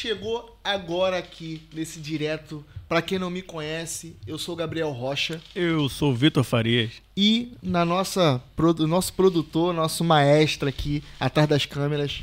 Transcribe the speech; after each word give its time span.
Chegou 0.00 0.58
agora 0.64 1.18
aqui 1.18 1.60
nesse 1.74 2.00
direto. 2.00 2.64
Pra 2.88 3.02
quem 3.02 3.18
não 3.18 3.28
me 3.28 3.42
conhece, 3.42 4.16
eu 4.26 4.38
sou 4.38 4.54
o 4.54 4.56
Gabriel 4.56 4.90
Rocha 4.92 5.42
Eu 5.54 5.90
sou 5.90 6.10
o 6.10 6.14
Vitor 6.14 6.42
Farias. 6.42 6.90
e 7.14 7.52
na 7.62 7.84
nossa 7.84 8.42
nosso 8.88 9.12
produtor, 9.12 9.74
nosso 9.74 10.02
maestro 10.02 10.70
aqui 10.70 11.04
atrás 11.20 11.46
das 11.46 11.66
câmeras, 11.66 12.22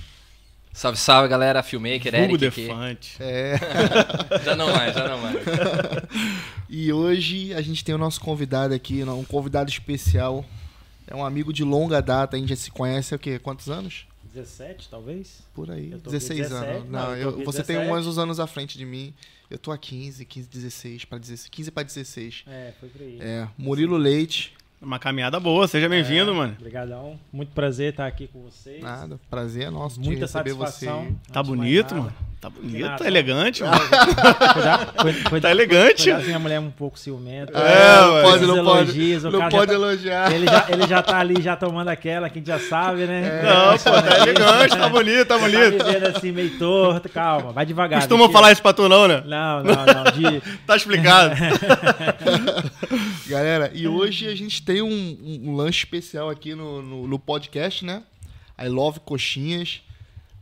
Salve, 0.73 0.97
salve, 0.97 1.27
galera. 1.29 1.61
Filmmaker, 1.61 2.13
Hugo 2.15 2.23
Eric 2.35 2.45
aqui. 2.47 2.61
Defante. 2.67 3.15
é, 3.19 3.59
Já 4.43 4.55
não 4.55 4.71
mais, 4.71 4.95
já 4.95 5.07
não 5.07 5.19
mais. 5.21 5.35
e 6.67 6.91
hoje 6.91 7.53
a 7.53 7.61
gente 7.61 7.83
tem 7.83 7.93
o 7.93 7.97
nosso 7.99 8.19
convidado 8.19 8.73
aqui, 8.73 9.03
um 9.03 9.23
convidado 9.23 9.69
especial. 9.69 10.43
É 11.07 11.15
um 11.15 11.23
amigo 11.23 11.53
de 11.53 11.63
longa 11.63 12.01
data, 12.01 12.35
a 12.35 12.39
gente 12.39 12.49
já 12.49 12.55
se 12.55 12.71
conhece 12.71 13.13
há 13.13 13.17
o 13.17 13.19
quê? 13.19 13.37
Quantos 13.39 13.69
anos? 13.69 14.07
17, 14.41 14.89
talvez? 14.89 15.41
Por 15.53 15.69
aí, 15.71 15.91
Eu 15.91 15.97
tô 15.99 16.05
com 16.05 16.11
16 16.11 16.39
17, 16.49 16.69
anos. 16.77 16.89
não, 16.89 17.01
Não, 17.07 17.15
eu 17.15 17.39
eu- 17.39 17.45
você 17.45 17.63
tem 17.63 17.77
17. 17.77 18.07
uns 18.07 18.17
anos 18.17 18.39
à 18.39 18.47
frente 18.47 18.77
de 18.77 18.85
mim. 18.85 19.13
Eu 19.49 19.57
tô 19.57 19.71
a 19.71 19.77
15, 19.77 20.25
15, 20.25 20.47
16 20.47 21.05
para 21.05 21.17
16, 21.17 21.49
15 21.49 21.71
para 21.71 21.83
16. 21.83 22.43
É, 22.47 22.73
foi 22.79 22.89
por 22.89 23.01
aí. 23.01 23.17
É, 23.21 23.47
Murilo 23.57 23.97
Leite. 23.97 24.53
Uma 24.79 24.99
caminhada 24.99 25.39
boa, 25.39 25.67
seja 25.67 25.89
bem-vindo, 25.89 26.35
mano. 26.35 26.53
Obrigadão. 26.59 27.19
Muito 27.33 27.51
prazer 27.51 27.89
estar 27.91 28.05
aqui 28.05 28.27
com 28.27 28.43
vocês. 28.43 28.79
Nada, 28.83 29.19
prazer 29.27 29.63
é 29.63 29.69
nosso 29.71 29.99
de 29.99 30.07
Muita 30.07 30.25
receber 30.27 30.51
satisfação. 30.51 31.05
você. 31.05 31.31
Tá 31.33 31.41
de 31.41 31.47
bonito, 31.49 31.95
mano. 31.95 32.13
Tá 32.39 32.51
bonito, 32.51 32.97
tá 32.97 33.07
elegante, 33.07 33.63
Tá 35.41 35.49
elegante. 35.49 36.13
minha 36.13 36.37
mulher 36.37 36.55
é 36.55 36.59
um 36.59 36.69
pouco 36.69 36.97
ciumenta. 36.99 37.51
É, 37.57 37.99
não 38.01 38.21
pode, 38.31 38.45
não 38.45 38.63
pode. 38.63 39.19
Não 39.31 39.49
pode 39.49 39.67
tá- 39.67 39.73
elogiar. 39.73 40.31
Ele 40.31 40.45
já, 40.45 40.65
ele 40.69 40.87
já 40.87 41.01
tá 41.01 41.17
ali, 41.17 41.41
já 41.41 41.55
tomando 41.55 41.87
aquela, 41.89 42.29
que 42.29 42.37
a 42.37 42.39
gente 42.39 42.47
já 42.47 42.59
sabe, 42.59 43.07
né? 43.07 43.41
Não, 43.43 43.75
pô, 43.75 44.01
tá 44.03 44.17
elegante, 44.19 44.77
tá 44.77 44.87
bonito, 44.87 45.25
tá 45.25 45.35
Tá 45.35 45.39
bonito. 45.39 45.83
vivendo 45.83 46.03
assim, 46.15 46.31
meio 46.31 46.57
torto. 46.59 47.09
Calma, 47.09 47.51
vai 47.51 47.65
devagar. 47.65 48.01
Mentira. 48.19 48.33
falar 48.33 48.51
isso 48.51 48.61
pra 48.61 48.71
tu, 48.73 48.87
não, 48.87 49.07
né? 49.07 49.23
Não, 49.25 49.63
não, 49.63 49.85
não. 49.85 50.03
De, 50.11 50.41
Tá 50.67 50.75
explicado. 50.75 51.35
Galera, 53.27 53.71
e 53.73 53.87
hoje 53.87 54.27
a 54.27 54.35
gente 54.35 54.61
tem 54.61 54.81
um, 54.81 54.87
um- 54.89 55.41
um 55.49 55.55
lanche 55.55 55.79
especial 55.79 56.29
aqui 56.29 56.53
no, 56.53 56.81
no, 56.81 57.07
no 57.07 57.17
podcast, 57.19 57.83
né? 57.83 58.03
I 58.61 58.67
Love 58.67 58.99
Coxinhas. 59.01 59.81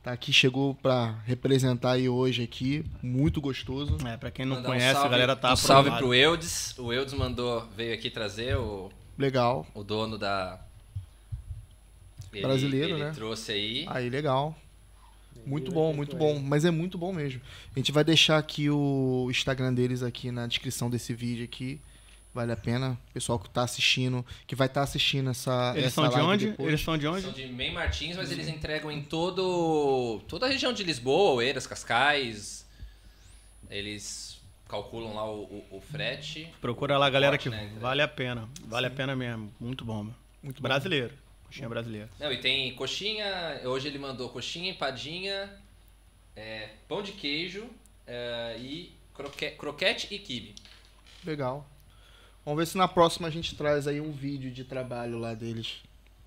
Tá 0.06 0.12
aqui, 0.12 0.32
chegou 0.32 0.76
pra 0.76 1.16
representar 1.26 1.94
aí 1.94 2.08
hoje 2.08 2.44
aqui. 2.44 2.86
Muito 3.02 3.42
gostoso. 3.42 3.98
É, 4.08 4.16
pra 4.16 4.30
quem 4.30 4.46
não 4.46 4.58
Mandar 4.58 4.70
um 4.70 4.72
conhece, 4.74 4.94
salve- 4.94 5.08
a 5.08 5.10
galera 5.10 5.36
tá 5.36 5.54
Um 5.54 5.56
salve 5.56 5.90
pro 5.90 6.14
Eudes. 6.14 6.78
O 6.78 6.94
Eudes 6.94 7.16
mandou, 7.16 7.68
veio 7.76 7.92
aqui 7.92 8.12
trazer 8.12 8.56
o, 8.56 8.92
Legal. 9.18 9.66
o 9.74 9.84
dono 9.84 10.16
da. 10.20 10.62
Ele- 12.32 12.44
Brasileiro, 12.44 12.94
ele 12.94 13.04
né? 13.04 13.12
trouxe 13.16 13.52
aí. 13.52 13.86
Aí, 13.90 14.08
legal. 14.08 14.56
Muito 15.44 15.72
bom, 15.72 15.92
muito 15.92 16.16
bom. 16.16 16.38
Mas 16.40 16.66
é 16.66 16.70
muito 16.72 17.00
bom 17.00 17.12
mesmo. 17.12 17.42
A 17.76 17.80
gente 17.80 17.92
vai 17.92 18.04
deixar 18.04 18.38
aqui 18.38 18.70
o 18.70 19.28
Instagram 19.32 19.74
deles 19.74 20.04
aqui 20.04 20.30
na 20.30 20.46
descrição 20.46 20.88
desse 20.88 21.16
vídeo 21.16 21.46
aqui. 21.46 21.82
Vale 22.36 22.52
a 22.52 22.58
pena. 22.58 22.98
O 23.10 23.14
pessoal 23.14 23.40
que 23.40 23.50
tá 23.50 23.64
assistindo, 23.64 24.24
que 24.46 24.56
vai 24.56 24.68
estar 24.68 24.84
assistindo 24.84 25.30
essa. 25.30 25.72
Eles 25.74 25.86
essa 25.86 26.02
são 26.02 26.10
de 26.10 26.20
onde? 26.20 26.50
depois. 26.50 26.68
Eles 26.68 26.82
são 26.82 26.98
de 26.98 27.04
São 27.06 27.14
onde? 27.16 27.32
de 27.32 27.48
Mem 27.48 27.72
Martins, 27.74 28.18
mas 28.18 28.30
eles 28.30 28.50
entregam 28.50 28.92
em 28.92 29.02
todo 29.02 30.20
toda 30.28 30.46
a 30.46 30.50
região 30.50 30.74
de 30.74 30.84
Lisboa, 30.84 31.36
Oeiras, 31.36 31.66
Cascais. 31.66 32.68
Eles 33.70 34.40
calculam 34.68 35.14
lá 35.16 35.26
o, 35.32 35.44
o- 35.44 35.78
o 35.78 35.82
frete. 35.82 36.52
Procura 36.60 36.98
lá, 36.98 37.10
galera, 37.10 37.38
que 37.38 37.50
né, 37.50 37.72
vale 37.80 38.02
a 38.02 38.08
pena. 38.08 38.50
Vale 38.66 38.88
a 38.88 38.92
pena 38.92 39.16
mesmo. 39.16 39.52
Muito 39.60 39.86
bom, 39.86 40.04
mano. 40.04 40.16
Muito 40.44 40.62
bom. 40.62 40.68
Brasileiro. 40.68 41.14
Coxinha 41.46 41.70
brasileira. 41.70 42.10
Não, 42.20 42.32
e 42.34 42.38
tem 42.38 42.74
coxinha. 42.76 43.62
Hoje 43.64 43.88
ele 43.88 43.98
mandou 43.98 44.28
coxinha, 44.30 44.72
empadinha, 44.72 45.50
é, 46.36 46.70
pão 46.88 47.02
de 47.02 47.14
queijo 47.14 47.66
é, 48.06 48.58
e 48.60 48.92
croque- 49.14 49.52
croquete 49.52 50.08
e 50.14 50.20
quibe. 50.20 50.54
Legal. 51.24 51.66
Vamos 52.46 52.60
ver 52.60 52.68
se 52.68 52.78
na 52.78 52.88
próxima 52.88 53.28
a 53.28 53.32
gente 53.32 53.56
traz 53.56 53.88
aí 53.88 54.00
um 54.00 54.12
vídeo 54.12 54.52
de 54.52 54.64
trabalho 54.64 55.18
lá 55.18 55.34
deles. 55.34 55.78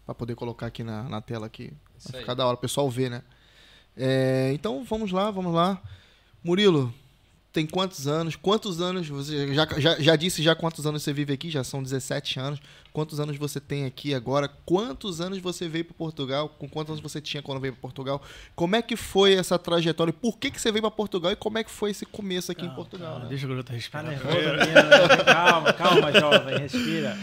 Pra 0.04 0.14
poder 0.14 0.34
colocar 0.34 0.66
aqui 0.66 0.82
na, 0.82 1.04
na 1.04 1.20
tela 1.20 1.46
aqui. 1.46 1.72
Isso 1.96 2.10
Vai 2.10 2.18
aí. 2.18 2.22
ficar 2.24 2.34
da 2.34 2.44
hora, 2.44 2.56
o 2.56 2.60
pessoal 2.60 2.90
ver, 2.90 3.08
né? 3.10 3.22
É, 3.96 4.50
então 4.52 4.82
vamos 4.84 5.12
lá, 5.12 5.30
vamos 5.30 5.54
lá. 5.54 5.80
Murilo, 6.42 6.92
tem 7.52 7.66
quantos 7.66 8.06
anos? 8.06 8.36
Quantos 8.36 8.80
anos 8.80 9.08
você 9.08 9.52
já, 9.54 9.66
já, 9.78 9.98
já 9.98 10.16
disse 10.16 10.42
já 10.42 10.54
quantos 10.54 10.86
anos 10.86 11.02
você 11.02 11.12
vive 11.12 11.32
aqui? 11.32 11.50
Já 11.50 11.64
são 11.64 11.82
17 11.82 12.38
anos. 12.38 12.60
Quantos 12.92 13.18
anos 13.20 13.36
você 13.36 13.58
tem 13.60 13.84
aqui 13.86 14.12
agora? 14.14 14.48
Quantos 14.66 15.20
anos 15.20 15.38
você 15.38 15.68
veio 15.68 15.84
para 15.84 15.94
Portugal? 15.94 16.48
Com 16.48 16.68
quantos 16.68 16.90
anos 16.92 17.00
você 17.02 17.20
tinha 17.20 17.42
quando 17.42 17.60
veio 17.60 17.72
para 17.72 17.80
Portugal? 17.82 18.22
Como 18.54 18.76
é 18.76 18.82
que 18.82 18.96
foi 18.96 19.34
essa 19.34 19.58
trajetória? 19.58 20.12
Por 20.12 20.36
que, 20.38 20.50
que 20.50 20.60
você 20.60 20.70
veio 20.70 20.82
para 20.82 20.90
Portugal 20.90 21.32
e 21.32 21.36
como 21.36 21.58
é 21.58 21.64
que 21.64 21.70
foi 21.70 21.90
esse 21.90 22.04
começo 22.04 22.52
aqui 22.52 22.66
em 22.66 22.74
Portugal? 22.74 23.20
né? 23.20 23.26
Deixa 23.28 23.46
o 23.46 23.48
garoto 23.48 23.68
Tá 23.68 23.74
respirar. 23.74 24.04
nervoso 24.04 24.36
mesmo, 24.36 24.88
né? 24.88 25.24
Calma, 25.24 25.72
calma, 25.72 26.12
jovem, 26.20 26.58
respira. 26.58 27.16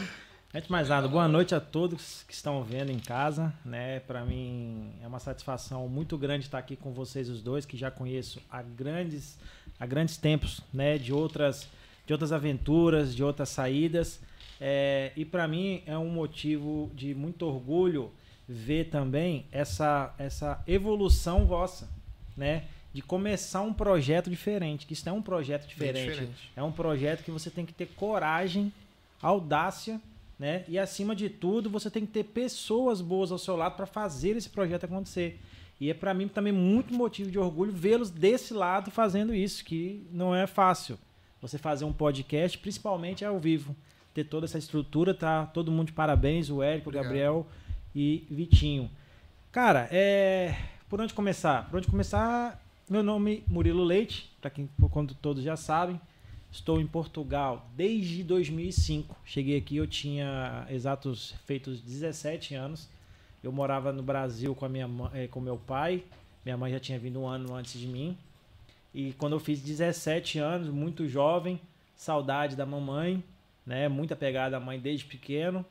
Antes 0.53 0.67
de 0.67 0.71
mais 0.71 0.87
nada, 0.87 1.05
boa 1.09 1.27
noite 1.27 1.53
a 1.53 1.59
todos 1.59 2.23
que 2.25 2.33
estão 2.33 2.63
vendo 2.63 2.89
em 2.89 2.97
casa, 2.99 3.53
né? 3.65 3.99
Para 3.99 4.23
mim 4.23 4.89
é 5.03 5.07
uma 5.07 5.19
satisfação 5.19 5.85
muito 5.89 6.17
grande 6.17 6.45
estar 6.45 6.57
aqui 6.57 6.77
com 6.77 6.93
vocês 6.93 7.27
os 7.27 7.41
dois, 7.43 7.65
que 7.65 7.75
já 7.75 7.91
conheço 7.91 8.41
há 8.49 8.61
grandes, 8.61 9.37
há 9.79 9.85
grandes 9.85 10.17
tempos, 10.17 10.61
né? 10.73 10.97
De 10.97 11.13
outras, 11.13 11.67
de 12.05 12.13
outras 12.13 12.31
aventuras, 12.31 13.15
de 13.15 13.23
outras 13.23 13.49
saídas. 13.49 14.19
É, 14.59 15.11
e 15.15 15.25
para 15.25 15.47
mim 15.47 15.83
é 15.85 15.97
um 15.97 16.09
motivo 16.09 16.89
de 16.93 17.13
muito 17.13 17.45
orgulho 17.45 18.11
ver 18.47 18.85
também 18.85 19.45
essa, 19.51 20.13
essa 20.17 20.63
evolução 20.67 21.45
vossa, 21.45 21.89
né? 22.37 22.65
De 22.93 23.01
começar 23.01 23.61
um 23.61 23.73
projeto 23.73 24.29
diferente, 24.29 24.85
que 24.85 24.93
isso 24.93 25.07
é 25.09 25.11
um 25.11 25.21
projeto 25.21 25.67
diferente. 25.67 26.09
diferente. 26.09 26.51
É 26.55 26.63
um 26.63 26.71
projeto 26.71 27.23
que 27.23 27.31
você 27.31 27.49
tem 27.49 27.65
que 27.65 27.73
ter 27.73 27.87
coragem, 27.87 28.71
audácia, 29.21 29.99
né? 30.39 30.63
E 30.67 30.79
acima 30.79 31.15
de 31.15 31.29
tudo, 31.29 31.69
você 31.69 31.89
tem 31.89 32.05
que 32.05 32.11
ter 32.11 32.23
pessoas 32.23 33.01
boas 33.01 33.31
ao 33.31 33.37
seu 33.37 33.55
lado 33.55 33.75
para 33.75 33.85
fazer 33.85 34.37
esse 34.37 34.49
projeto 34.49 34.85
acontecer. 34.85 35.39
E 35.79 35.89
é 35.89 35.93
para 35.93 36.13
mim 36.13 36.27
também 36.27 36.53
muito 36.53 36.93
motivo 36.93 37.29
de 37.29 37.37
orgulho 37.37 37.71
vê-los 37.71 38.09
desse 38.09 38.53
lado 38.53 38.89
fazendo 38.91 39.33
isso, 39.33 39.63
que 39.63 40.05
não 40.11 40.33
é 40.33 40.47
fácil. 40.47 40.97
Você 41.41 41.57
fazer 41.57 41.85
um 41.85 41.93
podcast, 41.93 42.57
principalmente 42.57 43.25
ao 43.25 43.39
vivo, 43.39 43.75
ter 44.13 44.23
toda 44.23 44.45
essa 44.45 44.57
estrutura, 44.57 45.13
tá 45.13 45.45
todo 45.45 45.71
mundo 45.71 45.87
de 45.87 45.93
parabéns, 45.93 46.49
o 46.49 46.63
Érico, 46.63 46.89
o. 46.89 46.93
Gabriel 46.93 47.45
e 47.93 48.25
Vitinho. 48.29 48.89
Cara, 49.51 49.87
é 49.91 50.55
por 50.89 51.01
onde 51.01 51.13
começar? 51.13 51.69
Por 51.69 51.77
onde 51.77 51.87
começar? 51.87 52.61
Meu 52.89 53.01
nome 53.01 53.43
é 53.47 53.51
Murilo 53.51 53.83
Leite, 53.83 54.31
para 54.39 54.49
quem 54.49 54.69
quando 54.91 55.13
todos 55.15 55.43
já 55.43 55.57
sabem. 55.57 55.99
Estou 56.51 56.79
em 56.79 56.87
Portugal 56.87 57.67
desde 57.75 58.23
2005. 58.23 59.13
Cheguei 59.25 59.57
aqui, 59.57 59.75
eu 59.75 59.87
tinha 59.87 60.65
exatos 60.69 61.35
feitos 61.45 61.81
17 61.81 62.55
anos. 62.55 62.87
Eu 63.45 63.51
morava 63.51 63.93
no 63.93 64.01
Brasil 64.01 64.55
com 64.55 64.65
a 64.65 64.69
minha 64.69 64.87
mãe, 64.87 65.11
eh, 65.13 65.27
com 65.27 65.39
meu 65.39 65.55
pai. 65.55 66.03
Minha 66.43 66.57
mãe 66.57 66.71
já 66.71 66.79
tinha 66.79 66.97
vindo 66.97 67.21
um 67.21 67.27
ano 67.27 67.53
antes 67.53 67.79
de 67.79 67.85
mim. 67.85 68.17
E 68.91 69.13
quando 69.13 69.33
eu 69.33 69.39
fiz 69.39 69.61
17 69.61 70.39
anos, 70.39 70.67
muito 70.69 71.07
jovem, 71.07 71.61
saudade 71.95 72.55
da 72.55 72.65
mamãe, 72.65 73.23
né? 73.63 73.87
Muita 73.87 74.15
pegada 74.15 74.57
à 74.57 74.59
mãe 74.59 74.79
desde 74.79 75.05
pequeno. 75.05 75.63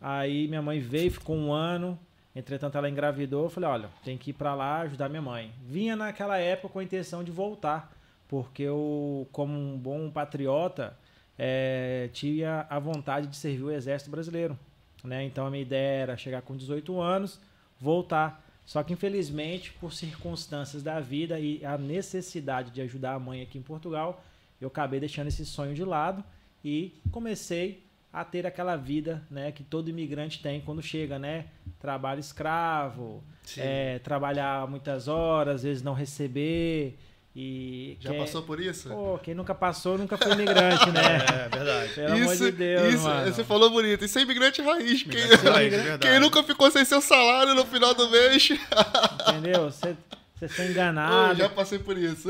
Aí 0.00 0.48
minha 0.48 0.60
mãe 0.60 0.80
veio, 0.80 1.12
ficou 1.12 1.36
um 1.36 1.52
ano. 1.52 1.96
Entretanto, 2.34 2.76
ela 2.76 2.90
engravidou. 2.90 3.44
Eu 3.44 3.50
falei: 3.50 3.70
olha, 3.70 3.90
tem 4.04 4.18
que 4.18 4.30
ir 4.30 4.32
pra 4.32 4.52
lá 4.56 4.80
ajudar 4.80 5.08
minha 5.08 5.22
mãe. 5.22 5.52
Vinha 5.64 5.94
naquela 5.94 6.36
época 6.36 6.72
com 6.72 6.78
a 6.80 6.84
intenção 6.84 7.22
de 7.22 7.30
voltar, 7.30 7.92
porque 8.26 8.64
eu, 8.64 9.28
como 9.30 9.56
um 9.56 9.78
bom 9.78 10.10
patriota, 10.10 10.98
eh, 11.38 12.10
tinha 12.12 12.66
a 12.68 12.80
vontade 12.80 13.28
de 13.28 13.36
servir 13.36 13.62
o 13.62 13.70
Exército 13.70 14.10
Brasileiro. 14.10 14.58
Né? 15.04 15.24
Então 15.24 15.46
a 15.46 15.50
minha 15.50 15.62
ideia 15.62 16.02
era 16.02 16.16
chegar 16.16 16.42
com 16.42 16.56
18 16.56 17.00
anos, 17.00 17.40
voltar. 17.80 18.44
Só 18.64 18.82
que 18.82 18.92
infelizmente, 18.92 19.72
por 19.72 19.92
circunstâncias 19.92 20.82
da 20.82 21.00
vida 21.00 21.40
e 21.40 21.64
a 21.64 21.76
necessidade 21.76 22.70
de 22.70 22.80
ajudar 22.80 23.14
a 23.14 23.18
mãe 23.18 23.42
aqui 23.42 23.58
em 23.58 23.62
Portugal, 23.62 24.22
eu 24.60 24.68
acabei 24.68 25.00
deixando 25.00 25.28
esse 25.28 25.44
sonho 25.44 25.74
de 25.74 25.84
lado 25.84 26.22
e 26.64 26.94
comecei 27.10 27.82
a 28.12 28.24
ter 28.24 28.46
aquela 28.46 28.76
vida, 28.76 29.22
né, 29.30 29.52
que 29.52 29.62
todo 29.62 29.88
imigrante 29.88 30.42
tem 30.42 30.60
quando 30.60 30.82
chega, 30.82 31.18
né? 31.18 31.46
Trabalho 31.78 32.18
escravo, 32.18 33.22
é, 33.56 34.00
trabalhar 34.00 34.68
muitas 34.68 35.06
horas, 35.06 35.56
às 35.56 35.62
vezes 35.62 35.82
não 35.82 35.94
receber 35.94 36.98
e 37.34 37.96
Já 38.00 38.12
passou 38.14 38.42
por 38.42 38.58
isso? 38.60 38.88
Pô, 38.88 39.18
quem 39.22 39.34
nunca 39.34 39.54
passou 39.54 39.96
nunca 39.96 40.16
foi 40.18 40.32
imigrante, 40.32 40.90
né? 40.90 41.00
É, 41.30 41.48
verdade. 41.48 41.92
Pelo 41.94 42.12
amor 42.12 42.32
isso, 42.34 42.44
de 42.44 42.52
Deus, 42.52 42.94
isso, 42.94 43.04
mano. 43.04 43.32
você 43.32 43.44
falou 43.44 43.70
bonito. 43.70 44.04
Isso 44.04 44.18
é 44.18 44.22
imigrante 44.22 44.60
raiz. 44.62 45.02
Quem, 45.04 45.12
Imigrante 45.20 45.46
raiz, 45.48 45.72
verdade. 45.72 45.98
quem 46.08 46.18
nunca 46.20 46.42
ficou 46.42 46.70
sem 46.70 46.84
seu 46.84 47.00
salário 47.00 47.54
no 47.54 47.64
final 47.64 47.94
do 47.94 48.10
mês? 48.10 48.48
Entendeu? 49.28 49.70
Você 49.70 49.96
você 50.34 50.48
ser 50.48 50.62
Eu 50.64 50.70
enganado. 50.70 51.34
já 51.36 51.48
passei 51.50 51.78
por 51.78 51.98
isso. 51.98 52.28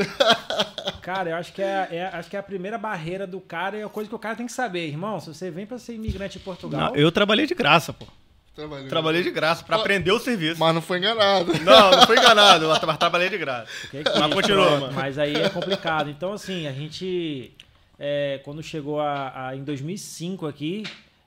Cara, 1.00 1.30
eu 1.30 1.37
acho 1.37 1.52
que 1.52 1.62
é, 1.62 1.88
é- 1.92 2.11
acho 2.12 2.28
que 2.28 2.37
é 2.37 2.40
a 2.40 2.42
primeira 2.42 2.76
barreira 2.76 3.25
do 3.26 3.40
cara 3.40 3.76
e 3.76 3.80
é 3.80 3.85
a 3.85 3.88
coisa 3.88 4.09
que 4.09 4.14
o 4.14 4.19
cara 4.19 4.35
tem 4.35 4.47
que 4.47 4.52
saber, 4.52 4.87
irmão. 4.88 5.21
Se 5.21 5.28
você 5.33 5.49
vem 5.50 5.64
pra 5.64 5.78
ser 5.78 5.95
imigrante 5.95 6.37
em 6.37 6.40
Portugal, 6.40 6.90
Não, 6.90 6.97
eu 6.97 7.11
trabalhei 7.12 7.47
de 7.47 7.54
graça, 7.54 7.92
pô. 7.92 8.07
Trabalhou. 8.54 8.88
Trabalhei 8.88 9.23
de 9.23 9.30
graça 9.30 9.64
pra 9.64 9.76
aprender 9.76 10.11
o 10.12 10.19
serviço. 10.19 10.59
Mas 10.61 10.75
não 10.75 10.83
foi 10.83 10.99
enganado. 10.99 11.52
Não, 11.62 11.90
não 11.92 12.07
fui 12.07 12.19
enganado, 12.19 12.66
mas 12.69 12.99
trabalhei 12.99 13.28
de 13.28 13.38
graça. 13.38 13.71
Que 13.90 14.02
que 14.02 14.11
Mas 14.11 14.21
isso, 14.26 14.30
continua, 14.30 14.80
mano. 14.80 14.92
Mas 14.92 15.19
aí 15.19 15.35
é 15.37 15.49
complicado. 15.49 16.11
Então, 16.11 16.33
assim, 16.33 16.66
a 16.66 16.73
gente, 16.73 17.52
é, 17.99 18.40
quando 18.45 18.62
chegou 18.62 19.00
a, 19.00 19.49
a- 19.49 19.57
em 19.57 19.62
2005 19.62 20.47
aqui, 20.47 20.83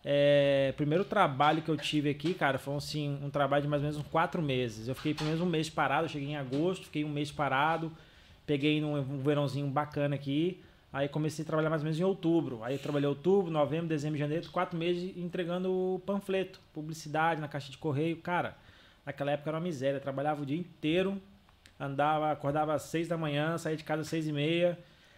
é, 0.05 0.69
o 0.73 0.77
primeiro 0.77 1.05
trabalho 1.05 1.61
que 1.61 1.69
eu 1.69 1.77
tive 1.77 2.09
aqui, 2.09 2.33
cara, 2.33 2.59
foi 2.59 2.75
assim, 2.75 3.17
um 3.23 3.29
trabalho 3.29 3.63
de 3.63 3.69
mais 3.69 3.81
ou 3.81 3.89
menos 3.89 4.03
uns 4.05 4.09
quatro 4.11 4.41
meses. 4.41 4.87
Eu 4.89 4.93
fiquei 4.95 5.13
pelo 5.13 5.27
menos 5.29 5.41
um 5.41 5.49
mês 5.49 5.69
parado, 5.69 6.05
eu 6.05 6.09
cheguei 6.09 6.27
em 6.29 6.35
agosto, 6.35 6.83
fiquei 6.85 7.05
um 7.05 7.09
mês 7.09 7.31
parado, 7.31 7.89
peguei 8.45 8.81
num 8.81 8.97
um 8.97 9.19
verãozinho 9.23 9.67
bacana 9.67 10.13
aqui. 10.15 10.61
Aí 10.93 11.09
comecei 11.09 11.41
a 11.41 11.45
trabalhar 11.47 11.71
mais 11.71 11.81
ou 11.81 11.85
menos 11.85 11.99
em 11.99 12.03
outubro. 12.03 12.63
Aí 12.63 12.77
trabalhei 12.77 13.09
outubro, 13.09 13.49
novembro, 13.49 13.87
dezembro, 13.87 14.19
janeiro, 14.19 14.47
quatro 14.51 14.77
meses 14.77 15.17
entregando 15.17 15.99
panfleto, 16.05 16.61
publicidade 16.71 17.41
na 17.41 17.47
caixa 17.47 17.71
de 17.71 17.79
correio. 17.79 18.17
Cara, 18.17 18.55
naquela 19.03 19.31
época 19.31 19.49
era 19.49 19.57
uma 19.57 19.63
miséria. 19.63 19.99
Trabalhava 19.99 20.43
o 20.43 20.45
dia 20.45 20.57
inteiro, 20.57 21.19
andava, 21.79 22.31
acordava 22.31 22.75
às 22.75 22.83
seis 22.83 23.07
da 23.07 23.17
manhã, 23.17 23.57
saía 23.57 23.75
de 23.75 23.83
casa 23.83 24.03
às 24.03 24.07
seis 24.07 24.27
e 24.27 24.31
meia. 24.31 24.77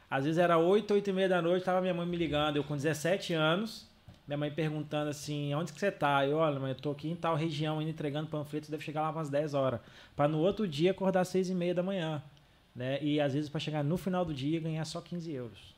Às 0.10 0.24
vezes 0.24 0.38
era 0.38 0.58
oito, 0.58 0.94
oito 0.94 1.10
e 1.10 1.14
meia 1.14 1.28
da 1.28 1.42
noite, 1.42 1.66
tava 1.66 1.82
minha 1.82 1.94
mãe 1.94 2.08
me 2.08 2.16
ligando. 2.16 2.56
Eu 2.56 2.64
com 2.64 2.78
17 2.78 3.34
anos, 3.34 3.86
minha 4.26 4.38
mãe 4.38 4.50
perguntando 4.50 5.10
assim, 5.10 5.54
onde 5.56 5.74
que 5.74 5.80
você 5.80 5.92
tá? 5.92 6.26
Eu, 6.26 6.38
olha, 6.38 6.58
mãe, 6.58 6.72
eu 6.72 6.76
tô 6.76 6.92
aqui 6.92 7.10
em 7.10 7.16
tal 7.18 7.36
região, 7.36 7.82
indo 7.82 7.92
entregando 7.92 8.30
panfletos, 8.30 8.70
deve 8.70 8.82
chegar 8.82 9.02
lá 9.02 9.10
umas 9.10 9.30
10 9.30 9.54
horas. 9.54 9.82
Pra 10.16 10.26
no 10.26 10.40
outro 10.40 10.66
dia 10.66 10.92
acordar 10.92 11.20
às 11.20 11.28
seis 11.28 11.50
e 11.50 11.54
meia 11.54 11.76
da 11.76 11.84
manhã. 11.84 12.24
Né? 12.76 13.02
E 13.02 13.22
às 13.22 13.34
vezes 13.34 13.50
para 13.50 13.60
chegar 13.60 13.84
no 13.84 13.98
final 13.98 14.26
do 14.26 14.34
dia 14.34 14.60
ganhar 14.60 14.84
só 14.86 15.00
15 15.00 15.32
euros. 15.32 15.74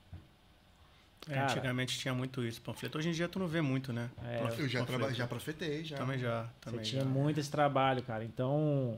É, 1.29 1.33
Cara. 1.33 1.51
antigamente 1.51 1.99
tinha 1.99 2.13
muito 2.13 2.43
isso, 2.43 2.61
panfleto. 2.61 2.97
Hoje 2.97 3.09
em 3.09 3.11
dia 3.11 3.27
tu 3.27 3.37
não 3.37 3.47
vê 3.47 3.61
muito, 3.61 3.91
né? 3.91 4.09
É. 4.25 4.41
Eu 4.57 4.67
já, 4.67 4.85
traba- 4.85 5.13
já 5.13 5.27
profetei, 5.27 5.83
já. 5.83 5.97
Também 5.97 6.17
já. 6.17 6.43
Você 6.43 6.49
Também 6.61 6.81
tinha 6.81 7.01
já. 7.03 7.07
muito 7.07 7.39
esse 7.39 7.51
trabalho, 7.51 8.01
cara. 8.01 8.23
Então, 8.23 8.97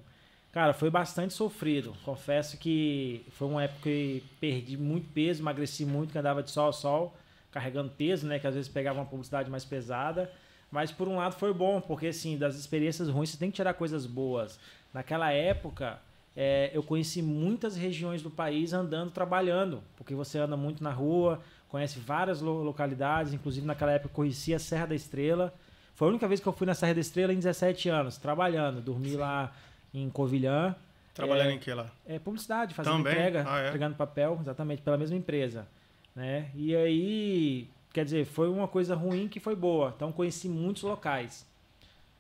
cara, 0.52 0.74
foi 0.74 0.90
bastante 0.92 1.34
sofrido. 1.34 1.96
Confesso 2.06 2.56
que 2.58 3.26
foi 3.32 3.48
uma 3.48 3.64
época 3.64 3.82
que 3.82 4.24
perdi 4.40 4.78
muito 4.78 5.12
peso, 5.12 5.42
emagreci 5.42 5.86
muito, 5.86 6.12
que 6.12 6.18
andava 6.20 6.44
de 6.44 6.52
sol 6.52 6.70
a 6.70 6.72
sol, 6.72 7.18
carregando 7.52 7.90
peso, 7.90 8.28
né? 8.28 8.38
Que 8.38 8.46
às 8.46 8.54
vezes 8.54 8.70
pegava 8.70 9.00
uma 9.00 9.06
publicidade 9.08 9.50
mais 9.50 9.66
pesada. 9.66 10.32
Mas 10.72 10.92
por 10.92 11.08
um 11.08 11.16
lado 11.16 11.34
foi 11.36 11.52
bom, 11.52 11.82
porque 11.82 12.08
assim, 12.08 12.38
das 12.38 12.56
experiências 12.56 13.10
ruins 13.10 13.32
você 13.32 13.38
tem 13.38 13.50
que 13.50 13.56
tirar 13.56 13.74
coisas 13.74 14.06
boas. 14.06 14.60
Naquela 14.94 15.32
época, 15.32 16.00
é, 16.36 16.70
eu 16.74 16.82
conheci 16.84 17.22
muitas 17.22 17.76
regiões 17.76 18.22
do 18.22 18.30
país 18.30 18.72
andando, 18.74 19.12
trabalhando, 19.12 19.84
porque 19.98 20.14
você 20.16 20.38
anda 20.40 20.56
muito 20.56 20.84
na 20.84 20.92
rua, 20.92 21.42
conhece 21.68 22.00
várias 22.00 22.42
lo- 22.42 22.64
localidades, 22.64 23.34
inclusive 23.34 23.66
naquela 23.66 23.92
época 23.92 24.10
eu 24.12 24.16
conheci 24.16 24.54
a 24.54 24.60
Serra 24.60 24.88
da 24.88 24.96
Estrela. 24.96 25.54
Foi 25.96 26.08
a 26.08 26.12
única 26.12 26.28
vez 26.28 26.40
que 26.40 26.48
eu 26.48 26.54
fui 26.54 26.66
na 26.66 26.74
Serra 26.74 26.94
da 26.94 27.02
Estrela 27.02 27.34
em 27.34 27.38
17 27.38 27.90
anos, 27.90 28.18
trabalhando. 28.18 28.80
Dormi 28.82 29.16
lá 29.16 29.54
em 29.94 30.10
Covilhã. 30.10 30.76
Trabalhando 31.14 31.50
É, 31.50 31.54
em 31.54 31.60
que 31.60 31.74
lá? 31.74 31.92
É 32.08 32.18
publicidade, 32.20 32.74
fazendo 32.74 32.98
Também? 32.98 33.12
entrega, 33.14 33.44
Ah, 33.46 33.60
é? 33.62 33.68
entregando 33.68 33.96
papel, 33.98 34.38
exatamente, 34.40 34.82
pela 34.82 34.98
mesma 34.98 35.18
empresa. 35.18 35.68
Né? 36.16 36.50
E 36.56 36.74
aí, 36.76 37.68
quer 37.92 38.06
dizer, 38.06 38.26
foi 38.26 38.48
uma 38.50 38.68
coisa 38.70 38.96
ruim 38.96 39.28
que 39.28 39.40
foi 39.42 39.56
boa. 39.56 39.92
Então 39.96 40.12
conheci 40.14 40.48
muitos 40.48 40.84
locais. 40.84 41.46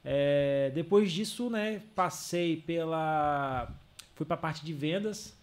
É, 0.03 0.71
depois 0.73 1.11
disso, 1.11 1.49
né, 1.49 1.81
passei 1.95 2.57
pela. 2.57 3.69
Fui 4.19 4.25
para 4.25 4.35
a 4.35 4.37
parte 4.37 4.65
de 4.65 4.73
vendas. 4.73 5.33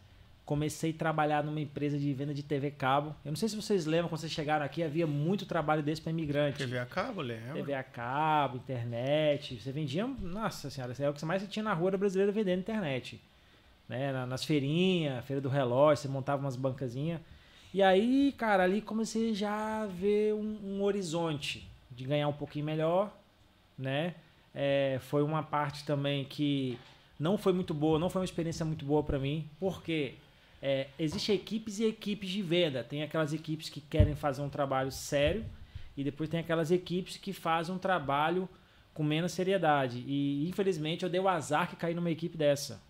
Comecei 0.44 0.90
a 0.90 0.92
trabalhar 0.92 1.42
numa 1.42 1.58
empresa 1.58 1.98
de 1.98 2.12
venda 2.12 2.34
de 2.34 2.42
TV 2.42 2.70
cabo. 2.70 3.16
Eu 3.24 3.30
não 3.32 3.36
sei 3.36 3.48
se 3.48 3.56
vocês 3.56 3.86
lembram, 3.86 4.10
quando 4.10 4.20
vocês 4.20 4.30
chegaram 4.30 4.66
aqui, 4.66 4.82
havia 4.82 5.06
muito 5.06 5.46
trabalho 5.46 5.82
desse 5.82 6.02
para 6.02 6.10
imigrante. 6.12 6.58
TV 6.58 6.78
a 6.78 6.84
cabo, 6.84 7.22
lembra? 7.22 7.54
TV 7.54 7.72
a 7.72 7.82
cabo, 7.82 8.58
internet. 8.58 9.58
Você 9.58 9.72
vendia. 9.72 10.06
Nossa 10.06 10.68
senhora, 10.68 10.92
isso 10.92 11.02
é 11.02 11.08
o 11.08 11.14
que 11.14 11.24
mais 11.24 11.40
você 11.40 11.48
tinha 11.48 11.62
na 11.62 11.72
rua 11.72 11.88
era 11.88 11.96
brasileiro 11.96 12.30
vendendo 12.34 12.60
internet. 12.60 13.18
Né? 13.88 14.12
Na- 14.12 14.26
Nas 14.26 14.44
feirinhas, 14.44 15.24
feira 15.24 15.40
do 15.40 15.48
relógio, 15.48 16.02
você 16.02 16.08
montava 16.08 16.42
umas 16.42 16.54
bancazinhas. 16.54 17.18
E 17.72 17.82
aí, 17.82 18.34
cara, 18.36 18.62
ali 18.62 18.82
comecei 18.82 19.32
já 19.34 19.84
a 19.84 19.86
ver 19.86 20.34
um, 20.34 20.58
um 20.76 20.82
horizonte 20.82 21.66
de 21.90 22.04
ganhar 22.04 22.28
um 22.28 22.32
pouquinho 22.34 22.66
melhor, 22.66 23.10
né? 23.78 24.14
É, 24.54 24.98
foi 25.08 25.22
uma 25.22 25.42
parte 25.42 25.82
também 25.84 26.24
que 26.24 26.78
não 27.18 27.38
foi 27.38 27.52
muito 27.52 27.72
boa, 27.74 27.98
não 27.98 28.10
foi 28.10 28.20
uma 28.20 28.24
experiência 28.26 28.64
muito 28.64 28.84
boa 28.84 29.02
para 29.02 29.18
mim, 29.18 29.48
porque 29.58 30.14
é, 30.62 30.88
existem 30.98 31.34
equipes 31.34 31.78
e 31.78 31.84
equipes 31.86 32.28
de 32.30 32.42
venda. 32.42 32.82
Tem 32.84 33.02
aquelas 33.02 33.32
equipes 33.32 33.68
que 33.68 33.80
querem 33.80 34.14
fazer 34.14 34.42
um 34.42 34.48
trabalho 34.48 34.90
sério 34.90 35.44
e 35.96 36.04
depois 36.04 36.28
tem 36.28 36.40
aquelas 36.40 36.70
equipes 36.70 37.16
que 37.16 37.32
fazem 37.32 37.74
um 37.74 37.78
trabalho 37.78 38.48
com 38.92 39.02
menos 39.02 39.32
seriedade. 39.32 40.04
E 40.06 40.48
infelizmente 40.48 41.02
eu 41.04 41.08
dei 41.10 41.20
o 41.20 41.28
azar 41.28 41.68
que 41.68 41.76
caí 41.76 41.94
numa 41.94 42.10
equipe 42.10 42.36
dessa. 42.36 42.80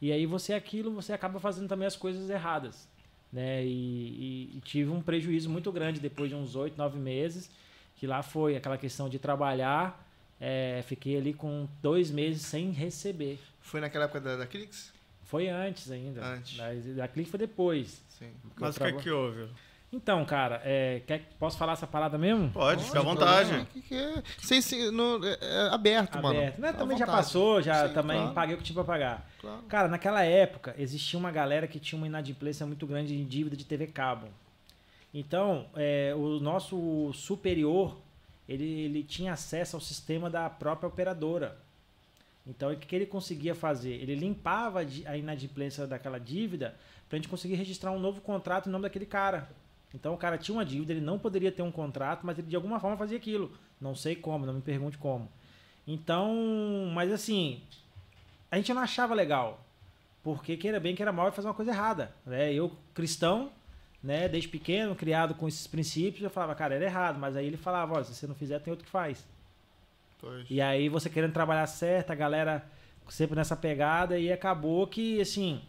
E 0.00 0.12
aí 0.12 0.26
você 0.26 0.52
é 0.52 0.56
aquilo, 0.56 0.92
você 0.92 1.12
acaba 1.12 1.38
fazendo 1.40 1.68
também 1.68 1.86
as 1.86 1.96
coisas 1.96 2.28
erradas. 2.30 2.88
Né? 3.32 3.64
E, 3.64 3.68
e- 3.68 4.56
e 4.56 4.60
tive 4.64 4.90
um 4.90 5.00
prejuízo 5.02 5.50
muito 5.50 5.72
grande 5.72 5.98
depois 6.00 6.30
de 6.30 6.36
uns 6.36 6.54
oito, 6.56 6.76
nove 6.78 6.98
meses, 6.98 7.50
que 7.96 8.06
lá 8.06 8.22
foi 8.22 8.56
aquela 8.56 8.78
questão 8.78 9.08
de 9.08 9.18
trabalhar. 9.18 10.02
é, 10.40 10.82
fiquei 10.86 11.16
ali 11.16 11.32
com 11.32 11.66
dois 11.80 12.10
meses 12.10 12.42
sem 12.42 12.70
receber. 12.70 13.38
Foi 13.64 13.80
naquela 13.80 14.04
época 14.04 14.20
da, 14.20 14.36
da 14.36 14.46
Clix? 14.46 14.92
Foi 15.24 15.48
antes 15.48 15.90
ainda. 15.90 16.24
Antes. 16.24 16.56
Da, 16.56 16.72
da 17.02 17.08
Clique 17.08 17.30
foi 17.30 17.38
depois. 17.38 18.00
Sim. 18.10 18.30
Porque 18.42 18.60
Mas 18.60 18.76
o 18.76 18.78
que, 18.78 18.84
traba- 18.84 19.00
que 19.02 19.10
houve? 19.10 19.48
Então, 19.92 20.24
cara, 20.24 20.60
é, 20.64 21.02
quer, 21.06 21.20
posso 21.38 21.56
falar 21.56 21.72
essa 21.74 21.86
parada 21.86 22.18
mesmo? 22.18 22.50
Pode, 22.50 22.84
fica 22.84 22.98
à 22.98 23.02
vontade. 23.02 23.66
Que 23.72 23.80
que 23.80 23.94
é? 23.94 24.22
Sem, 24.38 24.60
sem- 24.60 24.90
no- 24.90 25.24
é- 25.24 25.38
é 25.40 25.68
aberto, 25.72 26.16
mano. 26.20 26.36
Aberto. 26.38 26.60
Né, 26.60 26.72
também 26.72 26.98
já 26.98 27.06
passou, 27.06 27.62
já 27.62 27.88
Sim, 27.88 27.94
também 27.94 28.18
claro, 28.18 28.34
paguei 28.34 28.54
o 28.54 28.58
que 28.58 28.64
tinha 28.64 28.74
pra 28.74 28.84
pagar. 28.84 29.30
claro. 29.40 29.62
Cara, 29.62 29.88
naquela 29.88 30.22
época 30.24 30.74
existia 30.78 31.18
uma 31.18 31.30
galera 31.30 31.66
que 31.66 31.78
tinha 31.80 31.96
uma 31.96 32.06
inadimplência 32.08 32.66
muito 32.66 32.86
grande 32.86 33.16
de 33.16 33.24
dívida 33.24 33.56
de 33.56 33.64
TV 33.64 33.86
cabo. 33.86 34.26
Então, 35.12 35.66
é, 35.76 36.12
o 36.16 36.40
nosso 36.40 37.12
superior, 37.12 37.96
ele, 38.48 38.64
ele 38.64 39.02
tinha 39.04 39.32
acesso 39.32 39.76
ao 39.76 39.80
sistema 39.80 40.28
da 40.28 40.50
própria 40.50 40.88
operadora. 40.88 41.56
Então, 42.46 42.70
o 42.72 42.76
que, 42.76 42.94
ele 42.94 43.06
conseguia 43.06 43.54
fazer? 43.54 43.92
Ele 43.94 44.14
limpava 44.14 44.80
a 44.80 44.84
di- 44.84 45.06
a 45.06 45.16
inadimplência 45.16 45.86
daquela 45.86 46.18
dívida 46.18 46.76
para 47.08 47.16
a 47.16 47.18
gente 47.18 47.28
conseguir 47.28 47.54
registrar 47.54 47.90
um 47.90 47.98
novo 47.98 48.20
contrato 48.20 48.68
em 48.68 48.72
nome 48.72 48.82
daquele 48.82 49.06
cara. 49.06 49.48
Então, 49.94 50.12
o 50.12 50.18
cara 50.18 50.36
tinha 50.36 50.54
uma 50.54 50.64
dívida, 50.64 50.92
ele 50.92 51.00
não 51.00 51.18
poderia 51.18 51.50
ter 51.52 51.62
um 51.62 51.70
contrato, 51.70 52.26
mas 52.26 52.38
ele 52.38 52.48
de 52.48 52.56
alguma 52.56 52.78
forma 52.80 52.96
fazia 52.96 53.16
aquilo. 53.16 53.52
Não 53.80 53.94
sei 53.94 54.14
como, 54.16 54.44
não 54.44 54.54
me 54.54 54.60
pergunte 54.60 54.98
como. 54.98 55.30
Então, 55.86 56.90
mas 56.92 57.12
assim, 57.12 57.62
a 58.50 58.56
gente 58.56 58.72
não 58.74 58.82
achava 58.82 59.14
legal. 59.14 59.64
Porque 60.22 60.56
queira 60.56 60.80
bem, 60.80 60.94
queira 60.94 61.12
mal, 61.12 61.26
ia 61.26 61.32
fazer 61.32 61.48
uma 61.48 61.54
coisa 61.54 61.70
errada. 61.70 62.12
Né? 62.26 62.52
Eu, 62.52 62.72
cristão, 62.94 63.52
né, 64.02 64.28
desde 64.28 64.48
pequeno, 64.48 64.94
criado 64.94 65.34
com 65.34 65.46
esses 65.46 65.66
princípios, 65.66 66.22
eu 66.22 66.30
falava, 66.30 66.54
cara, 66.54 66.74
era 66.74 66.84
errado. 66.84 67.18
Mas 67.18 67.36
aí 67.36 67.46
ele 67.46 67.56
falava, 67.56 67.94
olha, 67.94 68.04
se 68.04 68.14
você 68.14 68.26
não 68.26 68.34
fizer, 68.34 68.58
tem 68.58 68.70
outro 68.70 68.84
que 68.84 68.90
faz. 68.90 69.24
Pois. 70.18 70.46
E 70.50 70.60
aí 70.60 70.88
você 70.88 71.10
querendo 71.10 71.32
trabalhar 71.32 71.66
certo, 71.66 72.10
a 72.10 72.14
galera 72.14 72.64
sempre 73.08 73.36
nessa 73.36 73.56
pegada, 73.56 74.18
e 74.18 74.32
acabou 74.32 74.86
que, 74.86 75.20
assim, 75.20 75.60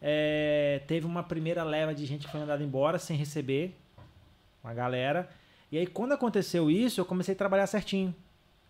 é, 0.00 0.82
teve 0.86 1.06
uma 1.06 1.22
primeira 1.22 1.62
leva 1.62 1.94
de 1.94 2.06
gente 2.06 2.26
que 2.26 2.32
foi 2.32 2.40
mandada 2.40 2.62
embora 2.62 2.98
sem 2.98 3.16
receber, 3.16 3.76
uma 4.62 4.74
galera. 4.74 5.28
E 5.70 5.78
aí 5.78 5.86
quando 5.86 6.12
aconteceu 6.12 6.70
isso, 6.70 7.00
eu 7.00 7.04
comecei 7.04 7.34
a 7.34 7.38
trabalhar 7.38 7.66
certinho. 7.66 8.14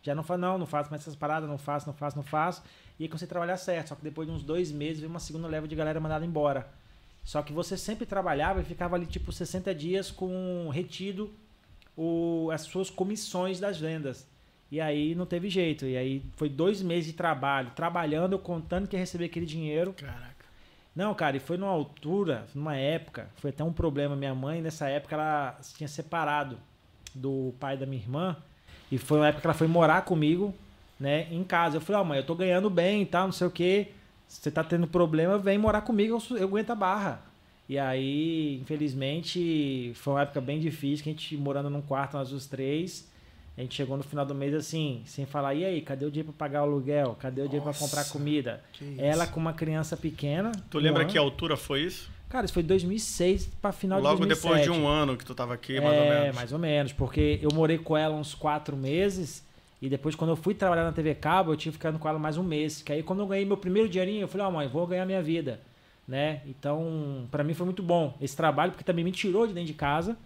Já 0.02 0.14
não 0.14 0.22
faço, 0.22 0.40
não, 0.40 0.58
não 0.58 0.66
faço 0.66 0.90
mais 0.90 1.02
essas 1.02 1.14
paradas, 1.14 1.48
não 1.48 1.58
faço, 1.58 1.86
não 1.86 1.94
faço, 1.94 2.16
não 2.16 2.22
faço. 2.22 2.62
E 2.98 3.04
aí 3.04 3.08
comecei 3.08 3.26
a 3.26 3.28
trabalhar 3.28 3.56
certo. 3.56 3.88
Só 3.88 3.94
que 3.94 4.02
depois 4.02 4.26
de 4.26 4.34
uns 4.34 4.42
dois 4.42 4.72
meses 4.72 4.98
veio 5.00 5.10
uma 5.10 5.20
segunda 5.20 5.46
leva 5.46 5.68
de 5.68 5.74
galera 5.74 6.00
mandada 6.00 6.24
embora. 6.24 6.68
Só 7.22 7.42
que 7.42 7.52
você 7.52 7.76
sempre 7.76 8.06
trabalhava 8.06 8.60
e 8.60 8.64
ficava 8.64 8.96
ali 8.96 9.06
tipo 9.06 9.30
60 9.30 9.74
dias 9.74 10.10
com 10.10 10.68
retido 10.70 11.30
o, 11.96 12.50
as 12.50 12.62
suas 12.62 12.88
comissões 12.88 13.60
das 13.60 13.78
vendas. 13.78 14.26
E 14.70 14.80
aí 14.80 15.14
não 15.14 15.26
teve 15.26 15.48
jeito. 15.48 15.84
E 15.84 15.96
aí 15.96 16.22
foi 16.36 16.48
dois 16.48 16.80
meses 16.82 17.06
de 17.06 17.12
trabalho, 17.12 17.72
trabalhando, 17.74 18.34
eu 18.34 18.38
contando 18.38 18.86
que 18.86 18.96
ia 18.96 19.00
receber 19.00 19.26
aquele 19.26 19.46
dinheiro. 19.46 19.92
Caraca. 19.94 20.30
Não, 20.94 21.14
cara, 21.14 21.36
e 21.36 21.40
foi 21.40 21.56
numa 21.56 21.70
altura, 21.70 22.46
numa 22.54 22.76
época, 22.76 23.30
foi 23.36 23.50
até 23.50 23.64
um 23.64 23.72
problema. 23.72 24.16
Minha 24.16 24.34
mãe, 24.34 24.60
nessa 24.60 24.88
época, 24.88 25.14
ela 25.14 25.58
se 25.60 25.74
tinha 25.74 25.88
separado 25.88 26.58
do 27.14 27.54
pai 27.58 27.76
da 27.76 27.86
minha 27.86 28.02
irmã. 28.02 28.36
E 28.90 28.98
foi 28.98 29.18
uma 29.18 29.28
época 29.28 29.40
que 29.40 29.46
ela 29.46 29.54
foi 29.54 29.66
morar 29.66 30.02
comigo, 30.04 30.54
né, 30.98 31.28
em 31.30 31.44
casa. 31.44 31.76
Eu 31.76 31.80
falei, 31.80 32.02
ó, 32.02 32.04
mãe, 32.04 32.18
eu 32.18 32.26
tô 32.26 32.34
ganhando 32.34 32.68
bem 32.68 33.02
e 33.02 33.06
tal, 33.06 33.26
não 33.26 33.32
sei 33.32 33.46
o 33.46 33.50
quê. 33.50 33.88
Se 34.26 34.40
você 34.40 34.50
tá 34.50 34.62
tendo 34.62 34.86
problema, 34.86 35.38
vem 35.38 35.58
morar 35.58 35.80
comigo, 35.82 36.20
eu, 36.30 36.36
eu 36.36 36.48
aguento 36.48 36.70
a 36.70 36.74
barra. 36.74 37.22
E 37.68 37.78
aí, 37.78 38.58
infelizmente, 38.60 39.92
foi 39.94 40.14
uma 40.14 40.22
época 40.22 40.40
bem 40.40 40.58
difícil, 40.58 41.04
que 41.04 41.10
a 41.10 41.12
gente 41.12 41.36
morando 41.36 41.70
num 41.70 41.80
quarto, 41.80 42.16
nós 42.16 42.32
os 42.32 42.46
três. 42.46 43.09
A 43.60 43.62
gente 43.62 43.74
chegou 43.74 43.94
no 43.94 44.02
final 44.02 44.24
do 44.24 44.34
mês 44.34 44.54
assim, 44.54 45.02
sem 45.04 45.26
falar, 45.26 45.52
e 45.52 45.66
aí, 45.66 45.82
cadê 45.82 46.06
o 46.06 46.10
dinheiro 46.10 46.32
pra 46.32 46.46
pagar 46.48 46.62
o 46.62 46.64
aluguel? 46.64 47.14
Cadê 47.20 47.42
o 47.42 47.44
dinheiro 47.44 47.62
pra 47.62 47.74
Nossa, 47.74 47.84
comprar 47.84 48.04
comida? 48.08 48.64
Ela 48.96 49.26
com 49.26 49.38
uma 49.38 49.52
criança 49.52 49.98
pequena. 49.98 50.50
Tu 50.70 50.78
um 50.78 50.80
lembra 50.80 51.02
ano. 51.02 51.10
que 51.10 51.18
altura 51.18 51.58
foi 51.58 51.82
isso? 51.82 52.10
Cara, 52.30 52.46
isso 52.46 52.54
foi 52.54 52.62
2006 52.62 53.50
pra 53.60 53.70
final 53.70 54.00
Logo 54.00 54.22
de 54.22 54.28
2007. 54.28 54.42
depois 54.42 54.64
de 54.64 54.70
um 54.70 54.88
ano 54.88 55.14
que 55.14 55.26
tu 55.26 55.34
tava 55.34 55.52
aqui, 55.52 55.78
mais 55.78 55.94
ou 55.94 56.04
é, 56.04 56.20
menos. 56.20 56.36
mais 56.36 56.52
ou 56.54 56.58
menos. 56.58 56.92
Porque 56.94 57.38
eu 57.42 57.50
morei 57.52 57.76
com 57.76 57.94
ela 57.94 58.14
uns 58.14 58.34
quatro 58.34 58.74
meses 58.78 59.44
E 59.82 59.90
depois, 59.90 60.14
quando 60.14 60.30
eu 60.30 60.36
fui 60.36 60.54
trabalhar 60.54 60.84
na 60.84 60.92
TV 60.92 61.14
Cabo, 61.14 61.52
eu 61.52 61.56
tive 61.56 61.74
ficando 61.74 61.98
com 61.98 62.08
ela 62.08 62.18
mais 62.18 62.38
um 62.38 62.42
mês. 62.42 62.80
Que 62.80 62.92
aí, 62.94 63.02
quando 63.02 63.20
eu 63.20 63.26
ganhei 63.26 63.44
meu 63.44 63.58
primeiro 63.58 63.90
dinheirinho, 63.90 64.22
eu 64.22 64.28
falei, 64.28 64.46
ó, 64.46 64.50
mãe, 64.50 64.68
vou 64.68 64.86
ganhar 64.86 65.04
minha 65.04 65.22
vida. 65.22 65.60
Né? 66.08 66.40
Então, 66.46 67.28
pra 67.30 67.44
mim 67.44 67.52
foi 67.52 67.66
muito 67.66 67.82
bom 67.82 68.16
esse 68.22 68.34
trabalho, 68.34 68.72
porque 68.72 68.84
também 68.84 69.04
me 69.04 69.12
tirou 69.12 69.46
de 69.46 69.52
dentro 69.52 69.66
de 69.66 69.74
casa, 69.74 70.16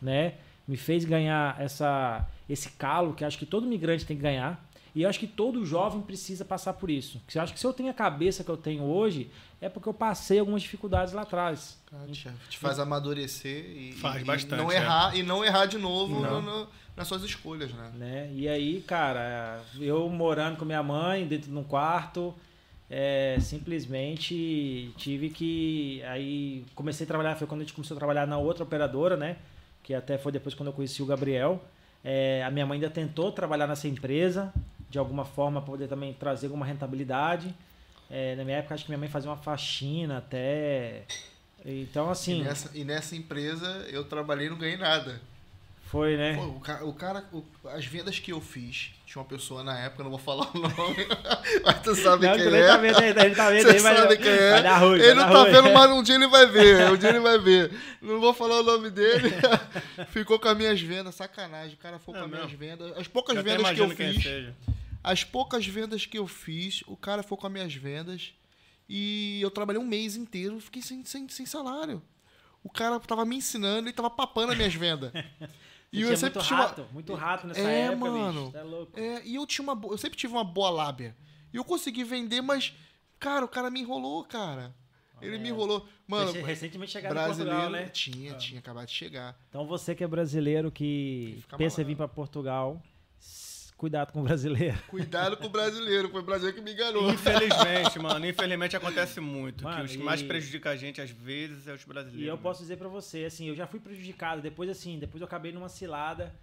né? 0.00 0.32
Me 0.66 0.76
fez 0.76 1.04
ganhar 1.04 1.60
essa, 1.60 2.26
esse 2.48 2.70
calo 2.70 3.14
que 3.14 3.24
acho 3.24 3.38
que 3.38 3.46
todo 3.46 3.66
migrante 3.66 4.04
tem 4.06 4.16
que 4.16 4.22
ganhar. 4.22 4.64
E 4.94 5.02
eu 5.02 5.08
acho 5.08 5.18
que 5.18 5.26
todo 5.26 5.66
jovem 5.66 6.00
precisa 6.00 6.44
passar 6.44 6.72
por 6.74 6.88
isso. 6.88 7.18
Porque 7.26 7.36
eu 7.36 7.42
acho 7.42 7.52
que 7.52 7.58
se 7.58 7.66
eu 7.66 7.72
tenho 7.72 7.90
a 7.90 7.94
cabeça 7.94 8.44
que 8.44 8.48
eu 8.50 8.56
tenho 8.56 8.84
hoje, 8.84 9.28
é 9.60 9.68
porque 9.68 9.88
eu 9.88 9.92
passei 9.94 10.38
algumas 10.38 10.62
dificuldades 10.62 11.12
lá 11.12 11.22
atrás. 11.22 11.76
Cara, 11.90 12.06
te, 12.48 12.56
faz 12.58 12.78
amadurecer 12.78 13.64
e, 13.76 13.92
Faz 13.94 14.22
e 14.22 14.24
bastante, 14.24 14.60
não 14.62 14.70
é. 14.70 14.76
errar 14.76 15.16
e 15.16 15.22
não 15.24 15.44
errar 15.44 15.66
de 15.66 15.78
novo 15.78 16.20
Não. 16.20 16.40
no- 16.40 16.60
no- 16.60 16.68
nas 16.96 17.08
suas 17.08 17.24
escolhas, 17.24 17.72
né? 17.72 17.90
né? 17.96 18.30
E 18.32 18.48
aí, 18.48 18.80
cara, 18.82 19.60
eu 19.80 20.08
morando 20.08 20.56
com 20.58 20.64
minha 20.64 20.82
mãe 20.82 21.26
dentro 21.26 21.50
de 21.50 21.56
um 21.58 21.64
quarto, 21.64 22.32
é, 22.88 23.36
simplesmente 23.40 24.92
tive 24.96 25.28
que. 25.30 26.02
Aí 26.04 26.64
comecei 26.74 27.04
a 27.04 27.08
trabalhar, 27.08 27.34
foi 27.36 27.46
quando 27.46 27.62
a 27.62 27.64
gente 27.64 27.74
começou 27.74 27.96
a 27.96 27.98
trabalhar 27.98 28.26
na 28.26 28.38
outra 28.38 28.62
operadora, 28.62 29.16
né? 29.16 29.36
Que 29.84 29.94
até 29.94 30.18
foi 30.18 30.32
depois 30.32 30.54
quando 30.54 30.68
eu 30.68 30.72
conheci 30.72 31.00
o 31.00 31.06
Gabriel. 31.06 31.62
É, 32.02 32.42
a 32.42 32.50
minha 32.50 32.66
mãe 32.66 32.76
ainda 32.76 32.90
tentou 32.90 33.30
trabalhar 33.30 33.68
nessa 33.68 33.86
empresa, 33.86 34.52
de 34.90 34.98
alguma 34.98 35.24
forma, 35.24 35.60
para 35.60 35.70
poder 35.70 35.86
também 35.86 36.12
trazer 36.12 36.46
alguma 36.46 36.66
rentabilidade. 36.66 37.54
É, 38.10 38.34
na 38.34 38.44
minha 38.44 38.56
época, 38.58 38.74
acho 38.74 38.84
que 38.84 38.90
minha 38.90 38.98
mãe 38.98 39.08
fazia 39.08 39.30
uma 39.30 39.36
faxina 39.36 40.18
até. 40.18 41.02
Então, 41.64 42.08
E 42.08 42.10
assim, 42.10 42.42
nessa, 42.42 42.70
e 42.76 42.84
nessa 42.84 43.16
empresa 43.16 43.66
eu 43.90 44.04
trabalhei 44.04 44.48
e 44.48 44.50
não 44.50 44.58
ganhei 44.58 44.76
nada. 44.76 45.20
Foi, 45.94 46.16
né? 46.16 46.34
Pô, 46.36 46.42
o 46.46 46.60
ca- 46.60 46.84
o 46.84 46.92
cara, 46.92 47.24
o- 47.32 47.44
as 47.68 47.86
vendas 47.86 48.18
que 48.18 48.32
eu 48.32 48.40
fiz, 48.40 48.90
tinha 49.06 49.22
uma 49.22 49.28
pessoa 49.28 49.62
na 49.62 49.78
época, 49.78 50.02
não 50.02 50.10
vou 50.10 50.18
falar 50.18 50.48
o 50.54 50.58
nome, 50.58 51.06
mas 51.64 51.82
tu 51.82 51.94
sabe 51.94 52.26
Não, 52.26 52.34
quem 52.34 52.44
ele 52.46 52.56
é. 52.56 52.66
tá 52.66 52.76
vendo, 52.78 52.98
aí, 52.98 53.08
ele 53.10 53.34
tá 53.34 53.50
vendo 53.50 53.62
Você 53.62 53.76
aí, 53.76 53.78
vai, 53.78 53.96
sabe 53.96 54.16
quem 54.16 54.30
é. 54.32 54.50
vai 54.50 54.62
dar 54.62 54.78
ruim. 54.78 54.98
Ele 55.00 55.14
vai 55.14 55.14
não 55.14 55.32
tá 55.32 55.42
ruim. 55.42 55.52
vendo, 55.52 55.72
mas 55.72 55.90
um 55.96 56.02
dia 56.02 56.14
ele 56.16 56.26
vai 56.26 56.46
ver. 56.46 56.90
Um 56.90 56.96
dia 56.96 57.08
ele 57.10 57.20
vai 57.20 57.38
ver. 57.38 57.72
Não 58.02 58.20
vou 58.20 58.34
falar 58.34 58.60
o 58.60 58.62
nome 58.64 58.90
dele. 58.90 59.30
Ficou 60.10 60.38
com 60.38 60.48
as 60.48 60.56
minhas 60.56 60.80
vendas, 60.80 61.14
sacanagem. 61.14 61.74
O 61.74 61.78
cara 61.78 61.98
ficou 61.98 62.14
É 62.16 62.18
com 62.18 62.24
as 62.24 62.30
minhas 62.30 62.50
vendas. 62.52 62.98
As 62.98 63.06
poucas 63.08 63.36
Eu 63.36 63.42
vendas 63.44 63.70
que 63.70 63.80
eu 63.80 63.90
fiz. 63.90 64.22
seja. 64.22 64.54
As 65.02 65.22
poucas 65.22 65.66
vendas 65.66 66.06
que 66.06 66.18
eu 66.18 66.26
fiz, 66.26 66.82
o 66.86 66.96
cara 66.96 67.22
ficou 67.22 67.38
com 67.38 67.46
as 67.46 67.52
minhas 67.52 67.72
vendas. 67.74 68.32
E 68.88 69.40
eu 69.40 69.50
trabalhei 69.50 69.80
um 69.80 69.86
mês 69.86 70.16
inteiro, 70.16 70.58
fiquei 70.60 70.82
sem, 70.82 71.04
sem, 71.04 71.28
sem 71.28 71.46
salário. 71.46 72.02
O 72.62 72.70
cara 72.70 72.98
tava 73.00 73.24
me 73.26 73.36
ensinando 73.36 73.88
e 73.88 73.92
tava 73.92 74.08
papando 74.10 74.52
as 74.52 74.56
minhas 74.56 74.74
vendas. 74.74 75.12
E 75.98 76.02
eu 76.02 76.16
sempre 76.16 76.34
muito 76.38 76.46
tinha 76.48 76.58
uma- 76.58 76.66
rato, 76.66 76.86
muito 76.92 77.14
rato 77.14 77.46
nessa 77.46 77.60
É, 77.60 77.80
época, 77.86 78.10
mano. 78.10 78.40
bicho. 78.42 78.52
Tá 78.52 78.62
louco. 78.62 78.98
É, 79.00 79.22
e 79.24 79.34
eu 79.36 79.46
tinha 79.46 79.62
uma 79.72 79.86
eu 79.90 79.98
sempre 79.98 80.18
tive 80.18 80.32
uma 80.32 80.44
boa 80.44 80.70
lábia. 80.70 81.16
E 81.52 81.56
eu 81.56 81.64
consegui 81.64 82.02
vender, 82.04 82.40
mas 82.40 82.74
cara, 83.18 83.44
o 83.44 83.48
cara 83.48 83.70
me 83.70 83.80
enrolou, 83.80 84.24
cara. 84.24 84.74
Ele 85.22 85.32
me 85.32 85.44
merda. 85.44 85.48
enrolou. 85.48 85.88
Mano, 86.06 86.32
Vocês 86.32 86.44
recentemente 86.44 86.90
chegaram 86.92 87.14
em 87.14 87.24
brasileiro 87.24 87.58
Portugal, 87.60 87.82
né? 87.82 87.88
tinha, 87.90 88.34
tinha 88.34 88.58
acabado 88.60 88.86
de 88.88 88.92
chegar. 88.92 89.38
Então 89.48 89.64
você 89.66 89.94
que 89.94 90.04
é 90.04 90.06
brasileiro 90.08 90.70
que 90.70 91.42
pensa 91.56 91.80
em 91.80 91.84
malandro. 91.84 91.84
vir 91.86 91.96
pra 91.96 92.08
Portugal, 92.08 92.82
cuidado 93.76 94.12
com 94.12 94.20
o 94.20 94.24
brasileiro. 94.24 94.78
Cuidado 94.88 95.36
com 95.36 95.46
o 95.46 95.50
brasileiro, 95.50 96.08
foi 96.08 96.20
o 96.20 96.24
brasileiro 96.24 96.56
que 96.56 96.62
me 96.62 96.72
enganou. 96.72 97.10
Infelizmente, 97.10 97.98
mano, 97.98 98.26
infelizmente 98.26 98.76
acontece 98.76 99.20
muito. 99.20 99.64
Mano, 99.64 99.76
que 99.76 99.82
os 99.84 99.90
que 99.92 99.98
e- 99.98 100.04
mais 100.04 100.22
prejudicam 100.22 100.72
a 100.72 100.76
gente, 100.76 101.00
às 101.00 101.10
vezes, 101.10 101.66
é 101.66 101.74
os 101.74 101.84
brasileiros. 101.84 102.24
E 102.24 102.28
eu 102.28 102.36
né? 102.36 102.42
posso 102.42 102.60
dizer 102.62 102.76
pra 102.76 102.88
você, 102.88 103.24
assim, 103.24 103.48
eu 103.48 103.54
já 103.54 103.66
fui 103.66 103.80
prejudicado. 103.80 104.40
Depois, 104.40 104.70
assim, 104.70 104.98
depois 104.98 105.20
eu 105.20 105.26
acabei 105.26 105.52
numa 105.52 105.68
cilada. 105.68 106.34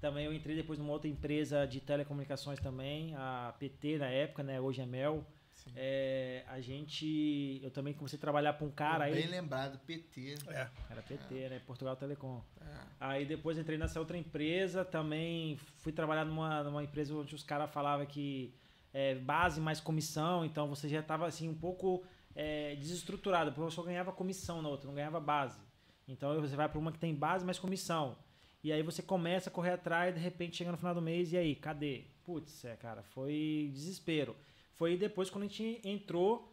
Também 0.00 0.26
eu 0.26 0.32
entrei 0.32 0.54
depois 0.54 0.78
numa 0.78 0.92
outra 0.92 1.08
empresa 1.08 1.66
de 1.66 1.80
telecomunicações 1.80 2.60
também, 2.60 3.14
a 3.16 3.54
PT 3.58 3.98
na 3.98 4.06
época, 4.08 4.42
né? 4.42 4.60
Hoje 4.60 4.82
é 4.82 4.86
Mel. 4.86 5.26
É, 5.74 6.44
a 6.48 6.60
gente. 6.60 7.60
Eu 7.62 7.70
também 7.70 7.92
comecei 7.92 8.18
a 8.18 8.20
trabalhar 8.20 8.52
pra 8.52 8.66
um 8.66 8.70
cara 8.70 9.04
Bem 9.06 9.24
aí. 9.24 9.26
lembrado, 9.26 9.78
PT. 9.86 10.34
É. 10.48 10.68
Era 10.90 11.02
PT, 11.02 11.48
né? 11.48 11.60
Portugal 11.66 11.96
Telecom. 11.96 12.42
É. 12.60 12.64
Aí 13.00 13.26
depois 13.26 13.58
entrei 13.58 13.76
nessa 13.76 13.98
outra 13.98 14.16
empresa, 14.16 14.84
também 14.84 15.56
fui 15.78 15.92
trabalhar 15.92 16.24
numa, 16.24 16.62
numa 16.62 16.82
empresa 16.84 17.14
onde 17.14 17.34
os 17.34 17.42
caras 17.42 17.70
falavam 17.70 18.06
que 18.06 18.54
é, 18.92 19.14
base 19.14 19.60
mais 19.60 19.80
comissão, 19.80 20.44
então 20.44 20.68
você 20.68 20.88
já 20.88 21.00
estava 21.00 21.26
assim 21.26 21.48
um 21.48 21.54
pouco 21.54 22.02
é, 22.34 22.74
desestruturado, 22.76 23.52
porque 23.52 23.66
eu 23.66 23.70
só 23.70 23.82
ganhava 23.82 24.12
comissão 24.12 24.62
na 24.62 24.68
outra, 24.68 24.86
não 24.86 24.94
ganhava 24.94 25.20
base. 25.20 25.60
Então 26.08 26.40
você 26.40 26.56
vai 26.56 26.68
para 26.68 26.78
uma 26.78 26.92
que 26.92 26.98
tem 26.98 27.14
base 27.14 27.44
mais 27.44 27.58
comissão. 27.58 28.16
E 28.62 28.72
aí 28.72 28.82
você 28.82 29.02
começa 29.02 29.50
a 29.50 29.52
correr 29.52 29.72
atrás, 29.72 30.14
de 30.14 30.20
repente 30.20 30.56
chega 30.56 30.72
no 30.72 30.78
final 30.78 30.94
do 30.94 31.02
mês, 31.02 31.32
e 31.32 31.36
aí, 31.36 31.54
cadê? 31.54 32.04
Putz, 32.24 32.64
é, 32.64 32.74
cara, 32.76 33.02
foi 33.02 33.70
desespero. 33.72 34.34
Foi 34.76 34.96
depois 34.96 35.30
quando 35.30 35.44
a 35.44 35.46
gente 35.48 35.80
entrou 35.84 36.52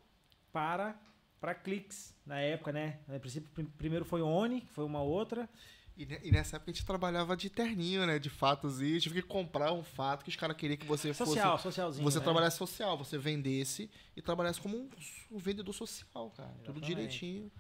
para 0.51 0.99
para 1.39 1.53
cliques 1.53 2.15
na 2.25 2.39
época, 2.39 2.71
né? 2.71 2.99
No 3.05 3.19
princípio, 3.19 3.49
prim- 3.51 3.65
primeiro 3.77 4.05
foi 4.05 4.21
Oni, 4.21 4.62
que 4.62 4.71
foi 4.71 4.86
uma 4.86 5.01
outra. 5.01 5.49
E, 5.97 6.07
e 6.23 6.31
nessa 6.31 6.55
época 6.55 6.71
a 6.71 6.73
gente 6.73 6.86
trabalhava 6.86 7.36
de 7.36 7.49
terninho, 7.49 8.05
né? 8.07 8.17
De 8.17 8.29
fatos 8.29 8.81
e 8.81 8.97
tive 9.01 9.21
que 9.21 9.27
comprar 9.27 9.73
um 9.73 9.83
fato 9.83 10.23
que 10.23 10.29
os 10.29 10.38
caras 10.38 10.55
queriam 10.55 10.77
que 10.77 10.86
você 10.86 11.13
Social, 11.13 11.51
fosse. 11.51 11.63
socialzinho. 11.63 12.03
Você 12.03 12.19
né? 12.19 12.23
trabalhasse 12.23 12.57
social, 12.57 12.97
você 12.97 13.17
vendesse 13.17 13.91
e 14.15 14.21
trabalhasse 14.21 14.62
como 14.62 14.77
um, 14.77 14.89
um 15.31 15.38
vendedor 15.38 15.73
social, 15.73 16.31
cara. 16.31 16.49
Tudo 16.63 16.77
Exatamente. 16.79 16.86
direitinho. 16.95 17.51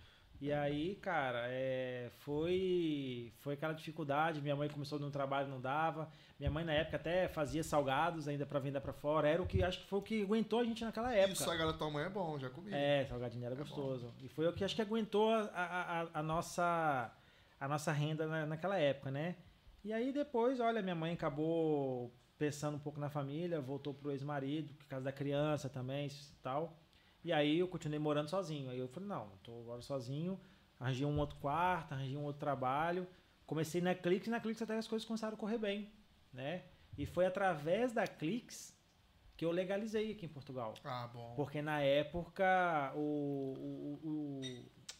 E 0.43 0.51
aí, 0.51 0.95
cara, 0.95 1.45
é, 1.47 2.09
foi 2.19 3.31
foi 3.39 3.53
aquela 3.53 3.71
dificuldade. 3.71 4.41
Minha 4.41 4.57
mãe 4.57 4.67
começou 4.67 4.99
no 4.99 5.09
trabalho, 5.09 5.47
não 5.47 5.61
dava. 5.61 6.09
Minha 6.37 6.51
mãe 6.51 6.65
na 6.65 6.73
época 6.73 6.97
até 6.97 7.29
fazia 7.29 7.63
salgados 7.63 8.27
ainda 8.27 8.45
pra 8.45 8.59
vender 8.59 8.81
pra 8.81 8.91
fora. 8.91 9.25
Era 9.29 9.41
o 9.41 9.47
que 9.47 9.63
acho 9.63 9.79
que 9.79 9.87
foi 9.87 9.99
o 9.99 10.01
que 10.01 10.21
aguentou 10.21 10.59
a 10.59 10.65
gente 10.65 10.83
naquela 10.83 11.15
E 11.15 11.19
época. 11.19 11.33
o 11.33 11.35
salgado 11.37 11.71
da 11.71 11.77
tua 11.77 11.89
mãe 11.89 12.03
é 12.03 12.09
bom, 12.09 12.37
já 12.37 12.49
comi. 12.49 12.73
É, 12.73 13.05
salgadinho 13.05 13.45
era 13.45 13.53
É 13.53 13.57
bom. 13.57 13.63
gostoso. 13.63 14.13
E 14.21 14.27
foi 14.27 14.45
o 14.45 14.51
que 14.51 14.65
acho 14.65 14.75
que 14.75 14.81
aguentou 14.81 15.31
a, 15.33 15.43
a, 15.53 16.19
a- 16.19 16.23
nossa 16.23 17.09
a 17.57 17.67
nossa 17.69 17.93
renda 17.93 18.27
na- 18.27 18.45
naquela 18.45 18.77
época, 18.77 19.09
né? 19.09 19.37
E 19.81 19.93
aí 19.93 20.11
depois, 20.11 20.59
olha, 20.59 20.81
minha 20.81 20.95
mãe 20.95 21.13
acabou 21.13 22.13
pensando 22.37 22.75
um 22.75 22.79
pouco 22.79 22.99
na 22.99 23.09
família, 23.09 23.61
voltou 23.61 23.93
pro 23.93 24.11
ex-marido, 24.11 24.73
por 24.73 24.87
causa 24.87 25.05
da 25.05 25.11
criança 25.13 25.69
também 25.69 26.07
e 26.07 26.11
tal. 26.41 26.77
E 27.23 27.31
aí 27.31 27.59
eu 27.59 27.67
continuei 27.67 27.99
morando 27.99 28.29
sozinho. 28.29 28.69
Aí 28.69 28.79
eu 28.79 28.87
falei, 28.87 29.07
não, 29.09 29.29
tô 29.43 29.59
agora 29.61 29.81
sozinho, 29.81 30.39
arranjei 30.79 31.05
um 31.05 31.17
outro 31.19 31.37
quarto, 31.37 31.93
arranjei 31.93 32.17
um 32.17 32.23
outro 32.23 32.39
trabalho. 32.39 33.07
Comecei 33.45 33.81
na 33.81 33.93
Clix 33.95 34.27
e 34.27 34.29
na 34.29 34.39
Clix 34.39 34.61
até 34.61 34.77
as 34.77 34.87
coisas 34.87 35.05
começaram 35.07 35.35
a 35.35 35.37
correr 35.37 35.57
bem, 35.57 35.89
né? 36.31 36.63
E 36.97 37.05
foi 37.05 37.25
através 37.25 37.91
da 37.93 38.05
Clix 38.07 38.73
que 39.35 39.43
eu 39.45 39.51
legalizei 39.51 40.11
aqui 40.11 40.25
em 40.25 40.29
Portugal. 40.29 40.73
Ah, 40.83 41.09
bom. 41.13 41.33
Porque 41.35 41.61
na 41.61 41.81
época 41.81 42.93
o, 42.95 42.99
o- 44.03 44.07
o- 44.07 44.41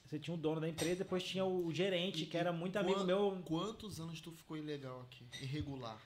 você 0.05 0.19
tinha 0.19 0.33
o 0.33 0.37
dono 0.37 0.59
da 0.61 0.67
empresa, 0.69 1.03
depois 1.03 1.23
tinha 1.23 1.45
o 1.45 1.71
gerente, 1.71 2.23
E- 2.23 2.25
que 2.25 2.37
era 2.37 2.51
muito 2.51 2.77
amigo 2.77 2.99
quan- 2.99 3.05
meu. 3.05 3.41
Quantos 3.45 3.99
anos 3.99 4.19
tu 4.21 4.31
ficou 4.31 4.57
ilegal 4.57 5.01
aqui? 5.01 5.25
Irregular? 5.41 5.99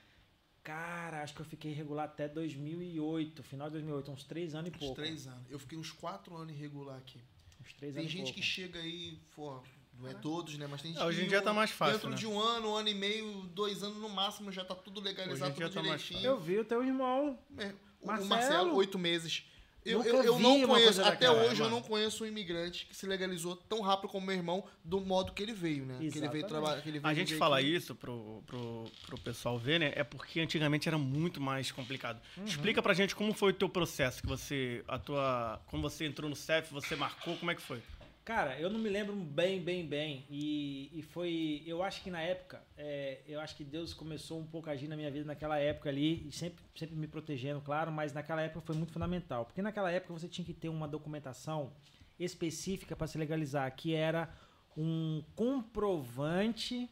Cara, 0.67 1.23
acho 1.23 1.33
que 1.33 1.39
eu 1.39 1.45
fiquei 1.45 1.71
regular 1.71 2.03
até 2.03 2.27
2008, 2.27 3.41
final 3.41 3.67
de 3.69 3.75
2008, 3.75 4.11
uns 4.11 4.23
três 4.25 4.53
anos 4.53 4.67
e 4.69 4.75
Uns 4.75 4.79
pouco. 4.79 4.95
três 4.95 5.25
anos. 5.25 5.49
Eu 5.49 5.57
fiquei 5.59 5.77
uns 5.77 5.93
quatro 5.93 6.35
anos 6.35 6.53
irregular 6.53 6.97
aqui. 6.97 7.21
Uns 7.61 7.71
três 7.71 7.93
Tem 7.93 8.01
anos 8.01 8.11
e 8.13 8.17
gente 8.17 8.25
pouco. 8.25 8.39
que 8.41 8.45
chega 8.45 8.77
aí, 8.79 9.17
pô, 9.33 9.61
não 9.97 10.09
é 10.09 10.13
todos, 10.15 10.57
né? 10.57 10.67
Mas 10.69 10.81
tem 10.81 10.91
gente 10.91 11.01
hoje 11.01 11.23
em 11.23 11.27
dia 11.29 11.41
tá 11.41 11.53
mais 11.53 11.71
fácil, 11.71 11.93
Dentro 11.93 12.09
né? 12.09 12.15
de 12.17 12.27
um 12.27 12.37
ano, 12.37 12.71
um 12.71 12.75
ano 12.75 12.89
e 12.89 12.93
meio, 12.93 13.43
dois 13.53 13.81
anos 13.81 13.97
no 13.97 14.09
máximo, 14.09 14.51
já 14.51 14.65
tá 14.65 14.75
tudo 14.75 14.99
legalizado, 14.99 15.51
Hoje 15.51 15.51
em 15.53 15.55
dia 15.55 15.69
tudo 15.69 15.81
tá 15.83 15.87
mais 15.87 16.01
direitinho. 16.01 16.29
Eu 16.31 16.37
vi 16.37 16.59
o 16.59 16.65
teu 16.65 16.83
irmão. 16.83 17.39
É, 17.57 17.73
o 18.01 18.25
Marcelo, 18.25 18.75
oito 18.75 18.99
meses. 18.99 19.45
Eu, 19.87 20.03
eu, 20.03 20.23
eu 20.23 20.39
não 20.39 20.67
conheço, 20.67 21.01
até 21.01 21.11
daquela, 21.11 21.43
hoje 21.45 21.61
eu 21.61 21.65
mano. 21.65 21.77
não 21.77 21.81
conheço 21.81 22.23
um 22.23 22.27
imigrante 22.27 22.85
que 22.85 22.95
se 22.95 23.05
legalizou 23.07 23.55
tão 23.55 23.79
rápido 23.81 24.09
como 24.09 24.25
meu 24.25 24.35
irmão, 24.35 24.63
do 24.83 24.99
modo 24.99 25.31
que 25.31 25.41
ele 25.41 25.53
veio, 25.53 25.85
né? 25.85 25.97
Que 26.11 26.17
ele 26.17 26.27
veio 26.27 26.45
trabalhar. 26.45 26.81
que 26.81 26.89
ele 26.89 26.99
veio 26.99 27.09
A 27.09 27.13
gente 27.13 27.35
fala 27.35 27.59
aqui. 27.59 27.73
isso 27.75 27.95
pro, 27.95 28.43
pro, 28.45 28.85
pro 29.05 29.17
pessoal 29.19 29.57
ver, 29.57 29.79
né? 29.79 29.93
É 29.95 30.03
porque 30.03 30.39
antigamente 30.39 30.87
era 30.87 30.97
muito 30.97 31.39
mais 31.39 31.71
complicado. 31.71 32.21
Uhum. 32.37 32.45
Explica 32.45 32.81
pra 32.81 32.93
gente 32.93 33.15
como 33.15 33.33
foi 33.33 33.51
o 33.51 33.55
teu 33.55 33.69
processo, 33.69 34.21
que 34.21 34.27
você, 34.27 34.83
a 34.87 34.99
tua, 34.99 35.61
como 35.67 35.81
você 35.81 36.05
entrou 36.05 36.29
no 36.29 36.35
CEF, 36.35 36.71
você 36.73 36.95
marcou, 36.95 37.35
como 37.37 37.49
é 37.51 37.55
que 37.55 37.61
foi? 37.61 37.81
Cara, 38.27 38.59
eu 38.59 38.69
não 38.69 38.77
me 38.77 38.89
lembro 38.89 39.15
bem, 39.15 39.63
bem, 39.63 39.87
bem. 39.87 40.25
E, 40.29 40.91
e 40.91 41.01
foi. 41.01 41.63
Eu 41.65 41.81
acho 41.81 42.03
que 42.03 42.11
na 42.11 42.19
época, 42.19 42.61
é, 42.75 43.21
eu 43.25 43.39
acho 43.39 43.55
que 43.55 43.63
Deus 43.63 43.93
começou 43.93 44.37
um 44.37 44.45
pouco 44.45 44.69
a 44.69 44.73
agir 44.73 44.89
na 44.89 44.97
minha 44.97 45.09
vida 45.09 45.23
naquela 45.23 45.57
época 45.57 45.87
ali, 45.87 46.27
e 46.27 46.31
sempre, 46.33 46.61
sempre 46.75 46.93
me 46.97 47.07
protegendo, 47.07 47.61
claro, 47.61 47.89
mas 47.89 48.11
naquela 48.11 48.41
época 48.41 48.59
foi 48.59 48.75
muito 48.75 48.91
fundamental. 48.91 49.45
Porque 49.45 49.61
naquela 49.61 49.89
época 49.89 50.11
você 50.11 50.27
tinha 50.27 50.43
que 50.43 50.53
ter 50.53 50.67
uma 50.67 50.89
documentação 50.89 51.71
específica 52.19 52.97
para 52.97 53.07
se 53.07 53.17
legalizar, 53.17 53.73
que 53.73 53.95
era 53.95 54.29
um 54.75 55.23
comprovante, 55.33 56.89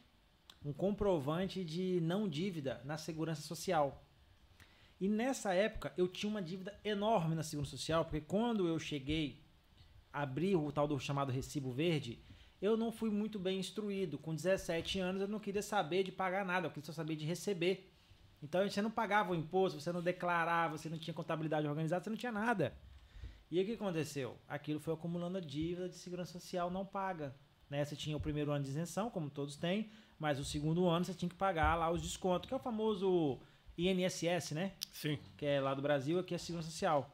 um 0.63 0.71
comprovante 0.71 1.65
de 1.65 1.99
não 1.99 2.29
dívida 2.29 2.81
na 2.85 2.97
segurança 2.97 3.41
social. 3.41 4.07
E 5.01 5.09
nessa 5.09 5.53
época 5.53 5.93
eu 5.97 6.07
tinha 6.07 6.29
uma 6.29 6.41
dívida 6.41 6.79
enorme 6.81 7.35
na 7.35 7.43
segurança 7.43 7.71
social, 7.71 8.05
porque 8.05 8.21
quando 8.21 8.69
eu 8.69 8.79
cheguei 8.79 9.44
abrir 10.15 10.55
o 10.55 10.71
tal 10.71 10.87
do 10.87 10.97
chamado 10.97 11.31
recibo 11.31 11.71
verde, 11.71 12.19
eu 12.61 12.77
não 12.77 12.91
fui 12.91 13.09
muito 13.09 13.37
bem 13.37 13.59
instruído. 13.59 14.17
Com 14.17 14.33
17 14.33 14.99
anos 14.99 15.21
eu 15.21 15.27
não 15.27 15.39
queria 15.39 15.61
saber 15.61 16.03
de 16.03 16.11
pagar 16.11 16.45
nada, 16.45 16.67
eu 16.67 16.71
queria 16.71 16.85
só 16.85 16.93
saber 16.93 17.15
de 17.17 17.25
receber. 17.25 17.91
Então 18.41 18.67
você 18.67 18.81
não 18.81 18.89
pagava 18.89 19.33
o 19.33 19.35
imposto, 19.35 19.79
você 19.79 19.91
não 19.91 20.01
declarava, 20.01 20.77
você 20.77 20.87
não 20.87 20.97
tinha 20.97 21.13
contabilidade 21.13 21.67
organizada, 21.67 22.03
você 22.03 22.09
não 22.09 22.17
tinha 22.17 22.31
nada. 22.31 22.73
E 23.51 23.61
o 23.61 23.65
que 23.65 23.73
aconteceu? 23.73 24.37
Aquilo 24.47 24.79
foi 24.79 24.93
acumulando 24.93 25.37
a 25.37 25.41
dívida 25.41 25.89
de 25.89 25.95
segurança 25.95 26.39
social 26.39 26.71
não 26.71 26.85
paga. 26.85 27.35
Né? 27.69 27.83
Você 27.83 27.95
tinha 27.95 28.15
o 28.15 28.19
primeiro 28.19 28.51
ano 28.51 28.63
de 28.63 28.69
isenção, 28.69 29.09
como 29.09 29.29
todos 29.29 29.57
têm, 29.57 29.89
mas 30.17 30.39
o 30.39 30.45
segundo 30.45 30.87
ano 30.87 31.03
você 31.03 31.13
tinha 31.13 31.29
que 31.29 31.35
pagar 31.35 31.75
lá 31.75 31.91
os 31.91 32.01
descontos, 32.01 32.47
que 32.47 32.53
é 32.53 32.57
o 32.57 32.59
famoso 32.59 33.39
INSS, 33.77 34.51
né? 34.51 34.73
Sim. 34.93 35.19
Que 35.35 35.45
é 35.45 35.59
lá 35.59 35.73
do 35.73 35.81
Brasil, 35.81 36.19
aqui 36.19 36.33
é 36.33 36.37
Segurança 36.37 36.69
Social. 36.69 37.11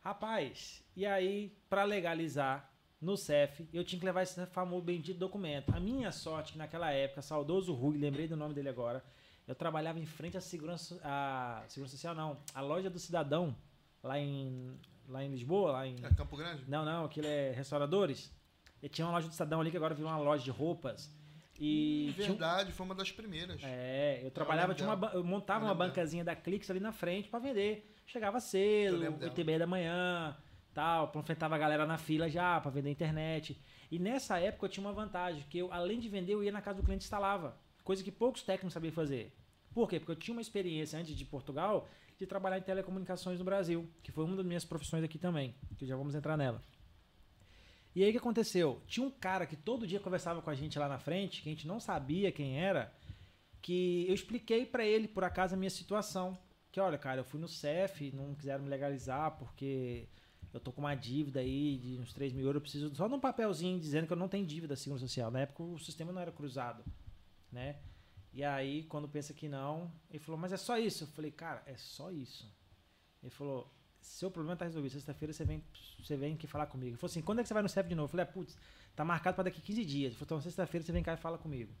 Rapaz, 0.00 0.84
e 0.96 1.04
aí, 1.06 1.56
para 1.68 1.84
legalizar 1.84 2.70
no 3.00 3.16
CEF, 3.16 3.68
eu 3.72 3.84
tinha 3.84 3.98
que 4.00 4.06
levar 4.06 4.22
esse 4.22 4.44
famoso 4.46 4.82
bendito 4.82 5.18
documento. 5.18 5.72
A 5.74 5.78
minha 5.78 6.10
sorte, 6.10 6.52
que 6.52 6.58
naquela 6.58 6.90
época, 6.90 7.20
saudoso 7.22 7.72
Rui, 7.74 7.98
lembrei 7.98 8.26
do 8.26 8.36
nome 8.36 8.54
dele 8.54 8.68
agora, 8.70 9.04
eu 9.46 9.54
trabalhava 9.54 9.98
em 10.00 10.06
frente 10.06 10.36
à 10.36 10.40
Segurança, 10.40 10.98
à 11.04 11.62
Segurança 11.68 11.94
Social, 11.96 12.14
não, 12.14 12.38
a 12.54 12.60
loja 12.60 12.88
do 12.90 12.98
Cidadão, 12.98 13.54
lá 14.02 14.18
em, 14.18 14.72
lá 15.08 15.22
em 15.22 15.30
Lisboa, 15.30 15.72
lá 15.72 15.86
em... 15.86 15.96
É 16.02 16.08
Campo 16.14 16.36
Grande? 16.36 16.64
Não, 16.66 16.84
não, 16.84 17.04
aquilo 17.04 17.26
é 17.26 17.50
restauradores. 17.52 18.32
E 18.82 18.88
tinha 18.88 19.06
uma 19.06 19.12
loja 19.12 19.28
do 19.28 19.32
Cidadão 19.32 19.60
ali 19.60 19.70
que 19.70 19.76
agora 19.76 19.94
virou 19.94 20.10
uma 20.10 20.18
loja 20.18 20.42
de 20.42 20.50
roupas. 20.50 21.14
E 21.58 22.12
tinha 22.14 22.26
um- 22.26 22.30
Verdade, 22.32 22.72
foi 22.72 22.84
uma 22.86 22.94
das 22.94 23.10
primeiras. 23.12 23.60
é, 23.64 24.20
eu 24.22 24.30
trabalhava, 24.30 24.74
tinha 24.74 24.88
uma, 24.92 25.10
eu 25.12 25.22
montava 25.24 25.64
Eu 25.64 25.68
uma 25.68 25.74
bancazinha 25.74 26.24
da 26.24 26.34
Clix 26.36 26.68
ali 26.70 26.80
na 26.80 26.92
frente 26.92 27.28
pra 27.28 27.38
vender. 27.38 27.94
Chegava 28.06 28.36
Eu 28.36 28.40
cedo, 28.40 28.96
lembro 28.98 29.18
dela. 29.18 29.30
8 29.30 29.40
e 29.40 29.44
meia 29.44 29.58
da 29.60 29.66
manhã, 29.66 30.36
tal, 30.76 31.10
enfrentava 31.16 31.54
a 31.54 31.58
galera 31.58 31.86
na 31.86 31.96
fila 31.96 32.28
já 32.28 32.60
pra 32.60 32.70
vender 32.70 32.90
internet. 32.90 33.58
E 33.90 33.98
nessa 33.98 34.38
época 34.38 34.66
eu 34.66 34.68
tinha 34.68 34.86
uma 34.86 34.92
vantagem, 34.92 35.42
que 35.48 35.56
eu, 35.56 35.72
além 35.72 35.98
de 35.98 36.06
vender, 36.06 36.34
eu 36.34 36.44
ia 36.44 36.52
na 36.52 36.60
casa 36.60 36.82
do 36.82 36.84
cliente 36.84 37.04
e 37.04 37.06
instalava. 37.06 37.56
Coisa 37.82 38.04
que 38.04 38.12
poucos 38.12 38.42
técnicos 38.42 38.74
sabiam 38.74 38.92
fazer. 38.92 39.34
Por 39.72 39.88
quê? 39.88 39.98
Porque 39.98 40.12
eu 40.12 40.16
tinha 40.16 40.34
uma 40.34 40.42
experiência 40.42 40.98
antes 40.98 41.16
de 41.16 41.24
Portugal 41.24 41.88
de 42.18 42.26
trabalhar 42.26 42.58
em 42.58 42.62
telecomunicações 42.62 43.38
no 43.38 43.44
Brasil, 43.44 43.88
que 44.02 44.12
foi 44.12 44.24
uma 44.24 44.36
das 44.36 44.44
minhas 44.44 44.66
profissões 44.66 45.02
aqui 45.02 45.18
também, 45.18 45.54
que 45.78 45.86
já 45.86 45.96
vamos 45.96 46.14
entrar 46.14 46.36
nela. 46.36 46.62
E 47.94 48.02
aí 48.02 48.10
o 48.10 48.12
que 48.12 48.18
aconteceu? 48.18 48.82
Tinha 48.86 49.06
um 49.06 49.10
cara 49.10 49.46
que 49.46 49.56
todo 49.56 49.86
dia 49.86 49.98
conversava 49.98 50.42
com 50.42 50.50
a 50.50 50.54
gente 50.54 50.78
lá 50.78 50.88
na 50.88 50.98
frente, 50.98 51.40
que 51.40 51.48
a 51.48 51.52
gente 51.52 51.66
não 51.66 51.80
sabia 51.80 52.30
quem 52.30 52.60
era, 52.60 52.92
que 53.62 54.06
eu 54.06 54.14
expliquei 54.14 54.66
pra 54.66 54.84
ele, 54.84 55.08
por 55.08 55.24
acaso, 55.24 55.54
a 55.54 55.58
minha 55.58 55.70
situação. 55.70 56.38
Que 56.70 56.80
olha, 56.80 56.98
cara, 56.98 57.20
eu 57.20 57.24
fui 57.24 57.40
no 57.40 57.48
CEF, 57.48 58.12
não 58.12 58.34
quiseram 58.34 58.64
me 58.64 58.68
legalizar 58.68 59.38
porque 59.38 60.06
eu 60.52 60.60
tô 60.60 60.72
com 60.72 60.80
uma 60.80 60.94
dívida 60.94 61.40
aí 61.40 61.78
de 61.78 61.98
uns 61.98 62.12
3 62.12 62.32
mil 62.32 62.44
euros, 62.46 62.56
eu 62.56 62.60
preciso 62.62 62.94
só 62.94 63.08
de 63.08 63.14
um 63.14 63.20
papelzinho 63.20 63.78
dizendo 63.78 64.06
que 64.06 64.12
eu 64.12 64.16
não 64.16 64.28
tenho 64.28 64.46
dívida 64.46 64.68
da 64.68 64.76
Segurança 64.76 65.06
Social. 65.06 65.30
Na 65.30 65.40
época 65.40 65.62
o 65.62 65.78
sistema 65.78 66.12
não 66.12 66.20
era 66.20 66.32
cruzado, 66.32 66.84
né? 67.50 67.76
E 68.32 68.44
aí, 68.44 68.82
quando 68.84 69.08
pensa 69.08 69.32
que 69.32 69.48
não, 69.48 69.90
ele 70.10 70.18
falou, 70.18 70.38
mas 70.38 70.52
é 70.52 70.58
só 70.58 70.78
isso? 70.78 71.04
Eu 71.04 71.08
falei, 71.08 71.30
cara, 71.30 71.62
é 71.64 71.74
só 71.76 72.10
isso. 72.10 72.46
Ele 73.22 73.30
falou, 73.30 73.72
seu 73.98 74.30
problema 74.30 74.54
tá 74.56 74.66
resolvido. 74.66 74.92
Sexta-feira 74.92 75.32
você 75.32 75.42
vem, 75.42 75.64
você 75.98 76.16
vem 76.18 76.34
aqui 76.34 76.46
falar 76.46 76.66
comigo. 76.66 76.90
Ele 76.90 76.96
falou 76.96 77.10
assim, 77.10 77.22
quando 77.22 77.38
é 77.38 77.42
que 77.42 77.48
você 77.48 77.54
vai 77.54 77.62
no 77.62 77.68
CEF 77.68 77.88
de 77.88 77.94
novo? 77.94 78.04
Eu 78.04 78.10
falei, 78.10 78.24
ah, 78.24 78.26
putz, 78.26 78.56
tá 78.94 79.04
marcado 79.04 79.34
para 79.36 79.44
daqui 79.44 79.62
15 79.62 79.84
dias. 79.84 80.12
Ele 80.12 80.14
falou, 80.16 80.26
então 80.26 80.40
sexta-feira 80.42 80.84
você 80.84 80.92
vem 80.92 81.02
cá 81.02 81.14
e 81.14 81.16
fala 81.16 81.38
comigo. 81.38 81.72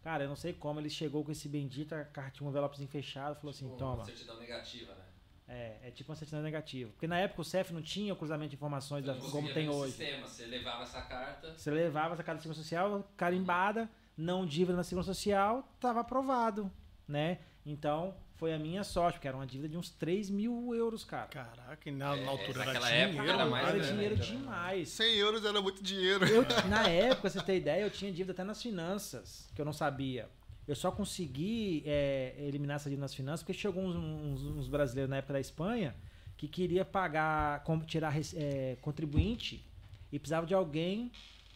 Cara, 0.00 0.24
eu 0.24 0.28
não 0.28 0.36
sei 0.36 0.54
como 0.54 0.80
ele 0.80 0.88
chegou 0.88 1.22
com 1.24 1.30
esse 1.30 1.48
bendito, 1.48 1.92
a 1.92 2.04
cartinha, 2.04 2.46
um 2.46 2.50
envelopezinho 2.50 2.88
fechado, 2.88 3.36
falou 3.36 3.50
assim, 3.50 3.66
Tipo, 3.66 3.76
toma. 3.76 4.04
Certidão 4.04 4.38
negativa, 4.38 4.94
né? 4.94 5.04
É, 5.48 5.88
é 5.88 5.90
tipo 5.90 6.10
uma 6.12 6.16
certidão 6.16 6.42
negativa. 6.42 6.90
Porque 6.90 7.06
na 7.06 7.18
época 7.18 7.40
o 7.40 7.44
CEF 7.44 7.72
não 7.72 7.80
tinha 7.80 8.12
o 8.12 8.16
cruzamento 8.16 8.50
de 8.50 8.56
informações 8.56 9.02
da- 9.04 9.14
não 9.14 9.30
como 9.30 9.52
tem 9.54 9.68
hoje. 9.68 9.92
Sistema. 9.96 10.26
Você 10.28 10.44
levava 10.44 10.82
essa 10.82 11.00
carta, 11.00 11.54
Você 11.56 11.70
levava 11.70 12.12
essa 12.14 12.22
carta 12.22 12.36
de 12.38 12.42
segurança 12.42 12.62
social 12.62 13.10
carimbada, 13.16 13.88
não 14.16 14.44
dívida 14.44 14.76
na 14.76 14.82
segurança 14.84 15.14
social, 15.14 15.66
estava 15.76 16.00
aprovado, 16.00 16.70
né? 17.06 17.38
Então, 17.64 18.14
foi 18.36 18.52
a 18.54 18.58
minha 18.58 18.84
sorte, 18.84 19.14
porque 19.16 19.28
era 19.28 19.36
uma 19.36 19.46
dívida 19.46 19.68
de 19.68 19.76
uns 19.78 19.90
3 19.90 20.28
mil 20.30 20.74
euros, 20.74 21.04
cara. 21.04 21.28
Caraca, 21.28 21.88
e 21.88 21.92
na, 21.92 22.14
É, 22.16 22.24
na 22.24 22.30
altura 22.30 22.62
era 22.62 22.66
naquela 22.72 22.88
dinheiro, 22.90 23.10
época 23.12 23.32
era 23.32 23.46
mais, 23.46 23.68
era 23.68 23.80
dinheiro 23.80 24.16
né? 24.16 24.24
demais. 24.24 24.88
100 24.90 25.16
euros 25.16 25.44
era 25.44 25.60
muito 25.62 25.82
dinheiro. 25.82 26.24
Eu, 26.26 26.42
na 26.68 26.88
época, 26.88 27.28
você 27.30 27.42
ter 27.42 27.56
ideia, 27.56 27.82
eu 27.82 27.90
tinha 27.90 28.10
dívida 28.12 28.32
até 28.32 28.44
nas 28.44 28.62
finanças, 28.62 29.50
que 29.54 29.60
eu 29.60 29.64
não 29.64 29.72
sabia. 29.72 30.28
Eu 30.68 30.76
só 30.76 30.92
consegui 30.92 31.82
é, 31.86 32.34
eliminar 32.38 32.76
essa 32.76 32.90
dívida 32.90 33.04
nas 33.04 33.14
finanças 33.14 33.42
porque 33.42 33.54
chegou 33.58 33.82
uns, 33.82 33.96
uns- 33.96 34.42
uns 34.44 34.68
brasileiros 34.68 35.08
na 35.10 35.16
época 35.16 35.32
da 35.32 35.40
Espanha 35.40 35.96
que 36.36 36.46
queria 36.46 36.84
pagar, 36.84 37.64
tirar 37.86 38.14
é, 38.36 38.76
contribuinte 38.82 39.64
e 40.12 40.18
precisava 40.18 40.46
de 40.46 40.52
alguém 40.54 41.10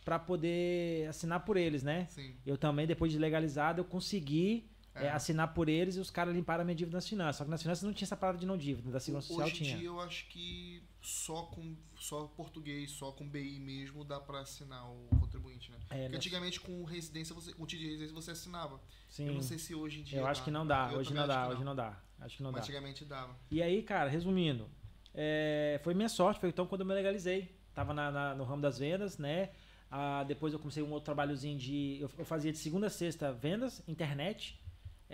para 0.05 0.18
poder 0.18 1.07
assinar 1.09 1.44
por 1.44 1.57
eles, 1.57 1.83
né? 1.83 2.07
Sim. 2.11 2.35
Eu 2.44 2.57
também, 2.59 2.87
depois 2.87 3.12
de 3.12 3.18
legalizado, 3.18 3.81
eu 3.81 3.85
consegui 3.85 4.64
é, 4.94 5.07
É. 5.07 5.11
assinar 5.11 5.55
por 5.55 5.68
eles 5.68 5.96
e 5.96 6.01
os 6.01 6.11
caras 6.11 6.35
limparam 6.35 6.62
a 6.62 6.64
minha 6.64 6.75
dívida 6.75 6.96
nas 6.96 7.09
finanças. 7.09 7.37
Só 7.37 7.44
que 7.44 7.51
nas 7.51 7.62
finanças 7.62 7.85
não 7.85 7.92
tinha 7.92 8.07
essa 8.07 8.16
parada 8.16 8.38
de 8.38 8.44
não 8.46 8.57
dívida, 8.59 8.90
da 8.90 8.98
Segurança 8.98 9.29
Social 9.29 9.46
Hoje 9.46 9.57
em 9.57 9.64
tinha. 9.64 9.77
dia 9.79 9.87
eu 9.88 10.01
acho 10.01 10.27
que 10.29 10.83
só 11.02 11.42
com 11.42 11.76
só 11.98 12.26
português, 12.28 12.92
só 12.92 13.10
com 13.12 13.28
BI 13.28 13.58
mesmo 13.58 14.04
dá 14.04 14.20
pra 14.20 14.40
assinar 14.40 14.88
o 14.88 15.08
contribuinte, 15.20 15.70
né? 15.70 15.76
É, 15.76 15.80
Porque 15.88 15.96
nessa- 16.02 16.16
antigamente 16.16 16.60
com 16.60 16.84
residência, 16.84 17.34
você, 17.34 17.52
com 17.52 17.66
título 17.66 17.82
de 17.88 17.94
residência 17.96 18.14
você 18.14 18.30
assinava. 18.30 18.80
Sim. 19.08 19.26
Eu 19.26 19.34
não 19.34 19.42
sei 19.42 19.58
se 19.58 19.74
hoje 19.74 20.00
em 20.00 20.02
dia 20.04 20.18
Eu 20.20 20.26
acho 20.26 20.40
dá. 20.40 20.44
que 20.44 20.50
não 20.50 20.66
dá, 20.66 20.90
Eu 20.92 20.98
hoje 21.00 21.12
não 21.12 21.26
dá, 21.26 21.48
hoje 21.48 21.64
não 21.64 21.74
dá. 21.74 22.00
Acho 22.20 22.36
que 22.36 22.42
não 22.42 22.52
Mas 22.52 22.60
dá. 22.60 22.64
antigamente 22.64 23.04
dava. 23.04 23.36
E 23.50 23.60
aí, 23.60 23.82
cara, 23.82 24.08
resumindo, 24.08 24.70
é, 25.12 25.80
foi 25.82 25.92
minha 25.92 26.08
sorte, 26.08 26.38
foi 26.40 26.48
então 26.50 26.66
quando 26.66 26.82
eu 26.82 26.86
me 26.86 26.94
legalizei. 26.94 27.54
Tava 27.74 27.92
na- 27.92 28.10
na- 28.10 28.34
no 28.34 28.44
ramo 28.44 28.62
das 28.62 28.78
vendas, 28.78 29.18
né? 29.18 29.50
Ah, 29.90 30.22
depois 30.24 30.52
eu 30.52 30.58
comecei 30.58 30.82
um 30.82 30.90
outro 30.90 31.04
trabalhozinho 31.06 31.58
de. 31.58 31.98
Eu, 32.00 32.08
eu 32.16 32.24
fazia 32.24 32.52
de 32.52 32.58
segunda 32.58 32.86
a 32.86 32.90
sexta 32.90 33.32
vendas, 33.32 33.82
internet. 33.88 34.58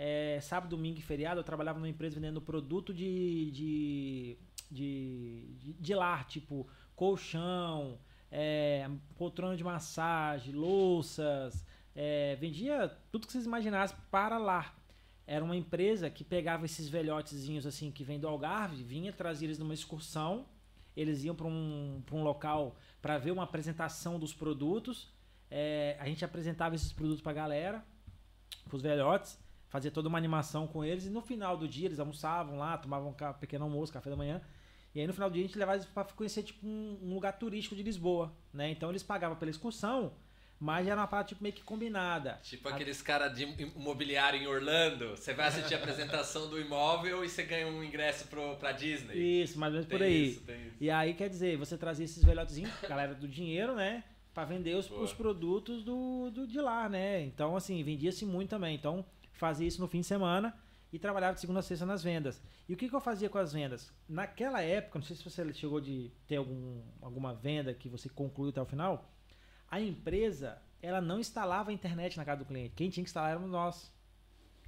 É, 0.01 0.39
sábado, 0.41 0.69
domingo 0.69 0.99
e 0.99 1.01
feriado 1.01 1.39
eu 1.41 1.43
trabalhava 1.43 1.77
numa 1.79 1.89
empresa 1.89 2.15
vendendo 2.15 2.39
produto 2.41 2.93
de, 2.93 3.51
de, 3.51 4.37
de, 4.69 5.55
de, 5.57 5.73
de 5.73 5.95
lar, 5.95 6.25
tipo 6.25 6.67
colchão, 6.95 7.97
é, 8.31 8.89
poltrona 9.17 9.55
de 9.55 9.63
massagem, 9.63 10.53
louças. 10.53 11.65
é, 11.95 12.35
vendia 12.35 12.89
tudo 13.11 13.25
que 13.25 13.33
vocês 13.33 13.45
imaginassem 13.45 13.97
para 14.11 14.37
lá. 14.37 14.75
Era 15.25 15.45
uma 15.45 15.55
empresa 15.55 16.09
que 16.09 16.23
pegava 16.23 16.65
esses 16.65 16.89
velhotezinhos 16.89 17.65
assim 17.65 17.91
que 17.91 18.03
vem 18.03 18.19
do 18.19 18.27
Algarve, 18.27 18.83
vinha 18.83 19.13
trazia 19.13 19.45
eles 19.47 19.59
numa 19.59 19.73
excursão. 19.73 20.45
Eles 20.95 21.23
iam 21.23 21.35
para 21.35 21.47
um, 21.47 22.03
um 22.11 22.23
local 22.23 22.75
para 23.01 23.17
ver 23.17 23.31
uma 23.31 23.43
apresentação 23.43 24.19
dos 24.19 24.33
produtos. 24.33 25.07
É, 25.49 25.95
a 25.99 26.05
gente 26.05 26.25
apresentava 26.25 26.75
esses 26.75 26.91
produtos 26.91 27.21
para 27.21 27.31
a 27.31 27.35
galera, 27.35 27.85
para 28.65 28.75
os 28.75 28.81
velhotes, 28.81 29.39
fazia 29.67 29.91
toda 29.91 30.09
uma 30.09 30.17
animação 30.17 30.67
com 30.67 30.83
eles. 30.83 31.05
E 31.05 31.09
no 31.09 31.21
final 31.21 31.55
do 31.55 31.67
dia 31.67 31.87
eles 31.87 31.99
almoçavam 31.99 32.57
lá, 32.57 32.77
tomavam 32.77 33.09
um 33.09 33.33
pequeno 33.33 33.65
almoço, 33.65 33.93
café 33.93 34.09
da 34.09 34.15
manhã. 34.15 34.41
E 34.99 35.01
aí 35.01 35.07
no 35.07 35.13
final 35.13 35.29
do 35.29 35.33
dia 35.33 35.45
a 35.45 35.47
gente 35.47 35.57
levava 35.57 35.77
eles 35.77 35.87
para 35.87 36.03
conhecer 36.03 36.43
tipo 36.43 36.67
um, 36.67 36.97
um 37.01 37.13
lugar 37.13 37.31
turístico 37.31 37.73
de 37.73 37.81
Lisboa, 37.81 38.33
né? 38.53 38.69
Então 38.69 38.89
eles 38.89 39.01
pagavam 39.01 39.37
pela 39.37 39.49
excursão, 39.49 40.11
mas 40.59 40.85
era 40.87 40.99
uma 40.99 41.07
parada 41.07 41.29
tipo 41.29 41.41
meio 41.41 41.55
que 41.55 41.63
combinada. 41.63 42.37
Tipo 42.43 42.67
aqueles 42.67 43.01
caras 43.01 43.33
de 43.33 43.43
imobiliário 43.43 44.41
em 44.41 44.45
Orlando. 44.45 45.11
Você 45.11 45.33
vai 45.33 45.47
assistir 45.47 45.73
a 45.73 45.77
apresentação 45.79 46.49
do 46.49 46.59
imóvel 46.59 47.23
e 47.23 47.29
você 47.29 47.43
ganha 47.43 47.65
um 47.65 47.81
ingresso 47.81 48.27
pro, 48.27 48.57
pra 48.57 48.73
Disney. 48.73 49.41
Isso, 49.43 49.57
mais 49.57 49.71
ou 49.71 49.75
menos 49.75 49.87
Tem 49.87 49.97
por 49.97 50.03
aí. 50.03 50.27
isso, 50.31 50.41
tem 50.41 50.67
isso. 50.67 50.75
E 50.81 50.91
aí, 50.91 51.13
quer 51.13 51.29
dizer, 51.29 51.55
você 51.55 51.77
trazia 51.77 52.03
esses 52.03 52.21
velhotezinhos, 52.21 52.69
galera 52.81 53.15
do 53.15 53.25
dinheiro, 53.25 53.75
né? 53.75 54.03
Pra 54.33 54.43
vender 54.43 54.75
os, 54.75 54.91
os 54.91 55.13
produtos 55.13 55.81
do, 55.81 56.29
do, 56.29 56.45
de 56.45 56.59
lá, 56.59 56.89
né? 56.89 57.21
Então, 57.21 57.55
assim, 57.55 57.81
vendia-se 57.85 58.25
muito 58.25 58.49
também. 58.49 58.75
Então, 58.75 59.05
fazia 59.31 59.65
isso 59.65 59.79
no 59.79 59.87
fim 59.87 60.01
de 60.01 60.07
semana 60.07 60.53
e 60.91 60.99
trabalhava 60.99 61.35
de 61.35 61.41
segunda 61.41 61.59
a 61.59 61.63
sexta 61.63 61.85
nas 61.85 62.03
vendas. 62.03 62.41
E 62.67 62.73
o 62.73 62.77
que, 62.77 62.89
que 62.89 62.95
eu 62.95 62.99
fazia 62.99 63.29
com 63.29 63.37
as 63.37 63.53
vendas? 63.53 63.93
Naquela 64.07 64.61
época, 64.61 64.99
não 64.99 65.05
sei 65.05 65.15
se 65.15 65.23
você 65.23 65.53
chegou 65.53 65.79
de 65.79 66.11
ter 66.27 66.37
algum, 66.37 66.81
alguma 67.01 67.33
venda 67.33 67.73
que 67.73 67.87
você 67.89 68.09
concluiu 68.09 68.49
até 68.49 68.61
o 68.61 68.65
final, 68.65 69.11
a 69.69 69.79
empresa, 69.79 70.61
ela 70.81 70.99
não 70.99 71.19
instalava 71.19 71.69
a 71.69 71.73
internet 71.73 72.17
na 72.17 72.25
casa 72.25 72.39
do 72.39 72.45
cliente. 72.45 72.73
Quem 72.75 72.89
tinha 72.89 73.03
que 73.03 73.09
instalar 73.09 73.31
éramos 73.31 73.51
nós. 73.51 73.93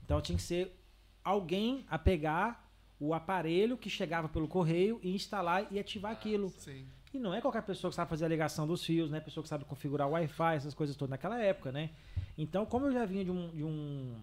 Então 0.03 0.21
tinha 0.21 0.35
que 0.37 0.43
ser 0.43 0.79
alguém 1.23 1.85
a 1.89 1.97
pegar 1.97 2.69
o 2.99 3.15
aparelho 3.15 3.77
que 3.77 3.89
chegava 3.89 4.29
pelo 4.29 4.47
correio 4.47 4.99
e 5.01 5.15
instalar 5.15 5.67
e 5.71 5.79
ativar 5.79 6.11
aquilo. 6.11 6.49
Sim. 6.49 6.85
E 7.13 7.19
não 7.19 7.33
é 7.33 7.41
qualquer 7.41 7.63
pessoa 7.63 7.89
que 7.89 7.95
sabe 7.95 8.09
fazer 8.09 8.25
a 8.25 8.27
ligação 8.27 8.65
dos 8.67 8.85
fios, 8.85 9.09
né? 9.09 9.19
Pessoa 9.19 9.41
que 9.41 9.49
sabe 9.49 9.65
configurar 9.65 10.07
o 10.07 10.11
Wi-Fi, 10.11 10.55
essas 10.55 10.73
coisas 10.73 10.95
todas 10.95 11.09
naquela 11.09 11.41
época, 11.41 11.71
né? 11.71 11.89
Então, 12.37 12.65
como 12.65 12.85
eu 12.85 12.93
já 12.93 13.05
vinha 13.05 13.25
de 13.25 13.31
um, 13.31 13.49
de 13.49 13.63
um 13.63 14.21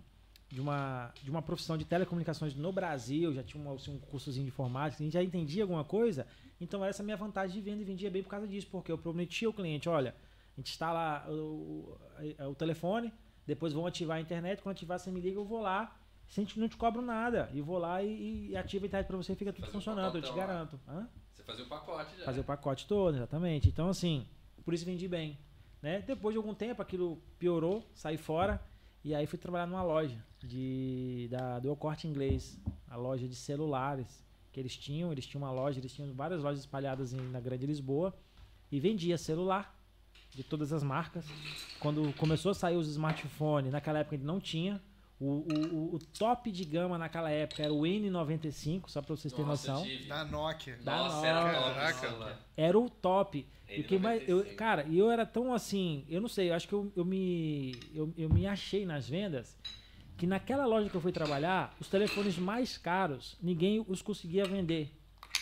de 0.48 0.60
uma 0.60 1.12
de 1.22 1.30
uma 1.30 1.42
profissão 1.42 1.76
de 1.76 1.84
telecomunicações 1.84 2.54
no 2.54 2.72
Brasil, 2.72 3.34
já 3.34 3.42
tinha 3.42 3.62
um, 3.62 3.74
assim, 3.74 3.94
um 3.94 3.98
cursozinho 3.98 4.44
de 4.44 4.48
informática, 4.50 5.02
a 5.02 5.04
gente 5.04 5.12
já 5.12 5.22
entendia 5.22 5.62
alguma 5.62 5.84
coisa, 5.84 6.26
então 6.60 6.84
essa 6.84 7.02
é 7.02 7.04
a 7.04 7.04
minha 7.04 7.16
vantagem 7.16 7.54
de 7.54 7.60
venda 7.60 7.82
e 7.82 7.84
vendia 7.84 8.10
bem 8.10 8.22
por 8.22 8.30
causa 8.30 8.46
disso, 8.48 8.66
porque 8.70 8.90
eu 8.90 8.96
prometia 8.98 9.46
ao 9.48 9.52
cliente, 9.52 9.88
olha, 9.88 10.14
a 10.56 10.60
gente 10.60 10.70
instala 10.70 11.26
o, 11.30 11.98
o, 12.40 12.44
o 12.50 12.54
telefone, 12.54 13.12
depois 13.46 13.72
vão 13.72 13.86
ativar 13.86 14.16
a 14.16 14.20
internet, 14.20 14.62
quando 14.62 14.74
ativar 14.74 14.98
você 14.98 15.10
me 15.10 15.20
liga, 15.20 15.38
eu 15.38 15.44
vou 15.44 15.60
lá, 15.60 15.94
sem 16.26 16.44
te- 16.44 16.58
não 16.58 16.68
te 16.68 16.76
cobro 16.76 17.02
nada, 17.02 17.50
e 17.52 17.60
vou 17.60 17.78
lá 17.78 18.02
e, 18.02 18.48
e 18.50 18.56
ativo 18.56 18.84
a 18.84 18.88
internet 18.88 19.06
para 19.06 19.16
você 19.18 19.32
e 19.34 19.36
fica 19.36 19.52
tudo 19.52 19.66
Fazer 19.66 19.72
funcionando, 19.72 20.16
eu 20.16 20.22
te 20.22 20.32
garanto. 20.32 20.80
Hã? 20.88 21.08
Você 21.34 21.42
fazia 21.42 21.64
o 21.64 21.68
pacote 21.68 22.18
já. 22.18 22.24
Fazer 22.24 22.40
o 22.40 22.44
pacote 22.44 22.86
todo, 22.86 23.16
exatamente. 23.16 23.68
Então, 23.68 23.88
assim, 23.88 24.26
por 24.64 24.74
isso 24.74 24.84
vendi 24.84 25.06
bem. 25.06 25.38
Né? 25.80 26.02
Depois 26.02 26.32
de 26.34 26.38
algum 26.38 26.52
tempo, 26.54 26.82
aquilo 26.82 27.22
piorou, 27.38 27.86
saí 27.94 28.16
fora. 28.16 28.60
E 29.04 29.14
aí 29.14 29.26
fui 29.26 29.38
trabalhar 29.38 29.66
numa 29.66 29.82
loja 29.82 30.18
de, 30.42 31.28
da, 31.30 31.58
do 31.58 31.68
El 31.68 31.76
Corte 31.76 32.06
Inglês, 32.06 32.58
a 32.88 32.96
loja 32.96 33.26
de 33.28 33.34
celulares 33.34 34.24
que 34.52 34.60
eles 34.60 34.76
tinham. 34.76 35.12
Eles 35.12 35.26
tinham 35.26 35.42
uma 35.42 35.50
loja, 35.52 35.78
eles 35.80 35.92
tinham 35.92 36.12
várias 36.14 36.42
lojas 36.42 36.60
espalhadas 36.60 37.12
em- 37.12 37.30
na 37.30 37.40
Grande 37.40 37.66
Lisboa 37.66 38.14
e 38.70 38.78
vendia 38.80 39.18
celular 39.18 39.76
de 40.34 40.42
todas 40.44 40.72
as 40.72 40.82
marcas. 40.82 41.24
Quando 41.80 42.12
começou 42.16 42.50
a 42.50 42.54
sair 42.54 42.76
os 42.76 42.88
smartphones, 42.88 43.72
naquela 43.72 43.98
época 44.00 44.16
ainda 44.16 44.26
não 44.26 44.40
tinha. 44.40 44.80
O, 45.20 45.24
o, 45.24 45.74
o- 45.74 45.94
o 45.96 45.98
top 46.16 46.52
de 46.52 46.64
gama 46.64 46.96
naquela 46.96 47.28
época 47.28 47.60
era 47.64 47.72
o 47.74 47.80
N95, 47.80 48.84
só 48.88 49.02
pra 49.02 49.16
vocês 49.16 49.32
terem 49.34 49.46
noção. 49.46 49.84
Da 50.06 50.24
Nokia. 50.24 50.76
Da 50.84 50.96
Nossa, 50.96 51.26
era 51.26 51.40
top 51.40 51.52
Caraca. 51.74 51.90
esse 51.90 52.00
celular. 52.00 52.40
Era 52.56 52.78
o 52.78 52.88
top. 52.88 53.46
E 53.68 53.80
o 53.80 53.84
que 53.84 53.98
mais, 53.98 54.26
eu, 54.28 54.44
N95. 54.44 54.54
cara, 54.54 54.84
e 54.88 54.96
eu 54.96 55.10
era 55.10 55.26
tão 55.26 55.52
assim, 55.52 56.04
eu 56.08 56.20
não 56.20 56.28
sei, 56.28 56.50
eu 56.50 56.54
acho 56.54 56.68
que 56.68 56.72
eu, 56.72 56.92
eu 56.94 57.04
me 57.04 57.74
eu, 57.92 58.14
eu 58.16 58.28
me 58.30 58.46
achei 58.46 58.86
nas 58.86 59.08
vendas 59.08 59.56
que 60.18 60.26
naquela 60.26 60.66
loja 60.66 60.90
que 60.90 60.94
eu 60.96 61.00
fui 61.00 61.12
trabalhar, 61.12 61.74
os 61.80 61.88
telefones 61.88 62.36
mais 62.36 62.76
caros, 62.76 63.36
ninguém 63.40 63.82
os 63.88 64.02
conseguia 64.02 64.44
vender. 64.44 64.90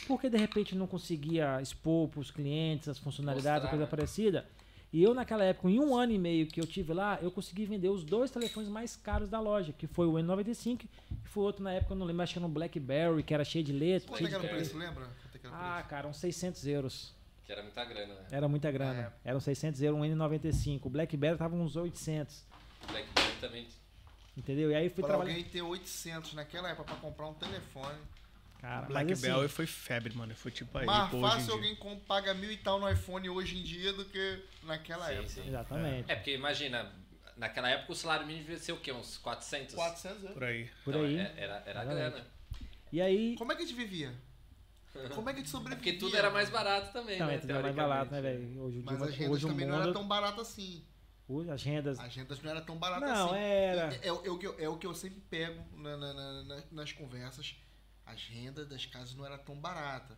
Porque 0.07 0.29
de 0.31 0.37
repente 0.37 0.75
não 0.77 0.87
conseguia 0.87 1.61
expor 1.61 2.09
para 2.09 2.21
os 2.21 2.31
clientes 2.31 2.87
as 2.89 2.99
funcionalidades, 2.99 3.62
Mostrar, 3.62 3.71
coisa 3.71 3.85
né? 3.87 3.91
parecida. 3.91 4.47
E 4.93 5.03
eu 5.03 5.12
naquela 5.15 5.43
época, 5.45 5.69
em 5.69 5.81
um 5.81 5.97
ano 5.97 6.12
e 6.12 6.19
meio 6.19 6.47
que 6.47 6.61
eu 6.61 6.67
tive 6.67 6.93
lá, 6.93 7.19
eu 7.21 7.31
consegui 7.31 7.65
vender 7.65 7.89
os 7.89 8.05
dois 8.05 8.31
telefones 8.31 8.69
mais 8.69 8.95
caros 8.97 9.29
da 9.29 9.41
loja, 9.41 9.73
que 9.73 9.87
foi 9.87 10.07
o 10.07 10.12
N95 10.12 10.85
e 11.25 11.29
foi 11.29 11.43
outro 11.43 11.62
na 11.65 11.73
época, 11.73 11.95
eu 11.95 11.99
não 11.99 12.07
lembro, 12.07 12.23
acho 12.23 12.35
que 12.35 12.39
era 12.39 12.47
um 12.47 12.51
BlackBerry, 12.51 13.23
que 13.23 13.35
era 13.35 13.45
cheio 13.45 13.65
de 13.65 13.73
letra. 13.73 14.09
Quanto 14.09 14.25
é 14.27 14.31
era 14.33 14.39
o 14.45 14.49
preço, 14.49 14.77
lembra? 14.79 15.05
Quanto 15.23 15.35
é 15.35 15.39
que 15.39 15.47
era 15.47 15.55
o 15.55 15.59
Ah, 15.59 15.73
preço? 15.75 15.89
cara, 15.89 16.07
uns 16.09 16.17
600 16.19 16.67
euros. 16.67 17.15
Que 17.45 17.53
era 17.53 17.62
muita 17.62 17.85
grana, 17.85 18.15
né? 18.15 18.21
Era 18.31 18.49
muita 18.49 18.71
grana. 18.71 19.12
Eram 19.25 19.41
600 19.41 19.83
euros, 19.83 20.01
um 20.01 20.05
N95. 20.05 20.81
O 20.85 20.91
BlackBerry 20.91 21.37
tava 21.39 21.57
uns 21.57 21.77
800. 21.77 22.45
Blackberry 22.89 23.41
também. 23.41 23.67
Entendeu? 24.37 24.70
E 24.70 24.75
aí 24.75 24.88
fui 24.90 24.96
Pra 25.03 25.09
trabalhar. 25.09 25.31
alguém 25.31 25.44
ter 25.44 25.62
800 25.62 26.35
naquela 26.35 26.68
época 26.68 26.85
pra 26.85 26.96
comprar 26.96 27.27
um 27.29 27.35
telefone. 27.35 27.99
Cara, 28.61 28.87
Blackberry 28.87 29.38
assim, 29.40 29.49
foi 29.49 29.66
febre, 29.66 30.14
mano. 30.14 30.35
Foi 30.35 30.51
tipo 30.51 30.77
aí, 30.77 30.87
Mais 30.87 31.11
pô, 31.11 31.16
hoje 31.18 31.27
em 31.27 31.29
fácil 31.31 31.44
dia. 31.46 31.55
alguém 31.55 31.75
com, 31.77 31.99
paga 32.01 32.35
mil 32.35 32.51
e 32.51 32.57
tal 32.57 32.81
no 32.81 32.90
iPhone 32.90 33.29
hoje 33.31 33.59
em 33.59 33.62
dia 33.62 33.92
do 33.92 34.05
que 34.05 34.42
naquela 34.62 35.07
Sim, 35.07 35.12
época. 35.14 35.29
sim. 35.29 35.49
Exatamente. 35.49 36.11
É, 36.11 36.16
porque 36.16 36.35
imagina, 36.35 36.90
naquela 37.37 37.68
época 37.70 37.92
o 37.92 37.94
salário 37.96 38.27
mínimo 38.27 38.44
devia 38.44 38.59
ser 38.59 38.72
o 38.72 38.79
quê? 38.79 38.92
Uns 38.92 39.18
400? 39.18 39.75
400 39.75 40.20
euros. 40.22 40.35
Por 40.35 40.44
aí. 40.44 40.70
Por 40.85 40.94
Então, 40.94 41.07
aí. 41.07 41.16
é- 41.18 41.35
Era, 41.37 41.62
era 41.66 41.83
Exatamente. 41.83 41.94
grana. 42.12 42.27
E 42.92 43.01
aí. 43.01 43.35
Como 43.37 43.53
é 43.53 43.57
que 43.57 43.62
a 43.62 43.66
gente 43.66 43.77
vivia? 43.77 44.12
Como 45.14 45.29
é 45.29 45.33
que 45.35 45.40
a 45.40 45.42
gente 45.42 45.49
É 45.49 45.51
sobrevivia? 45.53 45.77
porque 45.92 45.92
tudo 45.99 46.16
era 46.16 46.31
mais 46.31 46.49
barato 46.49 46.90
também, 46.92 47.18
Também 47.18 47.35
né? 47.37 47.40
tudo 47.42 47.51
era 47.51 47.62
mais 47.62 47.75
barato, 47.77 48.11
né, 48.12 48.20
velho? 48.22 48.62
Hoje, 48.62 48.79
o 48.79 48.83
Mas 48.85 48.96
dia- 48.96 49.07
as 49.07 49.14
rendas 49.14 49.33
hoje 49.35 49.44
o 49.44 49.49
também 49.49 49.66
não 49.66 49.75
mundo. 49.75 49.83
eram 49.85 49.92
tão 49.92 50.09
baratas 50.09 50.40
assim. 50.40 50.83
As 51.53 51.62
rendas. 51.62 51.99
As 51.99 52.15
rendas 52.15 52.41
não 52.41 52.51
eram 52.51 52.65
tão 52.65 52.77
baratas 52.79 53.09
Não, 53.11 53.27
assim. 53.31 53.39
era. 53.39 53.95
É, 53.97 54.07
é 54.09 54.12
o- 54.12 54.25
é 54.27 54.31
o 54.31 54.39
que 54.39 54.47
eu, 54.47 54.57
é 54.61 54.69
o 54.69 54.77
que 54.79 54.87
eu 54.87 54.95
sempre 54.95 55.21
pego 55.29 55.62
na- 55.77 55.97
na- 55.97 56.12
na- 56.15 56.43
na- 56.45 56.62
nas 56.71 56.93
conversas. 56.93 57.57
As 58.05 58.23
rendas 58.25 58.69
das 58.69 58.87
casas 58.87 59.15
não 59.15 59.25
eram 59.27 59.39
tão 59.39 59.57
baratas. 59.59 60.17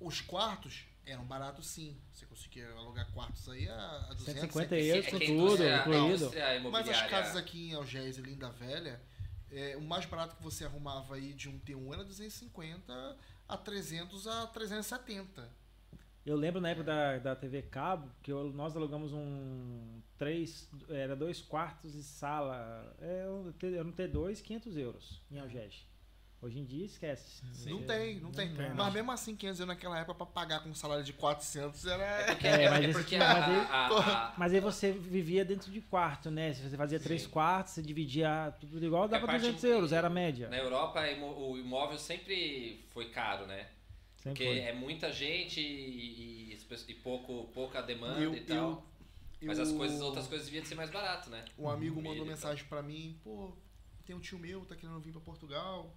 Os 0.00 0.20
quartos 0.20 0.84
eram 1.04 1.24
baratos 1.24 1.66
sim. 1.66 2.00
Você 2.12 2.24
conseguia 2.26 2.70
alugar 2.74 3.10
quartos 3.12 3.48
aí 3.48 3.68
a, 3.68 3.74
a 4.10 4.14
200, 4.14 4.24
150 4.42 4.74
150. 4.76 4.76
euros 4.76 5.06
É 5.06 5.10
com 5.10 5.18
que 5.18 5.24
a 5.24 5.26
tudo, 5.26 5.64
incluído. 5.80 6.14
indústria 6.16 6.60
Mas 6.70 6.88
as 6.88 7.02
casas 7.10 7.36
aqui 7.36 7.70
em 7.70 7.74
Algés 7.74 8.18
e 8.18 8.20
Linda 8.22 8.50
Velha, 8.50 9.00
é, 9.50 9.76
o 9.76 9.80
mais 9.82 10.04
barato 10.06 10.36
que 10.36 10.42
você 10.42 10.64
arrumava 10.64 11.16
aí 11.16 11.32
de 11.32 11.48
um 11.48 11.58
T1 11.58 11.92
era 11.94 12.04
250 12.04 13.16
a 13.48 13.56
300 13.56 14.26
a 14.28 14.46
370. 14.48 15.48
Eu 16.24 16.36
lembro 16.36 16.60
na 16.60 16.70
época 16.70 16.84
da, 16.84 17.18
da 17.18 17.36
TV 17.36 17.60
Cabo 17.62 18.08
que 18.22 18.32
eu- 18.32 18.50
nós 18.52 18.74
alugamos 18.76 19.12
um. 19.12 20.00
Três. 20.16 20.70
Era 20.88 21.14
dois 21.14 21.42
quartos 21.42 21.94
e 21.94 22.02
sala. 22.02 22.96
É, 23.00 23.26
um 23.28 23.48
um 23.48 23.92
T2, 23.92 24.40
500 24.42 24.76
euros 24.76 25.22
em 25.30 25.38
Algés. 25.38 25.86
Hoje 26.40 26.58
em 26.58 26.64
dia 26.64 26.84
esquece. 26.84 27.42
Não 27.66 27.82
tem, 27.84 28.20
não, 28.20 28.30
tem. 28.30 28.54
tem, 28.54 28.68
Mas 28.68 28.76
não. 28.76 28.90
mesmo 28.92 29.10
assim, 29.12 29.34
500 29.34 29.60
euros 29.60 29.74
naquela 29.74 29.98
época 29.98 30.14
pra 30.14 30.26
pagar 30.26 30.62
com 30.62 30.68
um 30.68 30.74
salário 30.74 31.02
de 31.02 31.12
400 31.14 31.86
era... 31.86 32.04
É, 32.04 32.64
é, 32.64 32.70
mas 32.70 32.84
é 32.84 32.88
esse- 32.90 32.98
porque 32.98 33.16
mas 33.16 33.44
aí- 33.44 33.66
a- 33.70 33.86
a- 33.88 34.34
Mas 34.36 34.52
aí 34.52 34.60
você 34.60 34.92
vivia 34.92 35.42
dentro 35.42 35.72
de 35.72 35.80
quarto, 35.80 36.30
né? 36.30 36.52
Se 36.52 36.62
você 36.68 36.76
fazia 36.76 37.00
três 37.00 37.22
Sim. 37.22 37.30
quartos, 37.30 37.72
você 37.72 37.82
dividia 37.82 38.54
tudo 38.60 38.84
igual, 38.84 39.08
dava 39.08 39.26
parte- 39.26 39.40
200 39.40 39.64
euros, 39.64 39.92
era 39.92 40.06
a 40.08 40.10
média. 40.10 40.48
na 40.50 40.58
Europa 40.58 41.00
o 41.22 41.56
imóvel 41.56 41.98
sempre 41.98 42.84
foi 42.90 43.08
caro, 43.08 43.46
né? 43.46 43.68
Sempre 44.24 44.44
Porque 44.44 44.44
foi. 44.44 44.58
é 44.60 44.72
muita 44.72 45.12
gente 45.12 45.60
e, 45.60 46.52
e 46.54 46.58
e 46.88 46.94
pouco, 46.94 47.48
pouca 47.52 47.80
demanda 47.82 48.20
Eu- 48.20 48.34
e 48.34 48.40
tal. 48.40 48.84
eu- 49.40 49.46
Mas 49.46 49.58
as 49.60 49.70
coisas, 49.70 50.00
outras 50.00 50.26
coisas 50.26 50.46
deviam 50.46 50.64
ser 50.64 50.74
mais 50.74 50.90
barato, 50.90 51.28
né? 51.28 51.44
Um 51.58 51.68
amigo 51.68 52.00
mandou 52.02 52.24
mensagem 52.24 52.64
pra 52.64 52.82
mim, 52.82 53.18
pô, 53.22 53.52
tem 54.06 54.16
um 54.16 54.20
tio 54.20 54.38
meu, 54.38 54.64
tá 54.64 54.74
querendo 54.74 54.98
vir 55.00 55.12
pra 55.12 55.20
Portugal. 55.20 55.94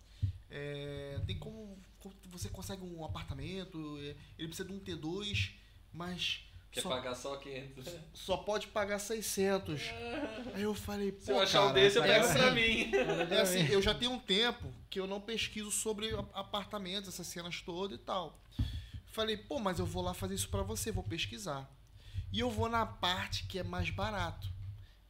é, 0.50 1.20
tem 1.28 1.38
como, 1.38 1.78
como 2.00 2.16
você 2.30 2.48
consegue 2.50 2.82
um 2.82 3.04
apartamento, 3.04 3.98
é, 4.00 4.16
ele 4.38 4.48
precisa 4.48 4.66
de 4.68 4.74
um 4.74 4.80
T2, 4.80 5.52
mas 5.92 6.47
Quer 6.71 6.82
só, 6.82 6.89
pagar 6.89 7.15
só 7.15 7.36
500. 7.38 7.95
só 8.13 8.38
pode 8.38 8.67
pagar 8.67 8.99
600. 8.99 9.82
Aí 10.53 10.63
eu 10.63 10.73
falei, 10.73 11.12
pô, 11.12 11.21
Se 11.21 11.32
eu 11.32 11.39
achar 11.39 11.62
um 11.62 11.67
cara, 11.67 11.80
desse, 11.80 11.97
eu 11.97 12.03
é 12.03 12.08
pego 12.08 12.25
assim, 12.25 12.38
pra 12.39 12.51
mim. 12.51 12.91
É 13.32 13.41
assim, 13.41 13.67
eu 13.71 13.82
já 13.82 13.93
tenho 13.93 14.12
um 14.12 14.19
tempo 14.19 14.71
que 14.89 14.99
eu 14.99 15.08
não 15.08 15.19
pesquiso 15.19 15.71
sobre 15.71 16.10
apartamentos, 16.34 17.10
essas 17.10 17.27
cenas 17.27 17.62
todas 17.62 17.97
e 17.97 18.01
tal. 18.01 18.39
Falei, 19.08 19.38
pô, 19.38 19.60
mas 19.60 19.80
eu 19.80 19.86
vou 19.86 20.03
lá 20.03 20.13
fazer 20.13 20.36
isso 20.36 20.49
pra 20.49 20.62
você, 20.62 20.91
vou 20.91 21.03
pesquisar. 21.03 21.67
E 22.32 22.39
eu 22.39 22.51
vou 22.51 22.69
na 22.69 22.86
parte 22.86 23.45
que 23.47 23.58
é 23.58 23.63
mais 23.63 23.89
barato, 23.89 24.47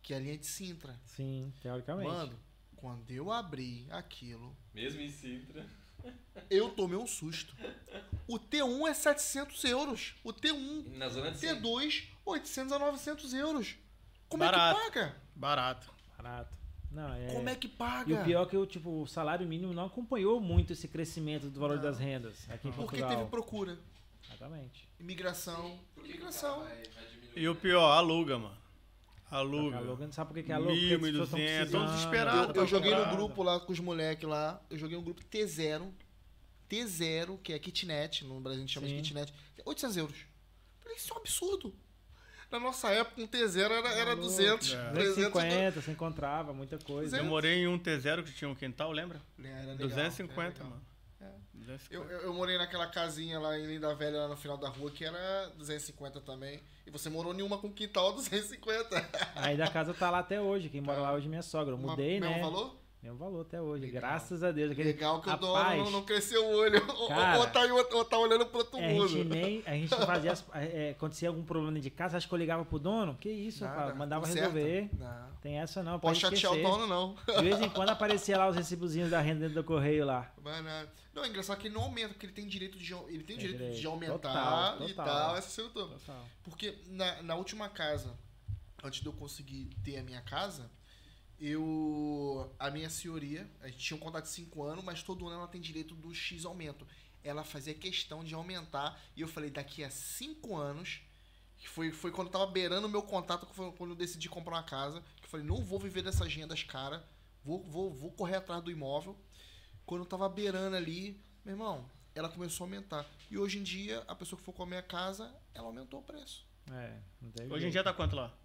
que 0.02 0.14
é 0.14 0.18
a 0.18 0.20
linha 0.20 0.38
de 0.38 0.46
Sintra. 0.46 0.96
Sim, 1.04 1.52
teoricamente. 1.62 2.08
Mano, 2.08 2.40
quando 2.76 3.12
eu 3.12 3.32
abri 3.32 3.88
aquilo, 3.90 4.56
Mesmo 4.74 5.02
em 5.02 5.10
Sintra. 5.10 5.66
Eu 6.50 6.70
tomei 6.70 6.98
um 6.98 7.08
susto. 7.08 7.56
O 8.28 8.38
T1 8.40 8.88
é 8.90 8.94
700 8.94 9.64
euros. 9.66 10.16
O 10.24 10.34
T1. 10.34 10.96
Na 10.96 11.10
zona 11.10 11.32
de 11.32 11.38
Sintra. 11.40 11.56
T2, 11.58 12.08
800 12.26 12.74
a 12.74 12.80
900 12.80 13.34
euros. 13.34 13.76
Como 14.30 14.44
Barato. 14.44 14.80
é 14.80 14.84
que 14.84 14.90
paga? 14.92 15.16
Barato. 15.36 15.92
Barato. 16.18 16.58
Não, 16.92 17.14
é... 17.14 17.28
Como 17.34 17.48
é 17.50 17.56
que 17.56 17.68
paga? 17.68 18.10
E 18.12 18.14
o 18.14 18.24
pior 18.24 18.44
é 18.44 18.50
que 18.50 18.58
o, 18.58 18.66
tipo, 18.66 19.02
o 19.02 19.08
salário 19.08 19.48
mínimo 19.48 19.74
não 19.74 19.86
acompanhou 19.86 20.40
muito 20.40 20.74
esse 20.74 20.88
crescimento 20.88 21.50
do 21.50 21.60
valor 21.60 21.76
Não. 21.78 21.84
das 21.84 21.98
rendas 22.00 22.50
aqui 22.50 22.68
em 22.68 22.72
Porque 22.72 22.98
Portugal. 22.98 23.10
teve 23.10 23.30
procura. 23.30 23.78
Exatamente. 24.26 24.88
Imigração. 25.00 25.80
Imigração. 25.98 26.60
vai- 26.62 26.84
vai 26.84 27.06
E 27.36 27.48
o 27.48 27.56
pior, 27.56 27.92
aluga, 27.92 28.38
mano. 28.38 28.58
Aluga. 29.30 29.78
Aluga, 29.78 30.12
sabe 30.12 30.34
por 30.34 30.44
que 30.44 30.52
é 30.52 30.56
aluga? 30.56 30.74
Mil, 30.74 31.00
Porque 31.00 31.06
as 31.06 31.12
pessoas 31.12 31.30
tão 31.30 31.40
1.200, 31.40 31.46
precisando, 31.46 31.72
todos 31.72 31.92
desesperados. 31.92 32.56
Eu, 32.56 32.62
eu 32.62 32.68
joguei 32.68 32.96
no 32.96 33.06
grupo 33.16 33.44
lá 33.44 33.60
com 33.60 33.72
os 33.74 33.80
moleques 33.80 34.28
lá. 34.28 34.62
Eu 34.70 34.78
joguei 34.78 34.98
um 34.98 35.04
grupo 35.04 35.22
T0. 35.24 35.92
T0, 36.70 37.40
que 37.42 37.54
é 37.54 37.60
kitnet. 37.60 38.26
No 38.26 38.40
Brasil 38.40 38.60
a 38.60 38.62
gente 38.62 38.74
chama 38.74 38.88
Sim. 38.88 38.96
de 38.96 39.02
kitnet. 39.02 39.34
800 39.66 39.98
euros. 39.98 40.18
Falei, 40.80 40.98
isso 40.98 41.12
é 41.12 41.16
um 41.16 41.20
absurdo. 41.20 41.76
Na 42.50 42.60
nossa 42.60 42.90
época, 42.90 43.22
um 43.22 43.28
T0 43.28 43.60
era, 43.60 43.90
era 43.90 44.06
Maluco, 44.16 44.28
200, 44.28 44.72
é. 44.72 44.90
300. 44.92 45.16
250, 45.16 45.82
você 45.82 45.92
encontrava 45.92 46.54
muita 46.54 46.78
coisa. 46.78 47.18
Eu 47.18 47.26
morei 47.26 47.64
em 47.64 47.68
um 47.68 47.78
T0 47.78 48.24
que 48.24 48.32
tinha 48.32 48.50
um 48.50 48.56
quintal, 48.56 48.92
lembra? 48.94 49.22
Era 49.38 49.74
legal, 49.74 49.90
250, 49.90 50.62
era 50.62 50.70
mano. 50.70 50.82
É. 51.20 51.26
250. 51.54 51.94
Eu, 51.94 52.04
eu, 52.10 52.26
eu 52.26 52.34
morei 52.34 52.58
naquela 52.58 52.88
casinha 52.88 53.40
lá 53.40 53.58
em 53.58 53.66
Linda 53.66 53.94
Velha, 53.96 54.20
lá 54.20 54.28
no 54.28 54.38
final 54.38 54.58
da 54.58 54.70
rua, 54.70 54.92
que 54.92 55.04
era 55.04 55.48
250 55.58 56.22
também. 56.22 56.62
E 56.86 56.92
você 56.92 57.10
morou 57.10 57.34
em 57.34 57.42
uma 57.42 57.58
com 57.58 57.72
quintal 57.72 58.14
250. 58.14 59.10
Aí 59.36 59.58
da 59.58 59.70
casa 59.70 59.94
tá 59.94 60.10
lá 60.12 60.20
até 60.20 60.40
hoje. 60.40 60.70
Quem 60.70 60.82
mora 60.82 61.02
lá 61.02 61.14
hoje 61.14 61.26
é 61.26 61.30
minha 61.30 61.42
sogra. 61.42 61.74
Eu 61.74 61.78
mudei, 61.78 62.20
Mesmo 62.20 62.36
né? 62.36 62.42
valor? 62.42 62.87
Mesmo 63.02 63.18
valor 63.20 63.42
até 63.42 63.62
hoje. 63.62 63.86
Legal. 63.86 64.02
Graças 64.02 64.44
a 64.44 64.52
Deus. 64.52 64.72
Aquele... 64.72 64.90
Legal 64.92 65.22
que 65.22 65.30
o 65.30 65.38
dono 65.38 65.54
Rapaz, 65.54 65.84
não, 65.84 65.92
não 65.92 66.04
cresceu 66.04 66.44
o 66.44 66.56
olho. 66.58 66.82
Ou- 67.00 67.08
Cara, 67.08 67.40
ou, 67.40 67.48
tá, 67.48 67.62
ou 67.96 68.06
tá 68.06 68.18
olhando 68.18 68.46
pro 68.48 68.58
outro 68.60 68.78
A 68.80 68.82
mundo. 68.82 69.08
gente 69.08 69.30
nem. 69.30 69.64
A 69.68 69.72
gente 69.74 69.90
fazia. 70.06 70.32
As, 70.32 70.44
é, 70.54 70.90
acontecia 70.92 71.30
algum 71.30 71.44
problema 71.44 71.80
de 71.80 71.90
casa, 71.92 72.18
acho 72.18 72.28
que 72.28 72.34
eu 72.34 72.38
ligava 72.40 72.66
pro 72.66 72.80
dono. 72.80 73.16
Que 73.16 73.30
isso, 73.30 73.64
Nada, 73.64 73.78
rapaz? 73.80 73.98
Mandava 73.98 74.26
conserta. 74.26 74.50
resolver. 74.50 74.90
Não. 74.98 75.28
Tem 75.42 75.60
essa 75.60 75.84
não. 75.84 76.00
Pode 76.00 76.20
chatear 76.20 76.54
o 76.54 76.62
dono, 76.62 76.88
não. 76.88 77.16
De 77.38 77.44
vez 77.44 77.62
em 77.62 77.70
quando 77.70 77.90
aparecia 77.92 78.36
lá 78.38 78.50
os 78.50 78.56
recibozinhos 78.56 79.12
da 79.12 79.22
renda 79.22 79.42
dentro 79.42 79.56
do 79.56 79.64
correio 79.64 80.04
lá. 80.06 80.32
Não, 81.14 81.24
é 81.24 81.30
engraçado 81.30 81.58
que 81.58 81.68
ele 81.68 81.74
não 81.74 81.82
aumenta, 81.82 82.10
porque 82.10 82.28
ele 82.28 82.34
tem 82.34 82.46
direito 82.48 82.78
de, 82.78 82.94
ele 82.94 83.24
tem 83.24 83.36
Tem 83.36 83.38
direito 83.38 83.58
direito. 83.58 83.80
de 83.80 83.88
aumentar 83.88 84.14
Total, 84.20 84.84
e 84.84 84.94
total. 84.94 85.06
tal, 85.06 85.36
essa 85.38 85.50
cena 85.50 85.70
toda. 85.70 85.96
Total. 85.98 86.26
Porque 86.44 86.76
na, 86.90 87.24
na 87.24 87.36
última 87.36 87.68
casa, 87.70 88.14
antes 88.84 89.02
de 89.02 89.08
eu 89.08 89.14
conseguir 89.14 89.68
ter 89.84 89.98
a 89.98 90.04
minha 90.04 90.22
casa, 90.22 90.70
eu. 91.40 92.54
A 92.60 92.70
minha 92.70 92.90
senhoria, 92.90 93.50
a 93.62 93.68
gente 93.68 93.80
tinha 93.80 93.98
um 93.98 94.00
contrato 94.00 94.26
de 94.26 94.32
5 94.32 94.64
anos, 94.64 94.84
mas 94.84 95.04
todo 95.04 95.28
ano 95.28 95.38
ela 95.38 95.48
tem 95.48 95.62
direito 95.62 95.96
do 95.96 96.14
X 96.14 96.46
aumento. 96.46 96.86
Ela 97.24 97.44
fazia 97.44 97.74
questão 97.74 98.24
de 98.24 98.34
aumentar, 98.34 99.00
e 99.16 99.22
eu 99.22 99.28
falei, 99.28 99.50
daqui 99.50 99.84
a 99.84 99.90
5 99.90 100.56
anos, 100.56 101.02
que 101.58 101.68
foi, 101.68 101.92
foi 101.92 102.12
quando 102.12 102.28
eu 102.28 102.32
tava 102.32 102.48
beirando 102.48 102.88
o 102.88 102.90
meu 102.90 103.02
contato, 103.02 103.46
que 103.46 103.56
foi 103.56 103.72
quando 103.74 103.92
eu 103.92 103.96
decidi 103.96 104.30
comprar 104.30 104.56
uma 104.56 104.64
casa, 104.64 105.04
que 105.18 105.26
eu 105.26 105.30
falei, 105.30 105.46
não 105.46 105.64
vou 105.64 105.80
viver 105.80 106.04
dessas 106.04 106.34
rendas 106.34 106.64
cara, 106.64 107.06
vou, 107.44 107.64
vou, 107.64 107.94
vou 107.94 108.12
correr 108.12 108.38
atrás 108.38 108.64
do 108.64 108.72
imóvel. 108.72 109.18
Quando 109.86 110.02
eu 110.02 110.06
tava 110.06 110.28
beirando 110.30 110.76
ali, 110.76 111.22
meu 111.44 111.54
irmão, 111.54 111.90
ela 112.14 112.30
começou 112.30 112.66
a 112.66 112.68
aumentar. 112.68 113.06
E 113.30 113.38
hoje 113.38 113.60
em 113.60 113.64
dia, 113.64 114.04
a 114.08 114.16
pessoa 114.16 114.38
que 114.38 114.46
for 114.46 114.54
comer 114.54 114.78
a 114.78 114.84
casa, 114.84 115.34
ela 115.54 115.68
aumentou 115.68 116.00
o 116.00 116.04
preço. 116.04 116.46
É, 116.72 117.00
não 117.22 117.32
tem 117.32 117.52
Hoje 117.52 117.68
em 117.68 117.70
dia 117.70 117.84
tá 117.84 117.94
quanto 117.94 118.16
lá? 118.16 118.36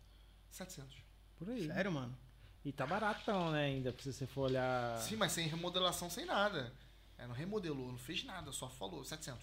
700. 0.51 0.97
Por 1.37 1.51
aí. 1.51 1.67
Sério, 1.67 1.91
mano? 1.91 2.17
E 2.64 2.72
tá 2.72 2.87
baratão, 2.87 3.51
né, 3.51 3.64
ainda, 3.64 3.94
se 3.98 4.12
você 4.12 4.27
for 4.27 4.42
olhar. 4.42 4.96
Sim, 4.98 5.16
mas 5.16 5.33
sem 5.33 5.48
remodelação, 5.48 6.09
sem 6.09 6.25
nada. 6.25 6.72
É, 7.18 7.27
não 7.27 7.35
remodelou, 7.35 7.90
não 7.90 7.98
fez 7.98 8.25
nada, 8.25 8.53
só 8.53 8.68
falou 8.68 9.05
700. 9.05 9.42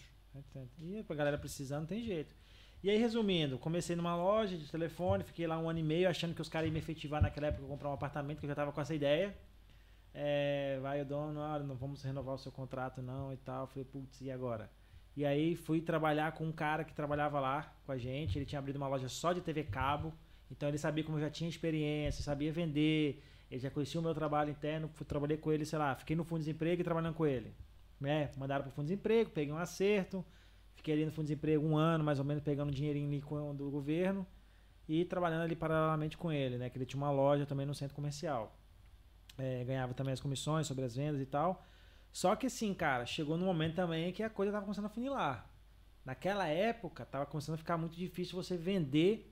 E 0.77 1.03
pra 1.03 1.15
galera 1.15 1.37
precisando, 1.37 1.87
tem 1.87 2.03
jeito. 2.03 2.33
E 2.81 2.89
aí, 2.89 2.97
resumindo, 2.97 3.59
comecei 3.59 3.93
numa 3.95 4.15
loja 4.15 4.57
de 4.57 4.65
telefone, 4.71 5.23
fiquei 5.23 5.45
lá 5.45 5.59
um 5.59 5.69
ano 5.69 5.79
e 5.79 5.83
meio 5.83 6.09
achando 6.09 6.33
que 6.33 6.41
os 6.41 6.47
caras 6.47 6.67
iam 6.67 6.73
me 6.73 6.79
efetivar 6.79 7.21
naquela 7.21 7.47
época 7.47 7.67
comprar 7.67 7.89
um 7.89 7.93
apartamento, 7.93 8.39
que 8.39 8.45
eu 8.45 8.49
já 8.49 8.55
tava 8.55 8.71
com 8.71 8.79
essa 8.79 8.95
ideia. 8.95 9.37
É, 10.13 10.79
vai 10.81 11.01
o 11.01 11.05
dono, 11.05 11.41
olha, 11.41 11.63
não 11.63 11.75
vamos 11.75 12.01
renovar 12.01 12.35
o 12.35 12.37
seu 12.37 12.51
contrato 12.51 13.01
não 13.01 13.33
e 13.33 13.37
tal. 13.37 13.63
Eu 13.63 13.67
falei, 13.67 13.83
putz, 13.85 14.21
e 14.21 14.31
agora? 14.31 14.71
E 15.15 15.25
aí 15.25 15.55
fui 15.57 15.81
trabalhar 15.81 16.31
com 16.31 16.45
um 16.45 16.51
cara 16.51 16.85
que 16.85 16.93
trabalhava 16.93 17.39
lá 17.39 17.73
com 17.85 17.91
a 17.91 17.97
gente, 17.97 18.37
ele 18.37 18.45
tinha 18.45 18.59
abrido 18.59 18.77
uma 18.77 18.87
loja 18.87 19.09
só 19.09 19.33
de 19.33 19.41
TV 19.41 19.65
cabo, 19.65 20.13
então 20.51 20.67
ele 20.67 20.77
sabia 20.77 21.03
como 21.03 21.17
eu 21.17 21.21
já 21.21 21.29
tinha 21.29 21.49
experiência, 21.49 22.23
sabia 22.23 22.51
vender, 22.51 23.23
ele 23.49 23.59
já 23.59 23.69
conhecia 23.69 23.99
o 23.99 24.03
meu 24.03 24.13
trabalho 24.13 24.51
interno, 24.51 24.89
trabalhei 25.07 25.37
com 25.37 25.51
ele, 25.51 25.65
sei 25.65 25.79
lá, 25.79 25.95
fiquei 25.95 26.15
no 26.15 26.23
fundo 26.23 26.39
de 26.39 26.45
desemprego 26.45 26.81
e 26.81 26.83
trabalhando 26.83 27.15
com 27.15 27.25
ele. 27.25 27.53
Né? 27.99 28.31
Mandaram 28.37 28.63
pro 28.63 28.71
fundo 28.71 28.85
de 28.85 28.93
desemprego, 28.93 29.29
peguei 29.31 29.53
um 29.53 29.57
acerto, 29.57 30.25
fiquei 30.75 30.93
ali 30.93 31.05
no 31.05 31.11
fundo 31.11 31.25
de 31.25 31.33
desemprego 31.33 31.65
um 31.65 31.77
ano, 31.77 32.03
mais 32.03 32.19
ou 32.19 32.25
menos, 32.25 32.43
pegando 32.43 32.71
dinheirinho 32.71 33.07
ali 33.07 33.21
com, 33.21 33.55
do 33.55 33.69
governo 33.69 34.25
e 34.87 35.05
trabalhando 35.05 35.43
ali 35.43 35.55
paralelamente 35.55 36.17
com 36.17 36.31
ele, 36.31 36.57
né? 36.57 36.69
Que 36.69 36.77
ele 36.77 36.85
tinha 36.85 37.01
uma 37.01 37.11
loja 37.11 37.45
também 37.45 37.65
no 37.65 37.75
centro 37.75 37.95
comercial. 37.95 38.57
É, 39.37 39.63
ganhava 39.63 39.93
também 39.93 40.13
as 40.13 40.19
comissões 40.19 40.67
sobre 40.67 40.83
as 40.83 40.95
vendas 40.95 41.21
e 41.21 41.25
tal. 41.25 41.63
Só 42.11 42.35
que 42.35 42.47
assim, 42.47 42.73
cara, 42.73 43.05
chegou 43.05 43.37
num 43.37 43.45
momento 43.45 43.75
também 43.75 44.11
que 44.11 44.23
a 44.23 44.29
coisa 44.29 44.51
tava 44.51 44.65
começando 44.65 44.85
a 44.85 44.89
funilar. 44.89 45.47
Naquela 46.03 46.47
época, 46.47 47.05
tava 47.05 47.25
começando 47.25 47.55
a 47.55 47.57
ficar 47.57 47.77
muito 47.77 47.95
difícil 47.95 48.35
você 48.35 48.57
vender 48.57 49.31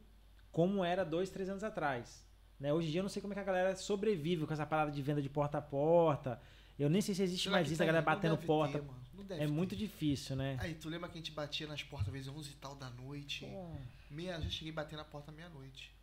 como 0.58 0.84
era 0.84 1.06
dois, 1.06 1.30
três 1.30 1.48
anos 1.50 1.64
atrás. 1.64 2.26
Né? 2.60 2.74
Hoje 2.74 2.88
em 2.88 2.92
dia 2.92 3.00
eu 3.02 3.04
não 3.04 3.10
sei 3.10 3.22
como 3.22 3.32
é 3.32 3.36
que 3.36 3.40
a 3.40 3.44
galera 3.44 3.76
sobrevive 3.76 4.48
com 4.48 4.52
essa 4.52 4.66
parada 4.66 4.92
de 4.92 5.00
venda 5.04 5.22
de 5.22 5.30
porta 5.30 5.60
a 5.60 5.62
porta. 5.62 6.42
Eu 6.80 6.90
nem 6.90 7.00
sei 7.00 7.14
se 7.14 7.22
existe 7.22 7.44
Será 7.44 7.58
mais 7.58 7.68
isso, 7.68 7.76
a 7.76 7.86
tem? 7.86 7.94
galera 7.94 8.04
batendo 8.04 8.36
porta. 8.40 8.80
ter, 9.28 9.34
é 9.36 9.38
ter. 9.38 9.48
muito 9.48 9.76
difícil, 9.76 10.36
né? 10.36 10.58
Aí, 10.60 10.74
tu 10.74 10.90
lembra 10.90 11.10
que 11.10 11.14
a 11.14 11.22
gente 11.22 11.32
batia 11.32 11.68
nas 11.68 11.84
portas 11.84 12.08
às 12.08 12.14
vezes 12.14 12.28
11 12.28 12.50
e 12.50 12.56
tal 12.56 12.74
da 12.76 12.90
noite? 12.90 13.46
Pô, 13.46 13.76
Meia, 14.10 14.42
já 14.42 14.50
cheguei 14.50 14.72
a 14.72 14.76
bater 14.78 14.96
na 14.96 15.06
porta 15.06 15.32
meia-noite. 15.32 15.94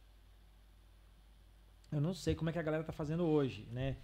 Eu 1.90 2.00
não 2.00 2.14
sei 2.14 2.36
como 2.36 2.48
é 2.48 2.52
que 2.52 2.58
a 2.60 2.62
galera 2.62 2.84
tá 2.84 2.92
fazendo 2.92 3.24
hoje, 3.24 3.66
né? 3.72 3.96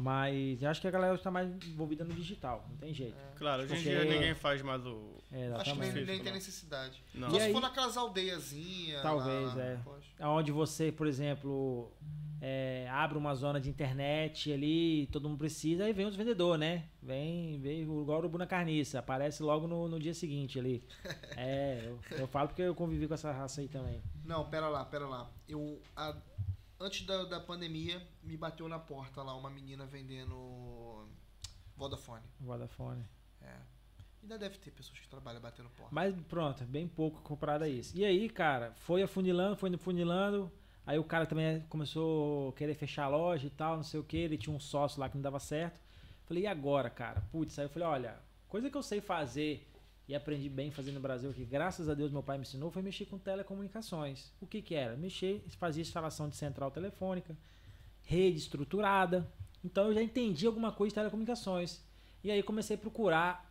Mas 0.00 0.62
eu 0.62 0.70
acho 0.70 0.80
que 0.80 0.86
a 0.86 0.90
galera 0.92 1.14
está 1.16 1.30
mais 1.30 1.48
envolvida 1.66 2.04
no 2.04 2.14
digital, 2.14 2.64
não 2.70 2.76
tem 2.76 2.94
jeito. 2.94 3.16
Claro, 3.36 3.64
hoje 3.64 3.72
em 3.72 3.76
Porque- 3.76 3.90
dia 3.90 4.04
ninguém 4.04 4.34
faz 4.34 4.62
mais 4.62 4.86
o. 4.86 5.18
É, 5.32 5.48
Acho 5.54 5.72
que 5.74 5.80
nem, 5.80 5.92
nem 5.92 6.16
não. 6.18 6.24
tem 6.24 6.32
necessidade. 6.32 7.02
Não. 7.14 7.30
Só 7.30 7.36
E 7.36 7.40
se 7.40 7.46
aí- 7.46 7.52
for 7.52 7.60
naquelas 7.60 7.96
aldeiazinhas. 7.96 9.02
Talvez, 9.02 9.54
lá, 9.54 9.62
é. 9.64 9.76
poxa. 9.84 10.08
Onde 10.28 10.52
você, 10.52 10.92
por 10.92 11.06
exemplo, 11.06 11.92
é, 12.40 12.88
abre 12.90 13.18
uma 13.18 13.34
zona 13.34 13.60
de 13.60 13.68
internet 13.68 14.52
ali, 14.52 15.08
todo 15.08 15.28
mundo 15.28 15.38
precisa, 15.38 15.84
aí 15.84 15.92
vem 15.92 16.06
os 16.06 16.14
vendedores, 16.16 16.60
né? 16.60 16.84
Vem, 17.02 17.58
vem 17.60 17.82
igual 17.82 18.18
o 18.18 18.20
urubu 18.20 18.38
na 18.38 18.46
carniça, 18.46 19.00
aparece 19.00 19.42
logo 19.42 19.66
no, 19.66 19.88
no 19.88 19.98
dia 19.98 20.14
seguinte 20.14 20.58
ali. 20.58 20.82
É, 21.36 21.82
eu, 21.86 22.00
eu 22.18 22.26
falo 22.26 22.48
porque 22.48 22.62
eu 22.62 22.74
convivi 22.74 23.06
com 23.06 23.14
essa 23.14 23.30
raça 23.30 23.60
aí 23.60 23.68
também. 23.68 24.02
Não, 24.24 24.48
pera 24.48 24.68
lá, 24.68 24.84
pera 24.84 25.06
lá. 25.06 25.30
Eu, 25.48 25.80
a- 25.96 26.16
antes 26.80 27.04
da, 27.06 27.24
da 27.24 27.40
pandemia, 27.40 28.06
me 28.22 28.36
bateu 28.36 28.68
na 28.68 28.78
porta 28.78 29.22
lá 29.22 29.34
uma 29.34 29.50
menina 29.50 29.86
vendendo 29.86 31.06
Vodafone. 31.76 32.24
Vodafone. 32.40 33.04
É. 33.40 33.54
Ainda 34.22 34.38
deve 34.38 34.58
ter 34.58 34.70
pessoas 34.70 34.98
que 34.98 35.08
trabalham 35.08 35.40
batendo 35.40 35.70
porta. 35.70 35.94
Mas 35.94 36.14
pronto, 36.22 36.64
bem 36.64 36.88
pouco 36.88 37.20
comparado 37.22 37.64
a 37.64 37.68
isso. 37.68 37.96
E 37.96 38.04
aí, 38.04 38.28
cara, 38.28 38.72
foi 38.74 39.02
afunilando, 39.02 39.56
foi 39.56 39.74
afunilando. 39.74 40.50
Aí 40.84 40.98
o 40.98 41.04
cara 41.04 41.26
também 41.26 41.60
começou 41.68 42.48
a 42.48 42.52
querer 42.54 42.74
fechar 42.74 43.04
a 43.04 43.08
loja 43.08 43.46
e 43.46 43.50
tal, 43.50 43.76
não 43.76 43.84
sei 43.84 44.00
o 44.00 44.04
que. 44.04 44.16
Ele 44.16 44.38
tinha 44.38 44.54
um 44.54 44.60
sócio 44.60 45.00
lá 45.00 45.08
que 45.08 45.16
não 45.16 45.22
dava 45.22 45.38
certo. 45.38 45.80
Falei, 46.24 46.44
e 46.44 46.46
agora, 46.46 46.90
cara? 46.90 47.22
Putz, 47.32 47.58
aí 47.58 47.64
eu 47.64 47.70
falei, 47.70 47.88
olha, 47.88 48.20
coisa 48.48 48.70
que 48.70 48.76
eu 48.76 48.82
sei 48.82 49.00
fazer 49.00 49.66
e 50.08 50.14
aprendi 50.14 50.48
bem 50.48 50.70
fazer 50.70 50.90
no 50.92 51.00
Brasil, 51.00 51.32
que 51.34 51.44
graças 51.44 51.88
a 51.88 51.94
Deus 51.94 52.10
meu 52.10 52.22
pai 52.22 52.38
me 52.38 52.42
ensinou, 52.42 52.70
foi 52.70 52.80
mexer 52.82 53.04
com 53.04 53.18
telecomunicações. 53.18 54.32
O 54.40 54.46
que 54.46 54.62
que 54.62 54.74
era? 54.74 54.96
Mexer, 54.96 55.44
fazia 55.58 55.82
instalação 55.82 56.28
de 56.28 56.36
central 56.36 56.70
telefônica, 56.70 57.36
rede 58.04 58.38
estruturada. 58.38 59.30
Então 59.62 59.88
eu 59.88 59.94
já 59.94 60.02
entendi 60.02 60.46
alguma 60.46 60.72
coisa 60.72 60.90
de 60.90 60.94
telecomunicações. 60.94 61.80
E 62.24 62.30
aí 62.30 62.42
comecei 62.42 62.76
a 62.76 62.78
procurar 62.78 63.46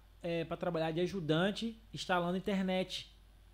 para 0.46 0.58
trabalhar 0.58 0.91
de 0.91 1.00
ajudante 1.00 1.80
instalando 1.93 2.38
internet. 2.38 3.10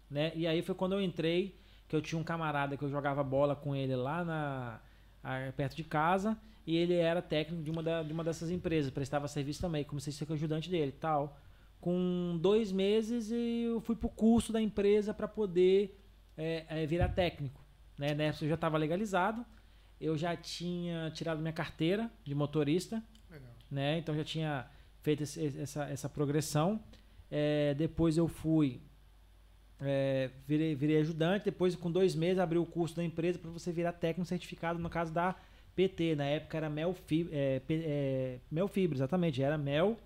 Né? 0.09 0.31
E 0.35 0.47
aí 0.47 0.61
foi 0.61 0.73
quando 0.73 0.93
eu 0.93 1.01
entrei, 1.01 1.59
que 1.89 1.95
eu 1.95 2.01
tinha 2.01 2.17
um 2.19 2.23
camarada 2.23 2.77
que 2.77 2.83
eu 2.83 2.89
jogava 2.89 3.21
bola 3.23 3.55
com 3.55 3.75
ele 3.75 3.95
lá 3.95 4.23
na, 4.23 4.79
perto 5.51 5.75
de 5.75 5.83
casa. 5.83 6.37
E 6.65 6.77
ele 6.77 6.93
era 6.93 7.21
técnico 7.21 7.61
de 7.61 7.69
uma, 7.69 7.83
da- 7.83 8.01
de 8.03 8.13
uma 8.13 8.23
dessas 8.23 8.49
empresas, 8.49 8.89
prestava 8.89 9.27
serviço 9.27 9.59
também. 9.59 9.83
Comecei 9.83 10.13
a 10.13 10.15
ser 10.15 10.31
ajudante 10.31 10.69
dele 10.69 10.93
tal. 10.93 11.37
Com 11.83 12.37
dois 12.41 12.71
meses 12.71 13.29
eu 13.29 13.81
fui 13.81 13.93
pro 13.93 14.07
curso 14.07 14.53
da 14.53 14.61
empresa 14.61 15.13
para 15.13 15.27
poder 15.27 15.99
é, 16.37 16.65
é, 16.69 16.85
virar 16.85 17.09
técnico. 17.09 17.61
Né? 17.97 18.13
Nessa 18.13 18.45
eu 18.45 18.47
já 18.49 18.55
estava 18.55 18.77
legalizado. 18.77 19.45
Eu 19.99 20.17
já 20.17 20.33
tinha 20.35 21.11
tirado 21.13 21.41
minha 21.41 21.51
carteira 21.51 22.09
de 22.23 22.33
motorista 22.33 23.03
Legal. 23.29 23.51
né? 23.69 23.97
Então 23.97 24.15
já 24.15 24.23
tinha 24.23 24.65
feito 25.01 25.23
esse- 25.23 25.59
essa, 25.59 25.83
essa 25.89 26.07
progressão. 26.09 26.79
É, 27.29 27.73
depois 27.73 28.15
eu 28.15 28.29
fui, 28.29 28.79
é, 29.81 30.29
virei, 30.47 30.75
virei 30.75 30.99
ajudante. 30.99 31.45
Depois, 31.45 31.75
com 31.75 31.91
dois 31.91 32.15
meses, 32.15 32.39
abri 32.39 32.57
o 32.57 32.65
curso 32.65 32.95
da 32.95 33.03
empresa 33.03 33.37
para 33.39 33.51
você 33.51 33.71
virar 33.73 33.91
técnico 33.91 34.25
certificado, 34.27 34.79
no 34.79 34.89
caso 34.89 35.13
da 35.13 35.35
PT. 35.75 36.15
Na 36.15 36.25
época 36.25 36.55
era 36.57 36.69
Mel 36.69 36.93
Fibra, 36.93 37.35
é, 37.35 37.61
é, 37.69 38.39
Mel 38.49 38.67
Fibra, 38.69 38.95
exatamente. 38.97 39.41
Era 39.43 39.57
Mel, 39.57 39.97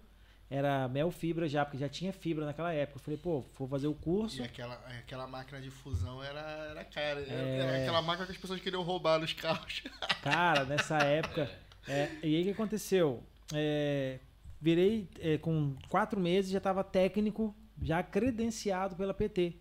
era 0.50 0.88
Mel 0.88 1.12
Fibra 1.12 1.48
já, 1.48 1.66
porque 1.66 1.78
já 1.78 1.90
tinha 1.90 2.14
fibra 2.14 2.46
naquela 2.46 2.72
época. 2.72 2.98
Eu 2.98 3.04
falei, 3.04 3.20
pô, 3.20 3.44
vou 3.58 3.68
fazer 3.68 3.88
o 3.88 3.94
curso. 3.94 4.42
E 4.42 4.46
aquela, 4.46 4.76
aquela 5.00 5.28
máquina 5.28 5.60
de 5.60 5.70
fusão 5.70 6.24
era, 6.24 6.40
era 6.40 6.86
cara. 6.86 7.20
É. 7.22 7.60
Era 7.60 7.82
aquela 7.82 8.02
máquina 8.02 8.26
que 8.26 8.32
as 8.32 8.38
pessoas 8.38 8.62
queriam 8.62 8.82
roubar 8.82 9.20
nos 9.20 9.34
carros. 9.34 9.84
Cara, 10.24 10.64
nessa 10.64 11.00
época. 11.00 11.52
é, 11.88 12.10
e 12.24 12.36
aí 12.36 12.42
o 12.42 12.46
que 12.46 12.52
aconteceu? 12.52 13.22
É, 13.54 14.20
virei 14.62 15.10
é, 15.20 15.38
com 15.38 15.76
quatro 15.90 16.20
meses, 16.20 16.50
já 16.50 16.60
estava 16.60 16.84
técnico, 16.84 17.54
já 17.82 18.02
credenciado 18.02 18.96
pela 18.96 19.14
PT. 19.14 19.56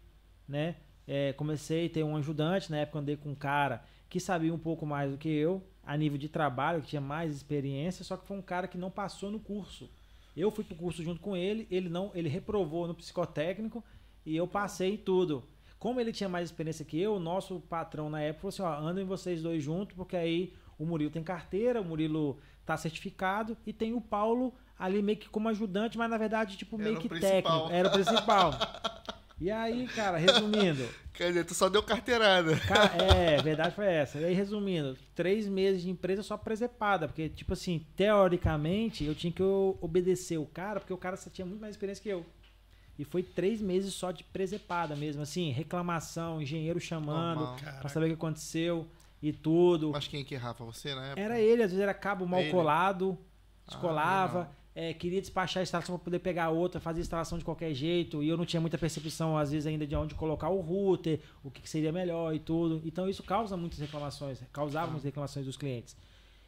Né? 0.49 0.77
É, 1.07 1.33
comecei 1.33 1.87
a 1.87 1.91
ter 1.91 2.05
um 2.05 2.17
ajudante, 2.17 2.71
na 2.71 2.79
época 2.79 3.01
andei 3.01 3.17
com 3.17 3.31
um 3.31 3.35
cara 3.35 3.83
que 4.09 4.21
sabia 4.21 4.55
um 4.55 4.59
pouco 4.59 4.87
mais 4.87 5.11
do 5.11 5.19
que 5.19 5.29
eu, 5.29 5.67
a 5.83 5.97
nível 5.97 6.17
de 6.17 6.29
trabalho, 6.29 6.81
que 6.81 6.89
tinha 6.89 7.01
mais 7.01 7.35
experiência, 7.35 8.05
só 8.05 8.17
que 8.17 8.27
foi 8.27 8.37
um 8.37 8.43
cara 8.43 8.69
que 8.69 8.79
não 8.79 8.91
passou 8.91 9.33
no 9.33 9.41
curso. 9.41 9.91
Eu 10.37 10.51
fui 10.51 10.63
pro 10.63 10.77
curso 10.77 11.03
junto 11.03 11.21
com 11.21 11.37
ele, 11.37 11.67
ele 11.71 11.89
não, 11.89 12.11
ele 12.15 12.29
reprovou 12.29 12.87
no 12.87 12.95
psicotécnico 12.95 13.83
e 14.25 14.37
eu 14.37 14.47
passei 14.47 14.95
em 14.95 14.97
tudo. 14.97 15.45
Como 15.79 16.01
ele 16.01 16.13
tinha 16.13 16.29
mais 16.29 16.49
experiência 16.49 16.85
que 16.85 17.01
eu, 17.01 17.15
o 17.15 17.21
nosso 17.21 17.61
patrão 17.61 18.11
na 18.11 18.21
época 18.21 18.51
falou 18.51 18.71
assim: 18.71 18.85
ó, 18.85 18.89
andem 18.89 19.05
vocês 19.05 19.43
dois 19.43 19.63
juntos, 19.63 19.97
porque 19.97 20.17
aí 20.17 20.53
o 20.79 20.85
Murilo 20.85 21.11
tem 21.11 21.23
carteira, 21.23 21.81
o 21.81 21.85
Murilo 21.85 22.39
tá 22.65 22.77
certificado 22.77 23.57
e 23.67 23.73
tem 23.73 23.95
o 23.95 24.01
Paulo 24.01 24.55
ali 24.79 25.01
meio 25.01 25.19
que 25.19 25.29
como 25.29 25.49
ajudante, 25.49 25.97
mas 25.97 26.11
na 26.11 26.19
verdade, 26.19 26.57
tipo, 26.57 26.77
meio 26.77 26.99
que 26.99 27.09
técnico. 27.09 27.71
Era 27.71 27.89
o 27.89 27.93
principal. 27.93 28.53
E 29.41 29.51
aí, 29.51 29.87
cara, 29.89 30.17
resumindo, 30.17 30.89
Quer 31.17 31.29
dizer, 31.29 31.45
tu 31.45 31.55
só 31.55 31.69
deu 31.71 31.83
carteirada. 31.83 32.59
Ca- 32.61 32.95
é, 32.95 33.41
verdade 33.41 33.75
foi 33.75 33.87
essa. 33.87 34.19
E 34.19 34.25
aí, 34.27 34.35
resumindo, 34.35 34.97
três 35.15 35.49
meses 35.49 35.83
de 35.83 35.89
empresa 35.91 36.23
só 36.23 36.37
presepada, 36.37 37.07
porque, 37.09 37.29
tipo 37.31 37.55
assim, 37.55 37.87
teoricamente, 37.97 39.05
eu 39.05 39.15
tinha 39.15 39.33
que 39.33 39.43
obedecer 39.43 40.37
o 40.39 40.45
cara, 40.45 40.79
porque 40.79 40.93
o 40.93 40.99
cara 40.99 41.17
só 41.17 41.31
tinha 41.31 41.47
muito 41.47 41.61
mais 41.61 41.75
experiência 41.75 42.03
que 42.03 42.09
eu. 42.11 42.25
E 42.99 43.05
foi 43.05 43.23
três 43.23 43.61
meses 43.63 43.95
só 43.95 44.11
de 44.11 44.25
presepada 44.25 44.95
mesmo, 44.95 45.23
assim, 45.23 45.51
reclamação, 45.53 46.41
engenheiro 46.41 46.81
chamando 46.81 47.47
pra 47.81 47.89
saber 47.89 48.07
o 48.07 48.09
que 48.09 48.15
aconteceu 48.15 48.87
e 49.23 49.33
tudo. 49.33 49.91
Mas 49.93 50.07
quem 50.09 50.25
que, 50.25 50.35
Rafa? 50.35 50.65
Você, 50.65 50.95
né? 50.95 51.15
Era 51.17 51.39
ele, 51.41 51.63
às 51.63 51.71
vezes 51.71 51.83
era 51.83 51.95
cabo 51.95 52.27
mal 52.27 52.41
Ele? 52.41 52.51
colado, 52.51 53.19
Ah, 53.67 53.71
descolava, 53.71 54.39
legal. 54.41 54.55
É, 54.79 54.93
queria 54.93 55.23
despachar 55.23 55.61
a 55.61 55.63
instalação 55.63 55.97
para 55.97 56.05
poder 56.05 56.19
pegar 56.19 56.51
outra, 56.51 56.79
fazer 56.79 57.01
instalação 57.01 57.39
de 57.39 57.45
qualquer 57.47 57.73
jeito, 57.73 58.23
e 58.23 58.29
eu 58.29 58.37
não 58.37 58.45
tinha 58.45 58.61
muita 58.61 58.77
percepção, 58.77 59.39
às 59.39 59.51
vezes, 59.51 59.67
ainda 59.67 59.87
de 59.87 59.97
onde 59.97 60.15
colocar 60.15 60.51
o 60.51 60.61
router, 60.61 61.19
o 61.43 61.51
que 61.51 61.63
que 61.63 61.71
seria 61.71 61.91
melhor 61.91 62.35
e 62.35 62.39
tudo. 62.39 62.83
Então 62.85 63.09
isso 63.09 63.23
causa 63.23 63.57
muitas 63.57 63.79
reclamações, 63.79 64.43
causava 64.53 64.89
muitas 64.89 65.05
reclamações 65.05 65.47
dos 65.47 65.57
clientes. 65.57 65.97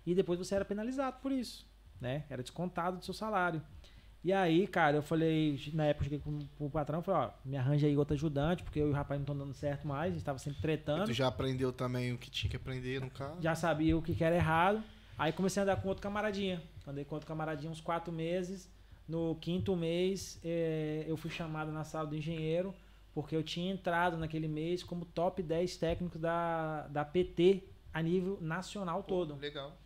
E 0.05 0.15
depois 0.15 0.39
você 0.39 0.55
era 0.55 0.65
penalizado 0.65 1.17
por 1.23 1.33
isso, 1.33 1.67
né? 1.99 2.25
Era 2.29 2.43
descontado 2.43 2.99
do 2.99 3.05
seu 3.05 3.15
salário. 3.15 3.63
E 4.23 4.31
aí, 4.31 4.67
cara, 4.67 4.99
eu 4.99 5.03
falei, 5.03 5.59
na 5.73 5.87
época 5.87 6.05
eu 6.05 6.11
cheguei 6.11 6.19
com, 6.19 6.39
com 6.59 6.67
o 6.67 6.71
patrão, 6.71 7.01
falei, 7.01 7.29
ó, 7.29 7.49
me 7.49 7.57
arranja 7.57 7.87
aí 7.87 7.97
outro 7.97 8.13
ajudante, 8.13 8.63
porque 8.63 8.79
eu 8.79 8.89
e 8.89 8.91
o 8.91 8.93
rapaz 8.93 9.19
não 9.19 9.23
estão 9.23 9.39
dando 9.39 9.55
certo 9.55 9.89
mais, 9.89 10.13
a 10.13 10.15
gente 10.17 10.25
tava 10.25 10.39
sempre 10.39 10.61
tretando 10.61 11.07
Tu 11.07 11.15
já 11.15 11.29
aprendeu 11.29 11.73
também 11.73 12.13
o 12.13 12.19
que 12.19 12.31
tinha 12.31 12.51
que 12.51 12.57
aprender 12.57 13.01
no 13.01 13.09
carro? 13.09 13.39
já 13.41 13.55
sabia 13.55 13.97
o 13.97 14.03
que, 14.03 14.15
que 14.15 14.23
era 14.23 14.37
errado. 14.37 14.83
Aí 15.17 15.33
comecei 15.33 15.61
a 15.61 15.65
andar 15.65 15.77
com 15.77 15.89
outro 15.89 16.03
camaradinha. 16.03 16.63
Andei 16.89 17.05
com 17.05 17.15
outro 17.15 17.29
camaradinha 17.29 17.71
uns 17.71 17.81
quatro 17.81 18.13
meses. 18.13 18.71
No 19.07 19.37
quinto 19.37 19.77
mês, 19.77 20.41
eh, 20.43 21.05
eu 21.07 21.17
fui 21.17 21.31
chamado 21.31 21.71
na 21.71 21.85
sala 21.85 22.07
do 22.07 22.17
engenheiro, 22.17 22.75
porque 23.15 23.37
eu 23.37 23.43
tinha 23.43 23.73
entrado 23.73 24.17
naquele 24.17 24.49
mês 24.49 24.83
como 24.83 25.05
top 25.05 25.43
10 25.43 25.77
técnicos 25.77 26.21
da, 26.21 26.87
da 26.89 27.05
PT 27.05 27.65
a 27.93 28.03
nível 28.03 28.39
nacional 28.41 29.03
todo. 29.03 29.37
Legal. 29.37 29.77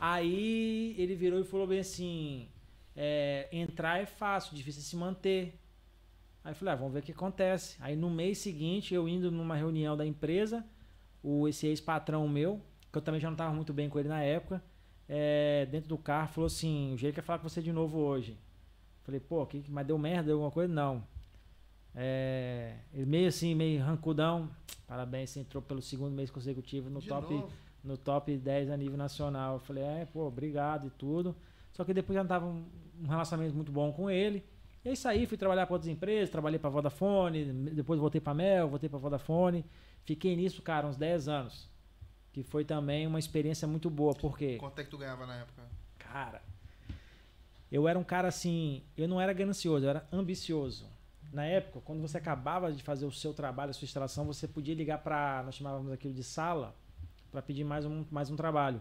Aí 0.00 0.94
ele 0.98 1.14
virou 1.14 1.40
e 1.40 1.44
falou 1.44 1.66
bem 1.66 1.80
assim: 1.80 2.48
é, 2.96 3.48
entrar 3.52 4.00
é 4.00 4.06
fácil, 4.06 4.56
difícil 4.56 4.80
é 4.80 4.84
se 4.84 4.96
manter. 4.96 5.58
Aí 6.42 6.52
eu 6.52 6.56
falei, 6.56 6.74
ah, 6.74 6.76
vamos 6.76 6.92
ver 6.92 7.00
o 7.00 7.02
que 7.02 7.12
acontece. 7.12 7.76
Aí 7.80 7.94
no 7.94 8.10
mês 8.10 8.38
seguinte, 8.38 8.94
eu 8.94 9.08
indo 9.08 9.30
numa 9.30 9.54
reunião 9.54 9.96
da 9.96 10.06
empresa, 10.06 10.64
o, 11.22 11.46
esse 11.46 11.66
ex-patrão 11.66 12.26
meu, 12.28 12.60
que 12.90 12.98
eu 12.98 13.02
também 13.02 13.20
já 13.20 13.28
não 13.28 13.34
estava 13.34 13.54
muito 13.54 13.72
bem 13.72 13.88
com 13.88 13.98
ele 13.98 14.08
na 14.08 14.22
época, 14.22 14.62
é, 15.08 15.66
dentro 15.66 15.88
do 15.88 15.96
carro, 15.96 16.28
falou 16.28 16.46
assim: 16.46 16.92
o 16.92 16.98
jeito 16.98 17.14
quer 17.14 17.22
falar 17.22 17.38
com 17.38 17.48
você 17.48 17.62
de 17.62 17.72
novo 17.72 17.98
hoje. 17.98 18.36
Falei, 19.02 19.20
pô, 19.20 19.44
que, 19.46 19.64
mas 19.70 19.86
deu 19.86 19.96
merda, 19.96 20.24
deu 20.24 20.34
alguma 20.34 20.50
coisa? 20.50 20.72
Não. 20.72 21.02
É, 21.94 22.74
ele 22.92 23.06
meio 23.06 23.28
assim, 23.28 23.54
meio 23.54 23.82
rancudão. 23.82 24.50
Parabéns, 24.86 25.30
você 25.30 25.40
entrou 25.40 25.62
pelo 25.62 25.80
segundo 25.80 26.12
mês 26.12 26.30
consecutivo 26.30 26.90
no 26.90 27.00
De 27.00 27.08
top 27.08 27.34
novo? 27.34 27.50
no 27.82 27.96
top 27.96 28.36
10 28.36 28.70
a 28.70 28.76
nível 28.76 28.98
nacional. 28.98 29.54
Eu 29.54 29.60
falei, 29.60 29.82
é, 29.82 30.04
pô, 30.04 30.26
obrigado 30.26 30.86
e 30.86 30.90
tudo. 30.90 31.34
Só 31.72 31.84
que 31.84 31.94
depois 31.94 32.14
já 32.14 32.22
não 32.22 32.28
tava 32.28 32.46
um, 32.46 32.64
um 33.02 33.06
relacionamento 33.06 33.54
muito 33.54 33.72
bom 33.72 33.92
com 33.92 34.10
ele. 34.10 34.44
E 34.84 34.92
aí, 35.06 35.26
fui 35.26 35.36
trabalhar 35.36 35.66
para 35.66 35.74
outras 35.74 35.90
empresas, 35.90 36.30
trabalhei 36.30 36.58
para 36.58 36.70
Vodafone, 36.70 37.44
depois 37.72 37.98
voltei 37.98 38.20
para 38.20 38.34
Mel, 38.34 38.68
voltei 38.68 38.88
para 38.88 38.98
Vodafone. 38.98 39.64
Fiquei 40.04 40.36
nisso, 40.36 40.62
cara, 40.62 40.86
uns 40.86 40.96
10 40.96 41.28
anos. 41.28 41.68
Que 42.38 42.44
foi 42.44 42.64
também 42.64 43.04
uma 43.04 43.18
experiência 43.18 43.66
muito 43.66 43.90
boa, 43.90 44.14
porque, 44.14 44.58
Quanto 44.58 44.78
é 44.78 44.84
que 44.84 44.90
tu 44.90 44.96
ganhava 44.96 45.26
na 45.26 45.38
época? 45.38 45.60
cara, 45.98 46.40
eu 47.70 47.88
era 47.88 47.98
um 47.98 48.04
cara 48.04 48.28
assim, 48.28 48.80
eu 48.96 49.08
não 49.08 49.20
era 49.20 49.32
ganancioso, 49.32 49.84
eu 49.84 49.90
era 49.90 50.06
ambicioso. 50.12 50.86
Na 51.32 51.44
época, 51.44 51.80
quando 51.80 52.00
você 52.00 52.16
acabava 52.16 52.70
de 52.72 52.80
fazer 52.80 53.06
o 53.06 53.10
seu 53.10 53.34
trabalho, 53.34 53.70
a 53.70 53.72
sua 53.72 53.86
instalação, 53.86 54.24
você 54.24 54.46
podia 54.46 54.72
ligar 54.72 54.98
para, 54.98 55.42
nós 55.42 55.56
chamávamos 55.56 55.90
aquilo 55.90 56.14
de 56.14 56.22
sala, 56.22 56.76
para 57.32 57.42
pedir 57.42 57.64
mais 57.64 57.84
um, 57.84 58.04
mais 58.08 58.30
um 58.30 58.36
trabalho. 58.36 58.80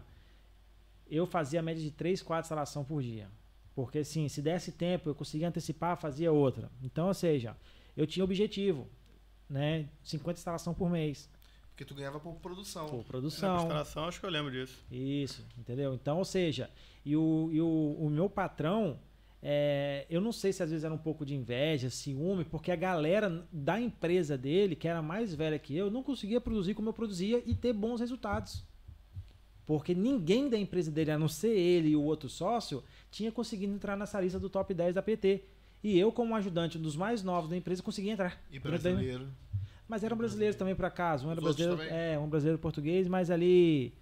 Eu 1.09 1.25
fazia 1.25 1.59
a 1.59 1.63
média 1.63 1.81
de 1.81 1.89
3, 1.89 2.21
4 2.21 2.45
instalação 2.45 2.83
por 2.85 3.01
dia. 3.01 3.27
Porque 3.73 3.97
assim, 3.97 4.29
se 4.29 4.39
desse 4.39 4.71
tempo, 4.71 5.09
eu 5.09 5.15
conseguia 5.15 5.47
antecipar, 5.47 5.97
fazia 5.97 6.31
outra. 6.31 6.69
Então, 6.83 7.07
ou 7.07 7.13
seja, 7.15 7.57
eu 7.97 8.05
tinha 8.05 8.23
objetivo, 8.23 8.87
né? 9.49 9.89
50 10.03 10.37
instalação 10.37 10.75
por 10.75 10.91
mês, 10.91 11.27
Porque 11.77 11.85
tu 11.85 11.93
ganhava 11.93 12.19
por 12.19 12.33
produção. 12.37 12.87
por 12.87 12.97
Na 12.97 13.03
produção. 13.03 13.55
instalação, 13.57 14.05
acho 14.05 14.19
que 14.19 14.25
eu 14.25 14.31
lembro 14.31 14.51
disso. 14.51 14.83
Isso, 14.91 15.45
entendeu? 15.55 15.93
Então, 15.93 16.17
ou 16.17 16.25
seja, 16.25 16.71
e 17.05 17.15
o, 17.15 17.51
e 17.53 17.61
o, 17.61 17.95
o 17.99 18.09
meu 18.09 18.27
patrão, 18.27 18.99
é, 19.43 20.07
eu 20.09 20.19
não 20.19 20.31
sei 20.31 20.51
se 20.51 20.63
às 20.63 20.71
vezes 20.71 20.83
era 20.83 20.91
um 20.91 20.97
pouco 20.97 21.23
de 21.23 21.35
inveja, 21.35 21.91
ciúme, 21.91 22.43
porque 22.43 22.71
a 22.71 22.75
galera 22.75 23.47
da 23.51 23.79
empresa 23.79 24.35
dele, 24.35 24.75
que 24.75 24.87
era 24.87 25.03
mais 25.03 25.35
velha 25.35 25.59
que 25.59 25.77
eu, 25.77 25.91
não 25.91 26.01
conseguia 26.01 26.41
produzir 26.41 26.73
como 26.73 26.89
eu 26.89 26.93
produzia 26.93 27.43
e 27.45 27.53
ter 27.53 27.73
bons 27.73 27.99
resultados. 27.99 28.65
Porque 29.63 29.93
ninguém 29.93 30.49
da 30.49 30.57
empresa 30.57 30.89
dele, 30.89 31.11
a 31.11 31.19
não 31.19 31.27
ser 31.27 31.55
ele 31.55 31.89
e 31.89 31.95
o 31.95 32.01
outro 32.01 32.27
sócio, 32.27 32.83
tinha 33.11 33.31
conseguido 33.31 33.71
entrar 33.71 33.95
nessa 33.95 34.19
lista 34.19 34.39
do 34.39 34.49
top 34.49 34.73
10 34.73 34.95
da 34.95 35.03
PT. 35.03 35.43
E 35.83 35.99
eu, 35.99 36.11
como 36.11 36.35
ajudante 36.35 36.79
dos 36.79 36.95
mais 36.95 37.21
novos 37.21 37.51
da 37.51 37.55
empresa, 37.55 37.83
consegui 37.83 38.09
entrar. 38.09 38.41
E 38.51 38.57
brasileiro. 38.57 39.27
Mas 39.87 40.03
eram 40.03 40.17
brasileiros 40.17 40.55
também, 40.55 40.75
por 40.75 40.85
acaso. 40.85 41.27
Um 41.27 41.31
era 41.31 41.41
brasileiro, 41.41 41.81
é, 41.81 42.17
um 42.19 42.27
brasileiro 42.27 42.59
português, 42.59 43.07
mas 43.07 43.31
ali. 43.31 43.93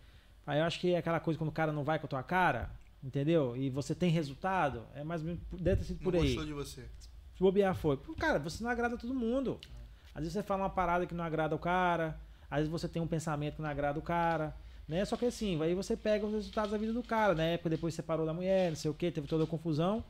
Aí 0.46 0.60
eu 0.60 0.66
acho 0.66 0.80
que 0.80 0.94
é 0.94 0.98
aquela 0.98 1.20
coisa 1.20 1.38
quando 1.38 1.50
o 1.50 1.54
cara 1.54 1.72
não 1.72 1.84
vai 1.84 2.00
com 2.00 2.06
a 2.06 2.10
tua 2.10 2.24
cara, 2.24 2.70
entendeu? 3.04 3.56
E 3.56 3.70
você 3.70 3.96
tem 3.96 4.10
resultado, 4.10 4.84
é 4.96 5.04
mais 5.04 5.22
ou 5.22 5.28
menos. 5.28 5.42
Deve 5.52 5.78
ter 5.78 5.88
sido 5.88 6.04
por 6.04 6.14
não 6.14 6.22
aí. 6.22 6.28
gostou 6.28 6.46
de 6.46 6.54
você. 6.54 6.82
Se 7.36 7.40
bobear 7.40 7.76
foi. 7.76 7.98
Cara, 8.18 8.40
você 8.40 8.64
não 8.64 8.70
agrada 8.70 8.98
todo 8.98 9.14
mundo. 9.14 9.60
Às 10.14 10.22
vezes 10.22 10.34
você 10.34 10.44
fala 10.44 10.64
uma 10.64 10.70
parada 10.70 11.06
que 11.06 11.14
não 11.14 11.24
agrada 11.24 11.54
o 11.54 11.60
cara, 11.60 12.18
às 12.50 12.60
vezes 12.60 12.72
você 12.72 12.88
tem 12.88 13.02
um 13.02 13.08
pensamento 13.08 13.56
que 13.56 13.62
não 13.62 13.70
agrada 13.70 14.00
o 14.00 14.02
cara. 14.02 14.56
Né? 14.88 15.04
Só 15.04 15.18
que 15.18 15.26
assim, 15.26 15.62
aí 15.62 15.74
você 15.74 15.98
pega 15.98 16.26
os 16.26 16.34
resultados 16.34 16.72
da 16.72 16.78
vida 16.78 16.94
do 16.94 17.04
cara, 17.04 17.34
na 17.34 17.44
época 17.44 17.70
depois 17.70 17.94
separou 17.94 18.26
da 18.26 18.34
mulher, 18.34 18.70
não 18.70 18.78
sei 18.78 18.90
o 18.90 18.94
que, 18.94 19.12
teve 19.12 19.28
toda 19.28 19.44
a 19.44 19.48
confusão. 19.48 20.04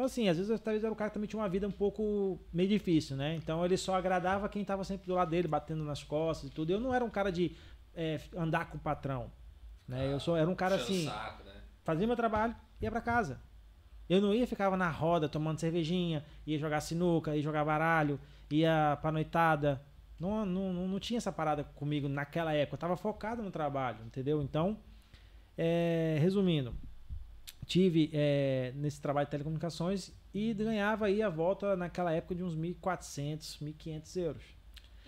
Então, 0.00 0.06
assim, 0.06 0.30
às 0.30 0.38
vezes 0.38 0.58
talvez 0.60 0.82
era 0.82 0.90
o 0.90 0.96
cara 0.96 1.10
que 1.10 1.14
também 1.14 1.28
tinha 1.28 1.42
uma 1.42 1.48
vida 1.48 1.68
um 1.68 1.70
pouco 1.70 2.40
meio 2.50 2.70
difícil, 2.70 3.18
né? 3.18 3.34
Então 3.34 3.62
ele 3.66 3.76
só 3.76 3.94
agradava 3.96 4.48
quem 4.48 4.64
tava 4.64 4.82
sempre 4.82 5.06
do 5.06 5.12
lado 5.12 5.30
dele, 5.30 5.46
batendo 5.46 5.84
nas 5.84 6.02
costas 6.02 6.48
e 6.48 6.52
tudo. 6.54 6.70
Eu 6.72 6.80
não 6.80 6.94
era 6.94 7.04
um 7.04 7.10
cara 7.10 7.30
de 7.30 7.54
é, 7.94 8.18
andar 8.34 8.70
com 8.70 8.78
o 8.78 8.80
patrão. 8.80 9.30
Né? 9.86 10.10
Eu 10.10 10.18
só 10.18 10.38
era 10.38 10.48
um 10.48 10.54
cara 10.54 10.76
assim 10.76 11.04
saco, 11.04 11.44
né? 11.44 11.52
fazia 11.84 12.06
meu 12.06 12.16
trabalho, 12.16 12.56
ia 12.80 12.90
pra 12.90 13.02
casa. 13.02 13.42
Eu 14.08 14.22
não 14.22 14.32
ia 14.32 14.46
ficava 14.46 14.74
na 14.74 14.88
roda 14.88 15.28
tomando 15.28 15.60
cervejinha, 15.60 16.24
ia 16.46 16.58
jogar 16.58 16.80
sinuca, 16.80 17.36
ia 17.36 17.42
jogar 17.42 17.62
baralho, 17.62 18.18
ia 18.50 18.96
pra 19.02 19.12
noitada. 19.12 19.82
Não, 20.18 20.46
não, 20.46 20.72
não, 20.72 20.88
não 20.88 20.98
tinha 20.98 21.18
essa 21.18 21.30
parada 21.30 21.62
comigo 21.62 22.08
naquela 22.08 22.54
época. 22.54 22.76
Eu 22.76 22.80
tava 22.80 22.96
focado 22.96 23.42
no 23.42 23.50
trabalho, 23.50 23.98
entendeu? 24.06 24.40
Então, 24.40 24.78
é, 25.58 26.16
resumindo, 26.22 26.74
tive 27.70 28.10
é, 28.12 28.72
nesse 28.74 29.00
trabalho 29.00 29.26
de 29.26 29.30
telecomunicações 29.30 30.12
e 30.34 30.52
ganhava 30.54 31.06
aí 31.06 31.22
a 31.22 31.28
volta 31.28 31.76
naquela 31.76 32.12
época 32.12 32.34
de 32.34 32.42
uns 32.42 32.56
1.400, 32.56 33.58
1.500 33.62 34.16
euros. 34.20 34.42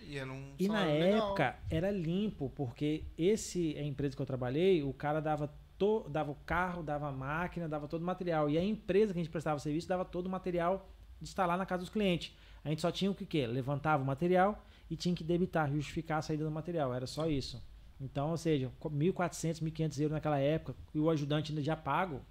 E 0.01 0.17
era 0.17 0.31
um 0.31 0.55
E 0.57 0.67
na 0.69 0.85
legal. 0.85 1.17
época 1.29 1.59
era 1.69 1.91
limpo, 1.91 2.49
porque 2.55 3.03
esse 3.17 3.75
a 3.77 3.83
empresa 3.83 4.15
que 4.15 4.21
eu 4.21 4.25
trabalhei, 4.25 4.81
o 4.81 4.93
cara 4.93 5.19
dava 5.19 5.53
to, 5.77 6.07
dava 6.09 6.31
o 6.31 6.35
carro, 6.45 6.81
dava 6.81 7.09
a 7.09 7.11
máquina, 7.11 7.67
dava 7.67 7.85
todo 7.87 8.01
o 8.01 8.05
material. 8.05 8.49
E 8.49 8.57
a 8.57 8.63
empresa 8.63 9.11
que 9.13 9.19
a 9.19 9.23
gente 9.23 9.31
prestava 9.31 9.59
serviço 9.59 9.87
dava 9.87 10.05
todo 10.05 10.27
o 10.27 10.29
material 10.29 10.89
de 11.19 11.27
instalar 11.27 11.57
na 11.57 11.65
casa 11.65 11.81
dos 11.81 11.89
clientes. 11.89 12.33
A 12.63 12.69
gente 12.69 12.81
só 12.81 12.91
tinha 12.91 13.11
o 13.11 13.15
que 13.15 13.25
quê? 13.25 13.45
Levantava 13.45 14.01
o 14.01 14.05
material 14.05 14.63
e 14.89 14.95
tinha 14.95 15.13
que 15.13 15.23
debitar, 15.23 15.69
justificar 15.69 16.19
a 16.19 16.21
saída 16.21 16.45
do 16.45 16.51
material. 16.51 16.93
Era 16.93 17.05
só 17.07 17.27
isso. 17.29 17.61
Então, 17.99 18.31
ou 18.31 18.37
seja, 18.37 18.71
co- 18.79 18.89
1.400, 18.89 19.61
1.500 19.61 19.99
euros 19.99 20.13
naquela 20.13 20.39
época, 20.39 20.75
e 20.93 20.99
o 20.99 21.09
ajudante 21.09 21.51
ainda 21.51 21.61
já 21.61 21.75
pago, 21.75 22.21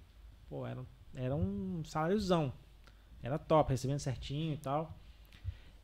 pô, 0.53 0.67
era, 0.67 0.85
era 1.15 1.35
um 1.35 1.83
saláriozão. 1.83 2.53
Era 3.23 3.39
top, 3.39 3.71
recebendo 3.71 3.97
certinho 3.97 4.53
e 4.53 4.57
tal. 4.57 4.95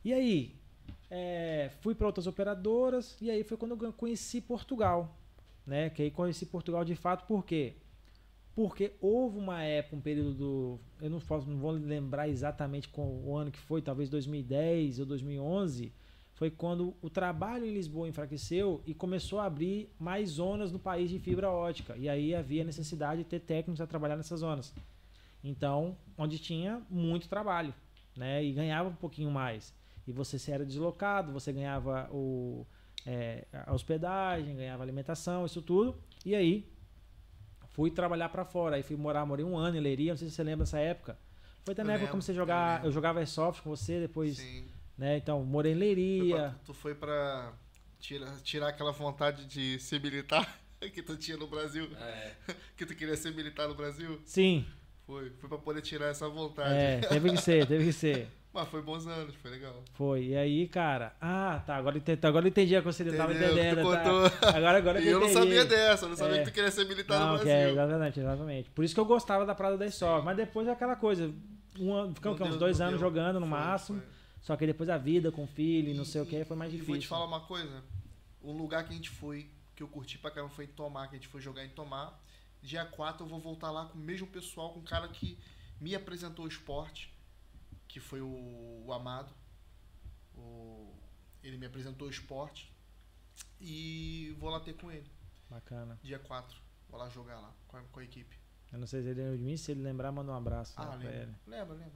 E 0.04 0.12
aí, 0.12 0.54
é, 1.10 1.70
fui 1.80 1.92
para 1.92 2.06
outras 2.06 2.28
operadoras 2.28 3.16
e 3.20 3.28
aí 3.30 3.42
foi 3.42 3.56
quando 3.56 3.84
eu 3.84 3.92
conheci 3.92 4.40
Portugal, 4.40 5.18
né? 5.66 5.90
Que 5.90 6.02
aí 6.02 6.10
conheci 6.10 6.46
Portugal 6.46 6.84
de 6.84 6.94
fato 6.94 7.26
por 7.26 7.44
quê? 7.44 7.74
Porque 8.54 8.92
houve 9.00 9.38
uma 9.38 9.62
época, 9.62 9.96
um 9.96 10.00
período 10.00 10.34
do, 10.34 10.80
eu 11.00 11.10
não 11.10 11.18
posso, 11.18 11.48
não 11.50 11.58
vou 11.58 11.72
lembrar 11.72 12.28
exatamente 12.28 12.88
qual 12.88 13.08
o 13.08 13.36
ano 13.36 13.50
que 13.50 13.58
foi, 13.58 13.82
talvez 13.82 14.08
2010 14.08 15.00
ou 15.00 15.06
2011, 15.06 15.92
foi 16.40 16.50
quando 16.50 16.96
o 17.02 17.10
trabalho 17.10 17.66
em 17.66 17.74
Lisboa 17.74 18.08
enfraqueceu 18.08 18.82
e 18.86 18.94
começou 18.94 19.40
a 19.40 19.44
abrir 19.44 19.94
mais 19.98 20.30
zonas 20.30 20.72
no 20.72 20.78
país 20.78 21.10
de 21.10 21.18
fibra 21.18 21.50
ótica. 21.50 21.94
E 21.98 22.08
aí 22.08 22.34
havia 22.34 22.64
necessidade 22.64 23.22
de 23.22 23.28
ter 23.28 23.40
técnicos 23.40 23.78
a 23.78 23.86
trabalhar 23.86 24.16
nessas 24.16 24.40
zonas. 24.40 24.72
Então, 25.44 25.98
onde 26.16 26.38
tinha 26.38 26.80
muito 26.88 27.28
trabalho, 27.28 27.74
né? 28.16 28.42
E 28.42 28.52
ganhava 28.54 28.88
um 28.88 28.94
pouquinho 28.94 29.30
mais. 29.30 29.74
E 30.06 30.12
você 30.12 30.38
se 30.38 30.50
era 30.50 30.64
deslocado, 30.64 31.30
você 31.30 31.52
ganhava 31.52 32.08
o, 32.10 32.66
é, 33.04 33.46
a 33.52 33.74
hospedagem, 33.74 34.56
ganhava 34.56 34.82
alimentação, 34.82 35.44
isso 35.44 35.60
tudo. 35.60 35.94
E 36.24 36.34
aí, 36.34 36.72
fui 37.68 37.90
trabalhar 37.90 38.30
para 38.30 38.46
fora. 38.46 38.76
Aí 38.76 38.82
fui 38.82 38.96
morar, 38.96 39.26
morei 39.26 39.44
um 39.44 39.58
ano 39.58 39.76
em 39.76 39.80
Leiria, 39.80 40.12
não 40.12 40.16
sei 40.16 40.30
se 40.30 40.36
você 40.36 40.42
lembra 40.42 40.64
dessa 40.64 40.78
época. 40.78 41.18
Foi 41.66 41.72
até 41.72 41.82
Eu 41.82 41.86
na 41.86 41.92
época 41.92 42.06
que 42.06 42.12
eu 42.12 42.16
lembro, 42.16 42.24
comecei 42.24 42.32
a 42.32 42.34
eu 42.34 42.40
jogar, 42.40 42.74
lembro. 42.76 42.88
eu 42.88 42.92
jogava 42.92 43.18
Airsoft 43.18 43.62
com 43.62 43.68
você, 43.68 44.00
depois, 44.00 44.38
Sim. 44.38 44.64
Né? 45.00 45.16
Então, 45.16 45.42
morei 45.42 45.72
em 45.72 45.76
Leiria. 45.76 46.36
pra- 46.36 46.54
tu 46.64 46.74
foi 46.74 46.94
pra 46.94 47.52
tirar, 47.98 48.36
tirar 48.42 48.68
aquela 48.68 48.92
vontade 48.92 49.46
de 49.46 49.78
ser 49.80 50.00
militar 50.00 50.46
que 50.92 51.02
tu 51.02 51.16
tinha 51.16 51.36
no 51.36 51.46
Brasil. 51.46 51.88
É, 52.00 52.32
Que 52.76 52.84
tu 52.86 52.94
queria 52.94 53.16
ser 53.16 53.32
militar 53.34 53.66
no 53.68 53.74
Brasil. 53.74 54.20
Sim, 54.24 54.64
Foi. 55.06 55.30
Foi 55.40 55.48
pra 55.48 55.58
poder 55.58 55.80
tirar 55.80 56.06
essa 56.08 56.28
vontade. 56.28 56.72
é, 56.74 56.98
teve 57.00 57.30
que 57.30 57.38
ser, 57.38 57.66
teve 57.66 57.84
que 57.86 57.92
ser. 57.92 58.28
Mas 58.52 58.66
foi 58.68 58.82
bons 58.82 59.06
anos, 59.06 59.32
foi 59.36 59.48
legal. 59.52 59.80
Foi. 59.92 60.24
E 60.24 60.36
aí, 60.36 60.66
cara, 60.66 61.14
ah, 61.20 61.62
tá, 61.64 61.76
agora 61.76 61.94
eu 61.96 62.00
entendi, 62.00 62.26
agora 62.26 62.44
eu 62.44 62.48
entendi 62.48 62.74
a 62.74 62.80
que 62.80 62.86
você 62.86 63.04
tava 63.16 63.32
Entendeu? 63.32 63.50
Tu 63.54 63.58
entendendo. 63.60 64.30
tá. 64.40 64.48
Agora, 64.56 64.78
agora 64.78 64.98
E 65.00 65.02
que 65.04 65.08
eu 65.08 65.20
não 65.20 65.28
sabia 65.28 65.64
dessa, 65.64 66.04
eu 66.04 66.08
não 66.08 66.16
sabia 66.16 66.36
É. 66.36 66.38
que 66.40 66.50
tu 66.50 66.54
queria 66.54 66.70
ser 66.70 66.84
militar 66.84 67.20
Não, 67.20 67.32
no 67.34 67.38
que 67.38 67.44
Brasil. 67.44 67.60
é, 67.68 67.70
exatamente, 67.70 68.18
exatamente. 68.20 68.70
Por 68.70 68.84
isso 68.84 68.92
que 68.92 69.00
eu 69.00 69.04
gostava 69.04 69.46
da 69.46 69.54
Prada 69.54 69.76
da 69.78 69.88
Soft. 69.88 70.24
Mas 70.24 70.36
depois 70.36 70.66
é 70.66 70.72
aquela 70.72 70.96
coisa. 70.96 71.32
Um 71.78 72.12
ficamos 72.12 72.40
Não 72.40 72.48
uns 72.48 72.56
dois 72.56 72.80
anos 72.80 72.94
deu. 72.98 73.08
jogando 73.08 73.38
no 73.38 73.46
Foi, 73.46 73.56
máximo. 73.56 74.00
foi. 74.00 74.08
Só 74.40 74.56
que 74.56 74.66
depois 74.66 74.88
a 74.88 74.96
vida 74.98 75.30
com 75.30 75.46
filho 75.46 75.90
e 75.90 75.94
não 75.94 76.04
sei 76.04 76.20
o 76.22 76.26
que 76.26 76.44
foi 76.44 76.56
mais 76.56 76.70
E 76.72 76.76
difícil. 76.76 76.94
vou 76.94 77.00
te 77.02 77.08
falar 77.08 77.26
uma 77.26 77.40
coisa. 77.46 77.84
Um 78.42 78.52
lugar 78.56 78.84
que 78.84 78.92
a 78.92 78.96
gente 78.96 79.10
foi, 79.10 79.50
que 79.76 79.82
eu 79.82 79.88
curti 79.88 80.18
pra 80.18 80.30
caramba, 80.30 80.52
foi 80.52 80.64
em 80.64 80.68
Tomar, 80.68 81.08
que 81.08 81.16
a 81.16 81.18
gente 81.18 81.28
foi 81.28 81.40
jogar 81.40 81.64
em 81.64 81.68
Tomar. 81.70 82.18
Dia 82.62 82.84
4 82.86 83.24
eu 83.24 83.28
vou 83.28 83.38
voltar 83.40 83.70
lá 83.70 83.86
com 83.86 83.98
o 83.98 84.00
mesmo 84.00 84.26
pessoal, 84.26 84.72
com 84.72 84.80
o 84.80 84.82
cara 84.82 85.08
que 85.08 85.38
me 85.80 85.94
apresentou 85.94 86.44
o 86.44 86.48
esporte, 86.48 87.14
que 87.88 88.00
foi 88.00 88.20
o, 88.22 88.82
o 88.86 88.92
Amado. 88.92 89.32
O- 90.34 90.94
ele 91.42 91.56
me 91.56 91.66
apresentou 91.66 92.06
o 92.08 92.10
esporte. 92.10 92.72
E 93.60 94.34
vou 94.38 94.48
lá 94.50 94.60
ter 94.60 94.74
com 94.74 94.90
ele, 94.90 95.10
Bacana. 95.48 95.98
dia 96.02 96.18
4. 96.18 96.56
Vou 96.88 96.98
lá 96.98 97.08
jogar 97.10 97.38
lá 97.40 97.54
com 97.68 97.76
a, 97.76 97.82
com 97.82 98.00
a 98.00 98.04
equipe. 98.04 98.36
Eu 98.72 98.78
não 98.78 98.86
sei 98.86 99.02
se 99.02 99.08
ele 99.08 99.20
lembra 99.22 99.36
de 99.36 99.44
mim, 99.44 99.56
se 99.56 99.70
ele 99.72 99.82
lembrar, 99.82 100.10
manda 100.12 100.30
um 100.32 100.34
abraço 100.34 100.72
Ah, 100.76 100.94
lembra. 100.94 101.34
Lembra, 101.46 101.74
lembra. 101.74 101.92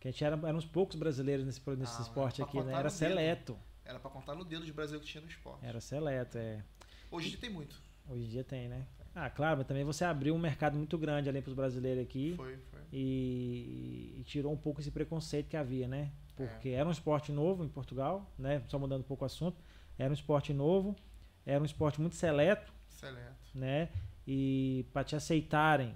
Que 0.00 0.08
a 0.08 0.10
gente 0.10 0.24
era, 0.24 0.34
uns 0.36 0.64
poucos 0.66 0.96
brasileiros 0.96 1.44
nesse, 1.44 1.60
nesse 1.76 1.98
Ah, 1.98 2.02
esporte 2.02 2.42
aqui, 2.42 2.56
né? 2.62 2.72
Era 2.72 2.76
no 2.78 2.82
dedo. 2.84 2.90
seleto. 2.90 3.58
Era 3.84 3.98
pra 4.00 4.10
contar 4.10 4.34
no 4.34 4.44
dedo 4.44 4.64
de 4.64 4.72
Brasil 4.72 4.98
que 4.98 5.06
tinha 5.06 5.20
no 5.20 5.28
esporte. 5.28 5.64
Era 5.64 5.80
seleto, 5.80 6.38
é. 6.38 6.64
Hoje 7.10 7.26
em 7.26 7.30
dia 7.30 7.40
tem 7.40 7.50
muito. 7.50 7.76
Hoje 8.08 8.24
em 8.24 8.28
dia 8.28 8.42
tem, 8.44 8.68
né? 8.68 8.86
Ah, 9.14 9.28
claro, 9.28 9.58
mas 9.58 9.66
também 9.66 9.84
você 9.84 10.04
abriu 10.04 10.34
um 10.34 10.38
mercado 10.38 10.76
muito 10.76 10.96
grande 10.96 11.28
ali 11.28 11.42
para 11.42 11.50
os 11.50 11.54
brasileiros 11.54 12.02
aqui 12.02 12.34
Foi, 12.36 12.56
foi. 12.70 12.80
e, 12.92 14.14
e 14.18 14.22
tirou 14.24 14.52
um 14.52 14.56
pouco 14.56 14.80
esse 14.80 14.90
preconceito 14.90 15.48
que 15.48 15.56
havia, 15.56 15.86
né? 15.88 16.10
Porque 16.36 16.70
era 16.70 16.88
um 16.88 16.92
esporte 16.92 17.30
novo 17.32 17.64
em 17.64 17.68
Portugal, 17.68 18.32
né? 18.38 18.62
Só 18.68 18.78
mudando 18.78 19.00
um 19.00 19.04
pouco 19.04 19.24
o 19.24 19.26
assunto. 19.26 19.60
Era 19.98 20.08
um 20.08 20.14
esporte 20.14 20.54
novo, 20.54 20.96
era 21.44 21.60
um 21.60 21.64
esporte 21.66 22.00
muito 22.00 22.16
seleto, 22.16 22.72
Excelente. 22.88 23.50
né? 23.54 23.90
E 24.26 24.86
para 24.92 25.04
te 25.04 25.14
aceitarem 25.14 25.94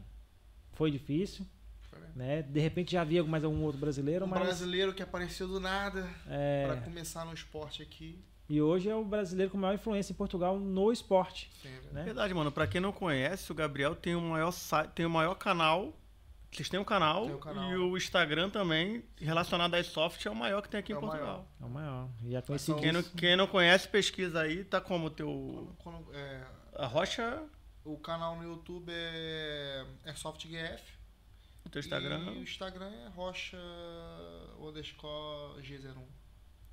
foi 0.72 0.90
difícil. 0.90 1.46
Né? 2.14 2.42
De 2.42 2.60
repente 2.60 2.92
já 2.92 3.02
havia 3.02 3.22
mais 3.24 3.44
algum 3.44 3.62
outro 3.62 3.80
brasileiro, 3.80 4.24
Um 4.24 4.28
mas 4.28 4.40
brasileiro 4.40 4.92
que 4.94 5.02
apareceu 5.02 5.46
do 5.48 5.60
nada 5.60 6.08
é, 6.28 6.66
pra 6.66 6.76
começar 6.82 7.24
no 7.24 7.32
esporte 7.34 7.82
aqui. 7.82 8.22
e 8.48 8.60
hoje 8.60 8.88
é 8.88 8.94
o 8.94 9.04
brasileiro 9.04 9.50
com 9.50 9.58
maior 9.58 9.74
influência 9.74 10.12
em 10.12 10.16
Portugal 10.16 10.58
no 10.58 10.92
esporte, 10.92 11.50
Sempre. 11.62 11.92
né? 11.92 12.04
Verdade, 12.04 12.32
mano. 12.34 12.50
Pra 12.52 12.66
quem 12.66 12.80
não 12.80 12.92
conhece, 12.92 13.50
o 13.50 13.54
Gabriel 13.54 13.94
tem 13.94 14.14
o 14.14 14.20
maior, 14.20 14.52
tem 14.94 15.06
o 15.06 15.10
maior 15.10 15.34
canal. 15.34 15.92
Vocês 16.52 16.68
têm 16.68 16.78
um 16.78 16.84
canal, 16.84 17.26
Tem 17.26 17.34
um 17.34 17.40
canal. 17.40 17.68
e 17.72 17.76
o 17.76 17.96
Instagram 17.96 18.48
também, 18.48 19.02
relacionado 19.20 19.74
a 19.74 19.82
soft, 19.82 20.24
é 20.24 20.30
o 20.30 20.36
maior 20.36 20.62
que 20.62 20.68
tem 20.68 20.78
aqui 20.78 20.92
É 20.92 20.94
em 20.94 20.98
o 20.98 21.00
Portugal. 21.00 21.48
É 21.60 21.64
o 21.64 21.68
maior. 21.68 22.08
Já 22.28 22.42
conheci 22.42 22.66
são- 22.66 22.78
Quem 22.78 22.92
não, 22.92 23.02
quem 23.02 23.36
não 23.36 23.48
conhece, 23.48 23.88
pesquisa 23.88 24.40
aí. 24.42 24.62
Tá 24.62 24.80
como 24.80 25.06
o 25.06 25.10
teu. 25.10 25.74
Quando- 25.78 26.14
é, 26.14 26.44
A 26.76 26.86
Rocha, 26.86 27.42
o 27.84 27.98
canal 27.98 28.36
no 28.36 28.44
YouTube 28.44 28.92
é, 28.92 29.84
é 30.04 30.14
SoftGF. 30.14 30.80
O 31.64 31.68
teu 31.70 31.80
Instagram. 31.80 32.20
E 32.34 32.38
o 32.38 32.42
Instagram 32.42 32.90
é 32.90 33.08
rocha 33.08 33.58
underscore 34.60 35.60
G01. 35.62 36.04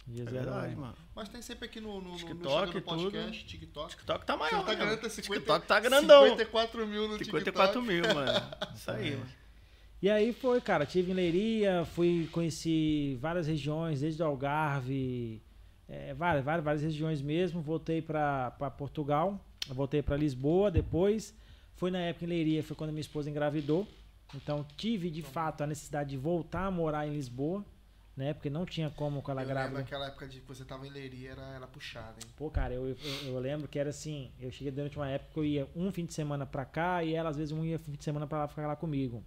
Dia 0.08 0.24
É 0.24 0.26
zero 0.26 0.46
verdade, 0.46 0.76
um. 0.76 0.80
mano. 0.80 0.96
Mas 1.16 1.30
tem 1.30 1.42
sempre 1.42 1.66
aqui 1.66 1.80
no, 1.80 2.02
no, 2.02 2.12
no 2.12 2.18
TikTok 2.18 2.72
do 2.72 2.78
e 2.78 2.82
tudo. 2.82 2.84
podcast, 2.84 3.46
TikTok. 3.46 3.90
TikTok 3.92 4.26
tá 4.26 4.36
maior, 4.36 4.60
Instagram 4.60 4.86
né? 4.90 4.98
tá 4.98 5.10
50, 5.10 5.40
TikTok 5.40 5.68
tá 5.68 5.80
grandão. 5.80 6.24
54 6.24 6.88
mil 6.88 7.08
no 7.08 7.18
54 7.18 7.82
TikTok. 7.82 7.88
mil, 7.88 8.16
mano. 8.16 8.32
Isso 8.76 8.92
aí, 8.92 9.12
mano. 9.12 9.30
E 10.02 10.10
aí 10.10 10.34
foi, 10.34 10.60
cara, 10.60 10.84
tive 10.84 11.12
em 11.12 11.14
Leiria, 11.14 11.86
fui, 11.86 12.28
conheci 12.32 13.20
várias 13.22 13.46
regiões, 13.46 14.02
desde 14.02 14.24
o 14.24 14.26
Algarve, 14.26 15.40
é, 15.88 16.12
várias, 16.16 16.44
várias, 16.44 16.66
várias 16.66 16.82
regiões 16.82 17.22
mesmo. 17.22 17.62
Voltei 17.62 18.02
para 18.02 18.50
Portugal, 18.76 19.40
voltei 19.68 20.02
para 20.02 20.18
Lisboa 20.18 20.72
depois. 20.72 21.36
Foi 21.76 21.92
na 21.92 22.00
época 22.00 22.26
em 22.26 22.30
Leiria, 22.30 22.64
foi 22.64 22.76
quando 22.76 22.90
minha 22.90 23.02
esposa 23.02 23.30
engravidou. 23.30 23.88
Então 24.34 24.66
tive 24.78 25.10
de 25.10 25.22
fato 25.22 25.62
a 25.64 25.68
necessidade 25.68 26.12
de 26.12 26.18
voltar 26.18 26.66
a 26.66 26.72
morar 26.72 27.08
em 27.08 27.12
Lisboa, 27.14 27.66
né? 28.16 28.34
Porque 28.34 28.50
não 28.50 28.66
tinha 28.66 28.90
como 28.90 29.22
com 29.22 29.32
ela 29.32 29.44
Eu 29.44 29.48
grávida. 29.48 29.80
naquela 29.80 30.08
época 30.08 30.28
de 30.28 30.40
que 30.40 30.48
você 30.48 30.64
tava 30.64 30.86
em 30.88 30.90
Leiria, 30.90 31.32
era, 31.32 31.42
era 31.56 31.68
puxada, 31.68 32.16
hein? 32.24 32.32
Pô, 32.38 32.50
cara, 32.50 32.74
eu, 32.74 32.88
eu, 32.88 32.98
eu 33.26 33.40
lembro 33.40 33.68
que 33.68 33.78
era 33.80 33.90
assim, 33.90 34.32
eu 34.40 34.52
cheguei 34.52 34.72
durante 34.72 34.98
uma 34.98 35.10
época 35.10 35.32
que 35.34 35.40
eu 35.40 35.46
ia 35.46 35.68
um 35.76 35.92
fim 35.92 36.06
de 36.06 36.14
semana 36.14 36.46
pra 36.46 36.66
cá 36.66 37.04
e 37.04 37.14
ela 37.14 37.30
às 37.30 37.38
vezes 37.38 37.52
um 37.52 37.64
ia 37.66 37.78
fim 37.80 37.92
de 37.92 38.04
semana 38.04 38.26
pra 38.28 38.40
lá 38.40 38.48
ficar 38.48 38.68
lá 38.68 38.76
comigo. 38.76 39.24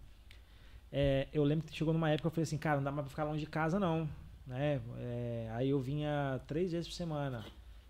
É, 0.92 1.26
eu 1.32 1.42
lembro 1.42 1.66
que 1.66 1.76
chegou 1.76 1.92
numa 1.92 2.08
época 2.10 2.22
que 2.22 2.26
eu 2.28 2.30
falei 2.30 2.44
assim, 2.44 2.58
cara, 2.58 2.76
não 2.76 2.84
dá 2.84 2.92
mais 2.92 3.02
pra 3.04 3.10
ficar 3.10 3.24
longe 3.24 3.40
de 3.40 3.50
casa 3.50 3.80
não, 3.80 4.08
né? 4.46 4.80
É, 4.98 5.48
aí 5.52 5.70
eu 5.70 5.80
vinha 5.80 6.40
três 6.46 6.70
vezes 6.72 6.86
por 6.88 6.94
semana. 6.94 7.44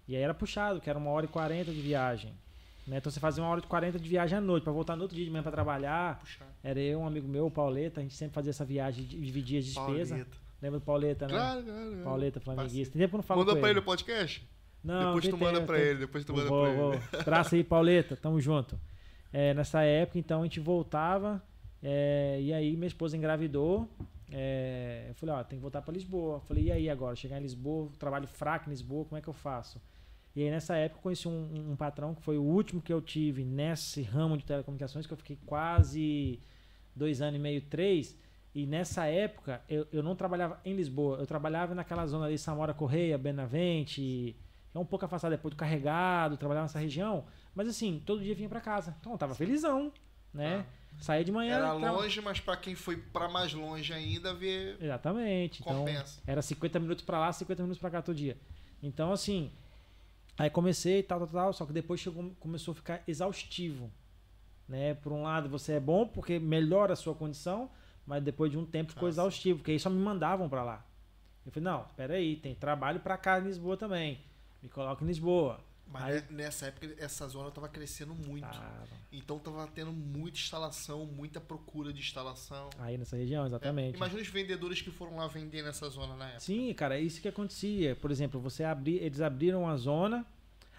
E 0.09 0.17
aí 0.17 0.23
era 0.23 0.33
puxado, 0.35 0.81
que 0.81 0.89
era 0.89 0.99
uma 0.99 1.11
hora 1.11 1.27
e 1.27 1.29
quarenta 1.29 1.71
de 1.73 1.81
viagem. 1.81 2.33
Né? 2.87 2.99
Então 2.99 3.11
você 3.11 3.19
fazia 3.21 3.43
uma 3.43 3.51
hora 3.51 3.61
e 3.61 3.67
quarenta 3.67 3.99
de 3.99 4.09
viagem 4.09 4.37
à 4.37 4.41
noite, 4.41 4.65
pra 4.65 4.73
voltar 4.73 4.95
no 4.97 5.03
outro 5.03 5.17
dia 5.17 5.25
de 5.25 5.31
manhã 5.31 5.43
pra 5.43 5.51
trabalhar. 5.53 6.19
Puxada. 6.21 6.51
Era 6.63 6.79
eu, 6.81 7.01
um 7.01 7.07
amigo 7.07 7.27
meu, 7.27 7.47
o 7.47 7.51
Pauleta, 7.51 8.01
a 8.01 8.03
gente 8.03 8.15
sempre 8.15 8.35
fazia 8.35 8.51
essa 8.51 8.65
viagem, 8.65 9.05
de- 9.05 9.19
dividia 9.21 9.59
as 9.59 9.65
despesas. 9.65 10.11
Pauleta. 10.11 10.37
Lembra 10.63 10.79
do 10.81 10.85
Pauleta, 10.85 11.27
né? 11.27 11.33
Claro, 11.35 11.63
claro. 11.65 11.81
claro. 11.91 12.05
Pauleta, 12.05 12.41
flamenguista. 12.41 12.93
Tem 12.93 13.01
tempo 13.03 13.11
que 13.13 13.17
não 13.17 13.23
falo 13.23 13.41
Mandou 13.41 13.55
com 13.55 13.61
pra 13.61 13.71
ele 13.71 13.79
o 13.79 13.83
podcast? 13.83 14.47
Não, 14.83 15.15
depois 15.15 15.29
tu 15.29 15.39
manda 15.39 15.61
tem- 15.63 15.77
ele, 15.77 15.99
depois 16.01 16.25
tu 16.25 16.35
manda 16.35 16.47
pra 16.49 16.69
ele. 16.69 16.77
vou. 16.77 17.21
Abraço 17.21 17.55
aí, 17.55 17.65
Pauleta. 17.65 18.17
Tamo 18.17 18.39
junto. 18.41 18.79
É, 19.33 19.53
nessa 19.55 19.83
época, 19.83 20.19
então, 20.19 20.41
a 20.41 20.45
gente 20.45 20.61
voltava. 20.61 21.43
é, 21.83 22.39
e 22.41 22.53
aí, 22.53 22.77
minha 22.77 22.87
esposa 22.87 23.17
engravidou. 23.17 23.89
é, 24.33 25.07
eu 25.09 25.15
falei, 25.15 25.35
ó, 25.35 25.45
tem 25.45 25.59
que 25.59 25.63
voltar 25.63 25.81
pra 25.83 25.93
Lisboa. 25.93 26.37
Eu 26.37 26.41
falei, 26.41 26.65
e 26.65 26.73
aí 26.73 26.89
agora? 26.91 27.15
Chegar 27.17 27.39
em 27.39 27.43
Lisboa, 27.43 27.91
trabalho 27.99 28.27
fraco 28.27 28.69
em 28.69 28.71
Lisboa, 28.71 29.05
como 29.05 29.19
é 29.19 29.21
que 29.23 29.29
eu 29.29 29.33
faço? 29.35 29.81
E 30.37 30.43
aí, 30.43 30.51
nessa 30.51 30.77
época, 30.77 30.99
eu 30.99 31.03
conheci 31.03 31.29
um, 31.29 31.71
um 31.73 31.77
patrão 31.77 32.15
que 32.15 32.23
foi 32.23 32.37
o 32.37 32.43
último 32.43 32.83
que 32.83 32.93
eu 32.93 33.01
tive 33.01 33.45
nesse 33.45 34.03
ramo 34.03 34.37
de 34.37 34.45
telecomunicações, 34.45 35.07
que 35.07 35.13
eu 35.13 35.17
fiquei 35.17 35.39
quase 35.47 36.41
dois 36.95 37.21
anos 37.23 37.37
e 37.37 37.43
meio, 37.43 37.61
três. 37.63 38.17
E 38.55 38.67
nessa 38.67 39.07
época, 39.07 39.63
eu, 39.69 39.87
eu 39.93 40.03
não 40.03 40.15
trabalhava 40.17 40.61
em 40.65 40.75
Lisboa, 40.75 41.19
eu 41.19 41.27
trabalhava 41.27 41.75
naquela 41.75 42.07
zona 42.07 42.27
ali, 42.27 42.37
Samora 42.39 42.75
Correia, 42.75 43.17
Benavente, 43.19 44.37
é 44.75 44.79
um 44.79 44.85
pouco 44.85 45.05
afastado 45.05 45.31
depois 45.33 45.55
do 45.55 45.57
carregado, 45.57 46.37
trabalhava 46.37 46.65
nessa 46.65 46.79
região. 46.79 47.25
Mas 47.55 47.69
assim, 47.69 48.03
todo 48.05 48.23
dia 48.23 48.35
vinha 48.35 48.49
pra 48.49 48.61
casa. 48.61 48.97
Então 49.01 49.13
eu 49.13 49.19
tava 49.19 49.35
felizão, 49.35 49.93
né? 50.33 50.67
Saía 50.99 51.25
de 51.25 51.33
manhã. 51.33 51.55
Era 51.57 51.79
tra- 51.79 51.91
longe, 51.93 52.21
mas 52.21 52.39
pra 52.41 52.57
quem 52.57 52.75
foi 52.75 52.97
pra 52.97 53.29
mais 53.29 53.53
longe 53.53 53.93
ainda, 53.93 54.33
vê 54.35 54.77
Exatamente. 54.81 55.61
Então, 55.63 55.79
compensa. 55.81 56.21
era 56.27 56.41
50 56.43 56.79
minutos 56.81 57.05
pra 57.05 57.19
lá, 57.19 57.33
50 57.33 57.63
minutos 57.63 57.81
pra 57.81 57.91
cá 57.91 58.03
todo 58.03 58.17
dia. 58.17 58.37
Então, 58.83 59.13
assim, 59.13 59.51
aí 60.37 60.51
comecei 60.51 61.03
tal, 61.03 61.21
tal, 61.21 61.29
tal, 61.29 61.53
só 61.53 61.65
que 61.67 61.73
depois 61.73 62.01
chegou, 62.01 62.31
começou 62.41 62.73
a 62.73 62.75
ficar 62.75 63.03
exaustivo. 63.07 63.91
Né? 64.69 64.95
Por 64.95 65.13
um 65.13 65.23
lado, 65.23 65.49
você 65.49 65.75
é 65.75 65.81
bom 65.81 66.07
porque 66.07 66.39
melhora 66.39 66.95
a 66.95 66.97
sua 66.97 67.15
condição, 67.15 67.71
mas 68.07 68.23
depois 68.23 68.51
de 68.51 68.59
um 68.59 68.65
tempo 68.65 68.93
ficou 68.93 69.09
sim. 69.09 69.15
exaustivo, 69.15 69.59
porque 69.59 69.73
aí 69.73 69.81
só 69.81 69.91
me 69.91 69.99
mandavam 69.99 70.49
pra 70.49 70.63
lá. 70.63 70.85
Eu 71.45 71.53
falei, 71.53 71.65
não, 71.65 71.85
espera 71.85 72.15
aí, 72.15 72.37
tem 72.37 72.55
trabalho 72.55 73.01
pra 73.01 73.19
cá 73.19 73.39
em 73.39 73.45
Lisboa 73.45 73.77
também. 73.77 74.21
Me 74.63 74.69
coloca 74.69 75.05
em 75.05 75.07
Lisboa. 75.07 75.61
Mas 75.87 76.05
Aí- 76.17 76.23
ne- 76.31 76.37
nessa 76.43 76.67
época, 76.67 76.95
essa 76.99 77.29
zona 77.29 77.51
tava 77.51 77.69
crescendo 77.69 78.15
muito. 78.15 78.43
Tava. 78.43 78.89
Então 79.13 79.39
tava 79.39 79.67
tendo 79.69 79.93
muita 79.93 80.39
instalação, 80.39 81.07
muita 81.07 81.41
procura 81.41 81.93
de 81.93 82.01
instalação. 82.01 82.71
Aí 82.79 82.99
nessa 82.99 83.17
região, 83.17 83.45
É, 83.45 83.47
exatamente. 83.47 83.97
Imagina 83.97 84.21
os 84.21 84.29
vendedores 84.29 84.81
que 84.83 84.91
foram 84.91 85.17
lá 85.17 85.29
vender 85.29 85.63
nessa 85.63 85.89
zona 85.89 86.17
na 86.17 86.25
época. 86.27 86.41
Sim, 86.41 86.73
cara, 86.75 86.99
é 86.99 87.01
isso 87.01 87.21
que 87.21 87.29
acontecia. 87.29 87.95
Por 87.97 88.11
exemplo, 88.11 88.41
você 88.41 88.65
abrir, 88.65 88.97
eles 88.97 89.21
abriram 89.21 89.69
a 89.69 89.77
zona, 89.77 90.27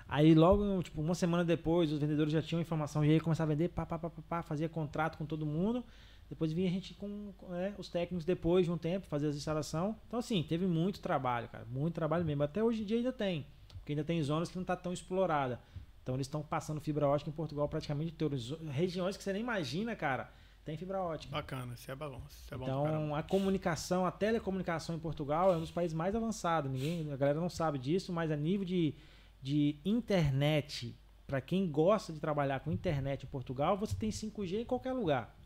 aí 0.08 0.34
logo, 0.36 0.84
tipo, 0.84 1.02
uma 1.02 1.16
semana 1.16 1.46
depois, 1.46 1.92
os 1.92 2.00
vendedores 2.00 2.34
já 2.34 2.42
tinham 2.42 2.60
informação, 2.62 3.06
e 3.06 3.12
aí 3.12 3.20
começava 3.20 3.52
a 3.52 3.56
vender, 3.56 3.70
pá, 3.70 3.86
pá, 3.86 3.98
pá, 3.98 4.10
pá, 4.10 4.22
pá, 4.28 4.42
fazia 4.44 4.68
contrato 4.68 5.18
com 5.18 5.26
todo 5.26 5.46
mundo. 5.46 5.84
Depois 6.28 6.52
vinha 6.52 6.68
a 6.68 6.72
gente 6.72 6.96
com 6.96 7.32
com, 7.38 7.54
é, 7.54 7.74
os 7.78 7.88
técnicos 7.88 8.26
depois 8.26 8.66
de 8.66 8.72
um 8.72 8.78
tempo, 8.78 9.06
fazer 9.06 9.28
as 9.28 9.36
instalação. 9.36 9.96
Então, 10.08 10.18
assim, 10.18 10.42
teve 10.44 10.66
muito 10.66 11.00
trabalho, 11.00 11.48
cara, 11.48 11.64
muito 11.66 11.94
trabalho 11.94 12.26
mesmo. 12.26 12.42
Até 12.42 12.64
hoje 12.64 12.82
em 12.82 12.86
dia 12.86 12.98
ainda 12.98 13.14
tem, 13.14 13.46
porque 13.86 13.92
ainda 13.94 14.04
tem 14.04 14.22
zonas 14.24 14.50
que 14.50 14.58
não 14.58 14.66
tá 14.66 14.76
tão 14.76 14.92
explorada. 14.92 15.62
Então, 16.02 16.16
eles 16.16 16.26
estão 16.26 16.42
passando 16.42 16.82
fibra 16.82 17.08
ótica 17.08 17.30
em 17.30 17.34
Portugal 17.34 17.70
praticamente 17.70 18.14
todas. 18.14 18.50
Regiões 18.72 19.16
que 19.16 19.24
você 19.24 19.32
nem 19.32 19.44
imagina, 19.44 19.96
cara, 19.96 20.32
tem 20.64 20.76
fibra 20.76 21.00
ótica. 21.04 21.32
Bacana, 21.32 21.76
isso 21.76 21.92
é 21.92 21.96
bom. 21.96 22.20
Isso 22.28 22.52
é 22.52 22.58
bom. 22.58 22.64
Então, 22.64 23.16
a 23.16 23.22
comunicação, 23.22 24.04
a 24.04 24.12
telecomunicação 24.12 24.96
em 24.96 25.00
Portugal 25.00 25.54
é 25.54 25.58
um 25.58 25.60
dos 25.60 25.70
países 25.70 25.94
mais 25.94 26.16
avançados. 26.16 26.72
Ninguém, 26.72 27.12
a 27.12 27.16
galera 27.16 27.40
não 27.40 27.50
sabe 27.50 27.78
disso, 27.78 28.12
mas 28.12 28.32
a 28.32 28.36
nível 28.36 28.66
de, 28.66 28.96
de 29.40 29.76
internet, 29.86 30.98
para 31.28 31.40
quem 31.40 31.70
gosta 31.70 32.12
de 32.12 32.20
trabalhar 32.20 32.62
com 32.62 32.72
internet 32.72 33.24
em 33.24 33.30
Portugal, 33.30 33.78
você 33.78 33.96
tem 33.96 34.10
5G 34.10 34.62
em 34.62 34.66
qualquer 34.66 34.94
lugar. 34.94 35.38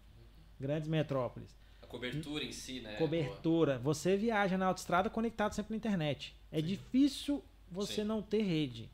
Grandes 0.58 0.88
metrópoles. 0.88 1.58
A 1.82 1.88
cobertura 1.88 2.46
em 2.46 2.54
si, 2.54 2.80
né? 2.80 2.96
Cobertura. 2.96 3.80
Você 3.80 4.16
viaja 4.16 4.58
na 4.58 4.68
autoestrada 4.68 5.10
conectado 5.10 5.54
sempre 5.54 5.74
na 5.74 5.78
internet. 5.78 6.34
É 6.50 6.62
difícil 6.62 7.44
você 7.72 7.96
Sim. 7.96 8.04
não 8.04 8.22
ter 8.22 8.42
rede. 8.42 8.90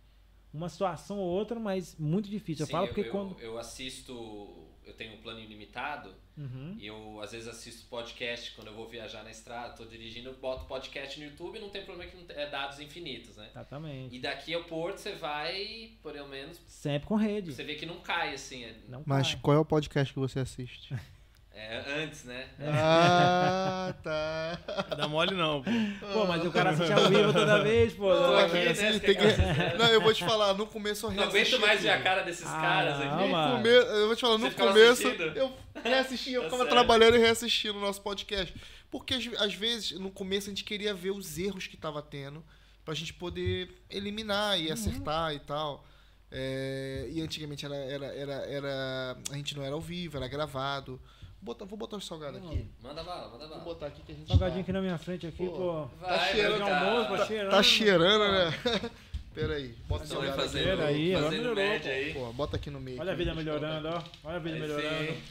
Uma 0.53 0.69
situação 0.69 1.17
ou 1.19 1.27
outra, 1.27 1.59
mas 1.59 1.95
muito 1.99 2.29
difícil. 2.29 2.63
Eu 2.63 2.67
Sim, 2.67 2.71
falo 2.71 2.85
eu, 2.85 2.87
porque 2.93 3.07
eu, 3.09 3.11
quando. 3.11 3.39
eu 3.41 3.57
assisto, 3.57 4.67
eu 4.85 4.93
tenho 4.93 5.13
um 5.15 5.17
plano 5.17 5.39
ilimitado 5.39 6.13
Uhum. 6.37 6.75
e 6.77 6.85
eu 6.87 7.21
às 7.21 7.31
vezes 7.31 7.47
assisto 7.47 7.87
podcast 7.87 8.51
quando 8.55 8.67
eu 8.67 8.73
vou 8.73 8.87
viajar 8.89 9.23
na 9.23 9.31
estrada, 9.31 9.73
tô 9.73 9.85
dirigindo, 9.85 10.29
eu 10.29 10.33
boto 10.35 10.65
podcast 10.65 11.17
no 11.19 11.25
YouTube, 11.27 11.59
não 11.59 11.69
tem 11.69 11.83
problema 11.85 12.09
que 12.11 12.17
não 12.17 12.25
tem, 12.25 12.35
é 12.37 12.49
dados 12.49 12.79
infinitos, 12.79 13.35
né? 13.37 13.47
Exatamente. 13.51 14.13
E 14.15 14.19
daqui 14.19 14.53
ao 14.53 14.63
Porto 14.65 14.97
você 14.97 15.13
vai, 15.13 15.91
pelo 16.03 16.27
menos, 16.27 16.59
Sempre 16.67 17.07
com 17.07 17.15
rede. 17.15 17.53
você 17.53 17.63
vê 17.63 17.75
que 17.75 17.85
não 17.85 17.99
cai 18.01 18.33
assim, 18.33 18.63
é, 18.65 18.75
Não 18.87 19.01
Mas 19.05 19.31
cai. 19.33 19.39
qual 19.41 19.55
é 19.57 19.59
o 19.59 19.65
podcast 19.65 20.13
que 20.13 20.19
você 20.19 20.39
assiste? 20.39 20.93
é 21.55 22.03
antes, 22.03 22.23
né? 22.25 22.47
ah, 22.59 23.93
tá. 24.03 24.59
Não 24.91 24.97
dá 24.97 25.07
mole 25.07 25.33
não, 25.35 25.63
pô. 25.63 25.71
Pô, 26.13 26.25
mas 26.27 26.45
o 26.45 26.51
cara 26.51 26.71
assiste 26.71 26.91
ao 26.91 27.09
vivo 27.09 27.31
toda 27.33 27.63
vez, 27.63 27.93
pô. 27.93 28.13
Tô 28.13 28.19
Não, 28.21 28.37
aqui, 28.37 28.53
né? 28.53 28.69
Assim, 28.71 28.99
tem 28.99 29.15
que- 29.15 29.77
Não, 29.77 29.87
eu 29.87 30.01
vou 30.01 30.13
te 30.13 30.23
falar, 30.25 30.53
no 30.53 30.67
começo 30.67 31.05
eu 31.07 31.11
Não 31.11 31.23
aguento 31.23 31.59
mais 31.59 31.81
ver 31.81 31.89
a 31.89 32.01
cara 32.01 32.21
desses 32.23 32.45
Ah, 32.45 32.61
caras 32.61 32.99
não, 32.99 33.19
aqui. 33.19 33.29
mano. 33.31 33.55
come- 33.57 33.69
eu 33.69 34.07
vou 34.07 34.15
te 34.15 34.21
falar, 34.21 34.37
no 34.37 34.43
Você 34.45 34.49
ficava 34.51 34.71
começo 34.73 35.07
assistindo? 35.07 35.37
eu 35.37 35.51
reassisti, 35.83 36.31
eu 36.33 36.41
Tá 36.43 36.49
ficava 36.49 36.69
trabalhando 36.69 37.15
e 37.15 37.19
reassistindo 37.19 37.77
o 37.77 37.81
nosso 37.81 38.01
podcast. 38.01 38.53
Porque 38.91 39.13
às, 39.39 39.53
vezes, 39.53 39.91
no 39.99 40.11
começo, 40.11 40.47
a 40.47 40.49
gente 40.51 40.63
queria 40.63 40.93
ver 40.93 41.11
os 41.11 41.37
erros 41.37 41.67
que 41.67 41.75
tava 41.77 42.01
tendo 42.01 42.43
pra 42.83 42.93
gente 42.93 43.13
poder 43.13 43.69
eliminar 43.89 44.57
Uhum. 44.57 44.63
e 44.63 44.71
acertar 44.71 45.33
e 45.33 45.39
tal. 45.39 45.85
É, 46.31 47.07
e 47.11 47.21
antigamente 47.21 47.65
era, 47.65 47.75
era, 47.75 48.05
era, 48.07 48.33
era- 48.45 49.17
A 49.31 49.35
gente 49.35 49.55
não 49.55 49.63
era 49.63 49.73
ao 49.73 49.81
vivo, 49.81 50.17
era 50.17 50.27
gravado. 50.27 50.99
Vou 51.45 51.53
botar, 51.53 51.65
vou 51.65 51.77
botar 51.77 51.97
os 51.97 52.07
salgados 52.07 52.43
aqui. 52.43 52.67
Manda 52.81 53.03
bala, 53.03 53.29
manda 53.29 53.37
Vou 53.45 53.49
bala. 53.49 53.63
botar 53.63 53.85
aqui 53.87 54.01
que 54.01 54.11
a 54.11 54.15
gente. 54.15 54.27
Salgadinho 54.27 54.55
tá- 54.57 54.61
aqui 54.63 54.71
na 54.73 54.81
minha 54.81 54.97
frente 54.97 55.27
aqui, 55.27 55.45
Pô, 55.45 55.51
pô. 55.51 55.85
Vai, 56.01 56.31
cheirando 56.31 56.57
vai 56.59 56.67
ficar- 56.73 56.87
almoço, 56.89 57.07
pô, 57.09 57.25
cheirando. 57.27 57.51
Tá 57.51 57.63
cheirando, 57.63 58.31
né? 58.31 58.91
Pera 59.35 59.53
aí. 59.55 59.67
Bota 59.87 60.05
o 60.05 60.07
vai 60.07 60.27
salgado 60.27 60.41
aqui. 60.41 60.57
aí, 60.81 61.15
agora 61.15 61.31
melhorou, 61.31 61.55
média 61.55 61.91
aí. 61.91 62.13
Pô, 62.15 62.33
bota 62.33 62.55
aqui 62.55 62.69
no 62.71 62.79
meio. 62.79 62.99
Olha 62.99 63.11
a 63.11 63.15
vida 63.15 63.35
melhorando, 63.35 63.87
ó. 63.89 64.03
Olha 64.23 64.37
a 64.37 64.39
vida 64.39 64.55
Aí 64.55 64.61
melhorando. 64.61 65.11
sim. 65.13 65.21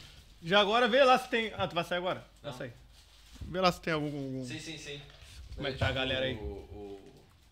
Já 0.45 0.61
agora 0.61 0.87
vê 0.87 1.03
lá 1.03 1.19
se 1.19 1.29
tem. 1.29 1.53
Ah, 1.57 1.67
tu 1.67 1.75
vai 1.75 1.83
sair 1.85 1.99
agora? 1.99 2.25
Vai 2.43 2.53
Não. 2.53 2.59
sair. 2.59 2.73
Vê 3.43 3.61
lá 3.61 3.73
se 3.73 3.81
tem 3.81 3.93
algum. 3.93 4.07
algum- 4.07 4.45
Sim, 4.45 4.59
sim, 4.61 4.79
sim. 4.79 5.01
Como 5.57 5.67
é 5.67 5.73
que 5.73 5.79
tá 5.79 5.89
a 5.89 5.93
galera 5.93 6.27
aí? 6.27 6.35
O, 6.37 6.39
o... 6.43 7.01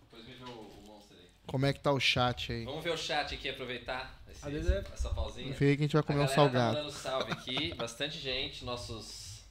Depois 0.03 0.25
me 0.25 0.33
vê 0.35 0.43
o, 0.45 0.47
o 0.55 0.83
monstro 0.87 1.17
aí. 1.17 1.25
Como 1.47 1.65
é 1.65 1.73
que 1.73 1.79
tá 1.81 1.91
o 1.91 1.99
chat 1.99 2.51
aí? 2.53 2.63
Vamos 2.65 2.83
ver 2.83 2.91
o 2.91 2.97
chat 2.97 3.33
aqui, 3.33 3.49
aproveitar 3.49 4.21
esse, 4.49 4.59
vezes 4.59 4.71
é- 4.71 4.83
essa 4.93 5.09
pausinha. 5.09 5.47
Aí 5.47 5.53
que 5.57 5.65
a 5.65 5.85
gente 5.85 5.93
vai 5.93 6.03
comer 6.03 6.19
um 6.21 6.27
Tá 6.27 6.33
salgado. 6.35 6.75
mandando 6.77 6.91
salve 6.91 7.31
aqui, 7.31 7.73
bastante 7.75 8.19
gente, 8.19 8.63
nossos... 8.65 9.41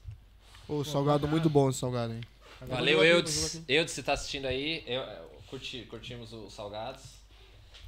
Ô, 0.68 0.84
salgado 0.84 1.26
muito 1.28 1.50
bom 1.50 1.68
esse 1.70 1.78
salgado, 1.80 2.12
hein? 2.14 2.20
Valeu, 2.62 3.04
Eudes. 3.04 3.62
Eudes, 3.68 3.92
você 3.92 4.02
tá 4.02 4.12
assistindo 4.12 4.46
aí, 4.46 4.84
eu, 4.86 5.00
eu 5.02 5.28
curti, 5.48 5.84
curtimos 5.90 6.32
os 6.32 6.52
salgados. 6.52 7.02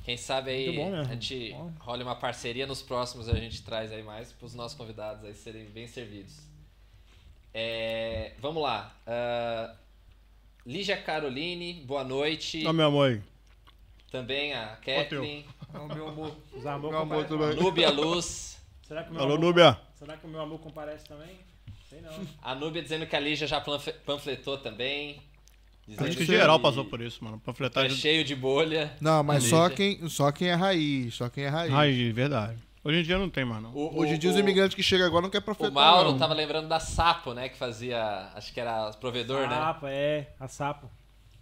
Quem 0.05 0.16
sabe 0.18 0.50
aí 0.50 0.76
bom 0.76 0.90
mesmo. 0.90 1.11
a 1.11 1.14
gente 1.14 1.52
Bom. 1.52 1.72
rola 1.78 2.02
uma 2.02 2.16
parceria 2.16 2.66
nos 2.66 2.82
próximos, 2.82 3.26
a 3.28 3.34
gente 3.36 3.62
traz 3.62 3.90
aí 3.90 4.02
mais 4.02 4.32
pros 4.32 4.52
nossos 4.55 4.76
convidados 4.76 5.24
aí 5.24 5.34
serem 5.34 5.64
bem 5.66 5.86
servidos. 5.86 6.34
É, 7.55 8.32
vamos 8.38 8.62
lá. 8.62 8.94
ah, 9.07 9.74
Lígia 10.66 10.96
Caroline, 10.96 11.84
boa 11.86 12.02
noite. 12.05 12.64
Ó, 12.66 12.72
meu 12.72 12.86
amor. 12.86 13.22
Também 14.14 14.52
a 14.54 14.76
Kathleen. 14.76 15.44
meu 15.92 16.06
amor. 16.08 16.36
Meu 16.54 16.98
amor, 17.00 17.26
bem? 17.26 17.56
Núbia 17.56 17.90
Luz. 17.90 18.58
Será 18.86 19.02
que 19.02 19.10
o 19.10 19.12
meu 19.12 19.22
Alô, 19.22 19.34
amor- 19.34 19.44
Núbia. 19.46 19.76
Será 19.98 20.16
que 20.16 20.24
o 20.24 20.28
meu 20.28 20.40
amor 20.40 20.60
comparece 20.60 21.04
também? 21.04 21.36
Sei 21.90 22.00
não. 22.00 22.12
A 22.40 22.54
Núbia 22.54 22.80
dizendo 22.80 23.06
que 23.08 23.16
a 23.16 23.18
Lígia 23.18 23.48
já 23.48 23.60
panfletou 24.06 24.56
também. 24.58 25.20
Dizendo 25.88 26.06
Acho 26.06 26.16
que 26.16 26.24
geral 26.26 26.60
passou 26.60 26.84
por 26.84 27.00
isso, 27.00 27.24
mano. 27.24 27.38
Tá 27.38 27.42
Panfletagem. 27.46 27.96
cheio 27.96 28.22
de 28.24 28.36
bolha. 28.36 28.92
Não, 29.00 29.24
mas 29.24 29.42
só 29.44 29.68
quem, 29.68 30.08
só 30.08 30.30
quem 30.30 30.46
é 30.48 30.54
raiz, 30.54 31.12
só 31.16 31.28
quem 31.28 31.42
é 31.44 31.48
raiz. 31.48 31.74
Ai, 31.74 32.12
verdade. 32.12 32.56
Hoje 32.84 33.00
em 33.00 33.02
dia 33.02 33.18
não 33.18 33.28
tem 33.28 33.44
mais, 33.44 33.62
não. 33.64 33.72
O, 33.74 33.98
Hoje 33.98 34.14
em 34.14 34.18
dia 34.18 34.30
os 34.30 34.36
o- 34.36 34.38
imigrantes 34.38 34.76
que 34.76 34.82
chegam 34.82 35.06
agora 35.08 35.22
não 35.22 35.30
querem 35.30 35.42
O 35.42 35.44
profetar, 35.44 35.72
Mauro 35.72 36.12
não. 36.12 36.18
tava 36.18 36.34
lembrando 36.34 36.68
da 36.68 36.78
Sapo, 36.78 37.34
né? 37.34 37.48
Que 37.48 37.56
fazia. 37.58 38.30
Acho 38.34 38.52
que 38.54 38.60
era 38.60 38.92
provedor, 38.92 39.48
né? 39.48 39.56
Sapo, 39.56 39.86
é. 39.88 40.28
A 40.38 40.46
Sapo. 40.46 40.88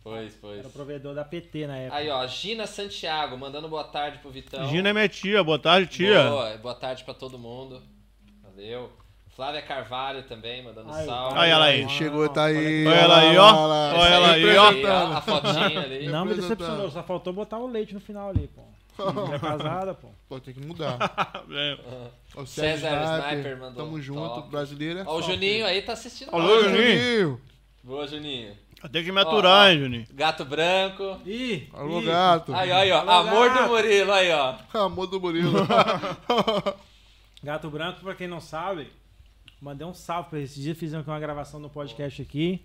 Pois, 0.03 0.35
pois. 0.41 0.59
Era 0.59 0.69
o 0.69 0.71
provedor 0.71 1.15
da 1.15 1.25
PT 1.25 1.67
na 1.67 1.77
época. 1.77 1.97
Aí, 1.97 2.11
ó, 2.11 2.27
Gina 2.27 2.67
Santiago, 2.67 3.37
mandando 3.39 3.69
boa 3.69 3.85
tarde 3.85 4.19
pro 4.19 4.31
Vitão. 4.31 4.69
Gina 4.69 4.89
é 4.89 4.93
minha 4.93 5.09
tia. 5.09 5.45
Boa 5.45 5.59
tarde, 5.59 5.87
tia. 5.89 6.29
Boa, 6.29 6.57
boa 6.59 6.75
tarde 6.75 7.05
pra 7.05 7.15
todo 7.15 7.39
mundo. 7.39 7.81
Valeu. 8.43 8.91
Flávia 9.35 9.63
Carvalho 9.63 10.25
também, 10.25 10.63
mandando 10.63 10.93
Ai, 10.93 11.07
salve. 11.07 11.39
Aí, 11.39 11.51
ela 11.51 11.65
aí. 11.65 11.89
Chegou, 11.89 12.29
tá 12.29 12.43
olha 12.45 12.59
aí. 12.59 12.87
Olha 12.87 12.95
ela 12.97 13.19
aí, 13.19 13.37
ó. 13.39 13.55
Olha 13.55 14.15
ela 14.15 14.33
aí, 14.33 14.57
ó. 14.57 15.13
A 15.17 15.21
fotinha 15.23 15.81
ali. 15.81 16.09
Não 16.09 16.25
me 16.25 16.35
decepcionou, 16.35 16.91
só 16.91 17.03
faltou 17.03 17.33
botar 17.33 17.59
o 17.59 17.67
leite 17.67 17.95
no 17.95 18.01
final 18.01 18.29
ali, 18.29 18.49
pô. 18.49 18.63
Mulher 19.13 19.41
casada, 19.41 19.95
pô. 19.95 20.09
Pô, 20.29 20.39
tem 20.39 20.53
que 20.53 20.61
mudar. 20.61 20.99
É. 21.51 21.79
O 22.35 22.47
César 22.47 23.21
Sniper 23.31 23.59
mandou 23.59 23.85
Tamo 23.85 24.01
junto, 24.01 24.35
top. 24.35 24.51
brasileiro 24.51 25.01
é 25.01 25.05
Ó, 25.07 25.19
o. 25.19 25.23
Juninho 25.23 25.67
aí 25.67 25.83
tá 25.83 25.93
assistindo. 25.93 26.35
Alô, 26.35 26.63
né? 26.63 26.69
Juninho. 26.69 27.41
Boa, 27.83 28.07
Juninho. 28.07 28.57
Tem 28.91 29.05
que 29.05 29.13
me 29.13 29.21
aturar, 29.21 29.53
Ó, 29.53 29.65
ó. 29.65 29.69
hein, 29.71 29.79
Juninho. 29.79 30.07
Gato 30.13 30.45
branco. 30.45 31.21
Ih! 31.25 31.69
Alô, 31.73 32.01
ih. 32.01 32.05
gato. 32.07 32.55
Aí, 32.55 32.73
aí, 32.73 32.91
ó. 32.91 32.99
Alô, 33.01 33.11
Amor 33.29 33.49
gato. 33.49 33.63
do 33.63 33.69
Murilo, 33.69 34.13
aí, 34.13 34.31
ó. 34.33 34.57
Amor 34.85 35.07
do 35.07 35.21
Murilo. 35.21 35.53
Gato 37.43 37.69
Branco, 37.71 38.01
pra 38.01 38.15
quem 38.15 38.29
não 38.29 38.41
sabe, 38.41 38.89
mandei 39.61 39.87
um 39.87 39.95
salve 39.95 40.31
pra 40.31 40.39
ele. 40.39 40.47
Esse 40.47 40.61
dia 40.61 40.75
fizemos 40.75 41.07
uma 41.07 41.19
gravação 41.19 41.59
no 41.59 41.69
podcast 41.69 42.23
aqui. 42.23 42.63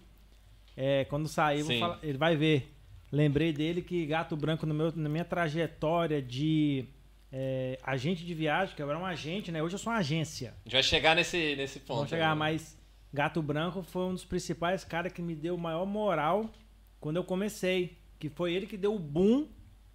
É, 0.76 1.06
quando 1.06 1.28
sair, 1.28 1.64
falar- 1.80 2.00
ele 2.04 2.18
vai 2.18 2.36
ver. 2.36 2.72
Lembrei 3.12 3.52
dele 3.54 3.82
que 3.82 4.06
Gato 4.06 4.36
Branco, 4.36 4.66
no 4.66 4.74
meu, 4.74 4.94
na 4.96 5.10
minha 5.10 5.26
trajetória 5.26 6.22
de 6.22 6.86
é, 7.32 7.80
agente 7.82 8.24
de 8.24 8.34
viagem, 8.34 8.76
que 8.76 8.82
eu 8.84 8.90
era 8.90 9.00
um 9.00 9.06
agente, 9.06 9.52
né? 9.52 9.64
Hoje 9.64 9.76
eu 9.76 9.80
sou 9.80 9.92
uma 9.92 10.00
agência. 10.00 10.50
A 10.50 10.64
gente 10.66 10.74
vai 10.74 10.84
chegar 10.84 11.16
nesse, 11.16 11.56
nesse 11.56 11.80
ponto. 11.80 11.96
Vamos 11.98 12.10
chegar, 12.10 12.34
aí. 12.34 12.38
mas 12.38 12.77
Gato 13.18 13.42
Branco 13.42 13.82
foi 13.82 14.04
um 14.04 14.14
dos 14.14 14.24
principais 14.24 14.84
caras 14.84 15.12
que 15.12 15.24
me 15.24 15.34
deu 15.34 15.58
maior 15.58 15.88
moral 15.88 16.52
quando 17.00 17.16
eu 17.16 17.24
comecei. 17.24 17.98
Que 18.20 18.30
foi 18.30 18.54
ele 18.54 18.68
que 18.68 18.78
deu 18.78 18.94
o 18.94 19.00
boom, 19.00 19.48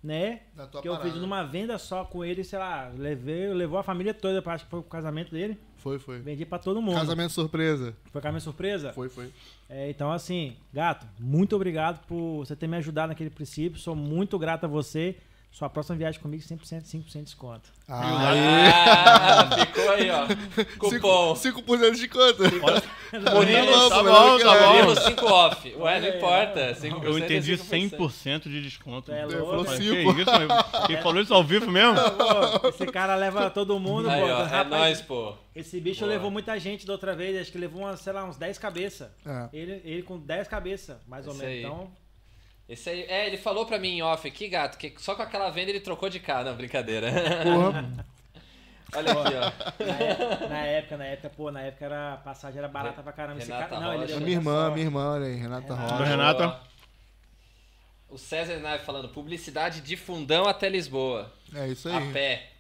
né? 0.02 0.40
Da 0.56 0.66
tua 0.66 0.82
que 0.82 0.88
eu 0.88 0.94
parada. 0.94 1.08
fiz 1.08 1.20
numa 1.20 1.44
venda 1.44 1.78
só 1.78 2.04
com 2.04 2.24
ele, 2.24 2.42
sei 2.42 2.58
lá, 2.58 2.88
levei, 2.88 3.46
levou 3.54 3.78
a 3.78 3.84
família 3.84 4.12
toda, 4.12 4.42
acho 4.50 4.64
que 4.64 4.70
foi 4.70 4.80
o 4.80 4.82
casamento 4.82 5.30
dele. 5.30 5.56
Foi, 5.76 6.00
foi. 6.00 6.18
Vendi 6.18 6.44
pra 6.44 6.58
todo 6.58 6.82
mundo. 6.82 6.96
Casamento 6.96 7.32
surpresa. 7.32 7.96
Foi 8.10 8.20
minha 8.20 8.40
surpresa? 8.40 8.92
Foi, 8.92 9.08
foi. 9.08 9.32
É, 9.68 9.88
então, 9.88 10.10
assim, 10.10 10.56
gato, 10.72 11.06
muito 11.20 11.54
obrigado 11.54 12.04
por 12.06 12.38
você 12.38 12.56
ter 12.56 12.66
me 12.66 12.76
ajudado 12.78 13.10
naquele 13.10 13.30
princípio. 13.30 13.78
Sou 13.78 13.94
muito 13.94 14.36
grato 14.36 14.64
a 14.64 14.68
você. 14.68 15.16
Sua 15.52 15.68
próxima 15.68 15.96
viagem 15.98 16.18
comigo, 16.18 16.42
100%, 16.42 16.82
5% 16.82 17.12
de 17.12 17.22
desconto. 17.24 17.70
Aê. 17.86 18.70
Ah, 18.74 19.66
ficou 19.66 19.90
aí, 19.90 20.10
ó. 20.10 20.26
Cupom. 20.78 21.34
5%, 21.34 21.36
5 21.36 21.92
de 21.94 22.08
quanto? 22.08 22.42
Murilo, 22.42 23.90
tá 23.90 23.96
pô, 23.98 24.04
bom, 24.04 24.38
tá 24.38 24.58
bom. 24.58 24.72
Murilo 24.72 24.96
5 24.96 25.26
off. 25.26 25.74
Ué, 25.76 26.00
não 26.00 26.08
importa. 26.08 26.70
ó. 26.70 26.74
5% 26.74 27.04
Eu 27.04 27.18
entendi 27.18 27.52
é 27.52 27.56
5%. 27.58 27.98
100% 27.98 28.42
de 28.48 28.62
desconto. 28.62 29.12
É 29.12 29.26
louco, 29.26 29.38
falou 29.46 29.64
né? 29.64 29.68
Mas 29.68 29.78
cinco. 29.78 30.14
que 30.14 30.20
isso, 30.22 30.30
mano? 30.32 30.48
Quem 30.86 31.02
falou 31.02 31.20
isso 31.22 31.34
ao 31.34 31.44
vivo 31.44 31.70
mesmo? 31.70 31.96
Pô, 32.60 32.68
esse 32.68 32.86
cara 32.86 33.14
leva 33.14 33.50
todo 33.50 33.78
mundo, 33.78 34.08
Aí, 34.08 34.22
pô. 34.22 34.26
ó, 34.26 34.40
é 34.40 34.44
Rapaz, 34.44 34.68
nóis, 34.70 35.00
pô. 35.02 35.34
Esse 35.54 35.78
bicho 35.78 36.00
Boa. 36.00 36.12
levou 36.12 36.30
muita 36.30 36.58
gente 36.58 36.86
da 36.86 36.94
outra 36.94 37.14
vez, 37.14 37.38
acho 37.38 37.52
que 37.52 37.58
levou, 37.58 37.82
umas, 37.82 38.00
sei 38.00 38.14
lá, 38.14 38.24
uns 38.24 38.38
10 38.38 38.56
cabeças. 38.56 39.10
É. 39.26 39.48
Ele, 39.52 39.82
ele 39.84 40.02
com 40.02 40.18
10 40.18 40.48
cabeças, 40.48 40.96
mais 41.06 41.26
ou 41.28 41.34
menos. 41.34 41.46
aí. 41.52 41.62
Então, 41.62 41.90
Esse 42.72 42.88
aí, 42.88 43.02
é, 43.02 43.26
ele 43.26 43.36
falou 43.36 43.66
pra 43.66 43.78
mim 43.78 43.88
em 43.98 44.02
off 44.02 44.26
aqui, 44.26 44.48
gato, 44.48 44.78
que 44.78 44.94
só 44.96 45.14
com 45.14 45.20
aquela 45.20 45.50
venda 45.50 45.68
ele 45.70 45.80
trocou 45.80 46.08
de 46.08 46.18
cara. 46.18 46.44
Não, 46.50 46.56
brincadeira. 46.56 47.12
Porra. 47.44 48.06
Olha 48.96 49.12
aqui, 49.12 49.34
ó. 49.36 49.82
na 49.84 49.94
época, 49.94 50.48
na 50.48 50.64
época, 50.64 50.96
na 50.96 51.04
época, 51.04 51.30
pô, 51.30 51.50
na 51.50 51.60
época 51.60 51.84
era, 51.84 52.14
a 52.14 52.16
passagem 52.16 52.58
era 52.58 52.68
barata 52.68 53.02
pra 53.02 53.12
caramba. 53.12 53.40
Esse 53.40 53.50
Renata 53.50 53.68
cara, 53.68 53.80
não, 53.82 54.02
ele 54.02 54.12
A 54.14 54.20
minha 54.20 54.36
irmã, 54.36 54.70
minha 54.70 54.86
irmã, 54.86 55.12
olha 55.12 55.26
aí, 55.26 55.36
Renata 55.36 55.74
Renata. 55.74 55.94
Rocha. 55.94 56.04
Renata. 56.04 56.60
O 58.08 58.16
César 58.16 58.58
Nave 58.58 58.84
falando, 58.84 59.10
publicidade 59.10 59.82
de 59.82 59.94
fundão 59.94 60.46
até 60.46 60.68
Lisboa. 60.70 61.30
É 61.54 61.68
isso 61.68 61.90
A 61.90 61.98
aí. 61.98 62.12
pé. 62.12 62.50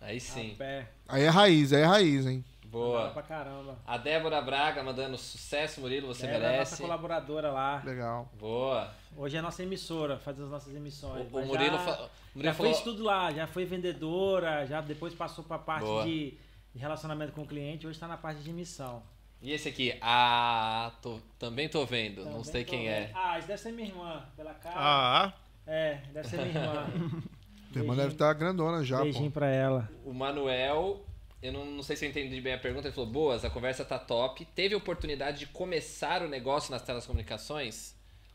Aí 0.00 0.18
sim. 0.18 0.52
A 0.52 0.56
pé, 0.56 0.86
Aí 1.08 1.22
é 1.24 1.28
raiz, 1.28 1.72
aí 1.74 1.82
é 1.82 1.86
raiz, 1.86 2.26
hein? 2.26 2.42
Boa. 2.70 3.10
pra 3.10 3.22
caramba. 3.22 3.76
A 3.86 3.96
Débora 3.98 4.40
Braga 4.40 4.82
mandando 4.82 5.16
sucesso, 5.18 5.80
Murilo, 5.80 6.06
você 6.06 6.26
Ela 6.26 6.34
é 6.34 6.36
a 6.36 6.40
merece. 6.52 6.72
nossa 6.72 6.82
colaboradora 6.82 7.50
lá. 7.50 7.82
Legal. 7.84 8.28
Boa. 8.38 8.90
Hoje 9.16 9.36
é 9.36 9.38
a 9.40 9.42
nossa 9.42 9.62
emissora, 9.62 10.18
faz 10.18 10.38
as 10.40 10.48
nossas 10.48 10.72
O, 10.72 10.76
emissões. 10.76 11.26
o 11.26 11.30
Mas 11.32 11.46
Murilo, 11.46 11.76
já, 11.76 11.78
fa- 11.78 11.90
o 11.92 11.96
já 11.96 12.08
Murilo 12.34 12.54
foi 12.54 12.68
falou. 12.70 12.82
tudo 12.84 13.02
lá, 13.02 13.32
já 13.32 13.46
foi 13.46 13.64
vendedora, 13.64 14.66
já 14.66 14.80
depois 14.80 15.14
passou 15.14 15.42
pra 15.44 15.58
parte 15.58 15.84
Boa. 15.84 16.04
de, 16.04 16.34
relacionamento 16.76 17.32
com 17.32 17.42
o 17.42 17.46
cliente, 17.46 17.86
hoje 17.86 17.98
tá 17.98 18.06
na 18.06 18.16
parte 18.16 18.40
de 18.40 18.50
emissão. 18.50 19.02
E 19.42 19.52
esse 19.52 19.68
aqui? 19.68 19.96
Ah, 20.00 20.92
tô- 21.02 21.18
também 21.38 21.68
tô 21.68 21.84
vendo. 21.86 22.18
não 22.24 22.30
Também 22.32 22.44
sei 22.44 22.64
tô 22.64 22.70
quem 22.70 22.88
é. 22.88 23.06
vendo. 23.06 23.16
Ah, 23.16 23.38
isso 23.38 23.48
deve 23.48 23.60
ser 23.60 23.72
minha 23.72 23.88
irmã, 23.88 24.22
pela 24.36 24.54
cara. 24.54 24.76
Ah, 24.78 25.32
É, 25.66 26.00
deve 26.12 26.28
ser 26.28 26.36
minha 26.36 26.48
irmã. 26.60 26.86
Tua 27.72 27.82
irmã 27.82 27.94
deve 27.96 28.12
estar 28.12 28.32
grandona 28.34 28.84
já, 28.84 29.00
Beijinho 29.02 29.30
pô. 29.30 29.34
pra 29.40 29.46
ela. 29.48 29.88
O 30.04 30.12
Manuel, 30.12 31.04
eu 31.42 31.52
não, 31.52 31.64
não 31.64 31.82
sei 31.82 31.96
se 31.96 32.04
eu 32.04 32.10
entendi 32.10 32.40
bem 32.40 32.52
a 32.54 32.58
pergunta, 32.58 32.88
ele 32.88 32.94
falou: 32.94 33.10
Boas, 33.10 33.44
a 33.44 33.50
conversa 33.50 33.84
tá 33.84 33.98
top. 33.98 34.44
Teve 34.54 34.74
oportunidade 34.74 35.40
de 35.40 35.46
começar 35.46 36.22
o 36.22 36.28
negócio 36.28 36.70
nas 36.70 36.82
telecomunicações? 36.82 37.94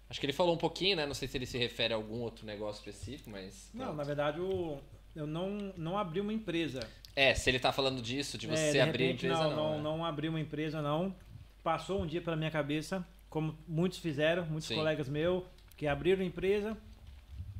Acho 0.09 0.19
que 0.19 0.25
ele 0.25 0.33
falou 0.33 0.55
um 0.55 0.57
pouquinho, 0.57 0.95
né? 0.97 1.05
Não 1.05 1.13
sei 1.13 1.27
se 1.27 1.37
ele 1.37 1.45
se 1.45 1.57
refere 1.57 1.93
a 1.93 1.97
algum 1.97 2.19
outro 2.21 2.45
negócio 2.45 2.79
específico, 2.79 3.29
mas. 3.29 3.69
Não, 3.73 3.85
pronto. 3.85 3.97
na 3.97 4.03
verdade, 4.03 4.39
o, 4.39 4.79
eu 5.15 5.25
não, 5.25 5.73
não 5.77 5.97
abri 5.97 6.19
uma 6.19 6.33
empresa. 6.33 6.79
É, 7.15 7.33
se 7.33 7.49
ele 7.49 7.59
tá 7.59 7.71
falando 7.71 8.01
disso, 8.01 8.37
de 8.37 8.47
É, 8.47 8.55
você 8.55 8.71
de 8.73 8.79
abrir 8.81 9.03
repente, 9.05 9.25
empresa, 9.25 9.43
não, 9.43 9.49
não. 9.49 9.55
não, 9.55 9.77
né? 9.77 9.83
não 9.83 10.05
abri 10.05 10.27
uma 10.27 10.39
empresa, 10.39 10.81
não. 10.81 11.15
Passou 11.63 12.01
um 12.01 12.05
dia 12.05 12.21
pela 12.21 12.35
minha 12.35 12.51
cabeça, 12.51 13.07
como 13.29 13.57
muitos 13.67 13.99
fizeram, 13.99 14.45
muitos 14.45 14.67
Sim. 14.67 14.75
colegas 14.75 15.07
meus, 15.07 15.43
que 15.77 15.87
abriram 15.87 16.23
empresa, 16.23 16.77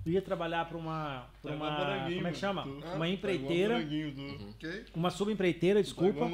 ia 0.05 0.21
trabalhar 0.21 0.65
para 0.65 0.77
uma, 0.77 1.27
pra 1.41 1.51
Tá 1.51 1.57
uma 1.57 2.09
como 2.13 2.27
é 2.27 2.31
que 2.31 2.37
chama? 2.37 2.63
Uma 2.95 3.07
empreiteira, 3.07 3.77
Ok? 3.77 4.85
uma 4.93 5.09
subempreiteira, 5.09 5.81
desculpa. 5.81 6.27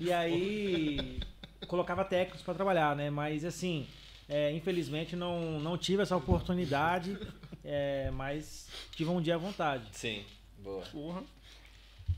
E 0.00 0.12
aí 0.12 1.20
colocava 1.66 2.04
técnicos 2.04 2.42
para 2.42 2.54
trabalhar, 2.54 2.96
né? 2.96 3.10
Mas 3.10 3.44
assim, 3.44 3.86
é, 4.28 4.52
infelizmente 4.52 5.14
não, 5.16 5.60
não 5.60 5.76
tive 5.76 6.02
essa 6.02 6.16
oportunidade, 6.16 7.18
é, 7.64 8.10
mas 8.12 8.68
tive 8.92 9.10
um 9.10 9.20
dia 9.20 9.34
à 9.34 9.38
vontade. 9.38 9.84
Sim, 9.92 10.24
boa. 10.58 10.82
porra. 10.92 11.22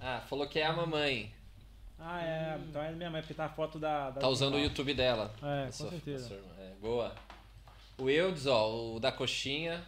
Ah, 0.01 0.23
falou 0.29 0.47
que 0.49 0.59
é 0.59 0.67
a 0.67 0.73
mamãe. 0.73 1.33
Ah, 1.99 2.23
é, 2.23 2.59
então 2.67 2.83
é 2.83 2.93
minha 2.93 3.11
mãe, 3.11 3.21
porque 3.21 3.35
tá 3.35 3.45
a 3.45 3.49
foto 3.51 3.79
da. 3.79 4.09
da 4.11 4.21
Tá 4.23 4.29
usando 4.29 4.55
o 4.55 4.59
YouTube 4.59 4.95
dela. 4.95 5.35
É, 5.43 5.67
com 5.67 5.73
sua- 5.73 5.91
certeza. 5.91 6.29
sua 6.29 6.37
irmã. 6.39 6.49
É, 6.59 6.73
boa. 6.81 7.15
O 8.01 8.09
Eudes, 8.09 8.47
ó, 8.47 8.69
o 8.95 8.99
da 9.01 9.13
coxinha. 9.13 9.81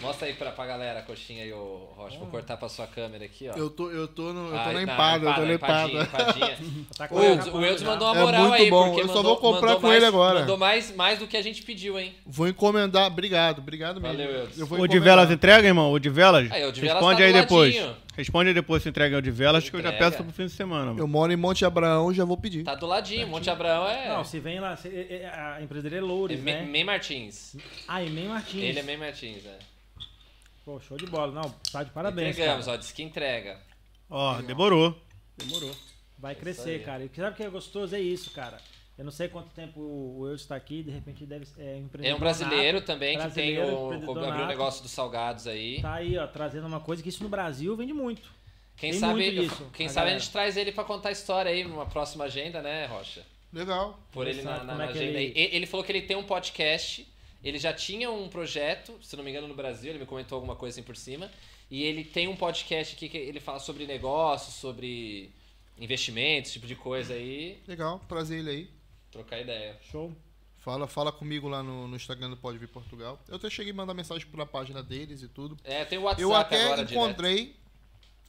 Mostra 0.00 0.28
aí 0.28 0.34
pra, 0.34 0.52
pra 0.52 0.64
galera 0.64 1.00
a 1.00 1.02
coxinha 1.02 1.42
aí, 1.42 1.52
ô 1.52 1.88
Rocha. 1.96 2.18
Vou 2.18 2.28
cortar 2.28 2.56
pra 2.56 2.68
sua 2.68 2.86
câmera 2.86 3.24
aqui, 3.24 3.48
ó. 3.52 3.56
Eu 3.58 3.68
tô, 3.68 3.90
eu 3.90 4.06
tô, 4.06 4.32
no, 4.32 4.46
eu 4.46 4.50
tô 4.52 4.56
Ah, 4.56 4.72
na 4.72 4.82
empada, 4.82 5.26
eu 5.28 5.34
tô 5.34 5.40
na 5.40 5.54
empada. 5.54 5.92
empadinha. 6.02 6.58
Tá 6.96 7.08
O 7.10 7.20
Eudes, 7.20 7.46
o 7.48 7.60
Eudes 7.64 7.82
mandou 7.82 8.06
uma 8.06 8.16
É 8.16 8.22
moral 8.22 8.40
muito 8.42 8.54
aí, 8.62 8.70
bom. 8.70 8.84
porque 8.86 9.00
Eu 9.00 9.08
só 9.08 9.14
mandou- 9.16 9.40
vou 9.40 9.54
comprar 9.54 9.74
com 9.76 9.88
ele 9.88 10.00
mais- 10.02 10.04
agora. 10.14 10.40
Mandou 10.40 10.56
mais, 10.56 10.94
mais 10.94 11.18
do 11.18 11.26
que 11.26 11.36
a 11.36 11.42
gente 11.42 11.62
pediu, 11.62 11.98
hein? 11.98 12.14
Vou 12.24 12.46
encomendar. 12.46 13.08
Obrigado, 13.08 13.58
obrigado 13.58 14.00
mesmo. 14.00 14.16
Valeu, 14.18 14.30
Eudes. 14.42 14.58
Eu 14.58 14.66
vou 14.66 14.78
O 14.78 14.86
de. 14.86 15.00
Velas 15.00 15.30
entrega, 15.32 15.66
irmão? 15.66 15.90
O 15.90 15.98
de 15.98 16.10
Velas? 16.10 16.48
Aí, 16.52 16.64
o 16.64 16.70
de 16.70 16.80
Velas 16.80 16.96
Responde 16.98 17.18
tá 17.18 17.24
aí 17.26 17.32
do 17.32 17.40
depois. 17.40 17.74
Responde 18.18 18.52
depois 18.52 18.82
se 18.82 18.88
entrega 18.88 19.22
de 19.22 19.30
Velas, 19.30 19.70
que 19.70 19.76
eu 19.76 19.80
já 19.80 19.90
Entrega. 19.90 20.10
peço 20.10 20.24
pro 20.24 20.32
fim 20.32 20.46
de 20.46 20.52
semana, 20.52 20.86
mano. 20.86 20.98
Eu 20.98 21.06
moro 21.06 21.32
em 21.32 21.36
Monte 21.36 21.64
Abraão, 21.64 22.12
já 22.12 22.24
vou 22.24 22.36
pedir. 22.36 22.64
Tá 22.64 22.74
do 22.74 22.84
ladinho, 22.84 23.28
Monte 23.28 23.48
Abraão 23.48 23.88
é. 23.88 24.08
Não, 24.08 24.24
se 24.24 24.40
vem 24.40 24.58
lá, 24.58 24.76
se- 24.76 24.88
é- 24.88 25.22
é- 25.22 25.28
a 25.32 25.62
empresa 25.62 25.84
dele 25.84 25.94
é 25.94 25.98
é 25.98 26.02
Loures, 26.02 26.40
Me- 26.40 26.52
né? 26.52 26.62
Mem 26.66 26.82
Martins. 26.84 27.54
Ah, 27.86 28.02
e 28.02 28.10
Mem 28.10 28.26
Martins. 28.26 28.62
Ele 28.64 28.80
é 28.80 28.82
Mem 28.82 28.96
Martins, 28.96 29.44
né? 29.44 29.56
Pô, 30.64 30.80
show 30.80 30.96
de 30.98 31.06
bola. 31.06 31.32
Não, 31.32 31.48
tá 31.72 31.84
de 31.84 31.90
parabéns, 31.92 32.30
Entregamos, 32.36 32.66
cara. 32.66 32.76
ó, 32.76 32.80
disse 32.80 32.92
que 32.92 33.04
entrega. 33.04 33.56
Ó, 34.10 34.42
demorou. 34.42 35.00
Demorou. 35.36 35.74
Vai 36.18 36.32
Isso 36.32 36.40
crescer, 36.42 36.70
aí. 36.70 36.78
cara. 36.80 37.04
E 37.04 37.10
sabe 37.14 37.30
o 37.32 37.36
que 37.36 37.44
é 37.44 37.48
gostoso? 37.48 37.94
É 37.94 38.00
isso, 38.00 38.32
cara. 38.32 38.58
Eu 38.98 39.04
não 39.04 39.12
sei 39.12 39.28
quanto 39.28 39.50
tempo 39.54 39.80
o 39.80 40.26
Eudes 40.26 40.42
está 40.42 40.56
aqui, 40.56 40.82
de 40.82 40.90
repente 40.90 41.24
deve 41.24 41.46
é 41.56 41.76
empreendedor 41.78 42.04
É 42.04 42.14
um 42.14 42.18
brasileiro 42.18 42.78
nato, 42.78 42.86
também 42.86 43.16
que 43.16 43.30
tem 43.30 43.54
brasileiro, 43.54 43.76
o. 43.78 44.18
Abriu 44.24 44.44
o 44.44 44.46
negócio 44.48 44.82
dos 44.82 44.90
salgados 44.90 45.46
aí. 45.46 45.80
Tá 45.80 45.94
aí, 45.94 46.18
ó, 46.18 46.26
trazendo 46.26 46.66
uma 46.66 46.80
coisa 46.80 47.00
que 47.00 47.08
isso 47.08 47.22
no 47.22 47.28
Brasil 47.28 47.76
vende 47.76 47.92
muito. 47.92 48.28
Quem 48.76 48.90
Tem 48.90 49.00
sabe, 49.00 49.14
muito 49.14 49.40
disso, 49.40 49.70
quem 49.72 49.86
a 49.86 49.90
sabe 49.90 50.10
a 50.10 50.18
gente 50.18 50.30
traz 50.30 50.56
ele 50.56 50.72
pra 50.72 50.84
contar 50.84 51.08
a 51.10 51.12
história 51.12 51.50
aí 51.50 51.62
numa 51.64 51.86
próxima 51.86 52.24
agenda, 52.24 52.60
né, 52.60 52.86
Rocha? 52.86 53.24
Legal. 53.52 53.98
Por 54.12 54.26
ele 54.26 54.42
na, 54.42 54.62
na 54.64 54.72
como 54.72 54.82
é 54.82 54.84
agenda 54.88 55.04
ele- 55.04 55.32
aí. 55.36 55.48
Ele 55.52 55.66
falou 55.66 55.84
que 55.84 55.92
ele 55.92 56.02
tem 56.02 56.16
um 56.16 56.24
podcast. 56.24 57.06
Ele 57.42 57.58
já 57.58 57.72
tinha 57.72 58.10
um 58.10 58.28
projeto, 58.28 58.94
se 59.00 59.16
não 59.16 59.22
me 59.22 59.30
engano, 59.30 59.46
no 59.46 59.54
Brasil, 59.54 59.90
ele 59.90 60.00
me 60.00 60.06
comentou 60.06 60.36
alguma 60.36 60.56
coisa 60.56 60.74
assim 60.78 60.84
por 60.86 60.96
cima. 60.96 61.30
E 61.70 61.84
ele 61.84 62.02
tem 62.02 62.26
um 62.26 62.34
podcast 62.36 62.96
aqui 62.96 63.08
que 63.08 63.16
ele 63.16 63.38
fala 63.40 63.60
sobre 63.60 63.86
negócios, 63.86 64.54
sobre 64.54 65.30
investimentos, 65.78 66.50
esse 66.50 66.54
tipo 66.54 66.66
de 66.66 66.74
coisa 66.74 67.14
aí. 67.14 67.58
Legal, 67.66 68.00
trazer 68.08 68.38
ele 68.38 68.50
aí. 68.50 68.77
Trocar 69.10 69.40
ideia. 69.40 69.78
Show. 69.90 70.14
Fala, 70.58 70.86
fala 70.86 71.10
comigo 71.12 71.48
lá 71.48 71.62
no, 71.62 71.88
no 71.88 71.96
Instagram 71.96 72.30
do 72.30 72.36
Pode 72.36 72.58
Vir 72.58 72.68
Portugal. 72.68 73.18
Eu 73.28 73.36
até 73.36 73.48
cheguei 73.48 73.72
a 73.72 73.74
mandar 73.76 73.94
mensagem 73.94 74.26
pela 74.26 74.44
página 74.44 74.82
deles 74.82 75.22
e 75.22 75.28
tudo. 75.28 75.56
É, 75.64 75.84
tem 75.84 75.98
o 75.98 76.02
WhatsApp 76.02 76.22
Eu 76.22 76.34
até 76.34 76.64
agora 76.64 76.84
direto. 76.84 76.92
encontrei. 76.92 77.56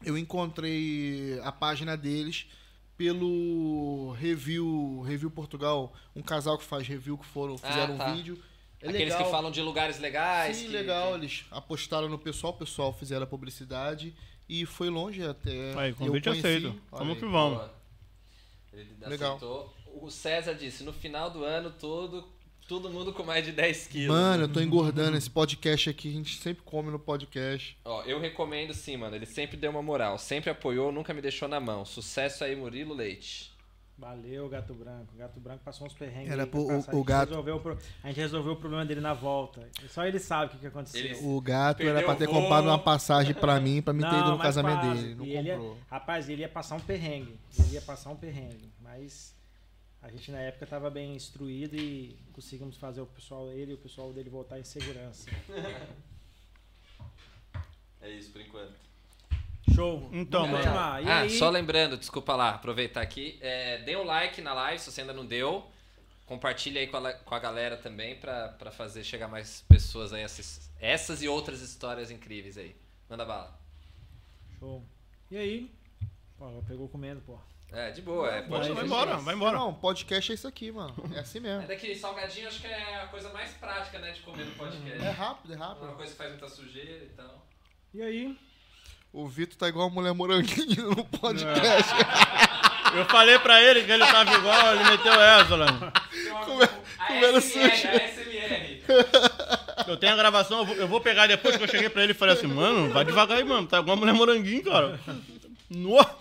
Eu 0.05 0.17
encontrei 0.17 1.39
a 1.43 1.51
página 1.51 1.97
deles 1.97 2.47
pelo 2.95 4.11
Review, 4.19 5.01
Review 5.05 5.29
Portugal, 5.31 5.93
um 6.15 6.21
casal 6.21 6.57
que 6.57 6.63
faz 6.63 6.87
review 6.87 7.17
que 7.17 7.25
foram, 7.25 7.55
Ah, 7.55 7.67
fizeram 7.67 7.97
tá. 7.97 8.07
um 8.11 8.15
vídeo. 8.15 8.41
É 8.81 8.87
Aqueles 8.89 9.09
legal. 9.09 9.23
que 9.25 9.31
falam 9.31 9.51
de 9.51 9.61
lugares 9.61 9.99
legais. 9.99 10.55
Sim, 10.57 10.67
que- 10.67 10.71
legal. 10.71 11.09
que- 11.11 11.15
Eles 11.19 11.45
apostaram 11.51 12.07
no 12.07 12.17
pessoal, 12.17 12.53
o 12.53 12.57
pessoal 12.57 12.93
fizeram 12.93 13.23
a 13.23 13.27
publicidade 13.27 14.15
e 14.47 14.65
foi 14.65 14.89
longe 14.89 15.21
até. 15.23 15.77
Aí, 15.77 15.89
eu 15.89 15.95
convite 15.95 16.29
conheci. 16.29 16.47
aceito. 16.47 16.81
Vamos 16.91 17.17
que 17.17 17.25
vamos. 17.25 17.69
Ele 18.71 18.89
Legal. 19.05 19.35
aceitou. 19.35 19.73
O 20.01 20.09
César 20.09 20.53
disse, 20.53 20.83
no 20.83 20.93
final 20.93 21.29
do 21.29 21.43
ano 21.43 21.71
todo, 21.71 22.27
todo 22.67 22.89
mundo 22.89 23.11
com 23.13 23.23
mais 23.23 23.45
de 23.45 23.51
10 23.51 23.87
quilos. 23.87 24.15
Mano, 24.15 24.43
eu 24.43 24.47
tô 24.47 24.59
engordando 24.61 25.17
esse 25.17 25.29
podcast 25.29 25.89
aqui, 25.89 26.09
a 26.09 26.13
gente 26.13 26.37
sempre 26.39 26.63
come 26.63 26.89
no 26.91 26.99
podcast. 26.99 27.77
Ó, 27.85 28.03
eu 28.03 28.19
recomendo 28.19 28.73
sim, 28.73 28.97
mano. 28.97 29.15
Ele 29.15 29.25
sempre 29.25 29.57
deu 29.57 29.71
uma 29.71 29.81
moral, 29.81 30.17
sempre 30.17 30.49
apoiou, 30.49 30.91
nunca 30.91 31.13
me 31.13 31.21
deixou 31.21 31.47
na 31.47 31.59
mão. 31.59 31.83
Sucesso 31.85 32.43
aí, 32.43 32.55
Murilo 32.55 32.93
Leite. 32.93 33.51
Valeu, 33.97 34.47
Gato 34.47 34.73
Branco. 34.73 35.13
O 35.13 35.17
Gato 35.17 35.39
Branco 35.41 35.61
passou 35.65 35.85
uns 35.85 35.91
perrengues. 35.93 36.31
Era 36.31 36.47
pro- 36.47 36.61
o- 36.61 36.67
o 36.67 36.71
a 36.71 36.75
gente 36.79 37.03
gato- 37.03 37.29
Resolveu, 37.31 37.55
o 37.57 37.59
pro- 37.59 37.77
a 38.01 38.07
gente 38.07 38.15
resolveu 38.17 38.53
o 38.53 38.55
problema 38.55 38.85
dele 38.85 39.01
na 39.01 39.13
volta. 39.13 39.67
Só 39.89 40.05
ele 40.05 40.19
sabe 40.19 40.45
o 40.45 40.49
que, 40.51 40.57
que 40.59 40.67
aconteceu. 40.67 41.03
Ele- 41.03 41.19
O 41.21 41.41
gato 41.41 41.83
era 41.83 42.01
pra 42.01 42.15
ter 42.15 42.25
voo. 42.25 42.35
comprado 42.41 42.63
uma 42.67 42.79
passagem 42.79 43.33
pra 43.33 43.59
mim, 43.59 43.81
pra 43.81 43.91
mim 43.93 44.03
ter 44.03 44.15
ido 44.17 44.31
no 44.31 44.39
casamento 44.39 44.79
quase. 44.79 45.01
dele. 45.01 45.15
Não 45.15 45.25
E 45.25 45.35
ele 45.35 45.47
ia- 45.49 45.55
comprou. 45.57 45.77
rapaz, 45.89 46.29
ele 46.29 46.41
ia 46.43 46.47
passar 46.47 46.75
um 46.77 46.79
perrengue. 46.79 47.37
Ele 47.59 47.73
ia 47.73 47.81
passar 47.81 48.09
um 48.11 48.15
perrengue. 48.15 48.71
Mas 48.81 49.35
a 50.01 50.09
gente 50.09 50.31
na 50.31 50.39
época 50.39 50.65
tava 50.65 50.89
bem 50.89 51.15
instruído 51.15 51.75
e 51.75 52.17
conseguimos 52.33 52.77
fazer 52.77 53.01
o 53.01 53.05
pessoal 53.05 53.51
ele 53.51 53.71
e 53.71 53.75
o 53.75 53.77
pessoal 53.77 54.13
dele 54.13 54.29
voltar 54.29 54.59
em 54.59 54.63
segurança. 54.63 55.29
É 58.01 58.09
isso 58.09 58.31
por 58.31 58.41
enquanto. 58.41 58.73
Show. 59.75 60.09
Então, 60.13 60.47
Vamos 60.47 60.65
mano. 60.65 61.05
E 61.05 61.09
ah, 61.09 61.19
aí, 61.19 61.29
só 61.29 61.49
lembrando, 61.49 61.97
desculpa 61.97 62.35
lá, 62.35 62.51
aproveitar 62.51 63.01
aqui. 63.01 63.37
É, 63.41 63.79
dê 63.79 63.95
um 63.95 64.03
like 64.03 64.41
na 64.41 64.53
live 64.53 64.79
se 64.79 64.91
você 64.91 65.01
ainda 65.01 65.13
não 65.13 65.25
deu. 65.25 65.69
Compartilha 66.25 66.79
aí 66.79 66.87
com 66.87 66.97
a, 66.97 67.13
com 67.13 67.35
a 67.35 67.39
galera 67.39 67.75
também 67.75 68.15
pra, 68.15 68.49
pra 68.49 68.71
fazer 68.71 69.03
chegar 69.03 69.27
mais 69.27 69.61
pessoas 69.67 70.13
aí. 70.13 70.21
Essas, 70.21 70.71
essas 70.79 71.21
e 71.21 71.27
outras 71.27 71.61
histórias 71.61 72.09
incríveis 72.09 72.57
aí. 72.57 72.75
Manda 73.09 73.25
bala. 73.25 73.59
Show. 74.59 74.83
E 75.29 75.37
aí? 75.37 75.71
Pô, 76.37 76.47
ela 76.47 76.63
pegou 76.63 76.87
comendo, 76.87 77.21
pô. 77.21 77.37
É, 77.71 77.91
de 77.91 78.01
boa. 78.01 78.27
É, 78.29 78.41
pode 78.41 78.71
Vai 78.71 78.83
embora, 78.85 79.17
vai 79.17 79.35
embora. 79.35 79.57
Não, 79.57 79.73
podcast 79.73 80.31
é 80.31 80.35
isso 80.35 80.47
aqui, 80.47 80.71
mano. 80.71 80.93
É 81.13 81.19
assim 81.19 81.37
É 81.37 81.41
mesmo. 81.41 81.67
daqui, 81.67 81.93
salgadinho 81.95 82.47
acho 82.47 82.61
que 82.61 82.67
é 82.67 83.01
a 83.03 83.07
coisa 83.07 83.29
mais 83.31 83.51
prática, 83.51 83.99
né, 83.99 84.11
de 84.11 84.21
comer 84.21 84.45
no 84.45 84.51
podcast. 84.53 85.05
É 85.05 85.09
rápido, 85.11 85.53
é 85.53 85.55
Uma 85.55 85.65
rápido. 85.67 85.93
coisa 85.93 86.11
que 86.11 86.17
faz 86.17 86.29
muita 86.31 86.47
sujeira 86.49 87.03
e 87.05 87.09
tal. 87.15 87.45
E 87.93 88.01
aí? 88.01 88.35
O 89.13 89.27
Vitor 89.27 89.55
tá 89.57 89.67
igual 89.67 89.87
a 89.87 89.91
mulher 89.91 90.13
moranguinho 90.13 90.89
no 90.91 91.03
podcast. 91.05 91.91
Eu 92.95 93.05
falei 93.05 93.37
pra 93.39 93.61
ele 93.61 93.83
que 93.83 93.91
ele 93.91 94.05
tava 94.05 94.33
igual, 94.33 94.75
ele 94.75 94.83
meteu 94.85 95.13
essa, 95.21 95.57
né? 95.57 95.65
comendo 97.07 97.37
a 97.37 97.41
sushi. 97.41 97.59
SMR, 97.59 97.87
a 97.87 98.07
SMR. 98.07 98.83
Eu 99.87 99.97
tenho 99.97 100.13
a 100.13 100.15
gravação, 100.15 100.59
eu 100.59 100.65
vou, 100.65 100.75
eu 100.75 100.87
vou 100.87 101.01
pegar 101.01 101.27
depois 101.27 101.55
que 101.55 101.63
eu 101.63 101.67
cheguei 101.67 101.89
pra 101.89 102.01
ele 102.03 102.11
e 102.11 102.15
falei 102.15 102.33
assim, 102.35 102.47
mano, 102.47 102.91
vai 102.91 103.05
devagar 103.05 103.37
aí, 103.37 103.43
mano. 103.43 103.67
Tá 103.67 103.79
igual 103.79 103.95
a 103.95 103.99
mulher 103.99 104.13
moranguinho, 104.13 104.63
cara. 104.63 104.99
Nossa. 105.69 106.18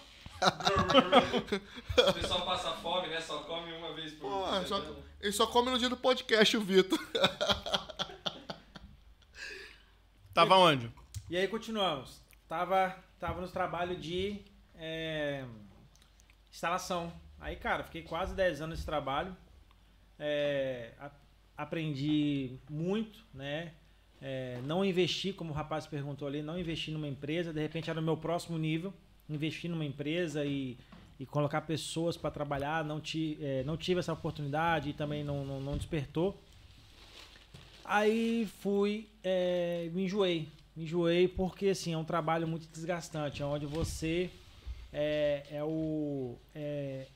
O 2.09 2.13
pessoal 2.15 2.43
passa 2.47 2.73
fome, 2.73 3.09
né? 3.09 3.21
Só 3.21 3.39
come 3.41 3.73
uma 3.73 3.93
vez 3.95 4.13
por 4.15 4.31
Pô, 4.31 4.45
semana. 4.47 4.67
só- 4.67 4.97
ele 5.21 5.33
só 5.33 5.47
come 5.47 5.71
no 5.71 5.79
dia 5.79 5.89
do 5.89 5.97
podcast, 5.97 6.57
o 6.57 6.61
Vitor. 6.61 6.99
Tava 10.33 10.57
onde? 10.57 10.91
E 11.29 11.37
aí 11.37 11.49
continuamos. 11.49 12.21
Tava, 12.49 12.97
tava 13.19 13.41
nos 13.41 13.51
trabalhos 13.51 14.01
de 14.01 14.41
é, 14.77 15.45
instalação. 16.51 17.13
Aí, 17.41 17.57
cara, 17.57 17.85
fiquei 17.85 18.03
quase 18.03 18.35
10 18.35 18.63
anos 18.63 18.77
nesse 18.79 18.87
trabalho. 18.87 19.37
É, 20.19 20.93
a- 21.01 21.11
aprendi 21.57 22.59
muito, 22.71 23.19
né? 23.35 23.75
É, 24.21 24.61
não 24.65 24.85
investi, 24.85 25.33
como 25.33 25.51
o 25.51 25.55
rapaz 25.55 25.87
perguntou 25.87 26.27
ali, 26.27 26.43
não 26.43 26.59
investi 26.59 26.91
numa 26.91 27.07
empresa. 27.09 27.53
De 27.53 27.61
repente 27.61 27.91
era 27.91 28.01
o 28.01 28.03
meu 28.03 28.17
próximo 28.17 28.57
nível. 28.59 28.93
Investir 29.29 29.71
numa 29.71 29.85
empresa 29.85 30.45
e, 30.45 30.77
e 31.19 31.27
colocar 31.27 31.63
pessoas 31.63 32.17
para 32.17 32.31
trabalhar. 32.31 32.85
Não, 32.85 33.01
ti, 33.01 33.39
é, 33.41 33.63
não 33.65 33.77
tive 33.77 34.01
essa 34.01 34.13
oportunidade 34.13 34.91
e 34.91 34.93
também 34.93 35.23
não, 35.23 35.45
não, 35.45 35.61
não 35.61 35.77
despertou. 35.77 36.39
Aí 37.85 38.47
fui, 38.61 39.09
é, 39.23 39.91
me 39.93 40.05
enjoei. 40.05 40.49
Me 40.77 40.85
enjoei 40.85 41.27
porque, 41.27 41.69
assim, 41.69 41.93
é 41.93 41.99
um 41.99 42.05
trabalho 42.05 42.47
muito 42.47 42.69
desgastante, 42.69 43.43
onde 43.43 43.67
você 43.67 44.31
é, 44.93 45.43
é 45.51 45.65
o, 45.65 46.37
é, 46.55 47.07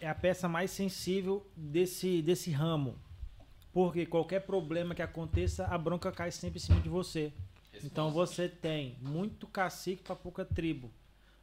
é 0.00 0.08
a 0.08 0.14
peça 0.14 0.48
mais 0.48 0.70
sensível 0.70 1.46
desse, 1.56 2.22
desse 2.22 2.50
ramo. 2.50 2.96
Porque 3.72 4.06
qualquer 4.06 4.40
problema 4.40 4.94
que 4.94 5.02
aconteça, 5.02 5.66
a 5.66 5.76
bronca 5.76 6.10
cai 6.10 6.30
sempre 6.30 6.58
em 6.58 6.62
cima 6.62 6.80
de 6.80 6.88
você. 6.88 7.32
Então 7.84 8.10
você 8.10 8.48
tem 8.48 8.96
muito 9.02 9.46
cacique 9.46 10.02
para 10.02 10.16
pouca 10.16 10.44
tribo. 10.44 10.90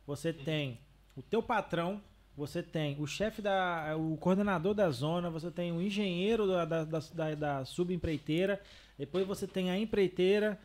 Você 0.06 0.34
tem 0.34 0.80
o 1.16 1.22
teu 1.22 1.42
patrão, 1.42 2.02
você 2.36 2.62
tem 2.64 2.96
o 3.00 3.06
chefe 3.08 3.42
da. 3.42 3.96
o 3.98 4.18
coordenador 4.18 4.74
da 4.74 4.90
zona, 4.90 5.30
você 5.30 5.52
tem 5.52 5.72
o 5.72 5.82
engenheiro 5.82 6.48
da, 6.48 6.66
da, 6.66 6.84
da, 6.84 7.36
da- 7.36 7.66
subempreiteira, 7.66 8.62
depois 8.98 9.26
você 9.26 9.48
tem 9.48 9.70
a 9.72 9.78
empreiteira, 9.78 10.60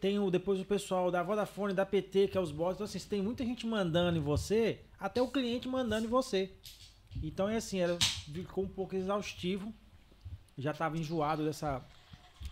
tem 0.00 0.18
o, 0.18 0.30
depois 0.30 0.60
o 0.60 0.64
pessoal 0.64 1.10
da 1.10 1.22
Vodafone, 1.22 1.74
da 1.74 1.84
PT, 1.84 2.28
que 2.28 2.38
é 2.38 2.40
os 2.40 2.50
bosses. 2.52 2.76
Então, 2.76 2.84
assim, 2.84 2.98
você 2.98 3.08
tem 3.08 3.22
muita 3.22 3.44
gente 3.44 3.66
mandando 3.66 4.18
em 4.18 4.22
você, 4.22 4.80
até 4.98 5.20
o 5.20 5.28
cliente 5.28 5.68
mandando 5.68 6.06
em 6.06 6.10
você. 6.10 6.50
Então 7.22 7.48
é 7.48 7.56
assim, 7.56 7.80
era, 7.80 7.96
ficou 8.00 8.64
um 8.64 8.68
pouco 8.68 8.94
exaustivo. 8.94 9.72
Já 10.58 10.70
estava 10.70 10.96
enjoado 10.98 11.44
dessa, 11.44 11.84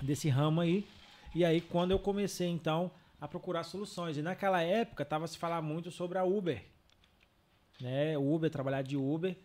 desse 0.02 0.28
ramo 0.28 0.60
aí. 0.60 0.86
E 1.34 1.44
aí, 1.44 1.60
quando 1.60 1.90
eu 1.90 1.98
comecei, 1.98 2.48
então, 2.48 2.90
a 3.20 3.28
procurar 3.28 3.64
soluções. 3.64 4.16
E 4.16 4.22
naquela 4.22 4.62
época, 4.62 5.04
tava 5.04 5.26
se 5.26 5.38
falar 5.38 5.62
muito 5.62 5.90
sobre 5.90 6.18
a 6.18 6.24
Uber. 6.24 6.64
Né? 7.80 8.16
Uber, 8.18 8.50
trabalhar 8.50 8.82
de 8.82 8.96
Uber. 8.96 9.36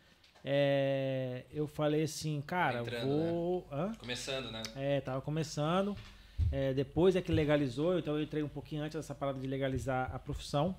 É, 0.43 1.45
eu 1.51 1.67
falei 1.67 2.03
assim, 2.03 2.41
cara, 2.41 2.81
Entrando, 2.81 3.07
vou. 3.07 3.67
Hã? 3.71 3.93
Começando, 3.95 4.51
né? 4.51 4.63
É, 4.75 5.01
tava 5.01 5.21
começando. 5.21 5.95
É, 6.51 6.73
depois 6.73 7.15
é 7.15 7.21
que 7.21 7.31
legalizou, 7.31 7.99
então 7.99 8.15
eu 8.15 8.23
entrei 8.23 8.41
um 8.41 8.49
pouquinho 8.49 8.83
antes 8.83 8.95
dessa 8.95 9.13
parada 9.13 9.39
de 9.39 9.45
legalizar 9.45 10.09
a 10.13 10.17
profissão. 10.17 10.75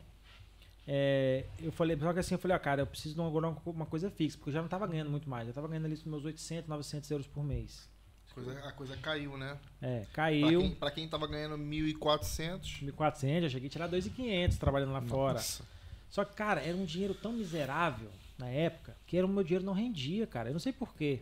É, 0.87 1.45
eu 1.61 1.71
falei, 1.71 1.97
só 1.97 2.13
que 2.13 2.19
assim, 2.19 2.35
eu 2.35 2.39
falei, 2.39 2.57
ah, 2.57 2.61
cara, 2.61 2.83
eu 2.83 2.87
preciso 2.87 3.15
de 3.15 3.21
uma, 3.21 3.57
uma 3.67 3.87
coisa 3.87 4.11
fixa, 4.11 4.37
porque 4.37 4.51
eu 4.51 4.55
já 4.55 4.63
não 4.63 4.69
tava 4.69 4.87
ganhando 4.87 5.11
muito 5.11 5.29
mais. 5.29 5.47
Eu 5.47 5.55
tava 5.55 5.69
ganhando 5.69 5.85
ali 5.85 5.95
os 5.95 6.05
meus 6.05 6.25
800, 6.25 6.69
900 6.69 7.11
euros 7.11 7.27
por 7.27 7.45
mês. 7.45 7.89
Coisa- 8.35 8.59
a 8.69 8.73
coisa 8.73 8.97
caiu, 8.97 9.37
né? 9.37 9.59
É, 9.83 10.01
Pra 10.01 10.13
caiu. 10.13 10.61
quem, 10.61 10.75
pra 10.75 10.91
quem 10.91 11.09
tava 11.09 11.27
ganhando 11.27 11.59
1.400. 11.59 12.81
1.400, 12.83 13.43
eu 13.45 13.51
cheguei 13.51 13.67
a 13.69 13.71
tirar 13.71 13.89
2.500 13.89 14.57
trabalhando 14.59 14.93
lá 14.93 15.03
fora. 15.03 15.35
Nossa. 15.35 15.65
Só 16.09 16.25
que, 16.25 16.35
cara, 16.35 16.61
era 16.63 16.77
um 16.77 16.85
dinheiro 16.85 17.15
tão 17.15 17.33
miserável 17.33 18.11
na 18.39 18.49
época 18.49 18.97
que 19.07 19.17
era, 19.17 19.27
o 19.27 19.29
meu 19.31 19.43
dinheiro 19.45 19.65
não 19.65 19.73
rendia, 19.73 20.27
cara. 20.27 20.49
Eu 20.49 20.53
não 20.53 20.61
sei 20.61 20.73
porquê. 20.73 21.21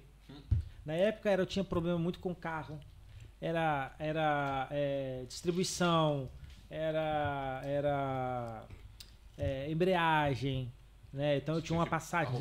Na 0.85 0.95
época 0.95 1.29
era, 1.31 1.43
eu 1.43 1.47
tinha 1.47 1.65
problema 1.65 1.99
muito 1.99 2.19
com 2.19 2.35
carro. 2.35 2.79
Era, 3.41 3.95
era 3.99 4.67
é, 4.71 5.25
distribuição, 5.29 6.29
era, 6.71 7.61
era 7.65 8.65
é, 9.37 9.71
embreagem, 9.71 10.73
né? 11.13 11.37
Então 11.37 11.55
eu 11.57 11.63
tinha 11.63 11.79
uma 11.79 11.85
sei 11.85 11.91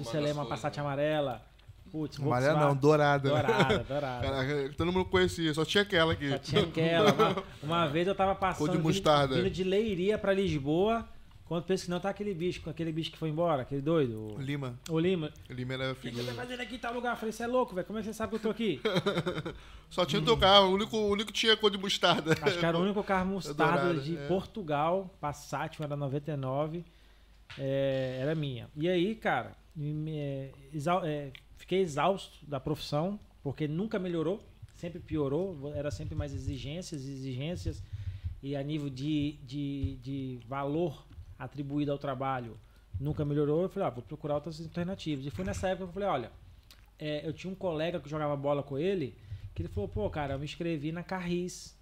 se 0.06 0.12
você 0.12 0.18
lembra, 0.20 0.34
uma 0.44 0.46
coisas, 0.46 0.62
né? 0.82 0.88
amarela. 0.88 1.46
Putz, 1.92 2.20
Amarela 2.20 2.60
não, 2.60 2.76
dourada. 2.76 3.34
né? 3.34 3.42
Dourada, 3.42 3.80
dourada. 3.88 4.22
Caraca, 4.28 4.74
todo 4.78 4.92
mundo 4.92 5.06
conhecia, 5.06 5.54
só 5.54 5.64
tinha 5.66 5.82
aquela 5.84 6.14
aqui. 6.14 6.30
Só 6.30 6.38
tinha 6.38 6.62
aquela. 6.64 7.14
Uma, 7.14 7.44
uma 7.64 7.88
vez 7.88 8.08
eu 8.08 8.16
tava 8.16 8.36
passando. 8.36 8.68
De 8.70 8.78
vindo- 8.78 8.84
mostarda. 8.84 9.36
Vindo 9.36 9.50
de 9.50 9.64
Leiria 9.64 10.18
pra 10.18 10.34
Lisboa. 10.34 11.08
Quando 11.46 11.64
penso 11.64 11.86
que 11.86 11.90
não 11.90 12.00
tá 12.02 12.10
aquele 12.10 12.34
bicho, 12.34 12.70
aquele 12.70 12.92
bicho 12.92 13.10
que 13.10 13.18
foi 13.18 13.30
embora, 13.30 13.62
aquele 13.62 13.82
doido. 13.82 14.36
o- 14.36 14.42
Lima. 14.42 14.78
O 14.90 15.00
Lima. 15.00 15.32
O 15.50 15.54
Lima 15.54 15.76
era 15.76 15.94
O 15.94 15.96
que 15.96 16.02
filho. 16.12 16.22
você 16.22 16.32
tá 16.32 16.34
fazendo 16.34 16.60
aqui 16.60 16.76
em 16.76 16.78
tal 16.78 16.94
lugar? 16.94 17.14
Eu 17.14 17.16
falei, 17.18 17.32
você 17.32 17.44
é 17.44 17.48
louco, 17.48 17.74
velho. 17.74 17.88
Como 17.88 17.98
é 17.98 18.02
que 18.02 18.08
você 18.10 18.14
sabe 18.14 18.32
que 18.32 18.36
eu 18.36 18.40
tô 18.42 18.50
aqui? 18.50 18.82
Só 19.90 20.04
tinha 20.06 20.22
o 20.22 20.26
teu 20.26 20.36
carro, 20.36 20.68
o 20.68 20.74
único, 20.74 20.98
o 20.98 21.10
único 21.10 21.32
que 21.32 21.40
tinha 21.40 21.56
cor 21.56 21.72
de 21.72 21.78
mostarda. 21.78 22.36
Acho 22.42 22.60
que 22.60 22.66
era 22.66 22.78
o 22.78 22.82
único 22.82 23.02
carro 23.02 23.28
mostarda 23.32 23.64
Dourada, 23.84 24.00
de 24.02 24.18
é. 24.18 24.28
Portugal. 24.28 25.10
Passat, 25.22 25.82
era 25.82 25.96
99. 25.96 26.84
é, 27.58 28.18
era 28.22 28.36
minha. 28.36 28.68
E 28.76 28.90
aí, 28.90 29.16
cara, 29.16 29.54
me- 29.74 30.18
é, 30.18 30.52
é, 31.06 31.32
fiquei 31.58 31.82
exausto 31.82 32.46
da 32.46 32.60
profissão, 32.60 33.20
porque 33.44 33.68
nunca 33.68 34.00
melhorou, 34.00 34.42
sempre 34.76 35.00
piorou, 35.00 35.74
era 35.74 35.92
sempre 35.92 36.16
mais 36.16 36.34
exigências, 36.34 37.06
exigências, 37.06 37.84
e 38.42 38.56
a 38.56 38.64
nível 38.64 38.90
de, 38.90 39.34
de, 39.44 39.98
de 39.98 40.40
valor 40.48 41.06
atribuído 41.38 41.92
ao 41.92 41.98
trabalho 41.98 42.58
nunca 43.00 43.26
melhorou. 43.26 43.64
Eu 43.64 43.70
falei, 43.70 43.88
ah, 43.88 43.92
vou 43.92 44.04
procurar 44.04 44.36
outras 44.36 44.62
alternativas. 44.62 45.26
E 45.26 45.30
foi 45.30 45.44
nessa 45.44 45.68
época 45.68 45.86
que 45.86 45.90
eu 45.90 45.94
falei, 45.94 46.10
olha, 46.10 46.32
é, 47.00 47.28
eu 47.28 47.34
tinha 47.34 47.52
um 47.52 47.56
colega 47.56 48.00
que 48.00 48.10
jogava 48.10 48.36
bola 48.36 48.64
com 48.64 48.78
ele, 48.78 49.18
que 49.54 49.62
ele 49.62 49.70
falou, 49.70 49.88
pô, 49.88 50.10
cara, 50.10 50.36
eu 50.36 50.40
me 50.40 50.46
inscrevi 50.46 50.92
na 50.92 51.04
Carris. 51.04 51.76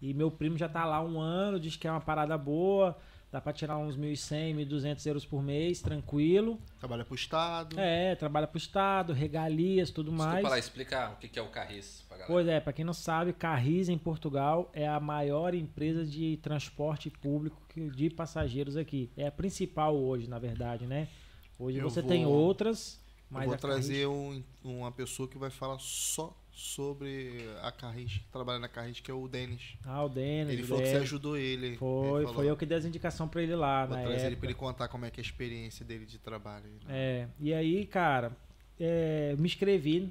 E 0.00 0.12
meu 0.12 0.30
primo 0.30 0.58
já 0.58 0.68
tá 0.68 0.84
lá 0.84 1.02
um 1.02 1.18
ano, 1.18 1.58
diz 1.58 1.76
que 1.76 1.88
é 1.88 1.90
uma 1.90 2.00
parada 2.00 2.36
boa, 2.36 2.96
dá 3.36 3.40
pra 3.40 3.52
tirar 3.52 3.76
uns 3.76 3.96
1.100, 3.98 4.54
1.200 4.66 5.06
euros 5.06 5.26
por 5.26 5.42
mês, 5.42 5.82
tranquilo. 5.82 6.58
Trabalha 6.78 7.04
pro 7.04 7.14
Estado. 7.14 7.78
É, 7.78 8.14
trabalha 8.14 8.46
pro 8.46 8.56
Estado, 8.56 9.12
regalias, 9.12 9.90
tudo 9.90 10.10
mais. 10.10 10.30
Desculpa 10.36 10.48
lá, 10.48 10.58
explica 10.58 11.10
o 11.10 11.16
que 11.16 11.38
é 11.38 11.42
o 11.42 11.48
Carris 11.48 12.02
pra 12.08 12.16
galera. 12.16 12.32
Pois 12.32 12.48
é, 12.48 12.60
pra 12.60 12.72
quem 12.72 12.82
não 12.84 12.94
sabe, 12.94 13.34
Carris 13.34 13.90
em 13.90 13.98
Portugal 13.98 14.70
é 14.72 14.88
a 14.88 14.98
maior 14.98 15.54
empresa 15.54 16.04
de 16.06 16.38
transporte 16.38 17.10
público 17.10 17.60
de 17.94 18.08
passageiros 18.08 18.74
aqui. 18.74 19.10
É 19.18 19.26
a 19.26 19.32
principal 19.32 19.94
hoje, 19.94 20.26
na 20.28 20.38
verdade, 20.38 20.86
né? 20.86 21.08
Hoje 21.58 21.76
Eu 21.78 21.90
você 21.90 22.00
vou- 22.00 22.08
tem 22.10 22.24
outras, 22.24 22.94
Eu 22.94 23.26
mas 23.30 23.44
vou 23.44 23.54
a 23.54 23.58
Carris- 23.58 23.86
trazer 23.86 24.06
um- 24.08 24.42
uma 24.64 24.90
pessoa 24.90 25.28
que 25.28 25.36
vai 25.36 25.50
falar 25.50 25.78
só 25.78 26.34
sobre 26.60 27.46
a 27.62 27.70
Carris, 27.70 28.12
que 28.14 28.28
trabalha 28.32 28.58
na 28.58 28.66
Carris, 28.68 28.98
que 28.98 29.10
é 29.10 29.14
o 29.14 29.28
Denis. 29.28 29.74
Ah, 29.84 30.02
o 30.04 30.08
Denis, 30.08 30.54
Ele 30.54 30.62
falou 30.62 30.82
que 30.82 30.88
você 30.88 30.96
ajudou 30.96 31.36
ele. 31.36 31.76
Foi, 31.76 32.22
Ele 32.24 32.32
foi 32.32 32.48
eu 32.48 32.56
que 32.56 32.64
dei 32.64 32.78
as 32.78 32.86
indicações 32.86 33.30
pra 33.30 33.42
ele 33.42 33.54
lá, 33.54 33.86
na 33.86 33.96
trazer 33.96 34.08
ele 34.14 34.22
época. 34.22 34.36
pra 34.38 34.46
ele 34.48 34.54
contar 34.58 34.88
como 34.88 35.04
é 35.04 35.10
que 35.10 35.20
é 35.20 35.22
a 35.22 35.24
experiência 35.24 35.84
dele 35.84 36.06
de 36.06 36.18
trabalho. 36.18 36.64
né? 36.64 36.80
É, 36.88 37.28
e 37.38 37.52
aí, 37.52 37.84
cara, 37.84 38.34
é, 38.80 39.36
me 39.38 39.44
inscrevi. 39.46 40.10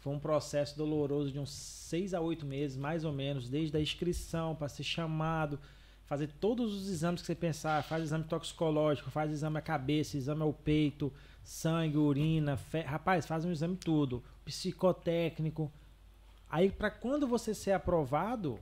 Foi 0.00 0.12
um 0.12 0.18
processo 0.18 0.76
doloroso 0.76 1.30
de 1.32 1.38
uns 1.38 1.50
seis 1.52 2.12
a 2.12 2.20
oito 2.20 2.44
meses, 2.44 2.76
mais 2.76 3.02
ou 3.04 3.12
menos, 3.12 3.48
desde 3.48 3.74
a 3.74 3.80
inscrição 3.80 4.54
para 4.54 4.68
ser 4.68 4.82
chamado, 4.82 5.58
fazer 6.04 6.28
todos 6.38 6.74
os 6.74 6.90
exames 6.90 7.20
que 7.22 7.26
você 7.28 7.34
pensar, 7.34 7.82
faz 7.84 8.02
exame 8.04 8.24
toxicológico, 8.24 9.10
faz 9.10 9.30
exame 9.30 9.56
à 9.56 9.62
cabeça, 9.62 10.18
exame 10.18 10.42
ao 10.42 10.52
peito, 10.52 11.10
sangue, 11.42 11.96
urina, 11.96 12.56
fe... 12.56 12.80
rapaz, 12.80 13.26
faz 13.26 13.44
um 13.44 13.52
exame 13.52 13.76
tudo, 13.76 14.22
psicotécnico. 14.44 15.70
Aí, 16.48 16.70
para 16.70 16.90
quando 16.90 17.26
você 17.26 17.54
ser 17.54 17.72
aprovado, 17.72 18.58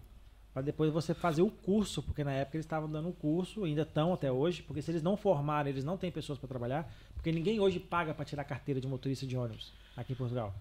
para 0.53 0.63
depois 0.63 0.93
você 0.93 1.15
fazer 1.15 1.43
o 1.43 1.51
curso, 1.51 2.03
porque 2.03 2.25
na 2.25 2.33
época 2.33 2.57
eles 2.57 2.67
estavam 2.67 2.91
dando 2.91 3.09
o 3.09 3.13
curso, 3.13 3.65
ainda 3.65 3.83
estão 3.83 4.13
até 4.13 4.31
hoje, 4.31 4.63
porque 4.63 4.83
se 4.83 4.91
eles 4.91 5.03
não 5.03 5.17
formarem, 5.17 5.73
eles 5.73 5.85
não 5.85 5.97
têm 5.97 6.11
pessoas 6.11 6.39
para 6.39 6.49
trabalhar, 6.49 6.93
porque 7.15 7.31
ninguém 7.31 7.61
hoje 7.61 7.79
paga 7.79 8.13
para 8.13 8.25
tirar 8.25 8.45
carteira 8.45 8.81
de 8.81 8.87
motorista 8.87 9.27
de 9.27 9.37
ônibus 9.37 9.73
aqui 9.97 10.13
em 10.13 10.17
Portugal. 10.17 10.55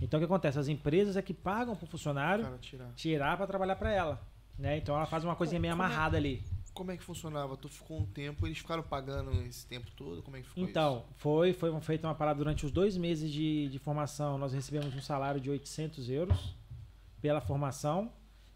Então 0.00 0.18
o 0.18 0.20
que 0.20 0.24
acontece? 0.24 0.58
As 0.58 0.68
empresas 0.68 1.16
é 1.16 1.22
que 1.22 1.32
pagam 1.32 1.74
para 1.74 1.84
o 1.84 1.88
funcionário 1.88 2.58
tirar. 2.60 2.92
tirar 2.94 3.36
para 3.36 3.46
trabalhar 3.46 3.76
para 3.76 3.92
ela. 3.92 4.20
Né? 4.58 4.78
Então 4.78 4.94
ela 4.94 5.06
faz 5.06 5.24
uma 5.24 5.36
coisinha 5.36 5.60
meio 5.60 5.70
é- 5.70 5.74
amarrada 5.74 6.16
ali. 6.16 6.42
Como 6.76 6.90
é 6.90 6.96
que 6.96 7.02
funcionava? 7.02 7.56
Tu 7.56 7.68
ficou 7.70 7.98
um 7.98 8.04
tempo, 8.04 8.46
eles 8.46 8.58
ficaram 8.58 8.82
pagando 8.82 9.30
esse 9.48 9.66
tempo 9.66 9.90
todo? 9.96 10.22
Como 10.22 10.36
é 10.36 10.40
que 10.42 10.46
ficou 10.48 10.62
Então, 10.62 11.04
foi, 11.16 11.52
foi 11.54 11.70
uma- 11.70 11.80
feita 11.80 12.06
uma 12.06 12.14
parada 12.14 12.36
durante 12.38 12.66
os 12.66 12.70
dois 12.70 12.96
meses 12.98 13.32
de, 13.32 13.68
de 13.70 13.78
formação. 13.78 14.36
Nós 14.36 14.52
recebemos 14.52 14.94
um 14.94 15.00
salário 15.00 15.40
de 15.40 15.48
800 15.50 16.10
euros 16.10 16.54
pela 17.22 17.40
formação, 17.40 18.12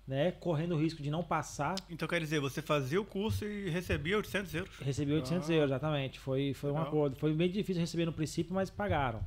né? 0.07 0.33
Correndo 0.33 0.75
o 0.75 0.79
risco 0.79 1.03
de 1.03 1.11
não 1.11 1.23
passar. 1.23 1.77
Então 1.89 2.07
quer 2.07 2.21
dizer, 2.21 2.41
você 2.41 2.61
fazia 2.61 3.01
o 3.01 3.05
curso 3.07 3.47
e 3.47 3.71
recebia 3.71 4.19
800 4.19 4.55
euros. 4.55 4.77
Recebi 4.81 5.13
800 5.15 5.49
Ah. 5.49 5.55
euros, 5.55 5.71
exatamente. 5.71 6.21
Foi, 6.21 6.53
foi 6.53 6.71
um 6.71 6.75
Legal. 6.75 6.89
acordo. 6.89 7.17
Foi 7.17 7.33
bem 7.33 7.51
difícil 7.51 7.81
receber 7.81 8.05
no 8.05 8.13
princípio, 8.13 8.53
mas 8.55 8.69
pagaram. 8.69 9.25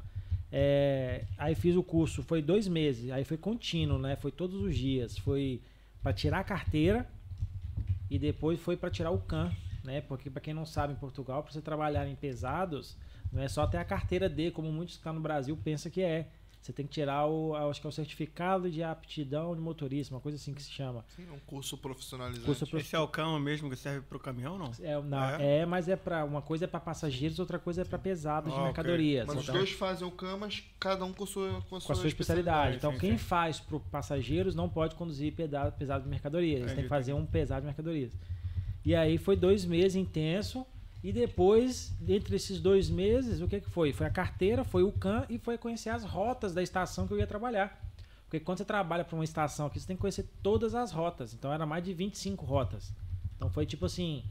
É, 0.51 1.25
aí 1.35 1.55
fiz 1.55 1.75
o 1.75 1.81
curso, 1.81 2.21
foi 2.21 2.41
dois 2.41 2.67
meses. 2.67 3.09
Aí 3.09 3.23
foi 3.23 3.37
contínuo, 3.37 3.97
né? 3.97 4.15
Foi 4.17 4.31
todos 4.31 4.61
os 4.61 4.77
dias. 4.77 5.17
Foi 5.17 5.59
para 6.03 6.13
tirar 6.13 6.39
a 6.39 6.43
carteira 6.43 7.09
e 8.14 8.20
depois 8.20 8.59
foi 8.59 8.78
para 8.78 8.91
tirar 8.91 9.09
o 9.09 9.18
CAN, 9.18 9.51
né? 9.84 9.99
Porque 10.01 10.30
para 10.30 10.39
quem 10.39 10.53
não 10.53 10.68
sabe, 10.68 10.93
em 10.93 10.95
Portugal, 10.95 11.41
para 11.41 11.51
você 11.51 11.59
trabalhar 11.59 12.07
em 12.07 12.16
pesados, 12.16 12.95
não 13.32 13.41
é 13.41 13.47
só 13.47 13.66
ter 13.66 13.78
a 13.78 13.84
carteira 13.84 14.30
D, 14.30 14.51
como 14.51 14.72
muitos 14.72 14.93
que 14.93 14.99
estão 14.99 15.14
no 15.14 15.20
Brasil 15.20 15.57
pensam 15.57 15.91
que 15.91 16.03
é. 16.03 16.30
Você 16.64 16.72
tem 16.72 16.88
que 16.88 16.93
tirar 16.93 17.28
o, 17.28 17.53
acho 17.70 17.82
que 17.82 17.86
é 17.86 17.89
o 17.89 17.91
certificado 17.91 18.72
de 18.72 18.82
aptidão 18.82 19.53
de 19.53 19.59
motorista, 19.59 20.14
uma 20.16 20.22
coisa 20.22 20.38
assim 20.38 20.53
que 20.53 20.64
se 20.64 20.72
chama. 20.72 21.03
Sim, 21.14 21.28
é 21.30 21.32
um 21.34 21.39
curso 21.39 21.78
profissionalizante. 21.78 22.45
Curso 22.45 22.66
prof- 22.66 22.82
Esse 22.82 22.95
é 22.95 22.99
o 22.99 23.07
cão 23.07 23.38
mesmo 23.38 23.70
que 23.70 23.76
serve 23.76 23.99
pro 23.99 24.18
caminhão, 24.18 24.57
não? 24.57 24.72
É, 24.82 25.01
não, 25.01 25.24
É? 25.26 25.57
é? 25.59 25.66
mas 25.66 25.89
é 25.89 25.97
para 25.97 26.24
uma 26.24 26.41
coisa 26.41 26.64
é 26.64 26.68
para 26.68 26.80
passageiros, 26.80 27.38
outra 27.38 27.59
coisa 27.59 27.82
é 27.82 27.86
para 27.86 27.99
pesados 27.99 28.53
Ah, 28.53 28.55
de 28.55 28.61
mercadorias. 28.64 29.28
Mas 29.28 29.36
os 29.39 29.43
Então, 29.43 29.55
dois 29.55 29.72
fazem 29.72 30.07
o 30.07 30.11
CAM, 30.11 30.38
mas 30.38 30.64
cada 30.80 31.03
um 31.03 31.11
com 31.11 31.26
a 31.26 31.28
sua, 31.28 31.61
com 31.70 31.76
a 31.76 31.82
com 31.82 31.91
a 31.91 31.95
sua 31.95 32.07
especialidade. 32.07 32.78
Então, 32.78 32.93
sim, 32.93 32.99
quem 32.99 33.11
sim. 33.11 33.18
faz 33.18 33.59
para 33.59 33.80
passageiros 33.91 34.55
não 34.55 34.70
pode 34.70 34.95
conduzir 34.95 35.34
pesado, 35.34 35.74
pesado 35.74 36.05
de 36.05 36.09
mercadorias. 36.09 36.59
Eles 36.59 36.66
têm 36.68 36.74
Entendi, 36.76 36.84
que 36.84 36.89
fazer 36.89 37.11
um 37.11 37.26
pesado 37.26 37.59
de 37.61 37.66
mercadorias. 37.68 38.14
E 38.86 38.95
aí 38.95 39.18
foi 39.18 39.36
dois 39.36 39.66
meses 39.66 39.95
intenso. 39.97 40.66
E 41.03 41.11
depois, 41.11 41.93
entre 42.07 42.35
esses 42.35 42.61
dois 42.61 42.89
meses, 42.89 43.41
o 43.41 43.47
que, 43.47 43.59
que 43.59 43.69
foi? 43.69 43.91
Foi 43.91 44.07
a 44.07 44.09
carteira, 44.09 44.63
foi 44.63 44.83
o 44.83 44.91
CAN 44.91 45.25
e 45.29 45.37
foi 45.37 45.57
conhecer 45.57 45.89
as 45.89 46.03
rotas 46.03 46.53
da 46.53 46.63
estação 46.63 47.05
que 47.05 47.13
eu 47.13 47.19
ia 47.19 47.27
trabalhar. 47.27 47.83
Porque 48.23 48.39
quando 48.39 48.59
você 48.59 48.65
trabalha 48.65 49.03
para 49.03 49.13
uma 49.15 49.23
estação 49.23 49.67
aqui, 49.67 49.79
você 49.79 49.85
tem 49.85 49.97
que 49.97 50.01
conhecer 50.01 50.27
todas 50.41 50.73
as 50.73 50.91
rotas. 50.91 51.33
Então 51.33 51.51
era 51.51 51.65
mais 51.65 51.83
de 51.83 51.93
25 51.93 52.45
rotas. 52.45 52.93
Então 53.35 53.49
foi 53.49 53.65
tipo 53.65 53.85
assim, 53.85 54.23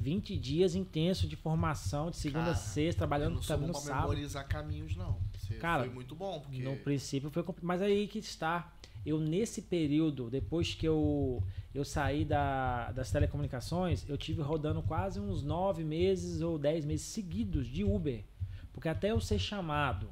20 0.00 0.36
dias 0.38 0.74
intenso 0.74 1.28
de 1.28 1.36
formação, 1.36 2.10
de 2.10 2.16
segunda 2.16 2.50
a 2.50 2.54
sexta, 2.54 2.96
Eu 2.96 2.98
trabalhando 3.06 3.34
não 3.34 3.58
bom 3.58 3.66
no 3.66 3.74
sábado. 3.74 4.08
memorizar 4.08 4.48
caminhos, 4.48 4.96
não. 4.96 5.18
Você 5.38 5.54
Cara, 5.54 5.84
foi 5.84 5.92
muito 5.92 6.14
bom, 6.14 6.40
porque... 6.40 6.62
No 6.62 6.76
princípio 6.76 7.30
foi 7.30 7.42
complicado. 7.42 7.68
Mas 7.68 7.82
aí 7.82 8.08
que 8.08 8.18
está. 8.18 8.72
Eu, 9.04 9.18
nesse 9.18 9.60
período, 9.62 10.30
depois 10.30 10.74
que 10.74 10.86
eu, 10.86 11.42
eu 11.74 11.84
saí 11.84 12.24
da, 12.24 12.90
das 12.92 13.10
telecomunicações, 13.10 14.08
eu 14.08 14.16
tive 14.16 14.40
rodando 14.40 14.82
quase 14.82 15.20
uns 15.20 15.42
nove 15.42 15.84
meses 15.84 16.40
ou 16.40 16.58
dez 16.58 16.84
meses 16.84 17.06
seguidos 17.06 17.66
de 17.66 17.84
Uber. 17.84 18.24
Porque 18.72 18.88
até 18.88 19.10
eu 19.10 19.20
ser 19.20 19.38
chamado, 19.38 20.08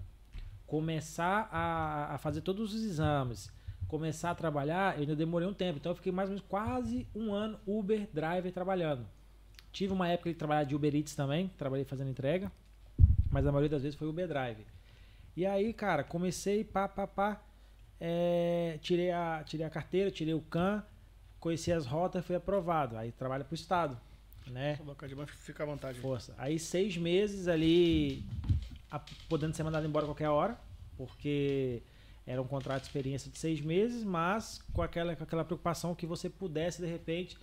começar 0.66 1.48
a, 1.50 2.14
a 2.14 2.18
fazer 2.18 2.42
todos 2.42 2.74
os 2.74 2.84
exames, 2.84 3.50
começar 3.88 4.30
a 4.30 4.34
trabalhar, 4.34 4.94
eu 4.94 5.00
ainda 5.00 5.16
demorei 5.16 5.48
um 5.48 5.54
tempo. 5.54 5.78
Então 5.78 5.92
eu 5.92 5.96
fiquei 5.96 6.12
mais 6.12 6.28
ou 6.28 6.34
menos 6.34 6.48
quase 6.48 7.06
um 7.14 7.32
ano 7.32 7.58
Uber 7.66 8.08
Driver 8.12 8.52
trabalhando. 8.52 9.06
Tive 9.72 9.92
uma 9.92 10.08
época 10.08 10.30
de 10.30 10.36
trabalhar 10.36 10.64
de 10.64 10.74
Uber 10.74 10.94
Eats 10.94 11.14
também, 11.14 11.50
trabalhei 11.56 11.84
fazendo 11.84 12.10
entrega, 12.10 12.52
mas 13.30 13.46
a 13.46 13.52
maioria 13.52 13.70
das 13.70 13.82
vezes 13.82 13.98
foi 13.98 14.06
Uber 14.06 14.28
Drive. 14.28 14.66
E 15.34 15.46
aí, 15.46 15.72
cara, 15.72 16.04
comecei 16.04 16.62
pá, 16.62 16.86
pá, 16.86 17.06
pá. 17.06 17.40
É, 18.04 18.78
tirei, 18.82 19.12
a, 19.12 19.44
tirei 19.46 19.64
a 19.64 19.70
carteira, 19.70 20.10
tirei 20.10 20.34
o 20.34 20.40
CAN, 20.40 20.84
conheci 21.38 21.70
as 21.72 21.86
rotas, 21.86 22.26
fui 22.26 22.34
aprovado. 22.34 22.96
Aí 22.96 23.12
trabalha 23.12 23.44
pro 23.44 23.54
Estado, 23.54 23.96
né? 24.48 24.74
Colocar 24.76 25.06
de 25.06 25.14
baixo, 25.14 25.32
fica 25.36 25.62
à 25.62 25.66
vontade. 25.66 26.00
Força. 26.00 26.34
Aí 26.36 26.58
seis 26.58 26.96
meses 26.96 27.46
ali, 27.46 28.24
a- 28.90 29.00
podendo 29.28 29.54
ser 29.54 29.62
mandado 29.62 29.86
embora 29.86 30.04
a 30.04 30.08
qualquer 30.08 30.28
hora, 30.30 30.58
porque 30.96 31.80
era 32.26 32.42
um 32.42 32.46
contrato 32.46 32.80
de 32.82 32.88
experiência 32.88 33.30
de 33.30 33.38
seis 33.38 33.60
meses, 33.60 34.02
mas 34.02 34.60
com 34.72 34.82
aquela, 34.82 35.14
com 35.14 35.22
aquela 35.22 35.44
preocupação 35.44 35.94
que 35.94 36.04
você 36.04 36.28
pudesse, 36.28 36.82
de 36.82 36.88
repente, 36.88 37.38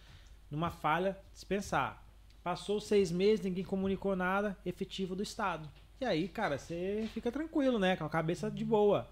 numa 0.52 0.70
falha, 0.72 1.18
dispensar. 1.34 2.04
Passou 2.44 2.82
seis 2.82 3.12
meses, 3.14 3.46
ninguém 3.46 3.64
comunicou 3.64 4.14
nada, 4.14 4.58
efetivo 4.66 5.16
do 5.16 5.24
Estado. 5.24 5.70
E 6.02 6.06
aí, 6.06 6.28
cara, 6.28 6.58
você 6.58 7.08
fica 7.14 7.32
tranquilo, 7.32 7.80
né? 7.80 7.96
Com 7.96 8.04
a 8.04 8.10
cabeça 8.10 8.50
de 8.52 8.66
boa. 8.66 9.10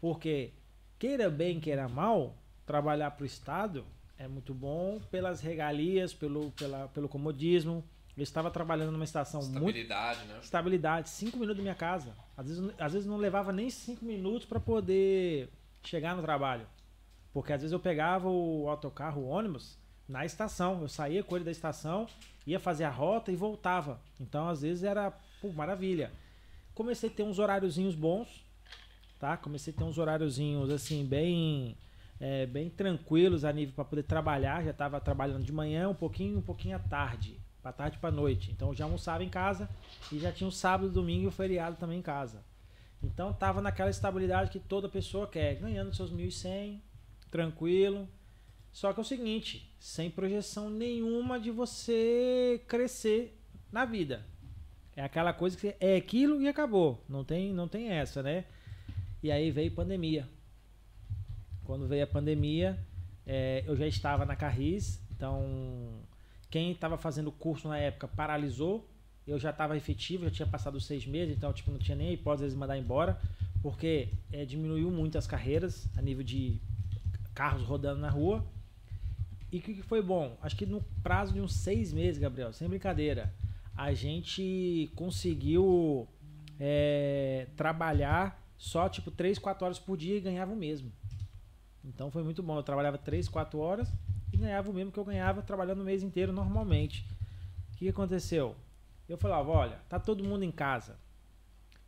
Porque 0.00 0.50
queira 1.02 1.28
bem, 1.28 1.58
queira 1.58 1.88
mal, 1.88 2.32
trabalhar 2.64 3.10
para 3.10 3.24
o 3.24 3.26
Estado 3.26 3.84
é 4.16 4.28
muito 4.28 4.54
bom 4.54 5.00
pelas 5.10 5.40
regalias, 5.40 6.14
pelo, 6.14 6.52
pela, 6.52 6.86
pelo 6.94 7.08
comodismo. 7.08 7.82
Eu 8.16 8.22
estava 8.22 8.52
trabalhando 8.52 8.92
numa 8.92 9.02
estação 9.02 9.40
muito 9.40 9.56
Estabilidade, 9.56 10.24
né? 10.26 10.38
estabilidade, 10.40 11.08
cinco 11.08 11.38
minutos 11.38 11.56
da 11.56 11.62
minha 11.64 11.74
casa. 11.74 12.14
Às 12.36 12.46
vezes, 12.46 12.70
às 12.78 12.92
vezes 12.92 13.08
não 13.08 13.16
levava 13.16 13.52
nem 13.52 13.68
cinco 13.68 14.04
minutos 14.04 14.46
para 14.46 14.60
poder 14.60 15.48
chegar 15.82 16.14
no 16.14 16.22
trabalho. 16.22 16.68
Porque 17.32 17.52
às 17.52 17.62
vezes 17.62 17.72
eu 17.72 17.80
pegava 17.80 18.28
o 18.28 18.68
autocarro, 18.68 19.22
o 19.22 19.26
ônibus, 19.26 19.76
na 20.08 20.24
estação. 20.24 20.82
Eu 20.82 20.88
saía 20.88 21.24
com 21.24 21.34
ele 21.34 21.44
da 21.44 21.50
estação, 21.50 22.06
ia 22.46 22.60
fazer 22.60 22.84
a 22.84 22.90
rota 22.90 23.32
e 23.32 23.34
voltava. 23.34 24.00
Então 24.20 24.48
às 24.48 24.62
vezes 24.62 24.84
era 24.84 25.10
pô, 25.40 25.50
maravilha. 25.52 26.12
Comecei 26.72 27.10
a 27.10 27.12
ter 27.12 27.24
uns 27.24 27.40
horáriozinhos 27.40 27.96
bons, 27.96 28.46
tá? 29.22 29.36
Comecei 29.36 29.72
a 29.72 29.76
ter 29.76 29.84
uns 29.84 29.98
horáriozinhos 29.98 30.68
assim, 30.68 31.06
bem. 31.06 31.76
é, 32.18 32.44
bem 32.44 32.68
tranquilos 32.68 33.44
a 33.44 33.52
nível 33.52 33.72
para 33.72 33.84
poder 33.84 34.02
trabalhar. 34.02 34.64
Já 34.64 34.72
estava 34.72 35.00
trabalhando 35.00 35.44
de 35.44 35.52
manhã, 35.52 35.88
um 35.88 35.94
pouquinho, 35.94 36.38
um 36.38 36.42
pouquinho 36.42 36.74
à 36.74 36.80
tarde. 36.80 37.38
Para 37.62 37.72
tarde 37.72 37.98
para 37.98 38.10
noite. 38.10 38.50
Então 38.50 38.74
já 38.74 38.84
almoçava 38.84 39.22
em 39.22 39.28
casa 39.28 39.70
e 40.10 40.18
já 40.18 40.32
tinha 40.32 40.48
o 40.48 40.50
sábado, 40.50 40.90
domingo 40.90 41.22
e 41.22 41.26
o 41.28 41.30
feriado 41.30 41.76
também 41.76 42.00
em 42.00 42.02
casa. 42.02 42.42
Então 43.00 43.32
tava 43.32 43.60
naquela 43.62 43.90
estabilidade 43.90 44.50
que 44.50 44.58
toda 44.58 44.88
pessoa 44.88 45.28
quer, 45.28 45.54
ganhando 45.54 45.94
seus 45.94 46.12
1.100, 46.12 46.80
tranquilo. 47.30 48.08
Só 48.72 48.92
que 48.92 48.98
é 48.98 49.02
o 49.02 49.04
seguinte, 49.04 49.72
sem 49.78 50.10
projeção 50.10 50.68
nenhuma 50.68 51.38
de 51.38 51.52
você 51.52 52.60
crescer 52.66 53.40
na 53.70 53.84
vida. 53.84 54.26
É 54.96 55.04
aquela 55.04 55.32
coisa 55.32 55.56
que 55.56 55.76
é 55.78 55.94
aquilo 55.94 56.42
e 56.42 56.48
acabou. 56.48 57.04
Não 57.08 57.24
tem, 57.24 57.52
não 57.52 57.68
tem 57.68 57.90
essa, 57.90 58.20
né? 58.20 58.46
E 59.22 59.30
aí 59.30 59.50
veio 59.50 59.70
pandemia. 59.70 60.28
Quando 61.64 61.86
veio 61.86 62.02
a 62.02 62.06
pandemia, 62.06 62.78
é, 63.24 63.62
eu 63.66 63.76
já 63.76 63.86
estava 63.86 64.26
na 64.26 64.34
Carris, 64.34 65.00
então 65.12 66.00
quem 66.50 66.72
estava 66.72 66.98
fazendo 66.98 67.30
curso 67.30 67.68
na 67.68 67.78
época 67.78 68.08
paralisou. 68.08 68.88
Eu 69.24 69.38
já 69.38 69.50
estava 69.50 69.76
efetivo, 69.76 70.24
já 70.24 70.30
tinha 70.30 70.48
passado 70.48 70.80
seis 70.80 71.06
meses, 71.06 71.36
então 71.36 71.52
tipo, 71.52 71.70
não 71.70 71.78
tinha 71.78 71.96
nem 71.96 72.08
a 72.08 72.12
hipótese 72.12 72.50
de 72.50 72.56
mandar 72.56 72.76
embora, 72.76 73.20
porque 73.62 74.08
é, 74.32 74.44
diminuiu 74.44 74.90
muito 74.90 75.16
as 75.16 75.28
carreiras 75.28 75.88
a 75.96 76.02
nível 76.02 76.24
de 76.24 76.60
carros 77.32 77.62
rodando 77.62 78.00
na 78.00 78.10
rua. 78.10 78.44
E 79.52 79.58
o 79.58 79.62
que, 79.62 79.74
que 79.74 79.82
foi 79.82 80.02
bom? 80.02 80.36
Acho 80.42 80.56
que 80.56 80.66
no 80.66 80.82
prazo 81.02 81.32
de 81.32 81.40
uns 81.40 81.54
seis 81.54 81.92
meses, 81.92 82.20
Gabriel, 82.20 82.52
sem 82.52 82.68
brincadeira, 82.68 83.32
a 83.76 83.94
gente 83.94 84.90
conseguiu 84.96 86.08
é, 86.58 87.46
trabalhar 87.56 88.41
só 88.62 88.88
tipo 88.88 89.10
3, 89.10 89.40
4 89.40 89.64
horas 89.64 89.78
por 89.80 89.96
dia 89.96 90.16
e 90.16 90.20
ganhava 90.20 90.52
o 90.52 90.56
mesmo. 90.56 90.92
Então 91.84 92.12
foi 92.12 92.22
muito 92.22 92.44
bom. 92.44 92.56
Eu 92.56 92.62
trabalhava 92.62 92.96
3, 92.96 93.28
4 93.28 93.58
horas 93.58 93.92
e 94.32 94.36
ganhava 94.36 94.70
o 94.70 94.72
mesmo 94.72 94.92
que 94.92 94.98
eu 95.00 95.04
ganhava 95.04 95.42
trabalhando 95.42 95.80
o 95.80 95.84
mês 95.84 96.04
inteiro 96.04 96.32
normalmente. 96.32 97.04
O 97.72 97.76
que 97.76 97.88
aconteceu? 97.88 98.54
Eu 99.08 99.18
falava, 99.18 99.50
olha, 99.50 99.80
tá 99.88 99.98
todo 99.98 100.22
mundo 100.22 100.44
em 100.44 100.52
casa. 100.52 100.96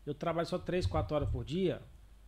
Eu 0.04 0.16
trabalho 0.16 0.48
só 0.48 0.58
3, 0.58 0.84
4 0.84 1.14
horas 1.14 1.30
por 1.30 1.44
dia. 1.44 1.80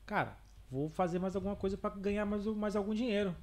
Cara, 0.06 0.38
vou 0.70 0.88
fazer 0.88 1.18
mais 1.18 1.34
alguma 1.34 1.56
coisa 1.56 1.76
para 1.76 1.96
ganhar 1.96 2.24
mais, 2.24 2.46
mais 2.46 2.76
algum 2.76 2.94
dinheiro. 2.94 3.34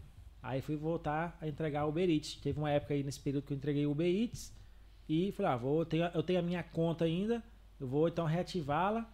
Aí 0.42 0.62
fui 0.62 0.78
voltar 0.78 1.38
a 1.42 1.48
entregar 1.50 1.86
Uber 1.86 2.10
Eats. 2.10 2.36
Teve 2.36 2.60
uma 2.60 2.72
época 2.72 2.94
aí 2.94 3.04
nesse 3.04 3.20
período 3.20 3.46
que 3.46 3.52
eu 3.52 3.58
entreguei 3.58 3.86
Uber 3.86 4.08
Eats. 4.08 4.56
E 5.10 5.34
falei, 5.34 5.52
ah, 5.52 5.58
vou, 5.58 5.80
eu, 5.80 5.86
tenho, 5.86 6.06
eu 6.14 6.24
tenho 6.24 6.40
a 6.40 6.42
minha 6.42 6.64
conta 6.64 7.04
ainda. 7.04 7.44
Eu 7.78 7.90
vou 7.90 8.08
então 8.08 8.26
reativá-la 8.26 9.06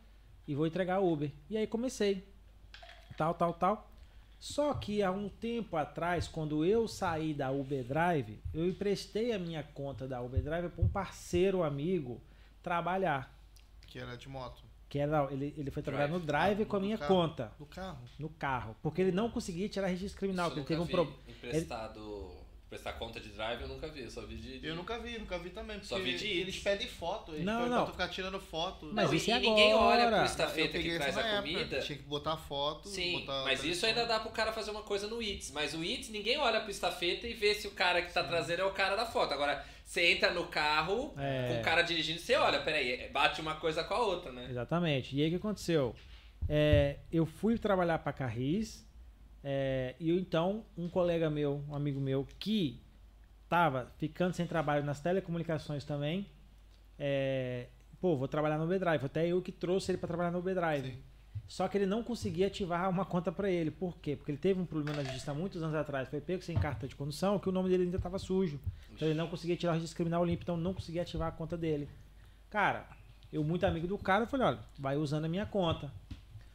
e 0.50 0.56
vou 0.56 0.66
entregar 0.66 1.00
Uber. 1.00 1.32
E 1.50 1.56
aí 1.58 1.68
comecei. 1.68 2.28
Tal, 3.16 3.34
tal, 3.36 3.54
tal. 3.54 3.88
Só 4.39 4.74
que 4.74 5.04
há 5.04 5.12
um 5.12 5.30
tempo 5.30 5.76
atrás, 5.78 6.28
quando 6.28 6.66
eu 6.66 6.88
saí 6.88 7.34
da 7.34 7.52
Uber 7.52 7.84
Drive, 7.84 8.39
eu 8.54 8.68
emprestei 8.68 9.32
a 9.34 9.38
minha 9.38 9.62
conta 9.62 10.08
da 10.08 10.22
Uber 10.22 10.41
Drive 10.41 10.70
para 10.70 10.84
um 10.84 10.88
parceiro 10.88 11.62
amigo 11.62 12.20
trabalhar. 12.64 13.32
Que 13.86 14.00
era 14.00 14.16
de 14.18 14.28
moto. 14.30 14.64
Que 14.88 14.97
era, 14.97 15.28
ele, 15.32 15.54
ele 15.58 15.70
foi 15.70 15.84
trabalhar 15.84 16.08
Drive. 16.08 16.20
no 16.22 16.26
Drive 16.26 16.62
Ah, 16.64 16.66
com 16.66 16.76
a 16.78 16.80
no 16.80 16.86
minha 16.86 16.97
carro. 16.97 17.16
conta, 17.16 17.52
Do 17.60 17.66
carro. 17.68 18.00
no 18.18 18.30
carro. 18.30 18.76
Porque 18.82 19.02
ele 19.02 19.12
não 19.12 19.30
conseguia 19.30 19.70
tirar 19.70 19.88
registro 19.88 20.18
criminal, 20.18 20.47
Isso 20.50 20.58
ele 20.60 20.66
teve 20.66 20.82
um 20.82 20.88
problema. 20.88 21.20
Emprestado. 21.28 22.39
Prestar 22.70 22.93
conta 22.93 23.20
de 23.20 23.30
drive 23.30 23.61
eu 23.63 23.67
nunca 23.67 23.88
vi, 23.88 24.01
eu 24.03 24.11
só 24.11 24.22
vi 24.22 24.36
de. 24.36 24.59
de- 24.59 24.67
Eu 24.67 24.76
nunca 24.76 24.99
vi, 24.99 25.17
nunca 25.17 25.39
vi 25.39 25.49
também. 25.49 25.78
Porque 25.78 25.88
Só 25.88 25.97
vi 25.97 26.15
de 26.15 26.28
eles 26.28 26.59
pedem 26.59 26.88
foto. 26.88 27.32
Eles 27.34 27.43
Não, 27.43 27.55
pedem 27.55 27.70
não. 27.72 27.78
pra 27.78 27.86
tu 27.88 27.91
ficar 27.93 28.07
tirando 28.09 28.39
foto. 28.39 28.91
Mas 28.93 29.07
Não, 29.09 29.13
isso 29.15 29.30
e, 29.30 29.34
é 29.34 29.39
ninguém 29.39 29.74
olha 29.74 30.07
pro 30.11 30.24
estafeta 30.26 30.78
que 30.80 30.95
traz 30.97 31.17
a 31.17 31.22
época, 31.22 31.41
comida. 31.41 31.80
Tinha 31.80 31.97
que 31.97 32.03
botar 32.03 32.38
foto. 32.38 32.88
Sim, 32.88 33.22
botar 33.22 33.43
mas 33.43 33.63
isso 33.63 33.86
ainda 33.88 34.05
dá 34.05 34.20
pro 34.20 34.30
cara 34.30 34.53
fazer 34.53 34.70
uma 34.70 34.84
coisa 34.84 35.07
no 35.07 35.20
Eats. 35.20 35.49
Mas 35.49 35.74
o 35.74 35.84
Eats, 35.84 36.09
ninguém 36.09 36.38
olha 36.38 36.61
pro 36.61 36.70
estafeta 36.70 37.26
e 37.28 37.34
vê 37.34 37.55
se 37.55 37.67
o 37.67 37.72
cara 37.72 38.03
que 38.03 38.13
tá 38.13 38.24
trazendo 38.24 38.61
é 38.61 38.65
o 38.65 38.72
cara 38.72 38.95
da 38.95 39.07
foto. 39.07 39.34
Agora, 39.34 39.65
você 39.84 40.11
entra 40.11 40.32
no 40.32 40.45
carro 40.45 41.15
É. 41.17 41.47
com 41.55 41.61
o 41.61 41.63
cara 41.63 41.82
dirigindo, 41.82 42.20
você 42.20 42.36
olha, 42.36 42.61
peraí, 42.61 43.09
bate 43.09 43.41
uma 43.41 43.55
coisa 43.55 43.84
com 43.84 43.95
a 43.95 43.99
outra, 43.99 44.32
né? 44.32 44.45
Exatamente. 44.47 45.15
E 45.15 45.22
aí 45.24 45.28
o 45.28 45.32
que 45.32 45.38
aconteceu? 45.38 45.95
É, 46.47 46.97
eu 47.11 47.26
fui 47.26 47.57
trabalhar 47.57 47.97
para 47.99 48.13
Carris 48.13 48.88
é, 49.44 49.96
e 50.00 50.12
então 50.12 50.66
um 50.78 50.90
colega 50.90 51.30
meu, 51.30 51.64
um 51.70 51.76
amigo 51.76 52.00
meu 52.00 52.28
que 52.38 52.82
tava 53.48 53.92
ficando 53.98 54.34
sem 54.34 54.46
trabalho 54.46 54.84
nas 54.84 55.00
telecomunicações 55.00 55.84
também, 55.84 56.28
é, 56.98 57.68
pô, 58.00 58.18
vou 58.18 58.28
trabalhar 58.28 58.58
no 58.58 58.66
Uber 58.66 58.80
Drive. 58.80 59.04
Até 59.04 59.28
eu 59.28 59.42
que 59.42 59.52
trouxe 59.52 59.92
ele 59.92 59.98
para 59.98 60.08
trabalhar 60.08 60.32
no 60.32 60.40
Uber 60.40 60.54
Drive. 60.54 60.92
Sim. 60.92 61.04
Só 61.48 61.68
que 61.68 61.80
ele 61.80 61.88
não 61.88 62.04
conseguia 62.04 62.46
ativar 62.46 62.88
uma 62.88 63.04
conta 63.04 63.32
para 63.32 63.50
ele. 63.50 63.72
Por 63.72 63.98
quê? 63.98 64.16
Porque 64.16 64.32
ele 64.32 64.38
teve 64.38 64.62
um 64.62 64.66
problema 64.66 64.98
na 64.98 65.04
justiça 65.04 65.32
há 65.32 65.34
muitos 65.34 65.64
anos 65.64 65.76
atrás. 65.76 66.08
Foi 66.08 66.22
pego 66.22 66.44
sem 66.44 66.56
carta 66.56 66.88
de 66.88 66.96
condução, 66.96 67.40
que 67.40 67.50
o 67.50 67.52
nome 67.52 67.70
dele 67.70 67.86
ainda 67.86 67.98
estava 67.98 68.20
sujo. 68.20 68.60
Então 68.92 69.08
ele 69.08 69.18
não 69.18 69.28
conseguia 69.28 69.58
tirar 69.58 69.72
o 69.72 69.74
registro 69.74 69.96
criminal 69.96 70.24
limpo, 70.24 70.44
então 70.44 70.56
não 70.56 70.76
conseguia 70.76 71.02
ativar 71.02 71.30
a 71.30 71.32
conta 71.32 71.58
dele. 71.58 71.90
Cara, 72.52 72.88
eu 73.34 73.44
muito 73.44 73.66
amigo 73.66 73.88
do 73.88 73.98
cara, 73.98 74.26
eu 74.26 74.28
falei, 74.28 74.46
olha, 74.46 74.60
vai 74.78 74.96
usando 74.96 75.26
a 75.26 75.28
minha 75.28 75.46
conta. 75.46 75.92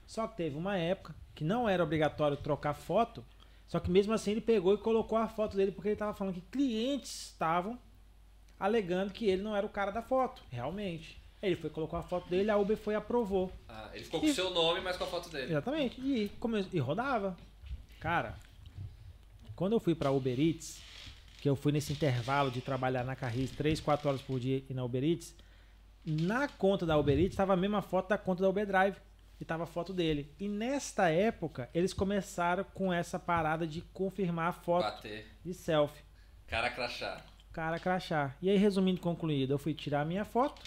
Só 0.07 0.29
que 0.29 0.37
teve 0.37 0.57
uma 0.57 0.77
época 0.77 1.13
que 1.35 1.45
não 1.45 1.69
era 1.69 1.83
obrigatório 1.83 2.37
trocar 2.37 2.75
foto, 2.75 3.25
só 3.67 3.81
que 3.81 3.91
mesmo 3.91 4.13
assim 4.13 4.33
ele 4.33 4.41
pegou 4.41 4.75
e 4.75 4.79
colocou 4.79 5.19
a 5.19 5.29
foto 5.29 5.57
dele 5.57 5.73
porque 5.73 5.89
ele 5.89 5.95
estava 5.95 6.15
falando 6.15 6.35
que 6.35 6.41
clientes 6.43 7.27
estavam 7.33 7.79
alegando 8.59 9.13
que 9.13 9.27
ele 9.27 9.43
não 9.43 9.57
era 9.57 9.67
o 9.67 9.71
cara 9.71 9.91
da 9.91 10.03
foto, 10.03 10.43
realmente. 10.51 11.21
Ele 11.43 11.57
foi 11.57 11.69
colocou 11.69 11.99
a 11.99 12.03
foto 12.03 12.29
dele, 12.31 12.51
a 12.51 12.57
Uber 12.57 12.77
foi 12.77 12.95
e 12.95 12.97
aprovou. 12.97 13.53
Ah, 13.69 13.91
ele 13.93 14.05
ficou 14.05 14.21
com 14.21 14.27
o 14.27 14.33
seu 14.33 14.51
nome, 14.51 14.81
mas 14.81 14.97
com 14.97 15.05
a 15.05 15.07
foto 15.07 15.29
dele. 15.29 15.51
Exatamente. 15.51 16.01
E, 16.01 16.31
come... 16.41 16.67
e 16.73 16.79
rodava. 16.79 17.37
Cara, 18.01 18.35
quando 19.55 19.75
eu 19.75 19.81
fui 19.81 19.95
pra 19.95 20.11
Uber 20.11 20.41
Eats, 20.41 20.81
que 21.43 21.49
eu 21.49 21.55
fui 21.55 21.71
nesse 21.71 21.93
intervalo 21.93 22.51
de 22.51 22.63
trabalhar 22.63 23.05
na 23.05 23.15
Carris 23.15 23.51
3, 23.51 23.79
4 23.81 24.09
horas 24.09 24.23
por 24.23 24.41
dia 24.41 24.65
e 24.71 24.73
na 24.73 24.83
Uber 24.83 25.05
Eats, 25.05 25.35
na 26.07 26.49
conta 26.49 26.87
da 26.87 26.97
Uber 26.97 27.19
Eats 27.19 27.33
estava 27.33 27.53
a 27.53 27.57
mesma 27.57 27.83
foto 27.83 28.09
da 28.09 28.17
conta 28.17 28.43
da 28.43 28.49
Uber 28.49 28.67
Drive. 28.67 28.97
E 29.41 29.45
tava 29.45 29.65
a 29.65 29.67
foto 29.67 29.93
dele. 29.93 30.33
E 30.39 30.49
nesta 30.49 31.09
época, 31.09 31.69
eles 31.75 31.93
começaram 31.93 32.65
com 32.65 32.93
essa 32.93 33.19
parada 33.19 33.67
de 33.67 33.81
confirmar 33.81 34.49
a 34.49 34.53
foto 34.53 34.85
Bater. 34.85 35.27
de 35.45 35.53
selfie. 35.53 36.03
Cara 36.47 36.71
crachá. 36.71 37.25
Cara 37.53 37.79
crachar. 37.79 38.37
E 38.41 38.49
aí, 38.49 38.57
resumindo 38.57 39.01
concluído, 39.01 39.53
eu 39.53 39.59
fui 39.59 39.75
tirar 39.75 40.03
a 40.03 40.05
minha 40.05 40.25
foto. 40.25 40.63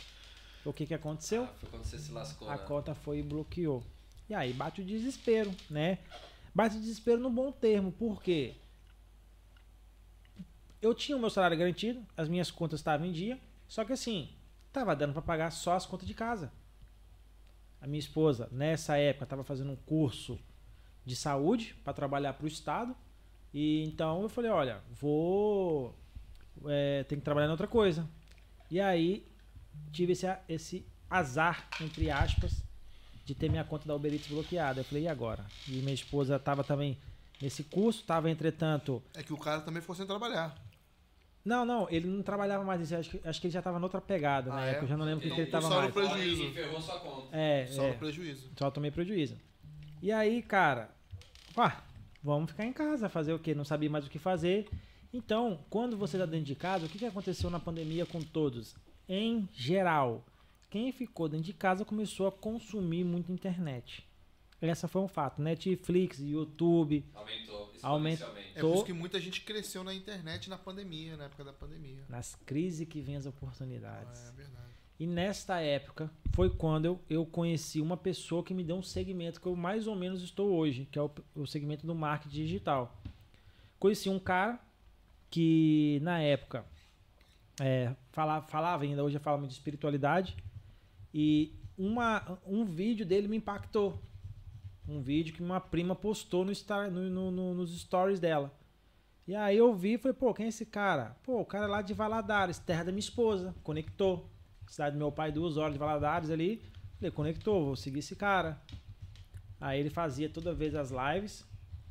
O 0.65 0.73
que 0.73 0.85
que 0.85 0.93
aconteceu? 0.93 1.43
Ah, 1.43 1.53
foi 1.59 1.69
quando 1.69 1.85
você 1.85 1.97
se 1.97 2.11
lascou, 2.11 2.49
a 2.49 2.57
né? 2.57 2.63
conta 2.65 2.93
foi 2.93 3.19
e 3.19 3.23
bloqueou. 3.23 3.83
E 4.29 4.33
aí 4.35 4.51
bate 4.51 4.81
o 4.81 4.85
desespero, 4.85 5.53
né? 5.69 5.99
Bate 6.53 6.75
o 6.75 6.79
desespero 6.79 7.19
no 7.19 7.29
bom 7.29 7.51
termo, 7.51 7.91
por 7.91 8.21
quê? 8.21 8.55
Eu 10.81 10.93
tinha 10.93 11.17
o 11.17 11.19
meu 11.19 11.29
salário 11.29 11.57
garantido, 11.57 12.05
as 12.15 12.27
minhas 12.27 12.51
contas 12.51 12.79
estavam 12.79 13.05
em 13.07 13.11
dia, 13.11 13.39
só 13.67 13.85
que 13.85 13.93
assim, 13.93 14.29
tava 14.71 14.95
dando 14.95 15.13
para 15.13 15.21
pagar 15.21 15.51
só 15.51 15.73
as 15.73 15.85
contas 15.85 16.07
de 16.07 16.13
casa. 16.13 16.51
A 17.81 17.87
minha 17.87 17.99
esposa, 17.99 18.49
nessa 18.51 18.97
época, 18.97 19.25
estava 19.25 19.43
fazendo 19.43 19.71
um 19.71 19.75
curso 19.75 20.39
de 21.05 21.15
saúde 21.15 21.75
para 21.83 21.93
trabalhar 21.93 22.33
para 22.33 22.45
o 22.45 22.47
Estado. 22.47 22.95
E 23.53 23.83
então 23.85 24.21
eu 24.21 24.29
falei, 24.29 24.51
olha, 24.51 24.81
vou. 24.99 25.95
É, 26.65 27.03
tem 27.03 27.17
que 27.17 27.23
trabalhar 27.23 27.47
em 27.47 27.51
outra 27.51 27.67
coisa. 27.67 28.07
E 28.69 28.79
aí 28.79 29.25
tive 29.91 30.13
esse, 30.13 30.27
esse 30.49 30.85
azar, 31.09 31.69
entre 31.79 32.09
aspas, 32.09 32.63
de 33.25 33.33
ter 33.33 33.49
minha 33.49 33.63
conta 33.63 33.87
da 33.87 33.95
Uber 33.95 34.11
Eats 34.11 34.27
bloqueada. 34.27 34.81
Eu 34.81 34.85
falei, 34.85 35.03
e 35.03 35.07
agora? 35.07 35.45
E 35.67 35.73
minha 35.77 35.93
esposa 35.93 36.35
estava 36.35 36.63
também 36.63 36.97
nesse 37.41 37.63
curso, 37.63 38.01
estava 38.01 38.29
entretanto. 38.29 39.01
É 39.13 39.23
que 39.23 39.33
o 39.33 39.37
cara 39.37 39.61
também 39.61 39.81
ficou 39.81 39.95
sem 39.95 40.05
trabalhar. 40.05 40.55
Não, 41.47 41.63
não, 41.63 41.87
ele 41.89 42.07
não 42.07 42.21
trabalhava 42.21 42.63
mais 42.65 42.79
nisso. 42.81 42.95
Acho 42.95 43.09
que, 43.09 43.21
acho 43.27 43.39
que 43.41 43.47
ele 43.47 43.53
já 43.53 43.59
estava 43.59 43.79
noutra 43.79 44.01
pegada 44.01 44.51
Ah, 44.51 44.55
na 44.55 44.65
é? 44.65 44.69
época. 44.71 44.83
Eu 44.85 44.89
já 44.89 44.97
não 44.97 45.05
lembro 45.05 45.19
o 45.19 45.21
que, 45.21 45.27
Então, 45.27 45.35
que 45.35 45.41
ele 45.41 45.47
estava 45.47 45.63
só 45.67 45.69
no 45.75 45.79
mais. 45.81 45.93
pre- 45.93 46.07
prejuízo. 46.07 46.43
E 46.43 46.51
ferrou 46.53 46.81
sua 46.81 46.99
conta. 46.99 47.35
É, 47.37 47.65
Só 47.67 47.83
é. 47.83 47.91
no 47.91 47.97
prejuízo. 47.97 48.49
Só 48.57 48.69
tomei 48.69 48.91
prejuízo. 48.91 49.37
E 50.01 50.11
aí, 50.11 50.41
cara, 50.41 50.89
pá, 51.55 51.83
vamos 52.21 52.51
ficar 52.51 52.65
em 52.65 52.73
casa, 52.73 53.07
fazer 53.07 53.31
o 53.33 53.39
quê? 53.39 53.55
Não 53.55 53.63
sabia 53.63 53.89
mais 53.89 54.05
o 54.05 54.09
que 54.09 54.19
fazer. 54.19 54.67
Então, 55.13 55.59
quando 55.69 55.95
você 55.95 56.17
está 56.17 56.25
dentro 56.25 56.45
de 56.45 56.55
casa, 56.55 56.85
o 56.85 56.89
que, 56.89 56.99
que 56.99 57.05
aconteceu 57.05 57.49
na 57.49 57.59
pandemia 57.59 58.05
com 58.05 58.21
todos? 58.21 58.75
Em 59.07 59.47
geral, 59.53 60.25
quem 60.69 60.91
ficou 60.91 61.29
dentro 61.29 61.45
de 61.45 61.53
casa 61.53 61.85
começou 61.85 62.27
a 62.27 62.31
consumir 62.31 63.03
muito 63.05 63.31
internet. 63.31 64.05
Essa 64.61 64.87
foi 64.87 65.01
um 65.01 65.07
fato. 65.07 65.41
Netflix, 65.41 66.19
YouTube, 66.19 67.05
Aumentou 67.13 67.71
exponencialmente. 67.75 68.51
É 68.55 68.61
por 68.61 68.73
isso 68.75 68.83
que 68.85 68.93
muita 68.93 69.19
gente 69.19 69.41
cresceu 69.41 69.83
na 69.83 69.93
internet 69.93 70.49
na 70.49 70.57
pandemia, 70.57 71.15
na 71.15 71.25
época 71.25 71.43
da 71.43 71.53
pandemia. 71.53 72.03
nas 72.09 72.33
crises 72.45 72.87
que 72.87 72.99
vêm 73.01 73.15
as 73.15 73.25
oportunidades. 73.25 74.29
É 74.29 74.31
verdade. 74.31 74.67
E 74.99 75.05
nesta 75.05 75.59
época 75.61 76.09
foi 76.33 76.49
quando 76.49 76.85
eu, 76.85 76.99
eu 77.07 77.23
conheci 77.25 77.79
uma 77.79 77.95
pessoa 77.95 78.43
que 78.43 78.51
me 78.53 78.63
deu 78.63 78.75
um 78.77 78.81
segmento 78.81 79.39
que 79.39 79.45
eu 79.45 79.55
mais 79.55 79.85
ou 79.85 79.95
menos 79.95 80.23
estou 80.23 80.51
hoje, 80.55 80.87
que 80.91 80.97
é 80.97 81.01
o, 81.03 81.11
o 81.35 81.45
segmento 81.45 81.85
do 81.85 81.93
marketing 81.93 82.35
digital. 82.35 82.99
Conheci 83.79 84.09
um 84.09 84.17
cara 84.17 84.59
que 85.29 85.99
na 86.01 86.19
época 86.19 86.65
é, 87.59 87.93
fala- 88.11 88.41
falava 88.41 88.83
ainda, 88.85 89.03
hoje 89.03 89.19
fala 89.19 89.37
muito 89.37 89.51
de 89.51 89.57
espiritualidade, 89.57 90.35
e 91.13 91.53
uma, 91.77 92.39
um 92.45 92.65
vídeo 92.65 93.05
dele 93.05 93.27
me 93.27 93.37
impactou. 93.37 94.01
Um 94.87 95.01
vídeo 95.01 95.33
que 95.33 95.43
uma 95.43 95.59
prima 95.59 95.95
postou 95.95 96.45
no, 96.45 96.53
star- 96.55 96.89
no- 96.89 97.09
no- 97.09 97.31
no- 97.31 97.53
nos 97.53 97.77
stories 97.81 98.19
dela. 98.19 98.53
E 99.27 99.35
aí 99.35 99.57
eu 99.57 99.73
vi 99.75 99.93
e 99.93 99.97
falei, 99.97 100.13
pô, 100.15 100.33
quem 100.33 100.45
é 100.45 100.49
esse 100.49 100.65
cara? 100.65 101.17
Pô, 101.23 101.41
o 101.41 101.45
cara 101.45 101.65
é 101.65 101.67
lá 101.67 101.81
de 101.81 101.93
Valadares, 101.93 102.59
terra 102.59 102.83
da 102.85 102.91
minha 102.91 102.99
esposa. 102.99 103.53
Conectou. 103.63 104.29
Cidade 104.67 104.95
do 104.95 104.99
meu 104.99 105.11
pai, 105.11 105.31
duas 105.31 105.57
horas 105.57 105.73
de 105.73 105.79
Valadares 105.79 106.29
ali. 106.29 106.61
Falei, 106.97 107.11
conectou, 107.11 107.65
vou 107.65 107.75
seguir 107.75 107.99
esse 107.99 108.15
cara. 108.15 108.61
Aí 109.59 109.79
ele 109.79 109.89
fazia 109.89 110.29
toda 110.29 110.53
vez 110.53 110.73
as 110.75 110.91
lives, 110.91 111.45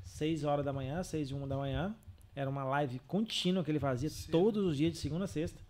6 0.05 0.45
horas 0.45 0.65
da 0.65 0.73
manhã, 0.73 1.03
6 1.03 1.31
e 1.31 1.35
1 1.35 1.47
da 1.47 1.57
manhã. 1.57 1.95
Era 2.35 2.49
uma 2.49 2.65
live 2.65 2.99
contínua 3.01 3.63
que 3.65 3.71
ele 3.71 3.81
fazia 3.81 4.09
Sim. 4.09 4.31
todos 4.31 4.65
os 4.65 4.77
dias, 4.77 4.93
de 4.93 4.99
segunda 4.99 5.25
a 5.25 5.29
sexta. 5.29 5.61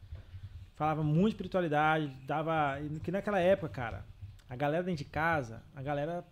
Falava 0.74 1.02
muito 1.02 1.28
de 1.30 1.34
espiritualidade, 1.34 2.08
dava. 2.26 2.76
Que 3.02 3.10
naquela 3.10 3.40
época, 3.40 3.68
cara, 3.68 4.04
a 4.48 4.54
galera 4.54 4.82
dentro 4.84 5.04
de 5.04 5.10
casa, 5.10 5.62
a 5.74 5.82
galera 5.82 6.24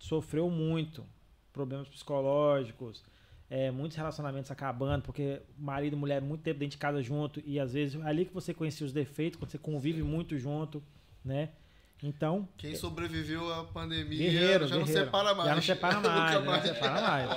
sofreu 0.00 0.50
muito. 0.50 1.06
Problemas 1.52 1.88
psicológicos, 1.88 3.04
é, 3.48 3.70
muitos 3.70 3.96
relacionamentos 3.96 4.50
acabando, 4.50 5.02
porque 5.02 5.40
marido 5.58 5.94
e 5.94 5.96
mulher 5.98 6.20
muito 6.20 6.42
tempo 6.42 6.58
dentro 6.60 6.72
de 6.72 6.78
casa 6.78 7.02
junto, 7.02 7.40
e 7.44 7.58
às 7.60 7.72
vezes 7.72 8.00
ali 8.04 8.24
que 8.24 8.32
você 8.34 8.52
conhecia 8.54 8.86
os 8.86 8.92
defeitos, 8.92 9.38
quando 9.38 9.50
você 9.50 9.58
convive 9.58 10.02
muito 10.02 10.36
junto, 10.38 10.82
né? 11.24 11.50
Então, 12.02 12.48
Quem 12.56 12.74
sobreviveu 12.74 13.52
à 13.52 13.64
pandemia 13.64 14.16
guerreiro, 14.30 14.66
já 14.66 14.76
não 14.76 14.84
guerreiro. 14.84 15.04
separa 15.06 15.34
mais. 15.34 15.48
Já 15.48 15.54
não 15.56 15.62
separa 15.62 16.00
mais, 16.00 16.32
já 16.32 16.40
não 16.40 16.62
separa 16.62 17.00
mais. 17.02 17.30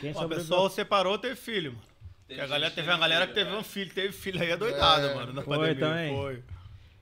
Quem 0.00 0.10
Ó, 0.10 0.12
o 0.12 0.14
sobreviveu- 0.22 0.28
pessoal 0.38 0.70
separou, 0.70 1.18
teve 1.18 1.36
filho, 1.36 1.72
mano. 1.72 1.84
Teve 2.26 2.40
a 2.42 2.46
galera, 2.46 2.70
teve 2.74 2.88
uma 2.90 2.98
galera 2.98 3.26
que 3.26 3.34
teve 3.34 3.50
é. 3.50 3.54
um 3.56 3.62
filho, 3.64 3.92
teve 3.92 4.12
filho 4.12 4.40
aí 4.40 4.50
é 4.50 4.56
doidada, 4.56 5.08
É, 5.08 5.14
mano, 5.14 5.32
na 5.32 5.42
foi 5.42 5.56
pandemia. 5.58 5.80
também. 5.88 6.14
Foi. 6.16 6.42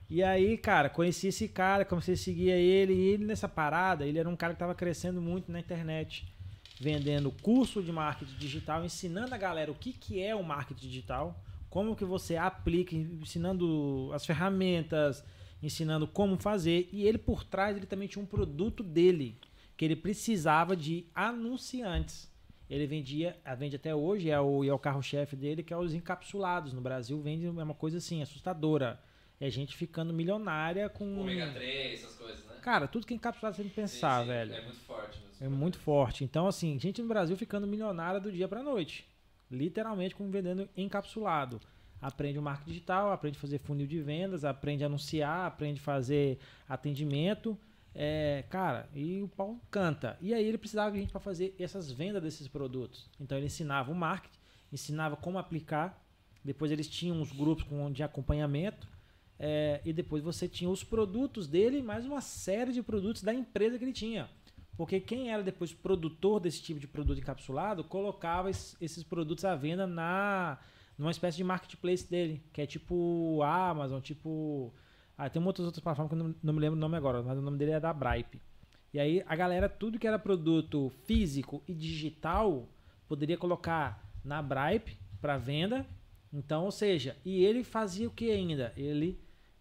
E 0.09 0.23
aí, 0.23 0.57
cara, 0.57 0.89
conheci 0.89 1.27
esse 1.27 1.49
cara, 1.49 1.83
comecei 1.83 2.13
a 2.13 2.17
seguir 2.17 2.49
ele, 2.49 2.93
e 2.93 3.07
ele 3.09 3.25
nessa 3.25 3.49
parada, 3.49 4.05
ele 4.05 4.17
era 4.17 4.29
um 4.29 4.37
cara 4.37 4.53
que 4.53 4.59
tava 4.59 4.73
crescendo 4.73 5.21
muito 5.21 5.51
na 5.51 5.59
internet, 5.59 6.25
vendendo 6.79 7.29
curso 7.29 7.83
de 7.83 7.91
marketing 7.91 8.37
digital, 8.37 8.85
ensinando 8.85 9.35
a 9.35 9.37
galera 9.37 9.69
o 9.69 9.75
que, 9.75 9.91
que 9.91 10.21
é 10.21 10.33
o 10.33 10.43
marketing 10.43 10.87
digital, 10.87 11.43
como 11.69 11.95
que 11.95 12.05
você 12.05 12.37
aplica, 12.37 12.95
ensinando 12.95 14.09
as 14.13 14.25
ferramentas, 14.25 15.25
ensinando 15.61 16.07
como 16.07 16.37
fazer, 16.37 16.87
e 16.93 17.05
ele 17.05 17.17
por 17.17 17.43
trás 17.43 17.75
ele 17.75 17.85
também 17.85 18.07
tinha 18.07 18.23
um 18.23 18.27
produto 18.27 18.83
dele, 18.83 19.37
que 19.75 19.83
ele 19.83 19.95
precisava 19.95 20.75
de 20.75 21.05
anunciantes. 21.13 22.31
Ele 22.69 22.87
vendia, 22.87 23.37
ah, 23.45 23.55
vende 23.55 23.75
até 23.75 23.93
hoje, 23.95 24.29
é 24.29 24.39
o, 24.39 24.63
é 24.63 24.73
o 24.73 24.79
carro-chefe 24.79 25.35
dele, 25.35 25.63
que 25.63 25.73
é 25.73 25.77
os 25.77 25.93
encapsulados. 25.93 26.73
No 26.73 26.81
Brasil 26.81 27.21
vende 27.21 27.45
é 27.45 27.49
uma 27.49 27.73
coisa 27.73 27.97
assim, 27.97 28.21
assustadora. 28.21 28.99
É 29.39 29.49
gente 29.49 29.75
ficando 29.75 30.13
milionária 30.13 30.89
com. 30.89 31.19
Ômega 31.19 31.51
3, 31.51 32.03
essas 32.03 32.15
coisas, 32.15 32.43
né? 32.45 32.55
Cara, 32.61 32.87
tudo 32.87 33.05
que 33.05 33.13
é 33.13 33.17
encapsulado 33.17 33.55
que 33.55 33.69
pensar, 33.69 34.19
Sim, 34.19 34.25
sim, 34.25 34.31
velho. 34.31 34.53
É 34.53 34.61
muito 34.61 34.79
forte 34.79 35.19
mesmo. 35.19 35.45
É 35.45 35.49
muito 35.49 35.79
forte. 35.79 36.23
Então, 36.23 36.47
assim, 36.47 36.77
gente 36.79 37.01
no 37.01 37.07
Brasil 37.07 37.37
ficando 37.37 37.67
milionária 37.67 38.19
do 38.19 38.31
dia 38.31 38.47
pra 38.47 38.63
noite. 38.63 39.07
Literalmente 39.49 40.15
como 40.15 40.29
vendendo 40.29 40.67
encapsulado. 40.75 41.61
Aprende 42.01 42.37
o 42.37 42.41
marketing 42.41 42.71
digital, 42.71 43.11
aprende 43.11 43.37
a 43.37 43.41
fazer 43.41 43.59
funil 43.59 43.87
de 43.87 43.99
vendas, 44.01 44.43
aprende 44.43 44.83
a 44.83 44.87
anunciar, 44.87 45.47
aprende 45.47 45.79
a 45.79 45.83
fazer 45.83 46.39
atendimento. 46.67 47.57
É, 47.93 48.43
cara, 48.49 48.87
e 48.93 49.23
o 49.23 49.27
pau 49.27 49.59
canta. 49.71 50.17
E 50.21 50.33
aí 50.33 50.45
ele 50.45 50.57
precisava 50.57 50.91
de 50.91 50.99
gente 50.99 51.11
para 51.11 51.19
fazer 51.19 51.55
essas 51.57 51.91
vendas 51.91 52.21
desses 52.21 52.47
produtos. 52.47 53.09
Então 53.19 53.37
ele 53.37 53.47
ensinava 53.47 53.91
o 53.91 53.95
marketing, 53.95 54.37
ensinava 54.71 55.15
como 55.15 55.39
aplicar. 55.39 56.03
Depois 56.43 56.71
eles 56.71 56.87
tinham 56.87 57.19
uns 57.19 57.31
grupos 57.31 57.63
com, 57.63 57.91
de 57.91 58.03
acompanhamento. 58.03 58.87
É, 59.39 59.81
e 59.85 59.93
depois 59.93 60.23
você 60.23 60.47
tinha 60.47 60.69
os 60.69 60.83
produtos 60.83 61.47
dele, 61.47 61.81
mais 61.81 62.05
uma 62.05 62.21
série 62.21 62.71
de 62.71 62.81
produtos 62.81 63.21
da 63.23 63.33
empresa 63.33 63.77
que 63.77 63.83
ele 63.85 63.93
tinha. 63.93 64.29
Porque 64.75 64.99
quem 64.99 65.31
era 65.31 65.41
depois 65.41 65.73
produtor 65.73 66.39
desse 66.39 66.61
tipo 66.61 66.79
de 66.79 66.87
produto 66.87 67.19
encapsulado 67.19 67.83
colocava 67.83 68.49
es- 68.49 68.75
esses 68.79 69.03
produtos 69.03 69.43
à 69.45 69.55
venda 69.55 69.87
na 69.87 70.59
numa 70.97 71.11
espécie 71.11 71.37
de 71.37 71.43
marketplace 71.43 72.09
dele, 72.09 72.43
que 72.51 72.61
é 72.61 72.65
tipo 72.65 73.41
Amazon, 73.43 74.01
tipo. 74.01 74.73
Ah, 75.17 75.29
tem 75.29 75.41
muitas 75.41 75.65
outras 75.65 75.83
plataformas 75.83 76.09
que 76.11 76.19
eu 76.19 76.27
não, 76.27 76.35
não 76.43 76.53
me 76.53 76.59
lembro 76.59 76.77
o 76.77 76.79
nome 76.79 76.95
agora, 76.95 77.21
mas 77.23 77.37
o 77.37 77.41
nome 77.41 77.57
dele 77.57 77.71
é 77.71 77.79
da 77.79 77.91
Bripe. 77.93 78.39
E 78.93 78.99
aí 78.99 79.23
a 79.27 79.35
galera, 79.35 79.67
tudo 79.67 79.97
que 79.99 80.07
era 80.07 80.17
produto 80.19 80.89
físico 81.05 81.61
e 81.67 81.73
digital, 81.73 82.67
poderia 83.07 83.37
colocar 83.37 84.03
na 84.23 84.41
Bripe 84.41 84.97
para 85.19 85.37
venda. 85.37 85.85
Então, 86.31 86.65
ou 86.65 86.71
seja, 86.71 87.15
e 87.25 87.43
ele 87.43 87.63
fazia 87.63 88.07
o 88.07 88.11
que 88.11 88.29
ainda? 88.29 88.73
Ele 88.77 89.19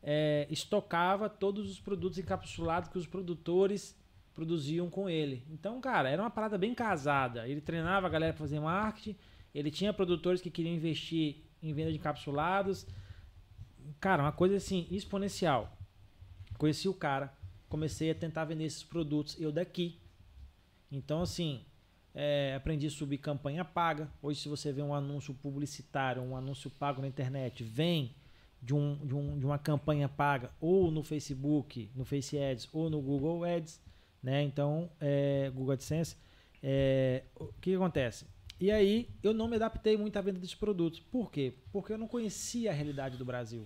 é, 0.09 0.47
estocava 0.49 1.29
todos 1.29 1.69
os 1.69 1.81
produtos 1.81 2.17
encapsulados 2.17 2.89
que 2.89 2.97
os 2.97 3.09
produtores 3.09 3.99
produziam 4.33 4.89
com 4.89 5.11
ele. 5.11 5.45
Então, 5.51 5.81
cara, 5.81 6.09
era 6.09 6.23
uma 6.23 6.31
parada 6.31 6.57
bem 6.57 6.73
casada. 6.73 7.49
Ele 7.49 7.61
treinava 7.61 8.07
a 8.07 8.11
galera 8.11 8.33
para 8.33 8.39
fazer 8.39 8.61
marketing, 8.61 9.17
ele 9.53 9.69
tinha 9.69 9.93
produtores 9.93 10.41
que 10.41 10.49
queriam 10.49 10.73
investir 10.73 11.39
em 11.61 11.73
venda 11.73 11.91
de 11.91 11.99
encapsulados. 11.99 12.87
Cara, 13.99 14.23
uma 14.23 14.31
coisa 14.31 14.57
assim, 14.57 14.87
exponencial. 14.93 15.77
Conheci 16.57 16.89
o 16.89 16.95
cara, 16.95 17.37
comecei 17.69 18.09
a 18.13 18.15
tentar 18.15 18.45
vender 18.45 18.65
esses 18.65 18.85
produtos, 18.85 19.41
eu 19.41 19.51
daqui. 19.51 19.99
Então, 20.93 21.23
assim, 21.23 21.65
é, 22.15 22.55
aprendi 22.55 22.87
a 22.87 22.91
subir 22.91 23.19
campanha 23.19 23.65
paga. 23.65 24.09
Hoje, 24.23 24.41
se 24.41 24.49
você 24.49 24.73
vê 24.73 24.83
um 24.83 24.95
anúncio 24.95 25.35
publicitário, 25.35 26.23
um 26.23 26.37
anúncio 26.37 26.71
pago 26.71 27.03
na 27.03 27.09
internet, 27.09 27.65
vem 27.65 28.15
de, 28.67 28.75
um, 28.75 28.97
de, 29.07 29.15
um, 29.15 29.39
de 29.39 29.47
uma 29.47 29.59
campanha 29.59 30.09
paga 30.09 30.51
ou 30.61 30.91
no 30.91 31.05
Facebook, 31.05 31.89
no 31.95 32.05
Face 32.05 32.37
Ads 32.37 32.69
ou 32.73 32.91
no 32.91 33.01
Google 33.01 33.45
Ads, 33.45 33.81
né? 34.21 34.43
Então, 34.43 34.91
é, 35.01 35.49
Google 35.55 35.75
AdSense. 35.75 36.17
É, 36.61 37.23
o 37.37 37.47
que, 37.61 37.71
que 37.71 37.75
acontece? 37.77 38.27
E 38.59 38.73
aí, 38.73 39.09
eu 39.23 39.33
não 39.33 39.47
me 39.47 39.55
adaptei 39.55 39.97
muito 39.97 40.17
à 40.17 40.21
venda 40.21 40.41
desses 40.41 40.57
produtos. 40.57 40.99
Por 40.99 41.31
quê? 41.31 41.55
Porque 41.71 41.93
eu 41.93 41.99
não 41.99 42.09
conhecia 42.09 42.73
a 42.73 42.75
realidade 42.75 43.17
do 43.17 43.25
Brasil. 43.25 43.65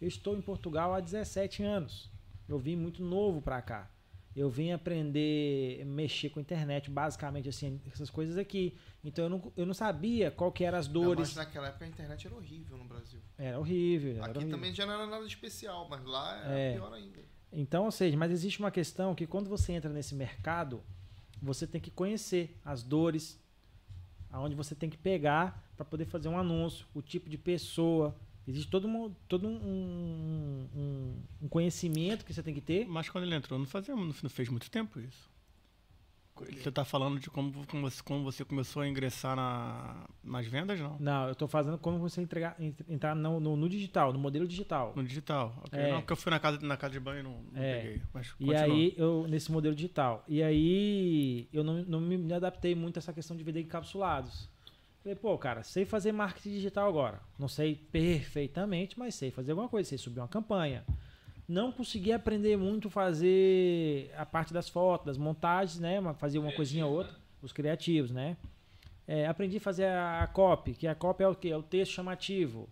Eu 0.00 0.08
estou 0.08 0.34
em 0.34 0.40
Portugal 0.40 0.94
há 0.94 1.00
17 1.00 1.62
anos. 1.62 2.10
Eu 2.48 2.58
vim 2.58 2.74
muito 2.74 3.02
novo 3.02 3.42
para 3.42 3.60
cá. 3.60 3.90
Eu 4.34 4.48
vim 4.48 4.70
aprender 4.72 5.80
a 5.82 5.84
mexer 5.84 6.30
com 6.30 6.38
a 6.38 6.42
internet, 6.42 6.88
basicamente 6.90 7.48
assim, 7.50 7.80
essas 7.92 8.08
coisas 8.08 8.36
aqui. 8.38 8.76
Então 9.04 9.24
eu 9.24 9.28
não, 9.30 9.52
eu 9.56 9.66
não 9.66 9.74
sabia 9.74 10.30
qual 10.30 10.50
que 10.50 10.64
eram 10.64 10.78
as 10.78 10.86
Não, 10.88 10.94
dores. 11.02 11.28
mas 11.28 11.36
naquela 11.36 11.68
época 11.68 11.84
a 11.84 11.88
internet 11.88 12.26
era 12.26 12.34
horrível 12.36 12.78
no 12.78 12.84
Brasil. 12.84 13.20
Era 13.36 13.58
horrível. 13.58 14.12
Era 14.16 14.26
Aqui 14.26 14.38
horrível. 14.38 14.56
também 14.56 14.74
já 14.74 14.86
não 14.86 14.94
era 14.94 15.06
nada 15.06 15.26
especial, 15.26 15.86
mas 15.88 16.02
lá 16.04 16.38
era 16.44 16.58
É. 16.58 16.72
pior 16.72 16.92
ainda. 16.94 17.20
Então, 17.52 17.84
ou 17.84 17.90
seja, 17.90 18.16
mas 18.16 18.30
existe 18.32 18.58
uma 18.60 18.70
questão 18.70 19.14
que 19.14 19.26
quando 19.26 19.50
você 19.50 19.72
entra 19.74 19.90
nesse 19.92 20.14
mercado, 20.14 20.82
você 21.40 21.66
tem 21.66 21.80
que 21.80 21.90
conhecer 21.90 22.56
as 22.64 22.82
dores, 22.82 23.38
aonde 24.30 24.54
você 24.54 24.74
tem 24.74 24.88
que 24.88 24.96
pegar 24.96 25.62
para 25.76 25.84
poder 25.84 26.06
fazer 26.06 26.28
um 26.28 26.38
anúncio, 26.38 26.86
o 26.94 27.02
tipo 27.02 27.28
de 27.28 27.36
pessoa. 27.36 28.16
Existe 28.46 28.68
todo, 28.70 28.88
um, 28.88 29.10
todo 29.28 29.46
um, 29.46 30.68
um, 30.74 31.16
um 31.42 31.48
conhecimento 31.48 32.24
que 32.24 32.32
você 32.34 32.42
tem 32.42 32.52
que 32.54 32.60
ter. 32.60 32.86
Mas 32.86 33.08
quando 33.08 33.24
ele 33.24 33.34
entrou, 33.34 33.58
não, 33.58 33.66
fazia, 33.66 33.94
não 33.94 34.12
fez 34.12 34.48
muito 34.48 34.70
tempo 34.70 34.98
isso. 35.00 35.30
Você 36.34 36.72
tá 36.72 36.84
falando 36.84 37.20
de 37.20 37.30
como, 37.30 37.64
como, 37.66 37.88
você, 37.88 38.02
como 38.02 38.24
você 38.24 38.44
começou 38.44 38.82
a 38.82 38.88
ingressar 38.88 39.36
na, 39.36 40.08
nas 40.24 40.44
vendas, 40.46 40.80
não? 40.80 40.96
Não, 40.98 41.26
eu 41.26 41.32
estou 41.32 41.46
fazendo 41.46 41.78
como 41.78 41.98
você 41.98 42.20
entregar, 42.22 42.56
ent- 42.58 42.80
entrar 42.88 43.14
no, 43.14 43.38
no, 43.38 43.54
no 43.54 43.68
digital, 43.68 44.12
no 44.12 44.18
modelo 44.18 44.48
digital. 44.48 44.92
No 44.96 45.04
digital. 45.04 45.54
ok. 45.64 45.78
É. 45.78 45.92
Não, 45.92 46.00
porque 46.00 46.14
eu 46.14 46.16
fui 46.16 46.30
na 46.30 46.40
casa, 46.40 46.58
na 46.60 46.76
casa 46.76 46.94
de 46.94 47.00
banho 47.00 47.20
e 47.20 47.22
não, 47.22 47.42
não 47.52 47.62
É. 47.62 47.76
peguei. 47.82 48.02
Mas 48.12 48.26
E 48.28 48.46
continua. 48.46 48.62
aí, 48.64 48.94
eu, 48.96 49.26
nesse 49.28 49.52
modelo 49.52 49.74
digital. 49.74 50.24
E 50.26 50.42
aí, 50.42 51.48
eu 51.52 51.62
não, 51.62 51.84
não 51.84 52.00
me, 52.00 52.16
me 52.16 52.32
adaptei 52.32 52.74
muito 52.74 52.96
a 52.96 52.98
essa 52.98 53.12
questão 53.12 53.36
de 53.36 53.44
vender 53.44 53.60
encapsulados. 53.60 54.48
Falei, 55.02 55.16
pô, 55.16 55.36
cara, 55.36 55.62
sei 55.64 55.84
fazer 55.84 56.12
marketing 56.12 56.50
digital 56.50 56.88
agora. 56.88 57.20
Não 57.38 57.48
sei 57.48 57.74
perfeitamente, 57.74 58.96
mas 58.98 59.14
sei 59.16 59.30
fazer 59.30 59.50
alguma 59.52 59.68
coisa. 59.68 59.88
Sei 59.88 59.98
subir 59.98 60.20
uma 60.20 60.28
campanha. 60.28 60.84
Não 61.48 61.72
consegui 61.72 62.12
aprender 62.12 62.56
muito 62.56 62.88
fazer 62.88 64.12
a 64.16 64.24
parte 64.24 64.52
das 64.54 64.68
fotos, 64.68 65.06
das 65.06 65.18
montagens, 65.18 65.80
né? 65.80 66.00
Fazia 66.18 66.40
uma 66.40 66.52
coisinha 66.52 66.86
ou 66.86 66.92
outra. 66.92 67.12
Os 67.42 67.52
criativos, 67.52 68.12
né? 68.12 68.36
É, 69.08 69.26
aprendi 69.26 69.56
a 69.56 69.60
fazer 69.60 69.86
a 69.86 70.28
copy, 70.32 70.74
que 70.74 70.86
a 70.86 70.94
copy 70.94 71.24
é 71.24 71.28
o 71.28 71.34
quê? 71.34 71.48
É 71.48 71.56
o 71.56 71.62
texto 71.62 71.90
chamativo. 71.92 72.68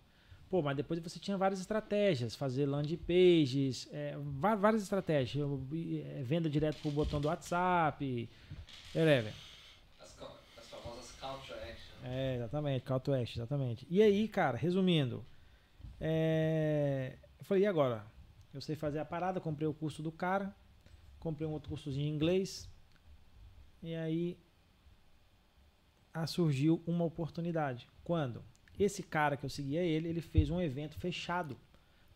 Pô, 0.49 0.61
mas 0.61 0.77
depois 0.77 0.99
você 1.01 1.19
tinha 1.19 1.37
várias 1.37 1.59
estratégias, 1.59 2.35
fazer 2.35 2.65
landing 2.65 2.95
pages, 2.97 3.89
é, 3.91 4.15
várias 4.57 4.81
estratégias, 4.83 5.45
é, 5.45 6.23
venda 6.23 6.49
direto 6.49 6.81
pro 6.81 6.91
botão 6.91 7.19
do 7.19 7.27
WhatsApp, 7.27 8.29
whatever. 8.95 9.33
As, 10.01 10.13
ca- 10.15 10.31
as 10.57 10.67
famosas 10.69 11.11
call 11.19 11.37
to 11.39 11.53
action. 11.53 11.89
É, 12.03 12.35
exatamente, 12.35 12.83
call 12.83 12.99
to 12.99 13.13
action, 13.13 13.41
exatamente. 13.41 13.85
E 13.89 14.01
aí, 14.01 14.27
cara, 14.27 14.57
resumindo, 14.57 15.25
é, 15.99 17.17
eu 17.37 17.45
falei, 17.45 17.63
e 17.63 17.67
agora? 17.67 18.05
Eu 18.53 18.59
sei 18.59 18.75
fazer 18.75 18.99
a 18.99 19.05
parada, 19.05 19.39
comprei 19.39 19.67
o 19.67 19.73
curso 19.73 20.01
do 20.01 20.11
cara, 20.11 20.53
comprei 21.19 21.47
um 21.47 21.51
outro 21.51 21.69
cursozinho 21.69 22.07
em 22.07 22.15
inglês, 22.15 22.69
e 23.83 23.95
aí 23.95 24.37
ah, 26.13 26.27
surgiu 26.27 26.81
uma 26.85 27.05
oportunidade. 27.05 27.87
Quando? 28.03 28.43
Esse 28.77 29.03
cara 29.03 29.37
que 29.37 29.45
eu 29.45 29.49
seguia 29.49 29.83
ele, 29.83 30.09
ele 30.09 30.21
fez 30.21 30.49
um 30.49 30.59
evento 30.59 30.99
fechado 30.99 31.57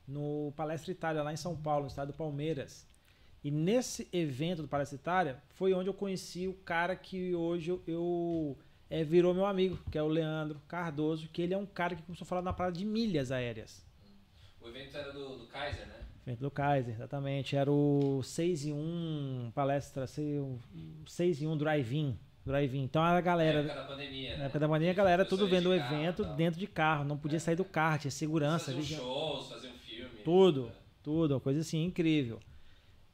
no 0.07 0.51
Palestra 0.55 0.91
Itália, 0.91 1.23
lá 1.23 1.31
em 1.31 1.37
São 1.37 1.55
Paulo, 1.55 1.83
no 1.83 1.89
estado 1.89 2.11
do 2.11 2.17
Palmeiras. 2.17 2.87
E 3.43 3.51
nesse 3.51 4.07
evento 4.11 4.63
do 4.63 4.67
Palestra 4.67 4.97
Itália 4.97 5.43
foi 5.49 5.73
onde 5.73 5.89
eu 5.89 5.93
conheci 5.93 6.47
o 6.47 6.53
cara 6.53 6.95
que 6.95 7.35
hoje 7.35 7.69
eu, 7.69 7.83
eu 7.85 8.57
é, 8.89 9.03
virou 9.03 9.33
meu 9.33 9.45
amigo, 9.45 9.77
que 9.91 9.97
é 9.97 10.03
o 10.03 10.07
Leandro 10.07 10.61
Cardoso, 10.67 11.27
que 11.29 11.41
ele 11.41 11.53
é 11.53 11.57
um 11.57 11.65
cara 11.65 11.95
que 11.95 12.03
começou 12.03 12.25
a 12.25 12.27
falar 12.27 12.41
na 12.41 12.53
parada 12.53 12.77
de 12.77 12.85
milhas 12.85 13.31
aéreas. 13.31 13.85
O 14.61 14.67
evento 14.67 14.97
era 14.97 15.11
do, 15.11 15.37
do 15.39 15.47
Kaiser, 15.47 15.85
né? 15.87 15.95
Evento 16.25 16.39
do 16.39 16.49
Kaiser, 16.51 16.93
exatamente. 16.95 17.55
Era 17.55 17.71
o 17.71 18.21
6 18.23 18.65
em 18.65 18.73
1 18.73 19.51
palestra, 19.53 20.07
6 20.07 21.41
em 21.41 21.47
1 21.47 21.57
drive-in. 21.57 22.17
Drive 22.45 22.75
Então 22.77 23.01
a 23.03 23.13
Na 23.13 23.21
galera. 23.21 23.59
época 23.59 23.73
da 23.75 23.83
pandemia, 23.87 24.31
Na 24.33 24.37
né? 24.37 24.45
época 24.45 24.59
da 24.59 24.67
manhã, 24.67 24.91
a 24.91 24.93
galera 24.93 25.25
tudo 25.25 25.47
vendo 25.47 25.71
o 25.73 25.77
carro, 25.77 25.95
evento 25.95 26.23
dentro 26.35 26.59
de 26.59 26.67
carro, 26.67 27.03
não 27.03 27.17
podia 27.17 27.39
sair 27.39 27.55
do 27.55 27.65
carro, 27.65 27.97
tinha 27.99 28.11
segurança. 28.11 28.65
Faziam 28.65 28.81
vigia- 28.81 28.97
shows, 28.97 29.49
faziam 29.49 29.73
filme. 29.79 30.09
Tudo, 30.23 30.71
tudo, 31.01 31.31
uma 31.33 31.39
coisa 31.39 31.61
assim, 31.61 31.83
incrível. 31.83 32.39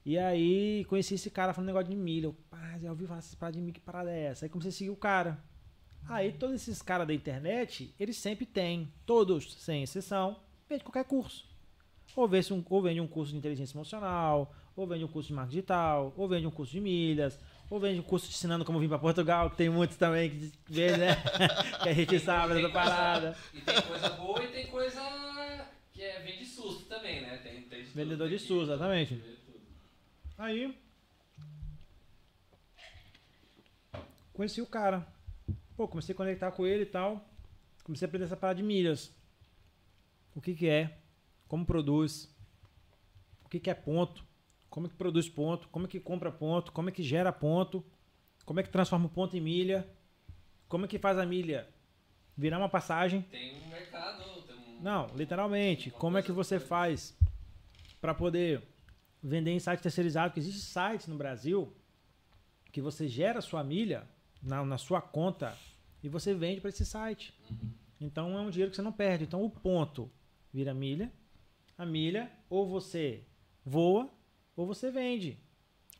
E 0.05 0.17
aí, 0.17 0.83
conheci 0.85 1.13
esse 1.15 1.29
cara 1.29 1.53
falando 1.53 1.67
negócio 1.67 1.89
de 1.89 1.95
milha. 1.95 2.25
Eu, 2.25 2.33
pá, 2.49 2.77
já 2.77 2.89
ouvi 2.89 3.05
falar 3.05 3.19
essas 3.19 3.35
paradas 3.35 3.55
de 3.55 3.61
milha, 3.61 3.73
que 3.73 3.79
parada 3.79 4.11
é 4.11 4.23
essa? 4.23 4.45
Aí 4.45 4.49
comecei 4.49 4.69
a 4.69 4.73
seguir 4.73 4.89
o 4.89 4.95
cara. 4.97 5.37
Aí, 6.07 6.31
todos 6.33 6.55
esses 6.55 6.81
caras 6.81 7.07
da 7.07 7.13
internet, 7.13 7.93
eles 7.99 8.17
sempre 8.17 8.45
têm, 8.45 8.91
todos, 9.05 9.53
sem 9.53 9.83
exceção, 9.83 10.39
vende 10.69 10.83
qualquer 10.83 11.05
curso. 11.05 11.49
Ou 12.15 12.27
vende, 12.27 12.53
um, 12.53 12.63
ou 12.69 12.81
vende 12.81 12.99
um 12.99 13.07
curso 13.07 13.31
de 13.31 13.37
inteligência 13.37 13.75
emocional, 13.77 14.53
ou 14.75 14.85
vende 14.85 15.05
um 15.05 15.07
curso 15.07 15.27
de 15.29 15.33
marketing 15.33 15.55
digital, 15.55 16.13
ou 16.17 16.27
vende 16.27 16.45
um 16.47 16.51
curso 16.51 16.73
de 16.73 16.81
milhas, 16.81 17.39
ou 17.69 17.79
vende 17.79 17.99
um 18.01 18.03
curso 18.03 18.27
te 18.27 18.33
ensinando 18.35 18.65
como 18.65 18.79
vir 18.79 18.89
para 18.89 18.99
Portugal, 18.99 19.49
que 19.49 19.55
tem 19.55 19.69
muitos 19.69 19.95
também 19.95 20.29
que 20.29 20.51
vê, 20.67 20.97
né? 20.97 21.15
que 21.81 21.89
a 21.89 21.93
gente 21.93 22.09
Tem- 22.09 22.19
sabe 22.19 22.55
dessa 22.55 22.69
parada. 22.69 23.37
E 23.53 23.61
tem 23.61 23.81
coisa 23.81 24.09
boa 24.09 24.43
e 24.43 24.47
tem 24.51 24.67
coisa 24.67 25.01
que 25.93 26.01
é, 26.01 26.19
vem 26.21 26.37
de 26.39 26.45
susto 26.45 26.85
também, 26.85 27.21
né? 27.21 27.37
Tem, 27.37 27.61
tem 27.61 27.79
de 27.79 27.85
tudo, 27.85 27.95
Vendedor 27.95 28.27
tem 28.27 28.37
de 28.37 28.43
susto, 28.43 28.63
exatamente. 28.73 29.15
tudo. 29.15 29.61
Aí. 30.37 30.77
Conheci 34.33 34.61
o 34.61 34.67
cara. 34.67 35.07
Pô, 35.81 35.87
comecei 35.87 36.13
a 36.13 36.15
conectar 36.15 36.51
com 36.51 36.67
ele 36.67 36.83
e 36.83 36.85
tal. 36.85 37.27
Comecei 37.83 38.05
a 38.05 38.07
aprender 38.07 38.25
essa 38.25 38.37
parada 38.37 38.57
de 38.57 38.61
milhas. 38.61 39.11
O 40.35 40.39
que 40.39 40.53
que 40.53 40.69
é? 40.69 40.99
Como 41.47 41.65
produz? 41.65 42.31
O 43.43 43.49
que 43.49 43.59
que 43.59 43.67
é 43.67 43.73
ponto? 43.73 44.23
Como 44.69 44.85
é 44.85 44.89
que 44.91 44.95
produz 44.95 45.27
ponto? 45.27 45.67
Como 45.69 45.87
é 45.87 45.89
que 45.89 45.99
compra 45.99 46.31
ponto? 46.31 46.71
Como 46.71 46.89
é 46.89 46.91
que 46.91 47.01
gera 47.01 47.33
ponto? 47.33 47.83
Como 48.45 48.59
é 48.59 48.63
que 48.63 48.69
transforma 48.69 49.07
o 49.07 49.09
ponto 49.09 49.35
em 49.35 49.41
milha? 49.41 49.89
Como 50.69 50.85
é 50.85 50.87
que 50.87 50.99
faz 50.99 51.17
a 51.17 51.25
milha 51.25 51.67
virar 52.37 52.59
uma 52.59 52.69
passagem? 52.69 53.23
Tem 53.23 53.55
um 53.55 53.67
mercado, 53.67 54.43
tem 54.43 54.55
um... 54.55 54.81
Não, 54.83 55.07
literalmente. 55.15 55.89
Como 55.89 56.15
é 56.15 56.21
que 56.21 56.31
você 56.31 56.59
faz 56.59 57.17
para 57.99 58.13
poder 58.13 58.61
vender 59.19 59.49
em 59.49 59.59
site 59.59 59.81
terceirizado? 59.81 60.29
Porque 60.29 60.41
existe 60.41 60.61
sites 60.61 61.07
no 61.07 61.17
Brasil 61.17 61.75
que 62.71 62.81
você 62.81 63.07
gera 63.07 63.41
sua 63.41 63.63
milha 63.63 64.07
na, 64.43 64.63
na 64.63 64.77
sua 64.77 65.01
conta 65.01 65.57
e 66.03 66.09
você 66.09 66.33
vende 66.33 66.61
para 66.61 66.69
esse 66.69 66.85
site. 66.85 67.33
Então 67.99 68.37
é 68.37 68.41
um 68.41 68.49
dinheiro 68.49 68.71
que 68.71 68.75
você 68.75 68.81
não 68.81 68.91
perde. 68.91 69.23
Então 69.25 69.43
o 69.43 69.49
ponto 69.49 70.09
vira 70.53 70.73
milha, 70.73 71.11
a 71.77 71.85
milha 71.85 72.31
ou 72.49 72.67
você 72.67 73.23
voa 73.65 74.09
ou 74.55 74.65
você 74.65 74.89
vende. 74.91 75.37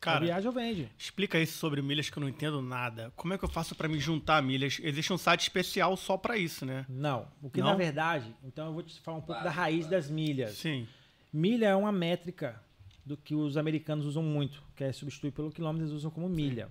Cara, 0.00 0.24
viagem 0.24 0.48
ou 0.48 0.52
vende. 0.52 0.90
explica 0.98 1.38
isso 1.38 1.56
sobre 1.58 1.80
milhas 1.80 2.10
que 2.10 2.18
eu 2.18 2.20
não 2.20 2.28
entendo 2.28 2.60
nada. 2.60 3.12
Como 3.14 3.32
é 3.34 3.38
que 3.38 3.44
eu 3.44 3.48
faço 3.48 3.76
pra 3.76 3.86
me 3.86 4.00
juntar 4.00 4.38
a 4.38 4.42
milhas? 4.42 4.80
Existe 4.82 5.12
um 5.12 5.16
site 5.18 5.42
especial 5.42 5.96
só 5.96 6.16
pra 6.16 6.36
isso, 6.36 6.66
né? 6.66 6.84
Não. 6.88 7.28
O 7.40 7.48
que 7.48 7.60
Não? 7.60 7.68
na 7.68 7.76
verdade, 7.76 8.34
então 8.42 8.66
eu 8.66 8.72
vou 8.72 8.82
te 8.82 9.00
falar 9.00 9.18
um 9.18 9.20
pouco 9.20 9.34
da 9.40 9.44
Básico, 9.44 9.60
raiz 9.60 9.76
básico. 9.86 9.90
das 9.92 10.10
milhas. 10.10 10.52
Sim. 10.58 10.88
Milha 11.32 11.66
é 11.66 11.76
uma 11.76 11.92
métrica 11.92 12.60
do 13.06 13.16
que 13.16 13.32
os 13.36 13.56
americanos 13.56 14.04
usam 14.04 14.24
muito, 14.24 14.60
que 14.74 14.82
é 14.82 14.92
substituir 14.92 15.30
pelo 15.30 15.52
quilômetro, 15.52 15.84
eles 15.86 15.94
usam 15.94 16.10
como 16.10 16.28
milha. 16.28 16.68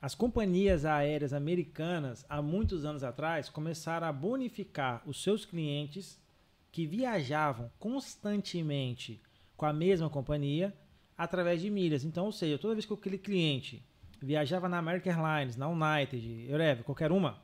As 0.00 0.14
companhias 0.14 0.84
aéreas 0.84 1.32
americanas, 1.32 2.24
há 2.28 2.40
muitos 2.40 2.84
anos 2.84 3.02
atrás, 3.02 3.48
começaram 3.48 4.06
a 4.06 4.12
bonificar 4.12 5.02
os 5.04 5.20
seus 5.20 5.44
clientes 5.44 6.20
que 6.70 6.86
viajavam 6.86 7.70
constantemente 7.80 9.20
com 9.56 9.66
a 9.66 9.72
mesma 9.72 10.08
companhia 10.08 10.72
através 11.16 11.60
de 11.60 11.68
milhas. 11.68 12.04
Então, 12.04 12.26
ou 12.26 12.32
seja, 12.32 12.56
toda 12.58 12.74
vez 12.74 12.86
que 12.86 12.94
aquele 12.94 13.18
cliente 13.18 13.84
viajava 14.22 14.68
na 14.68 14.78
American 14.78 15.12
Airlines, 15.14 15.56
na 15.56 15.68
United, 15.68 16.46
Eureva, 16.48 16.84
qualquer 16.84 17.10
uma, 17.10 17.42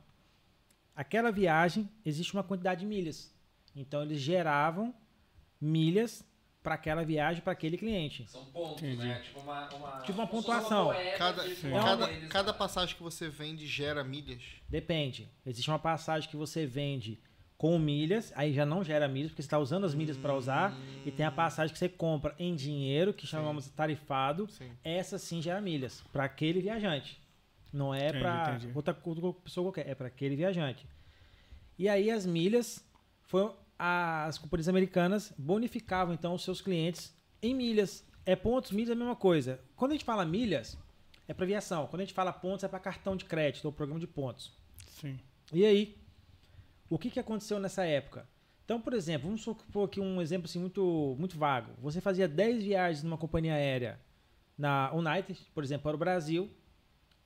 aquela 0.95 1.31
viagem 1.31 1.89
existe 2.05 2.33
uma 2.33 2.43
quantidade 2.43 2.79
de 2.81 2.85
milhas. 2.85 3.35
Então, 3.75 4.01
eles 4.01 4.19
geravam 4.19 4.95
milhas 5.59 6.23
para 6.65 6.73
aquela 6.73 7.05
viagem 7.05 7.43
para 7.43 7.53
aquele 7.53 7.77
cliente. 7.77 8.25
São 8.27 8.43
pontos, 8.45 8.81
Entendi. 8.81 9.07
né? 9.07 9.21
Tipo 9.23 9.39
uma, 9.39 9.69
uma, 9.69 10.01
Tipo 10.01 10.17
uma 10.19 10.27
pontuação. 10.27 10.91
Cada, 11.15 11.43
virtual 11.43 11.83
cada, 11.83 12.07
deles, 12.07 12.29
cada 12.29 12.51
né? 12.51 12.57
passagem 12.57 12.95
que 12.95 13.03
você 13.03 13.29
vende 13.29 13.67
gera 13.67 14.03
milhas. 14.03 14.41
Depende. 14.67 15.29
Existe 15.45 15.69
uma 15.69 15.77
passagem 15.77 16.27
que 16.27 16.35
você 16.35 16.65
vende 16.65 17.19
com 17.55 17.77
milhas, 17.77 18.33
aí 18.35 18.51
já 18.51 18.65
não 18.65 18.83
gera 18.83 19.07
milhas, 19.07 19.29
porque 19.29 19.43
você 19.43 19.45
está 19.45 19.59
usando 19.59 19.85
as 19.85 19.93
milhas 19.93 20.17
para 20.17 20.35
usar, 20.35 20.75
e 21.05 21.11
tem 21.11 21.25
a 21.25 21.31
passagem 21.31 21.71
que 21.71 21.79
você 21.79 21.87
compra 21.87 22.35
em 22.37 22.53
dinheiro, 22.55 23.13
que 23.13 23.27
chamamos 23.27 23.65
de 23.65 23.71
tarifado. 23.71 24.49
Sim. 24.49 24.71
Essa 24.83 25.19
sim 25.19 25.41
gera 25.41 25.61
milhas 25.61 26.03
para 26.11 26.25
aquele 26.25 26.61
viajante. 26.61 27.21
Não 27.71 27.93
é 27.93 28.11
para 28.11 28.59
outra, 28.73 28.97
outra 29.05 29.33
pessoa 29.41 29.65
qualquer, 29.67 29.87
é 29.87 29.93
para 29.93 30.07
aquele 30.07 30.35
viajante. 30.35 30.85
E 31.77 31.87
aí 31.87 32.09
as 32.09 32.25
milhas 32.25 32.83
foi 33.21 33.51
as 33.77 34.37
companhias 34.37 34.67
americanas 34.69 35.33
bonificavam 35.37 36.13
então 36.13 36.33
os 36.33 36.43
seus 36.43 36.61
clientes 36.61 37.13
em 37.41 37.53
milhas. 37.53 38.05
É 38.25 38.35
pontos, 38.35 38.71
milhas 38.71 38.89
é 38.89 38.93
a 38.93 38.95
mesma 38.95 39.15
coisa. 39.15 39.59
Quando 39.75 39.91
a 39.91 39.93
gente 39.95 40.05
fala 40.05 40.25
milhas, 40.25 40.77
é 41.27 41.33
para 41.33 41.43
aviação. 41.45 41.85
Quando 41.87 42.01
a 42.01 42.05
gente 42.05 42.13
fala 42.13 42.33
pontos, 42.33 42.63
é 42.63 42.67
para 42.67 42.79
cartão 42.79 43.15
de 43.15 43.25
crédito, 43.25 43.65
ou 43.65 43.71
programa 43.71 43.99
de 43.99 44.07
pontos. 44.07 44.51
Sim. 44.89 45.19
E 45.53 45.63
aí, 45.65 45.95
o 46.89 46.97
que, 46.97 47.09
que 47.11 47.19
aconteceu 47.19 47.59
nessa 47.59 47.83
época? 47.85 48.27
Então, 48.63 48.81
por 48.81 48.93
exemplo, 48.93 49.27
vamos 49.27 49.41
supor 49.43 49.85
aqui 49.87 49.99
um 49.99 50.19
exemplo 50.19 50.45
assim, 50.49 50.57
muito, 50.59 51.15
muito 51.19 51.37
vago. 51.37 51.71
Você 51.81 52.01
fazia 52.01 52.27
10 52.27 52.63
viagens 52.63 53.03
numa 53.03 53.17
companhia 53.17 53.53
aérea 53.53 53.99
na 54.57 54.91
United, 54.93 55.39
por 55.53 55.63
exemplo, 55.63 55.83
para 55.83 55.95
o 55.95 55.99
Brasil. 55.99 56.49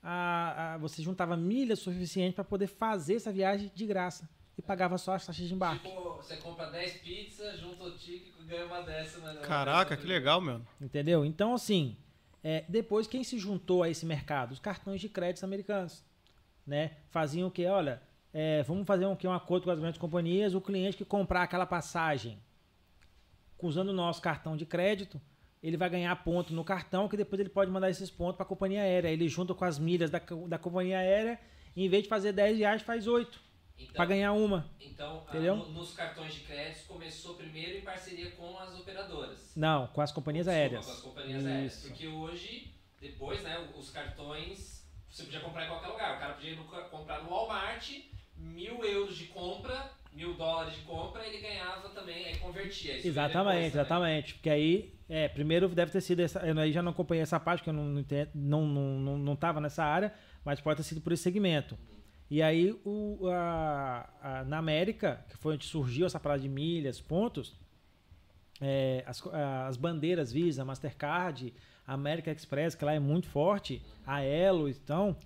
A, 0.02 0.74
a- 0.74 0.78
você 0.78 1.02
juntava 1.02 1.36
milhas 1.36 1.78
suficientes 1.78 2.34
para 2.34 2.44
poder 2.44 2.66
fazer 2.66 3.14
essa 3.16 3.32
viagem 3.32 3.70
de 3.74 3.86
graça 3.86 4.28
e 4.58 4.62
pagava 4.62 4.98
só 4.98 5.14
as 5.14 5.24
taxas 5.24 5.46
de 5.48 5.54
embarque. 5.54 5.88
Tipo, 5.88 6.09
você 6.22 6.36
compra 6.36 6.66
10 6.66 6.98
pizzas, 6.98 7.58
junta 7.58 7.84
o 7.84 7.90
ticket 7.96 8.32
e 8.38 8.44
ganha 8.44 8.66
uma 8.66 8.82
dessa. 8.82 9.18
Né? 9.20 9.40
Caraca, 9.42 9.96
que 9.96 10.06
legal, 10.06 10.40
meu. 10.40 10.60
Entendeu? 10.80 11.24
Então, 11.24 11.54
assim, 11.54 11.96
é, 12.44 12.64
depois 12.68 13.06
quem 13.06 13.24
se 13.24 13.38
juntou 13.38 13.82
a 13.82 13.88
esse 13.88 14.04
mercado? 14.04 14.52
Os 14.52 14.58
cartões 14.58 15.00
de 15.00 15.08
crédito 15.08 15.44
americanos. 15.44 16.04
Né? 16.66 16.92
Faziam 17.08 17.48
o 17.48 17.50
que? 17.50 17.66
Olha, 17.66 18.02
é, 18.32 18.62
vamos 18.62 18.86
fazer 18.86 19.06
um, 19.06 19.16
que, 19.16 19.26
um 19.26 19.32
acordo 19.32 19.64
com 19.64 19.70
as 19.70 19.78
grandes 19.78 19.98
companhias, 19.98 20.54
o 20.54 20.60
cliente 20.60 20.96
que 20.96 21.04
comprar 21.04 21.42
aquela 21.42 21.66
passagem 21.66 22.38
usando 23.58 23.88
o 23.88 23.94
nosso 23.94 24.22
cartão 24.22 24.56
de 24.56 24.64
crédito, 24.64 25.20
ele 25.62 25.76
vai 25.76 25.90
ganhar 25.90 26.14
ponto 26.24 26.54
no 26.54 26.64
cartão, 26.64 27.08
que 27.08 27.16
depois 27.16 27.38
ele 27.40 27.50
pode 27.50 27.70
mandar 27.70 27.90
esses 27.90 28.10
pontos 28.10 28.36
para 28.36 28.44
a 28.44 28.48
companhia 28.48 28.82
aérea. 28.82 29.08
Ele 29.08 29.28
junta 29.28 29.54
com 29.54 29.64
as 29.64 29.78
milhas 29.78 30.10
da, 30.10 30.20
da 30.48 30.58
companhia 30.58 30.98
aérea, 30.98 31.38
e 31.76 31.84
em 31.84 31.88
vez 31.88 32.04
de 32.04 32.08
fazer 32.08 32.32
10 32.32 32.58
viagens, 32.58 32.82
faz 32.82 33.06
8 33.06 33.49
Então, 33.82 33.94
para 33.94 34.04
ganhar 34.06 34.32
uma. 34.32 34.68
então 34.80 35.22
ah, 35.26 35.28
Entendeu? 35.30 35.56
no- 35.56 35.68
nos 35.72 35.92
cartões 35.94 36.34
de 36.34 36.40
crédito 36.40 36.86
começou 36.86 37.34
primeiro 37.34 37.78
em 37.78 37.82
parceria 37.82 38.30
com 38.32 38.58
as 38.58 38.74
operadoras. 38.78 39.52
Não, 39.56 39.86
com 39.88 40.00
as 40.00 40.12
companhias 40.12 40.46
Desculpa, 40.46 40.60
aéreas. 40.62 40.86
Com 40.86 40.92
as 40.92 41.00
companhias 41.00 41.44
aéreas. 41.46 41.72
Isso. 41.74 41.88
Porque 41.88 42.06
hoje, 42.08 42.74
depois, 43.00 43.42
né, 43.42 43.68
os 43.76 43.90
cartões 43.90 44.80
você 45.08 45.24
podia 45.24 45.40
comprar 45.40 45.64
em 45.64 45.68
qualquer 45.68 45.88
lugar. 45.88 46.16
O 46.16 46.20
cara 46.20 46.34
podia 46.34 46.54
no- 46.54 46.64
comprar 46.64 47.22
no 47.22 47.30
Walmart, 47.30 47.90
mil 48.36 48.84
euros 48.84 49.16
de 49.16 49.26
compra, 49.26 49.90
mil 50.12 50.34
dólares 50.34 50.74
de 50.74 50.80
compra, 50.82 51.26
ele 51.26 51.38
ganhava 51.38 51.88
também, 51.90 52.26
aí 52.26 52.36
convertia. 52.38 52.96
Isso 52.96 53.08
Exatamente, 53.08 53.54
depois 53.56 53.74
exatamente. 53.74 54.34
Porque 54.34 54.50
aí, 54.50 54.94
é, 55.08 55.28
primeiro 55.28 55.68
deve 55.68 55.90
ter 55.90 56.00
sido 56.00 56.20
essa. 56.20 56.40
Eu 56.46 56.56
aí 56.58 56.70
já 56.72 56.80
não 56.82 56.92
acompanhei 56.92 57.22
essa 57.22 57.40
parte, 57.40 57.58
porque 57.60 57.70
eu 57.70 57.74
não, 57.74 57.84
não, 57.84 58.66
não, 58.66 58.98
não, 59.00 59.18
não 59.18 59.36
tava 59.36 59.60
nessa 59.60 59.84
área, 59.84 60.14
mas 60.44 60.60
pode 60.60 60.76
ter 60.76 60.82
sido 60.84 61.00
por 61.00 61.12
esse 61.12 61.22
segmento. 61.24 61.76
E 62.30 62.40
aí, 62.42 62.72
o, 62.84 63.26
a- 63.28 64.08
a- 64.22 64.44
na 64.44 64.58
América, 64.58 65.24
que 65.28 65.36
foi 65.36 65.54
onde 65.54 65.64
surgiu 65.66 66.06
essa 66.06 66.20
parada 66.20 66.40
de 66.42 66.48
milhas, 66.48 67.00
pontos, 67.00 67.54
é, 68.60 69.02
as, 69.06 69.22
as 69.66 69.76
bandeiras 69.76 70.32
Visa, 70.32 70.64
Mastercard, 70.64 71.52
American 71.86 72.32
Express, 72.32 72.74
que 72.74 72.84
lá 72.84 72.92
é 72.94 72.98
muito 73.00 73.26
forte, 73.26 73.82
a 74.06 74.22
Elo, 74.22 74.68
então, 74.68 75.16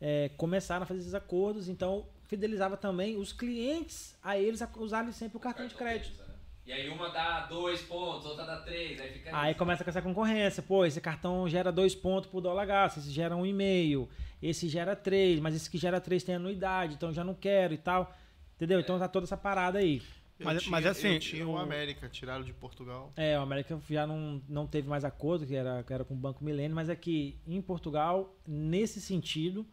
é, 0.00 0.30
começaram 0.36 0.82
a 0.84 0.86
fazer 0.86 1.00
esses 1.00 1.14
acordos, 1.14 1.68
então 1.68 2.06
fidelizava 2.28 2.76
também 2.76 3.16
os 3.16 3.32
clientes 3.32 4.16
a 4.22 4.38
eles 4.38 4.62
a 4.62 4.68
usarem 4.78 5.12
sempre 5.12 5.36
o 5.36 5.40
cartão 5.40 5.66
de 5.66 5.74
crédito. 5.74 6.12
deles, 6.12 6.28
né? 6.28 6.34
E 6.66 6.72
aí 6.72 6.88
uma 6.88 7.10
dá 7.10 7.40
dois 7.46 7.82
pontos, 7.82 8.24
outra 8.26 8.46
dá 8.46 8.56
três, 8.62 8.98
aí 8.98 9.12
fica. 9.12 9.36
Aí 9.36 9.48
nisso. 9.48 9.58
começa 9.58 9.84
com 9.84 9.90
essa 9.90 10.00
concorrência. 10.00 10.62
Pô, 10.62 10.86
esse 10.86 10.98
cartão 10.98 11.46
gera 11.46 11.70
dois 11.70 11.94
pontos 11.94 12.30
por 12.30 12.40
dólar 12.40 12.64
gasto, 12.64 12.98
esse 13.00 13.10
gera 13.10 13.36
um 13.36 13.44
e 13.44 13.52
meio, 13.52 14.08
esse 14.48 14.68
gera 14.68 14.94
três, 14.94 15.40
mas 15.40 15.54
esse 15.54 15.70
que 15.70 15.78
gera 15.78 16.00
três 16.00 16.22
tem 16.22 16.34
anuidade, 16.34 16.94
então 16.94 17.12
já 17.12 17.24
não 17.24 17.34
quero 17.34 17.72
e 17.74 17.78
tal. 17.78 18.14
Entendeu? 18.56 18.78
Então 18.80 18.98
tá 18.98 19.08
toda 19.08 19.24
essa 19.24 19.36
parada 19.36 19.78
aí. 19.78 20.02
Eu 20.38 20.46
Mas- 20.46 20.62
tinha, 20.62 20.70
mas 20.72 20.86
assim, 20.86 21.18
tinha 21.20 21.46
o 21.46 21.52
o- 21.52 21.58
América, 21.58 22.08
tiraram 22.08 22.44
de 22.44 22.52
Portugal. 22.52 23.12
É, 23.16 23.38
o 23.38 23.42
América 23.42 23.80
já 23.88 24.04
não, 24.06 24.42
não 24.48 24.66
teve 24.66 24.88
mais 24.88 25.04
acordo, 25.04 25.46
que 25.46 25.54
era, 25.54 25.82
que 25.84 25.92
era 25.92 26.04
com 26.04 26.14
o 26.14 26.16
Banco 26.16 26.42
Milênio, 26.44 26.74
mas 26.74 26.88
é 26.88 26.96
que 26.96 27.38
em 27.46 27.62
Portugal, 27.62 28.36
nesse 28.46 29.00
sentido, 29.00 29.64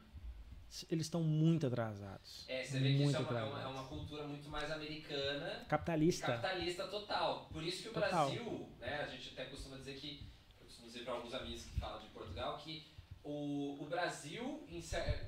eles 0.89 1.07
estão 1.07 1.21
muito 1.23 1.65
atrasados. 1.67 2.45
É, 2.47 2.63
você 2.63 2.79
vê 2.79 2.89
que 2.89 2.93
isso 2.93 3.03
muito 3.03 3.17
é 3.17 3.19
uma, 3.21 3.39
é, 3.39 3.43
uma, 3.43 3.61
é 3.63 3.67
uma 3.67 3.83
cultura 3.85 4.23
muito 4.27 4.49
mais 4.49 4.71
americana 4.71 5.65
Capitalista. 5.67 6.27
capitalista 6.27 6.87
total. 6.87 7.49
Por 7.51 7.63
isso 7.63 7.83
que 7.83 7.89
o 7.89 7.93
Total. 7.93 8.29
Brasil, 8.29 8.69
né, 8.79 9.01
a 9.03 9.07
gente 9.07 9.29
até 9.33 9.45
costuma 9.45 9.77
dizer 9.77 9.95
que, 9.95 10.27
eu 10.59 10.65
costumo 10.65 10.87
dizer 10.87 11.03
para 11.03 11.13
alguns 11.13 11.33
amigos 11.33 11.63
que 11.65 11.79
falam 11.79 11.99
de 12.01 12.07
Portugal, 12.09 12.57
que 12.59 12.85
o, 13.23 13.77
o 13.81 13.85
Brasil, 13.85 14.63
em 14.69 14.81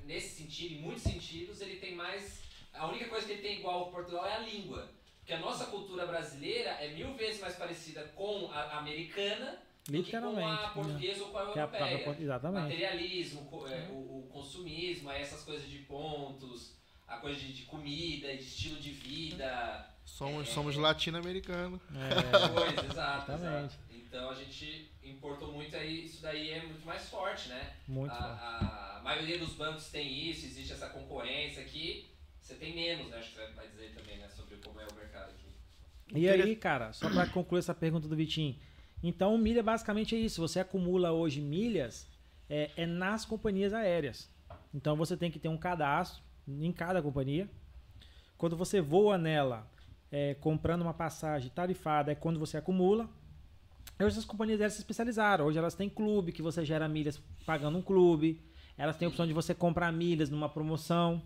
nesse 0.05 0.41
sentido, 0.41 0.73
em 0.75 0.81
muitos 0.81 1.03
sentidos, 1.03 1.61
ele 1.61 1.77
tem 1.77 1.95
mais. 1.95 2.41
A 2.73 2.87
única 2.87 3.05
coisa 3.07 3.25
que 3.25 3.33
ele 3.33 3.41
tem 3.41 3.59
igual 3.59 3.79
ao 3.85 3.91
Portugal 3.91 4.25
é 4.25 4.35
a 4.35 4.39
língua. 4.39 4.89
Porque 5.19 5.33
a 5.33 5.39
nossa 5.39 5.65
cultura 5.67 6.05
brasileira 6.05 6.71
é 6.71 6.93
mil 6.93 7.13
vezes 7.13 7.39
mais 7.39 7.55
parecida 7.55 8.03
com 8.15 8.51
a 8.51 8.79
americana 8.79 9.51
do 9.85 9.91
que 9.91 9.91
com 9.91 9.97
Literalmente, 9.97 10.63
a 10.63 10.67
né? 10.67 10.71
portuguesa 10.73 11.23
ou 11.23 11.29
com 11.29 11.37
a 11.37 11.51
Que 11.53 11.59
é 11.59 11.61
a 11.61 11.65
europeia. 11.65 12.15
Exatamente. 12.19 12.63
Materialismo, 12.63 13.67
é, 13.69 13.87
o, 13.89 14.19
o 14.19 14.29
consumismo, 14.31 15.09
aí 15.09 15.21
essas 15.21 15.43
coisas 15.43 15.69
de 15.69 15.79
pontos, 15.79 16.73
a 17.07 17.17
coisa 17.17 17.39
de, 17.39 17.53
de 17.53 17.61
comida, 17.63 18.35
de 18.35 18.43
estilo 18.43 18.79
de 18.81 18.89
vida. 18.91 19.87
Somos, 20.03 20.49
É. 20.49 20.51
somos 20.51 20.75
latino-americanos. 20.75 21.79
É, 21.95 22.49
Coisa, 22.49 22.85
exato, 22.85 23.31
Exatamente. 23.31 23.65
exato. 23.75 23.79
Então 23.91 24.29
a 24.29 24.33
gente 24.33 24.91
importou 25.03 25.51
muito 25.51 25.75
aí, 25.75 26.05
isso 26.05 26.21
daí 26.21 26.51
é 26.51 26.65
muito 26.65 26.85
mais 26.85 27.09
forte, 27.09 27.49
né? 27.49 27.73
muito 27.87 28.11
a, 28.11 28.97
a, 28.97 29.01
maioria 29.03 29.37
dos 29.37 29.53
bancos 29.53 29.89
tem 29.89 30.29
isso, 30.29 30.45
existe 30.45 30.73
essa 30.73 30.89
concorrência 30.89 31.61
aqui. 31.61 32.09
Você 32.41 32.55
tem 32.55 32.75
menos, 32.75 33.09
né? 33.09 33.17
Acho 33.17 33.29
que 33.29 33.35
você 33.35 33.53
vai 33.53 33.67
dizer 33.67 33.93
também, 33.95 34.17
né? 34.17 34.27
Sobre 34.29 34.57
como 34.57 34.79
é 34.79 34.85
o 34.85 34.95
mercado 34.95 35.31
aqui. 35.31 35.47
E 36.13 36.27
aí, 36.27 36.55
cara, 36.55 36.91
só 36.91 37.09
pra 37.09 37.25
concluir 37.27 37.59
essa 37.59 37.73
pergunta 37.73 38.07
do 38.07 38.15
Vitinho. 38.15 38.57
Então, 39.01 39.37
milha 39.37 39.63
basicamente 39.63 40.15
é 40.15 40.19
isso. 40.19 40.41
Você 40.41 40.59
acumula 40.59 41.11
hoje 41.11 41.41
milhas 41.41 42.07
é, 42.49 42.71
é 42.75 42.85
nas 42.85 43.23
companhias 43.25 43.73
aéreas. 43.73 44.29
Então, 44.73 44.95
você 44.95 45.15
tem 45.15 45.31
que 45.31 45.39
ter 45.39 45.47
um 45.47 45.57
cadastro 45.57 46.21
em 46.47 46.71
cada 46.71 47.01
companhia. 47.01 47.49
Quando 48.37 48.57
você 48.57 48.81
voa 48.81 49.17
nela, 49.17 49.69
é, 50.11 50.33
comprando 50.35 50.81
uma 50.81 50.93
passagem 50.93 51.49
tarifada, 51.49 52.11
é 52.11 52.15
quando 52.15 52.39
você 52.39 52.57
acumula. 52.57 53.09
Hoje 53.99 54.19
as 54.19 54.25
companhias 54.25 54.59
aéreas 54.59 54.73
se 54.73 54.79
especializaram. 54.79 55.45
Hoje 55.45 55.57
elas 55.57 55.75
têm 55.75 55.89
clube, 55.89 56.31
que 56.31 56.41
você 56.41 56.65
gera 56.65 56.87
milhas 56.87 57.21
pagando 57.45 57.77
um 57.77 57.81
clube. 57.81 58.41
Elas 58.77 58.97
têm 58.97 59.05
a 59.05 59.09
opção 59.09 59.27
de 59.27 59.33
você 59.33 59.53
comprar 59.53 59.91
milhas 59.91 60.29
numa 60.29 60.49
promoção 60.49 61.21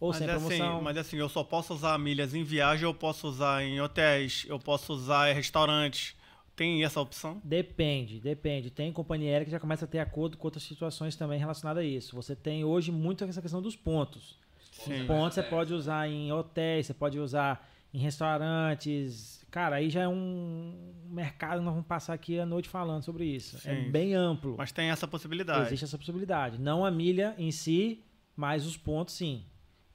ou 0.00 0.08
mas, 0.08 0.18
sem 0.18 0.26
é 0.26 0.30
promoção. 0.30 0.74
assim, 0.74 0.84
mas 0.84 0.96
assim, 0.96 1.16
eu 1.16 1.28
só 1.28 1.44
posso 1.44 1.74
usar 1.74 1.98
milhas 1.98 2.34
em 2.34 2.42
viagem, 2.42 2.84
eu 2.84 2.94
posso 2.94 3.28
usar 3.28 3.62
em 3.62 3.80
hotéis, 3.80 4.44
eu 4.48 4.58
posso 4.58 4.92
usar 4.92 5.30
em 5.30 5.34
restaurantes. 5.34 6.16
Tem 6.56 6.82
essa 6.84 7.00
opção? 7.00 7.40
Depende, 7.44 8.18
depende. 8.18 8.68
Tem 8.68 8.92
companhia 8.92 9.30
aérea 9.30 9.44
que 9.44 9.50
já 9.50 9.60
começa 9.60 9.84
a 9.84 9.88
ter 9.88 10.00
acordo 10.00 10.36
com 10.36 10.48
outras 10.48 10.64
situações 10.64 11.14
também 11.14 11.38
relacionadas 11.38 11.84
a 11.84 11.86
isso. 11.86 12.16
Você 12.16 12.34
tem 12.34 12.64
hoje 12.64 12.90
muito 12.90 13.22
essa 13.22 13.40
questão 13.40 13.62
dos 13.62 13.76
pontos. 13.76 14.36
Sim. 14.72 15.02
Os 15.02 15.06
pontos 15.06 15.34
você 15.34 15.42
pode 15.44 15.72
usar 15.72 16.08
em 16.08 16.32
hotéis, 16.32 16.86
você 16.86 16.94
pode 16.94 17.16
usar 17.18 17.64
em 17.94 17.98
restaurantes. 17.98 19.37
Cara, 19.50 19.76
aí 19.76 19.88
já 19.88 20.02
é 20.02 20.08
um 20.08 20.92
mercado, 21.08 21.62
nós 21.62 21.72
vamos 21.72 21.86
passar 21.86 22.12
aqui 22.12 22.38
a 22.38 22.44
noite 22.44 22.68
falando 22.68 23.02
sobre 23.02 23.24
isso. 23.24 23.56
é 23.68 23.74
Sim. 23.74 23.90
bem 23.90 24.14
amplo. 24.14 24.56
Mas 24.58 24.72
tem 24.72 24.90
essa 24.90 25.08
possibilidade. 25.08 25.68
Existe 25.68 25.84
essa 25.84 25.96
possibilidade. 25.96 26.60
Não 26.60 26.84
a 26.84 26.90
milha 26.90 27.34
em 27.38 27.50
si, 27.50 28.04
mas 28.36 28.66
os 28.66 28.76
pontos 28.76 29.14
sim. 29.14 29.44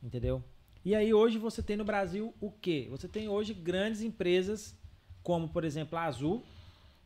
Entendeu? 0.02 0.44
E 0.84 0.96
aí 0.96 1.14
hoje 1.14 1.38
você 1.38 1.62
tem 1.62 1.78
no 1.78 1.86
Brasil 1.86 2.34
o 2.42 2.52
quê? 2.52 2.88
Você 2.90 3.08
tem 3.08 3.30
hoje 3.30 3.54
grandes 3.54 4.02
empresas, 4.02 4.78
como 5.22 5.48
por 5.48 5.64
exemplo 5.64 5.98
a 5.98 6.04
Azul, 6.04 6.44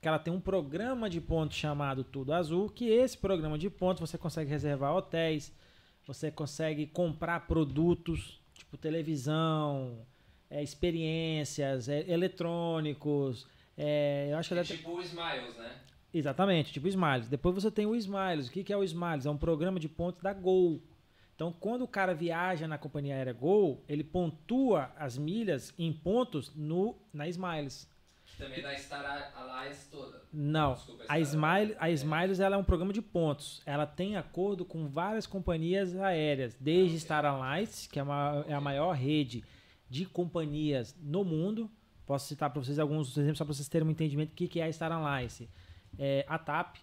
que 0.02 0.08
ela 0.08 0.18
tem 0.18 0.34
um 0.34 0.40
programa 0.40 1.10
de 1.10 1.20
pontos 1.20 1.58
chamado 1.58 2.04
Tudo 2.04 2.34
Azul, 2.34 2.70
que 2.70 2.86
esse 2.86 3.18
programa 3.18 3.58
de 3.58 3.70
pontos 3.70 4.00
você 4.00 4.18
consegue 4.18 4.50
reservar 4.50 4.96
hotéis, 4.96 5.54
você 6.08 6.32
consegue 6.32 6.88
comprar 6.88 7.42
produtos, 7.46 8.42
tipo 8.54 8.78
televisão, 8.78 10.00
é, 10.50 10.64
experiências, 10.64 11.90
é, 11.90 12.10
eletrônicos. 12.10 13.48
é, 13.78 14.30
eu 14.32 14.38
acho 14.38 14.54
que 14.54 14.60
É 14.60 14.64
tipo 14.64 14.92
o 14.92 15.02
Smiles, 15.02 15.56
né? 15.58 15.72
Exatamente, 16.14 16.74
tipo 16.74 16.88
Smiles. 16.88 17.28
Depois 17.28 17.56
você 17.56 17.70
tem 17.70 17.86
o 17.86 17.96
Smiles. 17.96 18.48
O 18.48 18.52
que 18.52 18.64
que 18.64 18.74
é 18.74 18.78
o 18.78 18.84
Smiles? 18.84 19.26
É 19.26 19.30
um 19.30 19.38
programa 19.38 19.80
de 19.80 19.90
pontos 19.90 20.22
da 20.22 20.34
Gol. 20.34 20.82
Então, 21.36 21.52
quando 21.52 21.84
o 21.84 21.88
cara 21.88 22.16
viaja 22.16 22.68
na 22.68 22.80
companhia 22.80 23.14
aérea 23.14 23.34
Gol, 23.34 23.84
ele 23.88 24.04
pontua 24.04 24.92
as 24.98 25.18
milhas 25.18 25.72
em 25.78 25.94
pontos 25.94 26.52
no, 26.56 26.98
na 27.14 27.28
Smiles. 27.28 27.88
Que 28.26 28.38
também 28.38 28.62
da 28.62 28.76
Star 28.76 29.32
Alliance 29.36 29.88
toda. 29.90 30.24
Não, 30.34 30.74
Desculpa, 30.74 31.06
a 31.08 31.20
Smiles, 31.20 31.76
a 31.80 31.90
é. 31.90 31.94
Smiles 31.94 32.40
ela 32.40 32.56
é 32.56 32.60
um 32.60 32.64
programa 32.64 32.92
de 32.92 33.02
pontos. 33.02 33.62
Ela 33.66 33.86
tem 33.86 34.18
acordo 34.18 34.66
com 34.66 34.88
várias 34.88 35.28
companhias 35.28 35.96
aéreas, 35.96 36.56
desde 36.60 37.00
Star 37.00 37.24
Alliance, 37.24 37.88
que 37.88 38.00
é, 38.00 38.04
uma, 38.04 38.44
é 38.48 38.54
a 38.54 38.62
maior 38.62 38.94
rede 38.94 39.44
de 39.90 40.06
companhias 40.06 40.96
no 41.02 41.24
mundo. 41.24 41.70
Posso 42.06 42.28
citar 42.28 42.50
para 42.50 42.62
vocês 42.62 42.80
alguns 42.80 43.16
exemplos 43.18 43.38
só 43.38 43.46
para 43.46 43.54
vocês 43.54 43.68
terem 43.68 43.88
um 43.88 43.92
entendimento 43.92 44.30
do 44.30 44.36
que 44.36 44.48
que 44.48 44.60
é 44.60 44.66
a 44.66 44.72
Star 44.74 44.92
Alliance. 44.92 45.50
É 46.00 46.26
a 46.28 46.38
TAP, 46.38 46.78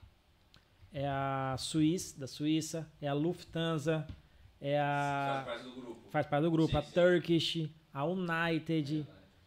é 0.92 1.06
a 1.08 1.56
Swiss, 1.58 2.12
da 2.12 2.26
Suíça, 2.26 2.90
é 3.00 3.08
a 3.08 3.12
Lufthansa, 3.14 4.06
é 4.60 4.78
Faz 4.78 5.40
a 5.40 5.44
parte 5.44 5.62
do 5.64 5.72
grupo. 5.80 6.10
faz 6.10 6.26
parte 6.26 6.42
do 6.42 6.50
grupo, 6.50 6.70
Sim, 6.72 6.76
a 6.78 6.82
sim. 6.82 6.92
Turkish, 6.92 7.70
a 7.92 8.04
United, 8.04 9.06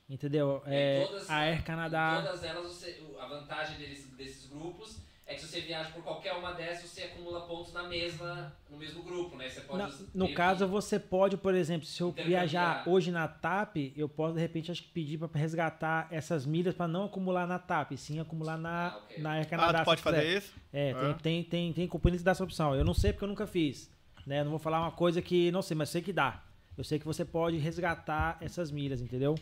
entendeu? 0.10 0.62
E 0.68 0.74
É, 0.74 1.06
todas- 1.06 1.30
a 1.30 1.36
Air 1.40 1.64
Canada. 1.64 2.22
Todas 2.24 2.44
elas, 2.44 2.72
você- 2.72 3.04
a 3.20 3.28
vantagem 3.28 3.78
deles, 3.78 4.08
desses 4.18 4.48
grupos 4.50 5.00
é 5.28 5.34
que 5.36 5.42
se 5.42 5.48
você 5.48 5.60
viaja 5.62 5.90
por 5.92 6.02
qualquer 6.04 6.34
uma 6.34 6.54
dessas, 6.54 6.90
você 6.90 7.04
acumula 7.04 7.42
pontos 7.42 7.74
na 7.74 7.84
mesma, 7.84 8.56
no 8.70 8.78
mesmo 8.78 9.04
grupo, 9.04 9.36
né? 9.36 9.50
Você 9.50 9.60
pode 9.62 9.84
Na- 9.84 9.92
no 10.14 10.30
caso, 10.30 10.66
que- 10.66 10.72
você 10.72 10.98
pode, 10.98 11.36
por 11.36 11.54
exemplo, 11.54 11.86
se 11.86 12.02
eu 12.02 12.16
viajar 12.24 12.82
hoje 12.86 13.12
na 13.12 13.28
TAP, 13.28 13.94
eu 13.98 14.08
posso, 14.08 14.36
de 14.36 14.40
repente, 14.40 14.72
acho 14.72 14.82
que 14.84 14.90
pedir 14.90 15.18
para 15.18 15.28
resgatar 15.38 16.08
essas 16.12 16.46
milhas 16.46 16.74
para 16.74 16.88
não 16.88 17.06
acumular 17.06 17.46
na 17.46 17.60
TAP, 17.60 17.92
e 17.94 17.98
sim 17.98 18.20
acumular 18.20 18.58
na, 18.58 18.88
Ah, 18.88 18.98
ok. 18.98 19.24
na 19.24 19.32
Air 19.32 19.50
Canada. 19.50 19.80
Ah, 19.80 19.82
tu 19.82 19.86
pode 19.86 20.00
se 20.00 20.04
quiser. 20.08 20.18
fazer 20.22 20.38
isso? 20.38 20.54
É, 20.72 20.90
É. 20.92 20.94
Tem, 20.94 21.14
tem, 21.16 21.44
tem, 21.44 21.74
tem 21.74 21.88
companhias 21.88 22.22
que 22.22 22.26
dá 22.26 22.32
essa 22.32 22.44
opção. 22.44 22.74
Eu 22.74 22.86
não 22.86 22.94
sei 22.94 23.12
porque 23.12 23.26
eu 23.26 23.30
nunca 23.30 23.46
fiz. 23.46 23.90
Né? 24.26 24.44
Não 24.44 24.52
vou 24.52 24.60
falar 24.60 24.80
uma 24.82 24.92
coisa 24.92 25.22
que 25.22 25.52
não 25.52 25.62
sei, 25.62 25.76
mas 25.76 25.90
sei 25.90 26.02
que 26.02 26.14
dá. 26.14 26.42
Eu 26.78 26.84
sei 26.84 27.00
que 27.00 27.06
você 27.06 27.26
pode 27.26 27.58
resgatar 27.58 28.38
essas 28.40 28.70
milhas, 28.72 29.02
entendeu? 29.02 29.36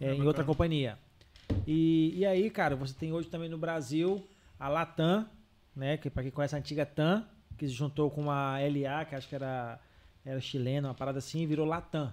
É, 0.00 0.12
em 0.14 0.26
outra 0.26 0.42
companhia. 0.44 0.98
E, 1.66 2.12
e 2.16 2.26
aí, 2.26 2.50
cara, 2.50 2.74
você 2.74 2.94
tem 2.94 3.12
hoje 3.12 3.28
também 3.28 3.48
no 3.48 3.58
Brasil 3.58 4.26
a 4.60 4.68
Latam, 4.68 5.26
né? 5.74 5.96
Que 5.96 6.10
para 6.10 6.22
quem 6.22 6.30
conhece 6.30 6.54
a 6.54 6.58
antiga 6.58 6.84
TAM, 6.84 7.26
que 7.56 7.66
se 7.66 7.72
juntou 7.72 8.10
com 8.10 8.20
uma 8.20 8.58
LA, 8.58 9.06
que 9.06 9.14
acho 9.14 9.28
que 9.28 9.34
era, 9.34 9.80
era 10.24 10.40
chilena, 10.40 10.88
uma 10.88 10.94
parada 10.94 11.18
assim, 11.18 11.40
e 11.40 11.46
virou 11.46 11.66
Latam. 11.66 12.12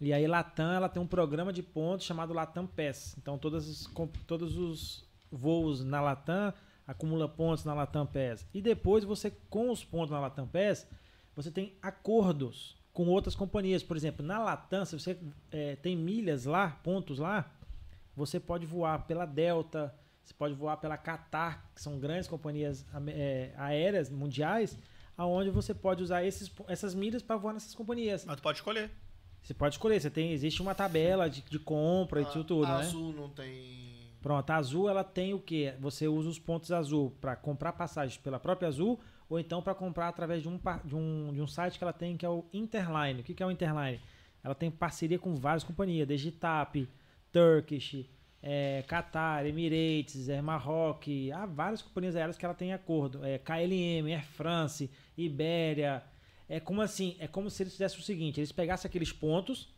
E 0.00 0.12
aí 0.12 0.26
Latam, 0.26 0.72
ela 0.72 0.88
tem 0.88 1.00
um 1.00 1.06
programa 1.06 1.52
de 1.52 1.62
pontos 1.62 2.04
chamado 2.04 2.34
Latam 2.34 2.66
Pass. 2.66 3.16
Então 3.16 3.38
todas 3.38 3.68
as 3.68 3.90
todos 4.26 4.58
os 4.58 5.04
voos 5.30 5.84
na 5.84 6.00
Latam 6.00 6.52
acumula 6.86 7.28
pontos 7.28 7.64
na 7.64 7.72
Latam 7.72 8.04
Pass. 8.04 8.44
E 8.52 8.60
depois 8.60 9.04
você 9.04 9.30
com 9.48 9.70
os 9.70 9.84
pontos 9.84 10.10
na 10.10 10.18
Latam 10.18 10.46
Pass, 10.48 10.86
você 11.34 11.50
tem 11.50 11.72
acordos 11.80 12.76
com 12.92 13.06
outras 13.06 13.34
companhias. 13.34 13.82
Por 13.82 13.96
exemplo, 13.96 14.26
na 14.26 14.38
Latam, 14.38 14.84
se 14.84 14.98
você 14.98 15.18
eh, 15.52 15.76
tem 15.76 15.96
milhas 15.96 16.44
lá, 16.44 16.70
pontos 16.82 17.18
lá, 17.18 17.50
você 18.16 18.38
pode 18.38 18.66
voar 18.66 19.06
pela 19.06 19.24
Delta, 19.24 19.94
você 20.24 20.34
pode 20.34 20.54
voar 20.54 20.76
pela 20.78 20.96
Qatar, 20.96 21.64
que 21.74 21.80
são 21.82 21.98
grandes 21.98 22.26
companhias 22.28 22.84
eh, 23.08 23.52
aéreas 23.56 24.08
mundiais, 24.10 24.76
aonde 25.16 25.50
você 25.50 25.74
pode 25.74 26.02
usar 26.02 26.24
esses, 26.24 26.50
essas 26.66 26.94
milhas 26.94 27.22
para 27.22 27.36
voar 27.36 27.52
nessas 27.52 27.74
companhias. 27.74 28.24
Mas 28.24 28.36
tu 28.36 28.42
pode 28.42 28.58
escolher. 28.58 28.90
Você 29.42 29.52
pode 29.52 29.74
escolher, 29.74 30.00
você 30.00 30.08
tem, 30.10 30.32
existe 30.32 30.62
uma 30.62 30.74
tabela 30.74 31.28
de, 31.28 31.42
de 31.42 31.58
compra 31.58 32.22
e 32.22 32.24
A- 32.24 32.28
tudo, 32.28 32.44
tudo 32.44 32.64
a 32.66 32.78
né? 32.78 32.84
Azul 32.86 33.12
não 33.12 33.28
tem. 33.28 33.94
Pronto, 34.22 34.48
a 34.50 34.56
Azul 34.56 34.88
ela 34.88 35.04
tem 35.04 35.34
o 35.34 35.38
quê? 35.38 35.74
Você 35.80 36.08
usa 36.08 36.30
os 36.30 36.38
pontos 36.38 36.72
Azul 36.72 37.14
para 37.20 37.36
comprar 37.36 37.74
passagens 37.74 38.16
pela 38.16 38.40
própria 38.40 38.68
Azul 38.68 38.98
ou 39.28 39.38
então 39.38 39.60
para 39.60 39.74
comprar 39.74 40.08
através 40.08 40.42
de 40.42 40.48
um, 40.48 40.58
de, 40.82 40.96
um, 40.96 41.30
de 41.34 41.42
um 41.42 41.46
site 41.46 41.76
que 41.76 41.84
ela 41.84 41.92
tem 41.92 42.16
que 42.16 42.24
é 42.24 42.28
o 42.30 42.42
Interline. 42.50 43.20
O 43.20 43.22
que, 43.22 43.34
que 43.34 43.42
é 43.42 43.46
o 43.46 43.50
Interline? 43.50 44.00
Ela 44.42 44.54
tem 44.54 44.70
parceria 44.70 45.18
com 45.18 45.34
várias 45.34 45.62
companhias, 45.62 46.08
desde 46.08 46.32
TAP, 46.32 46.88
Turkish, 47.30 48.06
é, 48.46 48.84
Qatar, 48.86 49.46
Emirates, 49.46 50.28
Air 50.28 50.42
Maroc, 50.42 51.06
há 51.34 51.46
várias 51.46 51.80
companhias 51.80 52.14
aéreas 52.14 52.36
que 52.36 52.44
ela 52.44 52.52
tem 52.52 52.74
acordo. 52.74 53.24
É, 53.24 53.38
KLM, 53.38 54.12
Air 54.12 54.26
France, 54.26 54.90
Ibéria. 55.16 56.02
É 56.46 56.60
como 56.60 56.82
assim, 56.82 57.16
é 57.18 57.26
como 57.26 57.48
se 57.48 57.62
eles 57.62 57.72
fizessem 57.72 57.98
o 57.98 58.02
seguinte, 58.02 58.38
eles 58.38 58.52
pegassem 58.52 58.86
aqueles 58.86 59.10
pontos, 59.10 59.74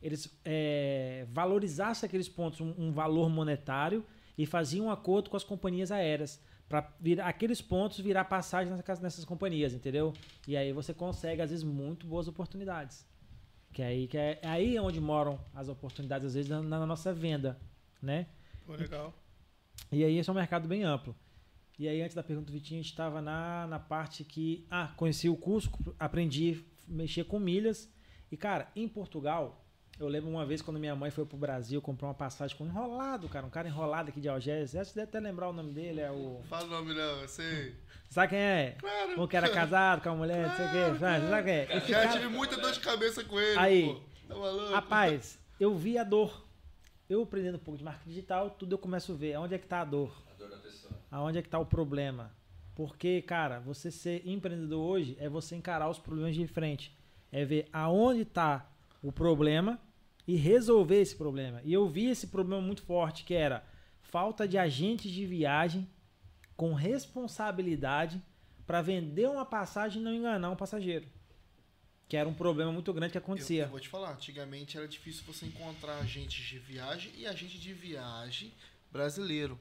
eles 0.00 0.32
é, 0.44 1.26
valorizassem 1.32 2.06
aqueles 2.06 2.28
pontos 2.28 2.60
um, 2.60 2.72
um 2.78 2.92
valor 2.92 3.28
monetário 3.28 4.06
e 4.38 4.46
faziam 4.46 4.86
um 4.86 4.90
acordo 4.90 5.28
com 5.28 5.36
as 5.36 5.42
companhias 5.42 5.90
aéreas 5.90 6.40
para 6.68 6.88
aqueles 7.24 7.60
pontos 7.60 7.98
virar 7.98 8.26
passagem 8.26 8.72
nessas, 8.72 9.00
nessas 9.00 9.24
companhias, 9.24 9.74
entendeu? 9.74 10.12
E 10.46 10.56
aí 10.56 10.72
você 10.72 10.94
consegue 10.94 11.42
às 11.42 11.50
vezes 11.50 11.64
muito 11.64 12.06
boas 12.06 12.28
oportunidades. 12.28 13.04
Que 13.72 13.82
é 13.82 13.86
aí 13.86 14.06
que 14.06 14.16
é, 14.16 14.38
é 14.40 14.48
aí 14.48 14.78
onde 14.78 15.00
moram 15.00 15.40
as 15.52 15.68
oportunidades 15.68 16.28
às 16.28 16.34
vezes 16.34 16.48
na, 16.48 16.62
na 16.62 16.86
nossa 16.86 17.12
venda, 17.12 17.58
né? 18.02 18.26
Pô, 18.64 18.74
legal. 18.74 19.14
E 19.92 20.04
aí 20.04 20.18
esse 20.18 20.28
é 20.28 20.32
um 20.32 20.36
mercado 20.36 20.66
bem 20.68 20.82
amplo. 20.82 21.14
E 21.78 21.86
aí, 21.86 22.00
antes 22.00 22.14
da 22.14 22.22
pergunta 22.22 22.46
do 22.46 22.52
Vitinho, 22.52 22.80
a 22.80 22.82
gente 22.82 22.90
estava 22.90 23.20
na, 23.20 23.66
na 23.66 23.78
parte 23.78 24.24
que. 24.24 24.66
Ah, 24.70 24.92
conheci 24.96 25.28
o 25.28 25.36
curso, 25.36 25.70
aprendi 25.98 26.64
a 26.88 26.92
mexer 26.92 27.24
com 27.24 27.38
milhas. 27.38 27.88
E, 28.32 28.36
cara, 28.36 28.68
em 28.74 28.88
Portugal, 28.88 29.62
eu 29.98 30.08
lembro 30.08 30.30
uma 30.30 30.46
vez 30.46 30.62
quando 30.62 30.80
minha 30.80 30.96
mãe 30.96 31.10
foi 31.10 31.26
pro 31.26 31.36
Brasil 31.36 31.82
comprar 31.82 32.08
uma 32.08 32.14
passagem 32.14 32.56
com 32.56 32.64
um 32.64 32.68
enrolado, 32.68 33.28
cara. 33.28 33.44
Um 33.44 33.50
cara 33.50 33.68
enrolado 33.68 34.08
aqui 34.08 34.22
de 34.22 34.28
Algés. 34.28 34.70
Você 34.70 34.94
deve 34.94 35.02
até 35.02 35.20
lembrar 35.20 35.50
o 35.50 35.52
nome 35.52 35.70
dele, 35.72 36.00
é 36.00 36.10
o. 36.10 36.40
Fala 36.48 36.64
o 36.64 36.68
nome, 36.70 36.94
não, 36.94 37.20
eu 37.20 37.28
sei. 37.28 37.76
Sabe 38.08 38.30
quem 38.30 38.38
é? 38.38 38.76
Claro. 38.78 39.22
Um 39.22 39.26
que 39.26 39.36
era 39.36 39.50
casado 39.50 40.02
com 40.02 40.08
a 40.08 40.14
mulher, 40.14 40.48
não 40.48 40.56
sei 40.56 40.66
o 40.66 40.70
quê. 40.70 40.98
Sabe 40.98 41.28
sabe 41.28 41.42
quem 41.44 41.54
é? 41.54 41.76
Esse 41.76 41.88
Já 41.88 42.02
cara- 42.06 42.12
tive 42.12 42.28
muita 42.28 42.56
dor 42.56 42.72
de 42.72 42.80
cabeça 42.80 43.22
com 43.22 43.38
ele. 43.38 43.58
Aí. 43.58 43.86
pô. 43.86 44.00
Tá 44.28 44.34
maluco? 44.34 44.72
Rapaz, 44.72 45.38
eu 45.60 45.76
vi 45.76 45.98
a 45.98 46.04
dor. 46.04 46.45
Eu 47.08 47.22
aprendendo 47.22 47.54
um 47.54 47.60
pouco 47.60 47.78
de 47.78 47.84
marketing 47.84 48.08
digital, 48.08 48.50
tudo 48.50 48.74
eu 48.74 48.78
começo 48.78 49.12
a 49.12 49.14
ver. 49.14 49.38
Onde 49.38 49.54
é 49.54 49.58
que 49.58 49.66
tá 49.66 49.82
a 49.82 49.84
dor? 49.84 50.12
A 50.28 50.34
dor 50.34 50.50
da 50.50 50.56
pessoa. 50.56 50.92
Aonde 51.08 51.38
é 51.38 51.42
que 51.42 51.48
tá 51.48 51.58
o 51.58 51.64
problema? 51.64 52.34
Porque, 52.74 53.22
cara, 53.22 53.60
você 53.60 53.92
ser 53.92 54.26
empreendedor 54.26 54.84
hoje 54.84 55.16
é 55.20 55.28
você 55.28 55.54
encarar 55.54 55.88
os 55.88 56.00
problemas 56.00 56.34
de 56.34 56.46
frente. 56.48 56.96
É 57.30 57.44
ver 57.44 57.68
aonde 57.72 58.24
tá 58.24 58.68
o 59.00 59.12
problema 59.12 59.80
e 60.26 60.34
resolver 60.34 61.00
esse 61.00 61.14
problema. 61.14 61.60
E 61.62 61.72
eu 61.72 61.88
vi 61.88 62.10
esse 62.10 62.26
problema 62.26 62.60
muito 62.60 62.82
forte, 62.82 63.24
que 63.24 63.34
era 63.34 63.64
falta 64.00 64.46
de 64.48 64.58
agentes 64.58 65.10
de 65.12 65.24
viagem 65.24 65.88
com 66.56 66.74
responsabilidade 66.74 68.20
para 68.66 68.82
vender 68.82 69.28
uma 69.28 69.44
passagem 69.44 70.02
e 70.02 70.04
não 70.04 70.12
enganar 70.12 70.50
um 70.50 70.56
passageiro. 70.56 71.06
Que 72.08 72.16
era 72.16 72.28
um 72.28 72.34
problema 72.34 72.70
muito 72.70 72.92
grande 72.92 73.12
que 73.12 73.18
Eu, 73.18 73.22
acontecia. 73.22 73.64
eu 73.64 73.68
vou 73.68 73.80
te 73.80 73.88
falar, 73.88 74.12
antigamente 74.12 74.76
era 74.76 74.86
difícil 74.86 75.24
você 75.26 75.46
encontrar 75.46 75.98
agentes 75.98 76.44
de 76.46 76.58
viagem 76.58 77.10
e 77.16 77.26
agente 77.26 77.58
de 77.58 77.72
viagem 77.72 78.52
brasileiro. 78.92 79.58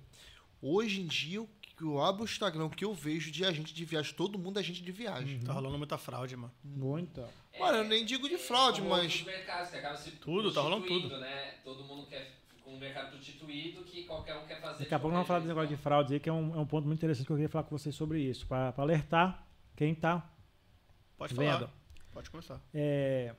Hoje 0.62 1.02
em 1.02 1.08
dia, 1.08 1.42
o 1.42 1.50
que 1.76 1.84
eu 1.84 2.00
abro 2.02 2.22
o 2.22 2.26
Instagram, 2.26 2.70
que 2.70 2.86
eu 2.86 2.94
vejo 2.94 3.32
de 3.32 3.44
agente 3.44 3.74
de 3.74 3.84
viagem, 3.84 4.14
todo 4.14 4.38
mundo 4.38 4.58
é 4.58 4.60
agente 4.62 4.82
de 4.84 4.92
viagem. 4.92 5.40
Tá 5.40 5.54
rolando 5.54 5.78
muita 5.78 5.98
fraude, 5.98 6.36
mano. 6.36 6.54
Muito. 6.64 7.24
Olha, 7.60 7.78
eu 7.78 7.84
nem 7.84 8.06
digo 8.06 8.30
de 8.30 8.38
fraude, 8.38 8.80
Como 8.82 8.94
mas. 8.96 9.24
mercados 9.24 9.72
que 9.72 9.78
acaba 9.78 9.98
se 9.98 10.12
Tudo, 10.12 10.54
tá 10.54 10.62
rolando 10.62 10.86
prostituindo, 10.86 11.20
Né? 11.20 11.56
Todo 11.64 11.84
mundo 11.84 12.06
quer 12.08 12.32
com 12.64 12.76
um 12.76 12.78
mercado 12.80 13.10
prostituído 13.12 13.84
que 13.84 14.04
qualquer 14.04 14.36
um 14.38 14.46
quer 14.46 14.62
fazer. 14.62 14.84
Daqui 14.84 14.94
a 14.94 15.00
pouco 15.00 15.10
nós 15.16 15.18
vamos 15.18 15.28
falar 15.28 15.40
desse 15.40 15.48
negócio 15.50 15.70
de 15.70 15.78
fraude 15.82 16.14
aí, 16.14 16.20
que 16.20 16.30
é 16.30 16.34
um, 16.34 16.56
é 16.56 16.60
um 16.60 16.66
ponto 16.66 16.86
muito 16.86 17.00
interessante 17.00 17.26
que 17.26 17.32
eu 17.32 17.38
queria 17.38 17.50
falar 17.50 17.64
com 17.64 17.78
vocês 17.78 17.96
sobre 17.96 18.22
isso. 18.22 18.46
Para 18.46 18.74
alertar 18.78 19.46
quem 19.76 19.96
tá 19.96 20.30
Pode 21.18 21.34
vendo. 21.34 21.52
falar. 21.52 21.85
Pode 22.16 22.30
começar. 22.30 22.62
É, 22.74 23.36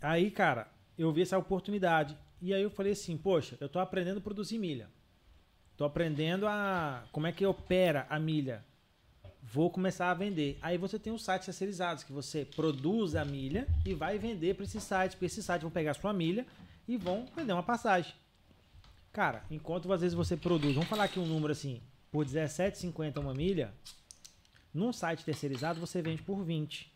aí, 0.00 0.32
cara, 0.32 0.66
eu 0.98 1.12
vi 1.12 1.22
essa 1.22 1.38
oportunidade. 1.38 2.18
E 2.42 2.52
aí 2.52 2.60
eu 2.60 2.70
falei 2.70 2.90
assim, 2.90 3.16
poxa, 3.16 3.56
eu 3.60 3.68
tô 3.68 3.78
aprendendo 3.78 4.18
a 4.18 4.20
produzir 4.20 4.58
milha. 4.58 4.90
Tô 5.76 5.84
aprendendo 5.84 6.44
a 6.48 7.04
como 7.12 7.28
é 7.28 7.32
que 7.32 7.46
opera 7.46 8.04
a 8.10 8.18
milha. 8.18 8.64
Vou 9.40 9.70
começar 9.70 10.10
a 10.10 10.14
vender. 10.14 10.58
Aí 10.60 10.76
você 10.76 10.98
tem 10.98 11.12
os 11.12 11.24
sites 11.24 11.46
terceirizados, 11.46 12.02
que 12.02 12.12
você 12.12 12.44
produz 12.44 13.14
a 13.14 13.24
milha 13.24 13.68
e 13.84 13.94
vai 13.94 14.18
vender 14.18 14.56
para 14.56 14.64
esses 14.64 14.82
sites. 14.82 15.14
Porque 15.14 15.26
esses 15.26 15.44
sites 15.44 15.62
vão 15.62 15.70
pegar 15.70 15.92
a 15.92 15.94
sua 15.94 16.12
milha 16.12 16.44
e 16.88 16.96
vão 16.96 17.26
vender 17.36 17.52
uma 17.52 17.62
passagem. 17.62 18.12
Cara, 19.12 19.44
enquanto 19.48 19.92
às 19.92 20.00
vezes 20.00 20.16
você 20.16 20.36
produz, 20.36 20.74
vamos 20.74 20.90
falar 20.90 21.04
aqui 21.04 21.20
um 21.20 21.26
número 21.26 21.52
assim, 21.52 21.80
por 22.10 22.26
R$17,50 22.26 23.18
uma 23.18 23.32
milha, 23.32 23.72
num 24.74 24.92
site 24.92 25.24
terceirizado 25.24 25.78
você 25.78 26.02
vende 26.02 26.22
por 26.22 26.42
20. 26.42 26.95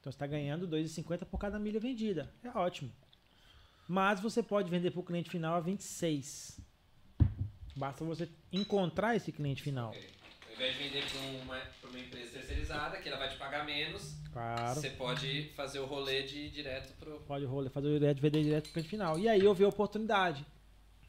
Então 0.00 0.10
você 0.10 0.16
está 0.16 0.26
ganhando 0.26 0.64
R$ 0.66 0.82
2,50 0.82 1.26
por 1.26 1.38
cada 1.38 1.58
milha 1.58 1.78
vendida. 1.78 2.32
É 2.42 2.48
ótimo. 2.56 2.90
Mas 3.86 4.18
você 4.20 4.42
pode 4.42 4.70
vender 4.70 4.90
para 4.90 5.00
o 5.00 5.04
cliente 5.04 5.28
final 5.30 5.54
a 5.54 5.60
26. 5.60 6.58
Basta 7.76 8.04
você 8.04 8.28
encontrar 8.52 9.14
esse 9.16 9.30
cliente 9.30 9.62
final. 9.62 9.90
Ok. 9.90 10.10
Ao 10.48 10.54
invés 10.54 10.76
de 10.76 10.82
vender 10.84 11.04
para 11.10 11.20
uma, 11.42 11.62
uma 11.90 11.98
empresa 11.98 12.30
terceirizada, 12.32 12.96
que 12.98 13.08
ela 13.08 13.18
vai 13.18 13.28
te 13.28 13.36
pagar 13.36 13.64
menos, 13.64 14.16
Claro. 14.32 14.80
você 14.80 14.90
pode 14.90 15.50
fazer 15.54 15.78
o 15.80 15.86
rolê 15.86 16.22
de 16.22 16.38
ir 16.38 16.50
direto 16.50 16.94
pro. 16.98 17.20
Pode 17.20 17.44
rolar, 17.44 17.70
fazer 17.70 17.88
o 17.88 17.98
direto, 17.98 18.20
vender 18.20 18.42
direto 18.42 18.62
para 18.64 18.70
o 18.70 18.72
cliente 18.74 18.88
final. 18.90 19.18
E 19.18 19.28
aí 19.28 19.40
eu 19.44 19.54
vi 19.54 19.64
a 19.64 19.68
oportunidade. 19.68 20.46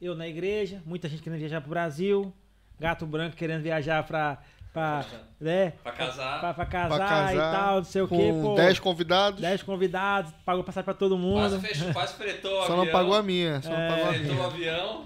Eu 0.02 0.16
na 0.16 0.28
igreja, 0.28 0.82
muita 0.86 1.08
gente 1.08 1.22
querendo 1.22 1.40
viajar 1.40 1.62
para 1.62 1.68
o 1.68 1.70
Brasil, 1.70 2.34
gato 2.80 3.06
branco 3.06 3.36
querendo 3.36 3.62
viajar 3.62 4.06
para 4.06 4.44
para 4.74 5.06
né, 5.40 5.72
Pra 5.84 5.92
casar. 5.92 6.40
pra, 6.40 6.54
pra 6.54 6.66
casar, 6.66 6.98
Pra 6.98 7.08
casar, 7.08 7.34
e 7.36 7.38
tal, 7.38 7.76
não 7.78 7.84
sei 7.84 8.02
o 8.02 8.08
quê, 8.08 8.32
pô. 8.42 8.56
10 8.56 8.80
convidados. 8.80 9.42
10 9.42 9.64
convidados, 9.64 10.32
pagou 10.46 10.64
passagem 10.64 10.86
para 10.86 10.94
todo 10.94 11.18
Quase 11.18 11.56
mundo. 11.56 11.62
fechou, 11.68 11.94
quase 11.94 12.14
fretou 12.14 12.52
o 12.52 12.56
Só 12.66 12.74
avião. 12.74 12.86
não 12.86 12.92
pagou 12.92 13.14
a 13.16 13.22
minha. 13.24 13.62
Só 13.62 13.70
não 13.70 13.78
É. 13.78 13.90
pagou 13.90 14.06
a 14.06 14.14
Fretou 14.14 14.32
o 14.32 14.36
minha. 14.36 14.46
avião. 14.48 15.06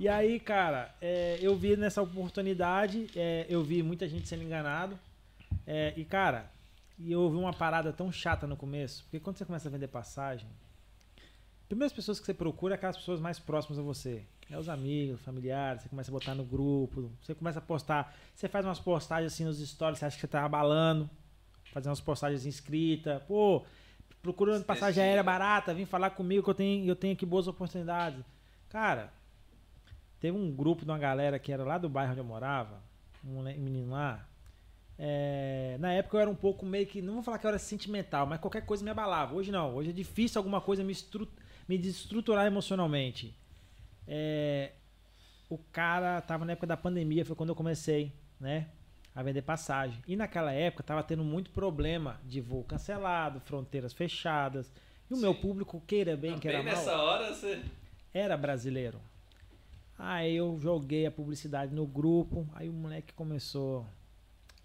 E 0.00 0.08
aí, 0.08 0.40
cara, 0.40 0.92
é, 1.00 1.38
eu 1.40 1.54
vi 1.56 1.76
nessa 1.76 2.02
oportunidade, 2.02 3.06
é, 3.14 3.46
eu 3.48 3.62
vi 3.62 3.82
muita 3.82 4.08
gente 4.08 4.26
sendo 4.28 4.42
enganado. 4.42 4.98
é, 5.66 5.94
e, 5.96 6.04
cara, 6.04 6.50
e 6.98 7.12
eu 7.12 7.20
ouvi 7.22 7.36
uma 7.38 7.52
parada 7.52 7.92
tão 7.92 8.10
chata 8.12 8.46
no 8.46 8.56
começo, 8.56 9.02
porque 9.04 9.20
quando 9.20 9.36
você 9.38 9.44
começa 9.44 9.68
a 9.68 9.70
vender 9.70 9.86
passagem, 9.88 10.46
primeiras 11.68 11.92
pessoas 11.92 12.18
que 12.20 12.26
você 12.26 12.34
procura 12.34 12.74
é 12.74 12.76
aquelas 12.76 12.96
pessoas 12.96 13.20
mais 13.20 13.38
próximas 13.38 13.78
a 13.78 13.82
você. 13.82 14.22
É 14.50 14.58
os 14.58 14.68
amigos, 14.68 15.20
familiares, 15.22 15.82
você 15.82 15.88
começa 15.88 16.10
a 16.10 16.12
botar 16.12 16.34
no 16.34 16.44
grupo, 16.44 17.10
você 17.20 17.34
começa 17.34 17.58
a 17.58 17.62
postar, 17.62 18.14
você 18.34 18.46
faz 18.46 18.64
umas 18.64 18.78
postagens 18.78 19.32
assim 19.32 19.44
nos 19.44 19.58
stories, 19.58 19.98
você 19.98 20.04
acha 20.04 20.16
que 20.16 20.20
você 20.20 20.28
tá 20.28 20.44
abalando, 20.44 21.08
fazer 21.72 21.88
umas 21.88 22.00
postagens 22.00 22.44
inscritas, 22.44 23.22
pô, 23.24 23.64
procurando 24.22 24.64
passagem 24.64 25.02
aérea 25.02 25.22
barata, 25.22 25.72
vem 25.72 25.86
falar 25.86 26.10
comigo 26.10 26.42
que 26.42 26.50
eu 26.50 26.54
tenho, 26.54 26.86
eu 26.86 26.96
tenho 26.96 27.14
aqui 27.14 27.24
boas 27.24 27.48
oportunidades. 27.48 28.22
Cara, 28.68 29.12
Teve 30.24 30.38
um 30.38 30.50
grupo 30.50 30.86
de 30.86 30.90
uma 30.90 30.96
galera 30.96 31.38
que 31.38 31.52
era 31.52 31.62
lá 31.62 31.76
do 31.76 31.86
bairro 31.86 32.12
onde 32.12 32.20
eu 32.20 32.24
morava, 32.24 32.82
um 33.22 33.42
menino 33.42 33.90
lá. 33.90 34.26
é, 34.98 35.76
na 35.78 35.92
época 35.92 36.16
eu 36.16 36.20
era 36.22 36.30
um 36.30 36.34
pouco 36.34 36.64
meio 36.64 36.86
que, 36.86 37.02
não 37.02 37.12
vou 37.12 37.22
falar 37.22 37.36
que 37.36 37.44
eu 37.44 37.50
era 37.50 37.58
sentimental, 37.58 38.26
mas 38.26 38.40
qualquer 38.40 38.64
coisa 38.64 38.82
me 38.82 38.90
abalava. 38.90 39.34
Hoje 39.34 39.52
não, 39.52 39.74
hoje 39.74 39.90
é 39.90 39.92
difícil 39.92 40.38
alguma 40.38 40.62
coisa 40.62 40.82
me, 40.82 40.94
me 41.68 41.76
desestruturar 41.76 42.46
emocionalmente. 42.46 43.36
É, 44.06 44.72
o 45.48 45.58
cara 45.58 46.20
tava 46.20 46.44
na 46.44 46.52
época 46.52 46.66
da 46.66 46.76
pandemia, 46.76 47.24
foi 47.24 47.36
quando 47.36 47.50
eu 47.50 47.54
comecei, 47.54 48.12
né? 48.40 48.68
A 49.14 49.22
vender 49.22 49.42
passagem. 49.42 50.02
E 50.06 50.16
naquela 50.16 50.52
época 50.52 50.82
tava 50.82 51.02
tendo 51.02 51.22
muito 51.22 51.50
problema 51.50 52.20
de 52.24 52.40
voo 52.40 52.64
cancelado, 52.64 53.40
fronteiras 53.40 53.92
fechadas. 53.92 54.72
E 55.08 55.14
o 55.14 55.16
meu 55.16 55.34
Sim. 55.34 55.40
público, 55.40 55.80
queira 55.86 56.16
bem, 56.16 56.32
Bem 56.32 56.40
queira 56.40 56.58
mal, 56.62 56.66
nessa 56.74 56.96
hora 56.96 57.32
você. 57.32 57.62
era 58.12 58.36
brasileiro. 58.36 59.00
Aí 59.96 60.34
eu 60.34 60.58
joguei 60.58 61.06
a 61.06 61.10
publicidade 61.10 61.72
no 61.72 61.86
grupo, 61.86 62.48
aí 62.54 62.68
o 62.68 62.72
moleque 62.72 63.12
começou. 63.14 63.86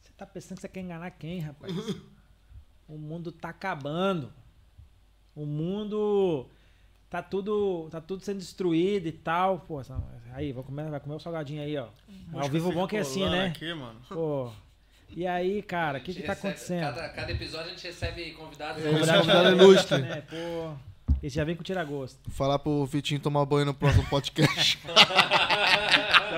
Você 0.01 0.11
tá 0.13 0.25
pensando 0.25 0.55
que 0.55 0.61
você 0.61 0.67
quer 0.69 0.79
enganar 0.81 1.11
quem, 1.11 1.39
rapaz? 1.39 1.71
o 2.87 2.97
mundo 2.97 3.31
tá 3.31 3.49
acabando. 3.49 4.33
O 5.35 5.45
mundo 5.45 6.49
tá 7.09 7.21
tudo, 7.21 7.87
tá 7.91 7.99
tudo 7.99 8.23
sendo 8.23 8.39
destruído 8.39 9.07
e 9.07 9.11
tal. 9.11 9.59
Pô, 9.59 9.81
aí, 10.33 10.51
vou 10.53 10.63
comer, 10.63 10.89
vai 10.89 10.99
comer 10.99 11.15
o 11.15 11.19
salgadinho 11.19 11.61
aí, 11.61 11.77
ó. 11.77 11.87
Ao 12.33 12.47
vivo 12.49 12.71
bom 12.71 12.87
que 12.87 12.97
é 12.97 12.99
assim, 12.99 13.27
né? 13.29 13.47
Aqui, 13.47 13.73
mano. 13.73 13.99
Pô. 14.07 14.51
E 15.15 15.25
aí, 15.25 15.63
cara, 15.63 15.97
o 15.97 16.01
que 16.01 16.13
que 16.13 16.21
tá 16.21 16.33
recebe- 16.33 16.49
acontecendo? 16.49 16.81
Cada, 16.81 17.09
cada 17.09 17.31
episódio 17.31 17.67
a 17.67 17.69
gente 17.69 17.83
recebe 17.87 18.31
convidados. 18.31 18.83
Convidado 18.83 19.49
ilustre. 19.49 19.97
Né? 19.97 20.21
Pô, 20.29 20.73
esse 21.23 21.35
já 21.35 21.43
vem 21.43 21.55
com 21.55 21.63
tira-gosto. 21.63 22.29
Falar 22.29 22.59
pro 22.59 22.85
Vitinho 22.85 23.19
tomar 23.19 23.43
banho 23.45 23.65
no 23.65 23.73
próximo 23.73 24.05
podcast. 24.05 24.77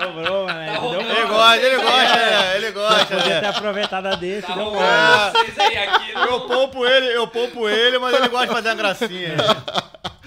Sobrou, 0.02 0.48
né? 0.48 0.74
Tá 0.74 0.80
Deu. 0.80 1.02
Ele 1.02 1.26
gosta, 1.28 1.58
ele 1.58 1.76
gosta, 1.78 2.20
é, 2.20 2.58
ele 2.58 2.72
gosta. 2.72 3.06
Podia 3.18 3.34
é. 3.34 3.40
ter 3.42 3.46
aproveitado 3.48 4.06
a 4.06 4.16
desse, 4.16 4.48
Tá 4.48 4.56
deu 4.56 4.64
rolando 4.64 4.84
Ah. 4.84 5.32
vocês 5.36 5.60
aí 5.60 5.78
aqui. 5.78 6.12
Eu 6.14 6.42
poupo 6.48 6.86
ele, 6.86 7.08
eu 7.16 7.28
poupo 7.28 7.68
ele, 7.70 8.00
mas 8.00 8.16
ele 8.16 8.30
gosta 8.30 8.48
de 8.48 8.54
fazer 8.54 8.70
uma 8.70 8.76
gracinha. 8.76 9.36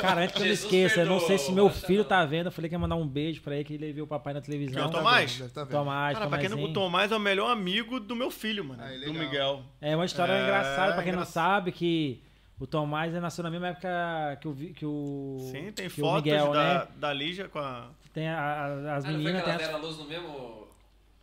Cara, 0.00 0.22
antes 0.22 0.34
que 0.36 0.42
eu 0.42 0.46
me 0.46 0.52
esqueça, 0.52 1.00
eu 1.00 1.06
não 1.06 1.20
sei 1.20 1.38
se 1.38 1.52
meu 1.52 1.68
filho 1.70 1.98
não. 2.02 2.08
tá 2.08 2.24
vendo. 2.24 2.46
Eu 2.46 2.52
falei 2.52 2.68
que 2.68 2.74
ia 2.74 2.78
mandar 2.78 2.96
um 2.96 3.06
beijo 3.06 3.40
pra 3.42 3.54
ele, 3.54 3.64
que 3.64 3.74
ele 3.74 3.92
viu 3.92 4.04
o 4.04 4.06
papai 4.06 4.32
na 4.34 4.40
Que 4.40 4.46
televisão. 4.46 4.82
é 4.82 4.86
o 4.86 4.90
Tá 4.90 4.98
Tomás? 4.98 5.38
tá 5.52 5.64
vendo. 5.64 5.70
Tomás, 5.72 6.18
Cara, 6.18 6.28
pra 6.30 6.38
quem 6.38 6.48
não, 6.48 6.62
o. 6.62 6.72
Tomás 6.72 7.12
é 7.12 7.16
o 7.16 7.20
melhor 7.20 7.50
amigo 7.50 8.00
do 8.00 8.16
meu 8.16 8.30
filho, 8.30 8.64
mano. 8.64 8.82
Ah, 8.82 8.88
do 8.88 8.92
legal. 8.98 9.14
Miguel. 9.14 9.62
É 9.80 9.94
uma 9.94 10.04
história 10.04 10.32
É, 10.32 10.42
engraçada, 10.42 10.92
pra 10.94 11.02
quem 11.02 11.12
não 11.12 11.24
sabe, 11.24 11.72
que 11.72 12.22
o 12.58 12.66
Tomás 12.66 13.12
nasceu 13.14 13.42
na 13.42 13.50
mesma 13.50 13.68
época 13.68 14.38
que 14.40 14.48
o, 14.48 14.54
que 14.74 14.86
o, 14.86 15.36
Sim, 15.50 15.72
tem 15.72 15.88
que 15.88 16.00
o 16.00 16.04
fotos 16.04 16.24
Miguel, 16.24 16.52
da, 16.52 16.74
né? 16.80 16.86
da 16.96 17.12
Lígia 17.12 17.48
com 17.48 17.58
a. 17.58 17.88
Tem 18.12 18.28
a- 18.28 18.38
a- 18.40 18.96
as 18.96 19.04
Ah, 19.04 19.10
não 19.10 19.14
foi 19.16 19.24
meninas, 19.24 19.36
que 19.36 19.44
tem 19.44 19.52
elas 19.54 19.62
as 19.62 19.68
deram 19.68 19.78
a 19.78 19.86
luz 19.86 19.98
no 19.98 20.04
mesmo. 20.04 20.66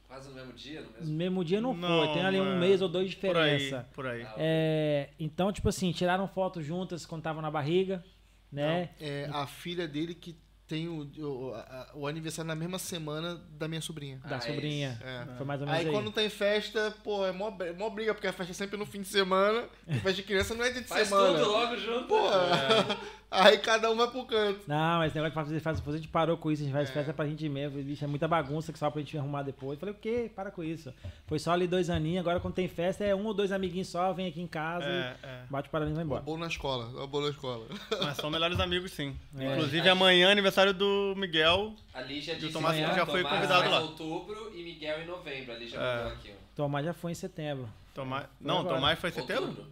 quase 0.07 0.29
no 0.29 0.35
mesmo 0.35 0.53
dia, 0.53 0.81
no 0.81 0.87
No 0.87 0.93
mesmo. 0.99 1.15
mesmo 1.17 1.45
dia 1.45 1.61
não, 1.61 1.73
Não, 1.73 2.05
foi, 2.05 2.13
tem 2.13 2.25
ali 2.25 2.39
um 2.39 2.53
é, 2.55 2.59
mês 2.59 2.81
ou 2.81 2.87
dois 2.87 3.09
de 3.09 3.17
Por 3.17 3.35
aí, 3.37 3.57
diferença. 3.57 3.87
por 3.93 4.07
aí. 4.07 4.23
Ah, 4.23 4.33
É, 4.37 5.09
então, 5.19 5.51
tipo 5.51 5.67
assim, 5.67 5.91
tiraram 5.91 6.27
fotos 6.29 6.65
juntas 6.65 7.05
quando 7.05 7.19
estavam 7.19 7.41
na 7.41 7.51
barriga, 7.51 8.03
né? 8.51 8.89
É 8.99 9.29
a 9.31 9.45
filha 9.47 9.87
dele 9.87 10.13
que 10.15 10.37
tem 10.67 10.87
o, 10.89 11.09
o, 11.19 11.53
a- 11.55 11.91
o 11.95 12.07
aniversário 12.07 12.45
na 12.47 12.55
mesma 12.55 12.77
semana 12.77 13.35
da 13.51 13.69
minha 13.69 13.79
sobrinha. 13.79 14.17
Da 14.27 14.35
Ah, 14.35 14.39
é 14.39 14.41
sobrinha. 14.41 14.99
É. 15.01 15.35
Foi 15.37 15.45
mais 15.45 15.61
ou 15.61 15.65
menos 15.67 15.79
Aí 15.81 15.87
aí. 15.87 15.93
quando 15.93 16.11
tem 16.11 16.27
festa, 16.29 16.93
pô, 17.05 17.25
é 17.25 17.31
mó, 17.31 17.49
br- 17.49 17.73
mó 17.77 17.89
briga, 17.89 18.13
porque 18.13 18.27
a 18.27 18.33
festa 18.33 18.51
é 18.51 18.53
sempre 18.53 18.75
no 18.75 18.85
fim 18.85 19.01
de 19.01 19.07
semana. 19.07 19.69
E 19.87 19.93
festa 19.93 20.13
de 20.13 20.23
criança 20.23 20.53
não 20.53 20.65
é 20.65 20.71
dia 20.71 20.81
de 20.81 20.87
Faz 20.89 21.07
semana. 21.07 21.39
tudo 21.39 21.51
logo 21.51 21.77
junto. 21.77 22.07
Pô, 22.07 22.19
aí 23.29 23.57
cada 23.57 23.91
um 23.91 23.95
vai 23.95 24.07
pro 24.09 24.25
canto. 24.25 24.61
Não, 24.67 24.97
mas 24.99 25.07
esse 25.11 25.15
negócio 25.21 25.31
de 25.31 25.35
fazer 25.45 25.59
festa, 25.59 25.79
depois 25.79 25.95
a 25.95 25.97
gente 25.99 26.07
parou 26.09 26.37
com 26.37 26.51
isso, 26.51 26.61
a 26.61 26.65
gente 26.65 26.73
faz 26.73 26.89
É. 26.89 26.93
festa 26.93 27.13
pra 27.13 27.25
gente 27.27 27.47
mesmo. 27.49 27.81
Bicho, 27.83 28.03
é 28.03 28.07
muita 28.07 28.27
bagunça 28.27 28.71
que 28.73 28.79
só 28.79 28.89
pra 28.89 29.01
gente 29.01 29.17
arrumar 29.17 29.43
depois. 29.43 29.73
Eu 29.73 29.79
falei, 29.79 29.93
o 29.93 29.97
quê? 29.97 30.31
Para 30.35 30.49
com 30.51 30.63
isso. 30.63 30.93
Foi 31.27 31.37
só 31.39 31.51
ali 31.51 31.67
dois 31.67 31.89
aninhos, 31.89 32.19
agora 32.21 32.39
quando 32.39 32.53
tem 32.53 32.67
festa 32.67 33.03
é 33.03 33.13
um 33.15 33.25
ou 33.25 33.33
dois 33.33 33.51
amiguinhos 33.51 33.87
só, 33.89 34.11
vem 34.13 34.27
aqui 34.27 34.41
em 34.41 34.47
casa, 34.47 34.85
É, 34.85 35.15
é. 35.23 35.41
e 35.47 35.51
bate 35.51 35.67
o 35.67 35.71
parabéns 35.71 35.93
e 35.93 35.95
vai 35.95 36.05
embora. 36.05 36.21
bolo 36.21 36.37
na 36.39 36.47
escola, 36.47 37.07
bolo 37.07 37.25
na 37.25 37.31
escola. 37.31 37.65
Mas 38.01 38.17
são 38.17 38.29
melhores 38.29 38.59
amigos, 38.59 38.91
sim. 38.91 39.15
É. 39.37 39.53
Inclusive, 39.53 39.89
amanhã, 39.89 40.31
aniversário 40.31 40.73
do 40.73 41.13
Miguel. 41.17 41.73
A 41.93 42.01
Lígia 42.01 42.35
disse 42.35 42.53
Tomás 42.53 42.75
que 42.75 42.81
já 42.95 43.05
foi 43.05 43.23
Tomás 43.23 43.35
convidado 43.41 43.69
lá. 43.69 43.79
outubro 43.81 44.51
e 44.55 44.63
Miguel 44.63 45.01
em 45.01 45.05
novembro. 45.05 45.53
A 45.53 45.57
Lígia 45.57 45.77
É. 45.77 45.97
mandou 45.97 46.13
aqui, 46.13 46.31
ó. 46.31 46.47
Tomás 46.55 46.85
já 46.85 46.93
foi 46.93 47.11
em 47.11 47.15
setembro. 47.15 47.67
Tomás... 47.93 48.25
Não, 48.39 48.59
agora. 48.59 48.75
Tomás 48.75 48.99
foi 48.99 49.09
em 49.09 49.13
setembro? 49.13 49.43
Outubro. 49.47 49.71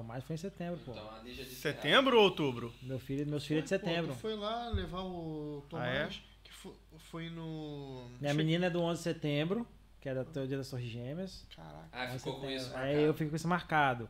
Tomás 0.00 0.24
foi 0.24 0.34
em 0.34 0.38
setembro, 0.38 0.78
pô. 0.84 0.92
Então 0.92 1.10
a 1.10 1.18
Lígia 1.22 1.44
disse 1.44 1.56
Setembro 1.56 2.18
ou 2.18 2.24
outubro? 2.24 2.72
Meu 2.82 2.98
filho, 2.98 3.26
meus 3.26 3.46
filhos 3.46 3.70
é 3.72 3.76
de 3.78 3.82
Pô, 3.82 3.88
setembro. 3.88 4.12
tu 4.14 4.18
foi 4.18 4.36
lá 4.36 4.68
levar 4.68 5.00
o 5.02 5.64
Tomás, 5.70 5.88
Ah, 5.88 5.94
é? 6.04 6.08
que 6.44 6.52
fo- 6.52 6.74
foi 6.98 7.30
no... 7.30 8.06
Minha 8.20 8.34
menina 8.34 8.66
é 8.66 8.70
do 8.70 8.80
11 8.82 8.98
de 8.98 9.04
setembro, 9.04 9.66
que 10.00 10.08
era 10.08 10.20
o 10.22 10.46
dia 10.46 10.56
das 10.58 10.68
Torres 10.68 10.86
Gêmeas. 10.88 11.46
Caraca. 11.56 11.88
Ah, 11.92 12.08
ficou 12.08 12.38
com 12.40 12.50
isso 12.50 12.66
Aí 12.66 12.72
marcado. 12.72 13.00
eu 13.00 13.14
fico 13.14 13.30
com 13.30 13.36
isso 13.36 13.48
marcado. 13.48 14.08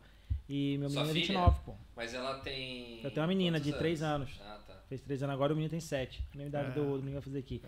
E 0.48 0.76
meu 0.78 0.90
Sua 0.90 1.02
menino 1.04 1.18
é 1.18 1.26
filha? 1.26 1.38
29, 1.38 1.60
pô. 1.64 1.74
Mas 1.94 2.14
ela 2.14 2.38
tem. 2.40 3.00
Eu 3.02 3.10
tenho 3.10 3.22
uma 3.22 3.28
menina 3.28 3.58
de 3.60 3.72
três 3.72 4.02
anos. 4.02 4.30
Ah, 4.40 4.58
tá. 4.66 4.74
Fez 4.88 5.00
três 5.00 5.22
anos 5.22 5.34
agora, 5.34 5.52
o 5.52 5.56
menino 5.56 5.70
tem 5.70 5.80
sete. 5.80 6.22
A 6.32 6.36
mesma 6.36 6.48
idade 6.48 6.70
É. 6.70 6.74
do, 6.74 6.84
do 6.92 6.98
menino 6.98 7.12
vai 7.14 7.22
fazer 7.22 7.38
aqui. 7.38 7.62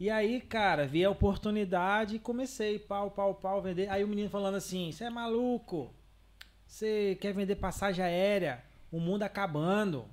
E 0.00 0.10
aí, 0.10 0.40
cara, 0.40 0.86
vi 0.86 1.04
a 1.04 1.10
oportunidade 1.10 2.16
e 2.16 2.18
comecei, 2.18 2.78
pau, 2.78 3.10
pau, 3.10 3.34
pau, 3.34 3.60
vender. 3.62 3.88
Aí 3.88 4.02
o 4.02 4.08
menino 4.08 4.28
falando 4.28 4.56
assim, 4.56 4.90
você 4.90 5.04
é 5.04 5.10
maluco? 5.10 5.92
Você 6.76 7.18
quer 7.20 7.34
vender 7.34 7.56
passagem 7.56 8.02
aérea? 8.02 8.64
O 8.90 8.98
mundo 8.98 9.24
acabando. 9.24 10.06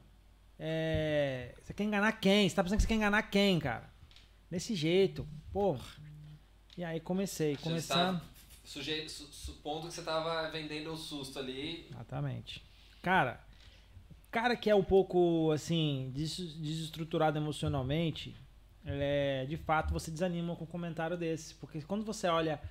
É, 0.59 1.55
Você 1.63 1.73
quer 1.73 1.85
enganar 1.85 2.11
quem? 2.19 2.49
Você 2.49 2.53
tá 2.57 2.61
pensando 2.61 2.75
que 2.79 2.81
você 2.83 2.87
quer 2.89 2.95
enganar 2.95 3.23
quem, 3.23 3.57
cara? 3.61 3.89
Desse 4.51 4.75
jeito. 4.75 5.25
Pô. 5.53 5.77
E 6.77 6.83
aí 6.83 6.99
comecei, 6.99 7.55
Você 7.55 7.63
começando... 7.63 8.21
suje- 8.65 9.07
su- 9.07 9.31
supondo 9.31 9.87
que 9.87 9.93
você 9.93 10.01
tava 10.01 10.49
vendendo 10.51 10.91
o 10.91 10.97
susto 10.97 11.39
ali. 11.39 11.87
Exatamente. 11.91 12.61
Cara, 13.01 13.39
cara 14.29 14.53
que 14.57 14.69
é 14.69 14.75
um 14.75 14.83
pouco 14.83 15.51
assim, 15.53 16.11
des- 16.13 16.55
desestruturado 16.57 17.37
emocionalmente, 17.37 18.35
é, 18.83 19.45
de 19.47 19.55
fato 19.55 19.93
você 19.93 20.11
desanima 20.11 20.57
com 20.57 20.65
um 20.65 20.67
comentário 20.67 21.15
desse, 21.15 21.55
porque 21.55 21.81
quando 21.83 22.03
você 22.03 22.27
olha 22.27 22.61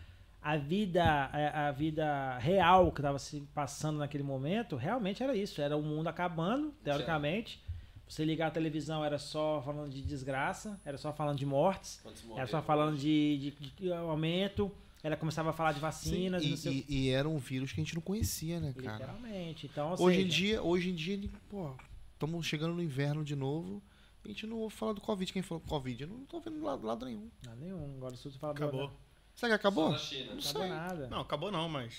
a 0.53 0.57
vida, 0.57 1.05
a, 1.05 1.69
a 1.69 1.73
vida 1.73 2.39
real 2.39 2.91
que 2.93 3.01
estava 3.01 3.19
se 3.19 3.41
passando 3.55 3.99
naquele 3.99 4.23
momento, 4.25 4.77
realmente 4.77 5.23
era 5.23 5.37
isso, 5.37 5.61
era 5.61 5.77
o 5.77 5.83
mundo 5.83 6.07
acabando, 6.09 6.73
teoricamente. 6.83 7.61
Você 8.09 8.25
ligar 8.25 8.47
a 8.47 8.51
televisão 8.51 9.05
era 9.05 9.19
só 9.19 9.61
falando 9.63 9.91
de 9.93 10.01
desgraça, 10.01 10.81
era 10.85 10.97
só 10.97 11.13
falando 11.13 11.37
de 11.39 11.45
mortes, 11.45 12.01
era 12.39 12.47
só 12.47 12.63
falando 12.63 12.97
de, 12.97 13.39
de- 13.39 13.71
de 13.77 13.93
aumento, 13.93 14.73
ela 15.03 15.17
começava 15.17 15.51
a 15.51 15.53
falar 15.53 15.73
de 15.73 15.81
vacinas, 15.81 16.41
Sim, 16.43 16.49
e 16.49 16.51
não 16.53 16.57
sei 16.57 16.71
o 16.73 16.75
e, 16.75 16.85
e, 16.89 17.01
e 17.07 17.11
era 17.11 17.29
um 17.29 17.37
vírus 17.37 17.71
que 17.73 17.81
a 17.81 17.85
gente 17.85 17.95
não 17.95 18.01
conhecia, 18.03 18.59
né, 18.61 18.73
cara? 18.73 18.93
Literalmente. 18.97 19.67
Então, 19.67 19.95
Hoje 19.99 20.23
em 20.23 20.27
dia, 20.27 20.63
hoje 20.63 20.91
em 20.91 20.95
dia, 20.95 21.21
pô, 21.51 21.73
estamos 22.15 22.47
chegando 22.47 22.75
no 22.75 22.83
inverno 22.83 23.23
de 23.23 23.37
novo. 23.37 23.83
A 24.25 24.29
gente 24.29 24.47
não 24.47 24.57
ouve 24.59 24.75
falar 24.75 24.93
do 24.95 25.01
Covid. 25.01 25.33
Quem 25.33 25.43
falou 25.43 25.63
Covid? 25.69 26.03
Eu 26.03 26.09
não 26.09 26.25
tô 26.25 26.41
vendo 26.41 26.63
lado, 26.63 26.87
lado 26.87 27.05
nenhum. 27.07 27.31
Não, 27.47 27.55
nenhum. 27.57 27.95
Agora 27.97 28.17
se 28.17 28.23
tu 28.29 28.39
fala 28.39 28.53
do- 28.55 28.65
Acabou. 28.65 28.91
Será 29.39 29.51
que 29.51 29.55
acabou? 29.55 29.87
Só 29.87 29.93
na 29.93 29.99
China. 29.99 30.25
Não 30.27 30.35
Não 30.35 30.41
acabou 30.41 30.63
sei. 30.63 30.69
nada. 30.69 31.07
Não, 31.07 31.21
acabou 31.21 31.51
não, 31.53 31.69
mas. 31.69 31.95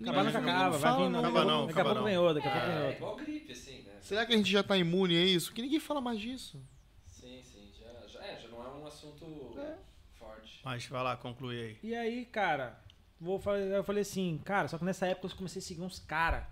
Acabar 0.00 0.24
nunca 0.24 0.38
Ninguém 0.40 0.54
acaba, 0.54 0.78
vai 0.78 0.96
vir 0.96 1.08
não. 1.10 1.18
Acaba 1.20 1.44
não, 1.44 1.66
Daqui 1.66 1.78
a 1.78 1.82
acaba 1.82 1.88
pouco 1.90 1.94
não. 1.98 2.04
vem 2.04 2.16
outro, 2.18 2.34
daqui 2.36 2.48
a 2.48 2.50
pouco 2.52 2.66
vem 2.66 2.74
É, 2.76 2.80
outro. 2.86 2.96
igual 2.96 3.16
gripe, 3.16 3.52
assim, 3.52 3.82
né? 3.82 3.98
Será 4.00 4.24
que 4.26 4.32
a 4.32 4.36
gente 4.38 4.50
já 4.50 4.62
tá 4.62 4.76
imune 4.78 5.14
a 5.16 5.22
isso? 5.22 5.52
Que 5.52 5.60
ninguém 5.60 5.78
fala 5.78 6.00
mais 6.00 6.18
disso. 6.18 6.58
Sim, 7.06 7.42
sim. 7.42 7.70
Já, 7.78 8.06
já, 8.08 8.24
é, 8.26 8.40
já 8.40 8.48
não 8.48 8.64
é 8.64 8.68
um 8.70 8.86
assunto 8.86 9.54
É. 9.58 9.76
forte. 10.14 10.60
Mas 10.64 10.86
vai 10.86 11.02
lá, 11.04 11.14
conclui 11.18 11.60
aí. 11.60 11.78
E 11.82 11.94
aí, 11.94 12.24
cara, 12.24 12.80
vou 13.20 13.38
falar, 13.38 13.58
eu 13.58 13.84
falei 13.84 14.00
assim, 14.00 14.40
cara, 14.42 14.66
só 14.66 14.78
que 14.78 14.84
nessa 14.84 15.06
época 15.06 15.26
eu 15.28 15.36
comecei 15.36 15.60
a 15.60 15.62
seguir 15.62 15.82
uns 15.82 15.98
cara 15.98 16.48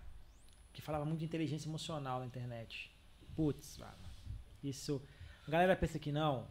que 0.75 0.83
falava 0.83 1.07
muito 1.07 1.21
de 1.21 1.25
inteligência 1.25 1.67
emocional 1.67 2.21
na 2.21 2.27
internet. 2.27 2.95
Putz, 3.35 3.79
mano. 3.79 3.93
Isso. 4.63 5.03
A 5.49 5.51
galera 5.51 5.75
pensa 5.75 5.99
que 5.99 6.13
não, 6.13 6.47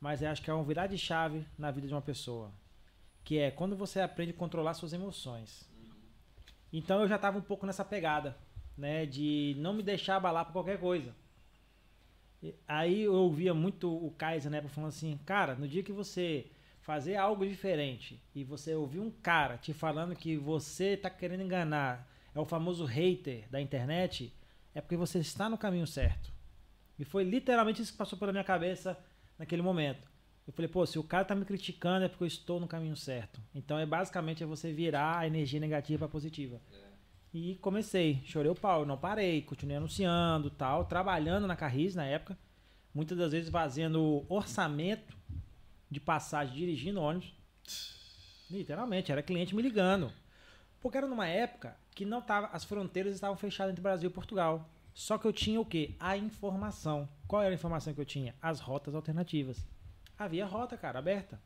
mas 0.00 0.22
eu 0.22 0.30
acho 0.30 0.40
que 0.40 0.48
é 0.48 0.54
uma 0.54 0.62
virada 0.64 0.88
de 0.88 0.98
chave 0.98 1.44
na 1.58 1.72
vida 1.72 1.88
de 1.88 1.92
uma 1.92 2.00
pessoa. 2.00 2.50
Que 3.28 3.36
é 3.36 3.50
quando 3.50 3.76
você 3.76 4.00
aprende 4.00 4.30
a 4.30 4.34
controlar 4.34 4.72
suas 4.72 4.94
emoções. 4.94 5.68
Então 6.72 7.02
eu 7.02 7.06
já 7.06 7.18
tava 7.18 7.36
um 7.36 7.42
pouco 7.42 7.66
nessa 7.66 7.84
pegada, 7.84 8.34
né? 8.74 9.04
De 9.04 9.54
não 9.58 9.74
me 9.74 9.82
deixar 9.82 10.16
abalar 10.16 10.46
por 10.46 10.52
qualquer 10.52 10.80
coisa. 10.80 11.14
Aí 12.66 13.02
eu 13.02 13.12
ouvia 13.12 13.52
muito 13.52 13.94
o 13.94 14.10
Kaiser, 14.12 14.50
né, 14.50 14.62
falando 14.62 14.88
assim, 14.88 15.20
cara, 15.26 15.54
no 15.56 15.68
dia 15.68 15.82
que 15.82 15.92
você 15.92 16.46
fazer 16.80 17.16
algo 17.16 17.46
diferente 17.46 18.18
e 18.34 18.42
você 18.44 18.74
ouvir 18.74 19.00
um 19.00 19.10
cara 19.10 19.58
te 19.58 19.74
falando 19.74 20.16
que 20.16 20.34
você 20.38 20.96
tá 20.96 21.10
querendo 21.10 21.42
enganar, 21.42 22.10
é 22.34 22.40
o 22.40 22.46
famoso 22.46 22.86
hater 22.86 23.46
da 23.50 23.60
internet, 23.60 24.32
é 24.74 24.80
porque 24.80 24.96
você 24.96 25.18
está 25.18 25.50
no 25.50 25.58
caminho 25.58 25.86
certo. 25.86 26.32
E 26.98 27.04
foi 27.04 27.24
literalmente 27.24 27.82
isso 27.82 27.92
que 27.92 27.98
passou 27.98 28.18
pela 28.18 28.32
minha 28.32 28.42
cabeça 28.42 28.98
naquele 29.38 29.60
momento. 29.60 30.08
Eu 30.48 30.52
falei, 30.54 30.66
pô, 30.66 30.86
se 30.86 30.98
o 30.98 31.04
cara 31.04 31.26
tá 31.26 31.34
me 31.34 31.44
criticando 31.44 32.06
é 32.06 32.08
porque 32.08 32.24
eu 32.24 32.26
estou 32.26 32.58
no 32.58 32.66
caminho 32.66 32.96
certo. 32.96 33.38
Então 33.54 33.78
é 33.78 33.84
basicamente 33.84 34.42
é 34.42 34.46
você 34.46 34.72
virar 34.72 35.18
a 35.18 35.26
energia 35.26 35.60
negativa 35.60 36.06
para 36.06 36.08
positiva. 36.08 36.58
E 37.34 37.56
comecei, 37.56 38.22
chorei 38.24 38.50
o 38.50 38.54
pau, 38.54 38.86
não 38.86 38.96
parei, 38.96 39.42
continuei 39.42 39.76
anunciando, 39.76 40.48
tal, 40.48 40.86
trabalhando 40.86 41.46
na 41.46 41.54
Carris 41.54 41.94
na 41.94 42.06
época, 42.06 42.38
muitas 42.94 43.18
das 43.18 43.32
vezes 43.32 43.50
fazendo 43.50 44.24
orçamento 44.26 45.14
de 45.90 46.00
passagem 46.00 46.54
dirigindo 46.54 47.02
ônibus. 47.02 47.34
Literalmente, 48.50 49.12
era 49.12 49.22
cliente 49.22 49.54
me 49.54 49.60
ligando. 49.60 50.10
Porque 50.80 50.96
era 50.96 51.06
numa 51.06 51.26
época 51.26 51.76
que 51.94 52.06
não 52.06 52.22
tava, 52.22 52.46
as 52.46 52.64
fronteiras 52.64 53.14
estavam 53.14 53.36
fechadas 53.36 53.72
entre 53.72 53.82
Brasil 53.82 54.08
e 54.08 54.12
Portugal. 54.12 54.66
Só 54.94 55.18
que 55.18 55.26
eu 55.26 55.32
tinha 55.32 55.60
o 55.60 55.66
quê? 55.66 55.94
A 56.00 56.16
informação. 56.16 57.06
Qual 57.26 57.42
era 57.42 57.50
a 57.50 57.54
informação 57.54 57.92
que 57.92 58.00
eu 58.00 58.06
tinha? 58.06 58.34
As 58.40 58.60
rotas 58.60 58.94
alternativas. 58.94 59.62
Havia 60.18 60.44
rota, 60.46 60.76
cara, 60.76 60.98
aberta. 60.98 61.40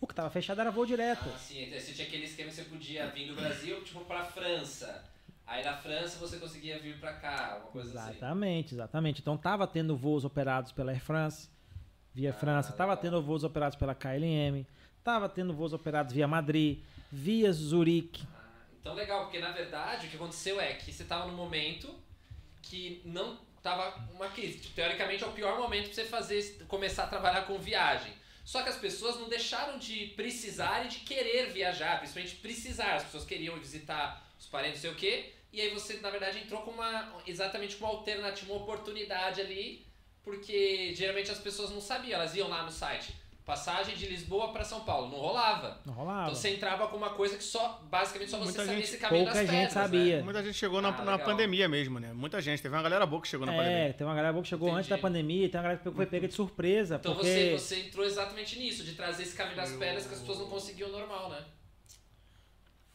O 0.00 0.06
que 0.06 0.14
tava 0.14 0.28
fechado 0.30 0.60
era 0.60 0.70
voo 0.70 0.84
direto. 0.84 1.24
Ah, 1.32 1.38
sim, 1.38 1.64
então 1.64 1.78
você 1.78 1.92
tinha 1.92 2.06
aquele 2.06 2.24
esquema 2.24 2.48
que 2.50 2.56
você 2.56 2.64
podia 2.64 3.06
vir 3.10 3.28
do 3.28 3.34
Brasil, 3.34 3.82
tipo, 3.84 4.00
pra 4.04 4.24
França. 4.24 5.04
Aí 5.46 5.64
na 5.64 5.76
França 5.76 6.18
você 6.18 6.38
conseguia 6.38 6.78
vir 6.78 6.98
pra 6.98 7.12
cá, 7.14 7.58
uma 7.62 7.70
coisa 7.70 7.98
assim. 7.98 8.10
Exatamente, 8.10 8.74
exatamente. 8.74 9.20
Então 9.20 9.36
tava 9.36 9.66
tendo 9.66 9.96
voos 9.96 10.24
operados 10.24 10.72
pela 10.72 10.90
Air 10.92 11.00
France, 11.00 11.48
via 12.14 12.30
Ah, 12.30 12.32
França, 12.34 12.72
tava 12.72 12.92
legal. 12.92 13.02
tendo 13.02 13.22
voos 13.22 13.44
operados 13.44 13.76
pela 13.76 13.94
KLM, 13.94 14.66
tava 15.04 15.28
tendo 15.28 15.52
voos 15.54 15.72
operados 15.72 16.12
via 16.12 16.26
Madrid, 16.28 16.80
via 17.10 17.52
Zurique. 17.52 18.26
Ah, 18.34 18.50
então 18.80 18.94
legal, 18.94 19.22
porque 19.24 19.38
na 19.38 19.52
verdade 19.52 20.06
o 20.06 20.10
que 20.10 20.16
aconteceu 20.16 20.60
é 20.60 20.74
que 20.74 20.92
você 20.92 21.04
tava 21.04 21.26
num 21.28 21.36
momento 21.36 21.94
que 22.60 23.00
não 23.04 23.38
tava 23.62 23.94
uma 24.12 24.28
crise. 24.28 24.58
Tipo, 24.58 24.74
teoricamente 24.74 25.22
é 25.22 25.26
o 25.26 25.32
pior 25.32 25.58
momento 25.58 25.86
pra 25.86 25.94
você 25.94 26.04
fazer, 26.04 26.64
começar 26.68 27.04
a 27.04 27.08
trabalhar 27.08 27.42
com 27.42 27.58
viagem. 27.58 28.12
Só 28.44 28.62
que 28.62 28.68
as 28.68 28.76
pessoas 28.76 29.16
não 29.20 29.28
deixaram 29.28 29.78
de 29.78 30.08
precisar 30.16 30.84
e 30.84 30.88
de 30.88 31.00
querer 31.00 31.52
viajar, 31.52 31.98
principalmente 31.98 32.36
precisar. 32.36 32.96
As 32.96 33.04
pessoas 33.04 33.24
queriam 33.24 33.56
visitar 33.58 34.28
os 34.38 34.46
parentes, 34.46 34.82
não 34.82 34.90
sei 34.90 34.90
o 34.90 34.96
quê. 34.96 35.32
E 35.52 35.60
aí 35.60 35.70
você, 35.70 35.94
na 35.98 36.10
verdade, 36.10 36.38
entrou 36.38 36.62
com 36.62 36.72
uma 36.72 37.22
exatamente 37.26 37.76
com 37.76 37.84
uma 37.84 37.94
alternativa, 37.94 38.52
uma 38.52 38.62
oportunidade 38.62 39.40
ali, 39.40 39.86
porque 40.24 40.94
geralmente 40.94 41.30
as 41.30 41.38
pessoas 41.38 41.70
não 41.70 41.80
sabiam, 41.80 42.18
elas 42.18 42.34
iam 42.34 42.48
lá 42.48 42.62
no 42.64 42.72
site. 42.72 43.14
Passagem 43.44 43.96
de 43.96 44.06
Lisboa 44.06 44.52
pra 44.52 44.64
São 44.64 44.80
Paulo. 44.84 45.08
Não 45.10 45.18
rolava. 45.18 45.80
Não 45.84 45.92
rolava. 45.92 46.22
Então 46.30 46.34
você 46.34 46.50
entrava 46.54 46.86
com 46.88 46.96
uma 46.96 47.10
coisa 47.10 47.36
que 47.36 47.42
só, 47.42 47.80
basicamente, 47.90 48.30
só 48.30 48.38
você 48.38 48.44
Muita 48.44 48.58
sabia 48.60 48.74
gente- 48.76 48.84
esse 48.84 48.98
caminho 48.98 49.24
pouca 49.24 49.38
das 49.40 49.48
gente 49.50 49.56
pedras, 49.58 49.72
sabia. 49.72 50.16
Né? 50.18 50.22
Muita 50.22 50.42
gente 50.44 50.54
chegou 50.54 50.80
na, 50.80 50.88
Ah, 50.88 50.92
na 51.04 51.12
legal. 51.12 51.26
pandemia 51.26 51.68
mesmo, 51.68 51.98
né? 51.98 52.12
Muita 52.12 52.40
gente. 52.40 52.62
Teve 52.62 52.74
uma 52.74 52.82
galera 52.82 53.04
boa 53.04 53.20
que 53.20 53.28
chegou 53.28 53.44
na 53.46 53.52
É, 53.52 53.56
pandemia. 53.56 53.94
tem 53.94 54.06
uma 54.06 54.14
galera 54.14 54.32
boa 54.32 54.42
que 54.42 54.48
chegou 54.48 54.70
antes 54.70 54.88
da 54.88 54.94
Entendi. 54.96 55.02
pandemia, 55.02 55.48
tem 55.48 55.58
uma 55.58 55.62
galera 55.64 55.80
que 55.82 55.90
foi 55.90 56.06
pega 56.06 56.28
de 56.28 56.34
surpresa, 56.34 56.96
Então 56.96 57.14
porque... 57.14 57.28
você, 57.28 57.58
você 57.58 57.80
entrou 57.86 58.04
exatamente 58.06 58.58
nisso, 58.58 58.84
de 58.84 58.94
trazer 58.94 59.24
esse 59.24 59.36
caminho 59.36 59.56
das 59.56 59.72
pedras 59.72 60.06
que 60.06 60.14
as 60.14 60.20
pessoas 60.20 60.38
não 60.38 60.48
conseguiam 60.48 60.90
normal, 60.90 61.30
né? 61.30 61.44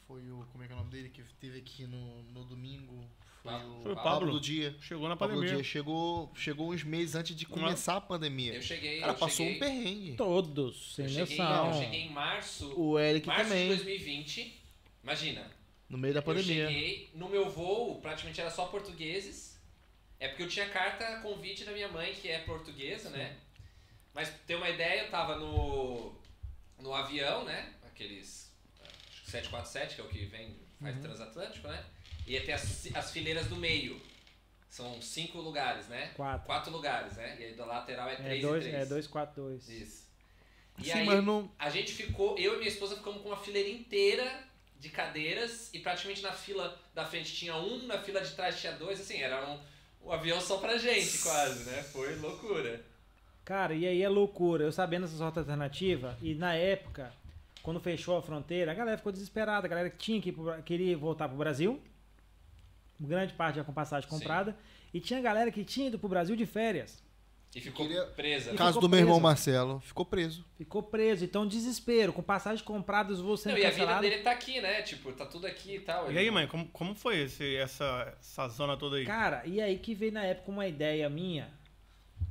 Foi 0.07 0.21
o. 0.31 0.45
Como 0.51 0.63
é 0.63 0.67
que 0.67 0.71
é 0.71 0.75
o 0.75 0.79
nome 0.79 0.91
dele 0.91 1.09
que 1.09 1.21
teve 1.39 1.57
aqui 1.59 1.85
no, 1.85 2.23
no 2.23 2.45
domingo? 2.45 3.03
Foi 3.47 3.59
Pablo. 3.59 3.79
o 3.79 3.81
Foi 3.83 3.91
o 3.91 3.95
Pablo, 3.95 4.09
Pablo. 4.11 4.31
do 4.33 4.39
Dia. 4.39 4.75
Chegou 4.81 5.07
na 5.09 5.15
Pablo 5.15 5.35
do 5.35 5.39
pandemia. 5.39 5.61
Dia 5.61 5.71
chegou, 5.71 6.31
chegou 6.35 6.73
uns 6.73 6.83
meses 6.83 7.15
antes 7.15 7.35
de 7.35 7.45
começar 7.45 7.95
a 7.97 8.01
pandemia. 8.01 8.53
Eu 8.55 8.61
cheguei. 8.61 8.97
O 8.97 9.01
cara 9.01 9.13
eu 9.13 9.17
passou 9.17 9.45
cheguei, 9.45 9.55
um 9.55 9.59
perrengue. 9.59 10.13
Todos, 10.15 10.95
sem 10.95 11.05
eu 11.05 11.11
cheguei, 11.11 11.37
noção. 11.37 11.67
eu 11.67 11.73
cheguei 11.83 12.01
em 12.01 12.09
março. 12.11 12.73
O 12.79 12.99
Eric 12.99 13.27
março 13.27 13.43
também. 13.49 13.69
de 13.69 13.75
2020. 13.75 14.61
Imagina. 15.03 15.51
No 15.89 15.97
meio 15.97 16.13
da 16.13 16.21
pandemia. 16.21 16.63
Eu 16.63 16.69
cheguei, 16.69 17.09
no 17.13 17.29
meu 17.29 17.49
voo, 17.49 18.01
praticamente 18.01 18.41
era 18.41 18.49
só 18.51 18.65
portugueses. 18.65 19.57
É 20.19 20.27
porque 20.27 20.43
eu 20.43 20.47
tinha 20.49 20.67
carta 20.69 21.21
convite 21.21 21.63
da 21.63 21.71
minha 21.71 21.87
mãe, 21.87 22.13
que 22.13 22.27
é 22.27 22.39
portuguesa, 22.39 23.09
né? 23.11 23.37
Mas 24.13 24.29
pra 24.29 24.39
ter 24.47 24.55
uma 24.55 24.69
ideia, 24.69 25.03
eu 25.03 25.11
tava 25.11 25.35
no, 25.37 26.13
no 26.79 26.93
avião, 26.93 27.45
né? 27.45 27.71
Aqueles 27.85 28.51
acho 28.81 29.21
que 29.25 29.31
747, 29.31 29.95
que 29.95 30.01
é 30.01 30.03
o 30.03 30.07
que 30.09 30.25
vem, 30.25 30.55
faz 30.81 30.95
Uhum. 30.95 31.01
transatlântico, 31.03 31.67
né? 31.67 31.85
E 32.27 32.33
ia 32.33 32.43
ter 32.45 32.51
as, 32.53 32.87
as 32.93 33.11
fileiras 33.11 33.47
do 33.47 33.55
meio. 33.55 33.99
São 34.69 35.01
cinco 35.01 35.39
lugares, 35.39 35.87
né? 35.87 36.11
Quatro. 36.15 36.45
Quatro 36.45 36.71
lugares, 36.71 37.13
né? 37.15 37.37
E 37.39 37.43
aí 37.45 37.53
da 37.53 37.65
lateral 37.65 38.09
é 38.09 38.13
É 38.13 38.15
três 38.17 38.41
dois, 38.41 38.65
e 38.65 38.69
três. 38.69 38.83
é 38.83 38.85
242. 38.85 39.69
Isso. 39.69 40.07
E 40.77 40.83
Sim, 40.83 40.91
aí, 40.91 41.05
mas 41.05 41.23
não. 41.23 41.49
a 41.57 41.69
gente 41.69 41.93
ficou, 41.93 42.37
eu 42.37 42.55
e 42.55 42.57
minha 42.57 42.69
esposa 42.69 42.95
ficamos 42.95 43.21
com 43.21 43.29
uma 43.29 43.37
fileira 43.37 43.69
inteira 43.69 44.43
de 44.79 44.89
cadeiras 44.89 45.73
e 45.73 45.79
praticamente 45.79 46.21
na 46.21 46.31
fila 46.33 46.79
da 46.93 47.03
frente 47.05 47.33
tinha 47.33 47.55
um, 47.55 47.87
na 47.87 47.97
fila 47.97 48.21
de 48.21 48.31
trás 48.35 48.59
tinha 48.59 48.73
dois, 48.73 48.99
assim, 49.01 49.17
era 49.19 49.49
um, 49.49 49.59
um 50.03 50.11
avião 50.11 50.39
só 50.39 50.57
pra 50.57 50.77
gente 50.77 51.17
quase, 51.19 51.63
né? 51.63 51.81
Foi 51.81 52.13
loucura. 52.17 52.83
Cara, 53.43 53.73
e 53.73 53.87
aí 53.87 54.03
é 54.03 54.09
loucura. 54.09 54.65
Eu 54.65 54.71
sabendo 54.71 55.05
essas 55.05 55.19
rotas 55.21 55.39
alternativas, 55.39 56.13
e 56.21 56.35
na 56.35 56.53
época, 56.53 57.11
quando 57.63 57.79
fechou 57.79 58.17
a 58.17 58.21
fronteira, 58.21 58.71
a 58.71 58.75
galera 58.75 58.97
ficou 58.97 59.11
desesperada. 59.11 59.65
A 59.65 59.69
galera 59.69 59.89
que 59.89 59.97
tinha 59.97 60.21
que 60.21 60.29
ir 60.29 60.33
pro 60.33 60.61
queria 60.61 60.95
voltar 60.97 61.27
pro 61.27 61.37
Brasil. 61.37 61.81
Grande 62.99 63.33
parte 63.33 63.57
já 63.57 63.63
com 63.63 63.73
passagem 63.73 64.09
Sim. 64.09 64.17
comprada. 64.17 64.57
E 64.93 64.99
tinha 64.99 65.21
galera 65.21 65.51
que 65.51 65.63
tinha 65.63 65.87
ido 65.87 65.99
pro 65.99 66.09
Brasil 66.09 66.35
de 66.35 66.45
férias. 66.45 67.03
E 67.55 67.61
ficou 67.61 67.87
Queria- 67.87 68.05
presa. 68.05 68.49
E 68.49 68.51
né? 68.53 68.57
Caso 68.57 68.73
ficou 68.73 68.81
do 68.81 68.89
meu 68.89 68.99
irmão. 68.99 69.19
Marcelo, 69.19 69.79
ficou 69.79 70.05
preso. 70.05 70.45
Ficou 70.57 70.83
preso. 70.83 71.23
Então, 71.23 71.47
desespero. 71.47 72.11
Com 72.13 72.21
passagem 72.21 72.63
comprada, 72.63 73.15
sendo 73.15 73.23
Não, 73.53 73.57
e 73.57 73.65
a 73.65 73.71
vida 73.71 73.99
dele 73.99 74.19
tá 74.19 74.31
aqui, 74.31 74.61
né? 74.61 74.81
Tipo, 74.81 75.11
tá 75.13 75.25
tudo 75.25 75.47
aqui 75.47 75.75
e 75.75 75.79
tal. 75.79 76.11
E 76.11 76.17
aí, 76.17 76.29
mãe, 76.29 76.45
como, 76.47 76.67
como 76.67 76.93
foi 76.93 77.21
esse, 77.21 77.55
essa, 77.55 78.15
essa 78.19 78.47
zona 78.49 78.75
toda 78.77 78.97
aí? 78.97 79.05
Cara, 79.05 79.43
e 79.45 79.61
aí 79.61 79.79
que 79.79 79.95
veio 79.95 80.11
na 80.11 80.23
época 80.23 80.51
uma 80.51 80.67
ideia 80.67 81.09
minha, 81.09 81.49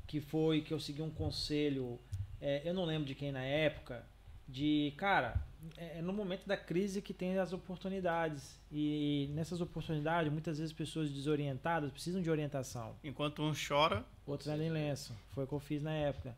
que 0.06 0.20
foi 0.20 0.60
que 0.60 0.72
eu 0.72 0.78
segui 0.78 1.02
um 1.02 1.10
conselho, 1.10 1.98
é, 2.40 2.62
eu 2.64 2.74
não 2.74 2.84
lembro 2.84 3.06
de 3.06 3.14
quem 3.14 3.32
na 3.32 3.42
época, 3.42 4.04
de, 4.46 4.92
cara, 4.96 5.42
é, 5.76 5.98
é 5.98 6.02
no 6.02 6.12
momento 6.12 6.46
da 6.46 6.56
crise 6.56 7.00
que 7.02 7.12
tem 7.14 7.38
as 7.38 7.52
oportunidades. 7.52 8.58
E 8.70 9.30
nessas 9.34 9.60
oportunidades, 9.60 10.30
muitas 10.32 10.58
vezes 10.58 10.72
pessoas 10.72 11.10
desorientadas 11.10 11.90
precisam 11.90 12.20
de 12.22 12.30
orientação. 12.30 12.94
Enquanto 13.04 13.42
um 13.42 13.52
chora, 13.54 14.04
Outros 14.26 14.48
vendem 14.50 14.70
lenço. 14.70 15.14
Foi 15.30 15.44
o 15.44 15.46
que 15.46 15.52
eu 15.52 15.60
fiz 15.60 15.82
na 15.82 15.92
época. 15.92 16.36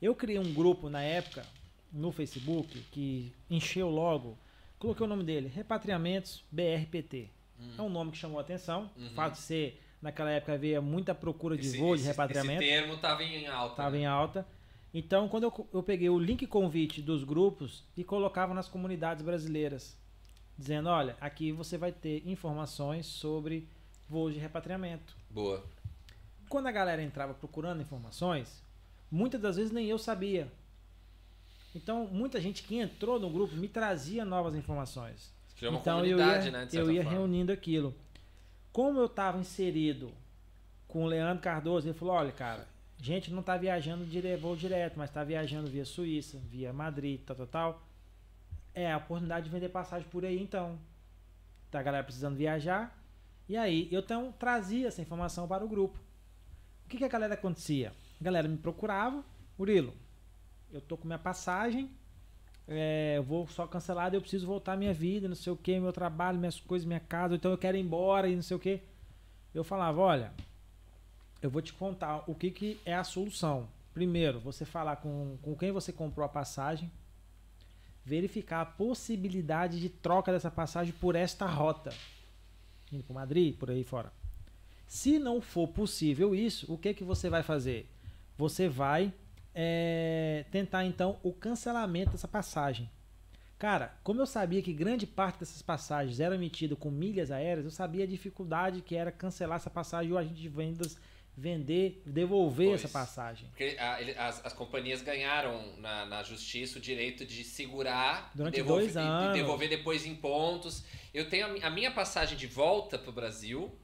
Eu 0.00 0.14
criei 0.14 0.38
um 0.38 0.52
grupo 0.52 0.90
na 0.90 1.02
época, 1.02 1.46
no 1.92 2.12
Facebook, 2.12 2.78
que 2.90 3.32
encheu 3.48 3.88
logo. 3.88 4.36
Coloquei 4.78 5.06
o 5.06 5.08
nome 5.08 5.24
dele, 5.24 5.48
Repatriamentos 5.48 6.44
BRPT. 6.50 7.30
Hum. 7.60 7.70
É 7.78 7.82
um 7.82 7.88
nome 7.88 8.10
que 8.10 8.18
chamou 8.18 8.38
a 8.38 8.42
atenção. 8.42 8.90
Uhum. 8.96 9.06
O 9.06 9.10
fato 9.10 9.34
de 9.34 9.38
ser, 9.38 9.80
naquela 10.02 10.30
época, 10.30 10.54
havia 10.54 10.80
muita 10.80 11.14
procura 11.14 11.56
de 11.56 11.66
esse, 11.66 11.78
voo, 11.78 11.94
de 11.94 12.00
esse- 12.00 12.08
repatriamento. 12.10 12.62
Esse 12.62 12.70
termo 12.72 12.96
tava 12.98 13.22
em 13.22 13.46
alta. 13.46 13.72
Estava 13.72 13.90
né? 13.92 13.98
em 13.98 14.06
alta. 14.06 14.46
Então, 14.94 15.28
quando 15.28 15.44
eu, 15.44 15.68
eu 15.72 15.82
peguei 15.82 16.10
o 16.10 16.18
link 16.18 16.46
convite 16.46 17.00
dos 17.00 17.24
grupos 17.24 17.84
e 17.96 18.04
colocava 18.04 18.52
nas 18.52 18.68
comunidades 18.68 19.24
brasileiras, 19.24 19.96
dizendo: 20.56 20.88
olha, 20.88 21.16
aqui 21.20 21.50
você 21.50 21.78
vai 21.78 21.92
ter 21.92 22.22
informações 22.28 23.06
sobre 23.06 23.68
voos 24.08 24.34
de 24.34 24.40
repatriamento. 24.40 25.16
Boa. 25.30 25.64
Quando 26.48 26.66
a 26.66 26.72
galera 26.72 27.02
entrava 27.02 27.32
procurando 27.32 27.80
informações, 27.80 28.62
muitas 29.10 29.40
das 29.40 29.56
vezes 29.56 29.72
nem 29.72 29.86
eu 29.86 29.98
sabia. 29.98 30.52
Então, 31.74 32.06
muita 32.06 32.38
gente 32.38 32.62
que 32.62 32.76
entrou 32.76 33.18
no 33.18 33.30
grupo 33.30 33.56
me 33.56 33.66
trazia 33.66 34.26
novas 34.26 34.54
informações. 34.54 35.32
Criou 35.56 35.72
uma 35.72 35.80
então, 35.80 36.04
eu 36.04 36.18
ia, 36.18 36.50
né? 36.50 36.68
Eu 36.70 36.90
ia 36.90 37.02
forma. 37.02 37.18
reunindo 37.18 37.50
aquilo. 37.50 37.94
Como 38.70 38.98
eu 38.98 39.06
estava 39.06 39.38
inserido 39.38 40.12
com 40.86 41.04
o 41.04 41.06
Leandro 41.06 41.42
Cardoso, 41.42 41.88
ele 41.88 41.94
falou: 41.94 42.14
olha, 42.14 42.32
cara, 42.32 42.68
gente 43.04 43.32
não 43.32 43.40
está 43.40 43.56
viajando 43.56 44.04
de 44.06 44.36
voo 44.36 44.54
direto, 44.54 44.94
mas 44.96 45.10
está 45.10 45.24
viajando 45.24 45.68
via 45.68 45.84
Suíça, 45.84 46.38
via 46.48 46.72
Madrid, 46.72 47.20
tal, 47.26 47.36
tal, 47.36 47.46
tal. 47.46 47.82
É 48.72 48.92
a 48.92 48.96
oportunidade 48.96 49.46
de 49.46 49.50
vender 49.50 49.68
passagem 49.68 50.08
por 50.08 50.24
aí, 50.24 50.40
então. 50.40 50.78
Tá 51.70 51.80
a 51.80 51.82
galera 51.82 52.04
precisando 52.04 52.36
viajar. 52.36 52.96
E 53.48 53.56
aí, 53.56 53.88
eu 53.90 54.00
então 54.00 54.32
trazia 54.38 54.86
essa 54.86 55.02
informação 55.02 55.48
para 55.48 55.64
o 55.64 55.68
grupo. 55.68 55.98
O 56.86 56.88
que, 56.88 56.96
que 56.96 57.04
a 57.04 57.08
galera 57.08 57.34
acontecia? 57.34 57.92
A 58.20 58.24
galera 58.24 58.46
me 58.46 58.56
procurava, 58.56 59.24
Murilo, 59.58 59.92
eu 60.72 60.80
tô 60.80 60.96
com 60.96 61.06
minha 61.06 61.18
passagem, 61.18 61.90
é, 62.68 63.14
eu 63.16 63.22
vou 63.22 63.46
só 63.48 63.66
cancelado, 63.66 64.14
eu 64.14 64.20
preciso 64.20 64.46
voltar 64.46 64.74
à 64.74 64.76
minha 64.76 64.94
vida, 64.94 65.26
não 65.26 65.34
sei 65.34 65.52
o 65.52 65.56
que, 65.56 65.78
meu 65.80 65.92
trabalho, 65.92 66.38
minhas 66.38 66.60
coisas, 66.60 66.86
minha 66.86 67.00
casa, 67.00 67.34
então 67.34 67.50
eu 67.50 67.58
quero 67.58 67.76
ir 67.76 67.80
embora 67.80 68.28
e 68.28 68.36
não 68.36 68.42
sei 68.42 68.56
o 68.56 68.60
que. 68.60 68.80
Eu 69.52 69.64
falava, 69.64 70.00
olha, 70.00 70.32
eu 71.42 71.50
vou 71.50 71.60
te 71.60 71.72
contar 71.72 72.22
o 72.28 72.34
que, 72.34 72.50
que 72.50 72.80
é 72.86 72.94
a 72.94 73.04
solução. 73.04 73.68
Primeiro, 73.92 74.40
você 74.40 74.64
falar 74.64 74.96
com, 74.96 75.36
com 75.42 75.56
quem 75.56 75.72
você 75.72 75.92
comprou 75.92 76.24
a 76.24 76.28
passagem, 76.28 76.90
verificar 78.04 78.62
a 78.62 78.66
possibilidade 78.66 79.80
de 79.80 79.88
troca 79.88 80.32
dessa 80.32 80.50
passagem 80.50 80.94
por 80.94 81.14
esta 81.14 81.44
rota. 81.44 81.92
Indo 82.90 83.02
para 83.02 83.14
Madrid, 83.14 83.56
por 83.56 83.70
aí 83.70 83.84
fora. 83.84 84.12
Se 84.86 85.18
não 85.18 85.40
for 85.40 85.68
possível 85.68 86.34
isso, 86.34 86.72
o 86.72 86.78
que, 86.78 86.94
que 86.94 87.04
você 87.04 87.28
vai 87.28 87.42
fazer? 87.42 87.90
Você 88.38 88.68
vai 88.68 89.12
é, 89.54 90.44
tentar 90.50 90.84
então 90.84 91.18
o 91.22 91.32
cancelamento 91.32 92.12
dessa 92.12 92.28
passagem. 92.28 92.88
Cara, 93.58 93.94
como 94.02 94.20
eu 94.20 94.26
sabia 94.26 94.60
que 94.60 94.72
grande 94.72 95.06
parte 95.06 95.38
dessas 95.38 95.62
passagens 95.62 96.18
eram 96.18 96.34
emitidas 96.34 96.76
com 96.78 96.90
milhas 96.90 97.30
aéreas, 97.30 97.64
eu 97.64 97.70
sabia 97.70 98.04
a 98.04 98.08
dificuldade 98.08 98.82
que 98.82 98.96
era 98.96 99.12
cancelar 99.12 99.56
essa 99.56 99.70
passagem 99.70 100.12
ou 100.12 100.18
a 100.18 100.24
gente 100.24 100.40
de 100.40 100.48
vendas 100.48 100.98
vender, 101.36 102.02
devolver 102.04 102.68
Pois. 102.68 102.84
essa 102.84 102.92
passagem. 102.92 103.48
Porque 103.48 103.76
a- 103.78 104.00
ele- 104.00 104.12
as, 104.18 104.44
as 104.44 104.52
companhias 104.52 105.00
ganharam 105.02 105.76
na, 105.78 106.04
na 106.06 106.22
justiça 106.22 106.78
o 106.78 106.80
direito 106.80 107.24
de 107.24 107.42
segurar 107.42 108.30
Durante 108.34 108.54
devolver, 108.54 108.84
dois 108.84 108.96
e- 108.96 108.98
e 108.98 109.02
anos. 109.02 109.36
devolver 109.38 109.68
depois 109.68 110.04
em 110.06 110.14
pontos. 110.14 110.84
Eu 111.14 111.28
tenho 111.28 111.46
a, 111.46 111.66
a 111.66 111.70
minha 111.70 111.90
passagem 111.90 112.36
de 112.36 112.46
volta 112.46 112.98
pro 112.98 113.12
Brasil, 113.12 113.74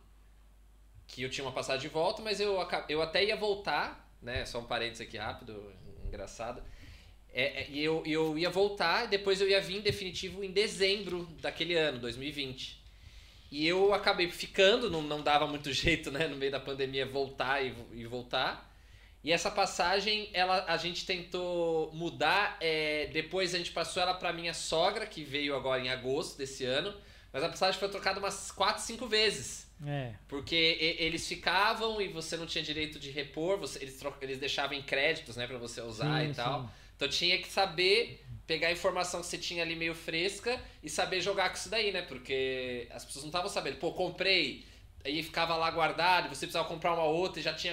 que 1.07 1.23
eu 1.23 1.31
tinha 1.31 1.45
uma 1.45 1.53
passagem 1.53 1.83
de 1.83 1.89
volta, 1.89 2.21
mas 2.23 2.39
eu, 2.39 2.59
eu 2.89 3.01
até 3.03 3.25
ia 3.25 3.37
voltar, 3.37 4.13
né? 4.21 4.45
Só 4.45 4.59
um 4.61 4.65
parênteses 4.65 5.01
aqui 5.07 5.17
rápido, 5.17 5.73
engraçado. 6.07 6.63
É, 7.33 7.63
é, 7.63 7.71
e 7.71 7.83
eu, 7.83 8.03
eu 8.07 8.39
ia 8.39 8.49
voltar 8.51 9.07
depois 9.07 9.39
eu 9.41 9.49
ia 9.49 9.61
vir 9.61 9.77
em 9.77 9.81
definitivo 9.83 10.43
em 10.43 10.51
dezembro 10.51 11.25
daquele 11.41 11.75
ano, 11.75 11.99
2020. 11.99 12.78
E 13.51 13.67
eu 13.67 13.95
acabei 13.95 14.31
ficando, 14.31 14.91
não, 14.91 15.01
não 15.03 15.23
dava 15.23 15.47
muito 15.47 15.73
jeito, 15.73 16.11
né, 16.11 16.27
no 16.29 16.37
meio 16.37 16.53
da 16.53 16.61
pandemia, 16.61 17.07
voltar 17.07 17.65
e, 17.65 17.75
e 17.93 18.05
voltar. 18.07 18.67
E 19.25 19.33
essa 19.33 19.51
passagem, 19.51 20.31
ela, 20.33 20.65
a 20.69 20.77
gente 20.77 21.05
tentou 21.05 21.91
mudar, 21.93 22.57
é, 22.61 23.09
depois 23.13 23.55
a 23.55 23.59
gente 23.59 23.73
passou 23.73 24.03
ela 24.03 24.15
para 24.15 24.33
minha 24.33 24.55
sogra, 24.55 25.07
que 25.07 25.25
veio 25.25 25.57
agora 25.57 25.83
em 25.83 25.89
agosto 25.89 26.39
desse 26.39 26.65
ano, 26.65 26.95
mas 27.33 27.43
a 27.43 27.49
passagem 27.49 27.79
foi 27.81 27.89
trocada 27.89 28.19
umas 28.21 28.51
4, 28.53 28.83
5 28.83 29.07
vezes. 29.07 29.67
É. 29.87 30.13
Porque 30.29 30.57
e- 30.81 31.05
eles 31.05 31.27
ficavam 31.29 32.01
e 32.01 32.09
você 32.09 32.37
não 32.37 32.47
tinha 32.47 32.63
direito 32.65 32.99
de 32.99 33.11
repor, 33.11 33.59
você- 33.59 33.81
eles, 33.83 34.01
eles 34.21 34.39
deixavam 34.39 34.77
em 34.77 34.83
créditos, 34.83 35.37
né, 35.37 35.47
para 35.47 35.59
você 35.59 35.81
usar 35.81 36.21
Sim, 36.25 36.31
e 36.31 36.35
tal. 36.35 36.63
sim. 36.63 36.69
Então 36.99 37.09
tinha 37.09 37.39
que 37.39 37.47
saber 37.49 38.25
pegar 38.45 38.69
a 38.69 38.73
informação 38.73 39.21
que 39.21 39.27
você 39.29 39.39
tinha 39.39 39.63
ali 39.63 39.77
meio 39.77 39.95
fresca 39.95 40.61
e 40.83 40.91
saber 40.91 41.21
jogar 41.21 41.49
com 41.51 41.55
isso 41.55 41.71
daí, 41.71 41.93
né? 41.93 42.03
Porque 42.03 42.89
as 42.91 43.05
pessoas 43.05 43.23
não 43.25 43.29
estavam 43.29 43.49
sabendo. 43.49 43.77
Pô, 43.77 43.93
comprei, 43.93 44.65
aí 45.05 45.23
ficava 45.23 45.55
lá 45.55 45.71
guardado, 45.71 46.29
você 46.29 46.45
precisava 46.45 46.67
comprar 46.67 46.93
uma 46.95 47.05
outra 47.05 47.39
e 47.39 47.43
já 47.43 47.55
tinha 47.55 47.73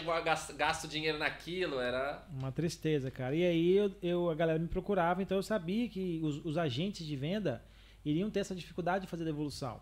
gasto 0.55 0.87
dinheiro 0.87 1.17
naquilo, 1.17 1.79
era. 1.79 2.23
Uma 2.31 2.51
tristeza, 2.51 3.09
cara. 3.09 3.35
E 3.35 3.43
aí 3.43 3.75
eu, 3.75 3.91
eu- 4.03 4.29
a 4.29 4.35
galera 4.35 4.59
me 4.59 4.67
procurava, 4.67 5.23
então 5.23 5.37
eu 5.37 5.43
sabia 5.43 5.89
que 5.89 6.19
os, 6.21 6.45
os 6.45 6.55
agentes 6.55 7.03
de 7.03 7.15
venda 7.15 7.65
iriam 8.03 8.29
ter 8.29 8.41
essa 8.41 8.53
dificuldade 8.53 9.05
de 9.05 9.09
fazer 9.09 9.25
devolução. 9.25 9.81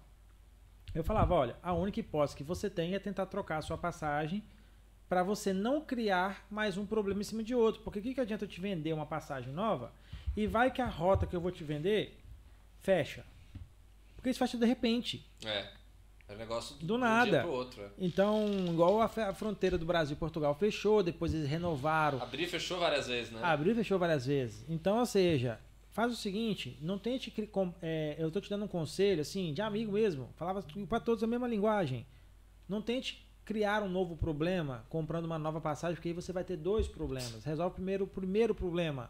Eu 0.95 1.03
falava, 1.03 1.33
olha, 1.33 1.57
a 1.61 1.73
única 1.73 1.99
hipótese 1.99 2.37
que 2.37 2.43
você 2.45 2.69
tem 2.69 2.93
é 2.95 2.99
tentar 2.99 3.25
trocar 3.25 3.57
a 3.57 3.61
sua 3.61 3.77
passagem 3.77 4.41
para 5.13 5.21
você 5.21 5.53
não 5.53 5.79
criar 5.79 6.43
mais 6.49 6.75
um 6.75 6.87
problema 6.87 7.21
em 7.21 7.23
cima 7.23 7.43
de 7.43 7.53
outro. 7.53 7.81
Porque 7.83 7.99
o 7.99 8.01
que, 8.01 8.15
que 8.15 8.19
adianta 8.19 8.45
eu 8.45 8.49
te 8.49 8.59
vender 8.59 8.93
uma 8.93 9.05
passagem 9.05 9.53
nova 9.53 9.91
e 10.35 10.47
vai 10.47 10.71
que 10.71 10.81
a 10.81 10.87
rota 10.87 11.27
que 11.27 11.35
eu 11.35 11.39
vou 11.39 11.51
te 11.51 11.63
vender 11.63 12.17
fecha? 12.81 13.23
Porque 14.15 14.31
isso 14.31 14.39
fecha 14.39 14.57
de 14.57 14.65
repente. 14.65 15.23
É. 15.45 15.67
É 16.27 16.33
um 16.33 16.37
negócio 16.37 16.75
Do 16.77 16.95
um 16.95 16.97
nada. 16.97 17.29
dia 17.29 17.41
pro 17.41 17.51
outro. 17.51 17.79
é. 17.83 17.89
Então, 17.99 18.47
igual 18.67 19.01
a, 19.01 19.05
a 19.05 19.33
fronteira 19.35 19.77
do 19.77 19.85
Brasil 19.85 20.15
e 20.15 20.19
Portugal 20.19 20.55
fechou, 20.55 21.03
depois 21.03 21.31
eles 21.31 21.47
renovaram. 21.47 22.19
Abrir 22.19 22.45
e 22.45 22.47
fechou 22.47 22.79
várias 22.79 23.05
vezes, 23.05 23.31
né? 23.31 23.39
Abriu 23.43 23.73
e 23.73 23.75
fechou 23.75 23.99
várias 23.99 24.25
vezes. 24.25 24.65
Então, 24.67 24.97
ou 24.97 25.05
seja, 25.05 25.59
faz 25.91 26.11
o 26.11 26.15
seguinte, 26.15 26.75
não 26.81 26.97
tente 26.97 27.31
é, 27.83 28.15
eu 28.17 28.31
tô 28.31 28.41
te 28.41 28.49
dando 28.49 28.65
um 28.65 28.67
conselho 28.67 29.21
assim, 29.21 29.53
de 29.53 29.61
amigo 29.61 29.91
mesmo, 29.91 30.33
falava 30.37 30.65
para 30.89 30.99
todos 30.99 31.23
a 31.23 31.27
mesma 31.27 31.47
linguagem. 31.47 32.03
Não 32.67 32.81
tente 32.81 33.23
criar 33.45 33.83
um 33.83 33.89
novo 33.89 34.15
problema 34.15 34.85
comprando 34.89 35.25
uma 35.25 35.37
nova 35.39 35.59
passagem, 35.59 35.95
porque 35.95 36.09
aí 36.09 36.13
você 36.13 36.31
vai 36.31 36.43
ter 36.43 36.57
dois 36.57 36.87
problemas. 36.87 37.43
Resolve 37.43 37.75
primeiro 37.75 38.05
o 38.05 38.07
primeiro 38.07 38.55
problema. 38.55 39.09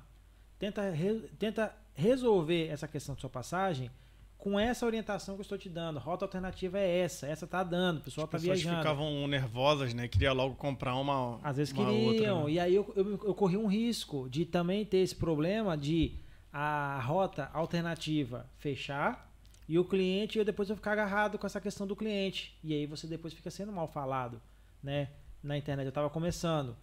Tenta, 0.59 0.89
re- 0.91 1.29
tenta 1.37 1.75
resolver 1.93 2.67
essa 2.67 2.87
questão 2.87 3.15
da 3.15 3.21
sua 3.21 3.29
passagem 3.29 3.91
com 4.37 4.59
essa 4.59 4.85
orientação 4.85 5.35
que 5.35 5.39
eu 5.41 5.43
estou 5.43 5.57
te 5.57 5.69
dando. 5.69 5.99
Rota 5.99 6.25
alternativa 6.25 6.77
é 6.77 6.99
essa, 6.99 7.27
essa 7.27 7.47
tá 7.47 7.63
dando, 7.63 7.99
o 7.99 8.01
pessoal 8.01 8.25
As 8.25 8.31
tá 8.31 8.37
pessoas 8.37 8.59
viajando. 8.61 8.81
ficavam 8.81 9.27
nervosas, 9.27 9.93
né? 9.93 10.07
Queria 10.07 10.33
logo 10.33 10.55
comprar 10.55 10.95
uma. 10.95 11.39
Às 11.43 11.57
vezes 11.57 11.73
uma 11.73 11.85
queriam. 11.85 12.05
outra, 12.07 12.43
né? 12.45 12.51
E 12.51 12.59
aí 12.59 12.75
eu, 12.75 12.91
eu, 12.95 13.11
eu 13.11 13.33
corri 13.33 13.55
um 13.57 13.67
risco 13.67 14.27
de 14.29 14.45
também 14.45 14.83
ter 14.85 14.97
esse 14.97 15.15
problema 15.15 15.77
de 15.77 16.15
a 16.51 16.99
rota 17.01 17.49
alternativa 17.53 18.45
fechar 18.57 19.32
e 19.67 19.79
o 19.79 19.85
cliente, 19.85 20.37
eu 20.37 20.45
depois 20.45 20.69
eu 20.69 20.75
ficar 20.75 20.91
agarrado 20.91 21.37
com 21.37 21.45
essa 21.47 21.61
questão 21.61 21.87
do 21.87 21.95
cliente. 21.95 22.57
E 22.63 22.73
aí 22.73 22.85
você 22.85 23.07
depois 23.07 23.33
fica 23.33 23.49
sendo 23.49 23.71
mal 23.71 23.87
falado, 23.87 24.41
né? 24.81 25.09
Na 25.41 25.57
internet. 25.57 25.85
Eu 25.85 25.91
tava 25.91 26.09
começando. 26.09 26.75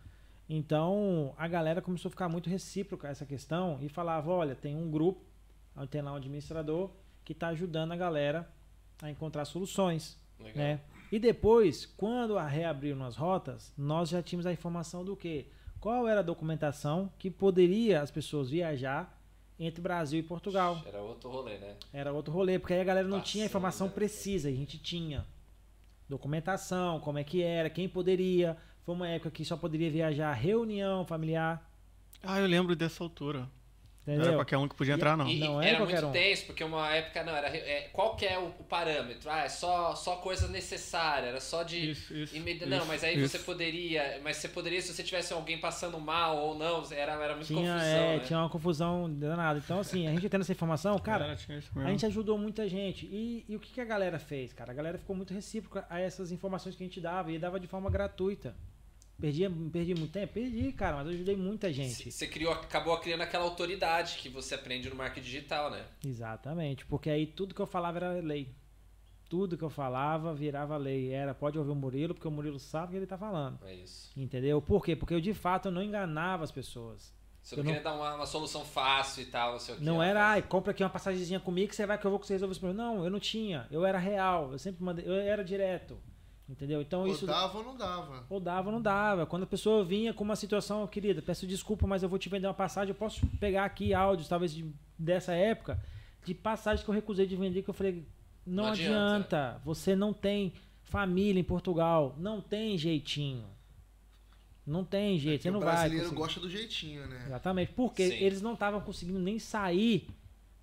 Então 0.48 1.34
a 1.38 1.46
galera 1.46 1.80
começou 1.82 2.08
a 2.08 2.10
ficar 2.10 2.28
muito 2.28 2.50
recíproca 2.50 3.08
a 3.08 3.10
essa 3.10 3.26
questão 3.26 3.78
e 3.80 3.88
falava: 3.88 4.30
olha, 4.30 4.54
tem 4.54 4.76
um 4.76 4.90
grupo, 4.90 5.20
tem 5.90 6.02
lá 6.02 6.12
um 6.12 6.16
administrador 6.16 6.90
que 7.24 7.32
está 7.32 7.48
ajudando 7.48 7.92
a 7.92 7.96
galera 7.96 8.50
a 9.02 9.10
encontrar 9.10 9.44
soluções 9.44 10.18
Legal. 10.38 10.56
né? 10.56 10.80
E 11.12 11.18
depois, 11.18 11.86
quando 11.86 12.38
a 12.38 12.46
reabriram 12.46 13.04
as 13.04 13.16
rotas, 13.16 13.72
nós 13.76 14.08
já 14.08 14.22
tínhamos 14.22 14.46
a 14.46 14.52
informação 14.52 15.04
do 15.04 15.16
que? 15.16 15.46
Qual 15.80 16.06
era 16.06 16.20
a 16.20 16.22
documentação 16.22 17.12
que 17.18 17.30
poderia 17.30 18.00
as 18.00 18.10
pessoas 18.10 18.50
viajar 18.50 19.19
entre 19.60 19.80
Brasil 19.82 20.18
e 20.18 20.22
Portugal? 20.22 20.82
Era 20.86 21.00
outro 21.02 21.30
rolê, 21.30 21.58
né? 21.58 21.76
Era 21.92 22.12
outro 22.12 22.32
rolê, 22.32 22.58
porque 22.58 22.72
aí 22.72 22.80
a 22.80 22.84
galera 22.84 23.06
não 23.06 23.18
Passando, 23.18 23.30
tinha 23.30 23.44
a 23.44 23.46
informação 23.46 23.86
né? 23.88 23.92
precisa, 23.92 24.50
e 24.50 24.54
a 24.54 24.56
gente 24.56 24.78
tinha 24.78 25.26
documentação, 26.08 26.98
como 27.00 27.18
é 27.18 27.24
que 27.24 27.42
era, 27.42 27.68
quem 27.70 27.88
poderia. 27.88 28.56
Foi 28.84 28.94
uma 28.94 29.06
época 29.06 29.30
que 29.30 29.44
só 29.44 29.56
poderia 29.56 29.90
viajar 29.90 30.32
reunião 30.32 31.04
familiar, 31.04 31.70
Ah, 32.22 32.40
eu 32.40 32.46
lembro 32.46 32.74
dessa 32.74 33.04
altura. 33.04 33.48
Não 34.06 34.14
era 34.14 34.22
entendeu? 34.22 34.38
qualquer 34.38 34.56
um 34.56 34.66
que 34.66 34.74
podia 34.74 34.94
entrar, 34.94 35.16
não. 35.16 35.26
E, 35.28 35.36
e 35.36 35.40
Não 35.40 35.60
era 35.60 35.68
era 35.70 35.78
qualquer 35.78 36.02
muito 36.02 36.08
um. 36.08 36.12
tenso, 36.12 36.46
porque 36.46 36.64
uma 36.64 36.88
época 36.90 37.22
não, 37.22 37.36
era. 37.36 37.48
é, 37.48 37.88
qual 37.92 38.16
que 38.16 38.24
é 38.24 38.38
o, 38.38 38.46
o 38.58 38.64
parâmetro? 38.64 39.30
Ah, 39.30 39.44
é 39.44 39.48
só, 39.48 39.94
só 39.94 40.16
coisa 40.16 40.48
necessária, 40.48 41.26
era 41.28 41.40
só 41.40 41.62
de. 41.62 41.90
Isso, 41.90 42.14
isso, 42.14 42.36
isso, 42.36 42.66
não, 42.66 42.86
mas 42.86 43.04
aí 43.04 43.18
isso. 43.18 43.28
você 43.28 43.38
poderia. 43.38 44.18
Mas 44.24 44.38
você 44.38 44.48
poderia, 44.48 44.80
se 44.80 44.92
você 44.92 45.02
tivesse 45.02 45.32
alguém 45.32 45.58
passando 45.58 46.00
mal 46.00 46.38
ou 46.38 46.54
não, 46.58 46.82
era, 46.90 47.12
era 47.12 47.34
muito 47.34 47.46
Tinha, 47.46 47.72
confusão. 47.74 47.82
é, 47.82 48.16
né? 48.16 48.24
tinha 48.24 48.38
uma 48.38 48.48
confusão 48.48 49.12
danada. 49.12 49.58
Então, 49.58 49.78
assim, 49.80 50.08
a 50.08 50.10
gente 50.12 50.28
tendo 50.28 50.40
essa 50.42 50.52
informação, 50.52 50.98
cara, 51.00 51.24
Era, 51.26 51.34
isso 51.34 51.70
A 51.78 51.90
gente 51.90 52.06
ajudou 52.06 52.38
muita 52.38 52.66
gente. 52.68 53.06
E, 53.06 53.44
e 53.48 53.54
o 53.54 53.60
que, 53.60 53.70
que 53.72 53.80
a 53.80 53.84
galera 53.84 54.18
fez, 54.18 54.52
cara? 54.52 54.72
A 54.72 54.74
galera 54.74 54.98
ficou 54.98 55.14
muito 55.14 55.34
recíproca 55.34 55.84
a 55.90 56.00
essas 56.00 56.32
informações 56.32 56.74
que 56.74 56.82
a 56.82 56.86
gente 56.86 57.00
dava 57.00 57.30
e 57.30 57.38
dava 57.38 57.60
de 57.60 57.66
forma 57.66 57.90
gratuita. 57.90 58.56
Perdi, 59.20 59.48
perdi 59.70 59.94
muito 59.94 60.12
tempo? 60.12 60.32
Perdi, 60.32 60.72
cara, 60.72 60.96
mas 60.96 61.06
eu 61.06 61.12
ajudei 61.12 61.36
muita 61.36 61.72
gente. 61.72 62.10
Você 62.10 62.26
criou, 62.26 62.52
acabou 62.52 62.96
criando 62.98 63.20
aquela 63.20 63.44
autoridade 63.44 64.16
que 64.16 64.28
você 64.28 64.54
aprende 64.54 64.88
no 64.88 64.96
marketing 64.96 65.26
digital, 65.26 65.70
né? 65.70 65.84
Exatamente, 66.04 66.86
porque 66.86 67.10
aí 67.10 67.26
tudo 67.26 67.54
que 67.54 67.60
eu 67.60 67.66
falava 67.66 67.98
era 67.98 68.12
lei. 68.12 68.54
Tudo 69.28 69.56
que 69.56 69.62
eu 69.62 69.70
falava 69.70 70.34
virava 70.34 70.76
lei. 70.76 71.12
Era, 71.12 71.32
pode 71.32 71.56
ouvir 71.56 71.70
o 71.70 71.74
Murilo, 71.74 72.14
porque 72.14 72.26
o 72.26 72.32
Murilo 72.32 72.58
sabe 72.58 72.86
o 72.86 72.90
que 72.90 72.96
ele 72.96 73.06
tá 73.06 73.16
falando. 73.16 73.60
É 73.64 73.74
isso. 73.74 74.10
Entendeu? 74.16 74.60
Por 74.60 74.84
quê? 74.84 74.96
Porque 74.96 75.14
eu 75.14 75.20
de 75.20 75.32
fato 75.32 75.68
eu 75.68 75.72
não 75.72 75.82
enganava 75.82 76.42
as 76.42 76.50
pessoas. 76.50 77.14
Você 77.42 77.56
não 77.56 77.64
queria 77.64 77.80
dar 77.80 77.94
uma, 77.94 78.16
uma 78.16 78.26
solução 78.26 78.64
fácil 78.64 79.22
e 79.22 79.26
tal, 79.26 79.52
não 79.52 79.58
sei 79.58 79.74
o 79.74 79.78
que. 79.78 79.84
Não 79.84 80.02
era, 80.02 80.30
ai, 80.30 80.42
compra 80.42 80.72
aqui 80.72 80.82
uma 80.82 80.90
passagemzinha 80.90 81.40
comigo 81.40 81.68
que 81.68 81.76
você 81.76 81.86
vai 81.86 81.96
que 81.96 82.06
eu 82.06 82.10
vou 82.10 82.18
conseguir 82.18 82.34
resolver 82.34 82.52
esse 82.52 82.60
problema. 82.60 82.84
Não, 82.84 83.04
eu 83.04 83.10
não 83.10 83.20
tinha. 83.20 83.66
Eu 83.70 83.84
era 83.84 83.98
real. 83.98 84.52
Eu 84.52 84.58
sempre 84.58 84.82
mandei. 84.82 85.06
Eu 85.06 85.14
era 85.14 85.44
direto. 85.44 85.98
Entendeu? 86.50 86.82
Então 86.82 87.02
Ou 87.02 87.06
isso. 87.08 87.26
dava 87.26 87.58
ou 87.58 87.64
não 87.64 87.76
dava. 87.76 88.24
Ou 88.28 88.40
dava 88.40 88.68
ou 88.68 88.72
não 88.74 88.82
dava. 88.82 89.24
Quando 89.24 89.44
a 89.44 89.46
pessoa 89.46 89.84
vinha 89.84 90.12
com 90.12 90.24
uma 90.24 90.34
situação, 90.34 90.84
querida, 90.88 91.22
peço 91.22 91.46
desculpa, 91.46 91.86
mas 91.86 92.02
eu 92.02 92.08
vou 92.08 92.18
te 92.18 92.28
vender 92.28 92.48
uma 92.48 92.54
passagem, 92.54 92.90
eu 92.90 92.94
posso 92.96 93.24
pegar 93.38 93.64
aqui 93.64 93.94
áudios, 93.94 94.26
talvez 94.28 94.52
de- 94.52 94.68
dessa 94.98 95.32
época, 95.32 95.80
de 96.24 96.34
passagens 96.34 96.82
que 96.84 96.90
eu 96.90 96.94
recusei 96.94 97.24
de 97.24 97.36
vender, 97.36 97.62
que 97.62 97.70
eu 97.70 97.74
falei, 97.74 98.04
não, 98.44 98.64
Não 98.64 98.70
adianta. 98.72 99.36
adianta. 99.38 99.60
você 99.64 99.94
não 99.94 100.12
tem 100.12 100.52
família 100.82 101.38
em 101.40 101.44
Portugal, 101.44 102.16
não 102.18 102.40
tem 102.40 102.76
jeitinho. 102.76 103.44
Não 104.66 104.84
tem 104.84 105.18
jeito, 105.18 105.38
Porque 105.38 105.48
você 105.48 105.50
não 105.52 105.60
o 105.60 105.62
vai. 105.62 105.72
brasileiro 105.74 106.04
conseguir. 106.06 106.20
gosta 106.20 106.40
do 106.40 106.50
jeitinho, 106.50 107.06
né? 107.06 107.22
Exatamente, 107.26 107.72
porque 107.72 108.08
Sim. 108.08 108.14
eles 108.24 108.42
não 108.42 108.54
estavam 108.54 108.80
conseguindo 108.80 109.18
nem 109.18 109.38
sair 109.38 110.08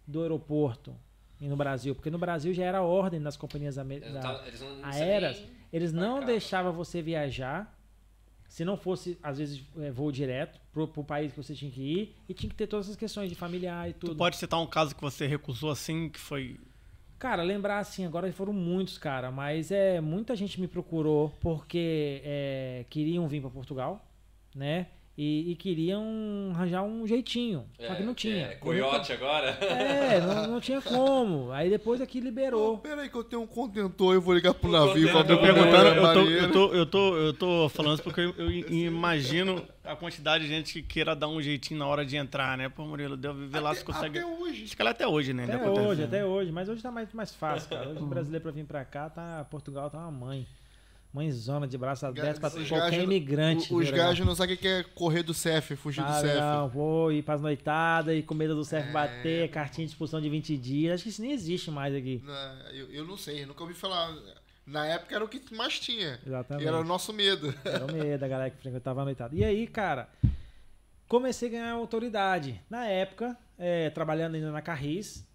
do 0.05 0.21
aeroporto 0.21 0.93
e 1.41 1.47
no 1.47 1.55
Brasil, 1.57 1.95
porque 1.95 2.09
no 2.09 2.17
Brasil 2.17 2.53
já 2.53 2.63
era 2.63 2.81
ordem 2.81 3.21
das 3.21 3.35
companhias 3.37 3.77
Eles 3.77 4.13
não, 4.13 4.45
eles 4.45 4.61
não, 4.61 4.75
não 4.77 4.85
aéreas, 4.85 5.39
nem 5.39 5.49
eles 5.71 5.91
não 5.93 6.01
marcavam. 6.13 6.25
deixavam 6.27 6.73
você 6.73 7.01
viajar 7.01 7.73
se 8.47 8.63
não 8.63 8.77
fosse, 8.77 9.17
às 9.21 9.37
vezes, 9.37 9.61
é, 9.77 9.91
voo 9.91 10.11
direto 10.11 10.59
pro, 10.71 10.87
pro 10.87 11.03
país 11.03 11.31
que 11.33 11.43
você 11.43 11.53
tinha 11.53 11.69
que 11.69 11.81
ir 11.81 12.15
e 12.29 12.33
tinha 12.33 12.49
que 12.49 12.55
ter 12.55 12.65
todas 12.67 12.85
essas 12.85 12.95
questões 12.95 13.29
de 13.29 13.35
familiar 13.35 13.89
e 13.89 13.93
Tu 13.93 14.07
tudo. 14.07 14.17
pode 14.17 14.37
citar 14.37 14.59
um 14.61 14.65
caso 14.67 14.95
que 14.95 15.01
você 15.01 15.27
recusou 15.27 15.69
assim, 15.69 16.09
que 16.09 16.19
foi. 16.19 16.57
Cara, 17.19 17.43
lembrar 17.43 17.79
assim, 17.79 18.05
agora 18.05 18.31
foram 18.31 18.53
muitos, 18.53 18.97
cara, 18.97 19.31
mas 19.31 19.71
é 19.71 19.99
muita 19.99 20.35
gente 20.35 20.61
me 20.61 20.67
procurou 20.67 21.29
porque 21.41 22.21
é, 22.23 22.85
queriam 22.89 23.27
vir 23.27 23.41
para 23.41 23.49
Portugal, 23.49 24.07
né? 24.55 24.87
E, 25.17 25.51
e 25.51 25.55
queriam 25.55 26.51
arranjar 26.51 26.83
um 26.83 27.07
jeitinho, 27.07 27.65
só 27.79 27.95
que 27.95 28.03
não 28.03 28.13
tinha. 28.13 28.49
É, 28.49 28.55
coiote 28.55 29.11
agora? 29.11 29.49
É, 29.49 30.21
não, 30.21 30.47
não 30.47 30.61
tinha 30.61 30.79
como. 30.79 31.51
Aí 31.51 31.71
depois 31.71 31.99
aqui 31.99 32.19
liberou. 32.19 32.77
pera 32.77 33.01
aí 33.01 33.09
que 33.09 33.15
eu 33.15 33.23
tenho 33.23 33.41
um 33.41 33.47
contentor, 33.47 34.13
eu 34.13 34.21
vou 34.21 34.35
ligar 34.35 34.53
pro 34.53 34.69
Um 34.69 34.71
navio. 34.71 35.09
pra 35.09 35.21
é 35.21 35.97
eu 35.97 36.13
tô, 36.13 36.19
eu, 36.29 36.51
tô, 36.51 36.73
eu, 36.73 36.85
tô, 36.85 37.17
eu 37.17 37.33
tô 37.33 37.69
falando 37.69 37.95
isso 37.95 38.03
porque 38.03 38.21
eu, 38.21 38.35
eu 38.37 38.51
imagino 38.51 39.65
a 39.83 39.95
quantidade 39.95 40.43
de 40.43 40.49
gente 40.51 40.73
que 40.73 40.83
queira 40.83 41.15
dar 41.15 41.29
um 41.29 41.41
jeitinho 41.41 41.79
na 41.79 41.87
hora 41.87 42.05
de 42.05 42.15
entrar, 42.15 42.55
né? 42.55 42.69
Pô, 42.69 42.85
Murilo, 42.85 43.17
deu 43.17 43.33
ver 43.33 43.59
lá 43.59 43.73
se 43.73 43.83
consegue. 43.83 44.19
Até 44.19 44.27
hoje. 44.27 44.65
Acho 44.65 44.75
que 44.75 44.81
ela 44.83 44.91
até 44.91 45.07
hoje, 45.07 45.33
né? 45.33 45.45
Até 45.45 45.67
hoje, 45.67 46.03
até 46.03 46.25
hoje. 46.25 46.51
Mas 46.51 46.69
hoje 46.69 46.83
tá 46.83 46.91
mais, 46.91 47.11
mais 47.13 47.33
fácil, 47.33 47.69
cara. 47.69 47.89
Hoje 47.89 48.03
o 48.03 48.05
brasileiro 48.05 48.43
pra 48.43 48.51
vir 48.51 48.65
pra 48.65 48.85
cá, 48.85 49.09
tá, 49.09 49.47
Portugal 49.49 49.89
tá 49.89 49.97
uma 49.97 50.11
mãe. 50.11 50.45
Mãezona 51.17 51.67
de 51.67 51.77
braço 51.77 52.05
aberto 52.05 52.39
pra 52.39 52.49
qualquer 52.51 52.69
gajos- 52.69 53.03
imigrante. 53.03 53.73
o- 53.73 53.77
Os 53.77 53.89
gajos 53.91 54.25
não 54.25 54.35
sabem 54.35 54.55
o 54.55 54.57
que 54.57 54.67
é 54.67 54.83
correr 54.95 55.23
do 55.23 55.33
CEF, 55.33 55.75
fugir 55.75 56.01
do 56.03 56.07
Ah, 56.09 56.21
CEF. 56.21 56.39
não, 56.39 56.69
vou 56.69 57.11
ir 57.11 57.21
pras 57.23 57.41
noitadas 57.41 58.15
e 58.17 58.21
com 58.21 58.33
medo 58.35 58.55
do 58.55 58.61
É. 58.61 58.63
CEF 58.63 58.91
bater, 58.91 59.49
cartinha 59.49 59.85
de 59.85 59.91
expulsão 59.93 60.21
de 60.21 60.29
20 60.29 60.55
dias. 60.57 60.93
Acho 60.95 61.03
que 61.03 61.09
isso 61.09 61.21
nem 61.21 61.31
existe 61.31 61.69
mais 61.71 61.93
aqui. 61.95 62.21
Na- 62.25 62.69
eu, 62.71 62.89
eu 62.91 63.05
não 63.05 63.17
sei, 63.17 63.45
nunca 63.45 63.61
ouvi 63.63 63.73
falar. 63.73 64.15
Na 64.65 64.85
época 64.85 65.15
era 65.15 65.23
o 65.23 65.27
que 65.27 65.41
mais 65.55 65.79
tinha. 65.79 66.19
Exatamente. 66.25 66.65
E 66.65 66.67
era 66.67 66.77
o 66.79 66.83
nosso 66.83 67.11
medo. 67.13 67.53
Era 67.65 67.85
o 67.85 67.91
medo 67.91 68.19
da 68.19 68.27
galera 68.27 68.49
que 68.49 68.57
frequentava 68.61 69.01
a 69.01 69.05
noitada. 69.05 69.33
E 69.35 69.43
aí, 69.43 69.65
cara, 69.65 70.09
comecei 71.07 71.47
a 71.49 71.51
ganhar 71.51 71.71
autoridade. 71.71 72.61
Na 72.69 72.85
época, 72.85 73.37
é, 73.57 73.89
trabalhando 73.89 74.35
ainda 74.35 74.51
na 74.51 74.61
Carris, 74.61 75.25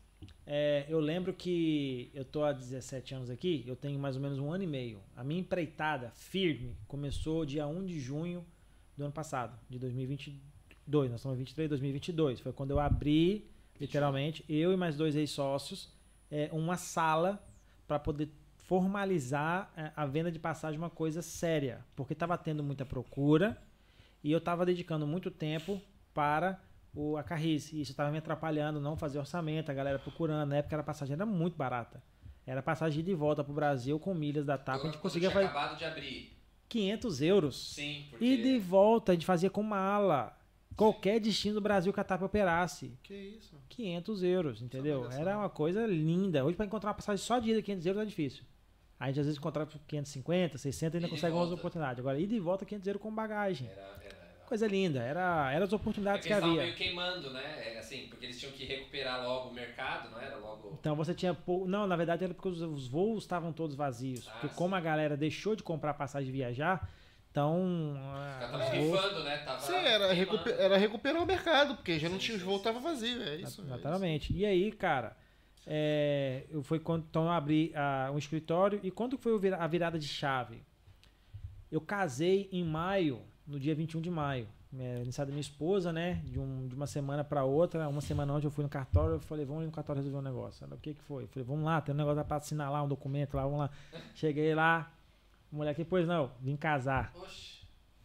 é, 0.46 0.86
eu 0.88 0.98
lembro 0.98 1.32
que 1.32 2.10
eu 2.14 2.24
tô 2.24 2.42
há 2.42 2.52
17 2.52 3.14
anos 3.14 3.30
aqui, 3.30 3.62
eu 3.66 3.76
tenho 3.76 3.98
mais 3.98 4.16
ou 4.16 4.22
menos 4.22 4.38
um 4.38 4.52
ano 4.52 4.64
e 4.64 4.66
meio. 4.66 5.00
A 5.16 5.22
minha 5.22 5.40
empreitada 5.40 6.10
firme 6.10 6.76
começou 6.88 7.44
dia 7.44 7.66
1 7.66 7.84
de 7.84 8.00
junho 8.00 8.44
do 8.96 9.04
ano 9.04 9.12
passado, 9.12 9.58
de 9.70 9.78
2022. 9.78 11.10
Nós 11.10 11.20
estamos 11.20 11.36
em 11.36 11.40
23, 11.40 11.68
2022. 11.68 12.40
Foi 12.40 12.52
quando 12.52 12.72
eu 12.72 12.80
abri, 12.80 13.48
literalmente, 13.80 14.44
eu 14.48 14.72
e 14.72 14.76
mais 14.76 14.96
dois 14.96 15.14
ex-sócios, 15.14 15.88
é, 16.30 16.48
uma 16.52 16.76
sala 16.76 17.44
para 17.86 17.98
poder 17.98 18.28
formalizar 18.56 19.72
é, 19.76 19.92
a 19.94 20.06
venda 20.06 20.30
de 20.30 20.38
passagem 20.38 20.78
uma 20.78 20.90
coisa 20.90 21.22
séria, 21.22 21.84
porque 21.94 22.14
estava 22.14 22.36
tendo 22.36 22.64
muita 22.64 22.84
procura 22.84 23.60
e 24.24 24.32
eu 24.32 24.38
estava 24.38 24.66
dedicando 24.66 25.06
muito 25.06 25.30
tempo 25.30 25.80
para 26.14 26.60
o, 26.94 27.16
a 27.16 27.22
Carris. 27.22 27.72
E 27.72 27.80
isso 27.80 27.90
estava 27.90 28.10
me 28.10 28.18
atrapalhando, 28.18 28.80
não 28.80 28.96
fazer 28.96 29.18
orçamento, 29.18 29.70
a 29.70 29.74
galera 29.74 29.98
procurando. 29.98 30.50
Na 30.50 30.56
época 30.56 30.74
era 30.74 30.82
a 30.82 30.84
passagem 30.84 31.14
era 31.14 31.26
muito 31.26 31.56
barata. 31.56 32.02
Era 32.46 32.62
passagem 32.62 33.04
de 33.04 33.14
volta 33.14 33.44
para 33.44 33.52
o 33.52 33.54
Brasil 33.54 33.98
com 33.98 34.12
milhas 34.14 34.44
da 34.44 34.58
TAP. 34.58 34.80
A 34.80 34.84
gente 34.84 34.98
conseguia 34.98 35.30
tinha 35.30 35.42
fazer 35.42 35.56
acabado 35.56 35.78
de 35.78 35.84
abrir. 35.84 36.36
500 36.68 37.22
euros. 37.22 37.74
Sim, 37.74 38.06
porque... 38.10 38.24
E 38.24 38.42
de 38.42 38.58
volta 38.58 39.12
a 39.12 39.14
gente 39.14 39.26
fazia 39.26 39.50
com 39.50 39.62
mala. 39.62 40.36
Qualquer 40.74 41.20
destino 41.20 41.56
do 41.56 41.60
Brasil 41.60 41.92
que 41.92 42.00
a 42.00 42.04
TAP 42.04 42.22
operasse. 42.22 42.98
Que 43.02 43.14
isso? 43.14 43.54
500 43.68 44.22
euros, 44.22 44.62
entendeu? 44.62 45.04
Só. 45.10 45.18
Era 45.18 45.36
uma 45.36 45.50
coisa 45.50 45.86
linda. 45.86 46.44
Hoje 46.44 46.56
para 46.56 46.66
encontrar 46.66 46.90
uma 46.90 46.94
passagem 46.94 47.22
só 47.22 47.38
de 47.38 47.50
ida 47.50 47.62
500 47.62 47.86
euros 47.86 48.02
é 48.02 48.06
difícil. 48.06 48.44
A 48.98 49.08
gente 49.08 49.20
às 49.20 49.26
vezes 49.26 49.38
encontrava 49.38 49.70
por 49.70 49.78
550, 49.80 50.58
600 50.58 50.94
ainda 50.94 51.06
e 51.06 51.10
consegue 51.10 51.32
umas 51.32 51.48
volta. 51.48 51.60
oportunidades. 51.60 51.98
Agora, 51.98 52.18
ida 52.18 52.34
e 52.34 52.40
volta 52.40 52.64
500 52.64 52.86
euros 52.86 53.02
com 53.02 53.14
bagagem. 53.14 53.68
Era, 53.68 53.80
era. 54.02 54.21
Coisa 54.52 54.66
linda, 54.66 55.00
era, 55.02 55.50
era 55.50 55.64
as 55.64 55.72
É 55.72 55.76
oportunidades 55.76 56.20
que 56.20 56.28
que 56.28 56.32
eles 56.34 56.44
estavam 56.44 56.50
havia. 56.58 56.74
meio 56.74 56.76
queimando, 56.76 57.30
né? 57.32 57.42
É, 57.74 57.78
assim, 57.78 58.06
porque 58.08 58.26
eles 58.26 58.38
tinham 58.38 58.52
que 58.52 58.66
recuperar 58.66 59.22
logo 59.24 59.48
o 59.48 59.54
mercado, 59.54 60.10
não 60.10 60.20
era? 60.20 60.36
Logo. 60.36 60.76
Então 60.78 60.94
você 60.94 61.14
tinha 61.14 61.32
pou... 61.32 61.66
Não, 61.66 61.86
na 61.86 61.96
verdade 61.96 62.24
era 62.24 62.34
porque 62.34 62.48
os, 62.50 62.60
os 62.60 62.86
voos 62.86 63.24
estavam 63.24 63.50
todos 63.50 63.74
vazios. 63.74 64.28
Ah, 64.28 64.32
porque 64.32 64.48
sim. 64.48 64.54
como 64.54 64.74
a 64.74 64.80
galera 64.80 65.16
deixou 65.16 65.56
de 65.56 65.62
comprar 65.62 65.94
passagem 65.94 66.26
de 66.26 66.32
viajar, 66.32 66.86
então. 67.30 67.94
ah, 67.96 68.36
tava 68.40 68.62
rifando, 68.64 69.24
né? 69.24 69.38
Tava 69.38 69.58
Sim, 69.58 69.72
era, 69.72 70.14
queimando. 70.14 70.14
recupe- 70.14 70.52
era 70.52 70.76
recuperar 70.76 71.22
o 71.22 71.26
mercado, 71.26 71.74
porque 71.76 71.98
já 71.98 72.10
não 72.10 72.18
Sim, 72.18 72.26
tinha 72.26 72.36
os 72.36 72.42
voos, 72.42 72.58
sim. 72.58 72.64
tava 72.64 72.78
vazio, 72.78 73.22
é 73.22 73.36
isso. 73.36 73.62
é 73.62 73.64
Exatamente. 73.64 74.34
E 74.34 74.44
aí, 74.44 74.70
cara, 74.70 75.16
é, 75.66 76.44
eu 76.50 76.62
fui 76.62 76.78
quando 76.78 77.06
então 77.08 77.24
eu 77.24 77.30
abri 77.30 77.72
ah, 77.74 78.10
um 78.12 78.18
escritório 78.18 78.80
e 78.82 78.90
quando 78.90 79.16
foi 79.16 79.32
a 79.54 79.66
virada 79.66 79.98
de 79.98 80.06
chave? 80.08 80.62
Eu 81.70 81.80
casei 81.80 82.50
em 82.52 82.62
maio, 82.62 83.22
no 83.46 83.58
dia 83.60 83.74
21 83.74 84.00
de 84.00 84.10
maio. 84.10 84.46
É, 84.78 84.96
aniversário 84.96 85.28
da 85.30 85.34
minha 85.34 85.40
esposa, 85.42 85.92
né? 85.92 86.22
De, 86.24 86.38
um- 86.38 86.66
de 86.66 86.74
uma 86.74 86.86
semana 86.86 87.22
pra 87.22 87.44
outra, 87.44 87.86
uma 87.88 88.00
semana 88.00 88.32
antes 88.32 88.44
eu 88.44 88.50
fui 88.50 88.62
no 88.64 88.70
cartório, 88.70 89.16
eu 89.16 89.20
falei, 89.20 89.44
vamos 89.44 89.60
ali 89.60 89.66
no 89.66 89.72
cartório 89.72 90.00
resolver 90.02 90.18
um 90.26 90.30
negócio. 90.30 90.64
Ela, 90.64 90.76
o 90.76 90.78
que 90.78 90.94
que 90.94 91.02
foi? 91.02 91.24
Eu 91.24 91.28
falei, 91.28 91.44
vamos 91.46 91.64
lá, 91.64 91.80
tem 91.80 91.94
um 91.94 91.98
negócio 91.98 92.24
pra 92.24 92.36
assinar 92.38 92.70
lá, 92.72 92.82
um 92.82 92.88
documento 92.88 93.34
lá, 93.36 93.42
vamos 93.42 93.58
lá. 93.58 93.70
Cheguei 94.14 94.54
lá, 94.54 94.90
mulher 95.50 95.72
aqui, 95.72 95.84
pois 95.84 96.06
não, 96.06 96.30
vim 96.40 96.56
casar. 96.56 97.12
Oxe, 97.14 97.60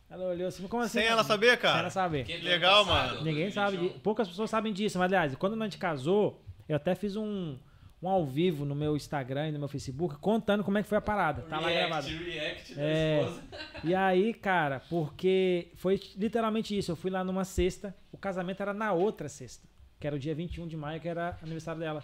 Ela 0.10 0.26
olhou 0.26 0.48
assim, 0.50 0.68
como 0.68 0.84
assim? 0.84 1.00
Sem 1.00 1.08
ela 1.08 1.24
saber, 1.24 1.52
Sem 1.52 1.58
cara. 1.60 1.80
ela 1.80 1.90
saber. 1.90 2.26
que 2.26 2.36
Legal, 2.38 2.84
mano. 2.84 3.24
Ninguém 3.24 3.50
sabe 3.50 3.78
2021. 3.78 3.88
disso. 3.88 4.00
Poucas 4.04 4.28
pessoas 4.28 4.50
sabem 4.50 4.74
disso. 4.74 4.98
Mas, 5.00 5.06
aliás, 5.06 5.36
quando 5.36 5.62
a 5.62 5.64
gente 5.66 5.78
casou, 5.78 6.42
eu 6.68 6.76
até 6.76 6.96
fiz 6.96 7.16
um, 7.16 7.58
um 8.02 8.08
ao 8.08 8.26
vivo 8.26 8.64
no 8.64 8.76
meu 8.76 8.96
Instagram 8.96 9.50
e 9.50 9.52
no 9.52 9.60
meu 9.60 9.68
Facebook 9.68 10.18
contando 10.18 10.64
como 10.64 10.78
é 10.78 10.84
que 10.84 10.90
foi 10.90 10.98
a 10.98 11.02
parada. 11.02 11.42
Tá 11.44 11.60
lá 11.60 11.68
react, 11.68 11.88
gravado. 11.90 12.08
React 12.08 12.76
da 12.76 12.82
É. 12.82 13.20
esposa. 13.22 13.44
E 13.84 13.96
aí, 13.96 14.34
cara, 14.34 14.80
porque 14.90 15.72
foi 15.76 16.00
literalmente 16.16 16.78
isso. 16.78 16.92
Eu 16.92 16.96
fui 16.96 17.10
lá 17.10 17.24
numa 17.24 17.44
sexta, 17.44 17.96
o 18.12 18.18
casamento 18.18 18.62
era 18.62 18.74
na 18.74 18.94
outra 18.94 19.28
sexta, 19.28 19.68
que 20.00 20.06
era 20.06 20.16
o 20.16 20.20
dia 20.20 20.36
21 20.36 20.68
de 20.68 20.78
maio, 20.78 21.02
que 21.02 21.08
era 21.08 21.38
aniversário 21.42 21.80
dela. 21.80 22.04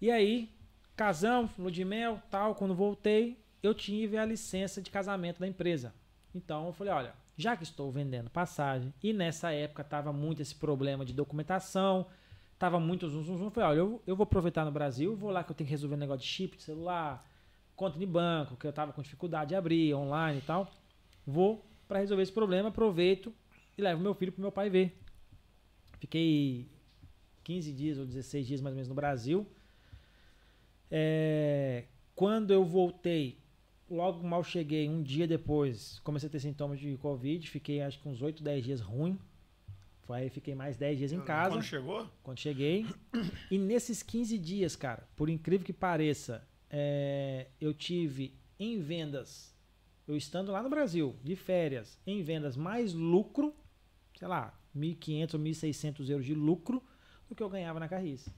E 0.00 0.10
aí, 0.10 0.48
casamos, 0.96 1.50
lua 1.58 1.70
de 1.72 1.84
mel, 1.84 2.20
tal. 2.30 2.54
Quando 2.54 2.74
voltei, 2.74 3.42
eu 3.62 3.74
tive 3.74 4.16
a 4.16 4.24
licença 4.24 4.80
de 4.80 4.90
casamento 4.90 5.40
da 5.40 5.48
empresa. 5.48 5.92
Então 6.34 6.66
eu 6.66 6.72
falei, 6.72 6.92
olha, 6.92 7.12
já 7.36 7.56
que 7.56 7.62
estou 7.64 7.90
vendendo 7.90 8.30
passagem, 8.30 8.92
e 9.02 9.12
nessa 9.12 9.50
época 9.52 9.82
tava 9.82 10.12
muito 10.12 10.40
esse 10.42 10.54
problema 10.54 11.04
de 11.04 11.12
documentação, 11.12 12.06
tava 12.58 12.78
muito 12.80 13.08
zum, 13.08 13.22
zum. 13.22 13.44
Eu 13.44 13.50
falei, 13.50 13.70
olha, 13.70 13.78
eu, 13.78 14.02
eu 14.06 14.16
vou 14.16 14.24
aproveitar 14.24 14.64
no 14.64 14.70
Brasil, 14.70 15.14
vou 15.16 15.30
lá 15.30 15.42
que 15.44 15.50
eu 15.50 15.54
tenho 15.54 15.66
que 15.66 15.72
resolver 15.72 15.94
um 15.94 15.98
negócio 15.98 16.22
de 16.22 16.28
chip 16.28 16.56
de 16.56 16.62
celular, 16.62 17.28
conta 17.76 17.98
de 17.98 18.06
banco, 18.06 18.56
que 18.56 18.66
eu 18.66 18.72
tava 18.72 18.92
com 18.92 19.02
dificuldade 19.02 19.50
de 19.50 19.54
abrir 19.54 19.94
online 19.94 20.38
e 20.38 20.42
tal. 20.42 20.70
Vou 21.26 21.64
para 21.88 21.98
resolver 22.00 22.22
esse 22.22 22.32
problema, 22.32 22.68
aproveito 22.68 23.32
e 23.76 23.82
levo 23.82 24.02
meu 24.02 24.14
filho 24.14 24.32
pro 24.32 24.40
meu 24.40 24.52
pai 24.52 24.70
ver. 24.70 24.98
Fiquei 25.98 26.68
15 27.42 27.72
dias 27.72 27.98
ou 27.98 28.06
16 28.06 28.46
dias 28.46 28.60
mais 28.60 28.72
ou 28.72 28.76
menos 28.76 28.88
no 28.88 28.94
Brasil. 28.94 29.46
É, 30.90 31.84
quando 32.14 32.52
eu 32.52 32.64
voltei, 32.64 33.38
logo 33.90 34.26
mal 34.26 34.44
cheguei, 34.44 34.88
um 34.88 35.02
dia 35.02 35.26
depois, 35.26 35.98
comecei 36.00 36.28
a 36.28 36.32
ter 36.32 36.40
sintomas 36.40 36.78
de 36.78 36.96
Covid. 36.98 37.48
Fiquei 37.48 37.82
acho 37.82 38.00
que 38.00 38.08
uns 38.08 38.22
8, 38.22 38.42
10 38.42 38.64
dias 38.64 38.80
ruim. 38.80 39.18
Foi 40.06 40.18
Aí 40.18 40.30
fiquei 40.30 40.54
mais 40.54 40.76
10 40.76 40.98
dias 40.98 41.12
em 41.12 41.20
casa 41.20 41.56
Quando 41.56 41.62
chegou? 41.62 42.08
quando 42.22 42.38
cheguei. 42.38 42.86
E 43.50 43.58
nesses 43.58 44.02
15 44.02 44.38
dias, 44.38 44.76
cara, 44.76 45.08
por 45.16 45.28
incrível 45.28 45.64
que 45.64 45.72
pareça, 45.72 46.46
é, 46.70 47.48
eu 47.60 47.72
tive 47.72 48.38
em 48.58 48.80
vendas, 48.80 49.54
eu 50.06 50.16
estando 50.16 50.52
lá 50.52 50.62
no 50.62 50.68
Brasil, 50.68 51.16
de 51.22 51.36
férias, 51.36 51.98
em 52.06 52.22
vendas, 52.22 52.56
mais 52.56 52.92
lucro, 52.92 53.54
sei 54.18 54.28
lá, 54.28 54.58
1.500 54.76 55.34
ou 55.34 55.40
1.600 55.40 56.10
euros 56.10 56.26
de 56.26 56.34
lucro 56.34 56.82
do 57.28 57.34
que 57.34 57.42
eu 57.42 57.48
ganhava 57.48 57.80
na 57.80 57.88
Carris. 57.88 58.28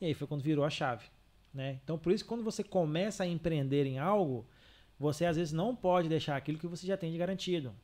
E 0.00 0.06
aí 0.06 0.14
foi 0.14 0.26
quando 0.26 0.42
virou 0.42 0.64
a 0.64 0.70
chave. 0.70 1.06
Né? 1.52 1.80
Então, 1.82 1.98
por 1.98 2.12
isso, 2.12 2.24
quando 2.24 2.44
você 2.44 2.62
começa 2.62 3.24
a 3.24 3.26
empreender 3.26 3.86
em 3.86 3.98
algo, 3.98 4.46
você 4.98 5.24
às 5.24 5.36
vezes 5.36 5.52
não 5.52 5.74
pode 5.74 6.08
deixar 6.08 6.36
aquilo 6.36 6.58
que 6.58 6.66
você 6.66 6.86
já 6.86 6.96
tem 6.96 7.10
de 7.10 7.18
garantido. 7.18 7.74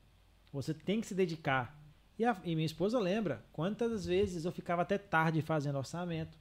Você 0.53 0.75
tem 0.75 1.01
que 1.01 1.07
se 1.07 1.15
dedicar. 1.15 1.82
E, 2.23 2.25
a, 2.25 2.37
e 2.45 2.55
minha 2.55 2.65
esposa 2.67 3.01
lembra 3.01 3.45
quantas 3.53 4.07
vezes 4.07 4.45
eu 4.45 4.53
ficava 4.53 4.83
até 4.83 4.97
tarde 4.97 5.43
fazendo 5.43 5.77
orçamento. 5.77 6.39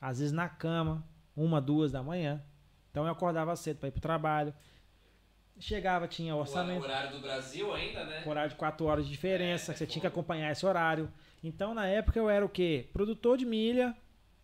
Às 0.00 0.20
vezes 0.20 0.32
na 0.32 0.48
cama, 0.48 1.04
uma, 1.34 1.60
duas 1.60 1.90
da 1.90 2.04
manhã. 2.04 2.40
Então 2.88 3.04
eu 3.04 3.10
acordava 3.10 3.56
cedo 3.56 3.78
para 3.78 3.88
ir 3.88 3.90
para 3.90 3.98
o 3.98 4.02
trabalho. 4.02 4.54
Chegava, 5.58 6.06
tinha 6.06 6.36
O 6.36 6.38
orçamento. 6.38 6.84
horário 6.84 7.10
do 7.16 7.20
Brasil 7.20 7.74
ainda, 7.74 8.04
né? 8.04 8.22
Horário 8.24 8.50
de 8.50 8.56
4 8.56 8.86
horas 8.86 9.04
de 9.04 9.10
diferença, 9.10 9.72
É, 9.72 9.74
que 9.74 9.78
você 9.78 9.84
é 9.84 9.86
tinha 9.88 10.02
que 10.02 10.06
acompanhar 10.06 10.52
esse 10.52 10.64
horário. 10.64 11.10
Então, 11.42 11.74
na 11.74 11.84
época, 11.84 12.16
eu 12.20 12.30
era 12.30 12.46
o 12.46 12.48
quê? 12.48 12.88
Produtor 12.92 13.36
de 13.36 13.44
milha, 13.44 13.96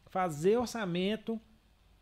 fazer 0.06 0.56
orçamento, 0.56 1.40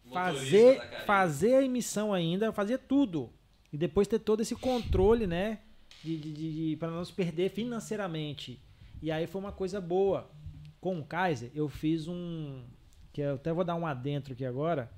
Motorista 0.02 0.56
fazer, 0.56 1.04
fazer 1.04 1.54
a 1.56 1.62
emissão 1.62 2.10
ainda, 2.14 2.50
fazer 2.54 2.78
tudo. 2.78 3.30
E 3.70 3.76
depois 3.76 4.08
ter 4.08 4.18
todo 4.18 4.40
esse 4.40 4.56
controle, 4.56 5.26
né? 5.26 5.58
De, 6.02 6.16
de, 6.16 6.32
de, 6.32 6.76
para 6.76 6.90
não 6.90 7.04
se 7.04 7.12
perder 7.12 7.50
financeiramente. 7.50 8.60
E 9.02 9.10
aí 9.10 9.26
foi 9.26 9.40
uma 9.40 9.52
coisa 9.52 9.80
boa. 9.80 10.30
Com 10.80 10.98
o 10.98 11.04
Kaiser, 11.04 11.50
eu 11.54 11.68
fiz 11.68 12.06
um. 12.06 12.64
Que 13.12 13.22
eu 13.22 13.34
até 13.34 13.52
vou 13.52 13.64
dar 13.64 13.74
um 13.74 13.86
adentro 13.86 14.32
aqui 14.32 14.44
agora. 14.44 14.90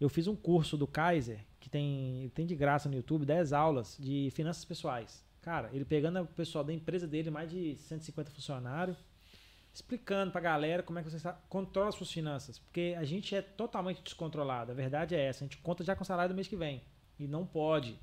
Eu 0.00 0.08
fiz 0.08 0.26
um 0.26 0.34
curso 0.34 0.76
do 0.76 0.86
Kaiser, 0.86 1.38
que 1.60 1.70
tem, 1.70 2.30
tem 2.34 2.44
de 2.44 2.54
graça 2.54 2.88
no 2.88 2.96
YouTube, 2.96 3.24
10 3.24 3.52
aulas 3.52 3.96
de 3.98 4.30
finanças 4.32 4.64
pessoais. 4.64 5.24
Cara, 5.40 5.70
ele 5.72 5.84
pegando 5.84 6.20
o 6.20 6.26
pessoal 6.26 6.64
da 6.64 6.72
empresa 6.72 7.06
dele, 7.06 7.30
mais 7.30 7.50
de 7.50 7.76
150 7.76 8.30
funcionários, 8.30 8.96
explicando 9.72 10.32
pra 10.32 10.40
galera 10.40 10.82
como 10.82 10.98
é 10.98 11.02
que 11.02 11.10
você 11.10 11.34
controla 11.48 11.90
as 11.90 11.94
suas 11.94 12.10
finanças. 12.10 12.58
Porque 12.58 12.94
a 12.98 13.04
gente 13.04 13.34
é 13.34 13.42
totalmente 13.42 14.02
descontrolado. 14.02 14.72
A 14.72 14.74
verdade 14.74 15.14
é 15.14 15.22
essa. 15.22 15.44
A 15.44 15.46
gente 15.46 15.58
conta 15.58 15.84
já 15.84 15.94
com 15.94 16.02
o 16.02 16.06
salário 16.06 16.32
do 16.32 16.36
mês 16.36 16.48
que 16.48 16.56
vem. 16.56 16.82
E 17.18 17.26
não 17.26 17.44
pode. 17.44 17.98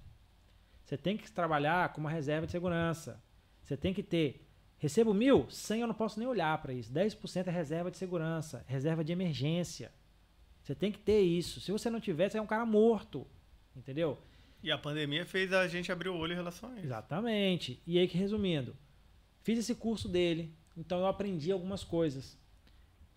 Você 0.92 0.98
tem 0.98 1.16
que 1.16 1.32
trabalhar 1.32 1.94
com 1.94 2.02
uma 2.02 2.10
reserva 2.10 2.46
de 2.46 2.52
segurança. 2.52 3.24
Você 3.64 3.78
tem 3.78 3.94
que 3.94 4.04
ter. 4.04 4.46
Recebo 4.78 5.14
mil, 5.14 5.50
100 5.50 5.80
eu 5.80 5.88
não 5.88 5.96
posso 5.96 6.20
nem 6.20 6.28
olhar 6.28 6.62
para 6.62 6.74
isso. 6.74 6.92
10% 6.92 7.48
é 7.48 7.50
reserva 7.50 7.90
de 7.90 7.96
segurança, 7.96 8.66
reserva 8.68 9.02
de 9.02 9.14
emergência. 9.14 9.90
Você 10.62 10.76
tem 10.76 10.92
que 10.92 11.00
ter 11.00 11.22
isso. 11.22 11.62
Se 11.62 11.72
você 11.72 11.90
não 11.90 12.02
tiver, 12.02 12.30
você 12.30 12.38
é 12.38 12.42
um 12.42 12.46
cara 12.46 12.66
morto. 12.66 13.26
Entendeu? 13.74 14.22
E 14.62 14.70
a 14.70 14.78
pandemia 14.78 15.26
fez 15.26 15.54
a 15.54 15.66
gente 15.66 15.94
abrir 15.94 16.10
o 16.10 16.18
olho 16.18 16.34
em 16.34 16.36
relação 16.36 16.70
a 16.70 16.74
isso. 16.74 16.88
Exatamente. 16.88 17.82
E 17.88 17.98
aí 17.98 18.06
que 18.06 18.18
resumindo, 18.18 18.76
fiz 19.44 19.60
esse 19.60 19.74
curso 19.74 20.10
dele, 20.10 20.54
então 20.76 21.00
eu 21.00 21.08
aprendi 21.08 21.54
algumas 21.54 21.86
coisas. 21.86 22.38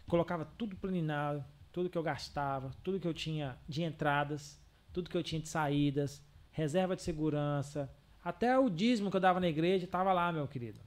Colocava 0.06 0.44
tudo 0.44 0.76
planejado, 0.76 1.44
tudo 1.72 1.90
que 1.90 1.98
eu 1.98 2.04
gastava, 2.04 2.70
tudo 2.84 3.00
que 3.00 3.08
eu 3.08 3.14
tinha 3.14 3.58
de 3.68 3.82
entradas, 3.82 4.62
tudo 4.92 5.10
que 5.10 5.16
eu 5.16 5.24
tinha 5.24 5.40
de 5.40 5.48
saídas, 5.48 6.22
reserva 6.54 6.94
de 6.94 7.02
segurança, 7.02 7.90
até 8.24 8.56
o 8.58 8.70
dízimo 8.70 9.10
que 9.10 9.16
eu 9.16 9.20
dava 9.20 9.40
na 9.40 9.48
igreja 9.48 9.84
estava 9.84 10.12
lá, 10.12 10.32
meu 10.32 10.48
querido. 10.48 10.80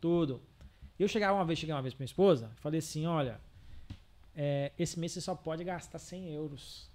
Tudo. 0.00 0.40
Eu 0.98 1.08
chegava 1.08 1.36
uma 1.36 1.44
vez, 1.44 1.58
cheguei 1.58 1.74
uma 1.74 1.82
vez 1.82 1.92
pra 1.92 2.02
minha 2.02 2.06
esposa, 2.06 2.50
falei 2.56 2.78
assim, 2.78 3.04
olha, 3.04 3.40
é, 4.34 4.72
esse 4.78 4.98
mês 4.98 5.12
você 5.12 5.20
só 5.20 5.34
pode 5.34 5.64
gastar 5.64 5.98
100 5.98 6.32
euros, 6.32 6.88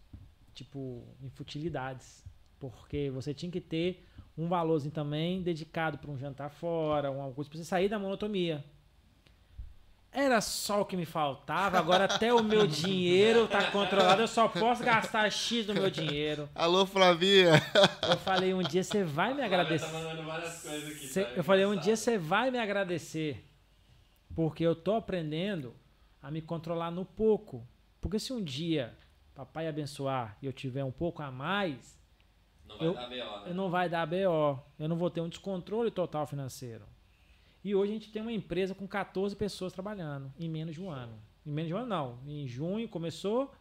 tipo, 0.54 1.04
em 1.22 1.30
futilidades. 1.30 2.24
Porque 2.60 3.12
você 3.12 3.34
tinha 3.34 3.52
que 3.52 3.60
ter 3.60 4.08
um 4.38 4.48
valorzinho 4.48 4.94
também 4.94 5.44
dedicado 5.44 5.98
para 5.98 6.10
um 6.10 6.18
jantar 6.18 6.50
fora, 6.50 7.12
uma 7.12 7.30
coisa 7.32 7.50
para 7.50 7.60
você 7.60 7.66
sair 7.66 7.90
da 7.90 8.00
monotonia. 8.00 8.64
Era 10.15 10.41
só 10.41 10.81
o 10.81 10.85
que 10.85 10.95
me 10.95 11.06
faltava, 11.06 11.80
agora 11.80 12.06
até 12.06 12.31
o 12.31 12.44
meu 12.44 12.68
dinheiro 12.68 13.48
tá 13.48 13.72
controlado, 13.72 14.22
eu 14.22 14.27
só 14.27 14.48
posso 14.48 14.84
gastar 14.84 15.27
X 15.31 15.65
do 15.65 15.73
meu 15.73 15.90
dinheiro. 15.90 16.48
Alô, 16.53 16.85
Flavia. 16.85 17.53
Eu 18.07 18.18
falei, 18.18 18.53
um 18.53 18.61
dia 18.61 18.84
você 18.84 19.03
vai 19.03 19.34
me 19.34 19.41
agradecer. 19.41 19.90
Tá 19.91 19.98
aqui. 20.76 21.07
Cê- 21.07 21.23
tá? 21.26 21.31
eu 21.31 21.44
falei, 21.44 21.65
um 21.65 21.76
dia 21.76 21.95
você 21.95 22.18
vai 22.18 22.52
me 22.52 22.60
agradecer. 22.60 23.44
Porque 24.35 24.64
eu 24.64 24.76
tô 24.76 24.95
aprendendo 24.95 25.73
a 26.22 26.30
me 26.30 26.41
controlar 26.44 26.91
no 26.91 27.03
pouco. 27.06 27.68
Porque 27.99 28.19
se 28.19 28.31
um 28.34 28.44
dia 28.44 28.95
papai 29.34 29.68
abençoar 29.68 30.38
e 30.44 30.45
eu 30.45 30.53
tiver 30.53 30.84
um 30.84 30.91
pouco 30.91 31.23
a 31.23 31.31
mais, 31.31 31.99
Não 32.68 32.77
vai 32.77 32.88
eu- 32.88 32.94
dar 32.94 33.07
BO, 33.10 33.15
né? 33.15 33.44
eu 33.48 33.56
não 33.56 33.69
vai 33.72 33.90
dar 33.90 34.06
BO. 34.06 34.60
Eu 34.77 34.88
não 34.88 34.95
vou 34.95 35.10
ter 35.10 35.22
um 35.22 35.30
descontrole 35.30 35.90
total 35.90 36.27
financeiro. 36.27 36.85
E 37.64 37.73
hoje 37.73 37.91
a 37.91 37.94
gente 37.95 38.11
tem 38.11 38.22
uma 38.22 38.31
empresa 38.31 38.76
com 38.76 38.88
14 38.88 39.35
pessoas 39.35 39.72
trabalhando 39.72 40.31
em 40.38 40.49
menos 40.49 40.76
de 40.76 40.81
um 40.81 40.90
ano. 40.90 41.18
Em 41.45 41.52
menos 41.52 41.68
de 41.69 41.73
um 41.73 41.77
ano, 41.77 41.88
não. 41.88 42.19
Em 42.27 42.48
junho 42.48 42.88
começou, 42.90 43.53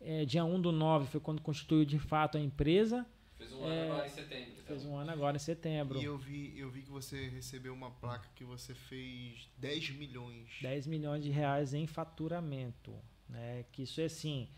é, 0.00 0.24
dia 0.24 0.44
1 0.44 0.60
do 0.60 0.72
9 0.72 1.06
foi 1.06 1.20
quando 1.20 1.40
constituiu 1.40 1.84
de 1.84 1.98
fato 1.98 2.36
a 2.36 2.40
empresa. 2.40 3.06
Fez 3.36 3.52
um 3.52 3.62
ano 3.64 3.72
É, 3.72 3.84
agora 3.90 4.06
em 4.06 4.10
setembro. 4.10 4.50
então. 4.52 4.64
Fez 4.66 4.84
um 4.84 4.96
ano 4.96 5.10
agora 5.12 5.36
em 5.36 5.40
setembro. 5.40 5.98
E 6.00 6.04
eu 6.04 6.18
vi, 6.18 6.58
eu 6.58 6.68
vi 6.70 6.82
que 6.82 6.90
você 6.90 7.28
recebeu 7.28 7.72
uma 7.72 7.90
placa 7.92 8.28
que 8.34 8.42
você 8.42 8.74
fez 8.74 9.48
10 9.58 9.90
milhões. 9.90 10.48
10 10.60 10.86
milhões 10.88 11.22
de 11.22 11.30
reais 11.30 11.72
em 11.74 11.86
faturamento. 11.86 12.92
Né? 13.28 13.64
Que 13.70 13.82
isso 13.82 14.00
é 14.00 14.06
assim. 14.06 14.48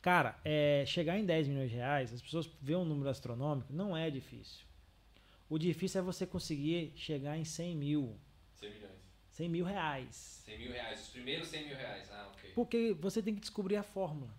Cara, 0.00 0.38
é, 0.46 0.82
chegar 0.86 1.18
em 1.18 1.26
10 1.26 1.48
milhões 1.48 1.68
de 1.70 1.76
reais, 1.76 2.14
as 2.14 2.22
pessoas 2.22 2.48
veem 2.62 2.78
um 2.78 2.86
número 2.86 3.10
astronômico, 3.10 3.70
não 3.70 3.94
é 3.94 4.08
difícil. 4.08 4.64
O 5.46 5.58
difícil 5.58 6.00
é 6.00 6.02
você 6.02 6.24
conseguir 6.26 6.92
chegar 6.96 7.36
em 7.36 7.44
100 7.44 7.76
mil. 7.76 8.16
100 8.60 8.70
milhões. 8.70 9.00
100 9.30 9.48
mil 9.48 9.64
reais. 9.64 10.42
100 10.44 10.58
mil 10.58 10.72
reais. 10.72 11.00
Os 11.00 11.08
primeiros 11.08 11.48
100 11.48 11.66
mil 11.66 11.76
reais. 11.76 12.10
Ah, 12.12 12.30
ok. 12.32 12.52
Porque 12.54 12.94
você 13.00 13.22
tem 13.22 13.34
que 13.34 13.40
descobrir 13.40 13.76
a 13.76 13.82
fórmula. 13.82 14.30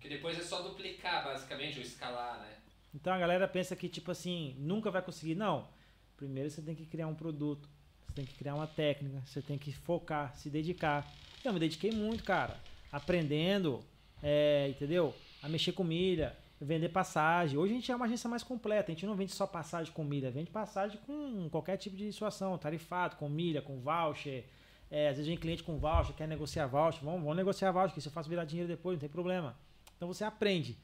Que 0.00 0.08
depois 0.08 0.38
é 0.38 0.42
só 0.42 0.62
duplicar, 0.62 1.24
basicamente, 1.24 1.78
ou 1.78 1.84
escalar, 1.84 2.40
né? 2.40 2.56
Então 2.94 3.12
a 3.12 3.18
galera 3.18 3.46
pensa 3.46 3.76
que, 3.76 3.88
tipo 3.88 4.10
assim, 4.10 4.54
nunca 4.58 4.90
vai 4.90 5.02
conseguir. 5.02 5.34
Não. 5.34 5.68
Primeiro 6.16 6.50
você 6.50 6.62
tem 6.62 6.74
que 6.74 6.86
criar 6.86 7.06
um 7.06 7.14
produto. 7.14 7.68
Você 8.06 8.12
tem 8.12 8.24
que 8.24 8.34
criar 8.34 8.54
uma 8.54 8.66
técnica. 8.66 9.22
Você 9.26 9.40
tem 9.40 9.58
que 9.58 9.72
focar, 9.72 10.34
se 10.36 10.50
dedicar. 10.50 11.10
Eu 11.44 11.52
me 11.52 11.60
dediquei 11.60 11.90
muito, 11.90 12.24
cara. 12.24 12.58
Aprendendo, 12.90 13.84
é, 14.22 14.68
entendeu? 14.68 15.14
A 15.42 15.48
mexer 15.48 15.72
com 15.72 15.84
milha, 15.84 16.36
vender 16.60 16.88
passagem. 16.88 17.58
Hoje 17.58 17.72
a 17.72 17.76
gente 17.76 17.92
é 17.92 17.96
uma 17.96 18.06
agência 18.06 18.28
mais 18.28 18.42
completa. 18.42 18.90
A 18.90 18.94
gente 18.94 19.06
não 19.06 19.14
vende 19.14 19.32
só 19.32 19.46
passagem 19.46 19.92
com 19.92 20.04
milha. 20.04 20.30
Vende 20.30 20.50
passagem 20.50 20.98
com 21.06 21.48
qualquer 21.50 21.76
tipo 21.76 21.96
de 21.96 22.12
situação. 22.12 22.56
Tarifado, 22.58 23.16
com 23.16 23.28
milha, 23.28 23.60
com 23.60 23.80
voucher. 23.80 24.44
É, 24.90 25.08
às 25.08 25.16
vezes 25.16 25.26
vem 25.26 25.36
cliente 25.36 25.62
com 25.62 25.78
voucher, 25.78 26.14
quer 26.14 26.28
negociar 26.28 26.66
voucher. 26.66 27.02
Vamos, 27.02 27.20
vamos 27.20 27.36
negociar 27.36 27.72
voucher, 27.72 27.94
que 27.94 28.00
se 28.00 28.08
eu 28.08 28.12
faço 28.12 28.28
virar 28.28 28.44
dinheiro 28.44 28.68
depois, 28.68 28.96
não 28.96 29.00
tem 29.00 29.08
problema. 29.08 29.56
Então 29.96 30.06
você 30.06 30.24
aprende. 30.24 30.78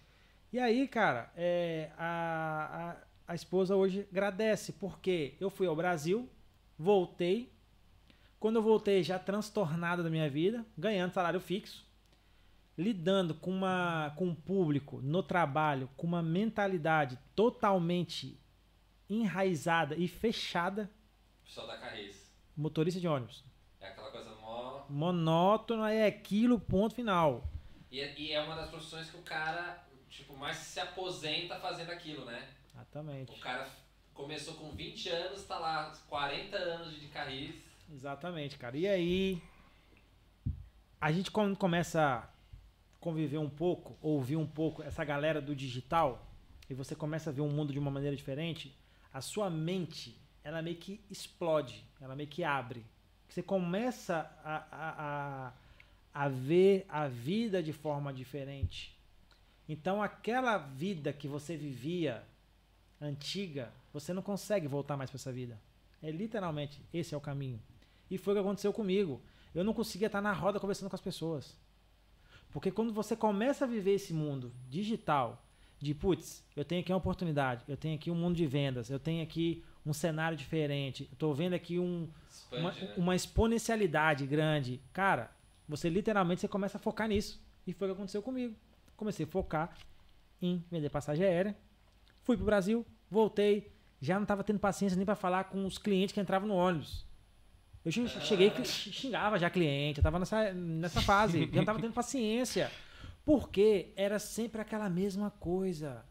E 0.53 0.59
aí, 0.59 0.89
cara, 0.89 1.31
é, 1.37 1.91
a, 1.97 2.97
a, 3.27 3.33
a 3.33 3.35
esposa 3.35 3.77
hoje 3.77 4.07
agradece, 4.11 4.73
porque 4.73 5.37
eu 5.39 5.49
fui 5.49 5.67
ao 5.67 5.77
Brasil, 5.77 6.29
voltei. 6.77 7.53
Quando 8.41 8.57
eu 8.57 8.63
voltei, 8.63 9.03
já 9.03 9.19
transtornada 9.19 10.03
da 10.03 10.11
minha 10.11 10.29
vida, 10.29 10.65
ganhando 10.77 11.13
salário 11.13 11.39
fixo, 11.39 11.87
lidando 12.79 13.35
com, 13.35 13.51
uma, 13.51 14.13
com 14.17 14.27
um 14.27 14.35
público 14.35 15.01
no 15.03 15.23
trabalho, 15.23 15.89
com 15.97 16.07
uma 16.07 16.23
mentalidade 16.23 17.19
totalmente 17.35 18.39
enraizada 19.09 19.95
e 19.97 20.07
fechada, 20.09 20.91
Pessoal 21.45 21.67
da 21.67 21.77
Carris. 21.79 22.31
motorista 22.57 23.01
de 23.01 23.09
ônibus. 23.09 23.45
É 23.81 23.89
aquela 23.89 24.11
coisa 24.11 24.31
mó. 24.37 24.85
Monótono 24.89 25.85
é 25.85 26.07
aquilo, 26.07 26.59
ponto 26.61 26.95
final. 26.95 27.49
E 27.91 28.01
é, 28.01 28.19
e 28.19 28.33
é 28.33 28.41
uma 28.41 28.55
das 28.55 28.71
profissões 28.71 29.11
que 29.11 29.17
o 29.17 29.23
cara, 29.23 29.85
tipo, 30.09 30.37
mais 30.37 30.57
se 30.57 30.79
aposenta 30.79 31.57
fazendo 31.59 31.91
aquilo, 31.91 32.25
né? 32.25 32.49
Exatamente. 32.73 33.33
O 33.33 33.41
cara 33.41 33.69
começou 34.15 34.55
com 34.55 34.71
20 34.71 35.09
anos, 35.09 35.45
tá 35.45 35.59
lá 35.59 35.93
40 36.09 36.57
anos 36.57 37.01
de 37.01 37.09
Carris. 37.09 37.55
Exatamente, 37.93 38.57
cara. 38.57 38.77
E 38.77 38.87
aí, 38.87 39.43
a 41.01 41.11
gente 41.11 41.31
quando 41.33 41.57
começa 41.57 42.29
conviver 43.01 43.39
um 43.39 43.49
pouco, 43.49 43.97
ouvir 44.01 44.37
um 44.37 44.47
pouco 44.47 44.83
essa 44.83 45.05
galera 45.05 45.41
do 45.41 45.57
digital, 45.57 46.31
e 46.69 46.75
você 46.75 46.95
começa 46.95 47.31
a 47.31 47.33
ver 47.33 47.41
o 47.41 47.49
mundo 47.49 47.73
de 47.73 47.79
uma 47.79 47.91
maneira 47.91 48.15
diferente, 48.15 48.77
a 49.13 49.21
sua 49.21 49.51
mente, 49.51 50.17
ela 50.45 50.63
meio 50.63 50.77
que 50.77 51.01
explode, 51.11 51.85
ela 52.01 52.15
meio 52.15 52.29
que 52.29 52.45
abre. 52.45 52.85
Você 53.29 53.43
começa 53.43 54.31
a, 54.45 54.57
a, 54.71 55.53
a, 56.13 56.25
a 56.25 56.29
ver 56.29 56.85
a 56.89 57.09
vida 57.09 57.63
de 57.63 57.73
forma 57.73 58.13
diferente. 58.13 58.97
Então, 59.69 60.03
aquela 60.03 60.59
vida 60.59 61.13
que 61.13 61.27
você 61.27 61.57
vivia 61.57 62.25
antiga, 63.01 63.73
você 63.93 64.13
não 64.13 64.23
consegue 64.23 64.67
voltar 64.69 64.97
mais 64.97 65.11
para 65.11 65.17
essa 65.17 65.33
vida. 65.33 65.61
É 66.03 66.11
literalmente, 66.11 66.81
esse 66.93 67.15
é 67.15 67.17
o 67.17 67.21
caminho. 67.21 67.61
E 68.11 68.19
foi 68.19 68.35
o 68.35 68.37
que 68.37 68.41
aconteceu 68.41 68.73
comigo. 68.73 69.21
Eu 69.55 69.65
não 69.65 69.73
conseguia 69.73 70.07
estar 70.07 70.21
na 70.21 70.33
roda 70.33 70.61
conversando 70.61 70.91
com 70.91 70.97
as 70.97 71.01
pessoas. 71.01 71.57
Porque 72.53 72.71
quando 72.71 72.93
você 72.93 73.15
começa 73.15 73.65
a 73.65 73.69
viver 73.69 73.95
esse 73.95 74.13
mundo 74.13 74.53
digital, 74.69 75.43
de 75.81 75.95
putz, 75.95 76.45
eu 76.55 76.65
tenho 76.65 76.83
aqui 76.83 76.93
uma 76.93 76.99
oportunidade, 76.99 77.65
eu 77.67 77.77
tenho 77.77 77.95
aqui 77.95 78.11
um 78.11 78.15
mundo 78.15 78.37
de 78.37 78.47
vendas, 78.47 78.91
eu 78.91 78.99
tenho 78.99 79.23
aqui 79.23 79.65
um 79.85 79.95
cenário 79.95 80.37
diferente, 80.37 81.09
eu 81.11 81.17
tô 81.17 81.33
vendo 81.33 81.55
aqui 81.55 81.79
um, 81.79 82.07
uma, 82.53 82.71
Expande, 82.71 82.85
né? 82.85 82.95
uma 82.99 83.17
exponencialidade 83.17 84.27
grande. 84.27 84.81
Cara, 84.93 85.31
você 85.67 85.89
literalmente 85.89 86.43
você 86.43 86.49
começa 86.49 86.77
a 86.77 86.81
focar 86.81 87.09
nisso. 87.09 87.41
E 87.67 87.73
foi 87.73 87.89
o 87.89 87.91
que 87.91 87.97
aconteceu 87.97 88.23
comigo. 88.23 88.55
Comecei 88.97 89.25
a 89.25 89.29
focar 89.29 89.75
em 90.43 90.63
vender 90.71 90.91
passagem 90.91 91.25
aérea. 91.25 91.57
Fui 92.25 92.37
pro 92.37 92.45
Brasil, 92.45 92.85
voltei, 93.11 93.71
já 94.01 94.17
não 94.17 94.23
estava 94.23 94.45
tendo 94.45 94.59
paciência 94.59 94.97
nem 94.97 95.07
para 95.07 95.15
falar 95.15 95.45
com 95.45 95.65
os 95.65 95.79
clientes 95.79 96.13
que 96.13 96.21
entravam 96.21 96.49
no 96.49 96.55
ônibus. 96.55 97.07
Eu 97.85 97.91
che- 97.91 98.07
cheguei 98.09 98.51
que 98.51 98.65
xingava 98.65 99.39
já 99.39 99.49
cliente, 99.49 99.99
eu 99.99 100.03
tava 100.03 100.19
nessa, 100.19 100.53
nessa 100.53 101.01
fase, 101.01 101.47
já 101.53 101.57
não 101.59 101.65
tava 101.65 101.81
tendo 101.81 101.93
paciência. 101.95 102.71
Porque 103.25 103.93
era 103.97 104.19
sempre 104.19 104.61
aquela 104.61 104.89
mesma 104.91 105.31
coisa. 105.31 106.05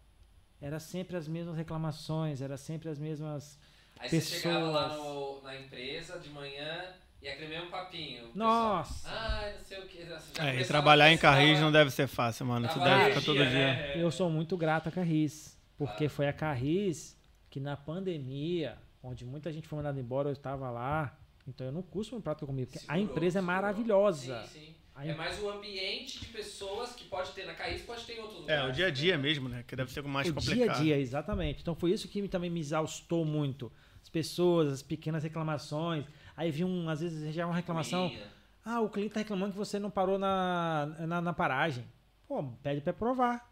Era 0.61 0.79
sempre 0.79 1.15
as 1.15 1.27
mesmas 1.27 1.55
reclamações, 1.55 2.41
era 2.41 2.57
sempre 2.57 2.89
as 2.89 2.97
mesmas. 2.99 3.57
Aí 3.99 4.09
você 4.09 4.21
chegava 4.21 4.59
lá 4.69 4.89
pessoas. 4.89 5.03
no- 5.03 5.41
na 5.43 5.57
empresa 5.59 6.19
de 6.19 6.29
manhã 6.29 6.85
e 7.21 7.27
aquele 7.27 7.49
mesmo 7.49 7.69
papinho. 7.69 8.29
o 8.33 8.37
Nossa! 8.37 8.93
pessoal, 9.09 9.15
Ai, 9.31 9.53
não 9.57 9.65
sei 9.65 9.79
o 9.79 9.87
que. 9.87 10.05
Já 10.05 10.19
É, 10.45 10.61
e 10.61 10.65
trabalhar 10.65 11.11
em 11.11 11.17
Carris 11.17 11.59
não 11.59 11.71
deve 11.71 11.91
ser 11.91 12.07
fácil, 12.07 12.45
mano. 12.45 12.67
Tu 12.67 12.79
deve 12.79 13.05
ficar 13.09 13.21
todo 13.21 13.35
dia, 13.37 13.49
dia. 13.49 13.73
né? 13.73 14.01
Eu 14.03 14.09
sou 14.11 14.29
muito 14.29 14.55
grato 14.57 14.89
a 14.89 14.91
Carris, 14.91 15.57
porque 15.77 16.07
foi 16.09 16.27
a 16.27 16.33
Carris 16.33 17.17
que 17.49 17.59
na 17.59 17.75
pandemia, 17.75 18.77
onde 19.03 19.25
muita 19.25 19.51
gente 19.51 19.67
foi 19.67 19.77
mandada 19.77 19.99
embora, 19.99 20.29
eu 20.29 20.33
estava 20.33 20.69
lá. 20.71 21.17
Então 21.49 21.67
eu 21.67 21.73
não 21.73 21.81
custo 21.81 22.15
um 22.15 22.21
prato 22.21 22.45
comigo, 22.45 22.71
porque 22.71 22.85
a 22.87 22.93
Segurou, 22.95 23.03
empresa 23.03 23.39
é 23.39 23.41
segurou. 23.41 23.55
maravilhosa. 23.55 24.45
Sim, 24.47 24.59
sim. 24.59 24.75
A 24.95 25.05
É 25.05 25.13
mais 25.15 25.41
o 25.41 25.49
ambiente 25.49 26.19
de 26.19 26.25
pessoas 26.27 26.93
que 26.93 27.05
pode 27.05 27.31
ter 27.31 27.45
na 27.45 27.53
Carris, 27.53 27.81
pode 27.81 28.03
ter 28.05 28.17
em 28.17 28.19
outros 28.19 28.37
É, 28.39 28.41
lugares. 28.41 28.69
o 28.69 28.71
dia 28.75 28.87
a 28.87 28.91
dia 28.91 29.17
mesmo, 29.17 29.47
né? 29.47 29.63
Que 29.65 29.75
deve 29.75 29.91
ser 29.91 30.01
o 30.05 30.09
mais 30.09 30.27
o 30.27 30.33
complicado. 30.33 30.57
dia 30.65 30.71
a 30.71 30.75
dia, 30.75 30.99
exatamente. 30.99 31.61
Então 31.61 31.73
foi 31.73 31.91
isso 31.91 32.07
que 32.07 32.21
me- 32.21 32.27
também 32.27 32.49
me 32.49 32.59
exaustou 32.59 33.23
muito. 33.23 33.71
As 34.01 34.09
pessoas, 34.09 34.71
as 34.73 34.81
pequenas 34.81 35.23
reclamações. 35.23 36.05
Aí 36.35 36.51
vinha 36.51 36.67
um, 36.67 36.89
às 36.89 36.99
vezes 37.01 37.33
já 37.33 37.45
uma 37.45 37.55
reclamação. 37.55 38.07
Ruinha. 38.07 38.27
Ah, 38.65 38.81
o 38.81 38.89
cliente 38.89 39.13
tá 39.13 39.19
reclamando 39.21 39.53
que 39.53 39.57
você 39.57 39.79
não 39.79 39.89
parou 39.89 40.19
na, 40.19 40.85
na, 41.07 41.21
na 41.21 41.33
paragem. 41.33 41.85
Pô, 42.27 42.43
pede 42.61 42.81
pra 42.81 42.91
provar. 42.93 43.49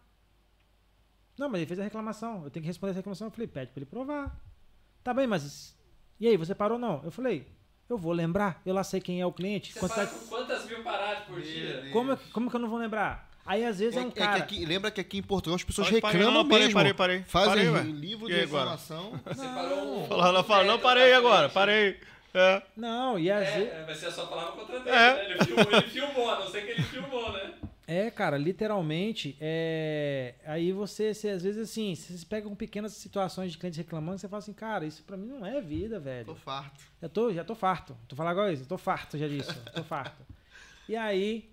Não, 1.38 1.48
mas 1.50 1.60
ele 1.62 1.68
fez 1.68 1.80
a 1.80 1.84
reclamação. 1.84 2.44
Eu 2.44 2.50
tenho 2.52 2.64
que 2.64 2.68
responder 2.68 2.92
essa 2.92 3.00
reclamação. 3.00 3.28
Eu 3.28 3.32
falei, 3.32 3.48
pede 3.48 3.72
pra 3.72 3.80
ele 3.80 3.86
provar. 3.90 4.38
Tá 5.04 5.14
bem, 5.14 5.28
mas. 5.28 5.78
E 6.20 6.28
aí, 6.28 6.36
você 6.36 6.54
parou 6.56 6.78
não? 6.80 7.02
Eu 7.04 7.12
falei, 7.12 7.48
eu 7.90 7.98
vou 7.98 8.12
lembrar. 8.14 8.62
Eu 8.66 8.74
lá 8.74 8.84
sei 8.84 9.00
quem 9.00 9.22
é 9.22 9.26
o 9.26 9.32
cliente. 9.32 9.74
Você 9.74 9.80
quantidade- 9.80 10.12
com 10.12 10.28
quantas 10.28 10.66
mil 10.66 10.84
paradas 10.84 11.24
por 11.26 11.36
Meu 11.38 11.44
dia? 11.44 11.90
Como, 11.92 12.12
eu- 12.12 12.20
como 12.34 12.50
que 12.50 12.56
eu 12.56 12.60
não 12.60 12.70
vou 12.70 12.80
lembrar? 12.80 13.28
Aí 13.46 13.64
às 13.66 13.80
vezes 13.80 13.96
é, 13.96 14.00
É, 14.00 14.04
um 14.04 14.08
é 14.10 14.12
que 14.12 14.20
cara. 14.20 14.38
aqui- 14.38 14.66
lembra 14.66 14.92
que 14.92 15.00
aqui 15.00 15.18
em 15.20 15.24
Portugal 15.24 15.56
as 15.56 15.64
pessoas 15.64 15.88
parar, 16.02 16.12
reclamam 16.14 16.44
não, 16.44 16.50
parei, 16.50 16.66
mesmo. 16.66 16.74
parei, 16.80 16.94
parei. 16.94 17.24
Fazem 17.24 17.72
Parei, 17.72 17.92
livro 17.92 18.28
de 18.28 18.34
reclamação. 18.34 19.14
Você 19.26 19.46
parou 19.48 20.04
um. 20.10 20.14
Ela 20.14 20.44
fala, 20.44 20.64
não, 20.66 20.80
parei 20.80 21.12
na 21.12 21.18
agora, 21.18 21.48
parei. 21.48 21.98
É. 22.34 22.62
Não, 22.76 23.18
e 23.18 23.32
às 23.32 23.48
vezes. 23.54 23.72
É, 23.74 23.84
vai 23.86 23.96
ser 23.96 24.08
a 24.08 24.12
sua 24.12 24.28
palavra 24.28 24.52
contra 24.52 24.80
dele, 24.82 24.90
É. 24.96 25.14
né? 25.14 25.26
Ele 25.32 25.46
filmou, 25.46 25.66
ele 25.72 25.82
filmou, 25.90 26.30
a 26.30 26.40
não 26.42 26.48
ser 26.52 26.62
que 26.66 26.72
ele 26.72 26.84
filmou, 26.84 27.32
né? 27.32 27.54
É, 27.90 28.12
cara, 28.12 28.38
literalmente, 28.38 29.38
é... 29.40 30.36
aí 30.46 30.74
você, 30.74 31.14
você, 31.14 31.30
às 31.30 31.42
vezes 31.42 31.70
assim, 31.70 31.96
você 31.96 32.18
se 32.18 32.26
pega 32.26 32.50
com 32.50 32.54
pequenas 32.54 32.92
situações 32.92 33.54
de 33.54 33.58
clientes 33.58 33.78
reclamando, 33.78 34.20
você 34.20 34.28
fala 34.28 34.40
assim, 34.40 34.52
cara, 34.52 34.86
isso 34.86 35.02
pra 35.06 35.16
mim 35.16 35.28
não 35.28 35.46
é 35.46 35.62
vida, 35.62 35.96
Tô 35.96 36.02
velho. 36.02 36.36
farto. 36.36 36.84
Já 37.02 37.08
tô, 37.08 37.32
já 37.32 37.46
tô 37.46 37.56
farto. 37.56 37.98
Tô 38.06 38.14
falando 38.14 38.32
agora 38.34 38.52
isso, 38.52 38.66
tô 38.68 38.78
farto 38.78 39.18
já 39.18 39.26
disso, 39.26 39.58
tô 39.74 39.86
farto. 39.86 40.22
E 40.90 40.98
aí, 40.98 41.50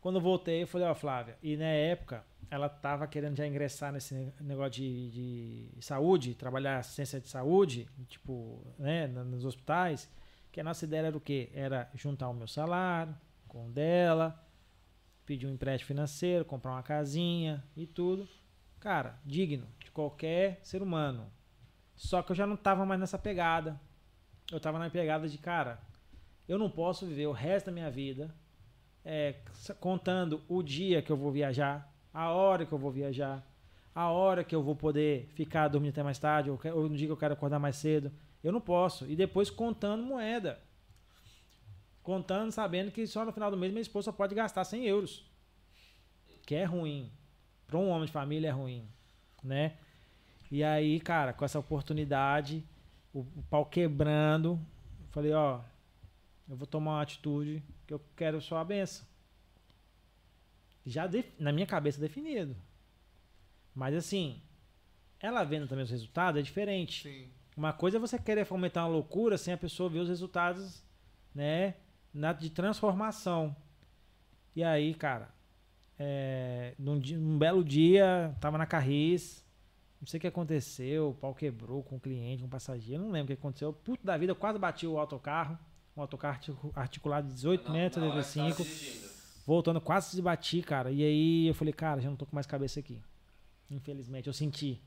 quando 0.00 0.16
eu 0.16 0.20
voltei, 0.20 0.64
eu 0.64 0.66
falei, 0.66 0.88
ó, 0.88 0.94
Flávia, 0.96 1.38
e 1.40 1.56
na 1.56 1.64
época, 1.64 2.24
ela 2.50 2.68
tava 2.68 3.06
querendo 3.06 3.36
já 3.36 3.46
ingressar 3.46 3.92
nesse 3.92 4.32
negócio 4.40 4.72
de, 4.72 5.70
de 5.76 5.84
saúde, 5.84 6.34
trabalhar 6.34 6.78
assistência 6.78 7.20
de 7.20 7.28
saúde, 7.28 7.88
tipo, 8.08 8.66
né, 8.80 9.06
nos 9.06 9.44
hospitais, 9.44 10.10
que 10.50 10.60
a 10.60 10.64
nossa 10.64 10.84
ideia 10.84 11.06
era 11.06 11.16
o 11.16 11.20
quê? 11.20 11.50
Era 11.54 11.88
juntar 11.94 12.28
o 12.28 12.34
meu 12.34 12.48
salário 12.48 13.14
com 13.46 13.68
o 13.68 13.70
dela, 13.70 14.44
pedir 15.26 15.46
um 15.46 15.52
empréstimo 15.52 15.88
financeiro, 15.88 16.44
comprar 16.44 16.72
uma 16.72 16.82
casinha 16.82 17.62
e 17.76 17.86
tudo. 17.86 18.28
Cara, 18.80 19.18
digno 19.24 19.66
de 19.80 19.90
qualquer 19.90 20.60
ser 20.62 20.80
humano. 20.80 21.30
Só 21.96 22.22
que 22.22 22.30
eu 22.32 22.36
já 22.36 22.46
não 22.46 22.56
tava 22.56 22.86
mais 22.86 23.00
nessa 23.00 23.18
pegada. 23.18 23.78
Eu 24.50 24.60
tava 24.60 24.78
na 24.78 24.88
pegada 24.88 25.28
de, 25.28 25.36
cara, 25.36 25.80
eu 26.48 26.56
não 26.56 26.70
posso 26.70 27.04
viver 27.04 27.26
o 27.26 27.32
resto 27.32 27.66
da 27.66 27.72
minha 27.72 27.90
vida 27.90 28.32
é, 29.04 29.36
contando 29.80 30.42
o 30.48 30.62
dia 30.62 31.02
que 31.02 31.10
eu 31.10 31.16
vou 31.16 31.32
viajar, 31.32 31.92
a 32.12 32.30
hora 32.30 32.64
que 32.64 32.72
eu 32.72 32.78
vou 32.78 32.90
viajar, 32.90 33.44
a 33.94 34.10
hora 34.10 34.44
que 34.44 34.54
eu 34.54 34.62
vou 34.62 34.76
poder 34.76 35.28
ficar 35.34 35.68
dormindo 35.68 35.90
até 35.90 36.02
mais 36.02 36.18
tarde, 36.18 36.50
ou, 36.50 36.60
ou 36.74 36.88
no 36.88 36.96
dia 36.96 37.06
que 37.06 37.12
eu 37.12 37.16
quero 37.16 37.34
acordar 37.34 37.58
mais 37.58 37.76
cedo. 37.76 38.12
Eu 38.44 38.52
não 38.52 38.60
posso. 38.60 39.06
E 39.10 39.16
depois 39.16 39.50
contando 39.50 40.04
moeda. 40.04 40.60
Contando, 42.06 42.52
sabendo 42.52 42.92
que 42.92 43.04
só 43.04 43.24
no 43.24 43.32
final 43.32 43.50
do 43.50 43.56
mês 43.56 43.72
minha 43.72 43.82
esposa 43.82 44.12
pode 44.12 44.32
gastar 44.32 44.62
100 44.64 44.84
euros. 44.86 45.24
Que 46.46 46.54
é 46.54 46.64
ruim. 46.64 47.10
Para 47.66 47.78
um 47.78 47.88
homem 47.88 48.06
de 48.06 48.12
família 48.12 48.46
é 48.46 48.52
ruim. 48.52 48.86
Né? 49.42 49.76
E 50.48 50.62
aí, 50.62 51.00
cara, 51.00 51.32
com 51.32 51.44
essa 51.44 51.58
oportunidade, 51.58 52.62
o, 53.12 53.22
o 53.34 53.42
pau 53.50 53.66
quebrando, 53.66 54.56
falei, 55.10 55.32
ó, 55.32 55.60
eu 56.48 56.54
vou 56.56 56.64
tomar 56.68 56.92
uma 56.92 57.02
atitude 57.02 57.60
que 57.88 57.92
eu 57.92 58.00
quero 58.14 58.40
só 58.40 58.58
a 58.58 58.64
benção. 58.64 59.04
já 60.84 61.08
def- 61.08 61.34
na 61.40 61.50
minha 61.50 61.66
cabeça 61.66 62.00
definido. 62.00 62.54
Mas 63.74 63.96
assim, 63.96 64.40
ela 65.18 65.42
vendo 65.42 65.66
também 65.66 65.82
os 65.84 65.90
resultados 65.90 66.38
é 66.38 66.42
diferente. 66.42 67.02
Sim. 67.02 67.28
Uma 67.56 67.72
coisa 67.72 67.96
é 67.96 68.00
você 68.00 68.16
querer 68.16 68.44
fomentar 68.44 68.84
uma 68.84 68.92
loucura 68.92 69.36
sem 69.36 69.52
a 69.52 69.56
pessoa 69.58 69.90
ver 69.90 69.98
os 69.98 70.08
resultados, 70.08 70.84
né, 71.34 71.74
na, 72.16 72.32
de 72.32 72.50
transformação. 72.50 73.54
E 74.54 74.64
aí, 74.64 74.94
cara, 74.94 75.28
é, 75.98 76.74
num, 76.78 76.96
num 76.96 77.38
belo 77.38 77.62
dia, 77.64 78.34
tava 78.40 78.56
na 78.58 78.66
Carris, 78.66 79.44
não 80.00 80.06
sei 80.06 80.18
o 80.18 80.20
que 80.20 80.26
aconteceu, 80.26 81.10
o 81.10 81.14
pau 81.14 81.34
quebrou 81.34 81.82
com 81.82 81.96
o 81.96 82.00
cliente, 82.00 82.42
com 82.42 82.46
o 82.46 82.50
passageiro, 82.50 83.02
não 83.02 83.10
lembro 83.10 83.32
o 83.32 83.36
que 83.36 83.40
aconteceu. 83.40 83.72
Puto 83.72 84.04
da 84.04 84.16
vida, 84.16 84.32
eu 84.32 84.36
quase 84.36 84.58
bati 84.58 84.86
o 84.86 84.98
autocarro, 84.98 85.58
um 85.96 86.00
autocarro 86.00 86.34
articu- 86.34 86.72
articulado 86.74 87.28
de 87.28 87.34
18 87.34 87.64
Na- 87.66 87.70
metros, 87.72 88.02
na 88.02 88.10
hora 88.12 88.20
que 88.22 88.26
você 88.28 88.38
tava 88.38 88.48
85, 88.50 88.74
dirigindo. 88.78 89.10
voltando, 89.46 89.80
quase 89.80 90.10
se 90.14 90.22
bati, 90.22 90.62
cara. 90.62 90.90
E 90.90 91.02
aí 91.02 91.46
eu 91.48 91.54
falei, 91.54 91.72
cara, 91.72 92.00
já 92.00 92.08
não 92.10 92.16
tô 92.16 92.26
com 92.26 92.34
mais 92.34 92.46
cabeça 92.46 92.80
aqui. 92.80 93.00
Infelizmente, 93.70 94.26
eu 94.26 94.32
senti. 94.32 94.80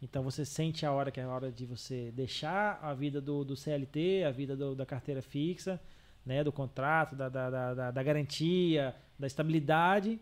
Então 0.00 0.22
você 0.22 0.44
sente 0.44 0.84
a 0.84 0.92
hora 0.92 1.10
que 1.10 1.20
é 1.20 1.22
a 1.22 1.28
hora 1.28 1.50
de 1.50 1.64
você 1.64 2.10
deixar 2.12 2.78
a 2.82 2.92
vida 2.92 3.20
do, 3.20 3.44
do 3.44 3.56
CLT, 3.56 4.24
a 4.24 4.30
vida 4.30 4.56
do- 4.56 4.74
da 4.74 4.84
carteira 4.84 5.22
fixa, 5.22 5.80
né, 6.24 6.42
do 6.44 6.52
contrato, 6.52 7.16
da, 7.16 7.28
da, 7.28 7.50
da, 7.74 7.90
da- 7.90 8.02
garantia, 8.02 8.94
da 9.18 9.26
estabilidade, 9.26 10.20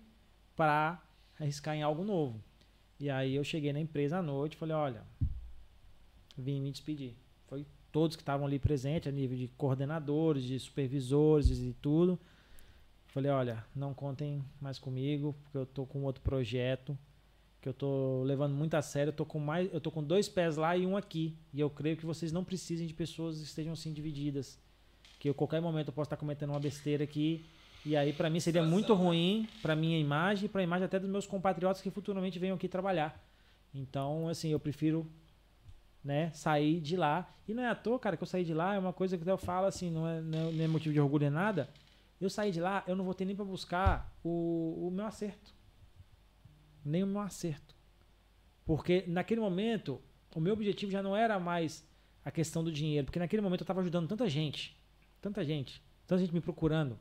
para 0.56 1.02
arriscar 1.38 1.74
em 1.74 1.82
algo 1.82 2.04
novo. 2.04 2.42
E 2.98 3.08
aí 3.10 3.34
eu 3.34 3.44
cheguei 3.44 3.72
na 3.72 3.80
empresa 3.80 4.18
à 4.18 4.22
noite 4.22 4.54
e 4.54 4.56
falei, 4.56 4.74
olha, 4.74 5.02
vim 6.36 6.60
me 6.60 6.70
despedir. 6.70 7.14
Foi 7.46 7.66
todos 7.92 8.16
que 8.16 8.22
estavam 8.22 8.46
ali 8.46 8.58
presentes, 8.58 9.08
a 9.08 9.12
nível 9.12 9.36
de 9.36 9.48
coordenadores, 9.48 10.44
de 10.44 10.58
supervisores 10.58 11.58
e 11.58 11.74
tudo. 11.80 12.18
Falei, 13.08 13.30
olha, 13.30 13.64
não 13.74 13.92
contem 13.92 14.44
mais 14.60 14.78
comigo, 14.78 15.34
porque 15.42 15.58
eu 15.58 15.66
tô 15.66 15.84
com 15.86 16.02
outro 16.04 16.22
projeto 16.22 16.96
que 17.60 17.68
eu 17.68 17.74
tô 17.74 18.22
levando 18.22 18.54
muito 18.54 18.74
a 18.74 18.82
sério. 18.82 19.10
Eu 19.10 19.14
tô 19.16 19.26
com 19.26 19.38
mais, 19.38 19.72
eu 19.72 19.80
tô 19.80 19.90
com 19.90 20.02
dois 20.02 20.28
pés 20.28 20.56
lá 20.56 20.76
e 20.76 20.86
um 20.86 20.96
aqui. 20.96 21.36
E 21.52 21.60
eu 21.60 21.68
creio 21.68 21.96
que 21.96 22.06
vocês 22.06 22.32
não 22.32 22.44
precisem 22.44 22.86
de 22.86 22.94
pessoas 22.94 23.36
que 23.38 23.44
estejam 23.44 23.72
assim 23.72 23.92
divididas. 23.92 24.58
Que 25.20 25.28
eu, 25.28 25.34
qualquer 25.34 25.60
momento 25.60 25.88
eu 25.88 25.92
posso 25.92 26.06
estar 26.06 26.16
cometendo 26.16 26.50
uma 26.50 26.58
besteira 26.58 27.04
aqui. 27.04 27.44
E 27.86 27.96
aí 27.96 28.12
para 28.12 28.28
mim 28.28 28.40
seria 28.40 28.62
muito 28.62 28.92
ruim 28.94 29.48
para 29.62 29.76
minha 29.76 29.98
imagem 29.98 30.46
e 30.46 30.48
para 30.48 30.62
a 30.62 30.64
imagem 30.64 30.86
até 30.86 30.98
dos 30.98 31.08
meus 31.08 31.26
compatriotas 31.26 31.80
que 31.80 31.90
futuramente 31.90 32.38
venham 32.38 32.56
aqui 32.56 32.66
trabalhar. 32.66 33.22
Então, 33.72 34.28
assim, 34.28 34.48
eu 34.48 34.58
prefiro 34.58 35.06
né, 36.02 36.30
sair 36.32 36.80
de 36.80 36.96
lá. 36.96 37.32
E 37.46 37.54
não 37.54 37.62
é 37.62 37.68
à 37.68 37.74
toa, 37.74 37.98
cara, 37.98 38.16
que 38.16 38.22
eu 38.22 38.26
saí 38.26 38.44
de 38.44 38.54
lá, 38.54 38.74
é 38.74 38.78
uma 38.78 38.92
coisa 38.92 39.16
que 39.16 39.28
eu 39.28 39.38
falo 39.38 39.66
assim, 39.66 39.90
não 39.90 40.08
é, 40.08 40.20
não 40.20 40.48
é, 40.48 40.64
é 40.64 40.66
motivo 40.66 40.92
de 40.92 41.00
orgulho 41.00 41.22
nem 41.22 41.30
nada. 41.30 41.68
Eu 42.20 42.28
saí 42.28 42.50
de 42.50 42.60
lá, 42.60 42.82
eu 42.86 42.96
não 42.96 43.04
vou 43.04 43.14
ter 43.14 43.24
nem 43.24 43.36
para 43.36 43.44
buscar 43.44 44.12
o, 44.24 44.88
o 44.88 44.90
meu 44.90 45.06
acerto. 45.06 45.54
Nem 46.84 47.04
o 47.04 47.06
meu 47.06 47.20
acerto. 47.20 47.74
Porque 48.64 49.04
naquele 49.06 49.40
momento, 49.40 50.00
o 50.34 50.40
meu 50.40 50.52
objetivo 50.52 50.90
já 50.90 51.02
não 51.02 51.16
era 51.16 51.38
mais 51.38 51.84
a 52.24 52.30
questão 52.30 52.62
do 52.62 52.70
dinheiro. 52.70 53.06
Porque 53.06 53.18
naquele 53.18 53.42
momento 53.42 53.60
eu 53.60 53.64
estava 53.64 53.80
ajudando 53.80 54.08
tanta 54.08 54.28
gente. 54.28 54.79
Tanta 55.20 55.44
gente. 55.44 55.82
Tanta 56.06 56.20
gente 56.20 56.32
me 56.34 56.40
procurando. 56.40 56.98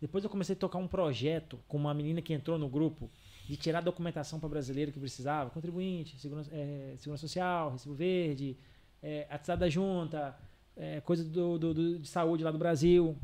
Depois 0.00 0.24
eu 0.24 0.30
comecei 0.30 0.54
a 0.54 0.58
tocar 0.58 0.78
um 0.78 0.88
projeto 0.88 1.58
com 1.68 1.76
uma 1.76 1.92
menina 1.92 2.22
que 2.22 2.32
entrou 2.32 2.58
no 2.58 2.68
grupo 2.68 3.10
de 3.46 3.56
tirar 3.56 3.80
documentação 3.82 4.38
para 4.40 4.48
brasileiro 4.48 4.90
que 4.92 4.98
precisava, 4.98 5.50
contribuinte, 5.50 6.18
segurança, 6.18 6.50
é, 6.54 6.94
segurança 6.98 7.20
social, 7.22 7.72
recibo 7.72 7.94
verde, 7.94 8.56
é, 9.02 9.26
atestado 9.28 9.60
da 9.60 9.68
junta, 9.68 10.38
é, 10.76 11.00
coisa 11.00 11.24
do, 11.24 11.58
do- 11.58 11.74
do- 11.74 11.98
de 11.98 12.08
saúde 12.08 12.42
lá 12.44 12.50
do 12.50 12.56
Brasil. 12.58 13.16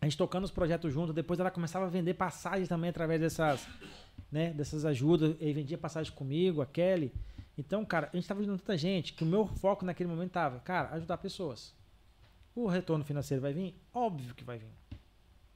A 0.00 0.04
gente 0.04 0.18
tocando 0.18 0.44
os 0.44 0.50
projetos 0.50 0.92
juntos, 0.92 1.14
depois 1.14 1.40
ela 1.40 1.50
começava 1.50 1.86
a 1.86 1.88
vender 1.88 2.12
passagens 2.14 2.68
também 2.68 2.90
através 2.90 3.18
dessas, 3.20 3.66
né, 4.30 4.52
dessas 4.52 4.84
ajudas, 4.84 5.34
e 5.40 5.52
vendia 5.54 5.78
passagem 5.78 6.12
comigo, 6.12 6.60
a 6.60 6.66
Kelly. 6.66 7.12
Então, 7.56 7.82
cara, 7.84 8.08
a 8.12 8.16
gente 8.16 8.24
estava 8.24 8.40
ajudando 8.40 8.58
tanta 8.58 8.76
gente 8.76 9.14
que 9.14 9.22
o 9.22 9.26
meu 9.26 9.46
foco 9.46 9.84
naquele 9.86 10.10
momento 10.10 10.32
tava, 10.32 10.58
cara, 10.60 10.90
ajudar 10.96 11.16
pessoas. 11.16 11.72
O 12.54 12.66
retorno 12.66 13.04
financeiro 13.04 13.42
vai 13.42 13.52
vir? 13.52 13.74
Óbvio 13.92 14.34
que 14.34 14.44
vai 14.44 14.58
vir. 14.58 14.68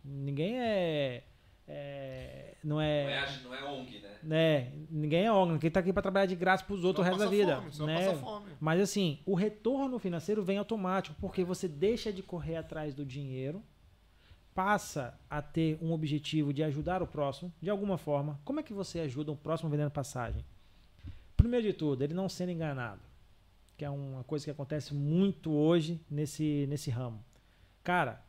Ninguém 0.05 0.59
é. 0.61 1.25
é- 1.67 2.55
não 2.65 2.77
Não 2.77 2.81
é. 2.81 3.13
é, 3.13 3.19
ag- 3.19 3.43
não 3.45 3.55
é 3.55 3.65
ONG, 3.65 4.01
né? 4.01 4.17
né? 4.23 4.73
Ninguém 4.91 5.25
é 5.25 5.33
órgão, 5.33 5.59
quem 5.59 5.71
tá 5.71 5.81
aqui 5.81 5.93
para 5.93 6.03
trabalhar 6.03 6.27
de 6.27 6.35
graça 6.35 6.65
pros 6.65 6.83
outros 6.85 7.07
o 7.07 7.09
resto 7.09 7.21
da 7.21 7.31
vida. 7.31 7.61
fome, 7.63 7.87
né? 7.87 7.95
passa 8.07 8.19
fome. 8.19 8.47
Mas 8.61 8.81
assim, 8.81 9.21
o 9.25 9.35
retorno 9.35 9.99
financeiro 9.99 10.43
vem 10.43 10.59
automático, 10.59 11.15
porque 11.21 11.45
você 11.45 11.69
deixa 11.69 12.13
de 12.13 12.23
correr 12.23 12.57
atrás 12.57 12.95
do 12.95 13.05
dinheiro, 13.05 13.63
passa 14.55 15.17
a 15.31 15.41
ter 15.41 15.79
um 15.81 15.93
objetivo 15.93 16.53
de 16.53 16.65
ajudar 16.65 17.01
o 17.03 17.07
próximo, 17.07 17.53
de 17.61 17.71
alguma 17.71 17.97
forma. 17.97 18.41
Como 18.45 18.59
é 18.59 18.63
que 18.63 18.73
você 18.73 18.99
ajuda 19.01 19.31
o 19.31 19.37
próximo 19.37 19.71
vendendo 19.71 19.91
passagem? 19.91 20.45
Primeiro 21.37 21.65
de 21.67 21.73
tudo, 21.73 22.03
ele 22.03 22.15
não 22.15 22.29
sendo 22.29 22.51
enganado, 22.51 23.01
que 23.79 23.85
é 23.85 23.91
uma 23.91 24.25
coisa 24.25 24.45
que 24.45 24.51
acontece 24.51 24.93
muito 24.93 25.53
hoje 25.53 26.05
nesse, 26.11 26.67
nesse 26.69 26.91
ramo. 26.91 27.25
Cara, 27.85 28.21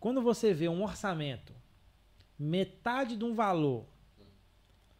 quando 0.00 0.20
você 0.20 0.52
vê 0.52 0.68
um 0.68 0.82
orçamento, 0.82 1.54
metade 2.36 3.16
de 3.16 3.24
um 3.24 3.32
valor 3.32 3.86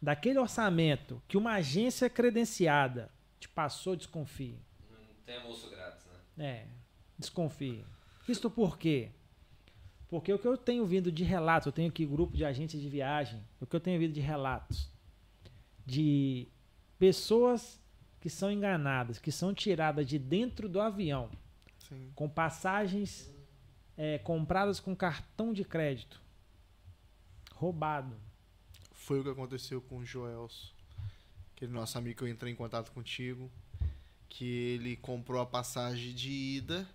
daquele 0.01 0.39
orçamento 0.39 1.21
que 1.27 1.35
uma 1.35 1.55
agência 1.55 2.09
credenciada 2.09 3.11
te 3.37 3.49
passou, 3.49 3.97
desconfie. 3.97 4.57
Não 4.89 4.97
tem 5.25 5.35
almoço 5.35 5.69
grátis, 5.69 6.05
né? 6.37 6.45
É, 6.45 6.67
desconfie. 7.19 7.83
Isto 8.29 8.49
por 8.49 8.77
quê? 8.77 9.11
Porque 10.07 10.31
o 10.31 10.39
que 10.39 10.47
eu 10.47 10.57
tenho 10.57 10.85
vindo 10.85 11.11
de 11.11 11.25
relatos, 11.25 11.65
eu 11.65 11.73
tenho 11.73 11.89
aqui 11.89 12.05
grupo 12.05 12.37
de 12.37 12.45
agentes 12.45 12.79
de 12.79 12.87
viagem, 12.87 13.43
o 13.59 13.65
que 13.65 13.75
eu 13.75 13.79
tenho 13.81 13.99
vindo 13.99 14.13
de 14.13 14.21
relatos 14.21 14.89
de 15.85 16.47
pessoas 16.97 17.80
que 18.21 18.29
são 18.29 18.49
enganadas, 18.51 19.17
que 19.19 19.31
são 19.31 19.53
tiradas 19.53 20.07
de 20.07 20.17
dentro 20.17 20.69
do 20.69 20.79
avião, 20.79 21.29
Sim. 21.79 22.11
com 22.15 22.29
passagens 22.29 23.29
é, 23.97 24.17
compradas 24.19 24.79
com 24.79 24.95
cartão 24.95 25.51
de 25.51 25.65
crédito, 25.65 26.21
roubado. 27.55 28.15
Foi 28.93 29.19
o 29.19 29.23
que 29.23 29.29
aconteceu 29.29 29.81
com 29.81 29.97
o 29.97 30.05
Joelso. 30.05 30.73
Aquele 31.55 31.71
nosso 31.73 31.97
amigo 31.97 32.17
que 32.19 32.23
eu 32.23 32.27
entrei 32.27 32.51
em 32.53 32.55
contato 32.55 32.91
contigo. 32.91 33.51
Que 34.29 34.45
ele 34.45 34.95
comprou 34.95 35.41
a 35.41 35.45
passagem 35.45 36.13
de 36.13 36.31
ida, 36.31 36.87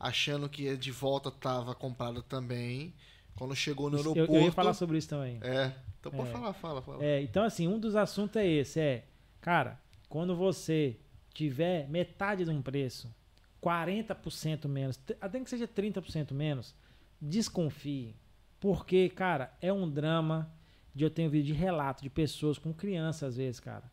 achando 0.00 0.48
que 0.48 0.74
de 0.78 0.90
volta 0.90 1.28
estava 1.28 1.74
comprada 1.74 2.22
também. 2.22 2.94
Quando 3.36 3.54
chegou 3.54 3.90
no 3.90 3.96
Eu, 3.98 4.00
aeroporto. 4.00 4.34
eu 4.34 4.42
ia 4.42 4.52
falar 4.52 4.72
sobre 4.72 4.96
isso 4.96 5.08
também. 5.10 5.38
É. 5.42 5.74
Então 6.00 6.10
pode 6.10 6.30
É. 6.30 6.32
falar, 6.32 6.52
fala, 6.54 6.80
fala. 6.80 7.04
É, 7.04 7.20
então, 7.20 7.44
assim, 7.44 7.68
um 7.68 7.78
dos 7.78 7.94
assuntos 7.94 8.36
é 8.36 8.46
esse: 8.46 8.80
é, 8.80 9.04
cara, 9.42 9.78
quando 10.14 10.36
você 10.36 10.96
tiver 11.32 11.88
metade 11.88 12.44
de 12.44 12.50
um 12.52 12.62
preço, 12.62 13.12
40% 13.60 14.68
menos, 14.68 14.96
até 15.20 15.40
que 15.40 15.50
seja 15.50 15.66
30% 15.66 16.30
menos, 16.32 16.72
desconfie. 17.20 18.14
Porque, 18.60 19.08
cara, 19.08 19.52
é 19.60 19.72
um 19.72 19.90
drama 19.90 20.48
de 20.94 21.02
eu 21.02 21.10
tenho 21.10 21.28
vídeo 21.28 21.52
de 21.52 21.60
relato 21.60 22.00
de 22.00 22.08
pessoas 22.08 22.58
com 22.58 22.72
crianças, 22.72 23.30
às 23.30 23.36
vezes, 23.38 23.58
cara. 23.58 23.90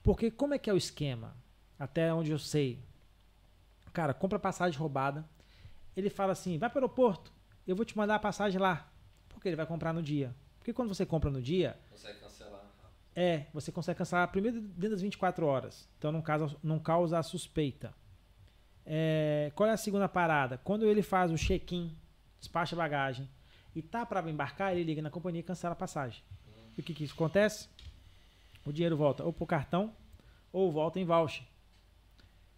Porque 0.00 0.30
como 0.30 0.54
é 0.54 0.58
que 0.58 0.70
é 0.70 0.72
o 0.72 0.76
esquema? 0.76 1.36
Até 1.76 2.14
onde 2.14 2.30
eu 2.30 2.38
sei. 2.38 2.78
Cara, 3.92 4.14
compra 4.14 4.38
passagem 4.38 4.78
roubada. 4.78 5.28
Ele 5.96 6.08
fala 6.08 6.30
assim: 6.30 6.56
vai 6.56 6.70
para 6.70 6.78
o 6.78 6.84
aeroporto, 6.84 7.32
eu 7.66 7.74
vou 7.74 7.84
te 7.84 7.96
mandar 7.96 8.14
a 8.14 8.20
passagem 8.20 8.60
lá. 8.60 8.88
Porque 9.28 9.48
ele 9.48 9.56
vai 9.56 9.66
comprar 9.66 9.92
no 9.92 10.04
dia. 10.04 10.36
Porque 10.56 10.72
quando 10.72 10.94
você 10.94 11.04
compra 11.04 11.32
no 11.32 11.42
dia, 11.42 11.76
cancelar. 11.90 12.23
É, 13.14 13.46
você 13.52 13.70
consegue 13.70 13.98
cancelar 13.98 14.28
primeiro 14.28 14.60
dentro 14.60 14.90
das 14.90 15.02
24 15.02 15.46
horas. 15.46 15.88
Então 15.98 16.10
não 16.10 16.20
causa, 16.20 16.56
não 16.62 16.78
causa 16.78 17.18
a 17.18 17.22
suspeita. 17.22 17.94
É, 18.84 19.52
qual 19.54 19.68
é 19.68 19.72
a 19.72 19.76
segunda 19.76 20.08
parada? 20.08 20.58
Quando 20.58 20.86
ele 20.86 21.02
faz 21.02 21.30
o 21.30 21.36
check-in, 21.36 21.96
despacha 22.38 22.74
a 22.74 22.78
bagagem 22.78 23.28
e 23.74 23.80
tá 23.80 24.04
para 24.04 24.28
embarcar, 24.28 24.72
ele 24.72 24.84
liga 24.84 25.00
na 25.00 25.10
companhia 25.10 25.40
e 25.40 25.44
cancela 25.44 25.72
a 25.72 25.76
passagem. 25.76 26.22
E 26.76 26.80
o 26.80 26.84
que, 26.84 26.92
que 26.92 27.04
isso 27.04 27.14
acontece? 27.14 27.68
O 28.64 28.72
dinheiro 28.72 28.96
volta 28.96 29.24
ou 29.24 29.32
pro 29.32 29.46
cartão 29.46 29.92
ou 30.52 30.70
volta 30.70 30.98
em 30.98 31.04
voucher. 31.04 31.44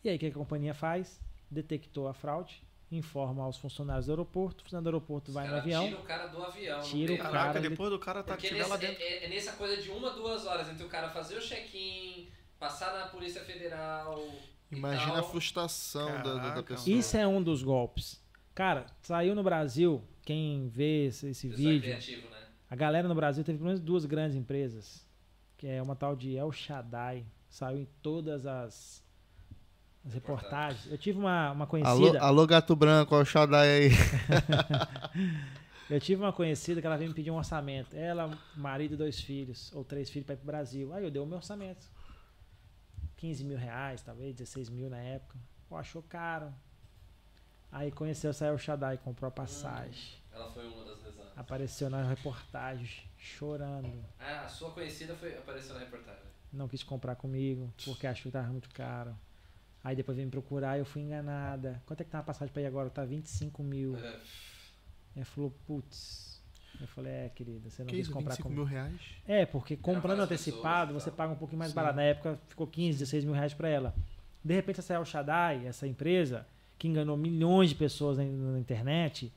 E 0.03 0.09
aí 0.09 0.16
o 0.16 0.19
que 0.19 0.27
a 0.27 0.33
companhia 0.33 0.74
faz? 0.74 1.20
Detectou 1.51 2.09
a 2.09 2.15
fraude, 2.15 2.62
informa 2.91 3.43
aos 3.45 3.57
funcionários 3.59 4.07
do 4.07 4.13
aeroporto, 4.13 4.61
o 4.61 4.65
funcionário 4.65 4.85
do 4.85 4.89
aeroporto 4.97 5.33
vai 5.33 5.49
no 5.49 5.57
avião. 5.57 5.85
Tira 5.89 6.01
o 6.01 6.05
cara 6.05 6.27
do 6.29 6.43
avião. 6.43 6.81
Tira 6.83 7.05
o 7.13 7.17
tem- 7.17 7.17
cara 7.25 7.33
Caraca, 7.39 7.59
ele- 7.59 7.69
depois 7.71 7.91
do 7.91 7.99
cara 7.99 8.23
tá 8.23 8.35
Porque 8.35 8.51
nesse, 8.51 8.69
lá 8.71 8.77
dentro. 8.77 9.03
é, 9.03 9.25
é 9.25 9.29
nessa 9.29 9.53
coisa 9.53 9.81
de 9.83 9.91
uma, 9.91 10.11
duas 10.11 10.47
horas 10.47 10.69
entre 10.69 10.85
o 10.85 10.89
cara 10.89 11.09
fazer 11.09 11.37
o 11.37 11.41
check-in, 11.41 12.29
passar 12.59 12.93
na 12.99 13.07
Polícia 13.09 13.43
Federal. 13.43 14.23
e 14.71 14.77
Imagina 14.77 15.13
tal. 15.13 15.21
a 15.21 15.23
frustração 15.23 16.07
da- 16.23 16.55
da, 16.55 16.63
pessoa. 16.63 16.97
Isso 16.97 17.17
é 17.17 17.27
um 17.27 17.41
dos 17.43 17.63
golpes. 17.63 18.21
Cara, 18.55 18.87
saiu 19.03 19.35
no 19.35 19.43
Brasil, 19.43 20.03
quem 20.23 20.67
vê 20.69 21.07
esse, 21.07 21.29
esse 21.29 21.49
Pessoal 21.49 21.69
vídeo, 21.69 21.83
criativo, 21.83 22.29
né? 22.31 22.47
a 22.69 22.75
galera 22.75 23.07
no 23.07 23.15
Brasil 23.15 23.45
teve 23.45 23.59
pelo 23.59 23.67
menos 23.69 23.81
duas 23.81 24.05
grandes 24.07 24.37
empresas, 24.37 25.07
que 25.57 25.67
é 25.69 25.81
uma 25.81 25.95
tal 25.95 26.17
de 26.17 26.35
El 26.37 26.51
Shaddai, 26.51 27.25
saiu 27.49 27.79
em 27.79 27.89
todas 28.03 28.45
as, 28.45 29.05
as 30.07 30.15
reportagens. 30.15 30.87
Eu 30.91 30.97
tive 30.97 31.19
uma, 31.19 31.51
uma 31.51 31.65
Alô, 31.65 31.66
conhecida, 31.66 32.20
alô, 32.20 32.47
gato 32.47 32.77
branco, 32.77 33.16
ó, 33.16 33.23
o 33.23 33.24
Shaddai 33.24 33.69
aí. 33.69 33.91
Eu 35.89 36.01
tive 36.01 36.20
uma 36.20 36.33
conhecida 36.33 36.81
que 36.81 36.87
ela 36.87 36.97
veio 36.97 37.11
me 37.11 37.15
pedir 37.15 37.31
um 37.31 37.37
orçamento. 37.37 37.97
Ela, 37.97 38.37
marido 38.57 38.95
e 38.95 38.97
dois 38.97 39.20
filhos, 39.20 39.73
ou 39.73 39.85
três 39.85 40.11
filhos 40.11 40.27
para 40.27 40.35
ir 40.35 40.39
pro 40.39 40.47
Brasil. 40.47 40.93
Aí 40.93 41.05
eu 41.05 41.12
dei 41.12 41.23
o 41.23 41.27
meu 41.27 41.37
orçamento. 41.37 41.87
15 43.16 43.45
mil 43.45 43.57
reais, 43.57 44.03
talvez, 44.03 44.35
16 44.35 44.69
mil 44.69 44.91
na 44.91 44.99
época. 44.99 45.39
Pô, 45.69 45.77
achou 45.77 46.03
caro. 46.03 46.53
Aí 47.70 47.93
conheceu, 47.93 48.35
saiu 48.35 48.55
o 48.55 48.59
Shaddai, 48.59 48.99
comprou 48.99 49.28
a 49.28 49.31
passagem. 49.31 50.19
Ela 50.33 50.51
foi 50.51 50.66
uma 50.66 50.85
das 50.85 51.05
lesões. 51.05 51.28
Apareceu 51.37 51.89
na 51.89 52.03
reportagem, 52.03 53.05
chorando. 53.16 54.05
Ah, 54.19 54.41
a 54.41 54.49
sua 54.49 54.73
conhecida 54.73 55.15
foi, 55.15 55.39
apareceu 55.39 55.74
na 55.74 55.81
reportagem. 55.81 56.23
Não 56.53 56.66
quis 56.66 56.83
comprar 56.83 57.15
comigo, 57.15 57.73
porque 57.85 58.09
achou 58.09 58.24
que 58.24 58.37
tava 58.37 58.49
muito 58.49 58.69
caro. 58.70 59.16
Aí 59.87 59.95
depois 59.95 60.17
veio 60.17 60.27
me 60.27 60.33
procurar 60.33 60.77
e 60.77 60.81
eu 60.81 60.85
fui 60.85 61.01
enganada. 61.01 61.81
Quanto 61.87 62.01
é 62.01 62.05
que 62.05 62.11
tá 62.11 62.19
uma 62.19 62.25
passagem 62.25 62.53
pra 62.53 62.61
ir 62.61 62.67
agora? 62.67 62.91
Tá 62.91 63.05
25 63.05 63.63
mil. 63.63 63.97
É, 63.97 64.19
Aí 65.15 65.25
falou, 65.25 65.55
putz. 65.65 66.43
Eu 66.81 66.89
falei, 66.89 67.13
é, 67.13 67.29
querida, 67.29 67.71
você 67.71 67.83
não 67.83 67.87
Que 67.87 67.95
quis 67.95 68.07
isso, 68.07 68.13
comprar 68.13 68.33
25 68.33 68.49
comigo. 68.49 68.63
mil 68.65 68.69
reais? 68.69 69.01
É, 69.29 69.47
porque 69.47 69.77
comprando 69.77 70.19
antecipado, 70.19 70.89
pessoas 70.89 71.05
você 71.05 71.11
paga 71.13 71.33
um 71.33 71.37
pouquinho 71.37 71.61
mais 71.61 71.71
Sim. 71.71 71.77
barato. 71.77 71.95
Na 71.95 72.03
época 72.03 72.37
ficou 72.49 72.67
15, 72.67 72.99
16 72.99 73.25
mil 73.25 73.33
reais 73.33 73.55
pra 73.55 73.69
ela. 73.69 73.95
De 74.45 74.55
repente, 74.55 74.81
essa 74.81 74.93
El 74.93 75.05
Shaddai, 75.05 75.65
essa 75.69 75.87
empresa, 75.87 76.45
que 76.77 76.89
enganou 76.89 77.17
milhões 77.17 77.69
de 77.69 77.77
pessoas 77.77 78.19
na, 78.19 78.25
na 78.25 78.59
internet, 78.59 79.33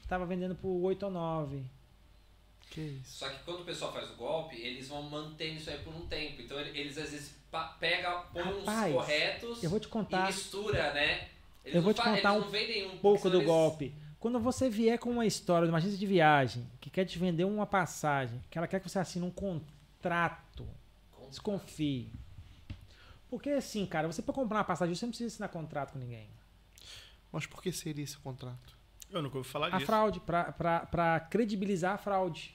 estava 0.00 0.24
vendendo 0.24 0.54
por 0.54 0.70
8 0.82 1.02
ou 1.02 1.12
9. 1.12 1.62
Que 2.74 2.80
isso? 2.80 3.18
Só 3.18 3.28
que 3.28 3.38
quando 3.44 3.60
o 3.60 3.64
pessoal 3.64 3.92
faz 3.92 4.10
o 4.10 4.14
golpe, 4.16 4.56
eles 4.56 4.88
vão 4.88 5.00
mantendo 5.04 5.58
isso 5.60 5.70
aí 5.70 5.78
por 5.78 5.94
um 5.94 6.06
tempo. 6.06 6.42
Então 6.42 6.58
ele- 6.58 6.76
eles 6.76 6.98
às 6.98 7.10
vezes 7.10 7.32
pegam, 7.78 8.24
uns 8.34 8.64
Rapaz, 8.66 8.92
corretos 8.92 9.62
Eu 9.62 9.70
vou 9.70 9.78
te 9.78 9.84
e 9.86 9.88
contar 9.88 10.26
mistura, 10.26 10.92
né? 10.92 11.28
Eles 11.64 11.66
Eu 11.66 11.74
não 11.76 11.82
vou 11.82 11.94
te 11.94 11.98
contar 12.02 12.18
eles 12.18 12.24
um 12.32 12.40
não 12.40 12.50
vendem 12.50 12.90
um 12.90 12.98
pouco 12.98 13.30
do 13.30 13.36
eles- 13.36 13.46
golpe. 13.46 13.94
Quando 14.18 14.40
você 14.40 14.68
vier 14.68 14.98
com 14.98 15.10
uma 15.10 15.24
história 15.24 15.66
de 15.66 15.70
uma 15.70 15.78
agência 15.78 15.96
de 15.98 16.06
viagem 16.06 16.66
que 16.80 16.90
quer 16.90 17.04
te 17.04 17.16
vender 17.18 17.44
uma 17.44 17.64
passagem, 17.66 18.42
que 18.50 18.58
ela 18.58 18.66
quer 18.66 18.80
que 18.80 18.88
você 18.88 18.98
assine 18.98 19.24
um 19.24 19.30
contrato, 19.30 20.66
desconfie. 21.30 22.10
Porque 23.30 23.50
assim, 23.50 23.86
cara, 23.86 24.06
você 24.08 24.20
para 24.22 24.34
comprar 24.34 24.58
uma 24.58 24.64
passagem, 24.64 24.94
você 24.96 25.04
não 25.06 25.10
precisa 25.10 25.28
assinar 25.32 25.48
contrato 25.48 25.92
com 25.92 25.98
ninguém. 25.98 26.28
Mas 27.30 27.46
por 27.46 27.62
que 27.62 27.70
seria 27.70 28.02
esse 28.02 28.16
contrato? 28.16 28.74
Eu 29.10 29.22
nunca 29.22 29.36
ouvi 29.38 29.48
falar 29.48 29.68
A 29.68 29.70
disso. 29.76 29.86
fraude, 29.86 30.18
pra, 30.20 30.50
pra, 30.52 30.80
pra 30.86 31.20
credibilizar 31.20 31.94
a 31.94 31.98
fraude. 31.98 32.54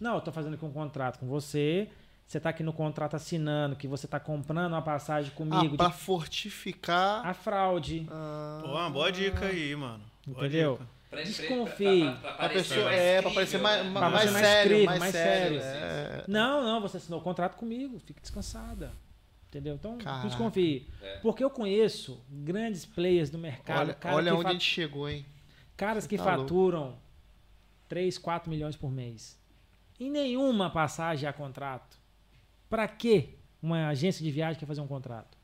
Não, 0.00 0.14
eu 0.14 0.20
tô 0.20 0.32
fazendo 0.32 0.54
aqui 0.54 0.64
um 0.64 0.72
contrato 0.72 1.18
com 1.18 1.26
você, 1.26 1.88
você 2.26 2.40
tá 2.40 2.48
aqui 2.50 2.62
no 2.62 2.72
contrato 2.72 3.14
assinando 3.16 3.76
que 3.76 3.86
você 3.86 4.08
tá 4.08 4.18
comprando 4.18 4.72
uma 4.72 4.82
passagem 4.82 5.30
comigo 5.32 5.74
ah, 5.74 5.76
pra 5.76 5.88
de 5.88 5.94
fortificar. 5.94 7.26
a 7.26 7.34
fraude, 7.34 8.06
Ah, 8.10 8.60
Pô, 8.62 8.68
uma 8.70 8.88
boa 8.90 9.12
dica 9.12 9.46
aí, 9.46 9.74
mano. 9.76 10.02
Boa 10.26 10.46
Entendeu? 10.46 10.78
dica. 10.78 11.00
Desconfie. 11.24 12.02
pra- 12.04 12.12
pra- 12.20 12.32
pra 12.34 12.46
a 12.46 12.48
pessoa 12.50 12.84
mais 12.84 13.00
é, 13.00 13.20
pra 13.22 13.30
parecer 13.32 13.58
crível, 13.58 13.62
mais, 13.62 13.84
né? 13.84 13.90
mais, 14.00 14.30
mais 14.32 14.46
sério, 14.46 14.70
crível, 14.70 14.86
mais, 14.86 14.98
mais 15.00 15.12
sério. 15.12 15.60
sério, 15.60 16.20
é. 16.20 16.24
Não, 16.28 16.62
não, 16.62 16.80
você 16.80 16.98
assinou 16.98 17.18
o 17.18 17.22
contrato 17.22 17.56
comigo, 17.56 17.98
fique 17.98 18.20
descansada. 18.20 18.92
Entendeu? 19.48 19.74
Então, 19.74 19.98
Caraca. 19.98 20.28
desconfie. 20.28 20.88
É. 21.02 21.16
Porque 21.16 21.42
eu 21.42 21.50
conheço 21.50 22.22
grandes 22.30 22.86
players 22.86 23.28
do 23.28 23.38
mercado, 23.38 23.80
Olha, 23.88 23.94
cara 23.94 24.14
olha 24.14 24.30
que 24.30 24.36
onde 24.36 24.42
fa- 24.44 24.48
a 24.50 24.52
gente 24.52 24.64
chegou, 24.64 25.08
hein? 25.08 25.26
caras 25.76 26.04
Você 26.04 26.10
que 26.10 26.16
tá 26.16 26.22
faturam 26.22 26.96
3, 27.88 28.16
4 28.16 28.48
milhões 28.48 28.76
por 28.76 28.92
mês. 28.92 29.36
E 30.00 30.08
nenhuma 30.08 30.70
passagem 30.70 31.28
a 31.28 31.32
contrato. 31.32 31.98
Pra 32.70 32.88
que 32.88 33.38
uma 33.62 33.88
agência 33.88 34.24
de 34.24 34.30
viagem 34.30 34.58
quer 34.58 34.64
fazer 34.66 34.80
um 34.80 34.86
contrato? 34.86 35.36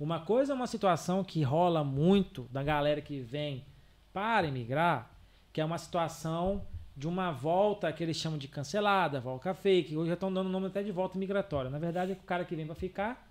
Uma 0.00 0.20
coisa 0.20 0.52
é 0.52 0.56
uma 0.56 0.66
situação 0.66 1.22
que 1.22 1.42
rola 1.42 1.84
muito 1.84 2.44
da 2.50 2.62
galera 2.62 3.02
que 3.02 3.20
vem 3.20 3.66
para 4.12 4.46
imigrar, 4.46 5.10
que 5.52 5.60
é 5.60 5.64
uma 5.64 5.76
situação 5.76 6.64
de 6.96 7.06
uma 7.06 7.30
volta 7.30 7.92
que 7.92 8.02
eles 8.02 8.16
chamam 8.16 8.38
de 8.38 8.48
cancelada, 8.48 9.20
volta 9.20 9.52
fake. 9.52 9.96
Hoje 9.96 10.08
já 10.08 10.14
estão 10.14 10.32
dando 10.32 10.46
o 10.46 10.50
nome 10.50 10.68
até 10.68 10.82
de 10.82 10.90
volta 10.90 11.18
migratória. 11.18 11.70
Na 11.70 11.78
verdade, 11.78 12.12
é 12.12 12.14
que 12.14 12.22
o 12.22 12.26
cara 12.26 12.44
que 12.44 12.56
vem 12.56 12.64
para 12.66 12.74
ficar, 12.74 13.30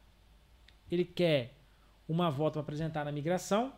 ele 0.92 1.04
quer 1.06 1.56
uma 2.08 2.30
volta 2.30 2.54
para 2.54 2.62
apresentar 2.62 3.04
na 3.04 3.12
migração, 3.12 3.74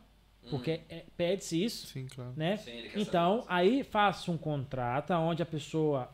porque 0.49 0.81
é- 0.89 1.05
pede-se 1.15 1.63
isso, 1.63 1.87
Sim, 1.87 2.07
claro. 2.07 2.33
né? 2.35 2.57
Sim, 2.57 2.71
Então, 2.95 3.45
aí 3.47 3.83
faço 3.83 4.31
um 4.31 4.37
contrato 4.37 5.11
onde 5.13 5.41
a 5.41 5.45
pessoa 5.45 6.09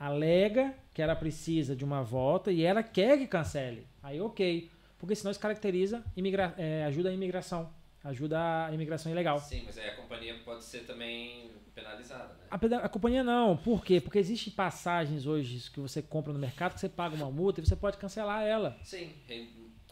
alega 0.00 0.74
que 0.94 1.02
ela 1.02 1.14
precisa 1.14 1.76
de 1.76 1.84
uma 1.84 2.02
volta 2.02 2.50
e 2.50 2.62
ela 2.62 2.82
quer 2.82 3.18
que 3.18 3.26
cancele. 3.26 3.86
Aí, 4.02 4.18
ok. 4.18 4.70
Porque 4.98 5.14
senão 5.14 5.30
isso 5.30 5.38
caracteriza, 5.38 6.02
imigra 6.16 6.54
é, 6.56 6.84
ajuda 6.84 7.10
a 7.10 7.12
imigração. 7.12 7.70
Ajuda 8.02 8.66
a 8.66 8.72
imigração 8.72 9.12
ilegal. 9.12 9.38
Sim, 9.38 9.62
mas 9.66 9.76
aí 9.76 9.90
a 9.90 9.96
companhia 9.96 10.34
pode 10.42 10.64
ser 10.64 10.86
também 10.86 11.50
penalizada, 11.74 12.28
né? 12.34 12.46
A, 12.50 12.86
a 12.86 12.88
companhia 12.88 13.22
não. 13.22 13.58
Por 13.58 13.84
quê? 13.84 14.00
Porque 14.00 14.18
existem 14.18 14.52
passagens 14.52 15.26
hoje 15.26 15.70
que 15.70 15.80
você 15.80 16.00
compra 16.00 16.32
no 16.32 16.38
mercado 16.38 16.74
que 16.74 16.80
você 16.80 16.88
paga 16.88 17.14
uma 17.14 17.30
multa 17.30 17.60
e 17.60 17.66
você 17.66 17.76
pode 17.76 17.98
cancelar 17.98 18.42
ela. 18.42 18.78
Sim, 18.82 19.12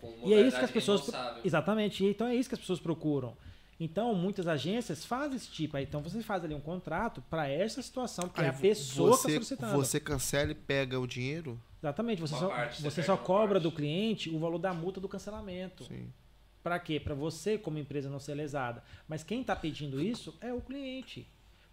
com 0.00 0.14
E 0.24 0.32
é 0.32 0.40
isso 0.40 0.58
que 0.58 0.64
as 0.64 0.70
pessoas. 0.70 1.10
Exatamente. 1.44 2.02
Então 2.04 2.26
é 2.26 2.34
isso 2.34 2.48
que 2.48 2.54
as 2.54 2.60
pessoas 2.60 2.80
procuram. 2.80 3.36
Então, 3.80 4.12
muitas 4.14 4.48
agências 4.48 5.04
fazem 5.04 5.36
esse 5.36 5.48
tipo. 5.50 5.76
Aí, 5.76 5.84
Então, 5.84 6.02
você 6.02 6.20
faz 6.22 6.44
ali 6.44 6.52
um 6.54 6.60
contrato 6.60 7.22
para 7.30 7.48
essa 7.48 7.80
situação, 7.80 8.24
porque 8.28 8.40
é 8.40 8.48
a 8.48 8.52
pessoa 8.52 9.10
que 9.10 9.14
está 9.16 9.22
você, 9.28 9.34
solicitando. 9.34 9.72
você 9.76 10.00
cancela 10.00 10.50
e 10.50 10.54
pega 10.54 10.98
o 10.98 11.06
dinheiro? 11.06 11.60
Exatamente. 11.80 12.20
Você 12.20 12.34
Uma 12.34 12.40
só, 12.40 12.48
parte, 12.48 12.82
você 12.82 12.90
você 12.90 13.02
só 13.04 13.16
cobra 13.16 13.54
parte. 13.54 13.62
do 13.62 13.72
cliente 13.72 14.30
o 14.30 14.38
valor 14.40 14.58
da 14.58 14.74
multa 14.74 15.00
do 15.00 15.08
cancelamento. 15.08 15.84
Sim. 15.84 16.12
Para 16.60 16.78
quê? 16.80 16.98
Para 16.98 17.14
você, 17.14 17.56
como 17.56 17.78
empresa, 17.78 18.10
não 18.10 18.18
ser 18.18 18.34
lesada. 18.34 18.82
Mas 19.06 19.22
quem 19.22 19.42
está 19.42 19.54
pedindo 19.54 20.02
isso 20.02 20.36
é 20.40 20.52
o 20.52 20.60
cliente. 20.60 21.26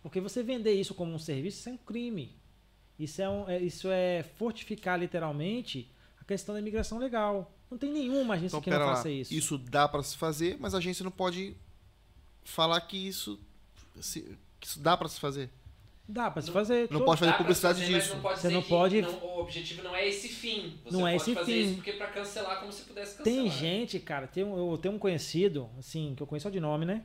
Porque 0.03 0.22
você 0.22 0.44
vender 0.44 0.73
isso 0.73 0.94
como 0.94 1.11
um 1.11 1.18
serviço, 1.19 1.57
isso 1.57 1.69
é 1.69 1.72
um 1.72 1.77
crime. 1.77 2.36
Isso 2.99 3.19
é, 3.19 3.27
um- 3.27 3.49
é- 3.49 3.60
isso 3.60 3.90
é 3.90 4.23
fortificar 4.38 4.99
literalmente 4.99 5.90
a 6.22 6.23
questão 6.23 6.53
da 6.53 6.61
imigração 6.61 6.99
legal. 6.99 7.52
Não 7.69 7.80
tem 7.80 7.91
nenhuma 7.91 8.36
agência 8.36 8.56
Então, 8.57 8.61
que 8.61 8.69
não 8.69 8.77
lá. 8.77 8.95
faça 8.95 9.10
isso. 9.10 9.34
Isso 9.34 9.57
dá 9.57 9.88
pra 9.88 10.03
se 10.03 10.15
fazer, 10.15 10.56
mas 10.60 10.76
a 10.76 10.77
agência 10.77 11.03
não 11.03 11.11
pode 11.11 11.57
falar 12.46 12.80
que 12.82 12.96
isso, 12.96 13.38
se- 14.00 14.38
que 14.60 14.68
isso 14.68 14.80
dá 14.80 14.96
pra 14.96 15.10
se 15.10 15.20
fazer. 15.20 15.50
Dá 16.08 16.30
para 16.30 16.42
se 16.42 16.48
Não- 16.50 16.54
fazer. 16.54 16.88
Não 16.92 17.04
pode 17.04 17.20
fazer 17.20 17.32
pra 17.32 17.38
publicidade 17.40 17.82
fazer, 17.82 17.94
disso. 17.94 18.14
Não 18.14 18.22
pode 18.22 18.40
Você 18.40 18.50
não 18.50 18.62
pode- 18.62 19.02
não- 19.02 19.24
o 19.24 19.40
objetivo 19.40 19.82
não 19.82 19.96
é 19.96 20.08
esse 20.08 20.30
fim. 20.30 20.78
Você 20.84 20.96
Não 20.96 21.08
é 21.08 21.12
pode 21.18 21.24
esse 21.24 21.34
fazer 21.34 21.52
fim. 21.52 21.66
isso 21.66 21.76
porque 21.76 21.94
pra 21.94 22.08
cancelar 22.08 22.60
como 22.60 22.72
se 22.72 22.84
pudesse 22.84 23.18
cancelar. 23.18 23.24
Tem 23.42 23.50
gente, 23.52 24.00
cara, 24.00 24.28
tem 24.28 24.44
um- 24.44 24.72
eu 24.72 24.78
tenho 24.78 24.94
um 24.94 25.00
conhecido, 25.00 25.68
assim, 25.80 26.14
que 26.16 26.22
eu 26.22 26.28
conheço 26.28 26.44
só 26.44 26.50
de 26.52 26.60
nome, 26.60 26.86
né? 26.86 27.04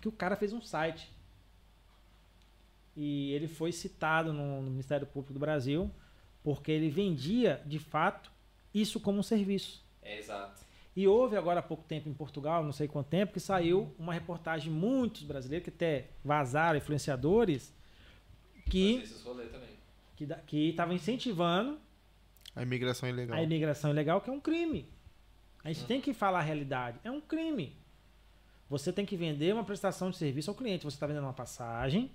Que 0.00 0.08
o 0.08 0.12
cara 0.12 0.36
fez 0.36 0.52
um 0.54 0.62
site. 0.62 1.10
E 2.96 3.32
ele 3.32 3.46
foi 3.46 3.72
citado 3.72 4.32
no, 4.32 4.62
no 4.62 4.70
Ministério 4.70 5.06
Público 5.06 5.32
do 5.32 5.38
Brasil 5.38 5.90
porque 6.42 6.72
ele 6.72 6.88
vendia, 6.88 7.62
de 7.66 7.78
fato, 7.78 8.30
isso 8.72 8.98
como 8.98 9.18
um 9.18 9.22
serviço. 9.22 9.84
É, 10.02 10.18
exato. 10.18 10.62
E 10.98 11.06
houve 11.06 11.36
agora 11.36 11.60
há 11.60 11.62
pouco 11.62 11.84
tempo 11.84 12.08
em 12.08 12.12
Portugal, 12.12 12.64
não 12.64 12.72
sei 12.72 12.88
quanto 12.88 13.06
tempo, 13.06 13.32
que 13.32 13.38
saiu 13.38 13.94
uma 13.96 14.12
reportagem 14.12 14.68
de 14.68 14.76
muitos 14.76 15.22
brasileiros 15.22 15.62
que 15.62 15.70
até 15.70 16.08
vazaram, 16.24 16.76
influenciadores, 16.76 17.72
que 18.68 19.04
também. 19.52 19.68
que 20.16 20.26
que 20.44 20.70
estavam 20.70 20.92
incentivando 20.96 21.78
A 22.56 22.64
imigração 22.64 23.08
é 23.08 23.12
ilegal. 23.12 23.38
a 23.38 23.42
imigração 23.44 23.92
ilegal, 23.92 24.20
que 24.20 24.28
é 24.28 24.32
um 24.32 24.40
crime. 24.40 24.88
A 25.62 25.68
gente 25.68 25.86
tem 25.86 26.00
que 26.00 26.12
falar 26.12 26.40
a 26.40 26.42
realidade. 26.42 26.98
É 27.04 27.12
um 27.12 27.20
crime. 27.20 27.76
Você 28.68 28.92
tem 28.92 29.06
que 29.06 29.16
vender 29.16 29.54
uma 29.54 29.62
prestação 29.62 30.10
de 30.10 30.16
serviço 30.16 30.50
ao 30.50 30.56
cliente. 30.56 30.84
Você 30.84 30.96
está 30.96 31.06
vendendo 31.06 31.26
uma 31.26 31.32
passagem, 31.32 32.10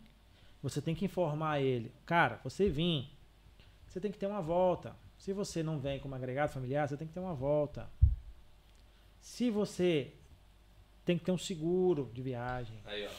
você 0.62 0.82
tem 0.82 0.94
que 0.94 1.06
informar 1.06 1.62
ele. 1.62 1.90
Cara, 2.06 2.42
você 2.44 2.68
vir, 2.68 3.10
você 3.88 4.02
tem 4.02 4.12
que 4.12 4.18
ter 4.18 4.28
uma 4.28 4.42
volta. 4.42 4.94
Se 5.18 5.32
você 5.32 5.64
não 5.64 5.80
vem 5.80 6.02
como 6.02 6.16
agregado 6.16 6.52
familiar, 6.52 6.86
você 6.90 6.98
tem 6.98 7.08
que 7.08 7.14
ter 7.14 7.22
uma 7.22 7.34
volta. 7.34 7.90
Se 9.24 9.50
você 9.50 10.12
tem 11.06 11.18
que 11.18 11.24
ter 11.24 11.32
um 11.32 11.38
seguro 11.38 12.12
de 12.14 12.22
viagem, 12.22 12.76
Aí, 12.86 13.08
ó. 13.08 13.10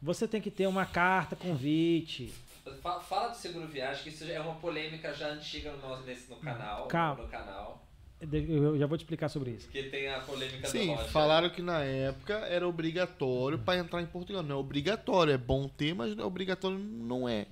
você 0.00 0.26
tem 0.28 0.40
que 0.40 0.50
ter 0.52 0.68
uma 0.68 0.86
carta 0.86 1.34
convite. 1.34 2.32
Fa- 2.80 3.00
Fala 3.00 3.28
do 3.30 3.36
seguro 3.36 3.66
viagem, 3.66 4.04
que 4.04 4.08
isso 4.10 4.22
é 4.24 4.38
uma 4.40 4.54
polêmica 4.54 5.12
já 5.12 5.28
antiga 5.30 5.72
no, 5.72 5.78
nosso, 5.78 6.04
nesse, 6.04 6.30
no 6.30 6.36
canal. 6.36 6.86
Calma. 6.86 7.22
No 7.24 7.28
canal. 7.28 7.84
Eu 8.20 8.78
já 8.78 8.86
vou 8.86 8.96
te 8.96 9.02
explicar 9.02 9.28
sobre 9.28 9.50
isso. 9.50 9.66
Porque 9.66 9.82
tem 9.84 10.08
a 10.08 10.20
polêmica 10.20 10.68
Sim, 10.68 10.86
do 10.86 10.92
Roger. 10.94 11.10
falaram 11.10 11.50
que 11.50 11.60
na 11.60 11.80
época 11.82 12.34
era 12.46 12.66
obrigatório 12.66 13.58
pra 13.58 13.76
entrar 13.76 14.00
em 14.00 14.06
Portugal. 14.06 14.42
Não 14.44 14.56
é 14.56 14.58
obrigatório, 14.58 15.32
é 15.34 15.38
bom 15.38 15.68
ter, 15.68 15.92
mas 15.94 16.14
não 16.16 16.22
é 16.24 16.26
obrigatório 16.26 16.78
não 16.78 17.28
é. 17.28 17.46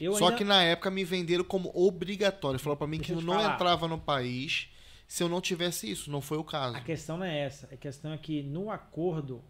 Eu 0.00 0.14
Só 0.14 0.26
ainda- 0.26 0.38
que 0.38 0.44
na 0.44 0.62
época 0.62 0.88
me 0.90 1.04
venderam 1.04 1.44
como 1.44 1.70
obrigatório. 1.74 2.58
Falaram 2.58 2.78
pra 2.78 2.86
mim 2.86 2.98
Deixa 2.98 3.12
que 3.12 3.18
eu 3.18 3.22
não 3.22 3.34
falar. 3.34 3.54
entrava 3.54 3.86
no 3.88 3.98
país 3.98 4.68
se 5.12 5.22
eu 5.22 5.28
não 5.28 5.42
tivesse 5.42 5.90
isso. 5.90 6.10
Não 6.10 6.22
foi 6.22 6.38
o 6.38 6.44
caso. 6.44 6.74
A 6.74 6.80
questão 6.80 7.18
não 7.18 7.26
é 7.26 7.38
essa. 7.40 7.66
A 7.70 7.76
questão 7.76 8.12
é 8.14 8.16
que 8.16 8.42
no 8.42 8.70
acordo 8.70 9.42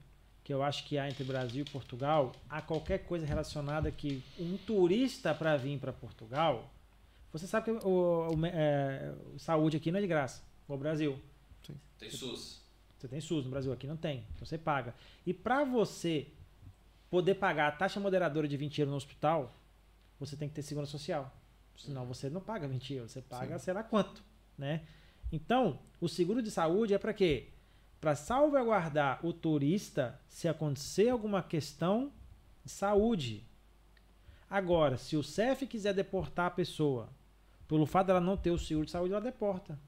que 0.43 0.53
eu 0.53 0.61
acho 0.61 0.85
que 0.87 0.99
há 0.99 1.09
entre 1.09 1.23
Brasil 1.23 1.65
e 1.65 1.71
Portugal, 1.71 2.33
há 2.51 2.61
qualquer 2.61 2.99
coisa 3.05 3.25
relacionada 3.25 3.89
que 3.93 4.25
um 4.41 4.57
turista 4.57 5.33
para 5.33 5.57
vir 5.57 5.79
para 5.79 5.93
Portugal, 5.93 6.69
você 7.33 7.47
sabe 7.47 7.67
que 7.67 7.87
o, 7.87 8.29
o- 8.35 8.47
é, 8.47 9.15
saúde 9.39 9.77
aqui 9.77 9.93
não 9.93 9.99
é 9.99 10.03
de 10.03 10.09
graça, 10.09 10.43
o 10.67 10.77
Brasil. 10.77 11.17
Tem 11.97 12.11
SUS. 12.11 12.61
Você 12.99 13.07
tem 13.07 13.21
SUS 13.21 13.45
no 13.45 13.51
Brasil, 13.51 13.73
aqui 13.73 13.87
não 13.87 13.97
tem. 13.97 14.25
Então 14.35 14.45
você 14.45 14.59
paga. 14.59 14.93
E 15.25 15.33
para 15.33 15.63
você 15.63 16.27
poder 17.09 17.37
pagar 17.37 17.69
a 17.69 17.73
taxa 17.73 18.01
moderadora 18.01 18.49
de 18.49 18.57
20 18.57 18.81
euros 18.81 18.91
no 18.91 18.97
hospital, 18.97 19.55
você 20.19 20.35
tem 20.37 20.49
que 20.49 20.55
ter 20.57 20.63
segurança 20.63 20.91
social. 20.91 21.33
Senão 21.77 22.05
você 22.05 22.29
não 22.29 22.41
paga 22.41 22.67
20 22.67 22.95
euros, 22.95 23.13
você 23.13 23.23
paga 23.23 23.61
sei 23.61 23.73
lá 23.75 23.85
quanto, 23.85 24.25
né? 24.59 24.83
Então, 25.33 25.79
o 26.01 26.09
seguro 26.09 26.43
de 26.43 26.51
saúde 26.51 26.93
é 26.95 26.99
para 26.99 27.15
quê? 27.15 27.49
Para 28.01 28.15
salvaguardar 28.15 29.25
o 29.25 29.33
turista 29.33 30.21
se 30.29 30.47
acontecer 30.47 31.09
alguma 31.09 31.43
questão 31.43 32.13
de 32.65 32.71
saúde. 32.71 33.45
Agora, 34.51 34.97
se 34.99 35.17
o 35.17 35.23
CEF 35.23 35.67
quiser 35.67 35.95
deportar 35.95 36.47
a 36.47 36.51
pessoa, 36.51 37.09
pelo 37.67 37.87
fato 37.87 38.09
dela 38.09 38.21
não 38.21 38.37
ter 38.37 38.51
o 38.51 38.59
seguro 38.59 38.85
de 38.85 38.93
saúde, 38.93 39.13
ela 39.15 39.23
deporta. 39.23 39.79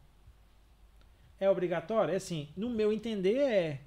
É 1.38 1.50
obrigatório? 1.50 2.14
É 2.14 2.16
assim, 2.16 2.48
no 2.56 2.70
meu 2.70 2.92
entender 2.92 3.36
é. 3.38 3.80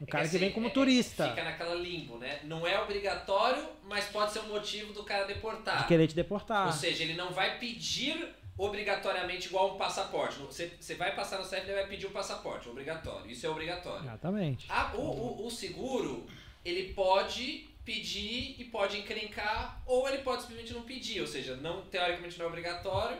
Um 0.00 0.04
É 0.04 0.06
cara 0.06 0.24
que, 0.24 0.28
assim, 0.30 0.38
vem 0.38 0.52
como 0.52 0.66
é- 0.66 0.70
turista. 0.70 1.28
Fica 1.30 1.44
naquela 1.44 1.74
limbo, 1.74 2.18
né? 2.18 2.40
Não 2.44 2.66
é 2.66 2.80
obrigatório, 2.82 3.66
mas 3.84 4.06
pode 4.06 4.32
ser 4.32 4.40
um 4.40 4.48
motivo 4.48 4.92
do 4.92 5.04
cara 5.04 5.24
deportar. 5.26 5.82
De 5.82 5.88
querer 5.88 6.06
te 6.06 6.14
deportar. 6.14 6.66
Ou 6.66 6.72
seja, 6.72 7.02
ele 7.04 7.14
não 7.14 7.32
vai 7.32 7.58
pedir 7.58 8.28
obrigatoriamente 8.62 9.48
igual 9.48 9.74
um 9.74 9.78
passaporte. 9.78 10.38
Você, 10.40 10.70
você 10.78 10.94
vai 10.94 11.14
passar 11.14 11.38
no 11.38 11.44
CEF, 11.44 11.64
ele 11.66 11.74
vai 11.80 11.86
pedir 11.88 12.06
o 12.06 12.10
passaporte, 12.10 12.68
obrigatório. 12.68 13.30
Isso 13.30 13.46
é 13.46 13.48
obrigatório. 13.48 14.02
Exatamente. 14.04 14.66
A- 14.68 14.92
o, 14.94 15.00
o- 15.00 15.46
o 15.46 15.50
seguro, 15.50 16.26
ele 16.64 16.92
pode 16.92 17.68
pedir 17.84 18.56
e 18.58 18.64
pode 18.64 18.98
encrencar, 18.98 19.80
ou 19.86 20.08
ele 20.08 20.18
pode 20.18 20.42
simplesmente 20.42 20.72
não 20.74 20.82
pedir. 20.82 21.20
Ou 21.20 21.26
seja, 21.26 21.56
não, 21.56 21.82
teoricamente 21.82 22.38
não 22.38 22.44
é 22.46 22.48
obrigatório, 22.48 23.18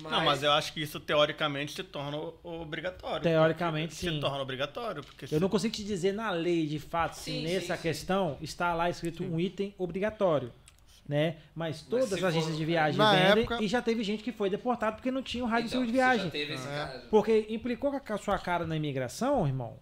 mas... 0.00 0.12
Não, 0.12 0.24
mas 0.24 0.42
eu 0.42 0.52
acho 0.52 0.72
que 0.72 0.80
isso 0.82 0.98
teoricamente 1.00 1.72
se 1.72 1.82
torna 1.82 2.18
obrigatório. 2.42 3.22
Teoricamente, 3.22 3.94
sim. 3.94 4.14
Se 4.14 4.20
torna 4.20 4.40
obrigatório. 4.42 5.02
Porque 5.04 5.26
Eu 5.34 5.40
não 5.40 5.48
consigo 5.48 5.74
te 5.74 5.84
dizer 5.84 6.12
na 6.12 6.30
lei, 6.30 6.66
de 6.66 6.78
fato, 6.78 7.14
se 7.14 7.24
Sim, 7.30 7.42
nessa 7.44 7.74
sim, 7.74 7.76
sim. 7.76 7.82
questão 7.82 8.38
está 8.40 8.74
lá 8.74 8.88
escrito 8.90 9.22
um 9.24 9.38
item 9.38 9.74
obrigatório. 9.78 10.52
Né? 11.08 11.36
Mas 11.54 11.82
todas 11.82 12.08
se 12.08 12.14
as 12.14 12.20
for- 12.20 12.26
agências 12.26 12.56
de 12.56 12.64
viagem 12.64 12.98
Na 12.98 13.12
vendem 13.12 13.42
época- 13.44 13.62
e 13.62 13.68
já 13.68 13.80
teve 13.80 14.02
gente 14.02 14.24
que 14.24 14.32
foi 14.32 14.50
deportado 14.50 14.96
porque 14.96 15.10
não 15.12 15.22
tinha 15.22 15.44
o 15.44 15.46
rádio 15.46 15.68
de 15.68 15.74
Então, 15.76 15.86
de 15.86 15.92
viagem. 15.92 16.30
teve 16.30 16.54
esse 16.54 16.66
É. 16.66 16.70
caso. 16.70 17.06
Porque 17.08 17.46
implicou 17.48 17.92
com 18.00 18.12
a 18.12 18.18
sua 18.18 18.38
cara 18.40 18.66
na 18.66 18.74
imigração, 18.76 19.46
irmão, 19.46 19.78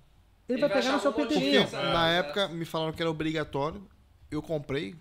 ele, 0.47 0.59
Ele 0.59 0.61
vai 0.61 0.69
vai 0.69 0.83
pegar 0.83 0.93
no 0.93 1.01
seu 1.01 1.11
um. 1.13 1.21
Exato, 1.63 1.77
Na 1.87 1.91
exato. 1.91 2.29
época 2.29 2.49
me 2.49 2.65
falaram 2.67 2.93
que 2.93 3.01
era 3.03 3.11
obrigatório. 3.11 3.83
Eu 4.31 4.43
comprei. 4.43 4.95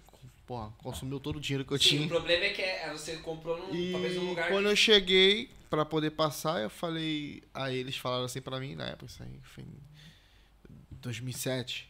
Porra, 0.47 0.71
consumiu 0.77 1.19
todo 1.19 1.37
o 1.37 1.39
dinheiro 1.41 1.65
que 1.65 1.73
eu 1.73 1.77
Sim, 1.77 1.83
o 1.85 1.89
tinha. 1.97 2.07
problema 2.07 2.45
é 2.45 2.49
que 2.51 2.61
é, 2.61 2.89
você 2.91 3.17
comprou 3.17 3.57
num, 3.57 3.73
E 3.75 3.91
talvez 3.91 4.15
num 4.15 4.29
lugar 4.29 4.47
quando 4.49 4.65
que... 4.65 4.71
eu 4.71 4.75
cheguei 4.77 5.49
pra 5.69 5.83
poder 5.85 6.11
passar, 6.11 6.61
eu 6.61 6.69
falei. 6.69 7.41
Aí 7.53 7.75
eles 7.77 7.97
falaram 7.97 8.25
assim 8.25 8.41
pra 8.41 8.59
mim, 8.61 8.75
na 8.75 8.85
época, 8.87 9.05
isso 9.07 9.21
aí 9.23 9.39
foi 9.43 9.63
em 9.63 10.95
2007. 11.01 11.89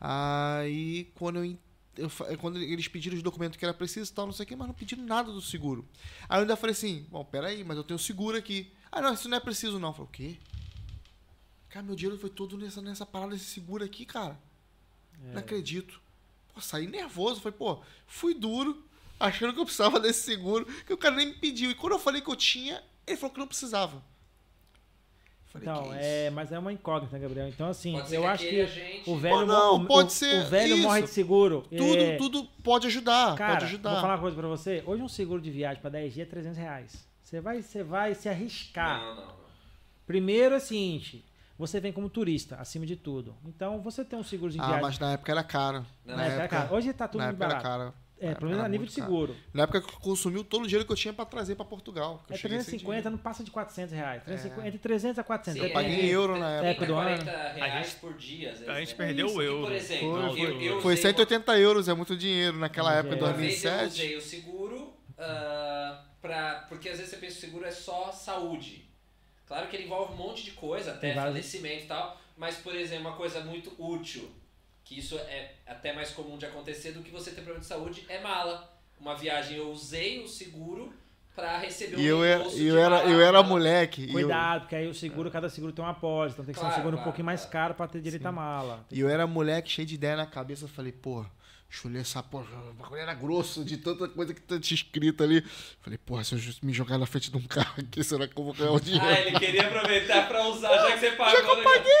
Aí 0.00 1.10
quando 1.14 1.44
eu, 1.44 1.56
eu 1.98 2.38
quando 2.38 2.58
eles 2.58 2.88
pediram 2.88 3.16
os 3.16 3.22
documentos 3.22 3.58
que 3.58 3.64
era 3.64 3.74
preciso 3.74 4.10
e 4.10 4.14
tal, 4.14 4.26
não 4.26 4.32
sei 4.32 4.44
o 4.44 4.46
que, 4.46 4.56
mas 4.56 4.68
não 4.68 4.74
pediram 4.74 5.04
nada 5.04 5.32
do 5.32 5.40
seguro. 5.40 5.86
Aí 6.28 6.38
eu 6.38 6.42
ainda 6.42 6.56
falei 6.56 6.72
assim, 6.72 7.06
bom, 7.10 7.24
peraí, 7.24 7.64
mas 7.64 7.76
eu 7.76 7.84
tenho 7.84 7.98
seguro 7.98 8.36
aqui. 8.36 8.72
Ah, 8.90 9.02
não, 9.02 9.12
isso 9.12 9.28
não 9.28 9.36
é 9.36 9.40
preciso 9.40 9.78
não. 9.78 9.88
Eu 9.88 9.94
falei, 9.94 10.08
o 10.08 10.12
quê? 10.12 10.36
Cara, 11.68 11.84
meu 11.84 11.94
dinheiro 11.94 12.18
foi 12.18 12.30
todo 12.30 12.56
nessa, 12.56 12.80
nessa 12.80 13.04
parada 13.04 13.32
desse 13.32 13.44
seguro 13.44 13.84
aqui, 13.84 14.06
cara. 14.06 14.38
Não 15.32 15.40
acredito. 15.40 16.00
Pô, 16.54 16.60
saí 16.60 16.86
nervoso. 16.86 17.40
Falei, 17.40 17.58
pô, 17.58 17.82
fui 18.06 18.34
duro, 18.34 18.84
achando 19.18 19.52
que 19.52 19.60
eu 19.60 19.64
precisava 19.64 19.98
desse 20.00 20.22
seguro, 20.22 20.64
que 20.84 20.92
o 20.92 20.96
cara 20.96 21.16
nem 21.16 21.26
me 21.26 21.34
pediu. 21.34 21.70
E 21.70 21.74
quando 21.74 21.92
eu 21.92 21.98
falei 21.98 22.22
que 22.22 22.30
eu 22.30 22.36
tinha, 22.36 22.82
ele 23.06 23.16
falou 23.16 23.32
que 23.32 23.40
não 23.40 23.46
precisava. 23.46 24.02
Falei, 25.58 25.80
Então, 25.82 25.94
é, 25.94 26.26
isso? 26.26 26.34
mas 26.34 26.52
é 26.52 26.58
uma 26.58 26.72
incógnita, 26.72 27.18
Gabriel. 27.18 27.48
Então, 27.48 27.68
assim, 27.68 27.96
eu 28.10 28.26
acho 28.26 28.46
que 28.46 28.60
agente- 28.60 29.02
o 29.10 29.16
velho, 29.16 29.46
não, 29.46 29.84
pode 29.84 30.08
o, 30.08 30.10
ser 30.12 30.42
o 30.42 30.48
velho 30.48 30.74
isso. 30.76 30.82
morre 30.82 31.02
de 31.02 31.10
seguro. 31.10 31.64
Tudo, 31.70 32.02
É, 32.02 32.16
tudo 32.16 32.44
pode 32.62 32.86
ajudar, 32.86 33.34
Cara, 33.36 33.52
pode 33.54 33.64
ajudar. 33.66 33.90
vou 33.92 34.00
falar 34.00 34.14
uma 34.14 34.20
coisa 34.20 34.36
pra 34.36 34.48
você. 34.48 34.82
Hoje 34.86 35.02
um 35.02 35.08
seguro 35.08 35.40
de 35.40 35.50
viagem 35.50 35.80
pra 35.80 35.90
10 35.90 36.14
dias 36.14 36.26
é 36.26 36.30
300 36.30 36.58
reais. 36.58 37.06
Você 37.22 37.40
vai, 37.40 37.60
você 37.62 37.82
vai 37.82 38.14
se 38.14 38.28
arriscar. 38.28 39.00
Não, 39.00 39.14
não. 39.16 39.38
Primeiro 40.06 40.54
é 40.54 40.58
o 40.58 40.60
seguinte, 40.60 41.24
você 41.58 41.78
vem 41.80 41.92
como 41.92 42.08
turista, 42.08 42.56
acima 42.56 42.86
de 42.86 42.96
tudo. 42.96 43.34
Então, 43.44 43.80
você 43.82 44.04
tem 44.04 44.18
um 44.18 44.22
seguro 44.22 44.50
de 44.50 44.58
Ah, 44.58 44.64
viagem... 44.66 44.82
mas 44.82 44.98
na 44.98 45.12
época 45.12 45.32
era 45.32 45.44
caro. 45.44 45.84
Não, 46.04 46.16
na 46.16 46.24
É, 46.24 46.28
época, 46.28 46.48
cara, 46.48 46.72
Hoje 46.74 46.92
tá 46.94 47.06
tudo 47.06 47.20
na 47.20 47.26
muito 47.26 47.42
época 47.42 47.54
era 47.56 47.62
barato. 47.62 47.78
caro. 47.92 48.07
É, 48.20 48.34
pelo 48.34 48.50
menos 48.50 48.64
a 48.64 48.68
nível 48.68 48.86
de 48.86 48.94
caro. 48.94 49.06
seguro. 49.10 49.36
Na 49.54 49.62
época 49.62 49.80
que 49.82 49.92
consumiu 50.00 50.42
todo 50.42 50.62
o 50.64 50.66
dinheiro 50.66 50.84
que 50.84 50.92
eu 50.92 50.96
tinha 50.96 51.12
pra 51.14 51.24
trazer 51.24 51.54
pra 51.54 51.64
Portugal. 51.64 52.24
É 52.28 52.36
cheguei 52.36 52.58
sem 52.58 52.64
350, 52.78 52.84
dinheiro. 52.96 53.10
não 53.10 53.18
passa 53.18 53.44
de 53.44 53.50
400 53.50 53.92
reais. 53.94 54.22
350, 54.24 54.64
É. 54.64 54.68
Entre 54.68 54.78
300 54.80 55.18
a 55.18 55.24
400. 55.24 55.60
Sim, 55.62 55.66
Eu 55.68 55.72
paguei 55.72 55.94
é, 56.00 56.02
em 56.04 56.06
euro 56.08 56.36
na 56.38 56.50
é, 56.50 56.70
época. 56.70 56.86
30, 56.86 56.86
do 56.86 56.94
ano. 56.98 57.24
40 57.24 57.52
reais 57.52 57.86
gente- 57.86 57.96
por 58.00 58.14
dia. 58.14 58.50
às 58.52 58.58
vezes, 58.58 58.68
A 58.74 58.78
gente 58.80 58.90
né? 58.90 58.96
perdeu 58.96 59.26
o 59.28 59.42
E, 59.42 59.46
euro. 59.46 59.62
por 59.62 59.72
exemplo, 59.72 60.10
Foi, 60.10 60.22
eu, 60.22 60.34
foi. 60.56 60.68
eu 60.68 60.80
Foi 60.82 60.92
usei 60.94 61.02
180 61.02 61.58
euros, 61.58 61.88
é 61.88 61.94
muito 61.94 62.16
dinheiro 62.16 62.56
naquela 62.58 62.92
época, 62.94 63.14
é. 63.14 63.18
Uma 63.18 63.32
vez 63.32 63.64
eu 63.64 63.70
2007. 63.70 63.86
usei 63.92 64.16
o 64.16 64.20
seguro, 64.20 64.92
ah, 65.16 66.04
pra, 66.20 66.66
porque 66.68 66.88
às 66.88 66.96
vezes 66.98 67.10
você 67.12 67.16
pensa 67.18 67.32
que 67.34 67.38
o 67.38 67.48
seguro 67.48 67.64
é 67.66 67.70
só 67.70 68.10
saúde. 68.12 68.88
Claro 69.46 69.68
que 69.68 69.76
ele 69.76 69.84
envolve 69.84 70.12
um 70.12 70.16
monte 70.16 70.44
de 70.44 70.50
coisa, 70.52 70.92
até 70.92 71.14
falecimento 71.14 71.84
e 71.84 71.86
tal, 71.86 72.20
mas, 72.36 72.56
por 72.56 72.74
exemplo, 72.74 73.06
uma 73.08 73.16
coisa 73.16 73.40
muito 73.40 73.72
útil, 73.78 74.28
que 74.88 74.98
isso 74.98 75.16
é 75.18 75.52
até 75.66 75.92
mais 75.92 76.10
comum 76.12 76.38
de 76.38 76.46
acontecer 76.46 76.92
do 76.92 77.02
que 77.02 77.10
você 77.10 77.28
ter 77.30 77.36
problema 77.42 77.60
de 77.60 77.66
saúde, 77.66 78.06
é 78.08 78.20
mala. 78.22 78.72
Uma 78.98 79.14
viagem 79.14 79.58
eu 79.58 79.70
usei 79.70 80.18
o 80.24 80.26
seguro 80.26 80.90
pra 81.34 81.58
receber 81.58 81.96
um 81.96 82.00
E 82.00 82.06
eu 82.06 82.24
era, 82.24 82.44
e 82.48 82.66
eu 82.66 82.78
era, 82.78 82.90
mala- 82.96 83.10
eu 83.10 83.20
era 83.20 83.42
moleque. 83.42 84.04
eu- 84.06 84.12
Cuidado, 84.12 84.60
porque 84.62 84.74
aí 84.76 84.88
o 84.88 84.94
seguro, 84.94 85.30
cada 85.30 85.50
seguro 85.50 85.74
tem 85.74 85.84
uma 85.84 85.90
apólice. 85.92 86.32
Então 86.34 86.44
tem 86.46 86.54
que 86.54 86.58
ser 86.58 86.64
um 86.64 86.68
Claro, 86.68 86.80
seguro 86.80 86.94
um 86.96 86.98
claro, 86.98 87.04
pouquinho 87.10 87.26
mais 87.26 87.40
claro. 87.42 87.52
caro 87.52 87.74
pra 87.74 87.86
ter 87.86 88.00
direito 88.00 88.24
à 88.26 88.32
mala. 88.32 88.86
E 88.90 88.98
eu 88.98 89.08
era 89.10 89.26
moleque, 89.26 89.70
cheio 89.70 89.86
de 89.86 89.94
ideia 89.94 90.16
na 90.16 90.26
cabeça. 90.26 90.64
Eu 90.64 90.68
falei, 90.68 90.90
pô, 90.90 91.24
deixa 91.70 91.86
eu 91.86 91.92
ler 91.92 92.00
essa 92.00 92.22
porra. 92.22 92.46
O 92.70 92.72
bagulho 92.72 93.00
era 93.02 93.12
grosso 93.14 93.62
de 93.64 93.76
tanta 93.76 94.08
coisa 94.08 94.32
que 94.34 94.40
tinha 94.40 94.74
escrito 94.74 95.22
ali. 95.22 95.44
Falei, 95.82 95.98
porra, 95.98 96.24
se 96.24 96.34
eu 96.34 96.40
me 96.62 96.72
jogar 96.72 96.96
na 96.98 97.06
frente 97.06 97.30
de 97.30 97.36
um 97.36 97.42
carro 97.46 97.74
aqui, 97.78 98.02
será 98.02 98.26
que 98.26 98.36
eu 98.36 98.42
vou 98.44 98.54
ganhar 98.54 98.72
o 98.72 98.80
dinheiro? 98.80 99.06
Ah, 99.06 99.20
ele 99.20 99.38
queria 99.38 99.66
aproveitar 99.68 100.26
pra 100.26 100.44
usar, 100.48 100.74
já 100.74 100.92
que 100.94 100.98
você 100.98 101.10
pagou. 101.12 101.34
Já 101.38 101.42
que 101.44 101.50
eu 101.50 101.56
né? 101.58 101.62
paguei, 101.62 101.92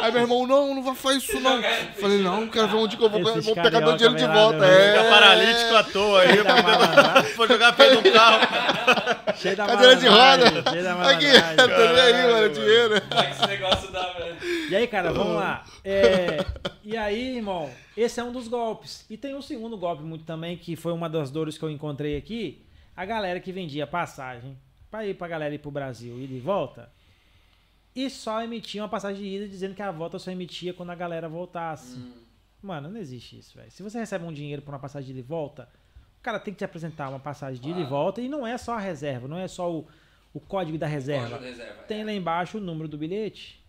Aí 0.00 0.12
meu 0.12 0.22
irmão, 0.22 0.46
não, 0.46 0.74
não 0.74 0.82
vai 0.82 0.94
fazer 0.94 1.18
isso 1.18 1.40
não. 1.40 1.62
Falei, 2.00 2.18
não, 2.18 2.48
quero 2.48 2.68
ver 2.68 2.76
onde 2.76 2.96
que 2.96 3.02
eu 3.04 3.08
vou, 3.08 3.20
Esses 3.20 3.44
vou 3.44 3.54
pegar 3.54 3.80
meu 3.80 3.96
dinheiro 3.96 4.16
de 4.16 4.26
volta. 4.26 4.58
né? 4.58 4.66
Fica 4.68 5.04
É. 5.06 5.10
paralítico 5.10 5.74
à 5.76 5.84
toa 5.84 6.20
aí. 6.20 6.28
Vou 7.36 7.46
jogar 7.48 7.72
perto 7.76 8.02
do 8.02 8.12
carro. 8.12 9.34
Cheio 9.36 9.56
da 9.56 9.66
Cadeira 9.66 9.96
de 9.96 10.06
roda. 10.06 10.70
Cheio 10.70 10.84
da 10.84 11.10
Aqui, 11.10 11.26
tô 11.56 11.66
nem 11.66 12.00
aí, 12.00 12.32
mano, 12.32 12.48
dinheiro. 12.50 12.94
Esse 13.30 13.46
negócio 13.46 13.92
dá, 13.92 14.12
velho? 14.12 14.36
E 14.70 14.76
aí, 14.76 14.86
cara, 14.86 15.12
vamos 15.12 15.36
lá. 15.36 15.64
É, 15.84 16.44
e 16.82 16.96
aí, 16.96 17.36
irmão, 17.36 17.70
esse 17.96 18.18
é 18.20 18.24
um 18.24 18.32
dos 18.32 18.48
golpes. 18.48 19.04
E 19.08 19.16
tem 19.16 19.34
um 19.34 19.42
segundo 19.42 19.76
golpe 19.76 20.02
muito 20.02 20.24
também, 20.24 20.56
que 20.56 20.76
foi 20.76 20.92
uma 20.92 21.08
das 21.08 21.30
dores 21.30 21.56
que 21.56 21.64
eu 21.64 21.70
encontrei 21.70 22.16
aqui. 22.16 22.64
A 22.96 23.04
galera 23.04 23.40
que 23.40 23.52
vendia 23.52 23.86
passagem 23.86 24.56
pra 24.90 25.04
ir 25.06 25.14
pra 25.14 25.26
galera 25.28 25.54
ir 25.54 25.58
pro 25.58 25.70
Brasil 25.70 26.16
e 26.20 26.26
de 26.26 26.38
volta. 26.40 26.88
E 27.94 28.10
só 28.10 28.42
emitia 28.42 28.82
uma 28.82 28.88
passagem 28.88 29.22
de 29.22 29.36
ida 29.36 29.48
dizendo 29.48 29.74
que 29.74 29.82
a 29.82 29.90
volta 29.90 30.18
só 30.18 30.30
emitia 30.30 30.74
quando 30.74 30.90
a 30.90 30.94
galera 30.94 31.28
voltasse. 31.28 31.96
Hum. 31.96 32.12
Mano, 32.60 32.88
não 32.88 32.98
existe 32.98 33.38
isso, 33.38 33.56
velho. 33.56 33.70
Se 33.70 33.82
você 33.82 33.98
recebe 33.98 34.24
um 34.24 34.32
dinheiro 34.32 34.62
por 34.62 34.72
uma 34.72 34.80
passagem 34.80 35.06
de 35.06 35.12
ida 35.12 35.20
e 35.20 35.22
volta, 35.22 35.68
o 36.18 36.22
cara 36.22 36.40
tem 36.40 36.52
que 36.52 36.58
te 36.58 36.64
apresentar 36.64 37.08
uma 37.08 37.20
passagem 37.20 37.60
de 37.62 37.70
ida 37.70 37.80
e 37.80 37.84
volta. 37.84 38.20
E 38.20 38.28
não 38.28 38.46
é 38.46 38.58
só 38.58 38.72
a 38.72 38.80
reserva, 38.80 39.28
não 39.28 39.38
é 39.38 39.46
só 39.46 39.70
o, 39.72 39.86
o 40.32 40.40
código 40.40 40.76
da 40.76 40.86
reserva. 40.86 41.30
Código 41.30 41.44
reserva. 41.44 41.82
Tem 41.84 42.00
é. 42.00 42.04
lá 42.04 42.12
embaixo 42.12 42.58
o 42.58 42.60
número 42.60 42.88
do 42.88 42.98
bilhete. 42.98 43.62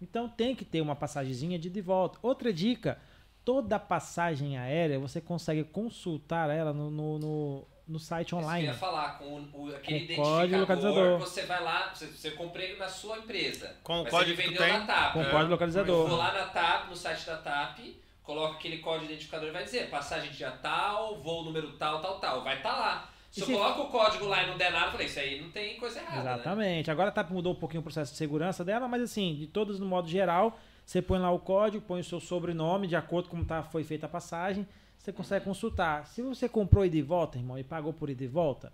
Então 0.00 0.28
tem 0.28 0.54
que 0.54 0.64
ter 0.64 0.80
uma 0.80 0.94
passagemzinha 0.94 1.58
de 1.58 1.68
ida 1.68 1.78
e 1.78 1.82
volta. 1.82 2.18
Outra 2.22 2.52
dica: 2.52 2.98
toda 3.44 3.78
passagem 3.78 4.56
aérea 4.56 4.98
você 4.98 5.20
consegue 5.20 5.64
consultar 5.64 6.50
ela 6.50 6.72
no, 6.72 6.90
no, 6.90 7.18
no, 7.18 7.66
no 7.90 7.98
site 7.98 8.28
Isso 8.28 8.36
que 8.36 8.42
eu 8.42 8.46
online. 8.46 8.66
ia 8.66 8.74
falar, 8.74 9.18
com 9.18 9.24
o, 9.24 9.66
o- 9.66 9.74
aquele 9.76 10.14
Com 10.14 10.22
código 10.22 10.54
identificador, 10.56 10.60
localizador. 10.94 11.18
você 11.18 11.42
vai 11.46 11.62
lá, 11.62 11.90
você, 11.94 12.06
você 12.06 12.30
comprei 12.32 12.76
na 12.76 12.88
sua 12.88 13.18
empresa. 13.18 13.76
Com 13.82 14.02
o 14.02 14.06
código 14.06 14.36
você 14.36 14.42
que 14.42 14.48
me 14.50 14.56
tu 14.56 14.62
vendeu 14.62 14.78
na 14.78 14.86
TAP. 14.86 15.12
Com 15.12 15.18
né? 15.18 15.24
código 15.26 15.44
Eu 15.44 15.50
localizador. 15.50 16.08
vou 16.08 16.16
lá 16.18 16.32
na 16.32 16.44
TAP, 16.46 16.88
no 16.88 16.96
site 16.96 17.26
da 17.26 17.36
TAP, 17.38 17.78
coloco 18.22 18.54
aquele 18.54 18.78
código 18.78 19.06
identificador 19.06 19.48
e 19.48 19.52
vai 19.52 19.64
dizer 19.64 19.90
passagem 19.90 20.30
dia 20.30 20.50
tal, 20.52 21.18
voo 21.20 21.44
número 21.44 21.72
tal, 21.72 22.00
tal, 22.00 22.18
tal. 22.20 22.44
Vai 22.44 22.56
estar 22.58 22.72
lá. 22.76 23.08
Se 23.30 23.40
E 23.40 23.42
eu 23.42 23.46
se- 23.46 23.52
coloco 23.52 23.82
o 23.82 23.86
código 23.90 24.24
lá 24.26 24.42
e 24.42 24.46
não 24.48 24.56
der 24.58 24.72
nada, 24.72 24.86
eu 24.86 24.90
falei, 24.92 25.06
isso 25.06 25.18
aí 25.20 25.40
não 25.40 25.50
tem 25.50 25.76
coisa 25.78 26.00
errada, 26.00 26.22
né? 26.22 26.34
Exatamente. 26.34 26.90
Agora 26.90 27.08
a 27.10 27.12
TAP 27.12 27.30
mudou 27.30 27.52
um 27.52 27.56
pouquinho 27.56 27.80
o 27.80 27.84
processo 27.84 28.10
de 28.12 28.18
segurança 28.18 28.64
dela, 28.64 28.88
mas 28.88 29.02
assim, 29.02 29.34
de 29.36 29.46
todas 29.46 29.78
no 29.78 29.86
modo 29.86 30.08
geral, 30.08 30.58
você 30.84 31.00
põe 31.00 31.18
lá 31.20 31.30
o 31.30 31.38
código, 31.38 31.84
põe 31.86 32.00
o 32.00 32.04
seu 32.04 32.18
sobrenome, 32.18 32.88
de 32.88 32.96
acordo 32.96 33.28
com 33.28 33.36
como 33.36 33.44
tá, 33.44 33.62
foi 33.62 33.84
feita 33.84 34.06
a 34.06 34.08
passagem, 34.08 34.66
você 35.00 35.12
consegue 35.12 35.44
consultar. 35.44 36.06
Se 36.06 36.20
você 36.22 36.48
comprou 36.48 36.84
ida 36.84 36.96
e 36.96 37.02
volta, 37.02 37.38
irmão, 37.38 37.58
e 37.58 37.64
pagou 37.64 37.92
por 37.92 38.10
ida 38.10 38.22
e 38.22 38.26
volta, 38.28 38.70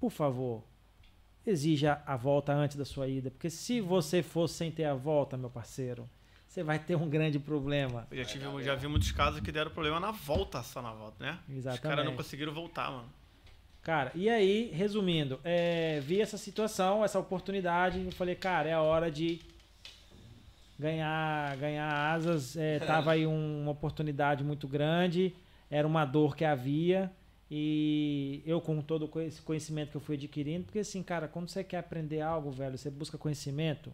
por 0.00 0.10
favor, 0.10 0.64
exija 1.46 2.02
a 2.04 2.16
volta 2.16 2.52
antes 2.52 2.76
da 2.76 2.84
sua 2.84 3.06
ida. 3.06 3.30
Porque 3.30 3.48
se 3.48 3.80
você 3.80 4.22
for 4.22 4.48
sem 4.48 4.70
ter 4.72 4.84
a 4.84 4.94
volta, 4.94 5.36
meu 5.36 5.48
parceiro, 5.48 6.08
você 6.48 6.62
vai 6.64 6.78
ter 6.78 6.96
um 6.96 7.08
grande 7.08 7.38
problema. 7.38 8.06
Eu 8.10 8.18
já, 8.18 8.24
tive, 8.24 8.64
já 8.64 8.74
vi 8.74 8.88
muitos 8.88 9.12
casos 9.12 9.40
que 9.40 9.52
deram 9.52 9.70
problema 9.70 10.00
na 10.00 10.10
volta, 10.10 10.62
só 10.62 10.82
na 10.82 10.92
volta, 10.92 11.24
né? 11.24 11.38
Os 11.48 11.56
Exatamente. 11.58 11.82
caras 11.82 12.04
não 12.04 12.16
conseguiram 12.16 12.52
voltar, 12.52 12.90
mano. 12.90 13.08
Cara, 13.82 14.12
e 14.14 14.28
aí, 14.28 14.70
resumindo, 14.72 15.40
é, 15.42 16.00
vi 16.00 16.20
essa 16.20 16.36
situação, 16.38 17.04
essa 17.04 17.18
oportunidade, 17.18 18.00
e 18.06 18.12
falei, 18.12 18.34
cara, 18.34 18.68
é 18.68 18.72
a 18.72 18.80
hora 18.82 19.10
de 19.10 19.40
ganhar, 20.78 21.56
ganhar 21.56 21.88
asas, 22.12 22.56
é, 22.56 22.78
tava 22.80 23.12
aí 23.12 23.26
um- 23.26 23.62
uma 23.62 23.70
oportunidade 23.72 24.42
muito 24.44 24.66
grande, 24.68 25.34
era 25.72 25.86
uma 25.88 26.04
dor 26.04 26.36
que 26.36 26.44
havia. 26.44 27.10
E 27.50 28.42
eu, 28.46 28.60
com 28.60 28.80
todo 28.80 29.10
esse 29.20 29.42
conhecimento 29.42 29.90
que 29.90 29.96
eu 29.96 30.00
fui 30.00 30.16
adquirindo, 30.16 30.64
porque 30.64 30.78
assim, 30.78 31.02
cara, 31.02 31.28
quando 31.28 31.48
você 31.48 31.62
quer 31.62 31.78
aprender 31.78 32.20
algo, 32.20 32.50
velho, 32.50 32.78
você 32.78 32.90
busca 32.90 33.18
conhecimento, 33.18 33.92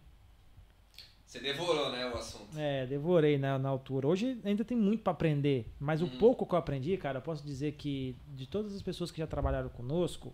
Você 1.27 1.41
devorou, 1.41 1.91
né, 1.91 2.07
o 2.07 2.15
assunto. 2.17 2.57
é, 2.57 2.87
devorei 2.87 3.37
na, 3.37 3.59
na 3.59 3.69
altura. 3.69 4.07
Hoje 4.07 4.41
ainda 4.45 4.65
tem 4.65 4.77
muito 4.77 5.03
para 5.03 5.13
aprender, 5.13 5.71
mas 5.81 6.01
o 6.01 6.05
Uhum. 6.05 6.19
pouco 6.19 6.47
que 6.47 6.55
eu 6.55 6.59
aprendi, 6.59 6.97
cara, 6.97 7.19
eu 7.19 7.23
posso 7.23 7.45
dizer 7.45 7.73
que 7.73 8.17
de 8.29 8.47
todas 8.47 8.75
as 8.75 8.81
pessoas 8.83 9.11
que 9.11 9.19
já 9.19 9.27
trabalharam 9.27 9.69
conosco, 9.69 10.33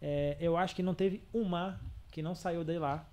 é, 0.00 0.36
eu 0.40 0.56
acho 0.56 0.74
que 0.74 0.82
não 0.82 0.94
teve 0.94 1.22
uma 1.34 1.78
que 2.10 2.22
não 2.22 2.34
saiu 2.34 2.64
de 2.64 2.78
lá, 2.78 3.06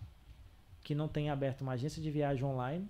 que 0.81 0.95
não 0.95 1.07
tenha 1.09 1.33
aberto 1.33 1.61
uma 1.61 1.73
agência 1.73 2.01
de 2.01 2.09
viagem 2.09 2.43
online, 2.45 2.87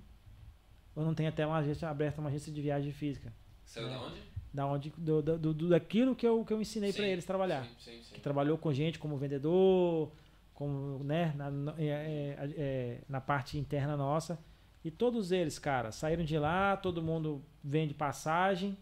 ou 0.95 1.03
não 1.03 1.13
tenha 1.15 1.29
até 1.29 1.45
uma 1.47 1.57
agência 1.57 1.89
aberta 1.89 2.21
uma 2.21 2.29
agência 2.29 2.51
de 2.53 2.61
viagem 2.61 2.91
física. 2.91 3.33
Saiu 3.65 3.89
da 3.89 3.99
onde? 3.99 4.21
Da 4.53 4.67
onde, 4.67 4.91
do, 4.95 5.21
do, 5.21 5.53
do- 5.53 5.69
daquilo 5.69 6.15
que 6.15 6.27
eu, 6.27 6.45
que 6.45 6.53
eu 6.53 6.61
ensinei 6.61 6.93
para 6.93 7.07
eles 7.07 7.25
trabalhar 7.25 7.63
Sim, 7.65 7.71
sim, 7.79 8.03
sim. 8.03 8.13
que 8.13 8.21
trabalhou 8.21 8.57
com 8.57 8.71
gente 8.71 8.99
como 8.99 9.17
vendedor, 9.17 10.11
como, 10.53 11.03
né, 11.03 11.33
na, 11.35 11.73
é, 11.77 11.85
é, 11.87 12.53
é, 12.55 13.01
na 13.09 13.19
parte 13.19 13.57
interna 13.57 13.97
nossa. 13.97 14.37
E 14.85 14.91
todos 14.91 15.31
eles, 15.31 15.57
cara, 15.57 15.91
saíram 15.91 16.23
de 16.23 16.37
lá, 16.37 16.77
todo 16.77 17.01
mundo 17.01 17.43
vende 17.63 17.93
passagem, 17.95 18.77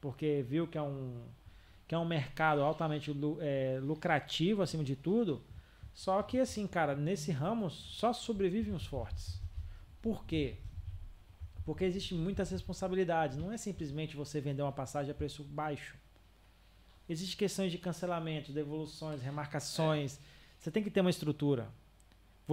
porque 0.00 0.44
viu 0.46 0.66
que 0.66 0.76
é 0.76 0.82
um, 0.82 1.22
que 1.88 1.94
é 1.94 1.98
um 1.98 2.04
mercado 2.04 2.60
altamente 2.62 3.10
é, 3.40 3.78
lucrativo, 3.82 4.60
acima 4.60 4.84
de 4.84 4.94
tudo. 4.94 5.42
Só 5.94 6.20
que, 6.22 6.38
assim, 6.40 6.66
cara, 6.66 6.94
nesse 6.94 7.30
ramo 7.30 7.70
só 7.70 8.12
sobrevivem 8.12 8.74
os 8.74 8.84
fortes. 8.84 9.40
Por 10.02 10.26
quê? 10.26 10.56
Porque 11.64 11.84
existem 11.84 12.18
muitas 12.18 12.50
responsabilidades. 12.50 13.36
Não 13.36 13.50
é 13.50 13.56
simplesmente 13.56 14.16
você 14.16 14.40
vender 14.40 14.62
uma 14.62 14.72
passagem 14.72 15.10
a 15.10 15.14
preço 15.14 15.42
baixo. 15.44 15.96
Existem 17.08 17.36
questões 17.36 17.72
de 17.72 17.78
cancelamento, 17.78 18.52
devoluções, 18.52 19.22
remarcações. 19.22 20.18
Você 20.58 20.70
tem 20.70 20.82
que 20.82 20.90
ter 20.90 21.00
uma 21.00 21.10
estrutura. 21.10 21.68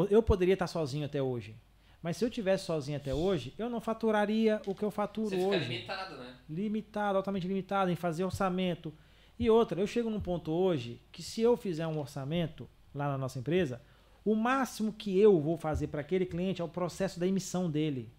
Eu 0.09 0.23
poderia 0.23 0.53
estar 0.53 0.67
sozinho 0.67 1.05
até 1.05 1.21
hoje. 1.21 1.55
Mas 2.01 2.17
se 2.17 2.25
eu 2.25 2.29
tivesse 2.29 2.65
sozinho 2.65 2.97
até 2.97 3.13
hoje, 3.13 3.53
eu 3.57 3.69
não 3.69 3.79
faturaria 3.79 4.61
o 4.65 4.73
que 4.73 4.83
eu 4.83 4.89
faturo 4.89 5.29
Você 5.29 5.45
hoje 5.45 5.67
limitado, 5.67 6.17
né? 6.17 6.35
limitado, 6.49 7.17
altamente 7.17 7.47
limitado 7.47 7.91
em 7.91 7.95
fazer 7.95 8.23
orçamento. 8.23 8.91
E 9.37 9.49
outra, 9.49 9.79
eu 9.79 9.85
chego 9.85 10.09
num 10.09 10.19
ponto 10.19 10.51
hoje 10.51 10.99
que 11.11 11.21
se 11.21 11.41
eu 11.41 11.55
fizer 11.55 11.85
um 11.85 11.99
orçamento 11.99 12.67
lá 12.93 13.07
na 13.07 13.17
nossa 13.17 13.37
empresa, 13.37 13.81
o 14.25 14.35
máximo 14.35 14.91
que 14.93 15.17
eu 15.17 15.39
vou 15.39 15.57
fazer 15.57 15.87
para 15.87 16.01
aquele 16.01 16.25
cliente 16.25 16.61
é 16.61 16.63
o 16.63 16.69
processo 16.69 17.19
da 17.19 17.27
emissão 17.27 17.69
dele. 17.69 18.11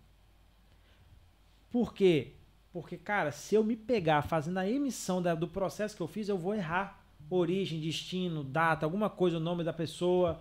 Por 1.73 1.93
quê? 1.95 2.33
Porque, 2.73 2.97
cara, 2.97 3.33
se 3.33 3.55
eu 3.55 3.65
me 3.65 3.75
pegar 3.77 4.23
fazendo 4.23 4.59
a 4.59 4.69
emissão 4.69 5.21
da- 5.21 5.35
do 5.35 5.49
processo 5.49 5.97
que 5.97 6.03
eu 6.03 6.07
fiz, 6.07 6.29
eu 6.29 6.39
vou 6.39 6.55
errar. 6.55 7.01
Origem, 7.31 7.81
destino, 7.81 8.45
data, 8.45 8.85
alguma 8.87 9.09
coisa, 9.11 9.39
o 9.39 9.41
nome 9.41 9.65
da 9.65 9.73
pessoa. 9.73 10.41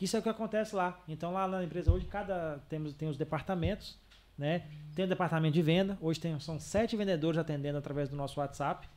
Isso 0.00 0.16
é 0.16 0.20
o 0.20 0.22
que 0.22 0.28
acontece 0.28 0.74
lá. 0.74 1.00
Então, 1.08 1.32
lá 1.32 1.46
na 1.48 1.62
empresa 1.64 1.92
hoje, 1.92 2.06
cada 2.06 2.58
temos 2.68 2.92
tem 2.92 3.08
os 3.08 3.16
departamentos, 3.16 3.96
né? 4.36 4.64
Tem 4.94 5.04
o 5.04 5.08
departamento 5.08 5.54
de 5.54 5.62
venda. 5.62 5.96
Hoje 6.00 6.18
tem, 6.20 6.38
são 6.40 6.58
sete 6.58 6.96
vendedores 6.96 7.38
atendendo 7.38 7.78
através 7.78 8.08
do 8.08 8.16
nosso 8.16 8.40
WhatsApp. 8.40 8.88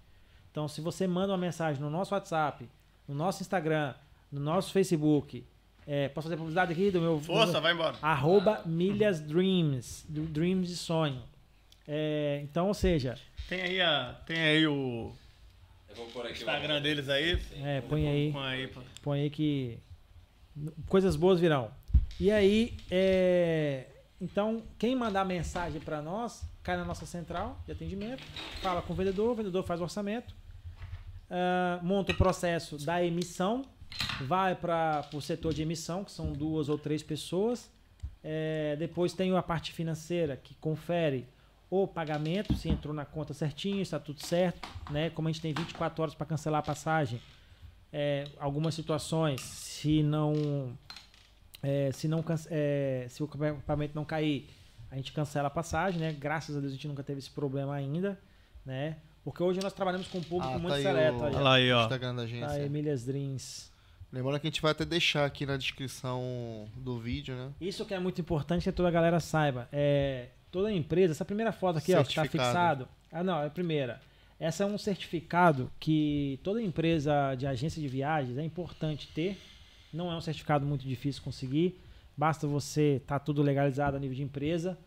Então, 0.51 0.67
se 0.67 0.81
você 0.81 1.05
manda 1.05 1.31
uma 1.31 1.37
mensagem 1.37 1.81
no 1.81 1.89
nosso 1.89 2.13
WhatsApp, 2.15 2.67
no 3.07 3.13
nosso 3.13 3.41
Instagram, 3.43 3.93
no 4.31 4.39
nosso 4.39 4.71
Facebook, 4.71 5.45
é, 5.85 6.09
posso 6.09 6.25
fazer 6.27 6.37
publicidade 6.37 6.71
aqui 6.73 6.89
do 6.91 6.99
meu. 6.99 7.19
Força, 7.19 7.45
do 7.47 7.51
meu- 7.53 7.61
vai 7.61 7.73
embora. 7.73 7.95
Arroba 8.01 8.61
Milhas 8.65 9.19
Dreams, 9.21 10.05
do 10.09 10.23
Dreams 10.23 10.67
de 10.69 10.75
sonho. 10.75 11.21
É, 11.87 12.41
então, 12.43 12.67
ou 12.67 12.73
seja, 12.73 13.15
Tem 13.47 13.61
aí, 13.61 13.81
a, 13.81 14.13
tem 14.25 14.37
aí 14.37 14.67
o 14.67 15.13
Eu 15.89 15.95
vou 15.95 16.07
pôr 16.07 16.25
aqui 16.25 16.39
Instagram 16.39 16.77
o... 16.77 16.81
deles 16.81 17.07
aí. 17.07 17.39
é, 17.63 17.81
põe 17.81 18.07
aí, 18.07 18.31
Põe 18.31 18.45
aí, 18.45 18.73
põe 19.01 19.21
aí 19.21 19.29
que 19.29 19.79
coisas 20.87 21.15
boas 21.15 21.39
virão. 21.39 21.71
E 22.19 22.31
aí, 22.31 22.75
é, 22.91 23.85
então, 24.19 24.63
quem 24.77 24.95
mandar 24.95 25.23
mensagem 25.23 25.79
para 25.79 26.01
nós, 26.01 26.43
cai 26.63 26.75
na 26.75 26.83
nossa 26.83 27.05
central 27.05 27.61
de 27.65 27.71
atendimento, 27.71 28.23
fala 28.61 28.81
com 28.81 28.93
o 28.93 28.95
vendedor, 28.95 29.31
o 29.31 29.35
vendedor 29.35 29.63
faz 29.63 29.79
o 29.79 29.83
orçamento, 29.83 30.35
ah, 31.29 31.79
monta 31.83 32.11
o 32.11 32.15
processo 32.15 32.77
da 32.83 33.03
emissão, 33.03 33.63
vai 34.21 34.55
para 34.55 35.07
o 35.13 35.21
setor 35.21 35.53
de 35.53 35.61
emissão, 35.61 36.03
que 36.03 36.11
são 36.11 36.33
duas 36.33 36.69
ou 36.69 36.77
três 36.77 37.03
pessoas. 37.03 37.69
É, 38.23 38.75
depois 38.77 39.13
tem 39.13 39.35
a 39.35 39.43
parte 39.43 39.71
financeira, 39.71 40.35
que 40.35 40.55
confere 40.55 41.27
o 41.69 41.85
pagamento, 41.87 42.55
se 42.55 42.69
entrou 42.69 42.93
na 42.93 43.03
conta 43.05 43.33
certinho, 43.33 43.81
está 43.81 43.99
tudo 43.99 44.21
certo. 44.25 44.67
Né? 44.91 45.09
Como 45.09 45.27
a 45.27 45.31
gente 45.31 45.41
tem 45.41 45.53
24 45.53 46.01
horas 46.01 46.15
para 46.15 46.25
cancelar 46.25 46.59
a 46.59 46.63
passagem, 46.63 47.21
é, 47.91 48.25
algumas 48.39 48.73
situações, 48.75 49.41
se 49.41 50.01
não, 50.03 50.71
é, 51.61 51.91
se 51.91 52.07
não 52.07 52.23
é, 52.49 53.07
se 53.09 53.21
o 53.21 53.25
equipamento 53.25 53.93
não 53.95 54.05
cair, 54.05 54.49
a 54.89 54.95
gente 54.95 55.11
cancela 55.11 55.47
a 55.47 55.51
passagem, 55.51 55.99
né? 55.99 56.13
Graças 56.17 56.55
a 56.55 56.59
Deus 56.59 56.71
a 56.71 56.75
gente 56.75 56.87
nunca 56.87 57.03
teve 57.03 57.19
esse 57.19 57.29
problema 57.29 57.73
ainda, 57.75 58.17
né? 58.65 58.97
Porque 59.23 59.43
hoje 59.43 59.59
nós 59.61 59.73
trabalhamos 59.73 60.07
com 60.07 60.19
um 60.19 60.23
público 60.23 60.53
Ah, 60.53 60.57
muito 60.59 60.69
tá 60.69 60.75
aí 60.75 60.83
seleto. 60.83 61.17
o- 61.17 61.23
aí, 61.25 61.33
Olha 61.35 61.43
lá 61.43 61.53
aí, 61.55 61.71
ó. 61.73 61.83
Instagram 61.83 62.15
da 62.15 62.21
agência. 62.23 62.47
Tá, 62.47 62.59
Emílias 62.61 63.03
Dreams. 63.03 63.69
Lembrando 64.09 64.39
que 64.39 64.47
a 64.47 64.49
gente 64.49 64.61
vai 64.61 64.71
até 64.71 64.85
deixar 64.85 65.25
aqui 65.25 65.45
na 65.45 65.57
descrição 65.57 66.65
do 66.77 66.97
vídeo, 66.97 67.35
né? 67.35 67.51
Isso 67.59 67.85
que 67.85 67.93
é 67.93 67.99
muito 67.99 68.21
importante 68.21 68.63
que 68.63 68.71
toda 68.71 68.87
a 68.87 68.91
galera 68.91 69.19
saiba. 69.19 69.67
É, 69.69 70.27
toda 70.51 70.71
empresa, 70.71 71.13
essa 71.13 71.25
primeira 71.25 71.51
foto 71.51 71.77
aqui, 71.77 71.93
ó, 71.93 72.03
que 72.03 72.09
está 72.09 72.25
fixado. 72.25 72.87
Ah, 73.11 73.23
não, 73.23 73.41
é 73.41 73.47
a 73.47 73.49
primeira. 73.49 74.01
Essa 74.39 74.63
é 74.63 74.65
um 74.65 74.77
certificado 74.77 75.71
que 75.79 76.39
toda 76.43 76.61
empresa 76.61 77.33
de 77.35 77.47
agência 77.47 77.81
de 77.81 77.87
viagens 77.87 78.37
é 78.37 78.43
importante 78.43 79.07
ter. 79.13 79.37
Não 79.91 80.11
é 80.11 80.15
um 80.15 80.21
certificado 80.21 80.65
muito 80.65 80.87
difícil 80.87 81.23
conseguir. 81.23 81.79
Basta 82.15 82.45
você 82.45 82.97
estar 83.01 83.19
tudo 83.19 83.41
legalizado 83.41 83.97
a 83.97 83.99
nível 83.99 84.15
de 84.15 84.23
empresa. 84.23 84.77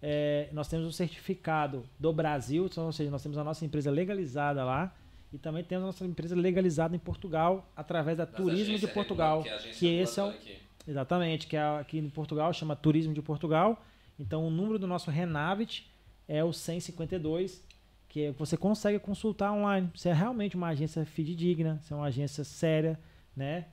É, 0.00 0.48
nós 0.52 0.68
temos 0.68 0.86
um 0.86 0.92
certificado 0.92 1.84
do 1.98 2.12
Brasil, 2.12 2.66
então, 2.66 2.86
ou 2.86 2.92
seja, 2.92 3.10
nós 3.10 3.22
temos 3.22 3.38
a 3.38 3.44
nossa 3.44 3.64
empresa 3.64 3.90
legalizada 3.90 4.62
lá 4.62 4.94
e 5.32 5.38
também 5.38 5.64
temos 5.64 5.82
a 5.82 5.86
nossa 5.86 6.04
empresa 6.04 6.36
legalizada 6.36 6.94
em 6.94 6.98
Portugal 6.98 7.66
através 7.74 8.18
da 8.18 8.24
Das 8.24 8.34
Turismo 8.34 8.78
de 8.78 8.86
Portugal, 8.86 9.42
que, 9.42 9.48
é 9.48 9.52
a 9.52 9.56
agência 9.56 9.78
que 9.78 9.86
esse 9.86 10.20
é 10.20 10.22
o, 10.22 10.28
aqui. 10.28 10.56
Exatamente, 10.86 11.46
que 11.46 11.56
é 11.56 11.62
aqui 11.80 11.98
em 11.98 12.08
Portugal 12.08 12.52
chama 12.52 12.76
Turismo 12.76 13.14
de 13.14 13.22
Portugal. 13.22 13.82
Então 14.18 14.46
o 14.46 14.50
número 14.50 14.78
do 14.78 14.86
nosso 14.86 15.10
Renavit 15.10 15.90
é 16.28 16.42
o 16.44 16.52
152, 16.52 17.62
que 18.08 18.22
é- 18.26 18.32
você 18.32 18.56
consegue 18.56 18.98
consultar 18.98 19.52
online. 19.52 19.90
Se 19.96 20.08
é 20.08 20.12
realmente 20.12 20.56
uma 20.56 20.68
agência 20.68 21.04
fidedigna, 21.04 21.78
se 21.82 21.92
é 21.92 21.96
uma 21.96 22.06
agência 22.06 22.44
séria, 22.44 22.98
né? 23.36 23.66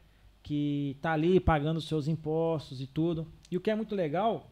Que 0.43 0.97
tá 1.01 1.11
ali 1.13 1.39
pagando 1.39 1.77
os 1.77 1.87
seus 1.87 2.07
impostos 2.07 2.81
e 2.81 2.87
tudo. 2.87 3.27
E 3.51 3.57
o 3.57 3.61
que 3.61 3.69
é 3.69 3.75
muito 3.75 3.93
legal, 3.95 4.49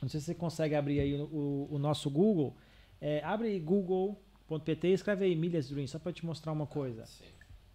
não 0.00 0.08
sei 0.08 0.20
se 0.20 0.26
você 0.26 0.34
consegue 0.34 0.74
abrir 0.74 1.00
aí 1.00 1.14
o, 1.14 1.24
o- 1.24 1.68
o 1.72 1.78
nosso 1.78 2.08
Google. 2.10 2.56
É, 3.00 3.22
abre 3.22 3.48
aí 3.48 3.60
google.pt 3.60 4.88
e 4.88 4.92
escreve 4.94 5.26
aí 5.26 5.36
Milhas 5.36 5.68
Dream, 5.68 5.86
só 5.86 5.98
para 5.98 6.12
te 6.12 6.24
mostrar 6.24 6.52
uma 6.52 6.66
coisa 6.66 7.04
Sim. 7.04 7.24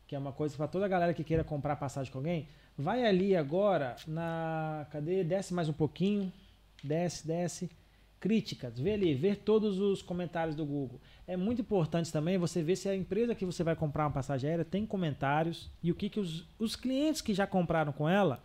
que 0.07 0.15
é 0.15 0.19
uma 0.19 0.31
coisa 0.31 0.57
para 0.57 0.67
toda 0.67 0.85
a 0.85 0.87
galera 0.87 1.13
que 1.13 1.23
queira 1.23 1.43
comprar 1.43 1.75
passagem 1.75 2.11
com 2.11 2.17
alguém, 2.17 2.47
vai 2.75 3.05
ali 3.05 3.35
agora 3.35 3.95
na. 4.07 4.87
Cadê? 4.91 5.23
Desce 5.23 5.53
mais 5.53 5.69
um 5.69 5.73
pouquinho. 5.73 6.33
Desce, 6.83 7.27
desce. 7.27 7.69
Críticas, 8.19 8.77
vê 8.77 8.93
ali, 8.93 9.13
ver 9.13 9.37
todos 9.37 9.79
os 9.79 10.01
comentários 10.01 10.53
do 10.53 10.65
Google. 10.65 10.99
É 11.25 11.37
muito 11.37 11.61
importante 11.61 12.11
também 12.11 12.37
você 12.37 12.61
ver 12.61 12.75
se 12.75 12.89
a 12.89 12.95
empresa 12.95 13.33
que 13.33 13.45
você 13.45 13.63
vai 13.63 13.77
comprar 13.77 14.03
uma 14.03 14.11
passagem 14.11 14.49
aérea 14.49 14.65
tem 14.65 14.85
comentários 14.85 15.71
e 15.81 15.89
o 15.89 15.95
que, 15.95 16.09
que 16.09 16.19
os, 16.19 16.45
os 16.59 16.75
clientes 16.75 17.21
que 17.21 17.33
já 17.33 17.47
compraram 17.47 17.93
com 17.93 18.09
ela 18.09 18.43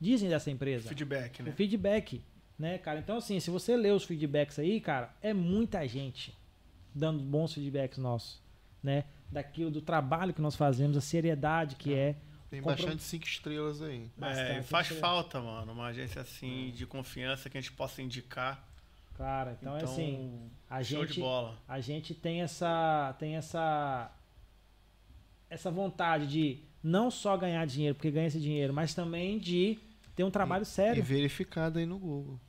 dizem 0.00 0.30
dessa 0.30 0.50
empresa 0.50 0.88
Feedback, 0.88 1.40
o 1.40 1.44
né? 1.44 1.52
feedback, 1.52 2.22
né, 2.58 2.78
cara? 2.78 2.98
Então, 2.98 3.18
assim, 3.18 3.38
se 3.38 3.50
você 3.50 3.76
ler 3.76 3.92
os 3.92 4.04
feedbacks 4.04 4.58
aí, 4.58 4.80
cara, 4.80 5.14
é 5.20 5.34
muita 5.34 5.86
gente 5.86 6.34
dando 6.94 7.22
bons 7.22 7.52
feedbacks 7.52 7.98
nossos, 7.98 8.40
né? 8.82 9.04
Daquilo 9.30 9.70
do 9.70 9.82
trabalho 9.82 10.32
que 10.32 10.40
nós 10.40 10.56
fazemos, 10.56 10.96
a 10.96 11.00
seriedade 11.00 11.76
que 11.76 11.94
é. 11.94 12.16
Tem 12.50 12.60
Compro- 12.60 12.82
bastante 12.82 13.02
cinco 13.04 13.24
estrelas 13.26 13.80
aí. 13.80 14.10
É, 14.16 14.20
bastante 14.20 14.66
faz 14.66 14.86
seriedade. 14.88 15.00
falta, 15.14 15.40
mano, 15.40 15.72
uma 15.72 15.86
agência 15.86 16.20
assim 16.20 16.72
de 16.74 16.84
confiança 16.84 17.48
que 17.48 17.56
a 17.56 17.60
gente 17.60 17.72
possa 17.72 18.02
indicar. 18.02 18.66
Cara, 19.16 19.56
então, 19.60 19.76
é 19.76 19.84
assim, 19.84 20.50
a 20.68 20.82
show 20.82 21.02
gente, 21.02 21.14
de 21.14 21.20
bola. 21.20 21.56
a 21.68 21.78
gente 21.80 22.14
tem 22.14 22.42
essa, 22.42 23.14
tem 23.18 23.36
essa, 23.36 24.10
essa 25.48 25.70
vontade 25.70 26.26
de 26.26 26.58
não 26.82 27.10
só 27.10 27.36
ganhar 27.36 27.64
dinheiro, 27.66 27.94
porque 27.94 28.10
ganha 28.10 28.26
esse 28.26 28.40
dinheiro, 28.40 28.72
mas 28.72 28.94
também 28.94 29.38
de 29.38 29.78
ter 30.16 30.24
um 30.24 30.30
trabalho 30.30 30.62
E 30.62 30.66
sério. 30.66 31.02
verificado 31.04 31.78
aí 31.78 31.86
no 31.86 31.98
Google. 31.98 32.40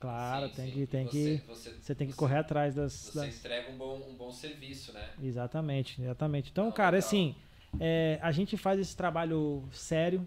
Claro, 0.00 0.48
Sim, 0.48 0.54
tem 0.54 0.66
sim. 0.66 0.72
que, 0.72 0.86
tem 0.86 1.06
Você- 1.06 1.10
que, 1.38 1.46
você- 1.46 1.70
você 1.80 1.94
tem 1.94 2.06
que 2.06 2.12
você- 2.12 2.18
correr 2.18 2.38
atrás 2.38 2.74
das, 2.74 2.92
Você 2.92 3.18
das- 3.18 3.36
entrega 3.38 3.70
um 3.70 3.76
bom, 3.76 3.96
um 4.08 4.14
bom 4.14 4.30
serviço, 4.32 4.92
né? 4.92 5.08
Exatamente, 5.22 6.00
exatamente. 6.00 6.50
Então, 6.50 6.66
Não, 6.66 6.72
cara, 6.72 6.96
legal. 6.96 7.06
assim, 7.06 7.34
é, 7.80 8.18
a 8.22 8.32
gente 8.32 8.56
faz 8.56 8.80
esse 8.80 8.96
trabalho 8.96 9.64
sério, 9.72 10.26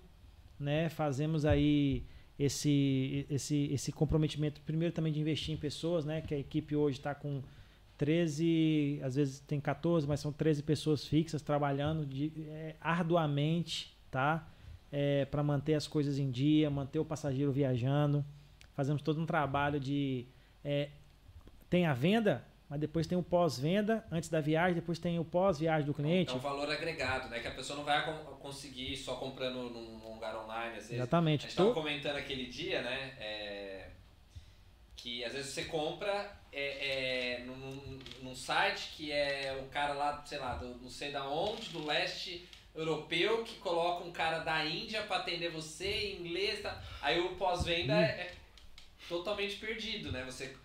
né? 0.59 0.89
Fazemos 0.89 1.45
aí 1.45 2.03
esse, 2.37 3.25
esse, 3.29 3.69
esse 3.71 3.91
comprometimento, 3.91 4.61
primeiro 4.61 4.93
também 4.93 5.11
de 5.11 5.19
investir 5.19 5.53
em 5.53 5.57
pessoas, 5.57 6.05
né? 6.05 6.21
Que 6.21 6.33
a 6.33 6.39
equipe 6.39 6.75
hoje 6.75 6.97
está 6.97 7.13
com 7.13 7.41
13, 7.97 9.01
às 9.03 9.15
vezes 9.15 9.39
tem 9.41 9.59
14, 9.59 10.07
mas 10.07 10.21
são 10.21 10.31
13 10.31 10.63
pessoas 10.63 11.05
fixas 11.05 11.41
trabalhando 11.41 12.05
de, 12.05 12.31
é, 12.47 12.75
arduamente, 12.79 13.97
tá? 14.09 14.47
É, 14.91 15.25
para 15.25 15.43
manter 15.43 15.75
as 15.75 15.87
coisas 15.87 16.17
em 16.17 16.31
dia, 16.31 16.69
manter 16.69 16.99
o 16.99 17.05
passageiro 17.05 17.51
viajando. 17.51 18.25
Fazemos 18.73 19.01
todo 19.01 19.19
um 19.19 19.25
trabalho 19.25 19.79
de. 19.79 20.25
É, 20.63 20.89
tem 21.69 21.85
a 21.85 21.93
venda, 21.93 22.43
mas 22.69 22.79
depois 22.79 23.07
tem 23.07 23.17
o 23.17 23.23
pós-venda, 23.23 24.05
antes 24.11 24.29
da 24.29 24.39
viagem, 24.39 24.75
depois 24.75 24.99
tem 24.99 25.17
o 25.17 25.25
pós-viagem 25.25 25.87
do 25.87 25.93
cliente. 25.93 26.31
É 26.31 26.35
um 26.35 26.39
valor 26.39 26.69
agregado, 26.69 27.27
né? 27.27 27.39
Que 27.39 27.47
a 27.47 27.51
pessoa 27.51 27.77
não 27.77 27.83
vai 27.83 28.05
conseguir 28.39 28.95
só 28.95 29.15
comprando 29.15 29.69
num 29.71 30.13
lugar 30.13 30.35
online, 30.35 30.77
às 30.77 30.83
vezes. 30.83 30.91
Exatamente. 30.91 31.39
A 31.39 31.49
gente 31.49 31.51
estava 31.51 31.73
comentando 31.73 32.17
aquele 32.17 32.45
dia, 32.45 32.83
né? 32.83 33.13
É, 33.17 33.89
que 34.95 35.25
às 35.25 35.33
vezes 35.33 35.51
você 35.51 35.65
compra 35.65 36.31
é, 36.51 37.37
é, 37.37 37.43
num, 37.45 37.99
num, 38.21 38.35
site 38.35 38.93
que 38.95 39.11
é 39.11 39.57
o 39.59 39.69
cara 39.69 39.93
lá, 39.93 40.23
sei 40.23 40.37
lá, 40.37 40.55
do, 40.55 40.67
não 40.75 40.89
sei 40.89 41.11
da 41.11 41.27
onde, 41.27 41.69
do 41.69 41.83
leste 41.83 42.47
europeu, 42.75 43.43
que 43.43 43.55
coloca 43.55 44.03
um 44.03 44.11
cara 44.11 44.39
da 44.39 44.63
Índia 44.63 45.01
para 45.03 45.17
atender 45.17 45.49
você 45.49 45.89
em 45.89 46.19
inglês, 46.19 46.61
tá? 46.61 46.83
aí 47.01 47.19
o 47.19 47.35
pós-venda 47.35 47.95
hum. 47.95 47.99
é 47.99 48.31
totalmente 49.07 49.55
perdido, 49.55 50.11
né? 50.11 50.23
Você 50.25 50.55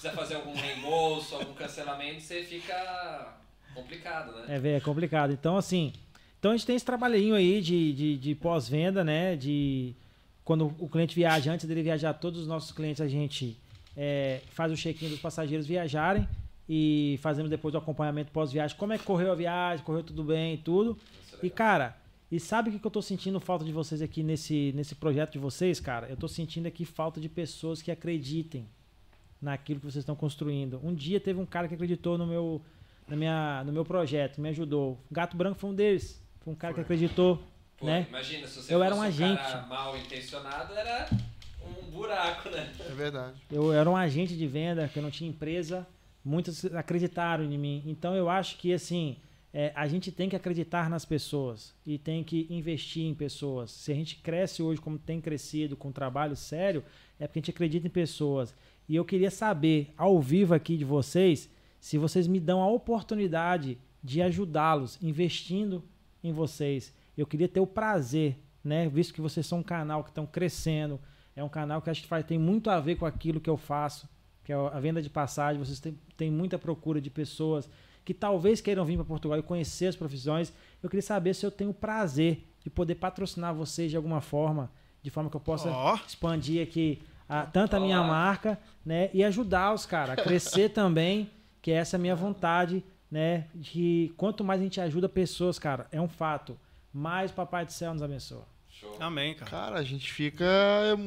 precisa 0.00 0.12
fazer 0.14 0.36
algum 0.36 0.54
reembolso, 0.54 1.34
algum 1.34 1.52
cancelamento, 1.52 2.22
você 2.22 2.42
fica 2.42 3.36
complicado, 3.74 4.32
né? 4.32 4.60
É, 4.64 4.76
é 4.76 4.80
complicado. 4.80 5.32
Então, 5.32 5.58
assim, 5.58 5.92
então 6.38 6.52
a 6.52 6.56
gente 6.56 6.66
tem 6.66 6.74
esse 6.74 6.84
trabalhinho 6.84 7.34
aí 7.34 7.60
de, 7.60 7.92
de, 7.92 8.16
de 8.16 8.34
pós-venda, 8.34 9.04
né? 9.04 9.36
De 9.36 9.94
quando 10.42 10.74
o 10.78 10.88
cliente 10.88 11.14
viaja, 11.14 11.52
antes 11.52 11.66
dele 11.66 11.82
viajar, 11.82 12.14
todos 12.14 12.40
os 12.40 12.48
nossos 12.48 12.72
clientes 12.72 13.02
a 13.02 13.08
gente 13.08 13.58
é, 13.94 14.40
faz 14.52 14.72
o 14.72 14.76
check-in 14.76 15.10
dos 15.10 15.20
passageiros 15.20 15.66
viajarem 15.66 16.26
e 16.66 17.18
fazemos 17.20 17.50
depois 17.50 17.74
o 17.74 17.78
acompanhamento 17.78 18.32
pós-viagem. 18.32 18.76
Como 18.78 18.94
é 18.94 18.98
que 18.98 19.04
correu 19.04 19.30
a 19.30 19.34
viagem? 19.34 19.84
Correu 19.84 20.02
tudo 20.02 20.24
bem 20.24 20.54
e 20.54 20.58
tudo. 20.58 20.96
É 21.42 21.46
e, 21.46 21.50
cara, 21.50 21.94
e 22.32 22.40
sabe 22.40 22.70
o 22.70 22.80
que 22.80 22.86
eu 22.86 22.90
tô 22.90 23.02
sentindo 23.02 23.38
falta 23.38 23.66
de 23.66 23.72
vocês 23.72 24.00
aqui 24.00 24.22
nesse, 24.22 24.72
nesse 24.74 24.94
projeto 24.94 25.32
de 25.32 25.38
vocês, 25.38 25.78
cara? 25.78 26.08
Eu 26.08 26.16
tô 26.16 26.26
sentindo 26.26 26.66
aqui 26.66 26.86
falta 26.86 27.20
de 27.20 27.28
pessoas 27.28 27.82
que 27.82 27.90
acreditem 27.90 28.66
naquilo 29.40 29.80
que 29.80 29.86
vocês 29.86 30.02
estão 30.02 30.16
construindo. 30.16 30.80
Um 30.82 30.94
dia 30.94 31.18
teve 31.18 31.40
um 31.40 31.46
cara 31.46 31.68
que 31.68 31.74
acreditou 31.74 32.18
no 32.18 32.26
meu, 32.26 32.60
na 33.08 33.16
minha, 33.16 33.62
no 33.64 33.72
meu 33.72 33.84
projeto, 33.84 34.40
me 34.40 34.48
ajudou. 34.50 34.92
O 35.10 35.14
Gato 35.14 35.36
Branco 35.36 35.58
foi 35.58 35.70
um 35.70 35.74
deles. 35.74 36.22
Foi 36.40 36.52
um 36.52 36.56
cara 36.56 36.74
foi. 36.74 36.82
que 36.82 36.86
acreditou. 36.86 37.42
Pô, 37.78 37.86
né? 37.86 38.06
Imagina, 38.08 38.46
se 38.46 38.62
você 38.62 38.74
eu 38.74 38.78
fosse 38.78 38.86
era 38.86 38.94
um, 38.94 38.98
um 38.98 39.02
agente. 39.02 39.68
mal 39.68 39.96
intencionado, 39.96 40.74
era 40.74 41.08
um 41.64 41.90
buraco, 41.90 42.50
né? 42.50 42.72
É 42.78 42.92
verdade. 42.92 43.40
Eu 43.50 43.72
era 43.72 43.88
um 43.88 43.96
agente 43.96 44.36
de 44.36 44.46
venda, 44.46 44.88
que 44.88 44.98
eu 44.98 45.02
não 45.02 45.10
tinha 45.10 45.30
empresa. 45.30 45.86
Muitos 46.24 46.64
acreditaram 46.66 47.44
em 47.44 47.56
mim. 47.56 47.82
Então 47.86 48.14
eu 48.14 48.28
acho 48.28 48.58
que 48.58 48.72
assim, 48.74 49.16
é, 49.52 49.72
a 49.74 49.88
gente 49.88 50.12
tem 50.12 50.28
que 50.28 50.36
acreditar 50.36 50.88
nas 50.88 51.04
pessoas 51.04 51.74
e 51.84 51.98
tem 51.98 52.22
que 52.22 52.46
investir 52.50 53.04
em 53.04 53.14
pessoas. 53.14 53.70
Se 53.70 53.90
a 53.90 53.94
gente 53.94 54.16
cresce 54.16 54.62
hoje 54.62 54.80
como 54.80 54.98
tem 54.98 55.20
crescido 55.20 55.76
com 55.76 55.88
um 55.88 55.92
trabalho 55.92 56.36
sério, 56.36 56.84
é 57.18 57.26
porque 57.26 57.38
a 57.38 57.42
gente 57.42 57.50
acredita 57.50 57.86
em 57.86 57.90
pessoas. 57.90 58.54
E 58.90 58.96
eu 58.96 59.04
queria 59.04 59.30
saber, 59.30 59.94
ao 59.96 60.20
vivo 60.20 60.52
aqui 60.52 60.76
de 60.76 60.84
vocês, 60.84 61.48
se 61.78 61.96
vocês 61.96 62.26
me 62.26 62.40
dão 62.40 62.60
a 62.60 62.68
oportunidade 62.68 63.78
de 64.02 64.20
ajudá-los 64.20 64.98
investindo 65.00 65.84
em 66.24 66.32
vocês. 66.32 66.92
Eu 67.16 67.24
queria 67.24 67.46
ter 67.46 67.60
o 67.60 67.66
prazer, 67.68 68.36
né? 68.64 68.88
Visto 68.88 69.14
que 69.14 69.20
vocês 69.20 69.46
são 69.46 69.60
um 69.60 69.62
canal 69.62 70.02
que 70.02 70.10
estão 70.10 70.26
crescendo, 70.26 70.98
é 71.36 71.44
um 71.44 71.48
canal 71.48 71.80
que 71.80 71.88
acho 71.88 72.02
que 72.02 72.08
faz, 72.08 72.26
tem 72.26 72.36
muito 72.36 72.68
a 72.68 72.80
ver 72.80 72.96
com 72.96 73.06
aquilo 73.06 73.40
que 73.40 73.48
eu 73.48 73.56
faço, 73.56 74.08
que 74.42 74.52
é 74.52 74.56
a 74.56 74.80
venda 74.80 75.00
de 75.00 75.08
passagem. 75.08 75.64
Vocês 75.64 75.78
têm, 75.78 75.96
têm 76.16 76.28
muita 76.28 76.58
procura 76.58 77.00
de 77.00 77.10
pessoas 77.10 77.70
que 78.04 78.12
talvez 78.12 78.60
queiram 78.60 78.84
vir 78.84 78.96
para 78.96 79.04
Portugal 79.04 79.38
e 79.38 79.42
conhecer 79.44 79.86
as 79.86 79.94
profissões. 79.94 80.52
Eu 80.82 80.90
queria 80.90 81.00
saber 81.00 81.32
se 81.34 81.46
eu 81.46 81.52
tenho 81.52 81.70
o 81.70 81.74
prazer 81.74 82.44
de 82.60 82.68
poder 82.68 82.96
patrocinar 82.96 83.54
vocês 83.54 83.88
de 83.88 83.96
alguma 83.96 84.20
forma, 84.20 84.68
de 85.00 85.10
forma 85.10 85.30
que 85.30 85.36
eu 85.36 85.40
possa 85.40 85.70
oh. 85.70 85.94
expandir 86.04 86.60
aqui 86.60 87.00
a, 87.30 87.42
tanto 87.46 87.76
a 87.76 87.80
minha 87.80 88.02
marca, 88.02 88.58
né, 88.84 89.08
e 89.14 89.22
ajudar 89.22 89.72
os 89.72 89.86
caras 89.86 90.18
a 90.18 90.22
crescer 90.22 90.70
também, 90.74 91.30
que 91.62 91.70
essa 91.70 91.96
é 91.96 91.98
a 91.98 92.00
minha 92.00 92.16
vontade, 92.16 92.82
né, 93.10 93.46
de 93.54 94.12
quanto 94.16 94.42
mais 94.42 94.60
a 94.60 94.64
gente 94.64 94.80
ajuda 94.80 95.08
pessoas, 95.08 95.58
cara, 95.58 95.86
é 95.92 96.00
um 96.00 96.08
fato, 96.08 96.58
mais 96.92 97.30
o 97.30 97.34
Papai 97.34 97.64
do 97.64 97.72
Céu 97.72 97.92
nos 97.92 98.02
abençoa. 98.02 98.44
Show. 98.80 98.96
Amém, 98.98 99.34
cara. 99.34 99.50
Cara, 99.50 99.78
a 99.78 99.82
gente 99.82 100.10
fica. 100.10 100.44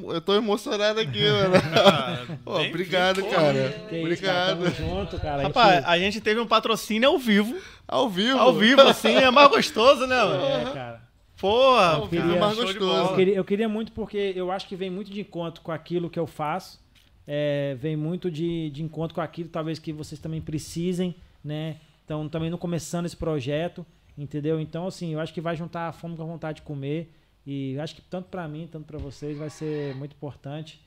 Eu 0.07 0.21
tô 0.21 0.35
emocionado 0.35 0.99
aqui, 0.99 1.23
mano. 1.27 1.53
Cara, 1.73 2.39
Pô, 2.45 2.59
obrigado, 2.59 3.23
cara. 3.25 3.69
Que 3.89 3.99
obrigado. 3.99 4.67
Isso, 4.67 4.75
junto, 4.75 5.19
cara. 5.19 5.41
Rapaz, 5.41 5.71
a 5.71 5.75
gente... 5.77 5.87
a 5.87 5.97
gente... 5.97 6.21
teve 6.21 6.39
um 6.39 6.45
patrocínio 6.45 7.09
ao 7.09 7.17
vivo. 7.17 7.59
Ao 7.87 8.07
vivo? 8.07 8.37
Ao 8.37 8.53
vivo, 8.53 8.81
assim, 8.81 9.15
é 9.15 9.31
mais 9.31 9.49
gostoso, 9.49 10.05
né, 10.05 10.23
mano? 10.23 10.45
É, 10.45 10.71
cara. 10.71 11.02
Porra, 11.37 11.99
eu 11.99 12.07
queria, 12.07 12.39
mais 12.39 12.55
gostoso. 12.55 13.09
Eu 13.11 13.15
queria, 13.15 13.35
eu 13.35 13.43
queria, 13.43 13.69
muito 13.69 13.91
porque 13.91 14.33
eu 14.35 14.51
acho 14.51 14.67
que 14.67 14.75
vem 14.75 14.89
muito 14.89 15.11
de 15.11 15.21
encontro 15.21 15.61
com 15.61 15.71
aquilo 15.71 16.09
que 16.09 16.19
eu 16.19 16.27
faço. 16.27 16.81
É, 17.25 17.75
vem 17.79 17.95
muito 17.95 18.29
de, 18.29 18.69
de 18.69 18.83
encontro 18.83 19.15
com 19.15 19.21
aquilo, 19.21 19.49
talvez 19.49 19.79
que 19.79 19.93
vocês 19.93 20.19
também 20.19 20.41
precisem, 20.41 21.15
né? 21.43 21.77
Então, 22.05 22.27
também 22.27 22.49
não 22.49 22.57
começando 22.57 23.05
esse 23.05 23.15
projeto, 23.15 23.85
entendeu? 24.17 24.59
Então, 24.59 24.87
assim, 24.87 25.13
eu 25.13 25.19
acho 25.19 25.33
que 25.33 25.41
vai 25.41 25.55
juntar 25.55 25.87
a 25.87 25.93
fome 25.93 26.15
com 26.15 26.23
a 26.23 26.25
vontade 26.25 26.57
de 26.57 26.61
comer. 26.63 27.13
E 27.45 27.77
acho 27.79 27.95
que 27.95 28.01
tanto 28.01 28.29
para 28.29 28.47
mim, 28.47 28.67
tanto 28.71 28.85
para 28.85 28.97
vocês 28.97 29.37
vai 29.37 29.49
ser 29.49 29.95
muito 29.95 30.13
importante. 30.13 30.81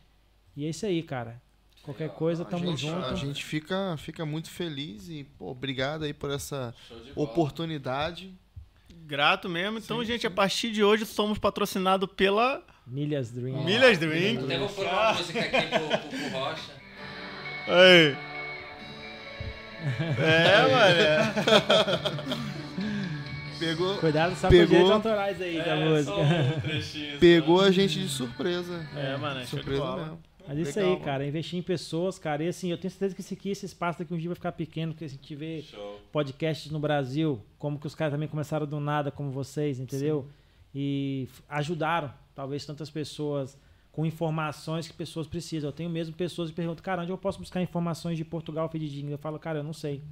E 0.57 0.65
é 0.65 0.71
isso 0.71 0.87
aí, 0.87 1.03
cara. 1.03 1.41
Qualquer 1.83 2.11
coisa, 2.11 2.45
tamo 2.45 2.67
gente, 2.67 2.81
junto. 2.81 3.05
A 3.05 3.15
gente 3.15 3.45
fica, 3.45 3.97
fica 3.99 4.27
muito 4.27 4.51
feliz 4.51 5.09
e, 5.09 5.23
pô, 5.23 5.51
obrigado 5.51 6.05
aí 6.05 6.13
por 6.13 6.31
essa 6.31 6.75
oportunidade. 7.15 8.35
Grato 9.07 9.49
mesmo. 9.49 9.79
Então, 9.79 10.01
Sim. 10.01 10.07
gente, 10.07 10.27
a 10.27 10.31
partir 10.31 10.73
de 10.73 10.83
hoje 10.83 11.07
somos 11.07 11.39
patrocinados 11.39 12.09
pela 12.17 12.61
Milhas 12.85 13.31
Dream. 13.31 13.63
Milhas 13.63 13.99
Dream. 13.99 14.45
Até 14.45 14.59
vou 14.59 14.69
pôr 14.69 14.85
uma 14.85 15.13
música 15.13 15.41
aqui 15.41 15.69
pro, 15.69 15.89
pro, 15.89 15.99
pro 16.09 16.39
Rocha. 16.39 16.73
Aí. 17.69 18.17
É, 20.19 20.63
mano. 20.73 22.07
Pegou. 23.61 23.97
Cuidado 23.99 24.35
só 24.35 24.49
pegou, 24.49 24.67
com 24.67 24.71
direitos 24.71 24.91
autorais 24.91 25.41
aí 25.41 25.59
é, 25.59 25.63
da 25.63 25.77
música. 25.77 26.17
Um 26.17 27.19
pegou 27.21 27.61
a 27.61 27.71
gente 27.71 28.01
de 28.01 28.09
surpresa. 28.09 28.85
É, 28.97 29.17
mano, 29.17 29.41
é 29.41 29.45
surpresa 29.45 29.97
mesmo. 29.97 30.19
Mas 30.47 30.59
isso 30.59 30.79
Legal, 30.79 30.95
aí, 30.95 31.01
cara, 31.01 31.19
mano. 31.19 31.29
investir 31.29 31.59
em 31.59 31.63
pessoas, 31.63 32.19
cara. 32.19 32.45
E 32.45 32.49
assim, 32.49 32.71
eu 32.71 32.79
tenho 32.79 32.91
certeza 32.91 33.15
que 33.15 33.21
esse 33.21 33.35
aqui, 33.35 33.51
esse 33.51 33.67
espaço 33.67 33.99
daqui 33.99 34.15
um 34.15 34.19
dia 34.19 34.29
vai 34.29 34.35
ficar 34.35 34.53
pequeno, 34.53 34.93
porque 34.93 35.05
a 35.05 35.09
gente 35.09 35.35
vê 35.35 35.63
Show. 35.63 36.01
podcasts 36.13 36.71
no 36.71 36.79
Brasil, 36.79 37.41
como 37.59 37.79
que 37.79 37.87
os 37.87 37.95
caras 37.95 38.13
também 38.13 38.29
começaram 38.29 38.67
do 38.67 38.79
nada, 38.79 39.11
como 39.11 39.31
vocês, 39.31 39.81
entendeu? 39.81 40.23
Sim. 40.23 40.29
E 40.75 41.29
ajudaram, 41.49 42.13
talvez, 42.35 42.65
tantas 42.65 42.91
pessoas 42.91 43.59
com 43.91 44.05
informações 44.05 44.87
que 44.87 44.93
pessoas 44.93 45.27
precisam. 45.27 45.69
Eu 45.69 45.73
tenho 45.73 45.89
mesmo 45.89 46.15
pessoas 46.15 46.51
que 46.51 46.55
perguntam, 46.55 46.85
cara, 46.85 47.03
onde 47.03 47.11
eu 47.11 47.17
posso 47.17 47.39
buscar 47.39 47.63
informações 47.63 48.19
de 48.19 48.25
Portugal 48.25 48.69
Fedidinho? 48.69 49.11
Eu 49.11 49.19
falo, 49.19 49.39
cara, 49.39 49.61
eu 49.61 49.65
não 49.65 49.73
sei. 49.73 50.03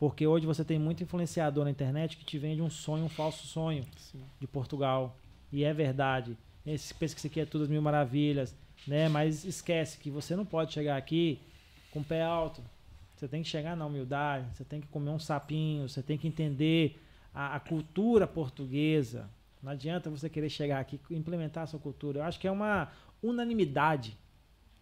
Porque 0.00 0.26
hoje 0.26 0.46
você 0.46 0.64
tem 0.64 0.78
muito 0.78 1.02
influenciador 1.02 1.64
na 1.64 1.70
internet 1.70 2.16
que 2.16 2.24
te 2.24 2.38
vende 2.38 2.60
um 2.60 2.70
sonho, 2.70 3.04
um 3.04 3.08
falso 3.08 3.46
sonho 3.46 3.84
Sim. 3.96 4.20
de 4.40 4.46
Portugal. 4.46 5.16
E 5.52 5.62
é 5.62 5.72
verdade. 5.72 6.36
Esse, 6.66 6.92
pensa 6.92 7.14
que 7.14 7.20
isso 7.20 7.26
aqui 7.26 7.40
é 7.40 7.44
tudo 7.46 7.64
as 7.64 7.70
mil 7.70 7.80
maravilhas, 7.80 8.56
né? 8.86 9.08
Mas 9.08 9.44
esquece 9.44 9.98
que 9.98 10.10
você 10.10 10.36
não 10.36 10.44
pode 10.44 10.72
chegar 10.72 10.96
aqui 10.96 11.40
com 11.90 12.00
o 12.00 12.04
pé 12.04 12.22
alto. 12.22 12.62
Você 13.16 13.28
tem 13.28 13.42
que 13.42 13.48
chegar 13.48 13.76
na 13.76 13.84
humildade, 13.84 14.46
você 14.54 14.64
tem 14.64 14.80
que 14.80 14.86
comer 14.88 15.10
um 15.10 15.18
sapinho, 15.18 15.88
você 15.88 16.02
tem 16.02 16.16
que 16.16 16.26
entender 16.26 17.00
a, 17.34 17.56
a 17.56 17.60
cultura 17.60 18.26
portuguesa. 18.26 19.28
Não 19.62 19.72
adianta 19.72 20.08
você 20.08 20.28
querer 20.30 20.48
chegar 20.48 20.80
aqui 20.80 20.98
e 21.10 21.16
implementar 21.16 21.64
a 21.64 21.66
sua 21.66 21.78
cultura. 21.78 22.20
Eu 22.20 22.24
acho 22.24 22.40
que 22.40 22.48
é 22.48 22.50
uma 22.50 22.90
unanimidade 23.22 24.16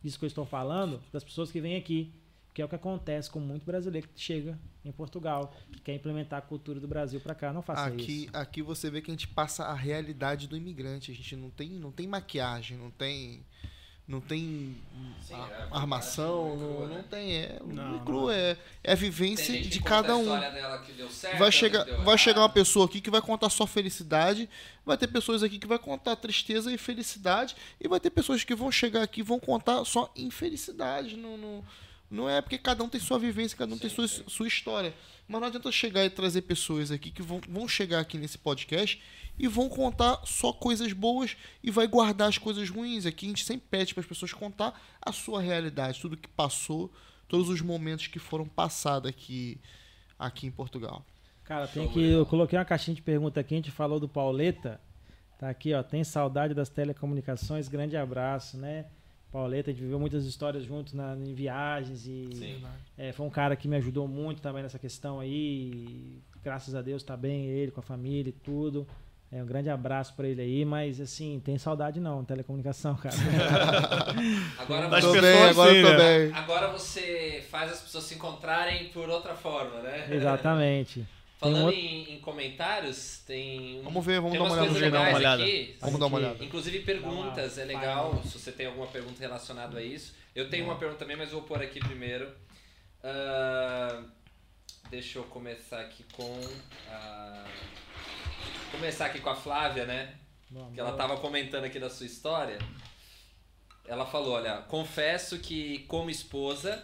isso 0.02 0.18
que 0.18 0.24
eu 0.24 0.28
estou 0.28 0.46
falando 0.46 1.02
das 1.12 1.24
pessoas 1.24 1.50
que 1.50 1.60
vêm 1.60 1.76
aqui. 1.76 2.12
Que 2.54 2.62
é 2.62 2.64
o 2.64 2.68
que 2.68 2.74
acontece 2.74 3.30
com 3.30 3.38
muito 3.38 3.64
brasileiro 3.64 4.08
que 4.08 4.20
chega 4.20 4.58
em 4.84 4.90
Portugal, 4.90 5.54
que 5.70 5.80
quer 5.80 5.94
implementar 5.94 6.40
a 6.40 6.42
cultura 6.42 6.80
do 6.80 6.88
Brasil 6.88 7.20
para 7.20 7.32
cá. 7.32 7.52
Não 7.52 7.62
faça 7.62 7.84
aqui, 7.84 8.24
isso. 8.24 8.36
Aqui 8.36 8.62
você 8.62 8.90
vê 8.90 9.00
que 9.00 9.10
a 9.10 9.14
gente 9.14 9.28
passa 9.28 9.64
a 9.64 9.74
realidade 9.74 10.48
do 10.48 10.56
imigrante. 10.56 11.12
A 11.12 11.14
gente 11.14 11.36
não 11.36 11.50
tem, 11.50 11.70
não 11.70 11.92
tem 11.92 12.08
maquiagem, 12.08 12.76
não 12.76 12.90
tem 12.90 13.44
não 14.09 14.22
tem 14.22 14.74
Sim, 15.20 15.35
é 15.35 15.68
armação, 15.70 16.56
não, 16.56 16.89
né? 16.89 16.97
não 16.97 17.02
tem, 17.02 17.36
é 17.36 17.60
não, 17.62 18.02
cru, 18.02 18.22
não. 18.22 18.30
é, 18.30 18.56
é 18.82 18.93
a 18.93 18.94
vivência 18.94 19.60
de 19.60 19.82
cada 19.82 20.16
um. 20.16 20.24
Certo, 21.10 21.39
vai 21.39 21.52
chegar, 21.52 21.85
vai 22.02 22.16
chegar 22.16 22.40
uma 22.40 22.48
pessoa 22.48 22.86
aqui 22.86 23.02
que 23.02 23.10
vai 23.10 23.20
contar 23.20 23.51
só 23.51 23.66
felicidade, 23.66 24.48
vai 24.86 24.97
ter 24.97 25.09
pessoas 25.09 25.43
aqui 25.43 25.59
que 25.59 25.66
vai 25.66 25.78
contar 25.78 26.16
tristeza 26.16 26.72
e 26.72 26.78
felicidade, 26.78 27.55
e 27.78 27.86
vai 27.86 28.01
ter 28.01 28.09
pessoas 28.09 28.43
que 28.43 28.55
vão 28.55 28.72
chegar 28.72 29.02
aqui 29.02 29.20
e 29.20 29.22
vão 29.22 29.39
contar 29.39 29.85
só 29.85 30.10
infelicidade 30.16 31.14
no, 31.14 31.36
no 31.36 31.64
Não 32.10 32.28
é 32.28 32.40
porque 32.40 32.56
cada 32.56 32.82
um 32.82 32.89
tem 32.89 33.01
sua 33.01 33.18
vivência, 33.18 33.56
cada 33.56 33.74
um 33.74 33.78
tem 33.78 33.90
Sim, 33.90 33.97
sua, 33.97 34.09
sim. 34.09 34.24
sua 34.26 34.48
história. 34.48 34.94
Mas 35.26 35.40
não 35.40 35.48
adianta 35.48 35.70
chegar 35.70 36.05
e 36.05 36.10
trazer 36.10 36.43
pessoas 36.43 36.90
aqui 36.90 37.10
que 37.10 37.22
vão, 37.22 37.40
vão 37.47 37.68
chegar 37.68 38.01
aqui 38.01 38.16
nesse 38.16 38.39
podcast 38.39 39.01
e 39.39 39.47
vão 39.47 39.68
contar 39.68 40.22
só 40.24 40.52
coisas 40.52 40.93
boas 40.94 41.36
e 41.62 41.70
vai 41.70 41.86
guardar 41.86 42.28
as 42.28 42.39
coisas 42.39 42.70
ruins. 42.70 43.05
Aqui 43.05 43.26
a 43.26 43.28
gente 43.28 43.44
sempre 43.44 43.66
pede 43.70 43.93
para 43.93 44.01
as 44.01 44.06
pessoas 44.06 44.32
contar 44.32 44.80
a 45.02 45.12
sua 45.12 45.43
realidade, 45.43 46.01
tudo 46.01 46.16
que 46.16 46.28
passou, 46.28 46.90
todos 47.28 47.51
os 47.51 47.60
momentos 47.60 48.06
que 48.06 48.18
foram 48.18 48.48
passados 48.48 49.09
aqui, 49.09 49.60
aqui 50.18 50.47
em 50.47 50.51
Portugal. 50.51 51.05
Cara, 51.44 51.68
tem 51.68 51.85
Show, 51.85 51.93
que. 51.93 52.01
legal. 52.01 52.18
Eu 52.20 52.26
coloquei 52.26 52.59
uma 52.59 52.64
caixinha 52.64 52.94
de 52.94 53.02
pergunta 53.02 53.39
aqui, 53.40 53.55
a 53.55 53.59
gente 53.59 53.70
falou 53.70 54.01
do 54.01 54.09
Pauleta. 54.09 54.80
Tá 55.39 55.48
aqui, 55.51 55.72
ó. 55.72 55.82
Tem 55.82 56.02
saudade 56.02 56.52
das 56.52 56.68
telecomunicações, 56.68 57.68
grande 57.68 57.97
abraço, 57.97 58.56
né? 58.56 58.86
Pauleta, 59.30 59.70
a 59.70 59.72
gente 59.72 59.82
viveu 59.82 59.98
muitas 60.00 60.24
histórias 60.24 60.64
juntos 60.64 60.94
na, 60.94 61.14
em 61.14 61.34
viagens 61.34 62.06
e 62.06 62.28
Sim. 62.32 62.62
é, 62.96 63.12
foi 63.12 63.26
um 63.26 63.30
cara 63.30 63.55
que 63.56 63.68
me 63.68 63.76
ajudou 63.76 64.09
muito 64.09 64.40
também 64.40 64.62
nessa 64.62 64.78
questão 64.78 65.20
aí. 65.20 65.30
e 65.30 66.22
graças 66.42 66.74
a 66.74 66.80
Deus 66.80 67.02
tá 67.02 67.16
bem 67.16 67.46
ele, 67.46 67.70
com 67.70 67.80
a 67.80 67.82
família 67.82 68.30
e 68.30 68.32
tudo. 68.32 68.86
É, 69.30 69.42
um 69.42 69.46
grande 69.46 69.68
abraço 69.68 70.14
pra 70.14 70.26
ele 70.26 70.40
aí, 70.40 70.64
mas 70.64 70.98
assim, 71.02 71.38
tem 71.44 71.59
saudade 71.59 72.00
não, 72.00 72.24
telecomunicação, 72.24 72.96
cara. 72.96 73.14
Agora, 74.59 74.88
Das 74.88 75.05
tô 75.05 75.10
você, 75.10 75.20
bem, 75.20 75.32
pessoas, 75.32 75.50
agora 75.50 75.70
sim, 75.70 75.76
eu 75.76 75.86
tô 75.86 75.92
né? 75.92 76.18
bem. 76.18 76.32
agora 76.34 76.68
você 76.72 77.44
faz 77.50 77.72
as 77.72 77.80
pessoas 77.82 78.05
se 78.05 78.14
encontrarem 78.14 78.88
por 78.88 79.06
outra 79.10 79.34
forma, 79.34 79.80
né? 79.82 80.09
Exatamente. 80.10 81.06
Falando 81.39 81.66
outro- 81.66 81.78
em, 81.81 82.15
em 82.15 82.20
comentários, 82.20 83.23
tem. 83.27 83.81
Vamos 83.82 84.05
ver, 84.05 84.20
vamos 84.20 84.36
dar 84.36 84.44
uma 84.44 84.52
olhada 84.55 84.66
Vamos 84.69 84.81
dar 84.81 84.89
uma 84.89 84.98
legais 84.98 85.16
olhada. 85.16 85.43
aqui. 85.44 85.77
Vamos 85.81 86.01
dar 86.01 86.06
uma 86.06 86.16
olhada. 86.19 86.44
Inclusive 86.44 86.81
perguntas, 86.81 87.59
é 87.59 87.65
legal 87.65 88.20
se 88.24 88.39
você 88.39 88.51
tem 88.52 88.66
alguma 88.66 88.89
pergunta 88.89 89.20
relacionada 89.20 89.78
a 89.78 89.82
isso. 89.82 90.15
Eu 90.35 90.51
tenho 90.51 90.65
uma 90.65 90.77
pergunta 90.77 90.98
também, 90.98 91.16
mas 91.16 91.31
eu 91.32 91.39
vou 91.39 91.47
pôr 91.48 91.62
aqui 91.62 91.78
primeiro. 91.81 92.28
Ah, 93.02 94.02
deixa 94.90 95.19
eu 95.19 95.24
começar 95.24 95.81
aqui 95.81 96.05
com 96.12 96.40
a... 96.90 97.44
Começar 98.73 99.06
aqui 99.06 99.20
com 99.20 99.31
a 99.31 99.36
Flávia, 99.36 99.85
né? 99.86 100.15
Que 100.74 100.81
ela 100.81 100.93
tava 100.93 101.16
comentando 101.19 101.65
aqui 101.65 101.78
da 101.78 101.89
sua 101.90 102.06
história. 102.06 102.59
Ela 103.86 104.05
falou, 104.05 104.32
olha, 104.35 104.59
confesso 104.69 105.39
que 105.39 105.81
como 105.89 106.10
esposa, 106.10 106.82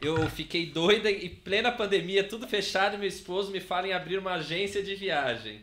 eu 0.00 0.28
fiquei 0.30 0.66
doida 0.66 1.10
em 1.10 1.28
plena 1.28 1.72
pandemia, 1.72 2.24
tudo 2.24 2.46
fechado, 2.46 2.94
e 2.94 2.98
meu 2.98 3.08
esposo 3.08 3.50
me 3.50 3.60
fala 3.60 3.88
em 3.88 3.92
abrir 3.92 4.18
uma 4.18 4.34
agência 4.34 4.82
de 4.82 4.94
viagem. 4.94 5.62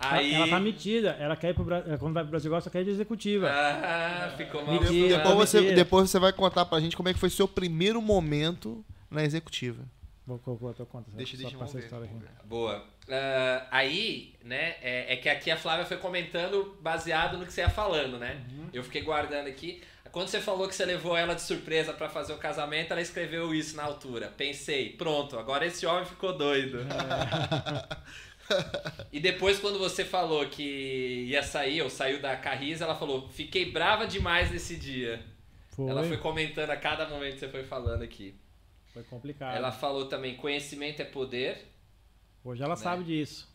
Ela- 0.00 0.12
Aí... 0.14 0.34
Ela 0.34 0.48
tá 0.48 0.60
metida, 0.60 1.10
ela 1.18 1.36
quer 1.36 1.50
ir 1.50 1.54
pro 1.54 1.64
Brasil, 1.64 1.98
quando 1.98 2.14
vai 2.14 2.22
pro 2.22 2.30
Brasil, 2.30 2.52
ela 2.52 2.60
só 2.60 2.70
quer 2.70 2.82
ir 2.82 2.84
de 2.84 2.90
executiva. 2.90 3.48
Ah, 3.50 4.32
ficou 4.36 4.64
mal 4.64 4.76
acostumado. 4.76 5.08
Depois 5.08 5.34
você, 5.36 5.72
depois 5.74 6.10
você 6.10 6.18
vai 6.18 6.32
contar 6.32 6.64
pra 6.66 6.78
gente 6.80 6.96
como 6.96 7.08
é 7.08 7.12
que 7.14 7.18
foi 7.18 7.30
seu 7.30 7.48
primeiro 7.48 8.00
momento 8.00 8.84
na 9.10 9.24
executiva. 9.24 9.82
Vou, 10.24 10.38
vou, 10.44 10.56
vou, 10.56 10.74
eu 10.78 10.84
conto, 10.86 11.10
Deixa, 11.12 11.36
só 11.36 11.42
deixa, 11.42 11.56
passa 11.56 11.72
vamos 11.72 11.82
a 11.82 11.86
história 11.86 12.04
aqui. 12.04 12.46
Boa. 12.46 12.84
Ah, 13.10 13.66
aí, 13.70 14.34
né, 14.44 14.74
é, 14.82 15.14
é 15.14 15.16
que 15.16 15.28
aqui 15.28 15.50
a 15.50 15.56
Flávia 15.56 15.86
foi 15.86 15.96
comentando 15.96 16.76
baseado 16.82 17.38
no 17.38 17.46
que 17.46 17.52
você 17.52 17.62
ia 17.62 17.70
falando, 17.70 18.18
né? 18.18 18.40
Eu 18.72 18.84
fiquei 18.84 19.00
guardando 19.02 19.46
aqui. 19.48 19.82
Quando 20.18 20.30
você 20.30 20.40
falou 20.40 20.66
que 20.66 20.74
você 20.74 20.84
levou 20.84 21.16
ela 21.16 21.32
de 21.32 21.42
surpresa 21.42 21.92
pra 21.92 22.08
fazer 22.08 22.32
o 22.32 22.38
casamento, 22.38 22.90
ela 22.90 23.00
escreveu 23.00 23.54
isso 23.54 23.76
na 23.76 23.84
altura. 23.84 24.26
Pensei, 24.36 24.90
pronto, 24.94 25.38
agora 25.38 25.64
esse 25.64 25.86
homem 25.86 26.04
ficou 26.04 26.36
doido. 26.36 26.78
e 29.12 29.20
depois, 29.20 29.60
quando 29.60 29.78
você 29.78 30.04
falou 30.04 30.44
que 30.48 31.26
ia 31.28 31.40
sair, 31.44 31.82
ou 31.82 31.88
saiu 31.88 32.20
da 32.20 32.36
Carris, 32.36 32.80
ela 32.80 32.96
falou: 32.96 33.28
Fiquei 33.28 33.70
brava 33.70 34.08
demais 34.08 34.50
nesse 34.50 34.74
dia. 34.74 35.24
Foi, 35.68 35.88
Ela 35.88 36.02
foi 36.02 36.16
comentando 36.16 36.70
a 36.70 36.76
cada 36.76 37.08
momento 37.08 37.34
que 37.34 37.38
você 37.38 37.48
foi 37.48 37.62
falando 37.62 38.02
aqui. 38.02 38.34
foi 38.92 39.04
complicado. 39.04 39.54
Ela 39.54 39.70
falou 39.70 40.06
também: 40.06 40.34
conhecimento 40.34 41.00
é 41.00 41.04
poder. 41.04 41.64
Hoje 42.42 42.60
ela 42.60 42.74
né? 42.74 42.82
sabe 42.82 43.04
disso. 43.04 43.47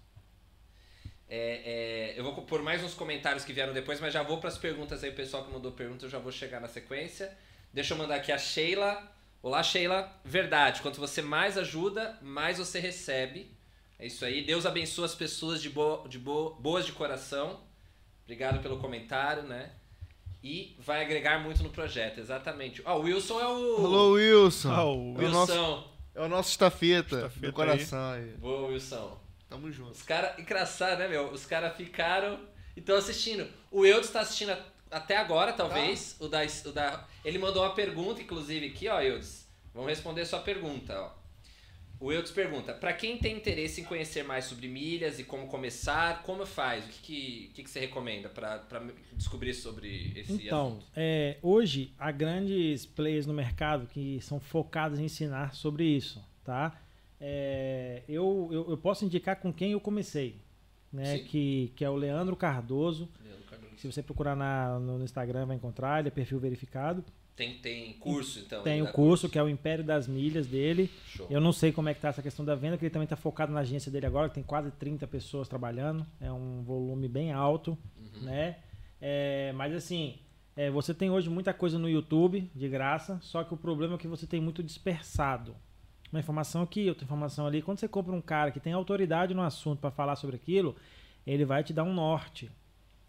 É, 1.35 2.13
é, 2.13 2.13
eu 2.15 2.23
vou 2.23 2.35
pôr 2.43 2.61
mais 2.61 2.83
uns 2.83 2.93
comentários 2.93 3.43
que 3.43 3.51
vieram 3.51 3.73
depois, 3.73 3.99
mas 3.99 4.13
já 4.13 4.21
vou 4.21 4.37
para 4.37 4.49
as 4.49 4.57
perguntas 4.59 5.03
aí, 5.03 5.09
o 5.09 5.15
pessoal 5.15 5.43
que 5.43 5.51
mandou 5.51 5.71
pergunta, 5.71 6.05
eu 6.05 6.09
já 6.09 6.19
vou 6.19 6.31
chegar 6.31 6.61
na 6.61 6.67
sequência. 6.67 7.35
Deixa 7.73 7.95
eu 7.95 7.97
mandar 7.97 8.17
aqui 8.17 8.31
a 8.31 8.37
Sheila. 8.37 9.11
Olá, 9.41 9.63
Sheila. 9.63 10.15
Verdade, 10.23 10.83
quanto 10.83 10.99
você 10.99 11.23
mais 11.23 11.57
ajuda, 11.57 12.19
mais 12.21 12.59
você 12.59 12.79
recebe. 12.79 13.51
É 13.97 14.05
isso 14.05 14.23
aí. 14.23 14.43
Deus 14.43 14.63
abençoe 14.63 15.05
as 15.05 15.15
pessoas 15.15 15.59
de, 15.59 15.71
bo 15.71 16.07
de 16.07 16.19
bo 16.19 16.51
boas 16.59 16.85
de 16.85 16.91
coração. 16.91 17.61
Obrigado 18.25 18.61
pelo 18.61 18.77
comentário, 18.77 19.41
né? 19.41 19.71
E 20.43 20.77
vai 20.77 21.01
agregar 21.01 21.39
muito 21.39 21.63
no 21.63 21.71
projeto, 21.71 22.19
exatamente. 22.19 22.83
Ó, 22.85 22.99
o 22.99 23.01
Wilson 23.05 23.39
é 23.41 23.47
o. 23.47 23.77
Alô, 23.77 24.11
Wilson. 24.11 24.71
Ah, 24.71 24.85
o 24.85 25.15
é, 25.19 25.25
o 25.25 25.29
nosso, 25.29 25.51
Wilson. 25.51 25.93
é 26.13 26.21
o 26.21 26.29
nosso 26.29 26.51
estafeta, 26.51 27.15
Estafeta 27.15 27.47
do 27.47 27.53
coração 27.53 28.11
aí. 28.11 28.35
Boa, 28.37 28.67
Wilson. 28.67 29.22
Tamo 29.53 29.71
junto. 29.71 29.91
Os 29.91 30.01
caras, 30.01 30.39
engraçado, 30.39 30.97
né, 30.97 31.07
meu? 31.07 31.29
Os 31.31 31.45
caras 31.45 31.77
ficaram 31.77 32.39
e 32.75 32.79
estão 32.79 32.95
assistindo. 32.95 33.47
O 33.69 33.85
Eudes 33.85 34.09
tá 34.09 34.21
assistindo 34.21 34.51
até 34.89 35.15
agora, 35.15 35.53
talvez. 35.53 36.15
O, 36.19 36.27
da, 36.27 36.39
o 36.65 36.71
da. 36.71 37.07
Ele 37.23 37.37
mandou 37.37 37.61
uma 37.61 37.75
pergunta, 37.75 38.19
inclusive, 38.19 38.65
aqui, 38.65 38.87
ó, 38.87 38.99
Eudes. 38.99 39.47
Vamos 39.71 39.89
responder 39.89 40.25
sua 40.25 40.39
pergunta, 40.39 40.99
ó. 40.99 41.11
O 41.99 42.11
Eudes 42.11 42.31
pergunta: 42.31 42.73
Pra 42.73 42.93
quem 42.93 43.19
tem 43.19 43.37
interesse 43.37 43.81
em 43.81 43.83
conhecer 43.83 44.23
mais 44.23 44.45
sobre 44.45 44.67
milhas 44.67 45.19
e 45.19 45.23
como 45.23 45.45
começar, 45.45 46.23
como 46.23 46.47
faz? 46.47 46.83
O 46.83 46.87
que, 46.87 47.01
que, 47.03 47.47
o 47.51 47.53
que, 47.53 47.63
que 47.63 47.69
você 47.69 47.79
recomenda 47.79 48.29
pra 48.29 48.57
pra 48.57 48.81
descobrir 49.13 49.53
sobre 49.53 50.13
esse 50.15 50.33
Então, 50.47 50.67
assunto? 50.69 50.85
é, 50.95 51.37
hoje 51.43 51.93
há 51.99 52.11
grandes 52.11 52.87
players 52.87 53.27
no 53.27 53.35
mercado 53.35 53.85
que 53.85 54.19
são 54.21 54.39
focados 54.39 54.97
em 54.99 55.05
ensinar 55.05 55.53
sobre 55.53 55.85
isso, 55.85 56.19
tá? 56.43 56.75
É, 57.25 58.03
eu, 58.05 58.49
eu, 58.51 58.69
eu 58.71 58.77
posso 58.77 59.05
indicar 59.05 59.37
com 59.39 59.53
quem 59.53 59.71
eu 59.71 59.79
comecei, 59.79 60.41
né? 60.91 61.19
Sim. 61.19 61.23
Que, 61.23 61.71
que 61.73 61.85
é 61.85 61.89
o 61.89 61.95
Leandro 61.95 62.35
Cardoso. 62.35 63.07
Leandro 63.23 63.45
Cardoso. 63.49 63.77
Se 63.77 63.89
você 63.89 64.03
procurar 64.03 64.35
na, 64.35 64.77
no 64.77 65.01
Instagram, 65.05 65.45
vai 65.45 65.55
encontrar, 65.55 65.99
ele 65.99 66.09
é 66.09 66.11
perfil 66.11 66.37
verificado. 66.37 67.01
Tem, 67.33 67.53
tem 67.59 67.93
curso, 67.93 68.39
então? 68.39 68.61
Tem 68.61 68.81
o 68.81 68.85
dá 68.85 68.91
curso, 68.91 69.29
que 69.29 69.39
é 69.39 69.43
o 69.43 69.47
Império 69.47 69.85
das 69.85 70.05
Milhas 70.05 70.45
dele. 70.47 70.91
Show. 71.07 71.25
Eu 71.29 71.39
não 71.39 71.53
sei 71.53 71.71
como 71.71 71.87
é 71.87 71.93
que 71.93 72.01
tá 72.01 72.09
essa 72.09 72.21
questão 72.21 72.43
da 72.43 72.55
venda, 72.55 72.77
que 72.77 72.83
ele 72.83 72.91
também 72.93 73.05
está 73.05 73.15
focado 73.15 73.53
na 73.53 73.61
agência 73.61 73.89
dele 73.89 74.05
agora, 74.05 74.27
que 74.27 74.35
tem 74.35 74.43
quase 74.43 74.69
30 74.71 75.07
pessoas 75.07 75.47
trabalhando. 75.47 76.05
É 76.19 76.29
um 76.29 76.61
volume 76.61 77.07
bem 77.07 77.31
alto, 77.31 77.77
Uhum. 77.97 78.23
né? 78.23 78.57
É, 79.01 79.53
mas 79.53 79.73
assim, 79.73 80.19
é, 80.57 80.69
você 80.69 80.93
tem 80.93 81.09
hoje 81.09 81.29
muita 81.29 81.53
coisa 81.53 81.79
no 81.79 81.89
YouTube, 81.89 82.51
de 82.53 82.67
graça, 82.67 83.17
só 83.21 83.43
que 83.45 83.53
o 83.53 83.57
problema 83.57 83.95
é 83.95 83.97
que 83.97 84.07
você 84.07 84.27
tem 84.27 84.41
muito 84.41 84.61
dispersado. 84.61 85.55
Uma 86.13 86.19
informação 86.19 86.61
aqui, 86.61 86.87
outra 86.87 87.03
informação 87.03 87.47
ali. 87.47 87.61
Quando 87.63 87.79
você 87.79 87.87
compra 87.87 88.13
um 88.13 88.21
cara 88.21 88.51
que 88.51 88.59
tem 88.59 88.71
autoridade 88.71 89.33
no 89.33 89.41
assunto 89.41 89.79
para 89.79 89.89
falar 89.89 90.15
sobre 90.15 90.35
aquilo, 90.35 90.75
ele 91.25 91.43
vai 91.43 91.63
te 91.63 91.73
dar 91.73 91.83
um 91.83 91.91
norte. 91.93 92.51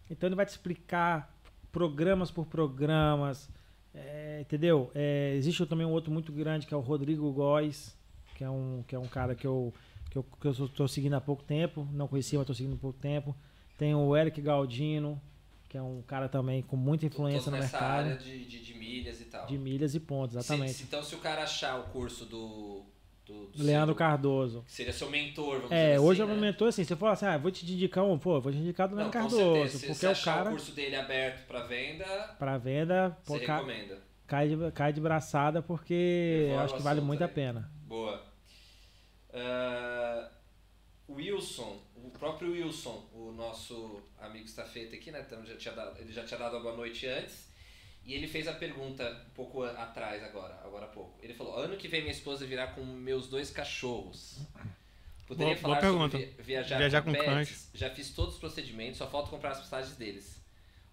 Então 0.09 0.27
ele 0.27 0.35
vai 0.35 0.45
te 0.45 0.49
explicar 0.49 1.31
programas 1.71 2.31
por 2.31 2.45
programas, 2.47 3.47
é, 3.93 4.39
entendeu? 4.41 4.89
É, 4.95 5.33
existe 5.35 5.63
também 5.67 5.85
um 5.85 5.91
outro 5.91 6.11
muito 6.11 6.31
grande 6.31 6.65
que 6.65 6.73
é 6.73 6.77
o 6.77 6.79
Rodrigo 6.79 7.31
Góes, 7.31 7.95
que 8.35 8.43
é 8.43 8.49
um, 8.49 8.83
que 8.87 8.95
é 8.95 8.99
um 8.99 9.07
cara 9.07 9.35
que 9.35 9.45
eu, 9.45 9.71
que 10.09 10.17
eu, 10.17 10.23
que 10.41 10.47
eu 10.47 10.51
estou 10.51 10.87
seguindo 10.87 11.13
há 11.13 11.21
pouco 11.21 11.43
tempo, 11.43 11.87
não 11.91 12.07
conhecia, 12.07 12.39
mas 12.39 12.43
estou 12.43 12.55
seguindo 12.55 12.73
há 12.73 12.77
pouco 12.79 12.97
tempo. 12.99 13.35
Tem 13.77 13.93
o 13.93 14.15
Eric 14.17 14.41
Galdino, 14.41 15.21
que 15.69 15.77
é 15.77 15.81
um 15.81 16.01
cara 16.01 16.27
também 16.27 16.63
com 16.63 16.75
muita 16.75 17.05
influência 17.05 17.51
Todos 17.51 17.59
no 17.59 17.59
mercado 17.59 17.83
área 18.07 18.17
de, 18.17 18.45
de, 18.45 18.63
de 18.63 18.73
milhas 18.73 19.21
e 19.21 19.25
tal. 19.25 19.45
de 19.45 19.57
milhas 19.59 19.93
e 19.93 19.99
pontos, 19.99 20.35
exatamente. 20.35 20.71
Se- 20.73 20.77
se- 20.79 20.83
então, 20.85 21.03
se 21.03 21.13
o 21.13 21.19
cara 21.19 21.43
achar 21.43 21.79
o 21.79 21.83
curso 21.91 22.25
do. 22.25 22.83
Do, 23.25 23.47
do 23.47 23.63
Leandro 23.63 23.87
seu- 23.93 23.95
Cardoso. 23.95 24.63
que 24.65 24.71
Seria 24.71 24.93
seu 24.93 25.09
mentor, 25.09 25.55
vamos 25.61 25.71
É, 25.71 25.95
dizer 25.95 25.99
hoje 25.99 26.21
é 26.21 26.23
assim, 26.23 26.33
um 26.33 26.35
né? 26.35 26.41
mentor 26.41 26.67
assim, 26.69 26.83
você 26.83 26.95
fala 26.95 27.13
assim, 27.13 27.25
ah, 27.25 27.37
vou 27.37 27.51
te 27.51 27.65
indicar 27.71 28.03
um, 28.03 28.17
pô, 28.19 28.39
vou 28.39 28.51
te 28.51 28.57
indicar 28.57 28.87
do 28.87 28.95
Leandro 28.95 29.13
Cardoso, 29.13 29.37
certeza. 29.53 29.79
Se 29.79 29.85
porque 29.87 29.99
você 29.99 30.05
é 30.05 30.09
o 30.09 30.21
cara 30.23 30.49
o 30.49 30.53
curso 30.53 30.71
dele 30.73 30.95
aberto 30.95 31.47
para 31.47 31.61
venda, 31.63 32.05
para 32.39 32.57
venda, 32.57 33.17
pô, 33.25 33.39
ca- 33.39 33.55
recomenda. 33.57 33.97
cai, 34.27 34.49
de, 34.49 34.71
cai 34.71 34.93
de 34.93 35.01
braçada 35.01 35.61
porque 35.61 36.47
eu 36.51 36.59
acho 36.59 36.75
que 36.75 36.81
vale 36.81 37.01
muito 37.01 37.23
a 37.23 37.27
aí. 37.27 37.33
pena. 37.33 37.71
Boa. 37.87 38.23
Ah, 39.33 40.29
Wilson, 41.09 41.81
o 41.95 42.09
próprio 42.09 42.51
Wilson, 42.51 43.07
o 43.13 43.31
nosso 43.31 44.01
amigo 44.19 44.45
estafeta 44.45 44.95
aqui, 44.95 45.11
né? 45.11 45.23
Então 45.25 45.45
já 45.45 45.55
tinha 45.55 45.73
dado, 45.73 45.99
ele 45.99 46.11
já 46.11 46.23
tinha 46.23 46.39
dado 46.39 46.57
a 46.57 46.59
boa 46.59 46.75
noite 46.75 47.05
antes. 47.07 47.47
E 48.05 48.13
ele 48.13 48.27
fez 48.27 48.47
a 48.47 48.53
pergunta 48.53 49.03
um 49.27 49.33
pouco 49.33 49.63
atrás 49.63 50.23
agora, 50.23 50.53
agora 50.63 50.85
há 50.85 50.89
pouco. 50.89 51.17
Ele 51.23 51.33
falou: 51.33 51.57
ano 51.57 51.75
que 51.75 51.87
vem 51.87 52.01
minha 52.01 52.11
esposa 52.13 52.45
virá 52.45 52.67
com 52.67 52.83
meus 52.83 53.27
dois 53.27 53.49
cachorros. 53.49 54.37
Poderia 55.27 55.55
Boa- 55.55 55.61
falar 55.79 55.81
boa 55.81 55.93
sobre 56.09 56.17
pergunta. 56.19 56.43
viajar, 56.43 56.77
Viajar 56.77 57.01
com, 57.01 57.11
com 57.11 57.17
pets? 57.19 57.25
cães. 57.33 57.69
Já 57.73 57.89
fiz 57.89 58.11
todos 58.11 58.35
os 58.35 58.39
procedimentos, 58.39 58.97
só 58.99 59.07
falta 59.09 59.29
comprar 59.29 59.51
as 59.51 59.59
passagens 59.59 59.95
deles. 59.97 60.39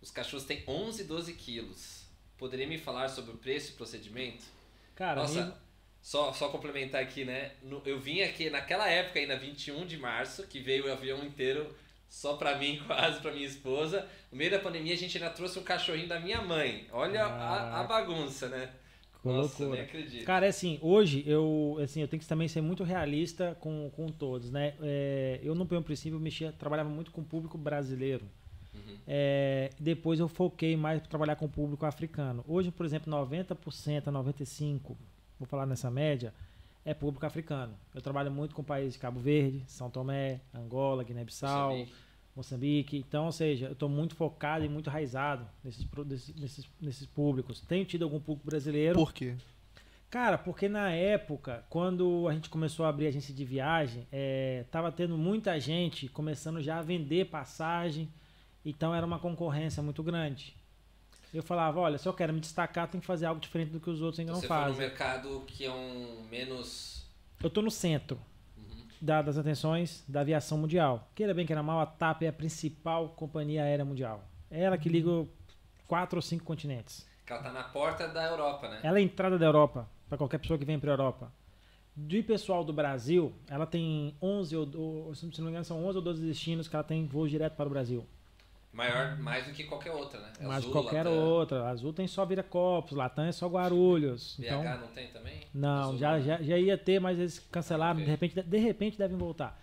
Os 0.00 0.10
cachorros 0.10 0.46
têm 0.46 0.64
11 0.66 1.02
e 1.02 1.04
12 1.04 1.34
quilos. 1.34 2.04
Poderia 2.38 2.66
me 2.66 2.78
falar 2.78 3.08
sobre 3.10 3.32
o 3.32 3.36
preço 3.36 3.72
e 3.72 3.74
procedimento? 3.74 4.44
Cara, 4.96 5.20
Nossa, 5.20 5.54
só, 6.00 6.32
só 6.32 6.48
complementar 6.48 7.02
aqui, 7.02 7.24
né? 7.26 7.52
No- 7.62 7.82
eu 7.84 8.00
vim 8.00 8.22
aqui 8.22 8.48
naquela 8.48 8.88
época, 8.88 9.18
ainda 9.20 9.36
21 9.36 9.86
de 9.86 9.98
março, 9.98 10.46
que 10.46 10.60
veio 10.60 10.86
o 10.86 10.92
avião 10.92 11.22
inteiro 11.22 11.76
só 12.12 12.34
pra 12.34 12.58
mim, 12.58 12.78
quase 12.86 13.20
pra 13.20 13.32
minha 13.32 13.46
esposa. 13.46 14.06
No 14.30 14.36
meio 14.36 14.50
da 14.50 14.58
pandemia, 14.58 14.92
a 14.92 14.96
gente 14.96 15.16
ainda 15.16 15.30
trouxe 15.30 15.58
um 15.58 15.62
cachorrinho 15.62 16.06
da 16.06 16.20
minha 16.20 16.42
mãe. 16.42 16.86
Olha 16.92 17.24
a, 17.24 17.26
a 17.26 17.58
Caraca. 17.58 17.88
bagunça, 17.88 18.48
né? 18.50 18.68
Nossa, 19.24 19.62
loucura. 19.64 19.70
nem 19.70 19.80
acredito. 19.80 20.24
Cara, 20.26 20.44
é 20.44 20.50
assim, 20.50 20.78
hoje 20.82 21.24
eu, 21.26 21.78
assim, 21.82 22.02
eu 22.02 22.08
tenho 22.08 22.20
que 22.20 22.28
também 22.28 22.48
ser 22.48 22.60
muito 22.60 22.84
realista 22.84 23.56
com, 23.60 23.90
com 23.96 24.08
todos, 24.08 24.50
né? 24.50 24.74
É, 24.82 25.40
eu 25.42 25.54
no 25.54 25.64
primeiro 25.64 25.86
princípio 25.86 26.16
eu 26.16 26.20
mexia, 26.20 26.52
trabalhava 26.52 26.90
muito 26.90 27.10
com 27.10 27.22
o 27.22 27.24
público 27.24 27.56
brasileiro. 27.56 28.26
Uhum. 28.74 28.96
É, 29.06 29.70
depois 29.80 30.20
eu 30.20 30.28
foquei 30.28 30.76
mais 30.76 31.00
para 31.00 31.08
trabalhar 31.08 31.36
com 31.36 31.46
o 31.46 31.48
público 31.48 31.86
africano. 31.86 32.44
Hoje, 32.46 32.70
por 32.70 32.84
exemplo, 32.84 33.10
90% 33.10 34.08
a 34.08 34.12
95%, 34.12 34.80
vou 35.38 35.46
falar 35.46 35.64
nessa 35.64 35.90
média, 35.90 36.34
é 36.84 36.92
público 36.94 37.24
africano. 37.24 37.74
Eu 37.94 38.00
trabalho 38.00 38.30
muito 38.30 38.54
com 38.54 38.62
países 38.62 38.94
de 38.94 38.98
Cabo 38.98 39.20
Verde, 39.20 39.62
São 39.66 39.90
Tomé, 39.90 40.40
Angola, 40.52 41.04
Guiné-Bissau, 41.04 41.70
Moçambique. 41.70 41.94
Moçambique. 42.34 42.96
Então, 42.96 43.26
ou 43.26 43.32
seja, 43.32 43.66
eu 43.66 43.72
estou 43.72 43.88
muito 43.88 44.14
focado 44.14 44.64
e 44.64 44.68
muito 44.68 44.90
raizado 44.90 45.46
nesses, 45.62 45.86
nesses, 46.36 46.68
nesses 46.80 47.06
públicos. 47.06 47.60
Tenho 47.60 47.84
tido 47.84 48.04
algum 48.04 48.20
público 48.20 48.46
brasileiro. 48.46 48.98
Por 48.98 49.12
quê? 49.12 49.36
Cara, 50.10 50.36
porque 50.36 50.68
na 50.68 50.90
época, 50.90 51.64
quando 51.70 52.28
a 52.28 52.34
gente 52.34 52.50
começou 52.50 52.84
a 52.84 52.90
abrir 52.90 53.06
agência 53.06 53.32
de 53.32 53.44
viagem, 53.46 54.06
é, 54.12 54.66
tava 54.70 54.92
tendo 54.92 55.16
muita 55.16 55.58
gente 55.58 56.06
começando 56.06 56.60
já 56.60 56.78
a 56.78 56.82
vender 56.82 57.30
passagem, 57.30 58.10
então 58.62 58.94
era 58.94 59.06
uma 59.06 59.18
concorrência 59.18 59.82
muito 59.82 60.02
grande. 60.02 60.54
Eu 61.32 61.42
falava, 61.42 61.80
olha, 61.80 61.96
se 61.98 62.06
eu 62.08 62.12
quero 62.12 62.32
me 62.32 62.40
destacar, 62.40 62.88
tem 62.88 63.00
que 63.00 63.06
fazer 63.06 63.26
algo 63.26 63.40
diferente 63.40 63.70
do 63.70 63.80
que 63.80 63.88
os 63.88 64.02
outros 64.02 64.20
ainda 64.20 64.32
Você 64.34 64.42
não 64.42 64.48
foi 64.48 64.56
no 64.56 64.62
fazem. 64.64 64.78
mercado 64.78 65.44
que 65.46 65.64
é 65.64 65.70
um 65.72 66.24
menos. 66.30 67.06
Eu 67.42 67.48
tô 67.48 67.62
no 67.62 67.70
centro 67.70 68.18
Uhum. 68.56 68.84
da- 69.00 69.22
das 69.22 69.38
atenções 69.38 70.04
da 70.06 70.20
aviação 70.20 70.58
mundial. 70.58 71.08
Queira 71.14 71.32
bem, 71.32 71.46
queira 71.46 71.62
mal, 71.62 71.80
a 71.80 71.86
TAP 71.86 72.22
é 72.24 72.28
a 72.28 72.32
principal 72.32 73.08
companhia 73.10 73.62
aérea 73.64 73.84
mundial. 73.84 74.22
É 74.50 74.62
ela 74.62 74.76
que 74.76 74.88
liga 74.90 75.26
quatro 75.88 76.18
ou 76.18 76.22
cinco 76.22 76.44
continentes. 76.44 77.06
Ela 77.26 77.42
tá 77.42 77.50
na 77.52 77.62
porta 77.64 78.06
da 78.08 78.24
Europa, 78.26 78.68
né? 78.68 78.80
Ela 78.82 78.98
é 78.98 79.00
a 79.00 79.04
entrada 79.04 79.38
da 79.38 79.46
Europa, 79.46 79.88
para 80.10 80.18
qualquer 80.18 80.36
pessoa 80.38 80.58
que 80.58 80.66
vem 80.66 80.78
para 80.78 80.90
a 80.90 80.92
Europa. 80.92 81.32
De 81.96 82.22
pessoal 82.22 82.62
do 82.62 82.72
Brasil, 82.74 83.32
ela 83.48 83.64
tem 83.66 84.14
11 84.20 84.54
ou, 84.54 84.68
ou, 84.76 85.14
se 85.14 85.24
não 85.24 85.44
me 85.46 85.50
engano, 85.50 85.64
são 85.64 85.82
11 85.84 85.96
ou 85.96 86.04
12 86.04 86.22
destinos 86.26 86.68
que 86.68 86.76
ela 86.76 86.84
tem 86.84 87.06
voos 87.06 87.30
direto 87.30 87.54
para 87.56 87.66
o 87.66 87.70
Brasil. 87.70 88.06
Maior, 88.72 89.18
mais 89.18 89.46
do 89.46 89.52
que 89.52 89.64
qualquer 89.64 89.90
outra, 89.92 90.18
né? 90.20 90.32
Mas 90.40 90.58
Azul, 90.58 90.72
qualquer 90.72 91.04
Latam, 91.04 91.12
outra. 91.24 91.68
Azul 91.68 91.92
tem 91.92 92.06
só 92.06 92.24
Viracopos, 92.24 92.92
Latam 92.92 93.24
é 93.24 93.32
só 93.32 93.46
Guarulhos. 93.46 94.36
BH 94.38 94.44
Então, 94.46 94.64
não 94.64 94.88
tem 94.88 95.08
também? 95.08 95.40
não, 95.52 95.82
Azul 95.88 95.98
já, 95.98 96.12
não. 96.16 96.22
já, 96.24 96.42
já 96.42 96.58
ia 96.58 96.78
ter, 96.78 96.98
mas 97.00 97.18
eles 97.18 97.38
cancelaram, 97.38 97.96
Ok. 98.00 98.04
de, 98.04 98.10
repente, 98.10 98.42
de 98.42 98.58
repente 98.58 98.96
devem 98.98 99.16
voltar. 99.16 99.60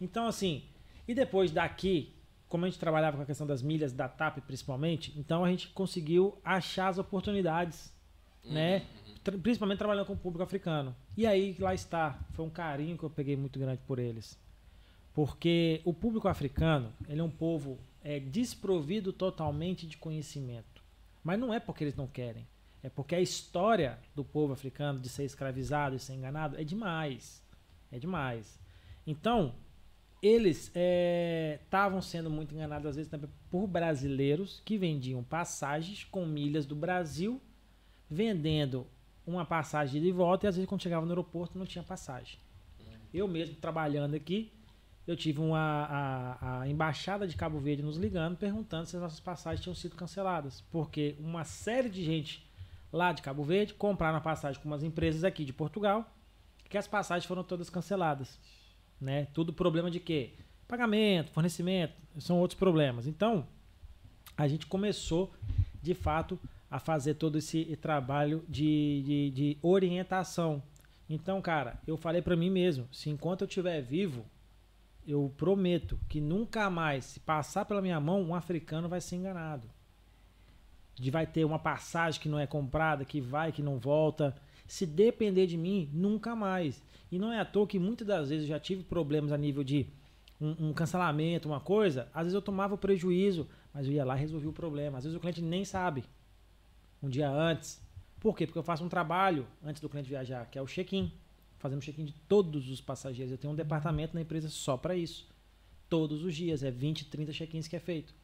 Então, 0.00 0.26
assim, 0.26 0.62
e 1.08 1.14
depois 1.14 1.50
daqui, 1.50 2.14
como 2.48 2.64
a 2.64 2.68
gente 2.68 2.78
trabalhava 2.78 3.16
com 3.16 3.22
a 3.24 3.26
questão 3.26 3.46
das 3.46 3.60
milhas 3.60 3.92
da 3.92 4.08
TAP 4.08 4.38
principalmente, 4.46 5.12
então 5.18 5.44
a 5.44 5.50
gente 5.50 5.68
conseguiu 5.68 6.38
achar 6.44 6.88
as 6.88 6.98
oportunidades 6.98 7.92
né? 8.44 8.82
Uhum, 9.26 9.40
principalmente 9.40 9.78
trabalhando 9.78 10.06
com 10.06 10.12
o 10.12 10.16
público 10.18 10.42
africano. 10.42 10.94
E 11.16 11.26
aí 11.26 11.56
lá 11.58 11.72
está, 11.74 12.18
foi 12.32 12.44
um 12.44 12.50
carinho 12.50 12.98
que 12.98 13.02
eu 13.04 13.10
peguei 13.10 13.36
muito 13.36 13.58
grande 13.58 13.80
por 13.86 13.98
eles. 13.98 14.38
Porque 15.14 15.80
o 15.84 15.94
público 15.94 16.28
africano, 16.28 16.92
ele 17.08 17.20
é 17.20 17.24
um 17.24 17.30
povo 17.30 17.78
é, 18.04 18.20
desprovido 18.20 19.12
totalmente 19.12 19.86
de 19.86 19.96
conhecimento. 19.96 20.84
Mas 21.24 21.40
não 21.40 21.52
é 21.52 21.58
porque 21.58 21.82
eles 21.82 21.96
não 21.96 22.06
querem. 22.06 22.46
É 22.82 22.90
porque 22.90 23.14
a 23.14 23.20
história 23.20 23.98
do 24.14 24.22
povo 24.22 24.52
africano 24.52 25.00
de 25.00 25.08
ser 25.08 25.24
escravizado 25.24 25.96
e 25.96 25.98
ser 25.98 26.12
enganado 26.12 26.60
é 26.60 26.62
demais. 26.62 27.42
É 27.90 27.98
demais. 27.98 28.60
Então, 29.06 29.54
eles 30.22 30.70
estavam 30.74 32.02
sendo 32.02 32.28
muito 32.28 32.54
enganados, 32.54 32.86
às 32.86 32.96
vezes, 32.96 33.10
também 33.10 33.30
por 33.50 33.66
brasileiros 33.66 34.60
que 34.64 34.76
vendiam 34.76 35.24
passagens 35.24 36.04
com 36.04 36.26
milhas 36.26 36.66
do 36.66 36.76
Brasil, 36.76 37.40
vendendo 38.08 38.86
uma 39.26 39.46
passagem 39.46 40.02
de 40.02 40.12
volta 40.12 40.44
e 40.44 40.48
às 40.48 40.56
vezes 40.56 40.68
quando 40.68 40.82
chegava 40.82 41.06
no 41.06 41.12
aeroporto 41.12 41.58
não 41.58 41.64
tinha 41.64 41.82
passagem. 41.82 42.38
Eu 43.12 43.26
mesmo 43.26 43.54
trabalhando 43.56 44.14
aqui, 44.14 44.52
eu 45.06 45.16
tive 45.16 45.40
uma, 45.40 45.58
a, 45.58 46.60
a 46.60 46.68
embaixada 46.68 47.26
de 47.26 47.36
Cabo 47.36 47.58
Verde 47.58 47.82
nos 47.82 47.96
ligando 47.96 48.36
perguntando 48.36 48.86
se 48.86 48.96
as 48.96 49.02
nossas 49.02 49.20
passagens 49.20 49.62
tinham 49.62 49.74
sido 49.74 49.96
canceladas, 49.96 50.62
porque 50.70 51.16
uma 51.18 51.44
série 51.44 51.90
de 51.90 52.02
gente 52.02 52.46
lá 52.92 53.12
de 53.12 53.20
Cabo 53.20 53.44
Verde 53.44 53.74
compraram 53.74 54.16
a 54.16 54.20
passagem 54.20 54.60
com 54.62 54.68
umas 54.68 54.82
empresas 54.82 55.24
aqui 55.24 55.44
de 55.44 55.52
Portugal, 55.52 56.10
que 56.68 56.78
as 56.78 56.88
passagens 56.88 57.26
foram 57.26 57.44
todas 57.44 57.68
canceladas, 57.68 58.38
né? 59.00 59.26
Tudo 59.34 59.52
problema 59.52 59.90
de 59.90 60.00
quê? 60.00 60.34
Pagamento, 60.66 61.30
fornecimento, 61.32 61.94
são 62.18 62.38
outros 62.38 62.58
problemas. 62.58 63.06
Então, 63.06 63.46
a 64.36 64.48
gente 64.48 64.66
começou, 64.66 65.32
de 65.82 65.94
fato, 65.94 66.38
a 66.70 66.78
fazer 66.78 67.14
todo 67.14 67.38
esse 67.38 67.76
trabalho 67.76 68.42
de, 68.48 69.02
de, 69.04 69.30
de 69.30 69.58
orientação. 69.60 70.62
Então, 71.08 71.40
cara, 71.42 71.80
eu 71.86 71.96
falei 71.96 72.22
pra 72.22 72.34
mim 72.34 72.50
mesmo, 72.50 72.88
se 72.90 73.10
enquanto 73.10 73.42
eu 73.42 73.46
estiver 73.46 73.80
vivo, 73.82 74.24
eu 75.06 75.32
prometo 75.36 75.98
que 76.08 76.20
nunca 76.20 76.70
mais, 76.70 77.04
se 77.04 77.20
passar 77.20 77.64
pela 77.64 77.82
minha 77.82 78.00
mão, 78.00 78.22
um 78.22 78.34
africano 78.34 78.88
vai 78.88 79.00
ser 79.00 79.16
enganado. 79.16 79.68
De 80.94 81.10
vai 81.10 81.26
ter 81.26 81.44
uma 81.44 81.58
passagem 81.58 82.20
que 82.20 82.28
não 82.28 82.38
é 82.38 82.46
comprada, 82.46 83.04
que 83.04 83.20
vai, 83.20 83.52
que 83.52 83.62
não 83.62 83.78
volta. 83.78 84.34
Se 84.66 84.86
depender 84.86 85.46
de 85.46 85.56
mim, 85.56 85.90
nunca 85.92 86.34
mais. 86.34 86.82
E 87.10 87.18
não 87.18 87.32
é 87.32 87.40
à 87.40 87.44
toa 87.44 87.66
que 87.66 87.78
muitas 87.78 88.06
das 88.06 88.28
vezes 88.28 88.44
eu 88.44 88.54
já 88.54 88.60
tive 88.60 88.82
problemas 88.82 89.32
a 89.32 89.36
nível 89.36 89.62
de 89.62 89.86
um, 90.40 90.68
um 90.68 90.72
cancelamento, 90.72 91.48
uma 91.48 91.60
coisa. 91.60 92.08
Às 92.14 92.24
vezes 92.24 92.34
eu 92.34 92.42
tomava 92.42 92.74
o 92.74 92.78
prejuízo, 92.78 93.48
mas 93.72 93.86
eu 93.86 93.92
ia 93.92 94.04
lá 94.04 94.16
e 94.16 94.20
resolvia 94.20 94.48
o 94.48 94.52
problema. 94.52 94.98
Às 94.98 95.04
vezes 95.04 95.16
o 95.16 95.20
cliente 95.20 95.42
nem 95.42 95.64
sabe. 95.64 96.04
Um 97.02 97.08
dia 97.08 97.28
antes. 97.28 97.82
Por 98.20 98.34
quê? 98.36 98.46
Porque 98.46 98.58
eu 98.58 98.62
faço 98.62 98.84
um 98.84 98.88
trabalho 98.88 99.46
antes 99.62 99.82
do 99.82 99.88
cliente 99.88 100.08
viajar, 100.08 100.46
que 100.46 100.58
é 100.58 100.62
o 100.62 100.66
check-in. 100.66 101.12
Fazendo 101.64 101.80
check-in 101.80 102.04
de 102.04 102.12
todos 102.28 102.68
os 102.68 102.78
passageiros. 102.82 103.32
Eu 103.32 103.38
tenho 103.38 103.54
um 103.54 103.56
departamento 103.56 104.14
na 104.14 104.20
empresa 104.20 104.50
só 104.50 104.76
para 104.76 104.94
isso. 104.94 105.26
Todos 105.88 106.22
os 106.22 106.36
dias. 106.36 106.62
É 106.62 106.70
20, 106.70 107.06
30 107.06 107.32
check-ins 107.32 107.66
que 107.66 107.74
é 107.74 107.80
feito. 107.80 108.14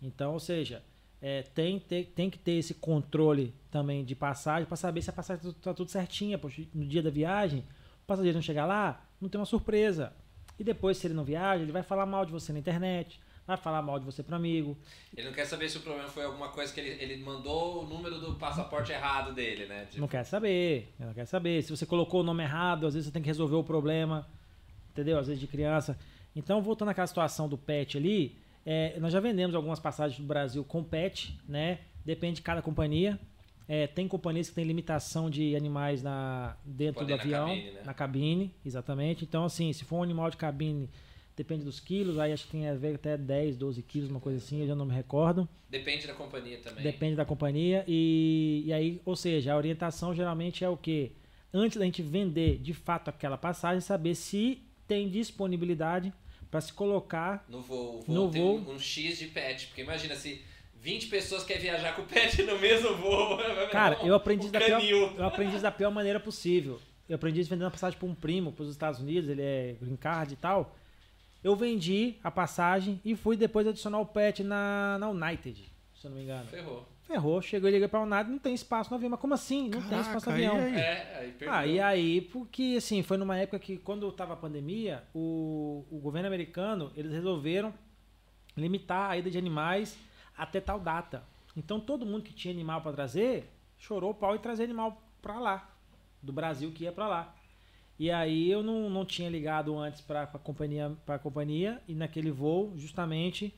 Então, 0.00 0.32
ou 0.32 0.38
seja, 0.38 0.80
é, 1.20 1.42
tem, 1.42 1.80
tem, 1.80 2.30
que 2.30 2.38
ter 2.38 2.52
esse 2.52 2.72
controle 2.72 3.52
também 3.68 4.04
de 4.04 4.14
passagem 4.14 4.64
para 4.64 4.76
saber 4.76 5.02
se 5.02 5.10
a 5.10 5.12
passagem 5.12 5.50
está 5.50 5.74
tudo 5.74 5.90
certinha. 5.90 6.38
Poxa, 6.38 6.62
no 6.72 6.86
dia 6.86 7.02
da 7.02 7.10
viagem, 7.10 7.64
o 8.04 8.06
passageiro 8.06 8.36
não 8.36 8.42
chegar 8.42 8.64
lá, 8.64 9.04
não 9.20 9.28
tem 9.28 9.40
uma 9.40 9.44
surpresa. 9.44 10.12
E 10.56 10.62
depois, 10.62 10.96
se 10.96 11.08
ele 11.08 11.14
não 11.14 11.24
viaja, 11.24 11.64
ele 11.64 11.72
vai 11.72 11.82
falar 11.82 12.06
mal 12.06 12.24
de 12.24 12.30
você 12.30 12.52
na 12.52 12.60
internet, 12.60 13.20
vai 13.46 13.56
falar 13.56 13.82
mal 13.82 13.98
de 13.98 14.04
você 14.04 14.22
para 14.22 14.36
amigo. 14.36 14.76
Ele 15.16 15.26
não 15.26 15.34
quer 15.34 15.44
saber 15.44 15.68
se 15.68 15.76
o 15.76 15.80
problema 15.80 16.08
foi 16.08 16.24
alguma 16.24 16.48
coisa 16.48 16.72
que 16.72 16.80
ele, 16.80 17.02
ele 17.02 17.22
mandou 17.22 17.84
o 17.84 17.86
número 17.86 18.18
do 18.18 18.34
passaporte 18.34 18.92
errado 18.92 19.34
dele, 19.34 19.66
né? 19.66 19.86
Tipo, 19.86 20.00
Não 20.00 20.08
quer 20.08 20.24
saber, 20.24 20.92
não 20.98 21.12
quer 21.12 21.26
saber. 21.26 21.62
Se 21.62 21.70
você 21.70 21.84
colocou 21.84 22.20
o 22.20 22.24
nome 22.24 22.42
errado, 22.42 22.86
às 22.86 22.94
vezes 22.94 23.06
você 23.06 23.12
tem 23.12 23.22
que 23.22 23.28
resolver 23.28 23.56
o 23.56 23.64
problema, 23.64 24.26
entendeu? 24.90 25.18
Às 25.18 25.26
vezes 25.26 25.40
de 25.40 25.46
criança. 25.46 25.98
Então, 26.34 26.62
voltando 26.62 26.88
àquela 26.88 27.06
situação 27.06 27.48
do 27.48 27.56
pet 27.56 27.96
ali, 27.96 28.36
é, 28.66 28.98
nós 28.98 29.12
já 29.12 29.20
vendemos 29.20 29.54
algumas 29.54 29.78
passagens 29.78 30.18
do 30.18 30.26
Brasil 30.26 30.64
com 30.64 30.82
pet, 30.82 31.38
né? 31.48 31.80
Depende 32.04 32.36
de 32.36 32.42
cada 32.42 32.62
companhia. 32.62 33.18
É, 33.66 33.86
tem 33.86 34.06
companhias 34.06 34.48
que 34.48 34.54
têm 34.54 34.64
limitação 34.64 35.30
de 35.30 35.56
animais 35.56 36.02
na, 36.02 36.56
dentro 36.64 37.04
do 37.04 37.08
na 37.08 37.20
avião, 37.20 37.48
cabine, 37.48 37.70
né? 37.70 37.82
na 37.84 37.94
cabine, 37.94 38.54
exatamente. 38.64 39.24
Então, 39.24 39.44
assim, 39.44 39.72
se 39.72 39.84
for 39.84 39.96
um 39.96 40.02
animal 40.02 40.30
de 40.30 40.36
cabine, 40.36 40.90
depende 41.36 41.64
dos 41.64 41.80
quilos, 41.80 42.18
aí 42.18 42.32
acho 42.32 42.44
que 42.44 42.52
tem 42.52 42.68
a 42.68 42.74
ver 42.74 42.94
até 42.94 43.16
10, 43.16 43.56
12 43.56 43.82
quilos, 43.82 44.10
uma 44.10 44.20
coisa 44.20 44.38
assim, 44.38 44.60
eu 44.60 44.66
já 44.66 44.74
não 44.74 44.86
me 44.86 44.94
recordo. 44.94 45.48
Depende 45.68 46.06
da 46.06 46.14
companhia 46.14 46.58
também. 46.58 46.82
Depende 46.82 47.16
da 47.16 47.24
companhia. 47.24 47.84
E, 47.88 48.62
e 48.66 48.72
aí, 48.72 49.00
ou 49.04 49.16
seja, 49.16 49.52
a 49.52 49.56
orientação 49.56 50.14
geralmente 50.14 50.64
é 50.64 50.68
o 50.68 50.76
quê? 50.76 51.12
Antes 51.52 51.78
da 51.78 51.84
gente 51.84 52.02
vender 52.02 52.58
de 52.58 52.72
fato 52.72 53.08
aquela 53.08 53.36
passagem, 53.36 53.80
saber 53.80 54.14
se 54.14 54.62
tem 54.86 55.08
disponibilidade 55.08 56.12
para 56.50 56.60
se 56.60 56.72
colocar. 56.72 57.44
No 57.48 57.60
voo. 57.60 58.02
Voo 58.02 58.14
No 58.14 58.30
voo. 58.30 58.58
Um, 58.58 58.74
um 58.74 58.78
X 58.78 59.18
de 59.18 59.26
pet. 59.26 59.66
Porque 59.66 59.82
imagina 59.82 60.14
se 60.14 60.42
20 60.80 61.08
pessoas 61.08 61.42
querem 61.42 61.62
viajar 61.62 61.96
com 61.96 62.02
o 62.02 62.06
pet 62.06 62.42
no 62.42 62.58
mesmo 62.58 62.94
voo. 62.96 63.38
Cara, 63.72 63.98
eu 64.04 64.14
aprendi, 64.14 64.48
da 64.50 64.60
pior, 64.60 65.14
eu 65.16 65.24
aprendi 65.24 65.58
da 65.58 65.70
pior 65.70 65.90
maneira 65.90 66.20
possível. 66.20 66.80
Eu 67.08 67.16
aprendi 67.16 67.40
isso 67.40 67.50
vendendo 67.50 67.66
a 67.66 67.70
passagem 67.70 67.98
para 67.98 68.08
um 68.08 68.14
primo, 68.14 68.52
para 68.52 68.62
os 68.62 68.70
Estados 68.70 69.00
Unidos, 69.00 69.28
ele 69.28 69.42
é 69.42 69.76
green 69.80 69.96
card 69.96 70.34
e 70.34 70.36
tal. 70.36 70.76
Eu 71.44 71.54
vendi 71.54 72.16
a 72.24 72.30
passagem 72.30 72.98
e 73.04 73.14
fui 73.14 73.36
depois 73.36 73.66
adicionar 73.66 73.98
o 74.00 74.06
pet 74.06 74.42
na, 74.42 74.96
na 74.98 75.10
United, 75.10 75.70
se 75.94 76.06
eu 76.06 76.10
não 76.10 76.16
me 76.16 76.24
engano. 76.24 76.48
Ferrou. 76.48 76.88
Ferrou, 77.02 77.42
chegou 77.42 77.68
e 77.68 77.72
liguei 77.72 77.86
pra 77.86 78.00
United, 78.00 78.30
não 78.30 78.38
tem 78.38 78.54
espaço 78.54 78.88
no 78.90 78.96
avião. 78.96 79.10
Mas 79.10 79.20
como 79.20 79.34
assim? 79.34 79.68
Não 79.68 79.82
tem 79.82 80.00
espaço 80.00 80.30
no 80.30 80.36
Caraca, 80.36 80.40
e 80.40 80.46
avião. 80.46 80.56
aí? 80.56 80.74
É, 80.74 81.18
aí 81.18 81.32
perdeu. 81.32 81.54
Ah, 81.54 81.66
e 81.66 81.78
aí, 81.78 82.20
porque 82.22 82.76
assim, 82.78 83.02
foi 83.02 83.18
numa 83.18 83.36
época 83.36 83.58
que 83.58 83.76
quando 83.76 84.10
tava 84.10 84.32
a 84.32 84.36
pandemia, 84.36 85.04
o, 85.14 85.84
o 85.90 85.98
governo 85.98 86.28
americano, 86.28 86.90
eles 86.96 87.12
resolveram 87.12 87.74
limitar 88.56 89.10
a 89.10 89.18
ida 89.18 89.30
de 89.30 89.36
animais 89.36 89.98
até 90.36 90.62
tal 90.62 90.80
data. 90.80 91.22
Então 91.54 91.78
todo 91.78 92.06
mundo 92.06 92.22
que 92.22 92.32
tinha 92.32 92.54
animal 92.54 92.80
para 92.80 92.92
trazer, 92.92 93.52
chorou 93.76 94.12
o 94.12 94.14
pau 94.14 94.34
e 94.34 94.38
trazer 94.38 94.64
animal 94.64 95.02
para 95.20 95.38
lá, 95.38 95.70
do 96.22 96.32
Brasil 96.32 96.72
que 96.72 96.84
ia 96.84 96.92
para 96.92 97.06
lá. 97.06 97.34
E 97.98 98.10
aí 98.10 98.50
eu 98.50 98.62
não, 98.62 98.90
não 98.90 99.04
tinha 99.04 99.28
ligado 99.30 99.76
antes 99.78 100.00
para 100.00 100.22
a 100.22 100.26
companhia, 100.26 100.92
pra 101.06 101.18
companhia 101.18 101.80
e 101.86 101.94
naquele 101.94 102.30
voo 102.30 102.72
justamente 102.76 103.54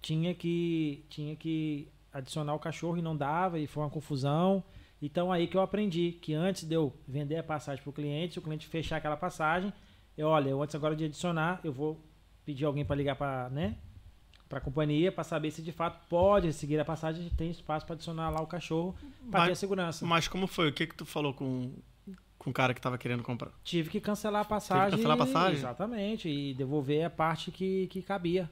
tinha 0.00 0.34
que 0.34 1.04
tinha 1.08 1.34
que 1.34 1.88
adicionar 2.12 2.54
o 2.54 2.58
cachorro 2.58 2.96
e 2.96 3.02
não 3.02 3.16
dava 3.16 3.58
e 3.58 3.66
foi 3.66 3.82
uma 3.82 3.90
confusão. 3.90 4.62
Então 5.00 5.32
aí 5.32 5.48
que 5.48 5.56
eu 5.56 5.60
aprendi 5.60 6.12
que 6.12 6.32
antes 6.32 6.64
de 6.64 6.74
eu 6.74 6.92
vender 7.08 7.36
a 7.38 7.42
passagem 7.42 7.82
para 7.82 7.90
o 7.90 7.92
cliente, 7.92 8.34
se 8.34 8.38
o 8.38 8.42
cliente 8.42 8.68
fechar 8.68 8.98
aquela 8.98 9.16
passagem, 9.16 9.72
eu 10.16 10.28
olha, 10.28 10.50
eu 10.50 10.62
antes 10.62 10.74
agora 10.74 10.94
de 10.94 11.06
adicionar, 11.06 11.60
eu 11.64 11.72
vou 11.72 12.00
pedir 12.44 12.64
alguém 12.64 12.84
para 12.84 12.94
ligar 12.94 13.16
para, 13.16 13.50
né, 13.50 13.78
para 14.48 14.58
a 14.58 14.60
companhia 14.60 15.10
para 15.10 15.24
saber 15.24 15.50
se 15.50 15.62
de 15.62 15.72
fato 15.72 16.06
pode 16.08 16.52
seguir 16.52 16.78
a 16.78 16.84
passagem, 16.84 17.28
tem 17.30 17.50
espaço 17.50 17.84
para 17.84 17.94
adicionar 17.94 18.30
lá 18.30 18.40
o 18.40 18.46
cachorro 18.46 18.94
para 19.28 19.46
ter 19.46 19.52
a 19.52 19.56
segurança. 19.56 20.06
Mas 20.06 20.28
como 20.28 20.46
foi? 20.46 20.68
O 20.68 20.72
que 20.72 20.86
que 20.86 20.94
tu 20.94 21.06
falou 21.06 21.34
com, 21.34 21.72
com 22.42 22.50
o 22.50 22.52
cara 22.52 22.74
que 22.74 22.80
tava 22.80 22.98
querendo 22.98 23.22
comprar? 23.22 23.52
Tive 23.62 23.88
que 23.88 24.00
cancelar 24.00 24.42
a 24.42 24.44
passagem. 24.44 24.98
cancelar 24.98 25.16
a 25.16 25.18
passagem? 25.18 25.58
Exatamente, 25.58 26.28
e 26.28 26.52
devolver 26.54 27.04
a 27.04 27.10
parte 27.10 27.52
que, 27.52 27.86
que 27.86 28.02
cabia. 28.02 28.50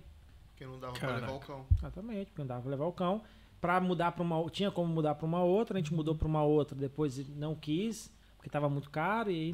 Porque 0.51 0.65
não 0.65 0.79
dava 0.79 0.93
Caraca. 0.93 1.19
pra 1.19 1.27
levar 1.27 1.37
o 1.37 1.41
cão. 1.47 1.67
Exatamente, 1.77 2.27
porque 2.27 2.43
não 2.43 2.47
dava 2.47 2.61
pra 2.61 2.71
levar 2.71 2.85
o 2.85 2.93
cão. 2.93 3.21
Pra 3.61 3.81
mudar 3.81 4.13
pra 4.13 4.23
uma. 4.23 4.49
Tinha 4.49 4.71
como 4.71 4.93
mudar 4.95 5.17
pra 5.17 5.27
uma 5.27 5.43
outra, 5.43 5.77
a 5.77 5.81
gente 5.81 5.93
mudou 5.93 6.15
pra 6.15 6.29
uma 6.29 6.43
outra, 6.45 6.79
depois 6.79 7.29
não 7.37 7.55
quis, 7.57 8.13
porque 8.37 8.49
tava 8.49 8.69
muito 8.71 8.89
caro, 8.91 9.29
e 9.29 9.35
aí 9.35 9.53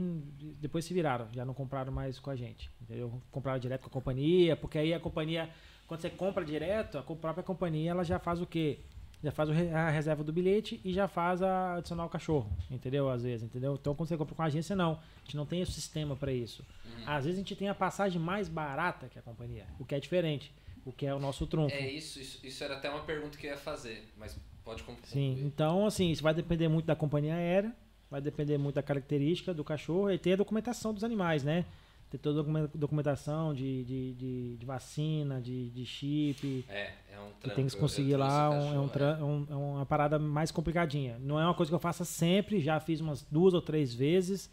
depois 0.61 0.85
se 0.85 0.93
viraram, 0.93 1.29
já 1.33 1.45
não 1.45 1.55
compraram 1.55 1.91
mais 1.91 2.21
com 2.21 2.29
a 2.29 2.37
gente. 2.37 2.71
Entendeu? 2.83 3.21
Compraram 3.31 3.59
direto 3.59 3.83
com 3.83 3.89
a 3.89 3.91
companhia, 3.91 4.55
porque 4.55 4.77
aí 4.77 4.93
a 4.93 5.01
companhia, 5.01 5.49
quando 5.87 6.03
você 6.03 6.11
compra 6.11 6.45
direto, 6.45 6.99
a 6.99 7.03
própria 7.03 7.43
companhia 7.43 7.91
ela 7.91 8.05
já 8.05 8.19
faz 8.19 8.41
o 8.41 8.47
quê? 8.47 8.81
Já 9.25 9.33
faz 9.33 9.51
a 9.51 9.91
reserva 9.91 10.23
do 10.23 10.33
bilhete 10.33 10.81
e 10.85 10.93
já 10.93 11.09
faz 11.09 11.43
a 11.43 11.77
adicionar 11.77 12.05
o 12.05 12.09
cachorro, 12.09 12.51
entendeu? 12.71 13.09
Às 13.09 13.23
vezes, 13.23 13.45
entendeu? 13.45 13.75
Então 13.75 13.95
quando 13.95 14.09
você 14.09 14.17
compra 14.17 14.35
com 14.35 14.43
a 14.43 14.47
agência, 14.47 14.77
não. 14.77 14.93
A 14.93 15.25
gente 15.25 15.37
não 15.37 15.47
tem 15.47 15.63
esse 15.63 15.73
sistema 15.73 16.15
pra 16.15 16.33
isso. 16.33 16.65
Às 17.07 17.25
vezes 17.25 17.39
a 17.39 17.43
gente 17.43 17.57
tem 17.57 17.69
a 17.69 17.75
passagem 17.75 18.21
mais 18.21 18.49
barata 18.49 19.09
que 19.09 19.19
a 19.19 19.23
companhia, 19.23 19.67
o 19.79 19.85
que 19.85 19.95
é 19.95 20.01
diferente, 20.01 20.53
o 20.85 20.93
que 20.93 21.07
é 21.07 21.15
o 21.15 21.19
nosso 21.19 21.47
trunfo. 21.47 21.75
É 21.75 21.91
isso, 21.91 22.21
isso, 22.21 22.47
isso 22.47 22.63
era 22.63 22.77
até 22.77 22.91
uma 22.91 23.01
pergunta 23.05 23.37
que 23.39 23.47
eu 23.47 23.51
ia 23.51 23.57
fazer, 23.57 24.07
mas 24.17 24.39
pode 24.63 24.83
concluir. 24.83 25.07
Sim, 25.07 25.43
então 25.45 25.87
assim, 25.87 26.11
isso 26.11 26.23
vai 26.23 26.35
depender 26.35 26.69
muito 26.69 26.87
da 26.87 26.95
companhia 26.95 27.35
aérea, 27.35 27.75
vai 28.11 28.21
depender 28.21 28.59
muito 28.59 28.75
da 28.77 28.83
característica 28.83 29.55
do 29.55 29.65
cachorro 29.65 30.11
e 30.11 30.19
ter 30.19 30.35
a 30.35 30.37
documentação 30.37 30.93
dos 30.93 31.03
animais, 31.03 31.43
né? 31.43 31.65
Ter 32.11 32.19
toda 32.19 32.39
a 32.39 32.43
documen- 32.43 32.71
documentação 32.73 33.53
de, 33.53 33.83
de, 33.85 34.13
de, 34.15 34.57
de 34.59 34.67
vacina, 34.67 35.41
de, 35.41 35.71
de 35.71 35.85
chip, 35.85 36.65
É, 36.69 36.93
é 37.13 37.19
um 37.21 37.31
que 37.33 37.41
trampo. 37.41 37.57
tem 37.57 37.67
que 37.67 37.77
conseguir 37.77 38.17
lá, 38.17 38.49
um- 38.51 38.55
é, 38.55 38.59
um 38.59 38.63
cachorro, 38.69 38.89
tra- 38.91 39.25
um- 39.25 39.47
é 39.51 39.55
uma 39.57 39.87
parada 39.87 40.17
mais 40.19 40.53
complicadinha. 40.53 41.19
Não 41.21 41.39
é 41.41 41.45
uma 41.45 41.55
coisa 41.55 41.69
que 41.71 41.75
eu 41.75 41.81
faça 41.81 42.05
sempre, 42.05 42.61
já 42.61 42.79
fiz 42.79 43.01
umas 43.01 43.23
duas 43.23 43.55
ou 43.55 43.61
três 43.61 43.93
vezes, 43.93 44.49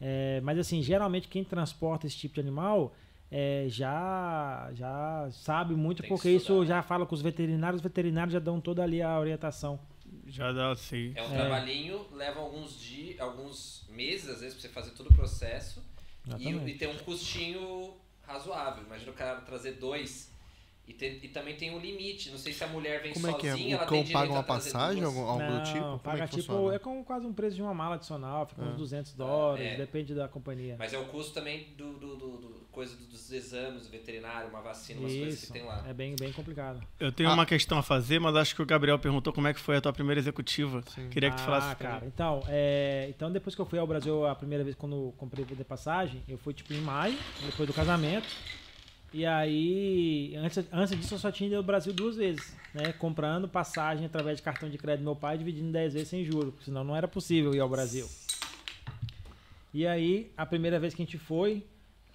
é, 0.00 0.40
mas 0.42 0.56
assim, 0.58 0.80
geralmente 0.80 1.26
quem 1.26 1.42
transporta 1.42 2.06
esse 2.06 2.16
tipo 2.16 2.34
de 2.36 2.40
animal 2.40 2.94
é, 3.34 3.64
já, 3.68 4.70
já 4.74 5.28
sabe 5.32 5.74
muito, 5.74 6.02
Tem 6.02 6.08
que 6.08 6.14
porque 6.14 6.28
isso 6.30 6.52
estudar. 6.52 6.66
já 6.66 6.82
fala 6.82 7.04
com 7.04 7.14
os 7.14 7.22
veterinários, 7.22 7.80
os 7.80 7.82
veterinários 7.82 8.32
já 8.32 8.38
dão 8.38 8.60
toda 8.60 8.82
ali 8.82 9.02
a 9.02 9.18
orientação. 9.18 9.80
Já 10.26 10.52
dá, 10.52 10.74
sei. 10.76 11.12
É 11.16 11.22
um 11.22 11.32
É. 11.32 11.36
trabalhinho, 11.38 12.06
leva 12.12 12.38
alguns 12.40 12.78
dias, 12.78 13.18
alguns 13.18 13.86
meses, 13.90 14.28
às 14.28 14.40
vezes, 14.40 14.54
pra 14.54 14.60
você 14.62 14.68
fazer 14.68 14.90
todo 14.92 15.10
o 15.10 15.14
processo. 15.14 15.82
E, 16.24 16.28
Exatamente. 16.30 16.70
e 16.70 16.78
tem 16.78 16.88
um 16.88 16.98
custinho 16.98 17.94
razoável. 18.26 18.84
Imagina 18.84 19.10
o 19.10 19.14
cara 19.14 19.40
trazer 19.40 19.72
dois. 19.72 20.30
E, 20.86 20.92
tem- 20.92 21.20
e 21.22 21.28
também 21.28 21.56
tem 21.56 21.70
um 21.74 21.78
limite. 21.78 22.30
Não 22.30 22.38
sei 22.38 22.52
se 22.52 22.62
a 22.64 22.66
mulher 22.66 23.02
vem 23.02 23.12
Como 23.12 23.28
é 23.28 23.32
que 23.34 23.48
sozinha, 23.50 23.76
é? 23.76 23.78
ela 23.78 23.84
O 23.86 23.88
tem 23.88 24.02
cão 24.04 24.12
paga 24.12 24.32
uma 24.32 24.42
passagem, 24.42 25.02
algum- 25.04 25.24
algo 25.26 25.44
do 25.58 25.62
tipo? 25.64 25.78
Como 25.80 25.98
paga 26.00 26.24
é 26.24 26.26
que 26.26 26.36
tipo, 26.36 26.52
funciona? 26.52 26.74
é 26.74 26.78
como 26.78 27.04
quase 27.04 27.26
um 27.26 27.32
preço 27.32 27.54
de 27.56 27.62
uma 27.62 27.72
mala 27.72 27.94
adicional, 27.94 28.46
fica 28.46 28.62
uns 28.62 28.76
200 28.76 29.14
dólares, 29.14 29.64
é. 29.64 29.76
depende 29.76 30.12
da 30.14 30.26
companhia. 30.28 30.74
Mas 30.78 30.92
é 30.92 30.98
o 30.98 31.06
custo 31.06 31.32
também 31.34 31.68
do, 31.76 31.92
do, 31.94 32.16
do- 32.16 32.36
do- 32.38 32.61
coisa 32.72 32.96
dos 32.96 33.30
exames 33.30 33.86
veterinário, 33.86 34.48
uma 34.48 34.60
vacina, 34.62 34.98
umas 35.00 35.12
coisas 35.12 35.34
que 35.38 35.44
Isso, 35.44 35.52
tem 35.52 35.62
lá. 35.64 35.84
é 35.86 35.92
bem, 35.92 36.16
bem 36.18 36.32
complicado. 36.32 36.80
Eu 36.98 37.12
tenho 37.12 37.28
Ah. 37.28 37.34
uma 37.34 37.44
questão 37.46 37.78
a 37.78 37.82
fazer, 37.82 38.18
mas 38.18 38.34
acho 38.34 38.56
que 38.56 38.62
o 38.62 38.66
Gabriel 38.66 38.98
perguntou 38.98 39.32
como 39.32 39.46
é 39.46 39.52
que 39.54 39.60
foi 39.60 39.76
a 39.76 39.80
tua 39.80 39.92
primeira 39.92 40.18
executiva. 40.18 40.82
Sim. 40.94 41.08
Queria 41.10 41.30
que 41.30 41.36
tu 41.36 41.42
falasse. 41.42 41.70
Ah, 41.70 41.76
pra 41.76 41.90
cara, 41.90 42.06
então, 42.06 42.42
é, 42.48 43.06
então 43.10 43.30
depois 43.30 43.54
que 43.54 43.60
eu 43.60 43.66
fui 43.66 43.78
ao 43.78 43.86
Brasil 43.86 44.26
a 44.26 44.34
primeira 44.34 44.64
vez 44.64 44.74
quando 44.74 45.12
comprei 45.18 45.44
de 45.44 45.64
passagem, 45.64 46.22
eu 46.26 46.38
fui 46.38 46.54
tipo 46.54 46.72
em 46.72 46.80
maio, 46.80 47.16
depois 47.44 47.68
do 47.68 47.74
casamento. 47.74 48.26
E 49.14 49.26
aí, 49.26 50.34
antes, 50.36 50.64
antes 50.72 50.96
disso 50.98 51.12
eu 51.14 51.18
só 51.18 51.30
tinha 51.30 51.46
ido 51.48 51.56
ao 51.56 51.62
Brasil 51.62 51.92
duas 51.92 52.16
vezes, 52.16 52.56
né? 52.72 52.94
Comprando 52.94 53.46
passagem 53.46 54.06
através 54.06 54.38
de 54.38 54.42
cartão 54.42 54.70
de 54.70 54.78
crédito 54.78 55.00
do 55.02 55.04
meu 55.04 55.14
pai, 55.16 55.36
dividindo 55.36 55.68
em 55.68 55.72
10 55.72 55.92
vezes 55.92 56.08
sem 56.08 56.24
juros, 56.24 56.50
porque 56.52 56.64
senão 56.64 56.82
não 56.82 56.96
era 56.96 57.06
possível 57.06 57.54
ir 57.54 57.60
ao 57.60 57.68
Brasil. 57.68 58.08
E 59.74 59.86
aí, 59.86 60.30
a 60.36 60.44
primeira 60.46 60.78
vez 60.80 60.94
que 60.94 61.02
a 61.02 61.04
gente 61.04 61.18
foi, 61.18 61.62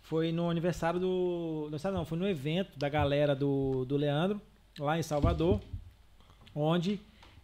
foi 0.07 0.31
no 0.31 0.49
aniversário 0.49 0.99
do. 0.99 1.63
Aniversário 1.63 1.97
não, 1.97 2.05
foi 2.05 2.17
no 2.17 2.27
evento 2.27 2.79
da 2.79 2.87
galera 2.87 3.35
do, 3.35 3.83
do 3.83 3.97
Leandro, 3.97 4.41
lá 4.79 4.97
em 4.97 5.03
Salvador, 5.03 5.59
onde 6.55 6.99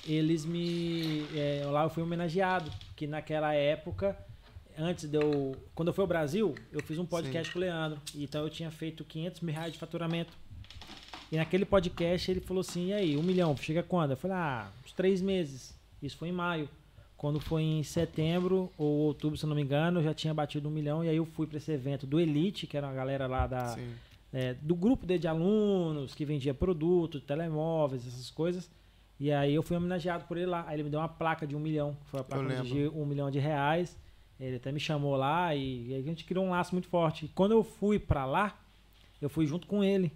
eles 0.08 0.46
me. 0.46 1.26
é, 1.36 1.64
lá 1.66 1.84
eu 1.84 1.90
fui 1.90 2.02
homenageado, 2.02 2.72
que 2.96 3.06
naquela 3.06 3.54
época, 3.54 4.18
antes 4.78 5.10
de 5.10 5.18
eu. 5.18 5.54
Quando 5.76 5.90
eu 5.90 5.94
fui 5.94 6.04
ao 6.04 6.08
Brasil, 6.08 6.56
eu 6.72 6.82
fiz 6.82 6.98
um 6.98 7.06
podcast 7.06 7.52
com 7.52 7.60
o 7.60 7.62
Leandro. 7.62 8.02
Então 8.16 8.42
eu 8.44 8.50
tinha 8.50 8.72
feito 8.72 9.04
500 9.04 9.42
mil 9.42 9.54
reais 9.54 9.74
de 9.74 9.80
faturamento. 9.80 10.32
E 11.30 11.36
naquele 11.36 11.66
podcast 11.66 12.32
ele 12.32 12.40
falou 12.40 12.62
assim: 12.62 12.88
e 12.88 12.94
aí, 12.94 13.18
um 13.18 13.24
milhão, 13.24 13.58
chega 13.58 13.84
quando? 13.84 14.12
Eu 14.12 14.18
falei: 14.18 14.38
ah, 14.38 14.72
uns 14.86 14.94
três 14.94 15.22
meses. 15.22 15.78
Isso 16.02 16.16
foi 16.16 16.30
em 16.30 16.34
maio. 16.34 16.70
Quando 17.24 17.40
foi 17.40 17.62
em 17.62 17.84
setembro 17.84 18.70
ou 18.78 18.86
outubro, 18.86 19.38
se 19.38 19.46
não 19.46 19.56
me 19.56 19.62
engano, 19.62 20.02
eu 20.02 20.04
já 20.04 20.14
tinha 20.14 20.34
batido 20.34 20.68
um 20.68 20.72
milhão. 20.74 21.06
E 21.06 21.08
aí 21.08 21.16
eu 21.16 21.26
fui 21.26 21.48
para 21.48 21.56
esse 21.56 21.72
evento 21.72 22.06
do 22.06 22.20
Elite, 22.20 22.68
que 22.68 22.76
era 22.76 22.86
uma 22.86 22.94
galera 22.94 23.28
lá 23.28 23.48
da, 23.48 23.78
é, 24.34 24.56
do 24.56 24.76
grupo 24.76 25.06
de 25.08 25.26
alunos 25.26 26.14
que 26.14 26.26
vendia 26.26 26.54
produtos, 26.54 27.24
telemóveis, 27.24 28.06
essas 28.06 28.30
coisas. 28.30 28.70
E 29.18 29.32
aí 29.32 29.56
eu 29.56 29.64
fui 29.64 29.78
homenageado 29.78 30.26
por 30.26 30.36
ele 30.36 30.48
lá. 30.48 30.66
Aí 30.68 30.76
ele 30.76 30.84
me 30.84 30.90
deu 30.90 31.00
uma 31.00 31.08
placa 31.08 31.48
de 31.48 31.56
um 31.56 31.62
milhão. 31.62 31.96
Foi 32.08 32.20
a 32.20 32.24
placa 32.26 32.62
de 32.62 32.90
um 32.90 33.06
milhão 33.06 33.32
de 33.32 33.40
reais. 33.40 33.98
Ele 34.38 34.58
até 34.58 34.70
me 34.74 34.80
chamou 34.82 35.16
lá 35.16 35.56
e, 35.56 35.92
e 35.92 35.96
a 35.96 36.02
gente 36.02 36.26
criou 36.26 36.44
um 36.44 36.50
laço 36.50 36.76
muito 36.76 36.90
forte. 36.90 37.24
E 37.24 37.30
quando 37.30 37.54
eu 37.54 37.64
fui 37.64 38.00
pra 38.00 38.26
lá, 38.26 38.60
eu 39.22 39.30
fui 39.30 39.46
junto 39.46 39.66
com 39.66 39.82
ele, 39.82 40.12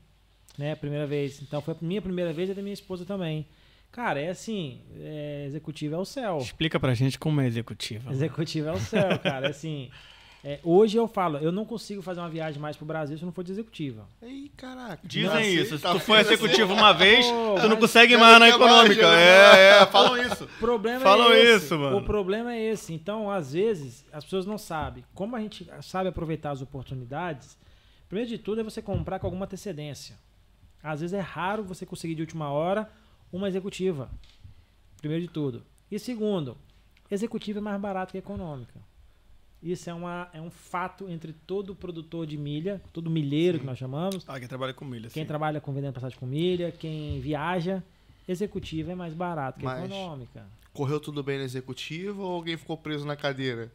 né? 0.58 0.74
A 0.74 0.76
primeira 0.76 1.08
vez. 1.08 1.42
Então 1.42 1.62
foi 1.62 1.74
a 1.74 1.78
minha 1.80 2.02
primeira 2.02 2.34
vez 2.34 2.50
e 2.50 2.52
a 2.52 2.56
da 2.56 2.62
minha 2.62 2.74
esposa 2.74 3.06
também. 3.06 3.48
Cara, 3.98 4.22
é 4.22 4.30
assim, 4.30 4.80
é, 5.00 5.46
executivo 5.48 5.96
é 5.96 5.98
o 5.98 6.06
céu. 6.06 6.38
Explica 6.38 6.80
pra 6.80 6.94
gente 6.94 7.18
como 7.18 7.42
é 7.42 7.48
executiva. 7.48 8.12
Executivo 8.12 8.70
é 8.70 8.72
o 8.74 8.80
céu, 8.80 9.18
cara. 9.18 9.48
É 9.48 9.50
assim, 9.50 9.90
é, 10.44 10.60
hoje 10.64 10.96
eu 10.96 11.08
falo, 11.08 11.40
eu 11.40 11.52
não 11.52 11.66
consigo 11.66 12.04
fazer 12.04 12.20
uma 12.20 12.30
viagem 12.30 12.62
mais 12.62 12.78
pro 12.78 12.86
Brasil 12.86 13.18
se 13.18 13.26
não 13.26 13.32
for 13.32 13.44
de 13.44 13.54
executiva. 13.54 14.08
Ih, 14.22 14.52
caraca. 14.56 15.00
Dizem 15.04 15.28
Não, 15.32 15.42
isso. 15.42 15.78
Se 15.78 15.82
tá 15.82 15.94
tu 15.94 16.00
for 16.00 16.16
assim. 16.20 16.32
executivo 16.32 16.76
uma 16.76 16.94
vez, 16.94 17.26
Pô, 17.26 17.56
tu 17.60 17.68
não 17.68 17.76
consegue 17.78 18.16
mais 18.18 18.40
na 18.40 18.50
econômica. 18.50 19.02
É, 19.18 19.82
é, 19.82 19.86
falam 19.88 20.16
isso. 20.16 20.44
O 20.44 20.60
problema 20.60 21.00
Falam 21.00 21.32
é 21.32 21.40
esse. 21.40 21.66
isso, 21.66 21.80
mano. 21.80 21.98
O 21.98 22.04
problema 22.04 22.54
é 22.54 22.66
esse. 22.66 22.94
Então, 22.94 23.32
às 23.32 23.54
vezes, 23.54 24.06
as 24.14 24.24
pessoas 24.24 24.46
não 24.46 24.60
sabem. 24.60 25.04
Como 25.16 25.36
a 25.36 25.40
gente 25.40 25.68
sabe 25.82 26.10
aproveitar 26.10 26.52
as 26.52 26.62
oportunidades, 26.62 27.58
primeiro 28.08 28.30
de 28.30 28.38
tudo 28.38 28.62
é 28.62 28.64
você 28.64 28.80
comprar 28.80 29.18
com 29.18 29.26
alguma 29.26 29.46
antecedência. 29.46 30.16
Às 30.84 31.02
vezes 31.02 31.16
é 31.16 31.20
raro 31.20 31.64
você 31.64 31.84
conseguir 31.84 32.14
de 32.14 32.22
última 32.22 32.52
hora 32.52 32.88
uma 33.32 33.48
executiva. 33.48 34.10
Primeiro 34.98 35.24
de 35.26 35.30
tudo. 35.30 35.64
E 35.92 35.98
segundo, 36.00 36.58
executiva 37.10 37.60
é 37.60 37.62
mais 37.62 37.80
barato 37.80 38.12
que 38.12 38.18
econômica. 38.18 38.80
Isso 39.62 39.90
é, 39.90 39.94
uma, 39.94 40.30
é 40.34 40.40
um 40.42 40.52
fato 40.52 41.10
entre 41.10 41.34
todo 41.34 41.74
produtor 41.76 42.28
de 42.28 42.38
milha, 42.38 42.80
todo 42.94 43.10
milheiro 43.10 43.60
que 43.60 43.66
nós 43.66 43.78
chamamos, 43.78 44.24
Ah, 44.28 44.38
quem 44.40 44.48
trabalha 44.48 44.74
com 44.74 44.86
milha, 44.86 45.10
quem 45.10 45.24
sim. 45.24 45.28
trabalha 45.28 45.60
com 45.60 45.74
vendendo 45.74 45.94
passagem 45.96 46.18
com 46.18 46.28
milha, 46.28 46.72
quem 46.72 47.20
viaja, 47.20 47.84
executiva 48.28 48.92
é 48.92 48.96
mais 48.96 49.14
barato 49.16 49.60
que 49.60 49.66
Mas- 49.66 49.84
econômica. 49.84 50.46
Correu 50.74 51.00
tudo 51.00 51.24
bem 51.24 51.40
no 51.40 51.44
executivo 51.44 52.22
ou 52.22 52.34
alguém 52.34 52.56
ficou 52.56 52.78
preso 52.78 53.04
na 53.06 53.16
cadeira? 53.16 53.72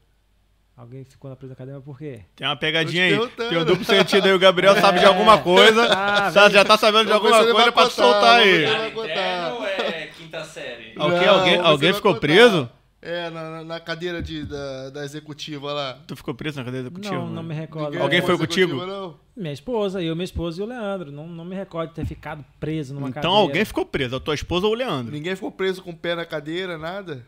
Alguém 0.77 1.05
ficou 1.05 1.29
na 1.31 1.37
presa 1.37 1.53
da 1.53 1.57
cadeia 1.59 1.81
por 1.81 1.99
quê? 1.99 2.21
Tem 2.35 2.47
uma 2.47 2.57
pegadinha 2.57 3.05
aí. 3.05 3.29
Tem 3.29 3.59
o 3.59 3.65
duplo 3.65 3.85
sentido 3.85 4.27
aí. 4.27 4.33
O 4.33 4.39
Gabriel 4.39 4.75
sabe 4.81 5.01
de 5.01 5.05
alguma 5.05 5.37
coisa. 5.43 5.85
Ah, 5.93 6.31
sabe- 6.33 6.55
já 6.55 6.65
tá 6.65 6.79
sabendo 6.79 7.07
de 7.07 7.13
alguma 7.13 7.45
coisa 7.45 7.73
pra 7.73 7.87
te 7.89 7.93
soltar 7.93 8.41
aí. 8.41 8.91
contar. 8.93 9.05
interna 9.11 9.55
ou 9.55 9.67
é 9.67 10.07
quinta 10.17 10.43
série? 10.45 10.93
Alguém, 10.97 11.27
Não, 11.27 11.35
alguém, 11.39 11.57
alguém 11.59 11.91
vai 11.91 11.97
ficou 11.97 12.15
contar. 12.15 12.21
preso? 12.27 12.71
É, 13.05 13.29
na, 13.31 13.65
na- 13.65 13.81
cadeira 13.81 14.23
de, 14.23 14.45
da, 14.45 14.91
da 14.91 15.05
executiva 15.05 15.73
lá. 15.73 15.99
Tu 16.07 16.15
ficou 16.17 16.35
preso 16.35 16.59
na 16.59 16.65
cadeia 16.65 16.83
executiva? 16.83 17.15
Não, 17.17 17.29
não 17.29 17.43
me 17.43 17.53
recordo. 17.55 17.87
Ninguém 17.91 18.01
Alguém 18.03 18.21
ficou 18.21 18.37
foi 18.39 18.47
contigo? 18.47 18.87
Não. 18.87 19.17
Minha 19.37 19.53
esposa, 19.53 20.01
eu, 20.01 20.15
minha 20.15 20.25
esposa 20.25 20.61
e 20.61 20.65
o 20.65 20.67
Leandro. 20.69 21.11
Não, 21.13 21.27
não 21.27 21.45
me 21.45 21.55
recordo 21.57 21.89
de 21.91 21.97
ter 21.97 22.07
ficado 22.07 22.45
preso 22.61 22.95
numa 22.95 23.09
Então 23.09 23.23
cadeira. 23.23 23.41
alguém 23.43 23.65
ficou 23.65 23.85
preso. 23.85 24.17
A 24.17 24.21
tua 24.21 24.35
esposa 24.35 24.67
ou 24.67 24.73
o 24.73 24.77
Leandro? 24.77 25.13
Ninguém 25.13 25.35
ficou 25.35 25.51
preso 25.51 25.83
com 25.83 25.91
o 25.91 25.97
pé 25.97 26.15
na 26.15 26.25
cadeira, 26.25 26.79
nada? 26.79 27.27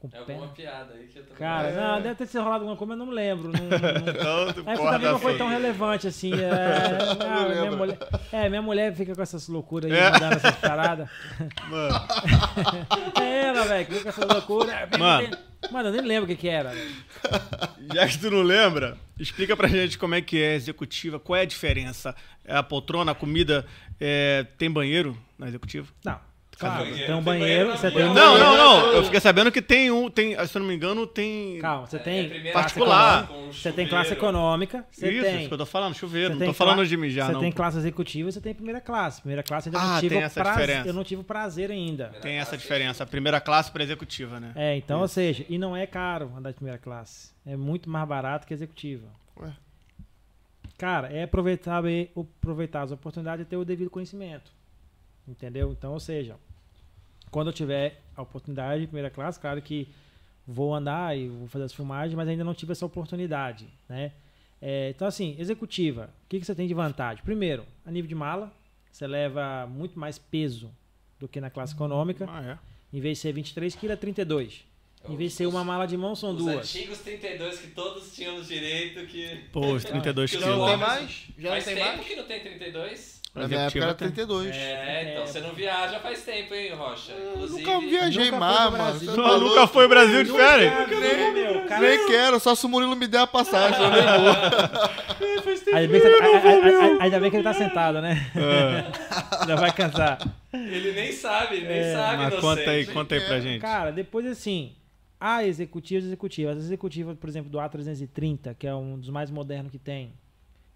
Com 0.00 0.08
É 0.12 0.18
alguma 0.18 0.48
piada 0.48 0.94
aí 0.94 1.08
que 1.08 1.18
eu 1.18 1.26
tô 1.26 1.34
Cara, 1.34 1.68
É. 1.68 1.74
não, 1.76 2.00
deve 2.00 2.14
ter 2.14 2.26
se 2.26 2.38
rolado 2.38 2.64
alguma 2.64 2.74
coisa, 2.76 2.88
mas 2.94 2.98
eu 3.00 3.04
não 3.04 3.12
me 3.12 3.14
lembro. 3.14 3.52
Não, 3.52 3.60
não- 3.60 4.46
Então, 4.48 4.52
tu 4.64 4.70
É, 4.70 4.74
também 4.76 5.10
não 5.12 5.18
foi 5.18 5.34
a 5.34 5.38
tão 5.38 5.48
relevante 5.48 6.06
assim. 6.06 6.32
É, 6.32 6.48
ah, 7.28 7.48
minha 7.48 7.70
mulher, 7.76 7.98
é, 8.32 8.48
minha 8.48 8.62
mulher 8.62 8.94
fica 8.94 9.14
com 9.14 9.20
essas 9.22 9.46
loucuras 9.48 9.90
aí, 9.92 9.98
É. 9.98 10.10
mandando 10.10 10.34
essas 10.36 10.56
paradas. 10.56 11.08
Mano, 11.68 11.94
É 13.20 13.42
ela, 13.48 13.64
velho, 13.64 13.86
que 13.86 13.92
fica 13.94 14.02
com 14.04 14.08
essas 14.22 14.28
loucuras. 14.36 14.74
Mano. 14.98 15.36
Mano, 15.70 15.88
eu 15.90 15.92
nem 15.92 16.00
lembro 16.02 16.24
o 16.24 16.26
que 16.28 16.36
que 16.36 16.48
era. 16.48 16.72
já 17.94 18.08
que 18.08 18.18
tu 18.18 18.30
não 18.30 18.42
lembra, 18.42 18.96
explica 19.18 19.54
pra 19.56 19.68
gente 19.68 19.98
como 19.98 20.14
é 20.14 20.22
que 20.22 20.40
é 20.42 20.54
executiva, 20.54 21.20
qual 21.20 21.36
é 21.36 21.42
a 21.42 21.44
diferença? 21.44 22.14
É 22.44 22.56
a 22.56 22.62
poltrona, 22.62 23.12
a 23.12 23.14
comida, 23.14 23.66
é, 24.00 24.46
tem 24.56 24.70
banheiro 24.70 25.14
na 25.38 25.46
executiva? 25.48 25.86
Não. 26.04 26.18
Claro, 26.60 26.84
banheiro, 26.84 27.06
tem 27.06 27.14
um 27.14 27.16
tem 27.16 27.24
banheiro, 27.24 27.70
você 27.70 27.90
tem 27.90 28.04
um. 28.04 28.14
Não, 28.14 28.32
banheiro. 28.32 28.44
não, 28.44 28.56
não. 28.82 28.92
Eu 28.92 29.04
fiquei 29.04 29.18
sabendo 29.20 29.50
que 29.50 29.62
tem 29.62 29.90
um. 29.90 30.10
Tem, 30.10 30.34
se 30.46 30.56
eu 30.56 30.60
não 30.60 30.68
me 30.68 30.74
engano, 30.74 31.06
tem. 31.06 31.58
Calma, 31.58 31.86
você 31.86 31.96
É, 31.96 32.00
tem 32.00 32.28
classe 32.28 32.52
particular. 32.52 33.24
econômica, 33.24 33.52
Você 33.52 33.72
tem 33.72 33.88
classe 33.88 34.12
econômica, 34.12 34.84
você 34.90 35.10
Isso, 35.10 35.24
tem. 35.24 35.38
isso 35.38 35.48
que 35.48 35.54
eu 35.54 35.58
tô 35.58 35.66
falando, 35.66 35.94
chuveiro. 35.94 36.36
Não 36.36 36.46
tô 36.48 36.52
falando 36.52 36.86
de 36.86 36.96
mijar, 36.96 37.26
Você 37.28 37.32
não. 37.32 37.40
tem 37.40 37.50
classe 37.50 37.78
executiva 37.78 38.28
e 38.28 38.32
você 38.32 38.40
tem 38.40 38.54
primeira 38.54 38.80
classe. 38.80 39.20
Primeira 39.20 39.42
classe 39.42 39.68
ainda 39.70 39.78
não 39.80 39.96
Ah, 39.96 40.00
tive 40.00 40.14
tem 40.16 40.24
essa 40.24 40.40
prazer- 40.42 40.60
diferença. 40.66 40.88
Eu 40.88 40.92
não 40.92 41.02
tive 41.04 41.20
o 41.22 41.24
prazer 41.24 41.70
ainda. 41.70 42.08
Tem 42.20 42.34
essa 42.36 42.56
diferença. 42.58 43.04
A 43.04 43.06
primeira 43.06 43.40
classe 43.40 43.70
para 43.70 43.82
executiva, 43.82 44.38
né? 44.38 44.52
É, 44.54 44.76
então, 44.76 45.00
ou 45.00 45.08
seja, 45.08 45.46
e 45.48 45.56
não 45.56 45.74
é 45.76 45.86
caro 45.86 46.30
andar 46.36 46.50
de 46.50 46.56
primeira 46.56 46.78
classe. 46.78 47.30
É 47.46 47.56
muito 47.56 47.88
mais 47.88 48.06
barato 48.06 48.46
que 48.46 48.52
executiva. 48.52 49.06
Ué. 49.40 49.50
Cara, 50.76 51.08
é 51.12 51.22
aproveitar, 51.24 51.82
aproveitar 52.16 52.82
as 52.82 52.92
oportunidades 52.92 53.44
e 53.44 53.48
ter 53.48 53.56
o 53.56 53.64
devido 53.64 53.90
conhecimento. 53.90 54.50
Entendeu? 55.28 55.70
Então, 55.72 55.92
ou 55.92 56.00
seja, 56.00 56.36
quando 57.30 57.48
eu 57.48 57.52
tiver 57.52 58.00
a 58.16 58.22
oportunidade 58.22 58.82
de 58.82 58.86
primeira 58.86 59.10
classe, 59.10 59.38
claro 59.38 59.60
que 59.62 59.88
vou 60.46 60.74
andar 60.74 61.16
e 61.16 61.28
vou 61.28 61.46
fazer 61.48 61.64
as 61.64 61.72
filmagens, 61.72 62.14
mas 62.14 62.28
ainda 62.28 62.44
não 62.44 62.54
tive 62.54 62.72
essa 62.72 62.84
oportunidade, 62.84 63.66
né? 63.88 64.12
É, 64.60 64.90
então, 64.90 65.08
assim, 65.08 65.36
executiva, 65.38 66.10
o 66.24 66.28
que, 66.28 66.38
que 66.38 66.44
você 66.44 66.54
tem 66.54 66.68
de 66.68 66.74
vantagem? 66.74 67.24
Primeiro, 67.24 67.64
a 67.86 67.90
nível 67.90 68.08
de 68.08 68.14
mala, 68.14 68.52
você 68.90 69.06
leva 69.06 69.66
muito 69.66 69.98
mais 69.98 70.18
peso 70.18 70.70
do 71.18 71.26
que 71.26 71.40
na 71.40 71.48
classe 71.48 71.74
econômica. 71.74 72.26
Ah, 72.28 72.42
é. 72.42 72.58
Em 72.96 73.00
vez 73.00 73.18
de 73.18 73.22
ser 73.22 73.32
23 73.32 73.74
kg, 73.74 73.92
é 73.92 73.96
32. 73.96 74.64
Em 75.08 75.16
vez 75.16 75.30
de 75.30 75.36
ser 75.38 75.46
uma 75.46 75.64
mala 75.64 75.86
de 75.86 75.96
mão, 75.96 76.14
são 76.14 76.32
Os 76.32 76.36
duas. 76.36 76.56
antigos 76.76 76.98
32 76.98 77.58
que 77.58 77.68
todos 77.68 78.14
tínhamos 78.14 78.48
direito 78.48 79.06
que... 79.06 79.44
Pô, 79.50 79.72
os 79.72 79.84
32 79.84 80.30
Que 80.30 80.36
os 80.36 80.42
Já 80.42 80.50
não 80.50 80.66
tem 80.66 80.76
mais? 80.76 81.26
Já 81.38 81.54
não 81.54 81.62
tem 81.62 81.74
tempo 81.74 81.86
mais? 81.86 82.06
que 82.06 82.16
não 82.16 82.24
tem 82.24 82.40
32. 82.40 83.19
Na 83.32 83.46
minha 83.46 83.60
época 83.60 83.78
era 83.78 83.86
Executiva 83.92 83.94
tem. 83.94 84.08
32. 84.26 84.56
É, 84.56 85.10
então 85.12 85.22
É. 85.22 85.26
você 85.26 85.40
não 85.40 85.52
viaja 85.52 86.00
faz 86.00 86.22
tempo, 86.24 86.52
hein, 86.52 86.72
Rocha? 86.74 87.12
Inclusive... 87.12 87.62
Nunca 87.64 87.80
viajei 87.86 88.24
Nunca 88.26 88.38
mais, 88.38 88.70
mano. 88.72 89.00
Não, 89.16 89.28
tá 89.30 89.38
nunca 89.38 89.66
foi 89.68 89.86
Brasil 89.88 90.24
de 90.24 90.32
férias? 90.32 90.72
Nem, 90.88 91.32
meu, 91.32 91.64
cara, 91.66 91.80
Nem 91.80 92.06
quero, 92.08 92.40
só 92.40 92.54
se 92.56 92.66
o 92.66 92.68
Murilo 92.68 92.96
me 92.96 93.06
der 93.06 93.18
a 93.20 93.26
passagem, 93.28 93.80
eu 93.80 93.90
nem 93.90 94.02
vou. 94.02 94.90
Ainda 95.74 95.88
bem, 95.92 96.00
que 96.00 96.06
a- 96.08 97.02
ainda 97.04 97.20
bem 97.20 97.30
que 97.30 97.36
ele 97.36 97.44
tá 97.44 97.54
sentado, 97.54 98.00
né? 98.00 98.30
É. 98.34 98.90
Ainda 99.42 99.56
vai 99.56 99.72
cansar. 99.72 100.18
Ele 100.52 100.92
nem 100.92 101.12
sabe, 101.12 101.60
nem 101.60 101.70
É, 101.78 101.92
sabe, 101.94 102.16
Mas 102.24 102.34
conta 102.40 102.70
aí, 102.70 102.86
conta 102.86 103.14
aí 103.14 103.20
pra 103.20 103.36
É. 103.36 103.40
gente. 103.40 103.60
Cara, 103.60 103.90
depois 103.92 104.26
assim, 104.26 104.72
a 105.20 105.44
executiva 105.44 106.02
e 106.04 106.06
executiva. 106.08 106.50
As 106.52 106.58
executivas, 106.58 107.16
por 107.16 107.28
exemplo, 107.28 107.50
do 107.50 107.58
A330, 107.58 108.54
que 108.58 108.66
é 108.66 108.74
um 108.74 108.98
dos 108.98 109.08
mais 109.10 109.30
modernos 109.30 109.70
que 109.70 109.78
tem, 109.78 110.12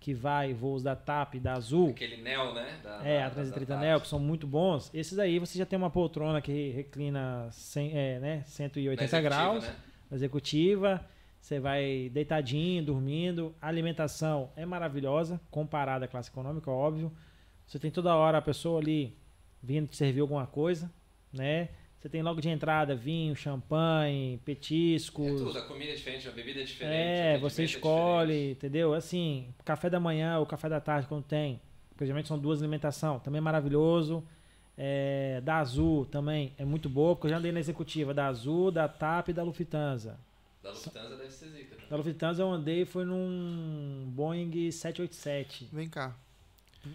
que 0.04 0.12
vai 0.12 0.52
voos 0.52 0.82
da 0.82 0.94
TAP 0.94 1.36
e 1.36 1.40
da 1.40 1.54
Azul. 1.54 1.88
Aquele 1.88 2.18
Neo, 2.18 2.52
né? 2.52 2.78
Da, 2.82 3.00
É, 3.02 3.22
a 3.22 3.30
330 3.30 3.72
da- 3.74 3.80
Neo, 3.80 3.98
que 4.02 4.06
são 4.06 4.18
muito 4.18 4.46
bons. 4.46 4.90
Esses 4.92 5.18
aí 5.18 5.38
você 5.38 5.58
já 5.58 5.64
tem 5.64 5.78
uma 5.78 5.88
poltrona 5.88 6.42
que 6.42 6.72
reclina 6.72 7.48
100, 7.50 7.96
é, 7.96 8.20
né, 8.20 8.36
da 8.40 8.44
180 8.44 9.02
executiva, 9.02 9.22
graus. 9.22 9.64
né? 9.64 9.74
executiva, 10.12 11.02
você 11.40 11.58
vai 11.58 12.10
deitadinho, 12.12 12.84
dormindo. 12.84 13.54
A 13.62 13.68
alimentação 13.68 14.50
é 14.56 14.66
maravilhosa, 14.66 15.40
comparada 15.50 16.04
à 16.04 16.08
classe 16.08 16.28
econômica, 16.28 16.70
óbvio. 16.70 17.10
Você 17.66 17.78
tem 17.78 17.90
toda 17.90 18.14
hora 18.14 18.36
a 18.36 18.42
pessoa 18.42 18.80
ali 18.80 19.16
vindo 19.62 19.88
te 19.88 19.96
servir 19.96 20.20
alguma 20.20 20.46
coisa, 20.46 20.92
né? 21.32 21.70
Você 22.04 22.10
tem 22.10 22.22
logo 22.22 22.38
de 22.38 22.50
entrada 22.50 22.94
vinho, 22.94 23.34
champanhe, 23.34 24.38
petiscos. 24.44 25.24
É 25.26 25.36
tudo, 25.42 25.58
a 25.58 25.62
comida 25.62 25.92
é 25.92 25.94
diferente, 25.94 26.28
a 26.28 26.32
bebida 26.32 26.60
é 26.60 26.64
diferente. 26.64 26.94
É, 26.94 27.20
atendimento 27.30 27.40
você 27.40 27.62
é 27.62 27.64
escolhe, 27.64 28.32
diferente. 28.32 28.56
entendeu? 28.58 28.92
Assim, 28.92 29.48
café 29.64 29.88
da 29.88 29.98
manhã 29.98 30.38
ou 30.38 30.44
café 30.44 30.68
da 30.68 30.78
tarde 30.78 31.08
quando 31.08 31.24
tem. 31.24 31.58
Porque 31.88 32.04
geralmente 32.04 32.28
são 32.28 32.38
duas 32.38 32.60
alimentação, 32.60 33.18
também 33.20 33.38
é 33.38 33.40
maravilhoso. 33.40 34.22
É, 34.76 35.40
da 35.42 35.56
Azul 35.60 36.04
também 36.04 36.52
é 36.58 36.64
muito 36.66 36.90
boa, 36.90 37.16
porque 37.16 37.28
eu 37.28 37.30
já 37.30 37.38
andei 37.38 37.52
na 37.52 37.60
executiva 37.60 38.12
da 38.12 38.26
Azul, 38.26 38.70
da 38.70 38.86
TAP 38.86 39.30
e 39.30 39.32
da 39.32 39.42
Lufthansa. 39.42 40.20
Da 40.62 40.72
Lufthansa 40.72 41.16
deve 41.16 41.30
ser 41.30 41.48
zica. 41.48 41.74
né? 41.74 41.84
Da 41.88 41.96
Lufthansa 41.96 42.42
eu 42.42 42.50
andei 42.50 42.84
foi 42.84 43.06
num 43.06 44.10
Boeing 44.14 44.70
787. 44.70 45.70
Vem 45.72 45.88
cá. 45.88 46.14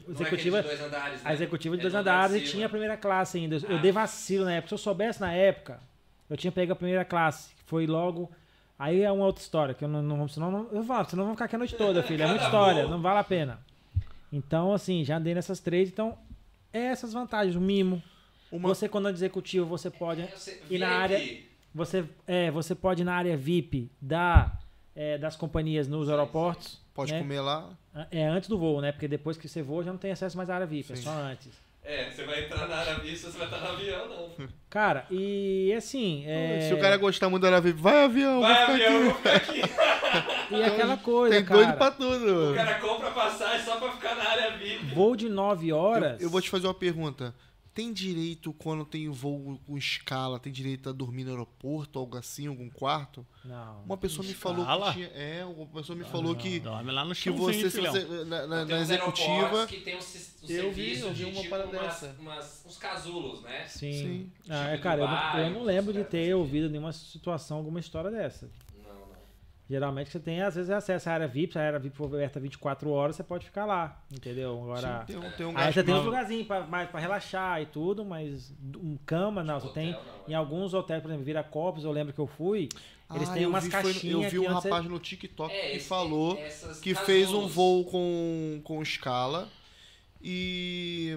Não 0.07 0.13
Executiva, 0.13 0.57
é 0.57 0.59
aquele 0.61 0.75
de 0.75 0.79
dois 0.81 0.81
andares, 0.93 1.23
né? 1.23 1.29
a 1.29 1.33
executiva 1.33 1.75
de 1.75 1.81
É 1.81 1.83
dois 1.83 1.95
andares 1.95 2.35
e 2.35 2.41
tinha 2.41 2.65
a 2.65 2.69
primeira 2.69 2.97
classe 2.97 3.37
ainda. 3.37 3.55
Eu 3.57 3.77
Ah. 3.77 3.81
dei 3.81 3.91
vacilo 3.91 4.45
na 4.45 4.53
época. 4.53 4.67
Se 4.69 4.73
eu 4.73 4.77
soubesse 4.77 5.19
na 5.21 5.31
época, 5.33 5.79
eu 6.29 6.37
tinha 6.37 6.51
pego 6.51 6.73
a 6.73 6.75
primeira 6.75 7.03
classe. 7.05 7.49
que 7.55 7.63
Foi 7.65 7.85
logo. 7.87 8.31
Aí 8.77 9.01
é 9.01 9.11
uma 9.11 9.25
outra 9.25 9.41
história, 9.41 9.73
que 9.73 9.83
eu 9.83 9.89
não, 9.89 10.01
não 10.01 10.27
senão 10.27 10.49
não, 10.49 10.67
eu 10.71 10.83
falo, 10.83 11.07
senão 11.09 11.23
vamos 11.23 11.35
ficar 11.35 11.45
aqui 11.45 11.55
a 11.55 11.59
noite 11.59 11.75
toda, 11.75 12.01
filho. 12.01 12.23
É 12.23 12.27
muita 12.27 12.45
Cada 12.45 12.55
história, 12.57 12.87
não 12.87 13.01
vale 13.01 13.19
a 13.19 13.23
pena. 13.23 13.59
Então, 14.31 14.73
assim, 14.73 15.03
já 15.03 15.17
andei 15.17 15.33
nessas 15.35 15.59
três, 15.59 15.89
então 15.89 16.17
é 16.71 16.79
essas 16.85 17.11
vantagens. 17.13 17.55
O 17.55 17.61
mimo. 17.61 18.01
Uma- 18.51 18.69
Você, 18.69 18.87
quando 18.87 19.09
é 19.09 19.11
de 19.11 19.17
executivo, 19.17 19.65
você 19.65 19.89
pode. 19.89 20.21
É, 20.21 20.27
você- 20.27 20.61
E 20.69 20.77
na 20.77 20.89
área- 20.89 21.19
Você, 21.75 22.03
é, 22.25 22.49
você 22.49 22.73
pode 22.73 23.01
ir 23.03 23.05
na 23.05 23.13
área 23.13 23.37
VIP 23.37 23.91
da, 24.01 24.51
é, 24.95 25.17
das 25.19 25.35
companhias 25.35 25.87
nos 25.87 26.05
Sim, 26.07 26.11
aeroportos. 26.13 26.79
Pode 26.93 27.13
né? 27.13 27.19
comer 27.19 27.41
lá. 27.41 27.69
É 28.11 28.25
antes 28.25 28.49
do 28.49 28.57
voo, 28.57 28.81
né? 28.81 28.91
Porque 28.91 29.07
depois 29.07 29.37
que 29.37 29.47
você 29.47 29.61
voa 29.61 29.83
já 29.83 29.91
não 29.91 29.99
tem 29.99 30.11
acesso 30.11 30.35
mais 30.37 30.49
à 30.49 30.55
área 30.55 30.67
VIP, 30.67 30.93
é 30.93 30.95
Sim. 30.95 31.03
só 31.03 31.11
antes. 31.11 31.51
É, 31.83 32.11
você 32.11 32.23
vai 32.23 32.43
entrar 32.45 32.67
na 32.67 32.75
área 32.75 32.95
vista, 32.99 33.31
você 33.31 33.37
vai 33.37 33.47
estar 33.47 33.59
no 33.61 33.69
avião, 33.69 34.07
não. 34.07 34.47
Cara, 34.69 35.05
e 35.09 35.73
assim. 35.75 36.23
É... 36.27 36.67
Se 36.67 36.73
o 36.73 36.79
cara 36.79 36.97
gostar 36.97 37.29
muito 37.29 37.41
da 37.41 37.49
nave, 37.51 37.71
vai 37.71 38.03
avião, 38.03 38.41
Vai, 38.41 38.63
avião, 38.63 38.95
aqui. 38.97 39.05
vou 39.05 39.15
ficar 39.15 39.35
aqui. 39.35 39.61
E 40.51 40.63
aquela 40.63 40.97
coisa, 40.97 41.35
Tem 41.35 41.45
cara. 41.45 41.59
doido 41.61 41.77
pra 41.77 41.91
tudo. 41.91 42.51
O 42.51 42.55
cara 42.55 42.79
compra 42.79 43.11
passagem 43.11 43.63
só 43.63 43.77
pra 43.77 43.91
ficar 43.91 44.15
na 44.15 44.27
área 44.27 44.57
VIP. 44.57 44.95
Voo 44.95 45.15
de 45.15 45.29
9 45.29 45.71
horas. 45.71 46.19
Eu, 46.19 46.25
eu 46.25 46.29
vou 46.31 46.41
te 46.41 46.49
fazer 46.49 46.65
uma 46.65 46.73
pergunta. 46.73 47.35
Tem 47.79 47.93
direito, 47.93 48.51
quando 48.51 48.83
tem 48.83 49.07
voo 49.09 49.57
com 49.65 49.77
escala, 49.77 50.37
tem 50.37 50.51
direito 50.51 50.89
a 50.89 50.91
dormir 50.91 51.23
no 51.23 51.29
aeroporto, 51.29 51.97
algo 51.97 52.17
assim, 52.17 52.45
algum 52.45 52.69
quarto? 52.69 53.25
Não. 53.45 53.83
Uma 53.85 53.95
pessoa 53.95 54.25
me 54.25 54.33
Escala? 54.33 54.65
falou 54.65 54.87
que 54.87 54.93
tinha. 54.95 55.07
É, 55.07 55.45
uma 55.45 55.65
pessoa 55.67 55.97
me 55.97 56.03
falou 56.03 56.35
que, 56.35 56.59
Dorme 56.59 56.91
lá 56.91 57.05
no 57.05 57.11
que 57.15 57.21
chãozinho, 57.21 57.45
você, 57.45 57.69
se 57.71 57.79
você 57.79 58.25
na, 58.25 58.45
na- 58.47 58.65
Tem 58.65 58.75
na 58.75 58.81
executiva. 58.81 59.65
que 59.65 59.79
tem 59.79 59.95
um, 59.95 59.97
um 59.97 60.01
Eu 60.01 60.03
vi, 60.03 60.97
serviço 60.97 61.05
eu 61.05 61.09
vi 61.13 61.15
de 61.15 61.23
uma 61.23 61.33
tipo 61.41 61.49
parada 61.49 61.69
umas, 61.69 61.81
dessa. 62.01 62.15
umas- 62.19 62.65
uns 62.67 62.77
casulos, 62.77 63.41
né? 63.43 63.65
Sim. 63.65 63.93
Sim. 63.93 64.31
Ah, 64.49 64.63
Tipo 64.63 64.69
é, 64.73 64.77
cara, 64.79 65.01
eu 65.01 65.07
não, 65.07 65.39
eu 65.45 65.49
não 65.51 65.63
lembro 65.63 65.93
de 65.93 66.03
ter 66.03 66.35
ouvido 66.35 66.69
nenhuma 66.69 66.91
situação, 66.91 67.55
alguma 67.59 67.79
história 67.79 68.11
dessa. 68.11 68.51
Geralmente 69.69 70.09
você 70.09 70.19
tem, 70.19 70.41
às 70.41 70.55
vezes, 70.55 70.71
acesso 70.71 71.09
à 71.09 71.13
área 71.13 71.27
VIP, 71.27 71.53
se 71.53 71.59
a 71.59 71.67
área 71.67 71.77
VIP 71.77 71.95
for 71.95 72.05
aberta 72.05 72.39
24 72.39 72.89
horas, 72.89 73.15
você 73.15 73.23
pode 73.23 73.45
ficar 73.45 73.65
lá, 73.65 74.01
entendeu? 74.11 74.59
Agora. 74.63 75.05
Sim, 75.05 75.13
tem 75.13 75.17
um, 75.17 75.31
tem 75.31 75.45
um 75.45 75.55
Aí 75.57 75.71
você 75.71 75.83
tem 75.83 75.93
uns 75.93 75.97
mais- 75.97 76.05
lugarzinhos 76.07 76.47
pra 76.47 76.99
relaxar 76.99 77.61
e 77.61 77.67
tudo, 77.67 78.03
mas 78.03 78.51
um 78.77 78.97
cama 79.05 79.43
não. 79.43 79.59
Você 79.59 79.67
Hotel, 79.67 79.83
tem 79.83 79.91
não, 79.93 79.99
é. 79.99 80.31
em 80.31 80.33
alguns 80.33 80.73
hotéis, 80.73 81.01
por 81.03 81.09
exemplo, 81.09 81.23
Viracopos, 81.23 81.83
eu 81.83 81.91
lembro 81.91 82.11
que 82.13 82.19
eu 82.19 82.25
fui, 82.25 82.67
eles 83.13 83.29
Ah, 83.29 83.33
têm 83.33 83.45
umas 83.45 83.63
vi, 83.65 83.69
caixinhas 83.69 84.23
Eu 84.23 84.29
vi 84.31 84.39
um 84.39 84.49
antes 84.49 84.63
você- 84.63 84.69
rapaz 84.69 84.85
no 84.89 84.97
TikTok 84.99 85.53
É, 85.53 85.69
que 85.71 85.77
esse- 85.77 85.87
falou 85.87 86.35
que 86.81 86.95
fez 86.95 87.31
um 87.31 87.47
voo 87.47 87.85
com, 87.85 88.61
com 88.63 88.81
escala 88.81 89.47
e, 90.19 91.15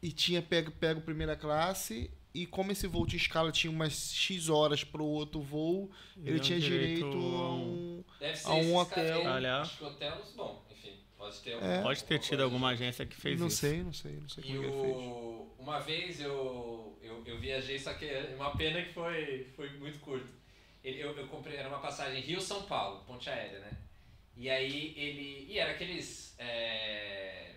e 0.00 0.12
tinha 0.12 0.40
pego, 0.40 0.70
pego 0.70 1.00
primeira 1.00 1.34
classe. 1.36 2.08
E 2.34 2.46
como 2.46 2.72
esse 2.72 2.86
voo 2.86 3.06
tinha 3.06 3.20
escala 3.20 3.52
tinha 3.52 3.70
umas 3.70 4.12
X 4.14 4.48
horas 4.48 4.82
pro 4.82 5.04
outro 5.04 5.40
voo, 5.40 5.90
ele 6.16 6.32
Deu 6.32 6.40
tinha 6.40 6.58
direito, 6.58 6.96
direito 7.04 7.16
a 7.18 7.54
um. 7.54 8.04
Deve 8.18 8.36
ser 8.36 8.48
a 8.48 8.54
um 8.54 8.76
hotel. 8.76 9.26
Aliás. 9.28 9.68
Acho 9.68 9.78
que 9.78 9.84
hotel, 9.84 10.22
bom, 10.34 10.64
enfim, 10.70 10.96
pode 11.18 11.38
ter 11.40 11.50
É. 11.62 11.82
Pode 11.82 12.04
ter 12.04 12.18
tido 12.18 12.28
coisa. 12.30 12.44
alguma 12.44 12.68
agência 12.70 13.04
que 13.04 13.14
fez 13.14 13.38
não 13.38 13.48
isso. 13.48 13.56
sei, 13.58 13.82
não 13.82 13.92
sei, 13.92 14.12
não 14.12 14.28
sei 14.30 14.44
E 14.44 14.46
como 14.46 14.62
ele 14.62 14.72
fez. 14.72 14.96
o... 14.96 15.54
uma 15.58 15.78
vez 15.80 16.20
eu, 16.20 16.98
eu, 17.02 17.22
eu 17.26 17.38
viajei, 17.38 17.78
só 17.78 17.92
que 17.92 18.06
é 18.06 18.34
uma 18.34 18.56
pena 18.56 18.80
que 18.82 18.92
foi, 18.94 19.44
foi 19.54 19.68
muito 19.78 19.98
curto. 19.98 20.26
Ele- 20.82 21.00
Eu, 21.00 21.14
eu 21.16 21.28
comprei, 21.28 21.56
era 21.58 21.68
uma 21.68 21.80
passagem 21.80 22.20
Rio-São 22.22 22.62
Paulo, 22.62 23.04
ponte 23.04 23.28
aérea, 23.28 23.58
né? 23.60 23.70
E 24.36 24.48
aí 24.48 24.94
ele. 24.96 25.46
E 25.52 25.58
era 25.58 25.72
aqueles. 25.72 26.34
é, 26.38 27.52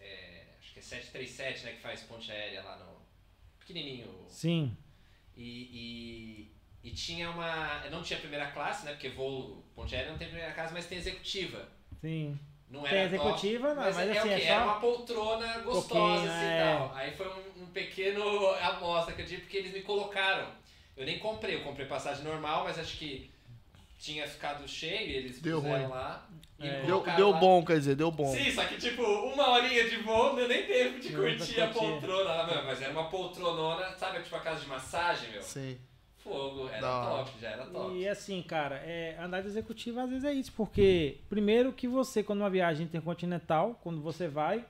é, 0.00 0.42
acho 0.60 0.72
que 0.74 0.78
é 0.78 0.82
737, 0.82 1.64
né? 1.64 1.72
Que 1.72 1.80
faz 1.80 2.02
ponte 2.02 2.30
aérea 2.30 2.62
lá 2.62 2.76
no. 2.76 2.95
Pequenininho. 3.66 4.08
Sim. 4.28 4.76
E, 5.36 6.50
e, 6.82 6.88
e 6.88 6.90
tinha 6.92 7.30
uma. 7.30 7.80
Não 7.90 8.02
tinha 8.02 8.18
primeira 8.18 8.46
classe, 8.52 8.84
né? 8.84 8.92
Porque 8.92 9.08
voo. 9.08 9.62
Ponte 9.74 9.94
aérea 9.94 10.12
não 10.12 10.18
tem 10.18 10.28
primeira 10.28 10.52
classe, 10.52 10.72
mas 10.72 10.86
tem 10.86 10.98
executiva. 10.98 11.68
Sim. 12.00 12.38
Não 12.70 12.82
Tem 12.82 12.98
era 12.98 13.06
executiva, 13.06 13.68
top, 13.68 13.76
não, 13.78 13.84
mas, 13.84 13.96
mas 13.96 14.08
é 14.08 14.18
assim, 14.18 14.30
é 14.30 14.38
só- 14.40 14.46
Era 14.46 14.64
uma 14.64 14.80
poltrona 14.80 15.58
gostosa 15.60 16.26
assim 16.28 16.44
e 16.46 16.48
é. 16.48 16.64
tal. 16.76 16.94
Aí 16.96 17.12
foi 17.12 17.28
um, 17.28 17.62
um 17.62 17.66
pequeno 17.66 18.22
amostra 18.60 19.14
que 19.14 19.22
eu 19.22 19.26
tive, 19.26 19.42
porque 19.42 19.56
eles 19.58 19.72
me 19.72 19.82
colocaram. 19.82 20.48
Eu 20.96 21.06
nem 21.06 21.18
comprei, 21.20 21.54
eu 21.54 21.62
comprei 21.62 21.86
passagem 21.86 22.24
normal, 22.24 22.64
mas 22.64 22.76
acho 22.78 22.96
que 22.98 23.30
tinha 23.98 24.26
ficado 24.26 24.66
cheio 24.68 25.10
eles 25.10 25.40
Deu 25.40 25.56
puseram 25.60 25.78
ruim. 25.80 25.88
lá. 25.88 26.28
E 26.58 26.66
É. 26.66 26.82
Deu, 26.86 27.04
deu 27.16 27.30
lá. 27.30 27.38
bom, 27.38 27.64
quer 27.64 27.78
dizer, 27.78 27.94
deu 27.96 28.10
bom. 28.10 28.32
Sim, 28.34 28.50
só 28.50 28.64
que 28.64 28.76
tipo, 28.78 29.02
uma 29.02 29.50
horinha 29.50 29.88
de 29.88 29.96
voo, 29.98 30.38
eu 30.38 30.48
nem 30.48 30.64
tempo 30.66 30.98
de 31.00 31.12
Não 31.12 31.20
curtir 31.22 31.60
a 31.60 31.68
poltrona 31.68 32.24
lá, 32.24 32.46
meu, 32.46 32.64
mas 32.64 32.80
era 32.80 32.92
uma 32.92 33.08
poltronona, 33.10 33.94
sabe, 33.98 34.22
tipo 34.22 34.36
a 34.36 34.40
casa 34.40 34.60
de 34.60 34.66
massagem, 34.66 35.30
meu? 35.32 35.42
Sim. 35.42 35.78
Fogo, 36.24 36.68
era 36.68 36.90
hora. 36.90 37.24
top, 37.24 37.38
já 37.40 37.50
era 37.50 37.66
top. 37.66 37.94
E 37.94 38.08
assim, 38.08 38.42
cara, 38.42 38.76
é, 38.84 39.16
andar 39.20 39.42
de 39.42 39.46
executiva 39.48 40.02
às 40.02 40.10
vezes 40.10 40.24
é 40.24 40.32
isso, 40.32 40.52
porque 40.56 41.18
primeiro 41.28 41.72
que 41.72 41.86
você, 41.86 42.22
quando 42.22 42.40
uma 42.40 42.50
viagem 42.50 42.84
intercontinental, 42.86 43.78
quando 43.82 44.00
você 44.00 44.26
vai, 44.26 44.64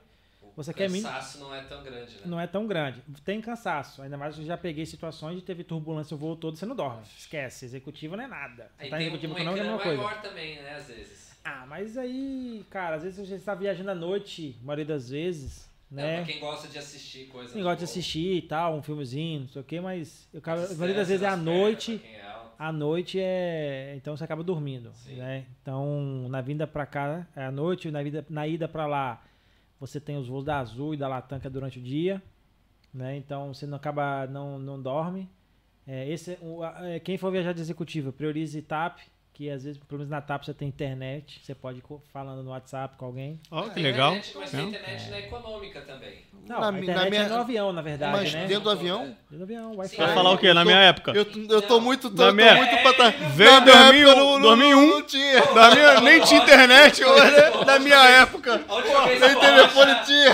Você 0.57 0.71
O 0.71 0.73
quer 0.73 0.89
mim. 0.89 1.01
cansaço 1.03 1.37
não 1.39 1.53
é 1.53 1.61
tão 1.61 1.83
grande, 1.83 2.15
né? 2.15 2.21
Não 2.25 2.39
é 2.41 2.47
tão 2.47 2.65
grande. 2.67 3.01
Tem 3.23 3.39
cansaço. 3.39 4.01
Ainda 4.01 4.17
mais 4.17 4.35
que 4.35 4.41
eu 4.41 4.45
já 4.45 4.57
peguei 4.57 4.85
situações 4.85 5.35
de 5.37 5.43
teve 5.43 5.63
turbulência 5.63 6.15
o 6.15 6.17
voo 6.17 6.35
todo 6.35 6.57
você 6.57 6.65
não 6.65 6.75
dorme. 6.75 7.03
Esquece. 7.15 7.63
Executiva 7.65 8.17
não 8.17 8.23
é 8.23 8.27
nada. 8.27 8.69
Você 8.75 8.83
Aí 8.85 8.89
tá 8.89 8.97
tem 8.97 9.05
executiva 9.07 9.33
um 9.33 9.37
não 9.37 9.43
é 9.43 9.47
a 9.47 9.51
ecrã 9.53 9.63
mesma 9.63 9.79
coisa. 9.83 10.03
maior 10.03 10.21
também, 10.21 10.55
né, 10.61 10.73
às 10.75 10.87
vezes. 10.87 11.37
Ah, 11.45 11.65
mas 11.67 11.95
aí, 11.97 12.65
cara, 12.71 12.95
às 12.97 13.03
vezes 13.03 13.25
você 13.29 13.35
está 13.35 13.53
viajando 13.55 13.91
à 13.91 13.95
noite, 13.95 14.57
a 14.61 14.65
maioria 14.65 14.83
das 14.85 15.09
vezes, 15.09 15.69
Não, 15.91 16.01
né? 16.03 16.17
pra 16.17 16.25
quem 16.25 16.39
gosta 16.41 16.67
de 16.67 16.77
assistir 16.79 17.27
coisas. 17.27 17.53
Quem 17.53 17.61
gosta 17.63 17.77
de 17.77 17.83
assistir 17.85 18.33
e 18.37 18.41
tal, 18.41 18.75
um 18.75 18.81
filmezinho, 18.81 19.41
não 19.41 19.47
sei 19.49 19.61
o 19.61 19.65
quê, 19.65 19.79
mas 19.79 20.27
eu, 20.33 20.41
cara, 20.41 20.65
a 20.65 20.73
maioria 20.73 20.95
das 20.95 21.07
vezes 21.07 21.21
é 21.23 21.27
à 21.29 21.37
noite. 21.37 22.01
é. 22.03 22.27
À 22.59 22.71
noite 22.71 23.19
é. 23.21 23.93
Então 23.95 24.17
você 24.17 24.23
acaba 24.23 24.41
dormindo. 24.43 24.91
Sim. 24.95 25.17
Né? 25.17 25.45
Então, 25.61 26.25
na 26.27 26.41
vinda 26.41 26.65
pra 26.65 26.87
cá 26.87 27.27
é 27.35 27.45
à 27.45 27.51
noite, 27.51 27.91
na, 27.91 28.01
vida, 28.01 28.25
na 28.31 28.47
ida 28.47 28.67
pra 28.67 28.87
lá, 28.87 29.23
você 29.79 29.99
tem 29.99 30.17
os 30.17 30.27
voos 30.27 30.43
da 30.43 30.59
Azul 30.59 30.93
e 30.93 30.97
da 30.97 31.07
Latam 31.07 31.39
é 31.43 31.49
durante 31.49 31.79
o 31.79 31.81
dia. 31.81 32.21
Né? 32.93 33.17
Então 33.17 33.53
você 33.53 33.65
não 33.67 33.77
acaba, 33.77 34.25
não, 34.27 34.57
não 34.57 34.81
dorme. 34.81 35.29
É, 35.85 36.09
esse, 36.09 36.33
é 36.33 36.37
o- 36.41 36.63
a- 36.63 36.87
é, 36.87 36.99
quem 36.99 37.17
for 37.17 37.31
viajar 37.31 37.53
de 37.53 37.61
executiva, 37.61 38.11
priorize 38.11 38.61
TAP, 38.61 38.99
que 39.37 39.51
às 39.51 39.63
vezes, 39.63 39.79
pelo 39.87 39.99
menos 39.99 40.09
na 40.09 40.19
TAP, 40.19 40.45
você 40.45 40.53
tem 40.53 40.67
internet. 40.67 41.39
Você 41.43 41.53
pode 41.53 41.77
ir 41.77 41.83
falando 42.11 42.41
no 42.41 42.49
WhatsApp 42.49 42.97
com 42.97 43.05
alguém. 43.05 43.39
Ó, 43.51 43.61
que 43.63 43.75
Tem 43.75 43.83
legal. 43.83 44.15
Internet, 44.15 44.33
mas 44.39 44.49
tem 44.49 44.59
Não? 44.61 44.69
internet 44.69 45.09
na 45.11 45.19
econômica 45.19 45.81
também. 45.81 46.25
Não, 46.47 46.59
Na 46.61 46.67
a 46.69 46.71
internet 46.71 46.95
na 47.03 47.09
minha- 47.09 47.21
é 47.23 47.27
no 47.29 47.35
avião, 47.35 47.73
na 47.73 47.81
verdade, 47.83 48.11
Mas 48.17 48.33
né? 48.33 48.45
dentro 48.47 48.63
do 48.63 48.69
avião? 48.71 49.05
Dentro 49.29 49.37
do 49.37 49.43
avião, 49.43 49.75
Wi-Fi. 49.75 49.97
Vai 49.97 50.13
falar 50.15 50.31
o 50.31 50.37
quê? 50.39 50.53
Na 50.53 50.63
minha 50.65 50.77
tô- 50.77 50.81
época. 50.83 51.11
Eu, 51.11 51.25
eu 51.49 51.61
tô 51.61 51.79
muito, 51.79 52.09
tô, 52.09 52.23
Na 52.23 52.29
tô 52.29 52.33
minha- 52.35 52.55
muito 52.55 52.77
pra. 52.95 53.07
É, 53.07 53.11
Veio 53.11 53.51
Na 53.51 53.57
em 53.59 53.61
minha 53.63 53.75
2000, 53.83 54.07
época 54.09 54.15
não- 54.23 54.31
não- 54.39 54.41
2001. 54.41 54.87
Não 54.87 55.01
tinha. 55.03 55.41
Da 55.41 55.71
minha, 55.75 56.01
nem 56.01 56.21
tinha 56.21 56.41
internet, 56.41 57.01
da 57.65 57.79
minha 57.79 58.09
época. 58.21 58.61
A 58.67 59.05
Nem 59.07 59.39
telefone 59.39 59.95
tinha. 60.05 60.31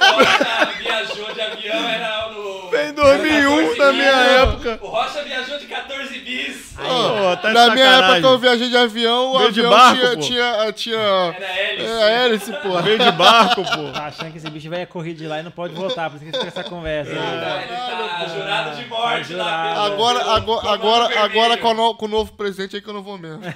A 0.00 0.64
viajou 0.64 1.32
de 1.32 1.40
avião 1.40 1.88
era 1.88 2.28
no. 2.28 2.64
Em 2.76 2.92
2001, 2.92 3.56
14 3.56 3.78
da 3.78 3.92
minha 3.92 4.04
época. 4.42 4.78
O 4.82 4.86
Rocha 4.88 5.22
viajou 5.22 5.58
de 5.58 5.66
14 5.66 6.18
bis. 6.18 6.73
Ô, 6.78 7.36
tá 7.36 7.48
de 7.48 7.54
Na 7.54 7.70
minha 7.70 7.84
sacanagem. 7.86 8.16
época 8.18 8.28
eu 8.32 8.38
viajei 8.38 8.68
de 8.68 8.76
avião, 8.76 9.32
o 9.34 9.38
Veio 9.38 9.52
de 9.52 9.60
avião 9.60 9.72
barco, 9.78 9.96
tinha, 10.00 10.10
pô. 10.16 10.20
tinha, 10.22 10.72
tinha 10.72 10.96
Era 10.98 11.60
hélice. 11.60 11.86
é, 11.92 12.24
hélice, 12.24 12.52
pô. 12.62 12.78
Veio 12.82 12.98
de 12.98 13.12
barco, 13.12 13.62
pô. 13.64 13.92
Tá 13.92 14.06
achando 14.06 14.32
que 14.32 14.38
esse 14.38 14.50
bicho 14.50 14.68
vai 14.70 14.84
correr 14.86 15.14
de 15.14 15.26
lá 15.26 15.40
e 15.40 15.42
não 15.42 15.50
pode 15.50 15.74
voltar, 15.74 16.10
por 16.10 16.16
isso 16.16 16.24
que 16.24 16.32
fica 16.32 16.48
essa 16.48 16.64
conversa. 16.64 17.10
Ele 17.12 17.18
tá, 17.20 17.62
ele 17.62 18.26
tá 18.26 18.26
jurado 18.34 18.76
de 18.76 18.86
morte 18.88 19.34
Tá 19.34 19.44
lá 19.44 19.72
pelo- 19.74 19.84
Agora, 19.86 20.18
pelo 20.18 20.30
agora, 20.32 20.68
agora, 20.74 21.24
agora 21.24 21.56
com, 21.58 21.68
o 21.68 21.74
no- 21.74 21.94
com 21.94 22.06
o 22.06 22.08
novo 22.08 22.32
presidente 22.32 22.76
aí 22.76 22.82
que 22.82 22.88
eu 22.88 22.94
não 22.94 23.02
vou 23.02 23.16
mesmo. 23.18 23.40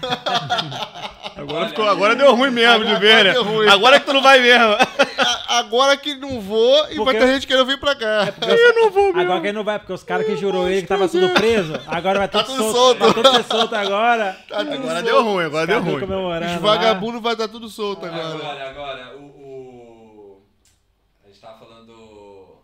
Agora, 1.37 1.61
Olha, 1.61 1.69
ficou, 1.69 1.89
agora 1.89 2.17
deu 2.17 2.35
ruim 2.35 2.51
mesmo 2.51 2.85
de 2.85 2.91
agora 2.91 2.99
ver, 2.99 3.25
né? 3.27 3.31
ruim. 3.39 3.69
Agora 3.69 4.01
que 4.01 4.07
tu 4.07 4.13
não 4.13 4.21
vai 4.21 4.41
mesmo. 4.41 4.77
Agora 5.47 5.97
que 5.97 6.17
não 6.17 6.41
vou 6.41 6.75
e 6.91 6.97
vai 6.97 7.05
Porque- 7.05 7.19
ter 7.21 7.27
gente 7.29 7.47
querendo 7.47 7.65
vir 7.67 7.79
pra 7.79 7.95
cá. 7.95 8.33
Eu 8.45 8.75
não 8.75 8.91
vou 8.91 9.05
mesmo. 9.07 9.21
Agora 9.21 9.41
que 9.41 9.47
ele 9.47 9.57
não 9.57 9.63
vai, 9.63 9.79
porque 9.79 9.93
os 9.93 10.03
caras 10.03 10.27
que 10.27 10.37
jurou 10.37 10.69
ele 10.69 10.83
que 10.83 10.89
tava 10.89 11.09
tudo 11.09 11.29
preso, 11.31 11.79
agora 11.87 12.19
vai 12.19 12.29
tudo, 12.29 12.43
tudo 12.45 12.73
solto. 12.73 13.05
Tudo 13.15 13.43
solto 13.45 13.75
agora. 13.75 14.33
Tá 14.49 14.59
tudo 14.59 14.73
Agora 14.73 14.89
solto. 14.95 15.05
deu 15.05 15.23
ruim, 15.25 15.45
agora 15.45 15.67
deu 15.67 15.79
Cadê 15.81 15.91
ruim. 15.91 16.05
Os 16.05 16.41
lá? 16.41 16.59
vagabundos 16.59 17.23
vai 17.23 17.33
estar 17.33 17.49
tudo 17.49 17.69
solto 17.69 18.07
agora. 18.07 18.35
Agora, 18.35 18.71
agora, 18.71 19.17
o, 19.19 19.23
o- 19.25 20.43
A 21.25 21.29
gente 21.29 21.41
tava 21.41 21.59
falando. 21.59 22.59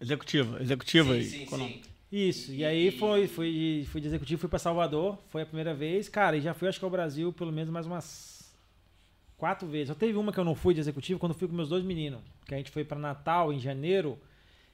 Executiva, 0.00 0.60
executiva 0.60 1.12
sim, 1.12 1.18
aí. 1.18 1.24
sim, 1.24 1.46
sim. 1.46 1.82
Isso, 2.10 2.52
e 2.52 2.62
aí 2.64 2.90
foi, 2.90 3.26
fui, 3.26 3.86
fui 3.90 3.98
de 4.00 4.06
executivo, 4.08 4.40
fui 4.40 4.48
pra 4.50 4.58
Salvador, 4.58 5.16
foi 5.30 5.42
a 5.42 5.46
primeira 5.46 5.72
vez, 5.72 6.10
cara, 6.10 6.36
e 6.36 6.42
já 6.42 6.52
fui 6.52 6.68
acho 6.68 6.78
que 6.78 6.84
ao 6.84 6.90
Brasil 6.90 7.32
pelo 7.32 7.50
menos 7.50 7.70
mais 7.70 7.86
umas 7.86 8.52
quatro 9.38 9.66
vezes. 9.66 9.88
Só 9.88 9.94
teve 9.94 10.18
uma 10.18 10.30
que 10.30 10.38
eu 10.38 10.44
não 10.44 10.54
fui 10.54 10.74
de 10.74 10.80
executivo 10.80 11.18
quando 11.18 11.32
fui 11.34 11.48
com 11.48 11.54
meus 11.54 11.70
dois 11.70 11.82
meninos, 11.82 12.20
que 12.44 12.54
a 12.54 12.58
gente 12.58 12.70
foi 12.70 12.84
pra 12.84 12.98
Natal 12.98 13.50
em 13.50 13.58
janeiro, 13.58 14.18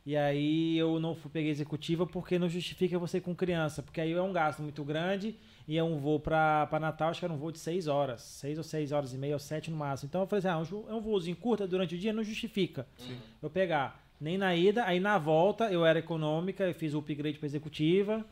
e 0.09 0.17
aí 0.17 0.79
eu 0.79 0.99
não 0.99 1.15
fui 1.15 1.31
peguei 1.31 1.51
executiva 1.51 2.07
porque 2.07 2.39
não 2.39 2.49
justifica 2.49 2.99
você 2.99 3.21
com 3.21 3.35
criança, 3.35 3.83
porque 3.83 4.01
aí 4.01 4.11
é 4.11 4.23
um 4.23 4.33
gasto 4.33 4.63
muito 4.63 4.83
grande 4.83 5.37
e 5.69 5.77
é 5.77 5.85
um 5.85 5.99
voo 5.99 6.19
pra 6.19 6.67
Natal, 6.81 7.11
acho 7.11 7.21
que 7.21 7.27
era 7.27 7.35
um 7.35 7.37
voo 7.37 7.53
de 7.53 7.59
seis 7.59 7.87
horas, 7.87 8.23
seis 8.23 8.57
ou 8.57 8.65
seis 8.65 8.91
horas 8.91 9.13
e 9.13 9.19
meia 9.19 9.35
ou 9.35 9.39
sete 9.39 9.71
no 9.71 9.77
máximo. 9.77 10.09
Então 10.09 10.23
eu 10.23 10.27
falei 10.27 10.39
assim, 10.39 10.49
ah, 10.49 10.89
é 10.89 10.95
um 10.95 11.01
voozinho 11.03 11.37
curto 11.37 11.69
durante 11.69 11.95
o 11.95 11.99
dia, 11.99 12.11
não 12.11 12.25
justifica 12.25 12.87
eu 13.43 13.51
pegar. 13.51 14.03
Nem 14.19 14.39
na 14.39 14.57
ida, 14.57 14.83
aí 14.87 14.99
na 14.99 15.19
volta 15.19 15.71
eu 15.71 15.85
era 15.85 15.99
econômica, 15.99 16.65
eu 16.65 16.73
fiz 16.73 16.95
o 16.95 17.01
upgrade 17.01 17.39
para 17.39 17.45
executiva. 17.47 18.25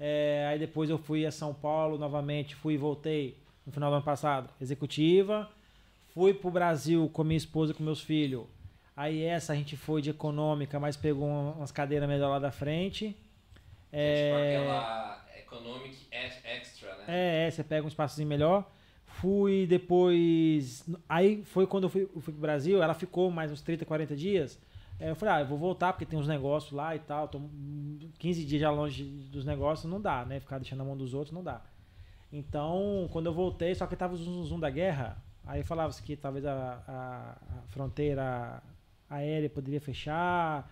É, 0.00 0.48
aí 0.50 0.58
depois 0.58 0.90
eu 0.90 0.98
fui 0.98 1.24
a 1.24 1.30
São 1.30 1.54
Paulo 1.54 1.96
novamente, 1.96 2.56
fui 2.56 2.74
e 2.74 2.76
voltei 2.76 3.36
no 3.64 3.70
final 3.72 3.88
do 3.88 3.94
ano 3.94 4.04
passado, 4.04 4.50
executiva. 4.60 5.48
Fui 6.12 6.34
pro 6.34 6.50
Brasil 6.50 7.08
com 7.12 7.22
minha 7.22 7.38
esposa 7.38 7.70
e 7.70 7.74
com 7.76 7.84
meus 7.84 8.00
filhos. 8.00 8.46
Aí 9.00 9.22
essa 9.22 9.54
a 9.54 9.56
gente 9.56 9.76
foi 9.78 10.02
de 10.02 10.10
econômica, 10.10 10.78
mas 10.78 10.94
pegou 10.96 11.26
um- 11.26 11.52
umas 11.52 11.72
cadeiras 11.72 12.06
melhor 12.08 12.28
lá 12.28 12.38
da 12.38 12.50
frente. 12.50 13.16
É, 13.90 14.24
Tipo 14.24 14.36
aquela 14.36 15.24
Economic 15.38 15.96
Ex- 16.12 16.44
Extra, 16.44 16.88
né? 16.98 17.04
é, 17.08 17.46
é, 17.46 17.50
você 17.50 17.64
pega 17.64 17.84
um 17.84 17.88
espaçozinho 17.88 18.28
melhor. 18.28 18.70
Fui 19.06 19.66
depois. 19.66 20.84
Aí 21.08 21.42
foi 21.46 21.66
quando 21.66 21.84
eu 21.84 21.88
fui, 21.90 22.02
eu 22.14 22.20
fui 22.20 22.32
pro 22.34 22.42
Brasil, 22.42 22.82
ela 22.82 22.92
ficou 22.94 23.30
mais 23.30 23.50
uns 23.50 23.62
30, 23.62 23.86
40 23.86 24.14
dias. 24.14 24.58
É, 24.98 25.08
eu 25.10 25.16
falei, 25.16 25.34
ah, 25.34 25.40
eu 25.40 25.46
vou 25.46 25.56
voltar 25.56 25.94
porque 25.94 26.04
tem 26.04 26.18
uns 26.18 26.28
negócios 26.28 26.72
lá 26.72 26.94
e 26.94 26.98
tal. 26.98 27.26
Tô 27.26 27.40
15 28.18 28.44
dias 28.44 28.60
já 28.60 28.70
longe 28.70 29.02
dos 29.04 29.46
negócios, 29.46 29.90
não 29.90 29.98
dá, 30.00 30.26
né? 30.26 30.40
Ficar 30.40 30.58
deixando 30.58 30.78
na 30.80 30.84
mão 30.84 30.96
dos 30.96 31.14
outros 31.14 31.32
não 31.32 31.42
dá. 31.42 31.62
Então, 32.30 33.08
quando 33.10 33.26
eu 33.26 33.32
voltei, 33.32 33.74
só 33.74 33.86
que 33.86 33.96
tava 33.96 34.12
o 34.14 34.16
zoom, 34.16 34.44
zoom 34.44 34.60
da 34.60 34.68
guerra, 34.70 35.16
aí 35.46 35.62
falava 35.64 35.92
que 36.02 36.16
talvez 36.16 36.44
a, 36.44 36.52
a- 36.86 37.36
a 37.58 37.62
fronteira 37.68 38.62
aérea 39.10 39.50
poderia 39.50 39.80
fechar. 39.80 40.70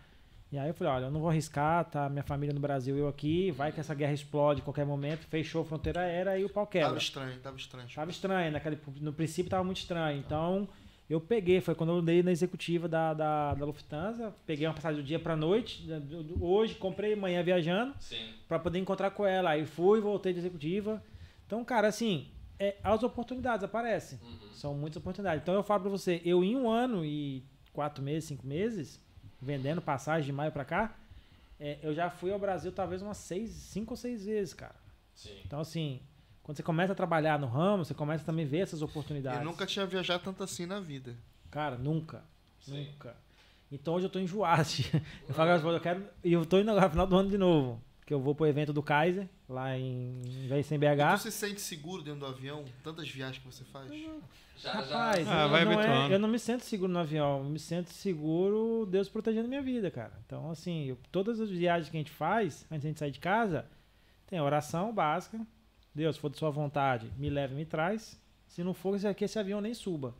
E 0.50 0.58
aí 0.58 0.68
eu 0.68 0.72
falei, 0.72 0.94
olha, 0.94 1.04
eu 1.06 1.10
não 1.10 1.20
vou 1.20 1.28
arriscar, 1.28 1.84
tá? 1.84 2.08
Minha 2.08 2.22
família 2.22 2.54
no 2.54 2.60
Brasil, 2.60 2.96
eu 2.96 3.06
aqui, 3.06 3.50
vai 3.50 3.70
que 3.70 3.80
essa 3.80 3.94
guerra 3.94 4.14
explode 4.14 4.60
em 4.62 4.64
qualquer 4.64 4.86
momento, 4.86 5.26
fechou 5.26 5.60
a 5.60 5.64
fronteira 5.64 6.00
aérea 6.00 6.38
e 6.38 6.44
o 6.44 6.48
pau 6.48 6.66
quebra. 6.66 6.88
Tava 6.88 6.98
estranho, 6.98 7.38
tava 7.40 7.56
estranho. 7.58 7.88
Tava 7.94 8.10
estranho, 8.10 8.52
naquele, 8.52 8.78
no 9.00 9.12
princípio 9.12 9.50
tava 9.50 9.62
muito 9.62 9.76
estranho. 9.76 10.18
Então, 10.18 10.66
eu 11.10 11.20
peguei, 11.20 11.60
foi 11.60 11.74
quando 11.74 11.92
eu 11.96 12.00
dei 12.00 12.22
na 12.22 12.30
executiva 12.30 12.88
da, 12.88 13.12
da, 13.12 13.54
da 13.54 13.64
Lufthansa, 13.66 14.34
peguei 14.46 14.66
uma 14.66 14.72
passagem 14.72 15.02
do 15.02 15.06
dia 15.06 15.18
pra 15.18 15.36
noite, 15.36 15.86
hoje, 16.40 16.74
comprei 16.76 17.14
manhã 17.14 17.42
viajando, 17.42 17.94
Sim. 17.98 18.30
pra 18.48 18.58
poder 18.58 18.78
encontrar 18.78 19.10
com 19.10 19.26
ela. 19.26 19.50
Aí 19.50 19.66
fui, 19.66 20.00
voltei 20.00 20.32
de 20.32 20.38
executiva. 20.38 21.02
Então, 21.46 21.62
cara, 21.62 21.88
assim, 21.88 22.26
é, 22.58 22.76
as 22.82 23.02
oportunidades 23.02 23.64
aparecem. 23.64 24.18
Uhum. 24.22 24.52
São 24.52 24.74
muitas 24.74 24.96
oportunidades. 24.96 25.42
Então, 25.42 25.54
eu 25.54 25.62
falo 25.62 25.82
pra 25.82 25.90
você, 25.90 26.22
eu 26.24 26.42
em 26.42 26.56
um 26.56 26.70
ano 26.70 27.04
e 27.04 27.44
quatro 27.78 28.02
meses, 28.02 28.24
cinco 28.24 28.44
meses, 28.44 29.00
vendendo 29.40 29.80
passagem 29.80 30.26
de 30.26 30.32
maio 30.32 30.50
pra 30.50 30.64
cá, 30.64 30.96
é, 31.60 31.78
eu 31.80 31.94
já 31.94 32.10
fui 32.10 32.32
ao 32.32 32.38
Brasil 32.38 32.72
talvez 32.72 33.02
umas 33.02 33.18
seis, 33.18 33.50
cinco 33.50 33.92
ou 33.92 33.96
seis 33.96 34.24
vezes, 34.24 34.52
cara. 34.52 34.74
Sim. 35.14 35.38
Então, 35.46 35.60
assim, 35.60 36.00
quando 36.42 36.56
você 36.56 36.62
começa 36.64 36.92
a 36.92 36.96
trabalhar 36.96 37.38
no 37.38 37.46
ramo, 37.46 37.84
você 37.84 37.94
começa 37.94 38.24
também 38.24 38.44
a 38.44 38.48
ver 38.48 38.58
essas 38.58 38.82
oportunidades. 38.82 39.38
Eu 39.38 39.44
nunca 39.44 39.64
tinha 39.64 39.86
viajado 39.86 40.24
tanto 40.24 40.42
assim 40.42 40.66
na 40.66 40.80
vida. 40.80 41.14
Cara, 41.52 41.78
nunca. 41.78 42.24
Sim. 42.58 42.84
Nunca. 42.84 43.14
Então 43.70 43.94
hoje 43.94 44.06
eu 44.06 44.10
tô 44.10 44.18
enjoado. 44.18 44.68
eu 45.28 45.32
falo, 45.32 45.50
eu 45.70 45.80
quero. 45.80 46.04
E 46.24 46.32
eu 46.32 46.44
tô 46.44 46.58
indo 46.58 46.72
agora 46.72 46.86
no 46.86 46.90
final 46.90 47.06
do 47.06 47.16
ano 47.16 47.30
de 47.30 47.38
novo. 47.38 47.80
Que 48.08 48.14
eu 48.14 48.20
vou 48.22 48.34
pro 48.34 48.46
evento 48.46 48.72
do 48.72 48.82
Kaiser, 48.82 49.28
lá 49.46 49.76
em, 49.76 50.22
em 50.24 50.46
E 50.46 50.78
BH. 50.78 51.16
tu 51.16 51.18
se 51.24 51.30
sente 51.30 51.60
seguro 51.60 52.02
dentro 52.02 52.20
do 52.20 52.26
avião? 52.26 52.64
Tantas 52.82 53.06
viagens 53.06 53.36
que 53.36 53.44
você 53.44 53.64
faz? 53.64 53.92
Já, 54.56 54.72
Rapaz, 54.72 55.26
já. 55.26 55.42
Ah, 55.42 55.44
eu, 55.44 55.48
vai 55.50 55.64
não 55.66 55.78
é- 55.78 56.14
eu 56.14 56.18
não 56.18 56.26
me 56.26 56.38
sinto 56.38 56.64
seguro 56.64 56.90
no 56.90 56.98
avião. 57.00 57.40
Eu 57.40 57.44
me 57.44 57.58
sinto 57.58 57.90
seguro 57.90 58.86
Deus 58.86 59.10
protegendo 59.10 59.46
minha 59.46 59.60
vida, 59.60 59.90
cara. 59.90 60.14
Então, 60.24 60.50
assim, 60.50 60.86
eu- 60.86 60.98
todas 61.12 61.38
as 61.38 61.50
viagens 61.50 61.90
que 61.90 61.98
a 61.98 62.00
gente 62.00 62.10
faz, 62.10 62.64
antes 62.70 62.80
de 62.80 62.86
a 62.86 62.90
gente 62.90 62.98
sair 62.98 63.10
de 63.10 63.20
casa, 63.20 63.66
tem 64.26 64.38
a 64.38 64.42
oração 64.42 64.90
básica. 64.90 65.46
Deus, 65.94 66.16
se 66.16 66.22
for 66.22 66.30
de 66.30 66.38
sua 66.38 66.48
vontade, 66.48 67.12
me 67.18 67.28
leve 67.28 67.52
e 67.52 67.56
me 67.58 67.66
traz. 67.66 68.18
Se 68.46 68.64
não 68.64 68.72
for, 68.72 68.96
esse 68.96 69.06
aqui, 69.06 69.26
esse 69.26 69.38
avião 69.38 69.60
nem 69.60 69.74
suba. 69.74 70.14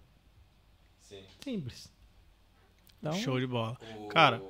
Sim. 1.01 1.25
Simples. 1.43 1.91
Então, 3.01 3.15
Show 3.15 3.41
de 3.41 3.47
bola. 3.47 3.79
O- 3.99 4.09
Cara, 4.09 4.43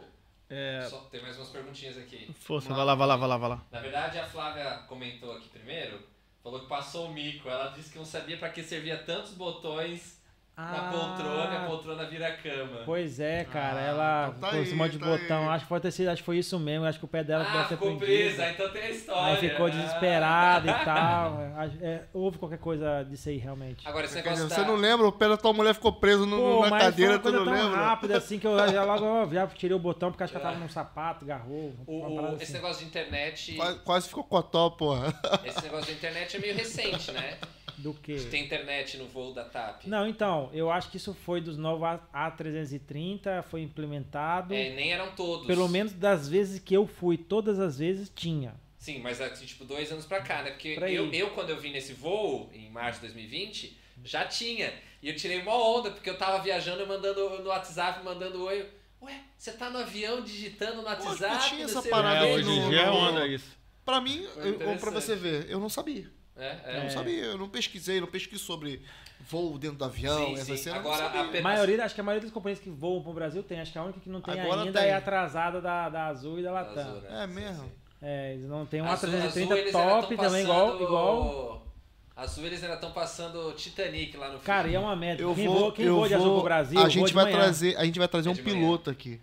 É. 0.50 0.86
Só 0.88 0.98
tem 1.10 1.20
mais 1.20 1.36
umas 1.36 1.48
perguntinhas 1.50 1.98
aqui. 1.98 2.32
Força, 2.40 2.68
Uma- 2.68 2.76
vai 2.76 2.84
lá, 2.86 2.94
vai 2.94 3.06
lá, 3.06 3.16
vai 3.16 3.28
lá, 3.28 3.36
vai 3.36 3.48
lá. 3.50 3.66
Na 3.70 3.80
verdade, 3.80 4.18
a 4.18 4.24
Flávia 4.26 4.78
comentou 4.88 5.32
aqui 5.36 5.48
primeiro, 5.50 6.00
falou 6.42 6.60
que 6.60 6.66
passou 6.66 7.08
o 7.08 7.12
mico. 7.12 7.48
Ela 7.48 7.68
disse 7.68 7.90
que 7.92 7.98
não 7.98 8.04
sabia 8.04 8.38
pra 8.38 8.48
que 8.50 8.62
servia 8.62 8.96
tantos 8.98 9.32
botões 9.34 10.17
na 10.58 10.88
Ah, 10.88 10.90
poltrona 10.92 11.54
e 11.54 11.56
a 11.56 11.60
poltrona 11.66 12.04
vira 12.06 12.32
cama. 12.32 12.80
Pois 12.84 13.20
é, 13.20 13.44
cara, 13.44 13.78
Ah, 13.78 13.82
ela 13.82 14.26
então 14.36 14.40
tá 14.40 14.50
com 14.56 14.62
esse 14.62 14.72
aí, 14.72 14.76
monte 14.76 14.92
de 14.92 14.98
tá 14.98 15.06
botão. 15.06 15.42
aí. 15.44 15.48
Acho 15.54 15.64
que 15.64 15.68
pode 15.68 15.82
ter 15.82 15.90
sido, 15.92 16.08
acho 16.08 16.22
que 16.22 16.26
foi 16.26 16.38
isso 16.38 16.58
mesmo. 16.58 16.84
Acho 16.84 16.98
que 16.98 17.04
o 17.04 17.08
pé 17.08 17.22
dela 17.22 17.46
ah, 17.48 17.52
deve 17.52 17.68
ter 17.68 17.76
ficou 17.76 17.96
presa, 17.96 18.50
então 18.50 18.68
tem 18.70 18.82
a 18.82 18.90
história. 18.90 19.34
Aí 19.34 19.36
ficou 19.50 19.66
Ah. 19.66 19.70
desesperada 19.70 20.70
e 20.70 20.84
tal. 20.84 21.38
É, 21.58 21.86
é, 21.86 22.04
houve 22.12 22.38
qualquer 22.38 22.58
coisa 22.58 23.02
disso 23.04 23.28
aí, 23.28 23.36
realmente. 23.36 23.86
Agora, 23.86 24.04
esse 24.04 24.14
negócio 24.14 24.48
da... 24.48 24.54
Você 24.54 24.60
não 24.62 24.76
lembra? 24.76 25.06
O 25.08 25.12
pé 25.12 25.28
da 25.28 25.36
tua 25.36 25.52
mulher 25.52 25.74
ficou 25.74 25.92
preso 25.92 26.24
no- 26.24 26.36
Pô, 26.36 26.66
na 26.68 26.78
cadeira, 26.78 27.18
foi 27.20 27.32
tu 27.32 27.44
não 27.44 27.52
lembra? 27.52 27.76
rápida 27.76 28.16
assim 28.16 28.38
que 28.38 28.46
eu 28.46 28.56
já 28.70 28.84
logo 28.84 29.32
já 29.34 29.46
tirei 29.48 29.76
o 29.76 29.78
botão 29.78 30.10
porque 30.10 30.22
acho 30.24 30.32
que 30.32 30.38
ela 30.38 30.48
tava 30.50 30.60
num 30.60 30.68
sapato, 30.68 31.24
agarrou. 31.24 31.74
O- 31.86 32.14
parada 32.16 32.34
esse 32.34 32.44
assim. 32.44 32.52
negócio 32.54 32.82
de 32.82 32.88
internet... 32.88 33.54
Quase, 33.56 33.78
quase 33.80 34.08
ficou 34.08 34.24
cotó, 34.24 34.70
porra. 34.70 35.12
Esse 35.44 35.62
negócio 35.62 35.86
da 35.86 35.92
internet 35.92 36.36
é 36.36 36.40
meio 36.40 36.54
recente, 36.54 37.10
né? 37.12 37.38
Do 37.78 37.94
que? 37.94 38.16
Tem 38.26 38.44
internet 38.44 38.96
no 38.96 39.06
voo 39.06 39.32
da 39.32 39.44
TAP. 39.44 39.86
Não, 39.86 40.06
então, 40.06 40.50
eu 40.52 40.70
acho 40.70 40.90
que 40.90 40.96
isso 40.96 41.14
foi 41.14 41.40
dos 41.40 41.56
novos 41.56 41.84
A- 41.84 42.30
A330, 42.30 43.42
foi 43.44 43.62
implementado. 43.62 44.52
É, 44.54 44.70
nem 44.74 44.92
eram 44.92 45.12
todos. 45.12 45.46
Pelo 45.46 45.68
menos 45.68 45.92
das 45.92 46.28
vezes 46.28 46.58
que 46.60 46.74
eu 46.74 46.86
fui, 46.86 47.16
todas 47.16 47.58
as 47.60 47.78
vezes 47.78 48.10
tinha. 48.14 48.54
Sim, 48.78 49.00
mas 49.00 49.20
é 49.20 49.28
tipo 49.30 49.64
dois 49.64 49.90
anos 49.92 50.06
pra 50.06 50.20
cá, 50.22 50.42
né? 50.42 50.50
Porque 50.50 50.74
Pra 50.74 50.90
eu, 50.90 51.12
eu, 51.12 51.30
quando 51.30 51.50
eu 51.50 51.58
vim 51.60 51.70
nesse 51.72 51.92
voo, 51.92 52.50
em 52.52 52.70
março 52.70 53.00
de 53.00 53.06
2020, 53.06 53.76
já 54.04 54.24
tinha. 54.24 54.72
E 55.02 55.08
eu 55.08 55.16
tirei 55.16 55.40
uma 55.40 55.54
onda, 55.54 55.90
porque 55.90 56.08
eu 56.10 56.16
tava 56.18 56.42
viajando 56.42 56.82
e 56.82 56.86
mandando 56.86 57.38
no 57.42 57.48
WhatsApp, 57.48 58.04
mandando 58.04 58.42
oi. 58.44 58.66
Ué, 59.00 59.20
você 59.36 59.52
tá 59.52 59.70
no 59.70 59.78
avião 59.78 60.22
digitando 60.22 60.76
no 60.78 60.82
WhatsApp? 60.82 61.48
tinha 61.48 61.66
não 61.66 61.78
essa 61.78 61.82
parada 61.88 62.26
É, 62.26 62.34
hoje 62.34 62.50
em 62.50 62.60
no- 62.62 62.68
dia 62.70 62.80
é 62.80 62.86
no- 62.86 62.96
onda 62.96 63.26
isso. 63.26 63.56
Pra 63.84 64.00
mim, 64.00 64.26
eu, 64.36 64.68
ou 64.70 64.76
pra 64.76 64.90
você 64.90 65.14
ver, 65.14 65.48
eu 65.48 65.58
não 65.60 65.68
sabia. 65.68 66.10
É, 66.38 66.60
Eu 66.66 66.70
é. 66.72 66.82
não 66.84 66.90
sabia, 66.90 67.24
eu 67.24 67.38
não 67.38 67.48
pesquisei, 67.48 68.00
não 68.00 68.06
pesquisei 68.06 68.38
sobre 68.44 68.80
voo 69.28 69.58
dentro 69.58 69.76
do 69.76 69.84
avião, 69.84 70.26
Sim, 70.28 70.34
essa 70.34 70.44
sim. 70.44 70.56
cena. 70.56 70.76
eu 70.76 70.80
Agora, 70.80 71.06
a 71.06 71.42
maioria, 71.42 71.84
acho 71.84 71.94
que 71.94 72.00
a 72.00 72.04
maioria 72.04 72.22
das 72.26 72.32
companhias 72.32 72.60
que 72.60 72.70
voam 72.70 73.02
pro 73.02 73.12
Brasil 73.12 73.42
tem. 73.42 73.60
Acho 73.60 73.72
que 73.72 73.78
a 73.78 73.82
única 73.82 73.98
que 74.00 74.08
não 74.08 74.20
tem 74.20 74.38
Agora 74.40 74.62
ainda 74.62 74.80
tem. 74.80 74.88
é 74.90 74.94
a 74.94 74.98
atrasada 74.98 75.60
da, 75.60 75.88
da 75.88 76.06
Azul 76.06 76.38
e 76.38 76.42
da 76.42 76.52
Latam. 76.52 76.82
Azul, 76.82 77.00
né? 77.02 77.24
É 77.24 77.26
Sim, 77.26 77.34
mesmo? 77.34 77.64
sim. 77.64 77.72
É, 78.00 78.34
eles 78.34 78.48
não 78.48 78.64
tem 78.64 78.80
um 78.80 78.84
Azul- 78.86 79.08
A330 79.10 79.24
Azul, 79.26 79.56
eles 79.56 79.74
ainda 79.74 80.00
top 80.00 80.16
também, 80.16 80.42
igual, 80.44 80.80
igual. 80.80 81.66
Azul 82.14 82.44
eles 82.46 82.62
ainda 82.62 82.74
estão 82.76 82.92
passando 82.92 83.52
Titanic 83.54 84.16
lá 84.16 84.30
no 84.32 84.38
Cara, 84.40 84.62
filme. 84.68 84.74
e 84.74 84.76
é 84.76 84.80
uma 84.80 84.94
merda. 84.96 85.22
Eu 85.22 85.34
quem 85.34 85.46
vou, 85.46 85.58
voa, 85.58 85.72
quem 85.72 85.84
eu 85.86 85.94
voa 85.96 86.08
de 86.08 86.14
Azul 86.14 86.34
pro 86.34 86.42
Brasil, 86.44 86.78
a 86.78 86.82
voa 86.82 86.90
gente 86.90 87.06
de 87.08 87.14
vai 87.14 87.30
trazer, 87.32 87.76
a 87.76 87.84
gente 87.84 87.98
vai 87.98 88.08
trazer 88.08 88.28
É 88.28 88.32
um 88.32 88.34
de 88.34 88.42
piloto 88.42 88.90
aqui. 88.90 89.20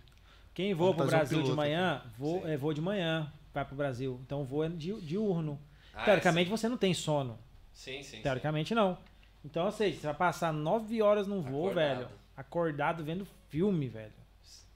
Quem 0.54 0.72
voa 0.74 0.94
pro 0.94 1.04
um 1.04 1.06
Brasil 1.06 1.42
de 1.42 1.52
manhã, 1.52 2.02
voa, 2.18 2.50
é 2.50 2.56
voo 2.56 2.72
de 2.74 2.80
manhã, 2.80 3.30
vai 3.52 3.64
pro 3.64 3.76
Brasil. 3.76 4.20
Então 4.26 4.46
é 4.62 4.68
di- 4.68 5.00
diurno. 5.00 5.58
Ah, 5.96 6.04
Teoricamente 6.04 6.50
você 6.50 6.68
não 6.68 6.76
tem 6.76 6.92
sono. 6.94 7.38
Sim, 7.72 8.02
sim. 8.02 8.16
sim. 8.16 8.22
Teoricamente 8.22 8.74
não. 8.74 8.98
Então, 9.44 9.64
ou 9.66 9.72
seja, 9.72 9.98
você 10.00 10.06
vai 10.06 10.14
passar 10.16 10.52
nove 10.52 11.00
horas 11.02 11.26
num 11.26 11.40
voo, 11.40 11.66
Acordado. 11.70 11.96
velho. 11.98 12.08
Acordado 12.36 13.04
vendo 13.04 13.26
filme, 13.48 13.88
velho. 13.88 14.12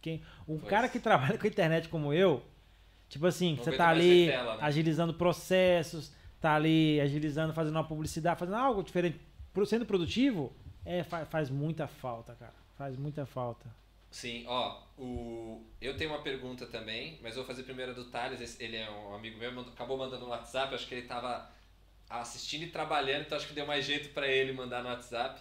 Quem, 0.00 0.22
um 0.48 0.58
Pois. 0.58 0.70
cara 0.70 0.88
que 0.88 0.98
trabalha 0.98 1.36
com 1.36 1.46
internet 1.46 1.88
como 1.88 2.12
eu, 2.14 2.42
tipo 3.08 3.26
assim, 3.26 3.56
Não 3.56 3.64
você 3.64 3.72
tá 3.72 3.88
ali 3.88 4.28
tela, 4.28 4.56
né? 4.56 4.62
agilizando 4.62 5.12
processos, 5.12 6.10
tá 6.40 6.54
ali 6.54 6.98
agilizando, 7.00 7.52
fazendo 7.52 7.74
uma 7.76 7.84
publicidade, 7.84 8.38
fazendo 8.38 8.56
algo 8.56 8.82
diferente, 8.82 9.20
sendo 9.66 9.84
produtivo, 9.84 10.52
é, 10.86 11.02
fa- 11.02 11.26
faz 11.26 11.50
muita 11.50 11.86
falta, 11.86 12.34
cara. 12.34 12.54
Faz 12.78 12.96
muita 12.96 13.26
falta. 13.26 13.66
Sim, 14.10 14.44
ó, 14.48 14.82
o... 14.98 15.64
eu 15.80 15.96
tenho 15.96 16.10
uma 16.10 16.20
pergunta 16.20 16.66
também, 16.66 17.18
mas 17.22 17.36
eu 17.36 17.42
vou 17.42 17.46
fazer 17.46 17.62
primeiro 17.62 17.92
a 17.92 17.94
do 17.94 18.06
Thales, 18.06 18.58
ele 18.58 18.76
é 18.76 18.90
um 18.90 19.14
amigo 19.14 19.38
meu, 19.38 19.52
mandou- 19.52 19.72
acabou 19.72 19.96
mandando 19.96 20.24
no 20.24 20.30
WhatsApp, 20.30 20.74
acho 20.74 20.86
que 20.88 20.94
ele 20.94 21.06
tava 21.06 21.48
assistindo 22.08 22.62
e 22.64 22.70
trabalhando, 22.70 23.22
então 23.22 23.38
acho 23.38 23.46
que 23.46 23.54
deu 23.54 23.66
mais 23.66 23.84
jeito 23.84 24.08
pra 24.12 24.26
ele 24.26 24.52
mandar 24.52 24.82
no 24.82 24.88
WhatsApp. 24.88 25.40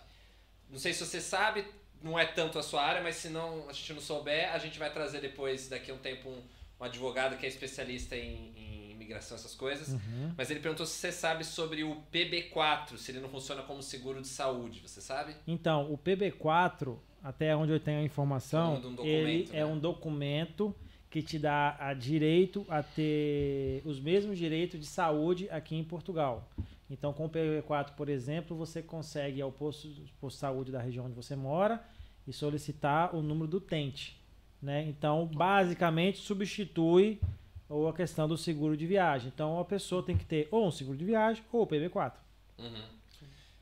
Não 0.70 0.78
sei 0.78 0.94
se 0.94 1.04
você 1.04 1.20
sabe, 1.20 1.66
não 2.04 2.18
é 2.18 2.26
tanto 2.26 2.60
a 2.60 2.64
sua 2.64 2.84
área, 2.84 3.02
mas 3.02 3.16
se 3.16 3.30
não 3.30 3.68
a 3.68 3.74
gente 3.74 3.92
não 3.94 4.02
souber, 4.02 4.54
a 4.54 4.60
gente 4.60 4.78
vai 4.78 4.94
trazer 4.94 5.20
depois, 5.20 5.68
daqui 5.68 5.90
a 5.90 5.96
um 5.96 5.98
tempo, 5.98 6.30
um, 6.30 6.44
um 6.80 6.84
advogado 6.84 7.38
que 7.38 7.46
é 7.48 7.50
especialista 7.50 8.16
em, 8.16 8.54
em 8.56 8.92
imigração, 8.92 9.36
essas 9.36 9.56
coisas. 9.56 9.90
Uhum. 9.90 10.32
Mas 10.38 10.52
ele 10.52 10.60
perguntou 10.60 10.86
se 10.86 10.94
você 10.94 11.12
sabe 11.12 11.44
sobre 11.44 11.84
o 11.84 12.04
PB4, 12.14 12.98
se 12.98 13.12
ele 13.12 13.20
não 13.20 13.30
funciona 13.30 13.64
como 13.64 13.82
seguro 13.82 14.22
de 14.22 14.28
saúde, 14.28 14.80
você 14.80 15.02
sabe? 15.02 15.36
Então, 15.48 15.92
o 15.92 15.98
PB4, 15.98 17.00
até 17.24 17.56
onde 17.56 17.72
eu 17.72 17.80
tenho 17.80 18.00
a 18.00 18.04
informação, 18.04 18.76
um 18.76 19.06
ele 19.06 19.50
né? 19.52 19.60
é 19.60 19.66
um 19.66 19.78
documento 19.78 20.76
que 21.10 21.22
te 21.22 21.40
dá 21.40 21.76
a 21.80 21.94
direito 21.94 22.66
a 22.70 22.84
ter 22.84 23.82
os 23.84 24.00
mesmos 24.00 24.38
direitos 24.38 24.80
de 24.80 24.86
saúde 24.86 25.50
aqui 25.50 25.76
em 25.76 25.84
Portugal. 25.84 26.48
Então, 26.90 27.14
com 27.14 27.26
o 27.26 27.30
PB4, 27.30 27.92
por 27.96 28.10
exemplo, 28.10 28.56
você 28.56 28.82
consegue 28.82 29.40
ir 29.40 29.42
ao 29.42 29.52
posto, 29.52 29.88
posto 30.20 30.36
de 30.36 30.40
saúde 30.40 30.72
da 30.72 30.80
região 30.80 31.06
onde 31.06 31.16
você 31.16 31.36
mora 31.36 31.84
e 32.28 32.34
solicitar 32.34 33.16
o 33.16 33.22
número 33.22 33.48
do 33.48 33.58
utente. 33.58 34.20
Né? 34.62 34.86
Então, 34.88 35.26
basicamente, 35.26 36.20
substitui 36.20 37.20
ou 37.68 37.88
a 37.88 37.94
questão 37.94 38.28
do 38.28 38.38
seguro 38.38 38.76
de 38.76 38.86
viagem. 38.88 39.32
Então, 39.34 39.60
a 39.60 39.66
pessoa 39.66 40.04
tem 40.04 40.18
que 40.18 40.26
ter 40.26 40.48
ou 40.52 40.68
um 40.68 40.72
seguro 40.72 40.98
de 40.98 41.06
viagem 41.06 41.44
ou 41.52 41.64
o 41.64 41.68
PB4. 41.68 42.14
Uhum. 42.58 42.99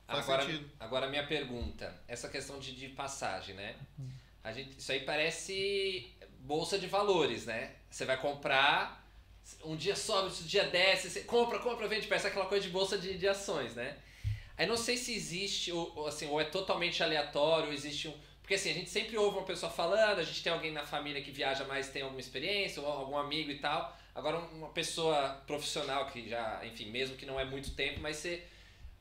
Faz 0.08 0.24
agora, 0.24 0.42
sentido. 0.44 0.72
agora 0.80 1.08
minha 1.08 1.28
pergunta, 1.28 1.94
essa 2.08 2.30
questão 2.30 2.60
de, 2.60 2.74
de 2.74 2.88
passagem, 2.90 3.54
né? 3.56 3.76
A 4.42 4.54
gente, 4.54 4.80
isso 4.80 4.92
aí 4.92 5.02
parece 5.02 6.16
bolsa 6.40 6.80
de 6.80 6.88
valores, 6.88 7.46
né? 7.46 7.74
Você 7.90 8.06
vai 8.06 8.16
comprar, 8.16 9.06
um 9.66 9.76
dia 9.76 9.96
sobe, 9.96 10.30
outro 10.30 10.46
dia 10.46 10.64
desce, 10.64 11.10
você 11.10 11.22
compra, 11.22 11.60
compra, 11.60 11.88
vende, 11.88 12.08
parece 12.08 12.28
aquela 12.28 12.46
coisa 12.46 12.66
de 12.66 12.72
bolsa 12.72 12.98
de, 12.98 13.18
de 13.18 13.28
ações, 13.28 13.76
né? 13.76 13.98
Aí 14.58 14.66
não 14.66 14.78
sei 14.78 14.96
se 14.96 15.14
existe, 15.14 15.72
ou, 15.72 16.08
assim, 16.08 16.26
ou 16.28 16.40
é 16.40 16.46
totalmente 16.46 17.04
aleatório, 17.04 17.68
ou 17.68 17.74
existe 17.74 18.08
um. 18.08 18.14
Porque 18.42 18.56
assim, 18.56 18.72
a 18.72 18.74
gente 18.74 18.90
sempre 18.90 19.18
ouve 19.18 19.38
uma 19.38 19.46
pessoa 19.46 19.70
falando, 19.70 20.20
a 20.20 20.24
gente 20.24 20.42
tem 20.42 20.54
alguém 20.54 20.72
na 20.72 20.86
família 20.86 21.22
que 21.22 21.32
viaja 21.32 21.66
mais, 21.66 21.90
tem 21.90 22.02
alguma 22.02 22.22
experiência, 22.22 22.82
ou 22.82 22.88
algum 22.88 23.18
amigo 23.18 23.52
e 23.52 23.60
tal. 23.60 23.96
Agora, 24.16 24.38
uma 24.38 24.70
pessoa 24.70 25.42
profissional 25.46 26.08
que 26.08 26.30
já, 26.30 26.66
enfim, 26.66 26.90
mesmo 26.90 27.18
que 27.18 27.26
não 27.26 27.38
é 27.38 27.44
muito 27.44 27.72
tempo, 27.72 28.00
mas 28.00 28.16
você 28.16 28.42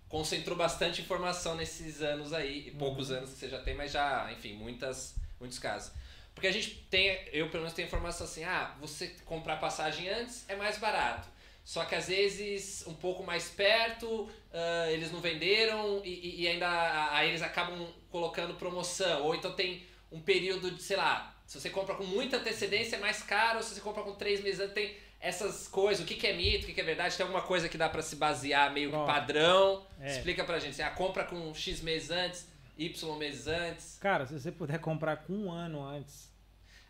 concentrou 0.09 0.57
bastante 0.57 1.02
informação 1.02 1.55
nesses 1.57 2.01
anos 2.01 2.33
aí, 2.33 2.68
e 2.68 2.70
poucos 2.73 3.10
anos 3.10 3.31
que 3.31 3.39
você 3.39 3.49
já 3.49 3.60
tem, 3.60 3.75
mas 3.75 3.93
já, 3.93 4.31
enfim, 4.33 4.55
muitas, 4.55 5.15
muitos 5.41 5.59
casos. 5.59 5.93
Porque 6.35 6.47
a 6.47 6.52
gente 6.52 6.70
tem, 6.91 7.18
eu 7.33 7.49
pelo 7.49 7.62
menos 7.62 7.73
tenho 7.75 7.86
informação 7.86 8.26
assim, 8.26 8.44
ah, 8.44 8.75
você 8.81 9.09
comprar 9.25 9.57
passagem 9.57 10.09
antes 10.09 10.44
é 10.49 10.55
mais 10.55 10.78
barato. 10.78 11.28
Só 11.65 11.85
que 11.85 11.94
às 11.97 12.07
vezes 12.09 12.86
um 12.86 12.94
pouco 12.94 13.25
mais 13.25 13.49
perto, 13.49 14.28
ah, 14.52 14.91
eles 14.93 15.10
não 15.10 15.20
venderam 15.20 16.02
e, 16.05 16.10
e- 16.10 16.41
e 16.43 16.49
ainda 16.49 16.68
aí 17.12 17.31
eles 17.31 17.43
acabam 17.43 17.86
colocando 18.10 18.55
promoção. 18.55 19.23
Ou 19.25 19.35
então 19.35 19.52
tem 19.52 19.85
um 20.12 20.20
período 20.20 20.70
de, 20.70 20.83
sei 20.83 20.97
lá, 20.97 21.35
se 21.47 21.59
você 21.60 21.70
compra 21.70 21.94
com 21.94 22.05
muita 22.05 22.36
antecedência 22.36 22.97
é 22.97 22.99
mais 22.99 23.23
caro, 23.23 23.62
se 23.62 23.75
você 23.75 23.81
compra 23.81 24.02
com 24.02 24.15
três 24.15 24.43
meses 24.43 24.60
antes, 24.60 24.75
tem 24.75 24.97
essas 25.20 25.67
coisas, 25.69 26.05
o 26.05 26.07
que, 26.07 26.15
que 26.15 26.27
é 26.27 26.33
mito, 26.36 26.65
o 26.65 26.67
que, 26.67 26.75
que 26.75 26.81
é 26.81 26.85
verdade, 26.85 27.17
tem 27.17 27.25
alguma 27.25 27.43
coisa 27.43 27.69
que 27.69 27.77
dá 27.78 27.89
pra 27.89 28.03
se 28.03 28.17
basear 28.17 28.73
meio 28.73 28.91
que 28.91 28.95
Pronto. 28.97 29.07
padrão. 29.07 29.83
É. 30.01 30.09
Explica 30.11 30.45
pra 30.45 30.59
gente, 30.59 30.73
assim, 30.73 30.83
a 30.83 30.91
compra 30.91 31.25
com 31.25 31.53
X 31.55 31.81
meses 31.81 32.11
antes, 32.11 32.49
Y 32.78 33.17
meses 33.19 33.47
antes. 33.47 33.99
Cara, 34.01 34.27
se 34.27 34.39
você 34.39 34.53
puder 34.53 34.78
comprar 34.78 35.17
com 35.19 35.33
um 35.33 35.51
ano 35.51 35.85
antes, 35.85 36.31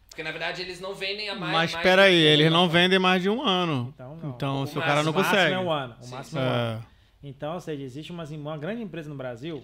Porque 0.09 0.23
na 0.23 0.31
verdade 0.31 0.63
eles 0.63 0.81
não 0.81 0.95
vendem 0.95 1.29
a 1.29 1.35
mais. 1.35 1.41
Mas 1.53 1.53
mais 1.53 1.71
espera 1.75 2.03
aí, 2.05 2.15
do 2.17 2.21
que- 2.23 2.27
eles 2.27 2.51
não 2.53 2.69
vendem 2.69 2.99
mais 2.99 3.21
de 3.23 3.29
um 3.29 3.43
ano. 3.43 3.93
então 3.95 4.17
não. 4.17 4.31
Então, 4.31 4.63
O 4.63 4.67
se 4.67 4.79
o 4.79 4.81
cara 4.81 5.03
não 5.03 5.13
máximo- 5.13 5.13
o 5.13 5.23
máximo 5.23 5.35
consegue. 5.37 5.53
é 5.55 5.59
um 5.59 5.71
ano. 5.71 5.97
O 6.01 6.05
Sim, 6.05 6.11
máximo 6.11 6.41
é 6.41 6.43
um 6.43 6.47
ano. 6.49 6.83
É, 6.83 6.97
Então, 7.29 7.55
ou 7.55 7.61
seja, 7.61 7.83
existe 7.83 8.13
umas, 8.13 8.31
uma 8.31 8.57
grande 8.57 8.83
empresa 8.83 9.09
no 9.11 9.15
Brasil 9.17 9.63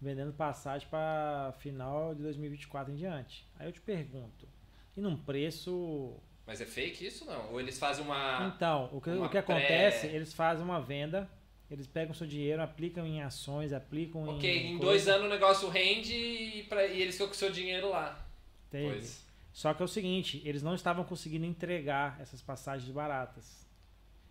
vendendo 0.00 0.32
passagem 0.32 0.86
para 0.90 1.54
final 1.60 2.14
de 2.14 2.22
2024 2.22 2.92
em 2.92 2.96
diante. 2.96 3.46
Aí 3.58 3.66
eu 3.68 3.72
te 3.72 3.80
pergunto, 3.80 4.48
e 4.96 5.00
num 5.00 5.16
preço. 5.16 6.16
Mas 6.46 6.60
é 6.60 6.66
fake 6.66 7.06
isso 7.06 7.24
não? 7.24 7.52
Ou 7.52 7.60
eles 7.60 7.78
fazem 7.78 8.04
uma. 8.04 8.52
Então, 8.54 8.88
o 8.92 9.00
que, 9.00 9.10
o 9.10 9.22
que 9.22 9.28
pré- 9.28 9.38
acontece, 9.40 10.06
eles 10.08 10.34
fazem 10.34 10.62
uma 10.64 10.80
venda, 10.80 11.28
eles 11.70 11.86
pegam 11.86 12.12
seu 12.14 12.26
dinheiro, 12.26 12.60
aplicam 12.62 13.06
em 13.06 13.22
ações, 13.22 13.72
aplicam 13.72 14.26
em. 14.26 14.36
Ok, 14.36 14.66
em 14.66 14.78
dois 14.78 15.08
anos 15.08 15.26
o 15.26 15.30
negócio 15.30 15.68
rende 15.68 16.14
e, 16.14 16.62
pra- 16.64 16.86
e 16.86 17.00
eles 17.00 17.14
ficam 17.14 17.28
com 17.28 17.32
o 17.34 17.36
seu 17.36 17.50
dinheiro 17.50 17.88
lá. 17.88 18.26
Teve. 18.70 18.88
Pois. 18.92 19.24
Só 19.52 19.72
que 19.72 19.80
é 19.82 19.84
o 19.84 19.88
seguinte, 19.88 20.42
eles 20.44 20.62
não 20.62 20.74
estavam 20.74 21.04
conseguindo 21.04 21.46
entregar 21.46 22.18
essas 22.20 22.42
passagens 22.42 22.90
baratas. 22.90 23.64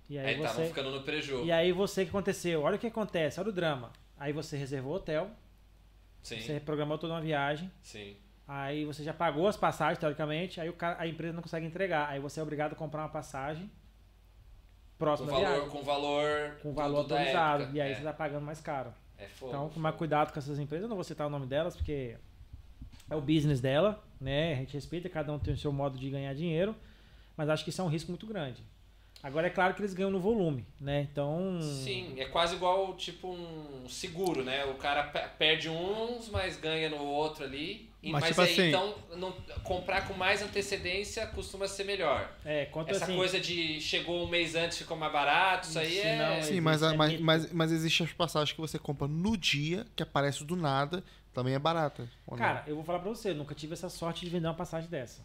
E 0.10 0.18
aí, 0.20 0.26
Aí 0.28 0.36
estavam 0.36 0.56
você. 0.64 0.68
ficando 0.68 0.92
no 0.92 1.02
prejuízo. 1.02 1.46
E 1.46 1.52
aí 1.52 1.72
você 1.72 2.02
o 2.02 2.06
que 2.06 2.10
aconteceu? 2.10 2.62
Olha 2.62 2.76
o 2.76 2.80
que 2.80 2.88
acontece, 2.88 3.40
olha 3.40 3.50
o 3.50 3.54
drama. 3.54 3.92
Aí 4.18 4.34
você 4.34 4.58
reservou 4.58 4.96
hotel, 4.96 5.32
Sim, 6.22 6.40
você 6.42 6.54
reprogramou 6.54 6.98
toda 6.98 7.14
uma 7.14 7.22
viagem, 7.22 7.72
sim. 7.82 8.16
Aí 8.48 8.86
você 8.86 9.04
já 9.04 9.14
pagou 9.14 9.48
as 9.48 9.58
passagens, 9.58 9.98
teoricamente, 10.00 10.60
aí 10.60 10.70
o 10.70 10.74
cara- 10.74 10.98
a 11.00 11.08
empresa 11.08 11.34
não 11.34 11.42
consegue 11.42 11.66
entregar. 11.66 12.10
Aí 12.10 12.20
você 12.20 12.40
é 12.40 12.44
obrigado 12.44 12.74
a 12.74 12.76
comprar 12.76 13.02
uma 13.04 13.10
passagem 13.10 13.68
Com 13.68 14.98
próxima 14.98 15.28
da 15.32 15.34
valor, 15.34 15.48
viagem. 15.54 15.70
com 15.70 15.84
valor. 15.84 16.56
Com 16.62 16.74
valor 16.74 17.02
atualizado. 17.06 17.64
época. 17.64 17.78
E 17.78 17.82
aí 17.82 17.92
é, 17.92 17.96
você 17.96 18.04
tá 18.04 18.14
pagando 18.14 18.46
mais 18.46 18.60
caro. 18.62 18.94
é 19.18 19.28
fogo. 19.28 19.52
Então, 19.52 19.62
fogo. 19.64 19.74
tomar 19.76 19.94
cuidado 19.94 20.34
com 20.34 20.40
essas 20.40 20.60
empresas. 20.60 20.84
Eu 20.84 20.90
não 20.90 20.96
vou 20.98 21.04
citar 21.04 21.28
o 21.28 21.30
nome 21.30 21.46
delas, 21.46 21.76
porque 21.76 22.18
é 23.10 23.16
o 23.16 23.22
business 23.22 23.62
dela, 23.62 24.04
né? 24.20 24.54
A 24.54 24.56
gente 24.58 24.74
respeita, 24.74 25.08
cada 25.10 25.32
um 25.32 25.40
tem 25.40 25.54
o 25.54 25.58
seu 25.58 25.72
modo 25.72 25.98
de 25.98 26.10
ganhar 26.10 26.34
dinheiro. 26.34 26.76
Mas 27.38 27.50
acho 27.50 27.64
que 27.64 27.70
isso 27.70 27.82
é 27.82 27.84
um 27.84 27.88
risco 27.88 28.12
muito 28.12 28.28
grande. 28.28 28.64
Agora 29.24 29.48
é 29.48 29.50
claro 29.50 29.74
que 29.74 29.80
eles 29.80 29.94
ganham 29.94 30.12
no 30.12 30.20
volume, 30.20 30.66
né? 30.82 31.08
Então. 31.10 31.58
Sim, 31.62 32.16
é 32.20 32.26
quase 32.26 32.56
igual 32.56 32.94
tipo 32.96 33.30
um 33.34 33.88
seguro, 33.88 34.44
né? 34.44 34.66
O 34.66 34.74
cara 34.74 35.04
pe- 35.04 35.30
perde 35.40 35.70
uns, 35.70 36.28
mas 36.28 36.58
ganha 36.58 36.90
no 36.90 36.98
outro 37.02 37.46
ali. 37.46 37.90
E- 38.04 38.12
Mas, 38.12 38.20
mas 38.22 38.30
tipo 38.32 38.42
aí, 38.42 38.52
assim- 38.52 38.68
então, 38.68 38.96
não, 39.16 39.32
comprar 39.64 40.06
com 40.06 40.14
mais 40.14 40.42
antecedência 40.42 41.26
costuma 41.28 41.70
ser 41.70 41.86
melhor. 41.86 42.30
É, 42.44 42.66
quanto 42.66 42.92
Essa 42.92 43.06
assim. 43.06 43.16
coisa 43.16 43.40
de 43.40 43.80
chegou 43.80 44.26
um 44.26 44.28
mês 44.28 44.56
antes 44.56 44.78
ficou 44.78 44.98
mais 44.98 45.14
barato, 45.14 45.70
isso 45.70 45.80
aí 45.80 46.00
é. 46.00 46.18
não, 46.18 46.42
Sim, 46.42 46.60
mas, 46.60 46.82
existe, 46.82 46.94
é 46.94 46.98
mas, 46.98 47.20
mas, 47.22 47.54
mas 47.54 47.72
existe 47.72 48.04
as 48.04 48.12
passagens 48.12 48.52
que 48.52 48.60
você 48.60 48.78
compra 48.78 49.08
no 49.08 49.38
dia, 49.38 49.86
que 49.96 50.04
aparece 50.04 50.44
do 50.44 50.58
nada, 50.58 51.02
também 51.34 51.54
é 51.54 51.60
barata. 51.60 52.10
Cara, 52.38 52.62
eu 52.68 52.76
vou 52.76 52.84
falar 52.84 53.00
pra 53.00 53.10
você, 53.10 53.30
eu 53.30 53.36
nunca 53.36 53.56
tive 53.56 53.72
essa 53.72 53.88
sorte 53.88 54.26
de 54.26 54.30
vender 54.32 54.48
uma 54.48 54.54
passagem 54.54 54.90
dessa. 54.90 55.22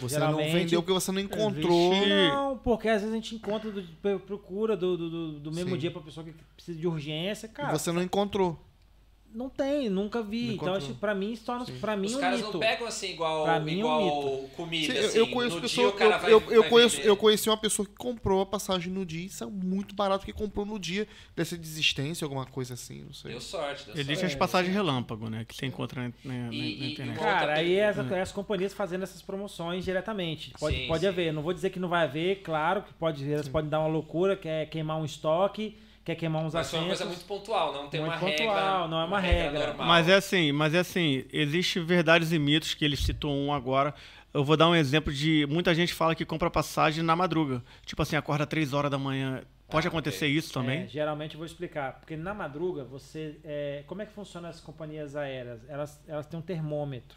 Você 0.00 0.14
Geralmente- 0.16 0.52
não 0.52 0.58
vendeu 0.58 0.82
porque 0.82 0.92
você 0.92 1.12
não 1.12 1.20
encontrou. 1.20 1.92
Existe- 1.92 2.08
Não, 2.28 2.58
porque 2.58 2.88
às 2.88 3.00
vezes 3.00 3.12
a 3.12 3.16
gente 3.16 3.34
encontra, 3.36 3.70
do, 3.70 3.82
procura 4.26 4.76
do, 4.76 4.96
do, 4.96 5.38
do- 5.38 5.52
mesmo 5.52 5.70
Sim. 5.72 5.78
dia 5.78 5.90
pra 5.90 6.00
pessoa 6.02 6.24
que 6.26 6.32
precisa 6.56 6.76
de 6.78 6.86
urgência. 6.86 7.46
E 7.46 7.50
Cara, 7.50 7.78
você 7.78 7.92
não 7.92 8.02
encontrou. 8.02 8.58
Não 9.34 9.48
tem, 9.48 9.88
nunca 9.90 10.22
vi. 10.22 10.46
Não 10.46 10.54
então, 10.54 10.74
acho, 10.74 10.86
que 10.88 10.94
pra 10.94 11.14
mim, 11.14 11.32
isso 11.32 11.44
torna 11.44 11.64
pra 11.80 11.96
mim 11.96 12.06
Os 12.06 12.14
um 12.14 12.20
caras 12.20 12.40
mito. 12.40 12.52
não 12.52 12.60
pegam 12.60 12.86
assim 12.86 13.10
igual, 13.10 13.44
Pra 13.44 13.60
mim 13.60 13.72
é 13.72 13.74
um 13.74 13.78
igual 13.78 14.48
comida. 14.56 14.92
Sim, 14.92 14.98
eu- 14.98 15.06
assim. 15.06 15.18
eu 15.18 15.26
conheço 15.28 15.56
no 15.56 15.62
pessoa, 15.62 15.92
dia 15.92 16.04
eu, 16.06 16.10
vai, 16.20 16.32
eu, 16.32 16.42
eu 16.50 16.60
vai 16.62 16.70
conheço, 16.70 17.00
eu 17.00 17.16
conheci 17.16 17.48
uma 17.50 17.56
pessoa 17.56 17.86
que 17.86 17.94
comprou 17.96 18.40
a 18.40 18.46
passagem 18.46 18.92
no 18.92 19.04
dia, 19.04 19.26
isso 19.26 19.42
é 19.42 19.46
muito 19.46 19.94
barato 19.94 20.24
que 20.24 20.32
comprou 20.32 20.64
no 20.64 20.78
dia, 20.78 21.06
ser 21.44 21.58
desistência, 21.58 22.24
alguma 22.24 22.46
coisa 22.46 22.74
assim, 22.74 23.02
não 23.02 23.12
sei. 23.12 23.32
Deu 23.32 23.40
sorte, 23.40 23.86
deu 23.86 23.94
Existem 23.96 24.26
as 24.26 24.34
passagens 24.34 24.72
relâmpago, 24.74 25.28
né? 25.28 25.44
Que 25.44 25.54
você 25.54 25.66
encontra 25.66 26.02
na, 26.02 26.08
na- 26.24 26.34
E- 26.34 26.48
na 26.48 26.54
e- 26.86 26.92
internet. 26.92 27.16
e- 27.16 27.20
Cara, 27.20 27.54
aí 27.58 27.74
é 27.74 27.88
as, 27.88 27.98
é 27.98 28.20
as 28.20 28.32
companhias 28.32 28.72
fazendo 28.72 29.02
essas 29.02 29.20
promoções 29.20 29.84
diretamente. 29.84 30.52
Pode, 30.58 30.76
Sim, 30.76 30.86
pode 30.86 31.00
sim. 31.00 31.06
haver. 31.08 31.32
Não 31.32 31.42
vou 31.42 31.52
dizer 31.52 31.70
que 31.70 31.78
não 31.80 31.88
vai 31.88 32.04
haver, 32.04 32.42
claro 32.42 32.82
que 32.82 32.92
pode, 32.94 33.30
elas 33.30 33.48
podem 33.48 33.68
dar 33.70 33.80
uma 33.80 33.88
loucura, 33.88 34.36
quer 34.36 34.66
queimar 34.68 34.96
um 34.98 35.04
estoque, 35.04 35.76
quer 36.04 36.14
queimar 36.16 36.42
uns 36.44 36.54
Mas 36.54 36.70
foi 36.70 36.78
uma 36.78 36.86
assentos. 36.92 36.98
coisa 37.00 37.14
muito 37.16 37.26
pontual, 37.26 37.72
não 37.72 37.88
tem 37.88 38.00
Muito 38.00 38.12
uma 38.12 38.20
pontual, 38.20 38.54
regra. 38.56 38.88
não 38.88 39.00
é 39.00 39.04
uma 39.04 39.20
regra. 39.20 39.66
normal. 39.68 39.86
Mas 39.86 40.08
é 40.08 40.14
assim, 40.14 40.52
mas 40.52 40.74
é 40.74 40.78
assim, 40.80 41.24
existe 41.32 41.80
verdades 41.80 42.32
e 42.32 42.38
mitos 42.38 42.74
que 42.74 42.84
ele 42.84 42.96
citou 42.96 43.34
um 43.34 43.52
agora. 43.52 43.94
Eu 44.32 44.44
vou 44.44 44.56
dar 44.56 44.68
um 44.68 44.74
exemplo 44.74 45.12
de 45.12 45.46
muita 45.48 45.74
gente 45.74 45.94
fala 45.94 46.14
que 46.14 46.24
compra 46.24 46.50
passagem 46.50 47.02
na 47.04 47.14
madruga. 47.14 47.62
Tipo 47.86 48.02
assim, 48.02 48.16
acorda 48.16 48.46
3 48.46 48.72
horas 48.72 48.90
da 48.90 48.98
manhã. 48.98 49.42
Pode 49.68 49.86
Ah, 49.86 49.90
acontecer 49.90 50.26
ok. 50.26 50.36
isso 50.36 50.52
também? 50.52 50.82
É, 50.82 50.88
geralmente 50.88 51.34
eu 51.34 51.38
vou 51.38 51.46
explicar. 51.46 51.94
Porque 52.00 52.16
na 52.16 52.34
madruga, 52.34 52.84
você. 52.84 53.36
é, 53.44 53.82
como 53.86 54.02
é 54.02 54.06
que 54.06 54.12
funciona 54.12 54.48
as 54.48 54.60
companhias 54.60 55.14
aéreas? 55.16 55.60
Elas, 55.68 56.00
elas 56.06 56.26
têm 56.26 56.38
um 56.38 56.42
termômetro. 56.42 57.16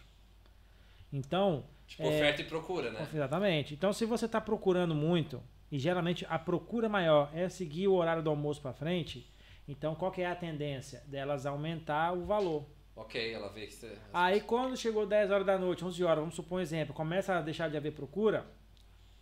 Então. 1.11 1.63
Tipo, 1.87 2.03
é, 2.03 2.07
oferta 2.07 2.41
e 2.41 2.45
procura, 2.45 2.91
né? 2.91 3.07
Exatamente. 3.13 3.73
Então, 3.73 3.91
se 3.93 4.05
você 4.05 4.25
está 4.25 4.39
procurando 4.41 4.93
muito, 4.93 5.41
e 5.71 5.77
geralmente 5.79 6.25
a 6.29 6.37
procura 6.39 6.87
maior 6.89 7.29
é 7.33 7.49
seguir 7.49 7.87
o 7.87 7.93
horário 7.95 8.23
do 8.23 8.29
almoço 8.29 8.61
para 8.61 8.73
frente, 8.73 9.29
então 9.67 9.95
qual 9.95 10.11
que 10.11 10.21
é 10.21 10.25
a 10.27 10.35
tendência? 10.35 11.03
Delas 11.07 11.45
aumentar 11.45 12.13
o 12.13 12.25
valor. 12.25 12.65
Ok, 12.95 13.31
ela 13.33 13.49
vê 13.49 13.67
que 13.67 13.73
você. 13.73 13.95
Aí 14.13 14.41
quando 14.41 14.75
chegou 14.75 15.05
10 15.05 15.29
horas 15.29 15.45
da 15.45 15.57
noite, 15.57 15.85
11 15.85 16.03
horas, 16.03 16.19
vamos 16.19 16.35
supor 16.35 16.57
um 16.57 16.61
exemplo, 16.61 16.93
começa 16.95 17.35
a 17.37 17.41
deixar 17.41 17.69
de 17.69 17.77
haver 17.77 17.91
procura, 17.91 18.45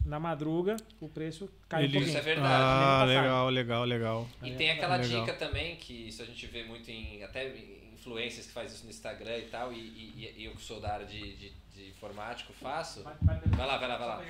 na 0.05 0.19
madruga 0.19 0.77
o 1.01 1.09
preço 1.09 1.49
cai 1.67 1.83
Ele- 1.85 1.97
um. 1.97 2.01
Isso 2.01 2.17
é 2.17 2.21
verdade. 2.21 2.53
Ah, 2.63 3.03
legal, 3.05 3.49
legal, 3.49 3.83
legal. 3.83 4.27
E 4.43 4.51
tem 4.51 4.69
aquela 4.71 4.97
Legal. 4.97 5.25
dica 5.25 5.33
também, 5.37 5.75
que 5.77 6.07
isso 6.07 6.21
a 6.21 6.25
gente 6.25 6.45
vê 6.45 6.63
muito 6.63 6.89
em 6.89 7.23
até 7.23 7.49
em 7.49 7.91
influencers 7.95 8.45
que 8.45 8.53
faz 8.53 8.71
isso 8.71 8.83
no 8.83 8.91
Instagram 8.91 9.37
e 9.39 9.47
tal, 9.47 9.73
e, 9.73 9.77
e- 9.77 10.33
e 10.37 10.45
eu 10.45 10.51
que 10.53 10.61
sou 10.61 10.79
da 10.79 10.93
área 10.93 11.05
de, 11.07 11.35
de, 11.35 11.49
de 11.73 11.89
informático 11.89 12.53
faço. 12.53 13.01
Vai 13.03 13.15
lá, 13.67 13.77
vai 13.77 13.87
lá, 13.89 13.97
vai 13.97 14.07
lá. 14.07 14.23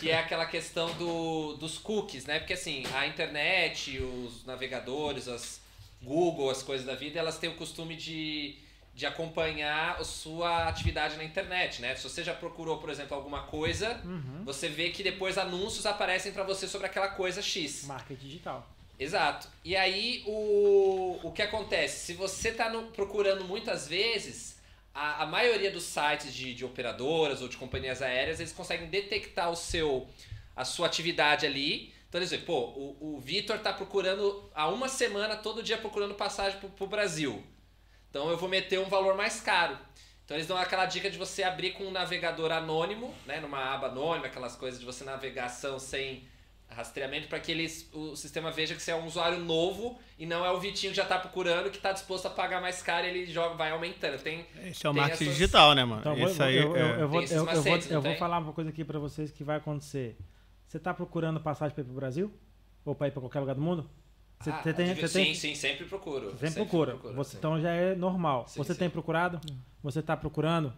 Que 0.00 0.10
é 0.10 0.18
aquela 0.18 0.46
questão 0.46 0.92
do, 0.94 1.54
dos 1.54 1.78
cookies, 1.78 2.26
né? 2.26 2.38
Porque 2.38 2.52
assim, 2.54 2.82
a 2.94 3.06
internet, 3.06 3.98
os 4.00 4.44
navegadores, 4.44 5.28
as 5.28 5.60
Google, 6.02 6.50
as 6.50 6.62
coisas 6.62 6.84
da 6.86 6.94
vida, 6.94 7.18
elas 7.18 7.38
têm 7.38 7.48
o 7.50 7.54
costume 7.56 7.96
de, 7.96 8.56
de 8.94 9.06
acompanhar 9.06 9.96
a 10.00 10.04
sua 10.04 10.68
atividade 10.68 11.16
na 11.16 11.24
internet, 11.24 11.80
né? 11.80 11.94
Se 11.96 12.02
você 12.08 12.22
já 12.22 12.34
procurou, 12.34 12.78
por 12.78 12.90
exemplo, 12.90 13.16
alguma 13.16 13.42
coisa, 13.44 14.00
Uhum. 14.04 14.42
você 14.44 14.68
vê 14.68 14.90
que 14.90 15.02
depois 15.02 15.38
anúncios 15.38 15.86
aparecem 15.86 16.32
pra 16.32 16.42
você 16.42 16.68
sobre 16.68 16.86
aquela 16.86 17.08
coisa 17.08 17.40
X. 17.40 17.84
Marketing 17.86 18.26
digital. 18.26 18.68
Exato. 18.98 19.48
E 19.64 19.74
aí, 19.74 20.22
o, 20.26 21.18
o 21.22 21.32
que 21.32 21.42
acontece? 21.42 22.04
Se 22.06 22.12
você 22.14 22.50
está 22.50 22.70
procurando 22.94 23.44
muitas 23.44 23.88
vezes, 23.88 24.53
a, 24.94 25.24
a 25.24 25.26
maioria 25.26 25.70
dos 25.70 25.82
sites 25.82 26.32
de, 26.32 26.54
de 26.54 26.64
operadoras 26.64 27.42
ou 27.42 27.48
de 27.48 27.56
companhias 27.56 28.00
aéreas, 28.00 28.38
eles 28.38 28.52
conseguem 28.52 28.88
detectar 28.88 29.50
o 29.50 29.56
seu, 29.56 30.08
a 30.54 30.64
sua 30.64 30.86
atividade 30.86 31.44
ali. 31.44 31.92
Então, 32.08 32.20
eles 32.20 32.30
veem, 32.30 32.42
pô, 32.42 32.60
o, 32.60 33.16
o 33.16 33.20
Vitor 33.20 33.56
está 33.56 33.72
procurando 33.72 34.48
há 34.54 34.68
uma 34.68 34.88
semana, 34.88 35.36
todo 35.36 35.64
dia 35.64 35.76
procurando 35.76 36.14
passagem 36.14 36.60
para 36.60 36.84
o 36.84 36.88
Brasil. 36.88 37.42
Então, 38.08 38.30
eu 38.30 38.36
vou 38.36 38.48
meter 38.48 38.78
um 38.78 38.88
valor 38.88 39.16
mais 39.16 39.40
caro. 39.40 39.76
Então, 40.24 40.36
eles 40.36 40.46
dão 40.46 40.56
aquela 40.56 40.86
dica 40.86 41.10
de 41.10 41.18
você 41.18 41.42
abrir 41.42 41.72
com 41.72 41.84
um 41.84 41.90
navegador 41.90 42.52
anônimo, 42.52 43.12
né, 43.26 43.40
numa 43.40 43.74
aba 43.74 43.88
anônima, 43.88 44.28
aquelas 44.28 44.54
coisas 44.54 44.78
de 44.78 44.86
você 44.86 45.02
navegação 45.02 45.78
sem 45.80 46.26
rastreamento 46.74 47.28
para 47.28 47.38
que 47.40 47.50
eles, 47.52 47.88
o 47.92 48.14
sistema 48.16 48.50
veja 48.50 48.74
que 48.74 48.82
você 48.82 48.90
é 48.90 48.96
um 48.96 49.06
usuário 49.06 49.38
novo 49.38 49.98
e 50.18 50.26
não 50.26 50.44
é 50.44 50.50
o 50.50 50.58
Vitinho 50.60 50.90
que 50.92 50.96
já 50.96 51.02
está 51.04 51.18
procurando 51.18 51.70
que 51.70 51.76
está 51.76 51.92
disposto 51.92 52.26
a 52.26 52.30
pagar 52.30 52.60
mais 52.60 52.82
caro 52.82 53.06
e 53.06 53.10
ele 53.10 53.26
joga, 53.26 53.54
vai 53.54 53.70
aumentando. 53.70 54.18
Tem, 54.22 54.46
Esse 54.64 54.86
é 54.86 54.90
o 54.90 54.92
Tem 54.92 55.00
marketing 55.02 55.24
essas- 55.24 55.36
digital, 55.36 55.74
né, 55.74 55.84
mano? 55.84 56.00
Então, 56.00 56.14
Isso 56.18 56.34
vou, 56.36 56.46
aí 56.46 56.56
eu, 56.56 56.76
eu, 56.76 56.76
é- 56.76 57.02
eu 57.02 57.08
vou, 57.08 57.26
vou, 57.26 57.44
macetes, 57.46 57.88
vou 57.90 58.02
tem? 58.02 58.16
falar 58.16 58.38
uma 58.38 58.52
coisa 58.52 58.70
aqui 58.70 58.84
pra 58.84 58.98
vocês 58.98 59.30
que 59.30 59.42
vai 59.44 59.56
acontecer. 59.56 60.16
Você 60.66 60.78
tá 60.78 60.92
procurando 60.92 61.40
passagem 61.40 61.74
para 61.74 61.82
ir 61.82 61.86
pro 61.86 61.94
Brasil? 61.94 62.32
Ou 62.84 62.94
para 62.94 63.08
ir 63.08 63.10
para 63.12 63.20
qualquer 63.20 63.40
lugar 63.40 63.54
do 63.54 63.60
mundo? 63.62 63.88
Você, 64.40 64.50
Ah, 64.50 64.60
você 64.62 64.74
tem, 64.74 64.86
sim, 64.94 65.00
você 65.00 65.18
tem, 65.18 65.34
sim, 65.34 65.54
sempre 65.54 65.86
procuro. 65.86 66.32
você 66.32 66.48
sempre 66.48 66.64
procura. 66.68 66.96
Você, 67.14 67.30
sim. 67.30 67.36
então 67.38 67.58
já 67.60 67.70
é 67.70 67.94
normal. 67.94 68.46
Sim, 68.48 68.58
você 68.58 68.72
sim. 68.74 68.78
tem 68.80 68.90
procurado? 68.90 69.40
Você 69.82 70.02
tá 70.02 70.16
procurando? 70.16 70.72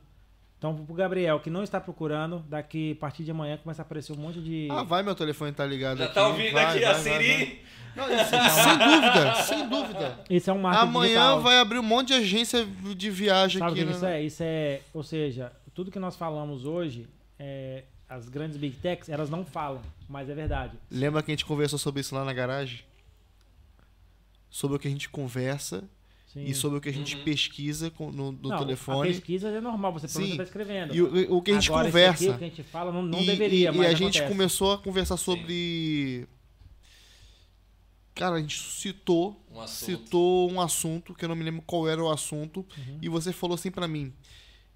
Então, 0.59 0.75
pro 0.75 0.95
Gabriel, 0.95 1.39
que 1.41 1.51
não 1.51 1.63
está 1.63 1.79
procurando, 1.81 2.39
daqui 2.49 2.93
a 2.93 3.01
partir 3.01 3.25
de 3.25 3.31
amanhã 3.31 3.59
começa 3.59 3.83
a 3.83 3.85
aparecer 3.85 4.13
um 4.13 4.17
monte 4.17 4.41
de. 4.41 4.69
Ah, 4.71 4.83
vai, 4.83 5.03
meu 5.03 5.15
telefone 5.15 5.53
tá 5.53 5.67
ligado 5.67 5.99
Já 5.99 6.07
aqui. 6.07 6.15
tá 6.15 6.29
ouvindo 6.29 6.53
vai, 6.53 6.65
aqui 6.65 6.81
vai, 6.81 6.85
a 6.85 6.93
vai, 6.95 7.03
Siri? 7.03 7.45
vai. 7.45 7.61
Não, 7.97 8.15
isso- 8.15 8.31
sem 8.63 8.79
dúvida, 8.79 9.35
sem 9.43 9.69
dúvida. 9.69 10.25
Isso 10.31 10.51
é 10.51 10.53
um 10.53 10.59
marketing 10.61 10.89
Amanhã 10.89 11.09
digital. 11.09 11.41
vai 11.43 11.59
abrir 11.59 11.79
um 11.79 11.83
monte 11.83 12.09
de 12.09 12.15
agência 12.15 12.65
de 12.97 13.11
viagem 13.11 13.59
Sabe 13.59 13.71
o 13.71 13.75
aqui. 13.75 13.81
que 13.85 13.87
né? 13.91 13.93
isso 13.97 14.07
é? 14.07 14.23
Isso 14.23 14.43
é, 14.43 14.81
ou 14.95 15.03
seja, 15.03 15.53
tudo 15.75 15.91
que 15.91 15.99
nós 15.99 16.17
falamos 16.17 16.65
hoje, 16.65 17.07
é, 17.39 17.85
as 18.09 18.29
grandes 18.29 18.57
big 18.57 18.77
techs, 18.77 19.09
elas 19.11 19.29
não 19.31 19.45
falam, 19.45 19.83
mas 20.09 20.29
é 20.31 20.35
verdade. 20.35 20.79
Lembra 20.91 21.23
que 21.23 21.31
a 21.31 21.35
gente 21.35 21.45
conversou 21.45 21.79
sobre 21.79 22.01
isso 22.01 22.15
lá 22.15 22.25
na 22.25 22.33
garagem? 22.33 22.81
Sobre 24.51 24.77
o 24.77 24.81
que 24.81 24.89
a 24.89 24.91
gente 24.91 25.09
conversa 25.09 25.85
Sim. 26.37 26.45
e 26.45 26.55
sobre 26.55 26.77
o 26.79 26.81
que 26.83 26.89
a 26.91 26.93
gente 26.93 27.17
Uhum. 27.17 27.25
pesquisa 27.25 27.91
com- 27.91 28.13
no, 28.13 28.31
no 28.33 28.49
não, 28.51 28.57
A 28.57 28.59
telefone. 28.59 29.09
pesquisa 29.09 29.49
é 29.49 29.61
normal, 29.61 29.93
você 29.95 30.07
Sim. 30.07 30.31
está 30.33 30.43
escrevendo. 30.43 30.95
E 30.95 31.01
o, 31.01 31.37
o 31.37 31.43
que 31.43 31.51
a 31.51 31.55
gente 31.55 31.71
Agora, 31.71 31.87
conversa. 31.87 32.25
Aqui, 32.25 32.35
o 32.35 32.39
que 32.39 32.45
a 32.45 32.49
gente 32.49 32.63
fala 32.63 32.93
não, 32.93 33.03
não 33.03 33.21
E- 33.21 33.27
deveria, 33.27 33.71
e, 33.73 33.77
e 33.77 33.87
a 33.87 33.95
gente 33.95 34.19
acontece. 34.19 34.29
começou 34.29 34.73
a 34.73 34.79
conversar 34.79 35.17
sobre. 35.17 36.27
Cara, 38.15 38.37
a 38.37 38.41
gente 38.41 38.59
citou, 38.59 39.39
Um 39.53 39.61
assunto. 39.61 39.87
citou 39.87 40.51
um 40.51 40.61
assunto 40.61 41.15
que 41.15 41.25
eu 41.25 41.29
não 41.29 41.37
me 41.37 41.45
lembro 41.45 41.63
qual 41.67 41.87
era 41.89 42.03
o 42.03 42.11
assunto 42.11 42.61
Uhum. 42.79 42.99
e 43.03 43.09
você 43.09 43.33
falou 43.33 43.55
assim 43.55 43.71
pra 43.71 43.87
mim. 43.89 44.13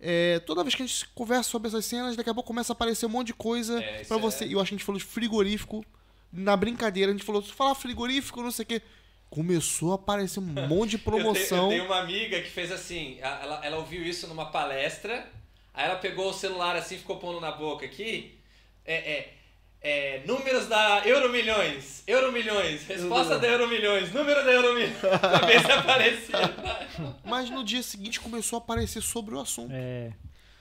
é, 0.02 0.38
toda 0.40 0.62
vez 0.64 0.74
que 0.74 0.82
a 0.82 0.86
gente 0.86 1.06
conversa 1.14 1.50
sobre 1.50 1.68
essas 1.68 1.84
cenas, 1.84 2.16
daqui 2.16 2.30
a 2.30 2.34
pouco 2.34 2.46
começa 2.46 2.72
a 2.72 2.74
aparecer 2.74 3.04
um 3.04 3.10
monte 3.10 3.26
de 3.28 3.34
coisa 3.34 3.82
É, 3.84 4.00
isso 4.00 4.08
pra 4.08 4.16
é- 4.16 4.20
você. 4.20 4.46
E 4.46 4.52
eu 4.52 4.58
acho 4.60 4.70
que 4.70 4.74
a 4.74 4.78
gente 4.78 4.84
falou 4.86 4.98
de 4.98 5.04
frigorífico 5.04 5.84
na 6.32 6.56
brincadeira. 6.56 7.10
A 7.10 7.14
gente 7.14 7.22
falou, 7.22 7.42
falar 7.42 7.74
frigorífico, 7.74 8.40
não 8.42 8.50
sei 8.50 8.62
o 8.62 8.66
quê. 8.66 8.82
Começou 9.30 9.92
a 9.92 9.94
aparecer 9.94 10.40
um 10.40 10.42
monte 10.68 10.90
de 10.90 10.96
Eu 10.96 11.00
tenho, 11.02 11.16
eu 11.18 11.22
promoção. 11.22 11.68
tenho 11.68 11.84
uma 11.86 12.00
amiga 12.00 12.40
que 12.42 12.50
fez 12.50 12.70
assim, 12.72 13.16
ela, 13.20 13.64
ela 13.64 13.76
ouviu 13.78 14.02
isso 14.02 14.26
numa 14.26 14.46
palestra, 14.46 15.26
aí 15.72 15.86
ela 15.86 15.96
pegou 15.96 16.30
o 16.30 16.32
celular 16.34 16.74
assim, 16.76 16.98
ficou 16.98 17.16
pondo 17.16 17.40
na 17.40 17.52
boca 17.52 17.86
aqui, 17.86 18.36
é, 18.84 18.94
é, 19.12 19.34
é, 19.82 20.22
números 20.26 20.66
da 20.66 21.02
Euromilhões, 21.06 22.02
Euromilhões, 22.06 22.86
resposta 22.86 23.38
da 23.38 23.46
Euromilhões, 23.46 24.12
número 24.12 24.44
da 24.44 24.50
Euromilhões, 24.52 24.96
pra 24.98 25.38
ver 25.46 25.60
se 25.64 25.72
aparecia. 25.72 27.16
Mas 27.24 27.48
no 27.50 27.62
dia 27.64 27.82
seguinte 27.82 28.18
começou 28.20 28.58
a 28.58 28.62
aparecer 28.62 29.00
sobre 29.00 29.34
o 29.36 29.40
assunto. 29.40 29.70
É, 29.72 30.12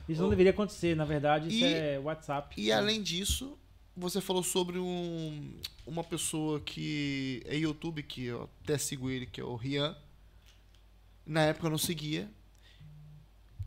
isso 0.07 0.21
não 0.21 0.29
deveria 0.29 0.51
acontecer, 0.51 0.95
na 0.95 1.05
verdade, 1.05 1.47
isso 1.49 1.65
E- 1.65 1.73
é 1.73 1.99
WhatsApp. 1.99 2.53
E 2.61 2.71
além 2.71 3.01
disso, 3.01 3.57
você 3.99 4.21
falou 4.21 4.43
sobre 4.43 4.77
um, 4.79 5.53
uma 5.85 6.03
pessoa 6.03 6.59
que 6.59 7.41
é 7.45 7.55
YouTube, 7.57 8.01
que 8.03 8.25
eu 8.25 8.49
até 8.63 8.77
sigo 8.77 9.09
ele, 9.09 9.25
que 9.25 9.39
é 9.41 9.43
o 9.43 9.55
Rian. 9.55 9.95
Na 11.25 11.41
época 11.43 11.67
eu 11.67 11.71
não 11.71 11.77
seguia, 11.77 12.29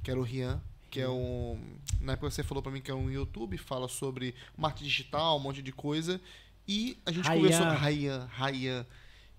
que 0.03 0.11
era 0.11 0.19
o 0.19 0.23
Rian, 0.23 0.61
que 0.91 1.01
é 1.01 1.09
um. 1.09 1.59
Na 2.01 2.15
época 2.15 2.31
você 2.31 2.43
falou 2.43 2.63
pra 2.63 2.73
mim 2.73 2.81
que 2.81 2.91
é 2.91 2.95
um 2.95 3.11
YouTube, 3.11 3.57
fala 3.59 3.89
sobre 3.89 4.35
marketing 4.57 4.89
digital, 4.89 5.37
um 5.37 5.41
monte 5.41 5.63
de 5.63 5.73
coisa. 5.73 6.21
E 6.67 6.97
a 7.07 7.13
gente 7.13 7.27
Ryan. 7.29 7.37
conversou. 7.37 7.67
Ryan, 7.79 8.31
Ryan. 8.33 8.87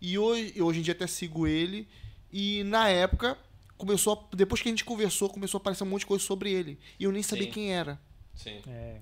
E 0.02 0.18
hoje, 0.18 0.62
hoje 0.62 0.80
em 0.80 0.82
dia 0.84 0.94
até 0.94 1.08
sigo 1.08 1.48
ele. 1.48 1.88
E 2.32 2.64
na 2.64 2.90
época, 2.90 3.38
começou 3.78 4.14
a- 4.32 4.36
depois 4.36 4.62
que 4.62 4.68
a 4.70 4.72
gente 4.72 4.84
conversou, 4.84 5.30
começou 5.30 5.58
a 5.58 5.62
aparecer 5.62 5.84
um 5.84 5.88
monte 5.88 6.02
de 6.02 6.06
coisa 6.08 6.24
sobre 6.24 6.52
ele. 6.52 6.80
E 7.00 7.04
eu 7.04 7.12
nem 7.12 7.24
sabia 7.24 7.46
Sim. 7.46 7.52
quem 7.52 7.74
era. 7.74 8.00
Sim. 8.36 8.62
É, 8.68 9.00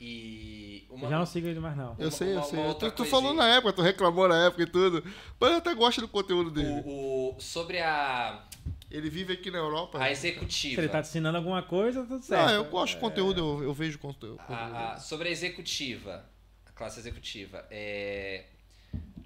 E 0.00 0.86
eu 0.88 0.94
uma, 0.94 1.08
já 1.08 1.18
não 1.18 1.26
sigo 1.26 1.46
ele 1.48 1.58
mais 1.60 1.76
não. 1.76 1.96
Eu 1.98 2.04
Uma- 2.06 2.10
sei, 2.10 2.28
eu 2.28 2.36
uma- 2.36 2.44
sei. 2.44 2.74
Tu, 2.74 2.90
tu 2.92 3.04
falou 3.04 3.34
na 3.34 3.48
época, 3.48 3.72
tu 3.72 3.82
reclamou 3.82 4.28
na 4.28 4.46
época 4.46 4.62
e 4.62 4.66
tudo. 4.66 5.02
Mas 5.40 5.50
eu 5.50 5.56
até 5.58 5.74
gosto 5.74 6.00
do 6.00 6.08
conteúdo 6.08 6.50
dele. 6.50 6.82
o, 6.84 7.34
o- 7.36 7.40
sobre 7.40 7.78
a, 7.80 8.44
Ele 8.90 9.10
vive 9.10 9.32
aqui 9.32 9.50
na 9.50 9.58
Europa. 9.58 9.98
a 9.98 10.04
Se 10.06 10.12
executiva. 10.28 10.80
ele 10.80 10.88
tá 10.88 11.02
te 11.02 11.08
ensinando 11.08 11.36
alguma 11.36 11.62
coisa, 11.62 12.04
tudo 12.06 12.24
certo. 12.24 12.46
Não, 12.46 12.54
eu 12.54 12.64
gosto 12.66 12.94
de 12.94 13.00
conteúdo, 13.00 13.40
eu, 13.40 13.62
eu 13.64 13.74
vejo 13.74 13.98
conteúdo. 13.98 14.40
A- 14.48 14.92
a- 14.94 15.00
sobre 15.00 15.28
a 15.28 15.32
executiva, 15.32 16.24
a 16.64 16.70
classe 16.72 17.00
executiva, 17.00 17.66
é, 17.70 18.44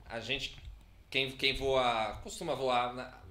a 0.08 0.20
gente, 0.20 0.56
quem, 1.10 1.30
quem 1.32 1.54
voa, 1.54 2.18
costuma 2.22 2.54
voar 2.54 2.94
na 2.94 3.22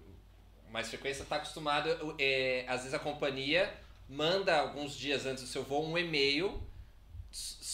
mais 0.72 0.88
frequência, 0.88 1.24
está 1.24 1.36
acostumado, 1.36 1.90
é, 2.18 2.64
às 2.66 2.78
vezes 2.82 2.94
a 2.94 3.00
companhia 3.00 3.74
manda 4.08 4.58
alguns 4.58 4.96
dias 4.96 5.26
antes 5.26 5.44
do 5.44 5.50
seu 5.50 5.64
voo 5.64 5.86
um 5.86 5.98
e-mail 5.98 6.64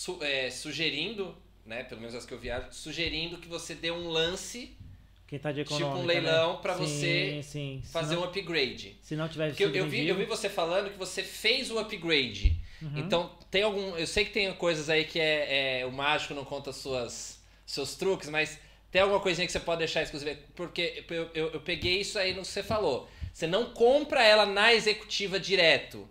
su- 0.07 0.23
é, 0.23 0.49
sugerindo, 0.49 1.35
né, 1.65 1.83
pelo 1.83 1.99
menos 1.99 2.15
as 2.15 2.25
que 2.25 2.33
eu 2.33 2.39
viajo, 2.39 2.67
sugerindo 2.71 3.37
que 3.37 3.47
você 3.47 3.75
dê 3.75 3.91
um 3.91 4.07
lance, 4.09 4.75
Quem 5.27 5.37
tá 5.37 5.51
de 5.51 5.63
Tipo 5.63 5.73
um 5.75 5.77
econômica, 5.79 6.07
leilão 6.07 6.53
né? 6.53 6.59
pra 6.61 6.77
Sim, 6.77 6.85
você 6.87 7.41
sim. 7.43 7.81
Fazer 7.91 8.15
não- 8.15 8.21
um 8.21 8.25
upgrade. 8.25 8.95
Se 9.01 9.13
não 9.17 9.27
tiver 9.27 9.49
Porque 9.49 9.63
eu, 9.65 9.75
eu 9.75 9.89
vi, 9.89 10.07
eu 10.07 10.15
vi 10.15 10.23
você 10.23 10.47
falando 10.49 10.89
que 10.89 10.97
você 10.97 11.21
fez 11.21 11.69
o 11.69 11.77
upgrade. 11.77 12.55
Uhum. 12.81 12.93
Então, 12.99 13.37
tem 13.51 13.63
algum. 13.63 13.97
Eu 13.97 14.07
sei 14.07 14.23
que 14.23 14.31
tem 14.31 14.53
coisas 14.53 14.89
aí 14.89 15.03
que 15.03 15.19
é, 15.19 15.79
é- 15.81 15.85
o 15.85 15.91
mágico 15.91 16.33
não 16.33 16.45
conta 16.45 16.71
suas, 16.71 17.41
seus 17.65 17.95
truques, 17.95 18.29
mas 18.29 18.57
tem 18.89 19.01
alguma 19.01 19.19
coisinha 19.19 19.45
que 19.45 19.51
você 19.51 19.59
pode 19.59 19.79
deixar 19.79 20.01
exclusiva? 20.03 20.37
Porque 20.55 21.03
eu, 21.09 21.29
eu, 21.33 21.47
eu 21.55 21.59
peguei 21.59 21.99
isso 21.99 22.17
aí 22.17 22.33
no 22.33 22.43
que 22.43 22.47
você 22.47 22.63
falou. 22.63 23.09
Você 23.33 23.45
não 23.47 23.71
compra 23.73 24.23
ela 24.23 24.45
na 24.45 24.73
executiva 24.73 25.37
direto. 25.37 26.07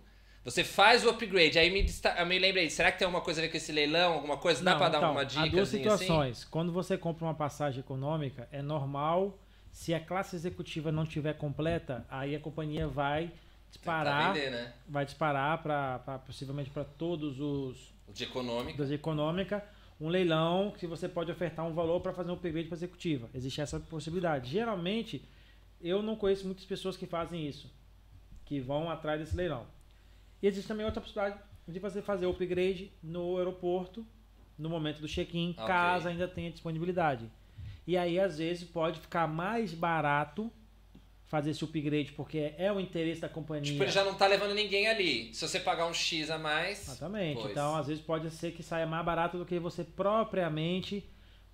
Você 0.47 0.63
faz 0.63 1.03
o 1.03 1.09
upgrade. 1.09 1.59
Aí 1.59 1.69
me, 1.69 1.85
eu 2.17 2.25
me 2.25 2.39
lembrei, 2.39 2.69
será 2.69 2.89
que 2.89 2.97
tem 2.97 3.05
alguma 3.05 3.21
coisa 3.21 3.41
a 3.41 3.43
ver 3.43 3.49
com 3.49 3.57
esse 3.57 3.69
leilão? 3.69 4.13
Alguma 4.13 4.37
coisa? 4.37 4.63
Dá 4.63 4.77
pra 4.77 4.87
dar 4.87 4.99
então, 4.99 5.11
uma 5.11 5.19
Há 5.19 5.25
dica? 5.25 5.49
duas 5.49 5.67
assim? 5.67 5.77
situações. 5.79 6.45
Quando 6.45 6.71
você 6.71 6.97
compra 6.97 7.25
uma 7.25 7.33
passagem 7.33 7.81
econômica, 7.81 8.47
é 8.49 8.61
normal, 8.61 9.37
se 9.73 9.93
a 9.93 9.99
classe 9.99 10.37
executiva 10.37 10.89
não 10.89 11.05
tiver 11.05 11.33
completa, 11.33 12.05
aí 12.09 12.33
a 12.33 12.39
companhia 12.39 12.87
vai 12.87 13.29
disparar, 13.69 14.33
vender, 14.33 14.49
né? 14.51 14.73
vai 14.87 15.03
disparar 15.03 15.61
para 15.61 16.21
possivelmente 16.25 16.69
para 16.69 16.85
todos 16.85 17.41
os 17.41 17.93
de 18.13 18.23
econômico. 18.23 18.77
das 18.77 18.89
econômica, 18.89 19.61
um 19.99 20.07
leilão 20.07 20.71
que 20.71 20.87
você 20.87 21.09
pode 21.09 21.29
ofertar 21.29 21.65
um 21.65 21.73
valor 21.73 21.99
para 21.99 22.13
fazer 22.13 22.31
um 22.31 22.35
upgrade 22.35 22.69
para 22.69 22.77
executiva. 22.77 23.29
Existe 23.33 23.59
essa 23.59 23.81
possibilidade. 23.81 24.49
Geralmente, 24.49 25.27
eu 25.81 26.01
não 26.01 26.15
conheço 26.15 26.45
muitas 26.45 26.63
pessoas 26.63 26.95
que 26.95 27.05
fazem 27.05 27.45
isso, 27.45 27.69
que 28.45 28.61
vão 28.61 28.89
atrás 28.89 29.19
desse 29.19 29.35
leilão. 29.35 29.75
E 30.41 30.47
existe 30.47 30.67
também 30.67 30.85
outra 30.85 31.01
possibilidade 31.01 31.39
de 31.67 31.79
você 31.79 32.01
fazer 32.01 32.25
o 32.25 32.31
upgrade 32.31 32.91
no 33.03 33.37
aeroporto, 33.37 34.05
no 34.57 34.69
momento 34.69 35.01
do 35.01 35.07
check-in, 35.07 35.51
Ok. 35.51 35.65
caso 35.65 36.07
ainda 36.07 36.27
tenha 36.27 36.51
disponibilidade. 36.51 37.29
E 37.85 37.97
aí, 37.97 38.19
às 38.19 38.37
vezes, 38.37 38.63
pode 38.63 38.99
ficar 38.99 39.27
mais 39.27 39.73
barato 39.73 40.51
fazer 41.25 41.51
esse 41.51 41.63
upgrade, 41.63 42.13
porque 42.13 42.53
é 42.57 42.71
o 42.71 42.79
interesse 42.79 43.19
da 43.19 43.27
companhia. 43.29 43.71
Tipo, 43.71 43.83
ele 43.83 43.91
já 43.91 44.03
não 44.03 44.15
tá 44.15 44.27
levando 44.27 44.53
ninguém 44.53 44.87
ali. 44.87 45.33
Se 45.33 45.45
você 45.47 45.59
pagar 45.59 45.85
um 45.87 45.93
X 45.93 46.29
a 46.29 46.37
mais. 46.37 46.87
Exatamente. 46.87 47.39
Pois. 47.41 47.51
Então, 47.51 47.75
às 47.75 47.87
vezes 47.87 48.01
pode 48.03 48.29
ser 48.31 48.53
que 48.53 48.63
saia 48.63 48.85
mais 48.87 49.05
barato 49.05 49.37
do 49.37 49.45
que 49.45 49.59
você 49.59 49.83
propriamente 49.83 51.05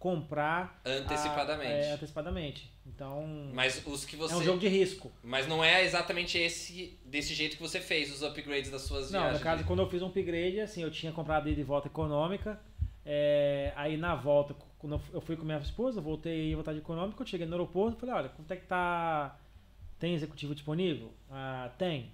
comprar 0.04 0.82
Antecipadamente. 0.86 1.72
a- 1.72 1.76
é, 1.76 1.92
antecipadamente. 1.94 2.70
Então, 2.86 3.26
Mas 3.54 3.82
os 3.88 4.04
que 4.04 4.18
você. 4.18 4.34
é 4.34 4.38
um 4.38 4.44
jogo 4.44 4.60
de 4.60 4.68
risco. 4.68 5.10
Mas 5.24 5.48
não 5.48 5.64
é 5.64 5.86
exatamente 5.86 6.38
esse 6.38 7.00
desse 7.06 7.34
jeito 7.34 7.56
que 7.56 7.62
você 7.64 7.80
fez 7.80 8.12
os 8.12 8.22
upgrades 8.22 8.70
das 8.70 8.82
suas 8.82 9.10
Não, 9.10 9.22
viagens. 9.22 9.40
no 9.40 9.44
caso, 9.44 9.64
quando 9.64 9.82
eu 9.82 9.90
fiz 9.90 10.02
um 10.02 10.08
upgrade, 10.08 10.60
assim, 10.60 10.84
eu 10.84 10.92
tinha 10.92 11.14
comprado 11.14 11.48
ida 11.50 11.62
e 11.62 11.64
volta 11.64 11.88
econômica. 11.88 12.60
é, 13.06 13.74
aí 13.76 13.98
na 13.98 14.16
volta, 14.16 14.56
quando 14.80 15.02
eu 15.14 15.20
fui 15.20 15.36
com 15.36 15.44
minha 15.44 15.58
esposa, 15.60 16.00
voltei 16.00 16.52
e 16.52 16.56
voltar 16.56 16.72
de 16.74 16.80
econômica, 16.80 17.22
eu 17.22 17.28
cheguei 17.28 17.46
no 17.46 17.52
aeroporto 17.54 17.98
falei, 18.00 18.16
olha, 18.16 18.30
quanto 18.30 18.50
é 18.52 18.56
que 18.56 18.66
tá. 18.66 19.38
Tem 20.00 20.14
executivo 20.14 20.54
disponível? 20.56 21.14
Ah, 21.30 21.70
tem. 21.78 22.12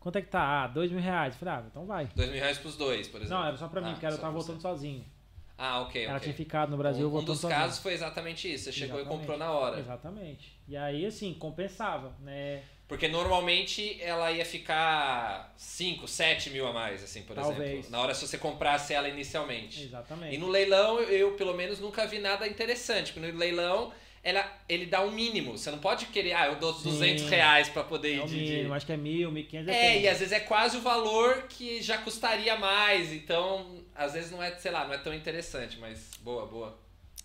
Quanto 0.00 0.16
é 0.18 0.22
que 0.22 0.28
tá? 0.28 0.42
Ah, 0.64 0.66
dois 0.68 0.90
mil 0.90 1.00
reais. 1.00 1.34
Falei, 1.36 1.54
ah, 1.54 1.64
então 1.68 1.86
vai. 1.86 2.08
Dois 2.16 2.28
mil 2.30 2.38
reais 2.40 2.58
pros 2.58 2.76
dois, 2.76 3.06
por 3.08 3.20
exemplo. 3.20 3.36
Não, 3.38 3.46
era 3.46 3.56
só 3.56 3.66
pra 3.68 3.80
mim, 3.80 3.90
Ah, 3.90 3.92
porque 3.92 4.06
eu 4.06 4.18
tava 4.18 4.32
voltando 4.32 4.60
sozinho. 4.60 5.04
Ah, 5.56 5.82
ok, 5.82 6.04
Ela 6.04 6.14
ok. 6.16 6.20
tinha 6.24 6.34
ficado 6.34 6.70
no 6.70 6.76
Brasil 6.76 7.08
um, 7.08 7.18
um 7.18 7.24
dos 7.24 7.38
sozinha. 7.40 7.60
casos 7.60 7.78
foi 7.78 7.92
exatamente 7.92 8.52
isso. 8.52 8.64
Você 8.64 8.72
chegou 8.72 8.98
Exatamente. 8.98 9.14
e 9.14 9.18
comprou 9.20 9.38
na 9.38 9.52
hora. 9.52 9.78
Exatamente. 9.78 10.52
E 10.66 10.76
aí, 10.76 11.06
assim, 11.06 11.32
compensava, 11.34 12.12
né? 12.20 12.62
Porque 12.88 13.08
normalmente 13.08 13.98
ela 14.02 14.30
ia 14.30 14.44
ficar 14.44 15.54
5, 15.56 16.06
7 16.06 16.50
mil 16.50 16.66
a 16.66 16.72
mais, 16.72 17.02
assim, 17.02 17.22
por 17.22 17.34
Talvez. 17.34 17.70
exemplo. 17.70 17.90
Na 17.90 18.00
hora 18.00 18.14
se 18.14 18.26
você 18.26 18.36
comprasse 18.36 18.92
ela 18.92 19.08
inicialmente. 19.08 19.84
Exatamente. 19.84 20.34
E 20.34 20.38
no 20.38 20.48
leilão, 20.48 20.98
eu, 21.00 21.08
eu, 21.08 21.32
pelo 21.32 21.54
menos 21.54 21.80
nunca 21.80 22.06
vi 22.06 22.18
nada 22.18 22.46
interessante. 22.46 23.12
Porque 23.12 23.26
no 23.32 23.38
leilão, 23.38 23.92
ela, 24.24 24.50
ele 24.68 24.86
dá 24.86 25.02
um 25.02 25.10
mínimo. 25.10 25.56
Você 25.56 25.70
não 25.70 25.78
pode 25.78 26.06
querer, 26.06 26.32
ah, 26.32 26.46
eu 26.46 26.56
dou 26.56 26.72
Sim. 26.72 26.88
200 26.90 27.24
reais 27.28 27.68
pra 27.68 27.84
poder 27.84 28.14
ir 28.14 28.20
É 28.20 28.24
o 28.24 28.26
de- 28.26 28.44
de... 28.44 28.52
mínimo, 28.56 28.74
acho 28.74 28.86
que 28.86 28.92
é 28.92 28.96
mil, 28.96 29.30
mil 29.30 29.44
quinhentos. 29.46 29.72
É, 29.72 30.00
e 30.00 30.08
às 30.08 30.18
vezes 30.18 30.32
é 30.32 30.40
quase 30.40 30.78
o 30.78 30.80
valor 30.80 31.42
que 31.48 31.82
já 31.82 31.98
custaria 31.98 32.56
mais. 32.56 33.12
Então, 33.12 33.84
às 33.94 34.14
vezes 34.14 34.30
não 34.32 34.42
é, 34.42 34.50
sei 34.56 34.70
lá, 34.72 34.84
não 34.86 34.94
é 34.94 34.98
tão 34.98 35.12
interessante, 35.14 35.78
mas 35.78 36.10
boa, 36.22 36.46
boa. 36.46 36.78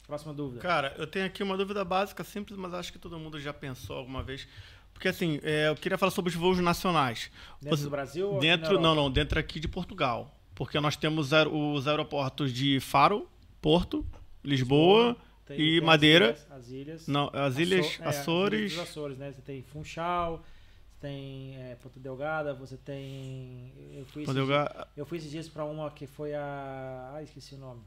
Próxima 0.05 0.33
dúvida. 0.33 0.59
Cara, 0.61 0.93
eu 0.97 1.07
tenho 1.07 1.25
aqui 1.25 1.41
uma 1.41 1.55
dúvida 1.55 1.85
básica, 1.85 2.23
simples, 2.23 2.57
mas 2.59 2.73
acho 2.73 2.91
que 2.91 2.99
todo 2.99 3.17
mundo 3.17 3.39
já 3.39 3.53
pensou 3.53 3.95
alguma 3.95 4.21
vez. 4.21 4.47
Porque 4.93 5.07
assim, 5.07 5.39
é, 5.43 5.69
eu 5.69 5.75
queria 5.75 5.97
falar 5.97 6.11
sobre 6.11 6.29
os 6.29 6.35
voos 6.35 6.59
nacionais. 6.59 7.31
Dentro 7.61 7.77
Você- 7.77 7.83
do 7.85 7.89
Brasil 7.89 8.27
ou 8.33 8.39
Dentro, 8.39 8.65
Europa? 8.73 8.81
não, 8.83 8.95
não, 8.95 9.09
dentro 9.09 9.39
aqui 9.39 9.59
de 9.59 9.67
Portugal. 9.67 10.35
Porque 10.55 10.77
nós 10.81 10.97
temos 10.97 11.31
os 11.31 11.87
aeroportos 11.87 12.51
de 12.51 12.81
Faro, 12.81 13.29
Porto, 13.61 14.05
Lisboa, 14.43 15.15
Tem- 15.49 15.59
e 15.59 15.69
tem 15.69 15.77
as 15.79 15.83
Madeira. 15.85 16.25
ilhas- 16.25 16.47
As 16.51 16.69
ilhas. 16.69 17.07
não, 17.07 17.29
as 17.33 17.57
ilhas 17.57 17.85
Aço- 17.85 18.01
é, 18.03 18.05
as 18.07 18.17
Açores. 18.19 18.59
ilhas 18.59 18.71
dos 18.73 18.79
Açores, 18.89 19.17
né? 19.17 19.31
Você 19.31 19.41
tem 19.41 19.61
Funchal, 19.63 20.37
você 20.91 20.97
tem 21.01 21.55
é, 21.57 21.75
Ponta 21.81 21.99
Delgada, 21.99 22.53
você 22.53 22.77
tem. 22.77 23.73
Eu 23.93 24.05
fui, 24.05 24.23
esses, 24.23 24.33
Delgada- 24.35 24.87
eu 24.95 25.05
fui 25.05 25.17
esses 25.17 25.29
dias 25.31 25.47
pra 25.49 25.65
uma 25.65 25.89
que 25.91 26.07
foi 26.07 26.33
a. 26.33 27.11
Ah, 27.15 27.23
esqueci 27.23 27.55
o 27.55 27.57
nome. 27.57 27.81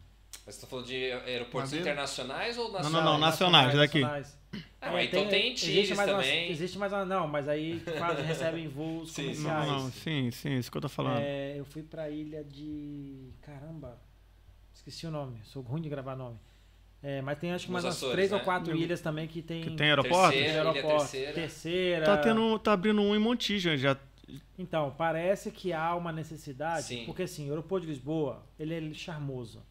Mas 0.45 0.57
você 0.57 0.61
tá 0.63 0.67
falando 0.67 0.87
de 0.87 0.97
aeroportos 1.13 1.71
Madeira? 1.71 1.91
internacionais 1.91 2.59
ou 2.59 2.65
não, 2.65 2.73
nacionais? 2.73 3.05
não, 3.05 3.19
nacionais, 3.19 3.75
daqui. 3.77 4.01
nacionais. 4.01 4.39
Ah, 4.81 5.01
É, 5.01 5.05
então 5.05 5.29
tem 5.29 5.53
existe 5.53 5.67
Tires 5.71 5.97
mais 5.97 6.11
uma- 6.11 6.19
também. 6.21 6.51
existe 6.51 6.79
mais 6.79 6.93
uma, 6.93 7.05
não, 7.05 7.29
mas 7.29 7.49
aí 7.49 7.79
fazem, 7.99 8.25
recebem 8.25 8.67
voos 8.69 9.13
Sim, 9.13 9.23
comerciais. 9.23 9.69
Não, 9.69 9.79
não, 9.85 9.91
sim, 9.93 10.31
sim, 10.33 10.59
isso 10.59 10.71
que 10.71 10.77
eu 10.77 10.83
tô 10.83 10.89
falando. 10.89 11.21
É, 11.21 11.55
eu 11.59 11.65
fui 11.65 11.83
pra 11.85 12.11
ilha 12.11 12.43
de. 12.43 13.31
Caramba, 13.43 13.97
esqueci 14.75 15.07
o 15.07 15.11
nome, 15.13 15.39
sou 15.45 15.63
ruim 15.63 15.81
de 15.81 15.89
gravar 15.89 16.17
nome. 16.17 16.39
É, 17.03 17.21
mas 17.21 17.37
tem 17.39 17.53
acho 17.53 17.67
que 17.67 17.73
mais 17.73 17.85
umas 17.85 17.97
Açores, 17.97 18.15
três 18.15 18.31
né? 18.31 18.37
ou 18.37 18.43
quatro 18.45 18.77
ilhas 18.77 19.01
também 19.01 19.27
que 19.27 19.43
tem. 19.43 19.63
Que 19.63 19.71
tem 19.71 19.89
aeroporto? 19.89 20.31
Terceira. 20.33 20.59
aeroporto. 20.71 20.99
Terceira. 20.99 21.33
Terceira. 21.33 22.05
Tá, 22.07 22.17
tendo, 22.19 22.59
tá 22.61 22.73
abrindo 22.73 23.01
um 23.03 23.15
em 23.15 23.19
Montijo 23.19 23.77
já. 23.77 23.97
Então, 24.59 24.95
parece 24.97 25.51
que 25.51 25.73
há 25.73 25.95
uma 25.97 26.13
necessidade, 26.13 26.85
Sim. 26.85 27.05
porque 27.05 27.23
assim, 27.25 27.47
o 27.49 27.51
aeroporto 27.51 27.85
de 27.87 27.93
Lisboa, 27.93 28.47
ele 28.59 28.91
é 28.91 28.95
charmoso. 28.95 29.63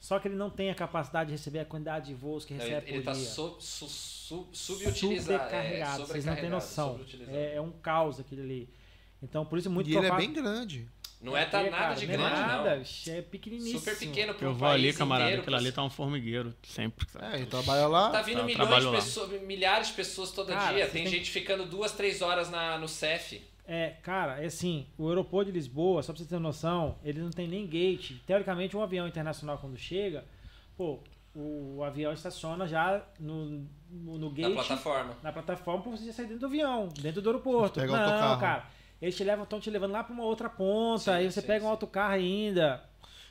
Só 0.00 0.18
que 0.18 0.26
ele 0.26 0.34
não 0.34 0.50
tem 0.50 0.68
a 0.68 0.74
capacidade 0.74 1.28
de 1.28 1.36
receber 1.36 1.60
a 1.60 1.64
quantidade 1.64 2.06
de 2.08 2.14
voos 2.14 2.44
que 2.44 2.52
Não, 2.52 2.60
recebe 2.60 2.86
ele 2.88 2.96
ele 2.96 3.04
por 3.04 3.12
tá 3.12 3.12
dia. 3.12 3.24
so, 3.28 3.56
su, 3.60 3.86
su, 3.86 4.48
subutilizado. 4.52 5.38
Sobrecarregado, 5.38 6.06
vocês 6.06 6.24
não 6.24 6.34
têm 6.34 6.50
noção. 6.50 6.98
É, 7.28 7.54
é 7.54 7.60
um 7.60 7.70
caos 7.70 8.18
aquele 8.18 8.42
ali. 8.42 8.68
Então, 9.22 9.46
por 9.46 9.56
isso 9.56 9.70
muito 9.70 9.88
e 9.88 9.92
ele 9.92 9.98
é 9.98 10.08
provável- 10.08 10.26
bem 10.26 10.34
grande. 10.34 10.88
Não 11.22 11.36
é 11.36 11.44
tá 11.44 11.60
É, 11.60 11.70
nada 11.70 11.76
cara, 11.76 11.94
de 11.94 12.06
não 12.06 12.14
é 12.14 12.16
grande, 12.16 12.40
nada, 12.40 12.76
não. 13.06 13.14
É 13.14 13.22
pequeniníssimo. 13.22 13.78
Super 13.78 13.96
pequeno 13.98 14.34
para 14.34 14.46
Eu 14.48 14.54
vou 14.54 14.68
ali, 14.68 14.92
camarada, 14.92 15.30
inteiro. 15.30 15.42
aquilo 15.42 15.56
ali 15.56 15.70
tá 15.72 15.84
um 15.84 15.88
formigueiro, 15.90 16.52
sempre. 16.64 17.06
É, 17.20 17.36
ele 17.36 17.46
trabalha 17.46 17.86
lá. 17.86 18.10
Tá 18.10 18.22
vindo 18.22 18.38
Tá, 18.40 18.44
milhões 18.44 18.84
de 18.84 18.90
pessoas, 18.90 19.42
milhares 19.42 19.86
de 19.88 19.92
pessoas 19.94 20.32
todo 20.32 20.48
Cara, 20.48 20.74
dia. 20.74 20.86
Tem 20.88 21.04
tem- 21.04 21.12
gente 21.12 21.30
ficando 21.30 21.64
duas, 21.64 21.92
três 21.92 22.20
horas 22.22 22.50
na, 22.50 22.76
no 22.76 22.88
CEF. 22.88 23.40
É, 23.64 23.90
cara, 24.02 24.42
é 24.42 24.46
assim, 24.46 24.88
o 24.98 25.08
aeroporto 25.08 25.52
de 25.52 25.56
Lisboa, 25.56 26.02
só 26.02 26.12
pra 26.12 26.20
você 26.20 26.28
ter 26.28 26.40
noção, 26.40 26.98
ele 27.04 27.20
não 27.20 27.30
tem 27.30 27.46
nem 27.46 27.64
gate. 27.68 28.16
Teoricamente, 28.26 28.76
um 28.76 28.82
avião 28.82 29.06
internacional 29.06 29.56
quando 29.58 29.76
chega, 29.78 30.24
pô, 30.76 30.98
o 31.34 31.82
avião 31.84 32.12
estaciona 32.12 32.66
já 32.66 33.00
no, 33.20 33.64
no, 33.88 34.18
no 34.18 34.28
Na 34.30 34.34
gate, 34.34 34.54
plataforma. 34.54 35.16
na 35.22 35.32
plataforma, 35.32 35.82
pra 35.82 35.92
você 35.92 36.06
já 36.06 36.12
sair 36.12 36.26
dentro 36.26 36.40
do 36.40 36.46
avião, 36.46 36.88
dentro 37.00 37.22
do 37.22 37.28
aeroporto. 37.28 37.78
Pega 37.80 37.92
não, 37.92 38.02
autocarro. 38.02 38.40
cara, 38.40 38.66
eles 39.02 39.16
te 39.16 39.24
levam, 39.24 39.42
estão 39.44 39.60
te 39.60 39.68
levando 39.68 39.90
lá 39.92 40.02
pra 40.04 40.14
uma 40.14 40.24
outra 40.24 40.48
ponta, 40.48 41.02
Sim, 41.04 41.10
aí 41.10 41.30
você 41.30 41.40
sim, 41.40 41.46
pega 41.46 41.64
um 41.64 41.68
sim. 41.68 41.72
autocarro 41.72 42.14
ainda. 42.14 42.82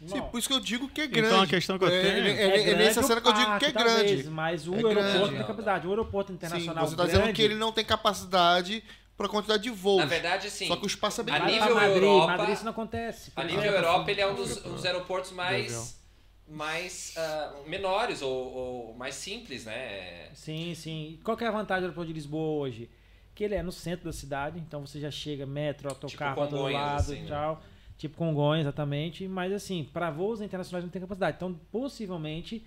Sim, 0.05 0.21
por 0.23 0.39
isso 0.39 0.47
que 0.47 0.53
eu 0.53 0.59
digo 0.59 0.89
que 0.89 0.99
é 1.01 1.05
Então, 1.05 1.21
grande. 1.21 1.43
a 1.43 1.47
questão 1.47 1.77
que 1.77 1.85
eu 1.85 1.89
é, 1.89 2.01
tenho- 2.01 2.25
É, 2.25 2.29
é, 2.31 2.59
é 2.59 2.63
grande 2.63 2.83
nessa 2.83 3.03
cena 3.03 3.21
que 3.21 3.27
eu 3.27 3.33
digo 3.33 3.59
que 3.59 3.65
é 3.65 3.71
talvez, 3.71 4.11
grande. 4.11 4.29
Mas 4.29 4.67
o 4.67 4.73
É 4.73 4.77
aeroporto 4.77 5.03
grande. 5.03 5.29
tem 5.35 5.37
capacidade. 5.45 5.87
O 5.87 5.89
aeroporto 5.91 6.27
Sim, 6.29 6.33
internacional 6.35 6.87
você 6.87 6.95
tá 6.95 7.03
grande, 7.05 7.19
dizendo 7.19 7.35
que 7.35 7.41
ele 7.43 7.55
não 7.55 7.71
tem 7.71 7.85
capacidade 7.85 8.83
para 9.15 9.29
quantidade 9.29 9.61
de 9.61 9.69
voos. 9.69 9.99
Na 9.99 10.05
verdade, 10.05 10.47
assim, 10.47 10.65
Só 10.67 10.75
que 10.75 10.85
o 10.85 10.87
espaço 10.87 11.21
é 11.21 11.23
bem 11.23 11.35
a 11.35 11.37
grande. 11.37 11.53
nível 11.53 11.75
Madrid, 11.75 12.01
Europa- 12.03 12.27
Madrid 12.37 12.55
isso 12.55 12.63
não 12.65 12.71
acontece. 12.71 13.31
a 13.35 13.43
nível 13.43 13.63
Europa, 13.63 14.09
ele 14.11 14.21
é 14.21 14.27
um 14.27 14.33
dos, 14.35 14.65
um 14.65 14.73
dos 14.73 14.85
aeroportos 14.85 15.31
mais, 15.31 16.01
mais 16.47 17.13
ah, 17.15 17.53
menores 17.67 18.23
ou, 18.23 18.31
ou 18.31 18.93
mais 18.95 19.13
simples, 19.13 19.65
né? 19.65 20.29
Sim, 20.33 20.73
sim. 20.73 21.19
Qual 21.23 21.37
que 21.37 21.43
é 21.43 21.47
a 21.47 21.51
vantagem 21.51 21.81
do 21.81 21.85
aeroporto 21.85 22.07
de 22.07 22.13
Lisboa 22.13 22.59
hoje? 22.63 22.89
Que 23.33 23.43
ele 23.45 23.55
é 23.55 23.63
no 23.63 23.71
centro 23.71 24.05
da 24.05 24.13
cidade, 24.13 24.59
então 24.59 24.85
você 24.85 24.99
já 24.99 25.09
chega 25.09 25.45
metro, 25.45 25.89
autocarro 25.89 26.35
todo 26.35 26.49
Congonhas, 26.51 26.73
lado 26.81 26.99
assim, 26.99 27.17
e 27.17 27.21
né? 27.21 27.27
tal. 27.29 27.61
Tipo 27.97 28.17
Congonhas, 28.17 28.65
exatamente. 28.65 29.27
Mas 29.27 29.53
assim, 29.53 29.87
para 29.93 30.09
voos 30.11 30.41
internacionais 30.41 30.83
não 30.83 30.91
tem 30.91 31.01
capacidade. 31.01 31.37
Então, 31.37 31.53
possivelmente, 31.71 32.63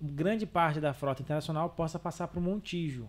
grande 0.00 0.46
parte 0.46 0.80
da 0.80 0.92
frota 0.92 1.22
internacional 1.22 1.70
possa 1.70 1.98
passar 1.98 2.28
para 2.28 2.38
o 2.38 2.42
Montijo. 2.42 3.08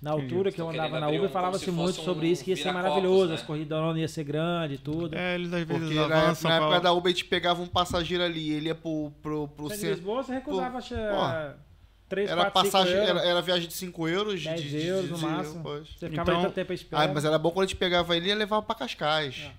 Na 0.00 0.14
Entendi. 0.14 0.34
altura 0.34 0.50
que 0.50 0.60
eu 0.60 0.68
andava 0.68 0.98
na 0.98 1.06
Uber, 1.08 1.22
um- 1.22 1.28
falava-se 1.28 1.66
se 1.66 1.70
muito 1.70 1.92
fosse 1.94 2.04
sobre 2.04 2.26
um 2.26 2.30
isso, 2.32 2.42
que 2.42 2.50
ia 2.50 2.56
ser 2.56 2.72
maravilhoso, 2.72 3.28
né? 3.28 3.34
as 3.34 3.42
corridas 3.42 3.78
iam 3.96 4.08
ser 4.08 4.24
grande 4.24 4.74
e 4.74 4.78
tudo. 4.78 5.14
É, 5.16 5.36
eles 5.36 5.52
às 5.52 5.62
vezes 5.62 5.80
Porque 5.80 5.94
na, 5.94 6.04
avançam 6.22 6.50
na 6.50 6.56
pra- 6.56 6.66
época 6.66 6.80
da 6.80 6.92
Uber 6.92 7.12
a 7.12 7.14
gente 7.14 7.24
pegava 7.26 7.62
um 7.62 7.68
passageiro 7.68 8.24
ali, 8.24 8.50
ele 8.50 8.66
ia 8.66 8.74
pro, 8.74 9.12
pro, 9.22 9.46
pro 9.46 9.68
centro. 9.70 9.90
Lisboa 9.90 10.24
você 10.24 10.32
recusava 10.32 10.78
acho, 10.78 10.92
Pô, 10.96 11.62
3, 12.12 12.30
Era 12.30 12.40
4, 12.50 12.60
5 12.62 12.72
passagem, 12.72 12.94
euros, 12.96 13.08
era, 13.10 13.20
era 13.28 13.42
viagem 13.42 13.68
de 13.68 13.74
5 13.74 14.08
euros, 14.08 14.40
de, 14.40 14.48
10 14.48 14.60
de, 14.62 14.68
de, 14.68 14.86
euros 14.86 15.10
no 15.10 15.16
de- 15.16 15.24
máximo. 15.24 15.62
Você 15.62 16.08
ficava 16.10 16.12
Então- 16.22 16.34
ali 16.34 16.42
tanto 16.44 16.54
tempo 16.54 16.72
à 16.72 16.74
espera. 16.74 17.02
Ah, 17.04 17.08
mas 17.14 17.24
era 17.24 17.38
bom 17.38 17.50
quando 17.50 17.64
a 17.64 17.66
gente 17.68 17.76
pegava 17.76 18.16
ele 18.16 18.30
e 18.30 18.34
levava 18.34 18.62
pra 18.62 18.74
Cascais. 18.74 19.36
É. 19.48 19.50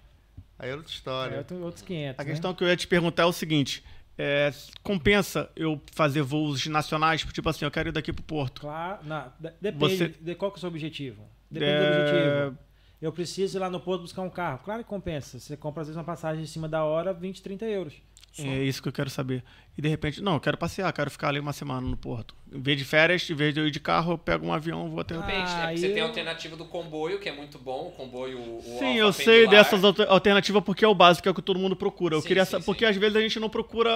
Aí 0.59 0.69
é 0.69 0.75
outra 0.75 0.90
É 0.91 0.93
história. 0.93 1.38
outro- 1.40 1.64
outros 1.64 1.83
500. 1.83 2.19
A 2.19 2.23
né? 2.23 2.30
questão 2.30 2.53
que 2.53 2.64
eu 2.64 2.67
ia 2.67 2.77
te 2.77 2.88
perguntar 2.88 3.23
é 3.23 3.25
o 3.25 3.33
seguinte: 3.33 3.83
é, 4.17 4.53
compensa 4.83 5.49
eu 5.56 5.82
fazer 5.91 6.22
voos 6.22 6.65
nacionais? 6.67 7.22
Tipo 7.23 7.49
assim, 7.49 7.65
eu 7.65 7.72
quero 7.72 7.90
ir 7.90 7.91
daqui 7.91 8.14
pro 8.14 8.23
Porto. 8.23 8.61
Claro, 8.61 8.99
de- 9.40 9.51
depende 9.59 9.98
Você- 9.98 10.07
de 10.19 10.35
qual 10.35 10.51
que 10.51 10.57
é 10.57 10.59
o 10.59 10.61
seu 10.61 10.69
objetivo. 10.69 11.23
Depende 11.49 11.72
do 11.72 11.83
É, 11.83 12.01
objetivo. 12.45 12.57
Eu 13.01 13.11
preciso 13.11 13.57
ir 13.57 13.59
lá 13.59 13.69
no 13.69 13.80
Porto 13.82 14.01
buscar 14.03 14.22
um 14.22 14.30
carro. 14.30 14.59
Claro 14.64 14.82
que 14.83 14.90
compensa. 14.90 15.38
Você 15.38 15.57
compra 15.57 15.82
às 15.82 15.88
vezes 15.88 15.98
uma 15.98 16.06
passagem 16.06 16.43
em 16.43 16.48
cima 16.48 16.69
da 16.69 16.85
hora, 16.85 17.11
20, 17.14 17.41
30 17.41 17.65
euros. 17.65 17.93
É 18.40 18.64
isso 18.64 18.82
que 18.82 18.88
eu 18.88 18.92
quero 18.94 19.10
saber. 19.10 19.44
E 19.78 19.82
de 19.82 19.88
repente, 19.88 20.22
não, 20.22 20.34
eu 20.36 20.40
quero 20.40 20.58
passear, 20.58 20.92
quero 20.92 21.10
ficar 21.12 21.28
ali 21.30 21.40
uma 21.40 21.53
semana 21.53 21.82
no 21.88 21.95
Porto. 21.98 22.36
Em 22.52 22.60
vez 22.62 22.78
de 22.78 22.84
férias, 22.84 23.28
em 23.30 23.34
vez 23.36 23.53
de 23.53 23.60
eu 23.60 23.68
ir 23.68 23.72
de 23.72 23.80
carro, 23.80 24.14
eu 24.14 24.18
pego 24.18 24.45
um 24.48 24.53
avião, 24.53 24.90
vou 24.90 25.00
até. 25.02 25.16
Ah, 25.16 25.20
Depende, 25.20 25.52
né? 25.52 25.62
Porque 25.68 25.78
você 25.78 25.88
tem 25.90 25.95
a 25.98 26.00
eu- 26.00 26.08
alternativa 26.08 26.56
do 26.56 26.66
comboio, 26.66 27.20
que 27.20 27.30
é 27.30 27.36
muito 27.36 27.60
bom, 27.60 27.88
o 27.88 27.92
comboio 27.92 28.40
o 28.40 28.62
Sim, 28.80 28.95
eu 28.95 29.12
sei 29.14 29.42
pendular. 29.44 29.64
dessas 29.64 29.84
alter- 29.84 30.08
alternativas 30.10 30.64
porque 30.64 30.84
é 30.84 30.88
o 30.88 30.95
básico, 30.95 31.28
é 31.28 31.32
o 31.32 31.36
que 31.36 31.42
todo 31.42 31.60
mundo 31.60 31.76
procura. 31.76 32.16
Eu 32.16 32.22
Sim, 32.22 32.28
queria 32.28 32.45
sim, 32.45 32.52
sa- 32.52 32.60
sim. 32.60 32.66
Porque 32.66 32.86
às 32.86 32.95
vezes 32.95 33.16
a 33.16 33.22
gente 33.22 33.40
não 33.40 33.50
procura, 33.50 33.92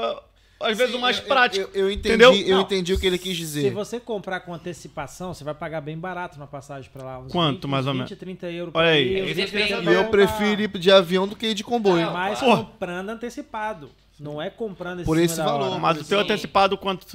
às 0.59 0.75
vezes 0.75 0.91
Sim, 0.93 0.97
o 0.97 1.01
mais 1.01 1.17
Eu- 1.19 1.25
prático. 1.25 1.69
Eu, 1.75 1.81
eu 1.85 1.91
entendi, 1.91 2.09
Entendeu? 2.15 2.33
eu 2.33 2.55
Não. 2.57 2.61
entendi 2.63 2.93
o 2.93 2.99
que 2.99 3.05
ele 3.05 3.17
quis 3.19 3.33
Se 3.33 3.37
dizer. 3.37 3.71
você 3.71 3.99
comprar 3.99 4.39
com 4.39 4.51
antecipação, 4.53 5.31
você 5.33 5.43
vai 5.43 5.53
pagar 5.53 5.81
bem 5.81 5.97
barato 5.97 6.39
na 6.39 6.47
passagem 6.47 6.89
pra 6.91 7.03
lá. 7.03 7.19
Uns 7.19 7.31
Quanto, 7.31 7.67
20, 7.67 7.71
mais 7.71 7.85
ou 7.85 7.93
20, 7.93 7.99
menos? 8.09 8.17
30 8.19 8.49
euros 8.51 8.73
Olha 8.75 8.89
aí. 8.89 9.03
ir, 9.07 9.11
Ele 9.17 9.21
uns 9.31 9.35
20, 9.35 9.51
depende. 9.51 9.73
30 9.75 9.91
E 9.91 9.93
eu 9.93 10.01
pra- 10.05 10.11
prefiro 10.11 10.61
ir 10.63 10.67
de 10.79 10.91
avião 10.91 11.27
do 11.27 11.35
que 11.35 11.47
ir 11.47 11.53
de 11.53 11.63
comboio. 11.63 12.03
Não, 12.05 12.13
Mas 12.13 12.39
Porra. 12.39 12.63
comprando 12.63 13.09
antecipado. 13.09 13.89
Não 14.19 14.41
é 14.41 14.49
comprando 14.49 15.01
em 15.01 15.03
Por 15.05 15.19
esse 15.19 15.37
valor, 15.37 15.69
hora. 15.69 15.79
Mas 15.79 16.01
o 16.01 16.03
teu 16.03 16.19
antecipado 16.19 16.75
quanto 16.77 17.05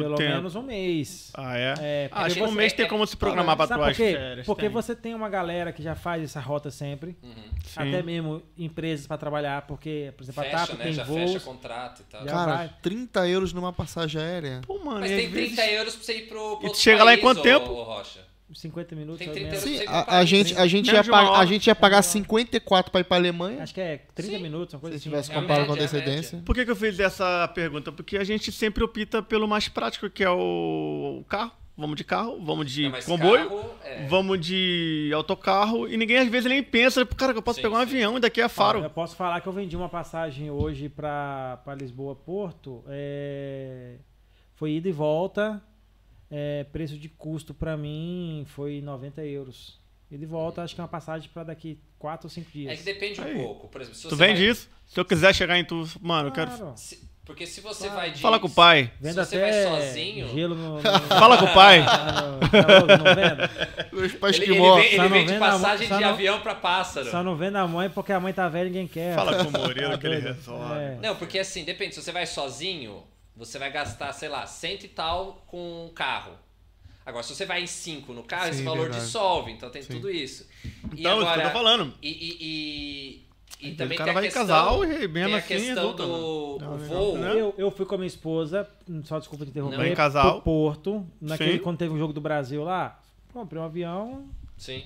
Pelo 0.00 0.16
tempo? 0.16 0.34
menos 0.36 0.54
um 0.54 0.62
mês. 0.62 1.30
Ah, 1.34 1.56
é? 1.58 1.74
É, 1.80 2.08
Ah, 2.12 2.24
acho 2.24 2.34
que 2.36 2.42
um 2.42 2.50
mês 2.50 2.72
tem 2.74 2.86
como 2.86 3.06
se 3.06 3.16
programar 3.16 3.56
pra 3.56 3.66
Sabe 3.66 3.82
tuas 3.84 3.96
por 3.96 4.02
férias. 4.04 4.46
Porque 4.46 4.62
tem. 4.62 4.70
você 4.70 4.94
tem 4.94 5.14
uma 5.14 5.28
galera 5.30 5.72
que 5.72 5.82
já 5.82 5.94
faz 5.94 6.22
essa 6.22 6.40
rota 6.40 6.70
sempre. 6.70 7.16
Uhum. 7.22 7.32
Até 7.76 8.02
mesmo 8.02 8.42
empresas 8.58 9.06
pra 9.06 9.16
trabalhar, 9.16 9.62
porque, 9.62 10.12
por 10.16 10.22
exemplo, 10.24 10.42
a 10.42 10.44
Fecha, 10.44 10.56
TAP 10.66 10.76
né? 10.78 10.84
tem 10.84 10.92
Já 10.92 11.04
voos. 11.04 11.18
fecha 11.32 11.40
contrato 11.40 12.00
e 12.02 12.04
tal. 12.12 12.24
Já 12.24 12.30
Cara, 12.32 12.56
vai. 12.56 12.70
30 12.82 13.26
euros 13.28 13.52
numa 13.52 13.72
passagem 13.72 14.20
aérea. 14.20 14.60
Pô, 14.66 14.78
mano, 14.78 15.00
Mas 15.00 15.10
e 15.10 15.16
tem 15.16 15.26
às 15.26 15.32
vezes- 15.32 15.54
30 15.56 15.70
euros 15.72 15.94
pra 15.96 16.04
você 16.04 16.12
ir 16.18 16.22
pro, 16.28 16.38
pro 16.38 16.58
tu 16.60 16.66
outro 16.66 16.80
chega 16.80 17.02
lá 17.02 17.14
em 17.14 17.18
quanto 17.18 17.40
tempo? 17.42 17.70
ô 17.70 17.82
Rocha. 17.82 18.20
50 18.54 18.94
minutos. 18.96 19.18
Tem 19.18 19.28
ou 19.28 19.34
30 19.34 19.48
menos. 19.50 19.64
euros. 19.66 19.80
Sim, 19.80 19.86
a, 19.88 20.18
a 20.18 20.24
gente, 20.24 20.56
a, 20.56 20.66
gente 20.66 20.90
ia 20.92 21.04
pagar, 21.04 21.32
a 21.38 21.44
gente 21.46 21.66
ia 21.66 21.74
pagar 21.74 22.02
54 22.02 22.90
pra 22.92 23.00
ir 23.00 23.04
pra 23.04 23.16
Alemanha. 23.16 23.62
Acho 23.62 23.74
que 23.74 23.80
é 23.80 24.00
30 24.14 24.36
Sim. 24.36 24.42
minutos, 24.42 24.74
uma 24.74 24.80
coisa 24.80 24.96
Se 24.98 25.02
assim. 25.02 25.10
tivesse 25.10 25.30
É 25.30 25.34
a 25.36 25.40
comprado 25.40 25.66
com 25.66 25.72
é 25.72 25.74
a 25.74 25.78
antecedência. 25.78 26.42
Por 26.44 26.54
que, 26.54 26.64
que 26.64 26.70
eu 26.70 26.76
fiz 26.76 26.98
essa 27.00 27.48
pergunta? 27.54 27.90
Porque 27.92 28.16
a 28.16 28.24
gente 28.24 28.50
sempre 28.52 28.82
opta 28.84 29.22
pelo 29.22 29.46
mais 29.48 29.68
prático, 29.68 30.08
que 30.10 30.22
é 30.24 30.30
o 30.30 31.24
carro. 31.28 31.52
Vamos 31.74 31.96
de 31.96 32.04
carro, 32.04 32.38
vamos 32.44 32.70
de 32.70 32.84
É, 32.84 33.00
comboio, 33.02 33.48
carro, 33.48 33.70
é. 33.82 34.06
vamos 34.06 34.38
de 34.38 35.10
autocarro. 35.14 35.88
E 35.88 35.96
ninguém 35.96 36.18
às 36.18 36.28
vezes 36.28 36.46
nem 36.48 36.62
pensa, 36.62 37.04
cara, 37.06 37.32
que 37.32 37.38
eu 37.38 37.42
posso 37.42 37.56
Sim, 37.56 37.62
pegar 37.62 37.76
um 37.76 37.78
sim. 37.78 37.82
avião 37.84 38.16
e 38.18 38.20
daqui 38.20 38.42
é 38.42 38.48
faro. 38.48 38.80
Eu 38.84 38.90
posso 38.90 39.16
falar 39.16 39.40
que 39.40 39.46
eu 39.48 39.52
vendi 39.54 39.74
uma 39.74 39.88
passagem 39.88 40.50
hoje 40.50 40.90
pra, 40.90 41.58
pra 41.64 41.74
Lisboa 41.74 42.14
Porto. 42.14 42.84
é, 42.88 43.94
Foi 44.54 44.72
ida 44.72 44.86
e 44.90 44.92
volta. 44.92 45.62
É, 46.32 46.64
preço 46.64 46.96
de 46.98 47.08
custo 47.10 47.52
pra 47.52 47.76
mim 47.76 48.44
foi 48.48 48.80
90 48.80 49.22
euros. 49.24 49.78
Ida 50.10 50.24
e 50.24 50.26
volta, 50.26 50.62
acho 50.62 50.74
que 50.74 50.80
é 50.80 50.84
uma 50.84 50.88
passagem 50.88 51.30
pra 51.32 51.44
daqui 51.44 51.78
4 51.98 52.26
ou 52.26 52.30
5 52.30 52.50
dias. 52.50 52.72
É 52.72 52.76
que 52.76 52.82
depende 52.82 53.20
um 53.20 53.24
Aí. 53.24 53.34
pouco. 53.34 53.68
Por 53.68 53.80
exemplo, 53.80 53.96
se 53.98 54.02
Tu 54.08 54.10
você 54.10 54.16
vende 54.26 54.40
vai- 54.40 54.50
isso? 54.50 54.68
Se 54.86 54.98
eu 54.98 55.04
quiser 55.04 55.34
chegar 55.34 55.58
em 55.58 55.64
tu, 55.64 55.86
mano, 56.00 56.28
eu 56.28 56.32
quero. 56.32 56.50
Claro. 56.50 56.72
se- 56.76 57.10
porque 57.24 57.46
se 57.46 57.60
você 57.60 57.84
Claro. 57.84 57.94
vai 58.00 58.10
de. 58.10 58.20
Fala 58.20 58.40
com 58.40 58.46
o 58.48 58.50
pai. 58.50 58.90
Vendo 59.00 59.14
se 59.24 59.30
você 59.30 59.36
até 59.36 59.68
vai 59.70 59.80
sozinho. 59.86 60.28
gelo 60.34 60.54
no. 60.56 60.74
no- 60.82 60.82
Fala 60.82 61.38
com 61.38 61.44
o 61.44 61.54
pai. 61.54 61.80
não 61.80 63.14
vendo? 63.14 64.04
Os 64.06 64.12
pais 64.14 64.36
Ele, 64.36 64.44
que 64.44 64.50
ele, 64.52 64.58
morrem. 64.60 64.86
ele 64.86 64.96
não 64.98 65.08
vende 65.08 65.32
vendo 65.32 65.42
a 65.44 65.50
mão- 65.50 65.60
passagem 65.60 65.88
só 65.88 65.96
de 65.96 66.02
não- 66.02 66.10
avião 66.10 66.40
pra 66.40 66.54
pássaro. 66.54 67.10
Só 67.10 67.22
não 67.22 67.36
vendo 67.36 67.56
a 67.56 67.66
mãe 67.66 67.88
porque 67.90 68.12
a 68.12 68.20
mãe 68.20 68.32
tá 68.32 68.48
velha 68.48 68.66
e 68.66 68.70
ninguém 68.70 68.88
quer. 68.88 69.14
Fala 69.14 69.36
com 69.44 69.50
o 69.50 69.52
Tá 69.52 69.72
que 69.98 70.06
ele 70.06 70.20
doido? 70.20 70.34
resolve. 70.36 70.74
É. 70.74 70.98
Não, 71.00 71.16
porque 71.16 71.38
assim, 71.38 71.64
depende. 71.64 71.94
Se 71.94 72.02
você 72.02 72.12
vai 72.12 72.26
sozinho, 72.26 73.02
você 73.36 73.58
vai 73.58 73.70
gastar, 73.70 74.12
sei 74.12 74.28
lá, 74.28 74.46
cento 74.46 74.84
e 74.84 74.88
tal 74.88 75.44
com 75.46 75.86
um 75.86 75.88
carro. 75.94 76.32
Agora, 77.04 77.22
se 77.24 77.34
você 77.34 77.44
vai 77.44 77.62
em 77.62 77.66
cinco 77.66 78.12
no 78.12 78.22
carro, 78.22 78.44
Sim, 78.46 78.50
esse 78.50 78.62
valor 78.62 78.82
verdade. 78.82 79.04
dissolve. 79.04 79.50
Então 79.50 79.70
tem 79.70 79.82
Sim. 79.82 79.94
tudo 79.94 80.10
isso. 80.10 80.46
E 80.64 80.68
Então, 80.68 80.82
isso 80.94 81.02
que 81.02 81.08
agora, 81.10 81.42
eu 81.42 81.46
tô 81.48 81.52
falando. 81.52 81.94
E, 82.00 82.08
e, 82.08 83.26
e, 83.60 83.68
e 83.70 83.74
também 83.74 83.96
o 83.96 83.98
cara 83.98 84.04
tem 84.04 84.10
a 84.10 84.14
vai 84.14 84.22
em 84.22 84.26
questão, 84.26 84.46
casal 84.46 84.84
e 84.84 85.08
mesmo 85.08 85.12
tem 85.12 85.34
a 85.34 85.38
assim 85.38 85.48
questão 85.48 85.74
resulta, 85.74 86.02
do 86.04 86.08
mano. 86.12 86.24
o 86.24 86.58
Não, 86.60 86.78
voo. 86.78 87.18
não. 87.18 87.28
Eu, 87.32 87.54
eu 87.58 87.70
fui 87.72 87.84
com 87.86 87.94
a 87.96 87.98
minha 87.98 88.06
esposa, 88.06 88.68
só 89.04 89.18
desculpa 89.18 89.44
te 89.44 89.50
interromper, 89.50 89.78
Não. 89.78 89.86
Em 89.86 89.94
casal. 89.96 90.34
pro 90.34 90.42
Porto, 90.42 91.04
naquele, 91.20 91.54
Sim. 91.54 91.58
quando 91.58 91.78
teve 91.78 91.92
o 91.92 91.98
jogo 91.98 92.12
do 92.12 92.20
Brasil 92.20 92.62
lá, 92.62 93.00
comprei 93.32 93.60
um 93.60 93.64
avião, 93.64 94.28
Sim. 94.56 94.84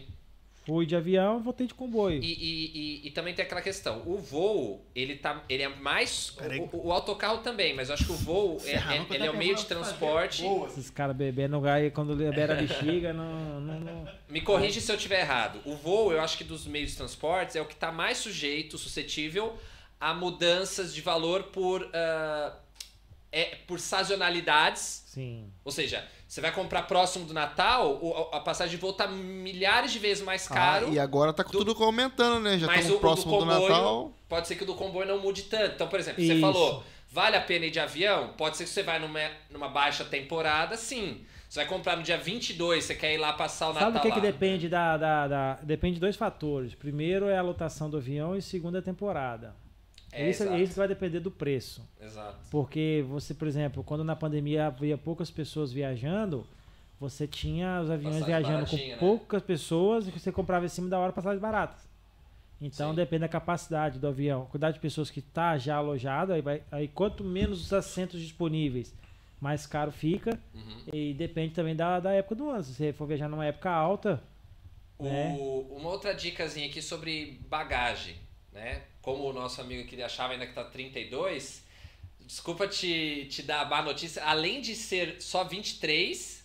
Fui 0.66 0.84
de 0.84 0.96
avião, 0.96 1.40
voltei 1.40 1.66
de 1.68 1.72
comboio. 1.74 2.20
E, 2.20 2.26
e, 2.26 2.70
e, 3.04 3.06
e 3.06 3.10
também 3.12 3.32
tem 3.32 3.44
aquela 3.44 3.62
questão. 3.62 4.02
O 4.04 4.18
voo, 4.18 4.84
ele, 4.94 5.14
tá, 5.16 5.44
ele 5.48 5.62
é 5.62 5.68
mais. 5.68 6.36
O, 6.72 6.88
o 6.88 6.92
autocarro 6.92 7.38
também, 7.38 7.72
mas 7.72 7.88
eu 7.88 7.94
acho 7.94 8.04
que 8.04 8.10
o 8.12 8.16
voo 8.16 8.58
é, 8.64 8.72
é- 8.72 9.06
ele 9.14 9.24
é 9.24 9.28
o 9.30 9.32
que 9.32 9.38
meio 9.38 9.54
de 9.54 9.64
transporte. 9.64 10.42
boa. 10.42 10.66
Esses 10.66 10.90
caras 10.90 11.16
bebendo 11.16 11.64
aí 11.68 11.90
quando 11.90 12.12
libera 12.14 12.54
a 12.54 12.56
bexiga, 12.56 13.12
não, 13.12 13.60
não, 13.60 13.80
não- 13.80 14.08
Me 14.28 14.40
corrige 14.40 14.80
se 14.80 14.90
eu 14.90 14.96
estiver 14.96 15.20
errado. 15.20 15.60
O 15.64 15.76
voo, 15.76 16.12
eu 16.12 16.20
acho 16.20 16.36
que 16.36 16.42
dos 16.44 16.66
meios 16.66 16.90
de 16.90 16.96
transportes 16.96 17.54
é 17.54 17.60
o 17.62 17.66
que 17.66 17.74
está 17.74 17.92
mais 17.92 18.18
sujeito, 18.18 18.76
suscetível 18.76 19.56
a 20.00 20.12
mudanças 20.12 20.92
de 20.92 21.00
valor 21.00 21.44
por, 21.44 21.88
ah, 21.94 22.56
é, 23.30 23.54
por 23.68 23.78
sazonalidades. 23.78 25.04
Sim. 25.06 25.50
Ou 25.64 25.70
seja, 25.72 26.06
você 26.26 26.40
vai 26.40 26.50
comprar 26.52 26.82
próximo 26.82 27.24
do 27.24 27.32
Natal, 27.32 28.00
a 28.32 28.40
passagem 28.40 28.74
de 28.76 28.80
voo 28.80 28.92
tá 28.92 29.06
milhares 29.06 29.92
de 29.92 29.98
vezes 29.98 30.24
mais 30.24 30.50
Ah, 30.50 30.55
caro. 30.55 30.92
e 30.92 30.98
agora 30.98 31.32
tá 31.32 31.42
do- 31.42 31.50
tudo 31.50 31.84
aumentando, 31.84 32.40
né? 32.40 32.58
Já 32.58 32.66
mas 32.66 32.76
o, 32.76 32.80
estamos 32.80 32.96
do 32.98 33.00
próximo 33.00 33.32
do, 33.32 33.38
comboio, 33.38 33.68
Natal. 33.68 34.12
pode 34.28 34.48
ser 34.48 34.56
que 34.56 34.64
o 34.64 34.66
do 34.66 34.74
comboio 34.74 35.06
não 35.06 35.18
mude 35.20 35.42
tanto. 35.44 35.74
Então, 35.74 35.86
por 35.88 36.00
exemplo, 36.00 36.22
você 36.24 36.32
Isso. 36.34 36.40
falou, 36.40 36.82
vale 37.12 37.36
a 37.36 37.40
pena 37.40 37.66
ir 37.66 37.70
de 37.70 37.78
avião? 37.80 38.34
Pode 38.36 38.56
ser 38.56 38.64
que 38.64 38.70
você 38.70 38.82
vai 38.82 38.98
numa, 38.98 39.20
numa 39.50 39.68
baixa 39.68 40.05
temporada, 40.05 40.76
sim. 40.76 41.24
Você 41.48 41.60
vai 41.60 41.68
comprar 41.68 41.96
no 41.96 42.02
dia 42.02 42.18
22, 42.18 42.82
você 42.84 42.94
quer 42.96 43.14
ir 43.14 43.18
lá 43.18 43.32
passar 43.32 43.66
o 43.70 43.72
Natal 43.72 43.92
Sabe 43.92 43.98
o 43.98 44.02
que, 44.02 44.10
que 44.12 44.20
depende 44.20 44.68
da, 44.68 44.96
da, 44.96 45.28
da- 45.28 45.55
Depende 45.62 45.94
de 45.94 46.00
dois 46.00 46.16
fatores. 46.16 46.74
Primeiro 46.74 47.28
é 47.28 47.38
a 47.38 47.42
lotação 47.42 47.88
do 47.88 47.98
avião 47.98 48.36
e 48.36 48.42
segundo 48.42 48.74
é 48.76 48.80
a 48.80 48.82
temporada. 48.82 49.55
É, 50.16 50.30
isso, 50.30 50.42
exato. 50.44 50.58
isso 50.58 50.74
vai 50.74 50.88
depender 50.88 51.20
do 51.20 51.30
preço. 51.30 51.86
Exato. 52.00 52.38
Porque 52.50 53.04
você, 53.08 53.34
por 53.34 53.46
exemplo, 53.46 53.84
quando 53.84 54.02
na 54.04 54.16
pandemia 54.16 54.66
havia 54.66 54.96
poucas 54.98 55.30
pessoas 55.30 55.72
viajando, 55.72 56.46
você 56.98 57.26
tinha 57.26 57.80
os 57.82 57.90
aviões 57.90 58.20
Passagem 58.20 58.42
viajando 58.42 58.70
com 58.70 58.76
né? 58.76 58.96
poucas 58.96 59.42
pessoas 59.42 60.08
e 60.08 60.10
você 60.10 60.32
comprava 60.32 60.64
em 60.64 60.68
cima 60.68 60.88
da 60.88 60.98
hora 60.98 61.12
passagens 61.12 61.40
baratas. 61.40 61.86
Então 62.60 62.90
Sim. 62.90 62.96
depende 62.96 63.20
da 63.20 63.28
capacidade 63.28 63.98
do 63.98 64.06
avião, 64.08 64.42
a 64.42 64.46
quantidade 64.46 64.74
de 64.76 64.80
pessoas 64.80 65.10
que 65.10 65.18
está 65.20 65.58
já 65.58 65.76
alojado, 65.76 66.32
aí, 66.32 66.40
vai, 66.40 66.62
aí 66.72 66.88
quanto 66.88 67.22
menos 67.22 67.60
os 67.60 67.72
assentos 67.72 68.18
disponíveis, 68.18 68.94
mais 69.38 69.66
caro 69.66 69.92
fica. 69.92 70.40
Uhum. 70.54 70.76
E 70.90 71.12
depende 71.12 71.52
também 71.52 71.76
da, 71.76 72.00
da 72.00 72.12
época 72.12 72.34
do 72.34 72.48
ano. 72.48 72.62
Se 72.64 72.72
você 72.72 72.92
for 72.94 73.06
viajar 73.06 73.28
numa 73.28 73.44
época 73.44 73.70
alta, 73.70 74.22
O- 74.98 75.04
né? 75.04 75.36
Uma 75.70 75.90
outra 75.90 76.14
dicasinha 76.14 76.66
aqui 76.66 76.80
sobre 76.80 77.38
bagagem, 77.46 78.16
né? 78.56 78.82
Como 79.02 79.28
o 79.28 79.32
nosso 79.32 79.60
amigo 79.60 79.82
aqui 79.82 80.02
achava 80.02 80.32
ainda 80.32 80.46
que 80.46 80.54
tá 80.54 80.64
32, 80.64 81.62
desculpa 82.20 82.66
te, 82.66 83.26
te 83.30 83.42
dar 83.42 83.60
a 83.60 83.64
má 83.66 83.82
notícia, 83.82 84.24
além 84.24 84.60
de 84.60 84.74
ser 84.74 85.20
só 85.20 85.44
23, 85.44 86.44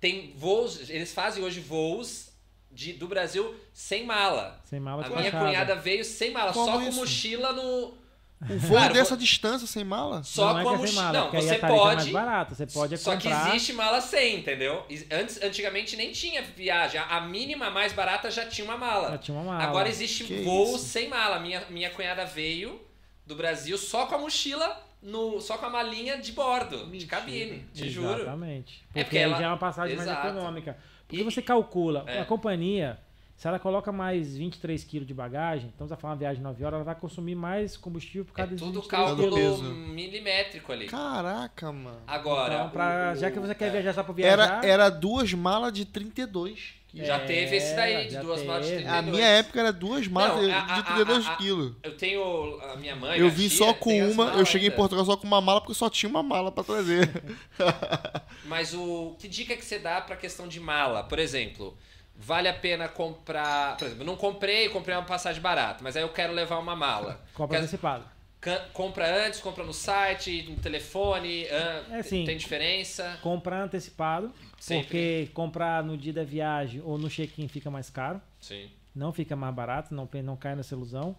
tem 0.00 0.32
voos, 0.36 0.88
eles 0.88 1.12
fazem 1.12 1.44
hoje 1.44 1.60
voos 1.60 2.30
de, 2.70 2.92
do 2.94 3.08
Brasil 3.08 3.54
sem 3.72 4.04
mala. 4.04 4.62
sem 4.64 4.80
mala 4.80 5.04
A 5.04 5.10
minha 5.10 5.30
cunhada 5.30 5.74
veio 5.74 6.04
sem 6.04 6.30
mala, 6.30 6.52
Como 6.52 6.64
só 6.66 6.72
com 6.78 6.88
isso? 6.88 6.98
mochila 6.98 7.52
no. 7.52 8.05
Um 8.42 8.58
voo 8.58 8.76
Cara, 8.78 8.92
dessa 8.92 9.10
vou- 9.10 9.18
distância 9.18 9.66
sem 9.66 9.82
mala? 9.82 10.22
Só 10.22 10.52
não 10.52 10.62
com 10.62 10.70
é 10.70 10.74
a 10.74 10.78
que 10.78 10.84
é 10.84 10.86
sem 10.86 10.94
mochila. 10.96 11.02
mala, 11.02 11.18
Não, 11.18 11.22
porque 11.24 11.36
aí 11.38 11.42
você 11.42 11.54
a 11.54 11.58
tarifa 11.58 11.80
é 11.80 11.84
mais 11.84 11.98
pode. 12.00 12.12
barata. 12.12 12.54
Você 12.54 12.66
pode 12.66 12.94
é 12.94 12.96
Só 12.98 13.16
que 13.16 13.22
comprar. 13.28 13.48
existe 13.48 13.72
mala 13.72 14.00
sem, 14.02 14.36
entendeu? 14.40 14.84
Antes, 15.10 15.42
antigamente 15.42 15.96
nem 15.96 16.12
tinha 16.12 16.42
viagem. 16.42 17.00
A 17.00 17.16
a 17.16 17.20
mínima 17.22 17.70
mais 17.70 17.92
barata 17.94 18.30
já 18.30 18.44
tinha 18.46 18.64
uma 18.66 18.76
mala. 18.76 19.12
Já 19.12 19.18
tinha 19.18 19.36
uma 19.38 19.44
mala. 19.52 19.64
Agora 19.64 19.88
existe 19.88 20.24
Que 20.24 20.42
voo 20.42 20.74
isso? 20.76 20.78
sem 20.86 21.08
mala. 21.08 21.38
Minha, 21.40 21.64
minha 21.70 21.88
cunhada 21.90 22.26
veio 22.26 22.78
do 23.26 23.34
Brasil 23.34 23.76
só 23.78 24.04
com 24.06 24.14
a 24.16 24.18
mochila, 24.18 24.82
no, 25.02 25.40
só 25.40 25.56
com 25.56 25.66
a 25.66 25.70
malinha 25.70 26.18
de 26.18 26.32
bordo, 26.32 26.76
de 26.78 26.90
Mentira. 26.90 27.10
cabine, 27.10 27.64
te 27.72 27.88
juro. 27.88 28.20
Exatamente. 28.20 28.82
É 28.94 29.02
Porque 29.02 29.04
porque 29.04 29.16
aí 29.18 29.24
ela- 29.24 29.38
já 29.38 29.44
é 29.44 29.48
uma 29.48 29.56
passagem 29.58 29.96
mais 29.96 30.08
Exato. 30.08 30.28
econômica. 30.28 30.76
Porque 31.08 31.22
E- 31.22 31.24
você 31.24 31.40
calcula, 31.40 32.04
É. 32.06 32.20
a 32.20 32.24
companhia, 32.26 32.98
se 33.36 33.46
ela 33.46 33.58
coloca 33.58 33.92
mais 33.92 34.36
23 34.36 34.82
quilos 34.84 35.06
de 35.06 35.12
bagagem, 35.12 35.70
então 35.74 35.86
você 35.86 35.90
vai 35.94 36.00
falar 36.00 36.14
uma 36.14 36.18
viagem 36.18 36.38
de 36.38 36.42
9 36.42 36.64
horas, 36.64 36.74
ela 36.76 36.84
vai 36.84 36.94
consumir 36.94 37.34
mais 37.34 37.76
combustível 37.76 38.24
por 38.24 38.32
É 38.32 38.36
causa 38.36 38.50
desses 38.52 38.66
tudo 38.66 38.80
23 38.80 39.06
cálculo 39.06 39.34
peso. 39.36 39.62
milimétrico 39.62 40.72
ali. 40.72 40.86
Caraca, 40.86 41.70
mano. 41.70 41.98
Agora, 42.06 42.54
Então, 42.54 42.70
pra- 42.70 43.12
o- 43.14 43.18
já 43.20 43.30
que 43.30 43.38
você 43.38 43.54
quer 43.54 43.66
é, 43.68 43.70
viajar 43.70 43.92
só 43.92 44.02
pra 44.02 44.14
viajar... 44.14 44.32
Era, 44.60 44.66
era 44.66 44.88
duas 44.90 45.32
malas 45.34 45.72
de 45.72 45.84
32. 45.84 46.74
Já 46.94 47.16
É, 47.16 47.26
teve 47.26 47.56
esse 47.56 47.76
daí, 47.76 48.06
de 48.06 48.14
já 48.14 48.22
duas 48.22 48.42
malas 48.42 48.64
de 48.64 48.70
teve. 48.72 48.84
32. 48.84 49.08
A 49.08 49.12
minha 49.18 49.26
época 49.28 49.60
era 49.60 49.70
duas 49.70 50.08
malas 50.08 50.36
Não, 50.36 50.44
de, 50.46 50.50
a- 50.50 50.64
a- 50.64 50.74
de 50.76 50.82
32 50.84 51.26
a- 51.26 51.32
a- 51.32 51.36
quilos. 51.36 51.72
Eu 51.82 51.94
tenho 51.94 52.60
a 52.62 52.76
minha 52.76 52.96
mãe. 52.96 53.18
Eu 53.18 53.28
vim 53.28 53.50
só 53.50 53.74
com 53.74 54.10
uma, 54.12 54.30
eu 54.32 54.46
cheguei 54.46 54.68
em 54.68 54.70
ainda. 54.70 54.76
Portugal 54.80 55.04
só 55.04 55.14
com 55.14 55.26
uma 55.26 55.42
mala 55.42 55.60
porque 55.60 55.74
só 55.74 55.90
tinha 55.90 56.08
uma 56.08 56.22
mala 56.22 56.50
pra 56.50 56.64
trazer. 56.64 57.10
Mas 58.46 58.72
o 58.72 59.14
que 59.18 59.28
dica 59.28 59.54
que 59.56 59.64
você 59.64 59.78
dá 59.78 60.00
pra 60.00 60.16
questão 60.16 60.48
de 60.48 60.58
mala? 60.60 61.02
Por 61.04 61.18
exemplo, 61.18 61.76
vale 62.18 62.48
a 62.48 62.54
pena 62.54 62.88
comprar. 62.88 63.76
Por 63.76 63.86
exemplo, 63.86 64.04
não 64.04 64.16
comprei, 64.16 64.68
comprei 64.68 64.96
uma 64.96 65.04
passagem 65.04 65.40
barata, 65.40 65.82
mas 65.82 65.96
aí 65.96 66.02
eu 66.02 66.08
quero 66.08 66.32
levar 66.32 66.58
uma 66.58 66.74
mala. 66.76 67.20
Compra 67.34 67.56
Quer- 67.58 67.62
antecipado. 67.64 68.04
can- 68.40 68.62
compra 68.72 69.26
antes, 69.26 69.40
compra 69.40 69.64
no 69.64 69.72
site, 69.72 70.44
no 70.48 70.56
telefone, 70.56 71.44
É 71.44 71.98
assim. 71.98 72.24
tem 72.24 72.36
diferença. 72.36 73.18
Comprar 73.22 73.62
antecipado, 73.62 74.32
Sempre. 74.58 74.84
porque 74.84 75.30
comprar 75.34 75.82
no 75.82 75.96
dia 75.96 76.12
da 76.12 76.24
viagem 76.24 76.80
ou 76.84 76.96
no 76.98 77.08
check-in 77.08 77.48
fica 77.48 77.70
mais 77.70 77.90
caro. 77.90 78.20
Sim. 78.40 78.70
não 78.94 79.12
fica 79.12 79.36
mais 79.36 79.54
barato, 79.54 79.94
não, 79.94 80.08
não 80.24 80.36
cai 80.38 80.56
nessa 80.56 80.74
ilusão. 80.74 81.14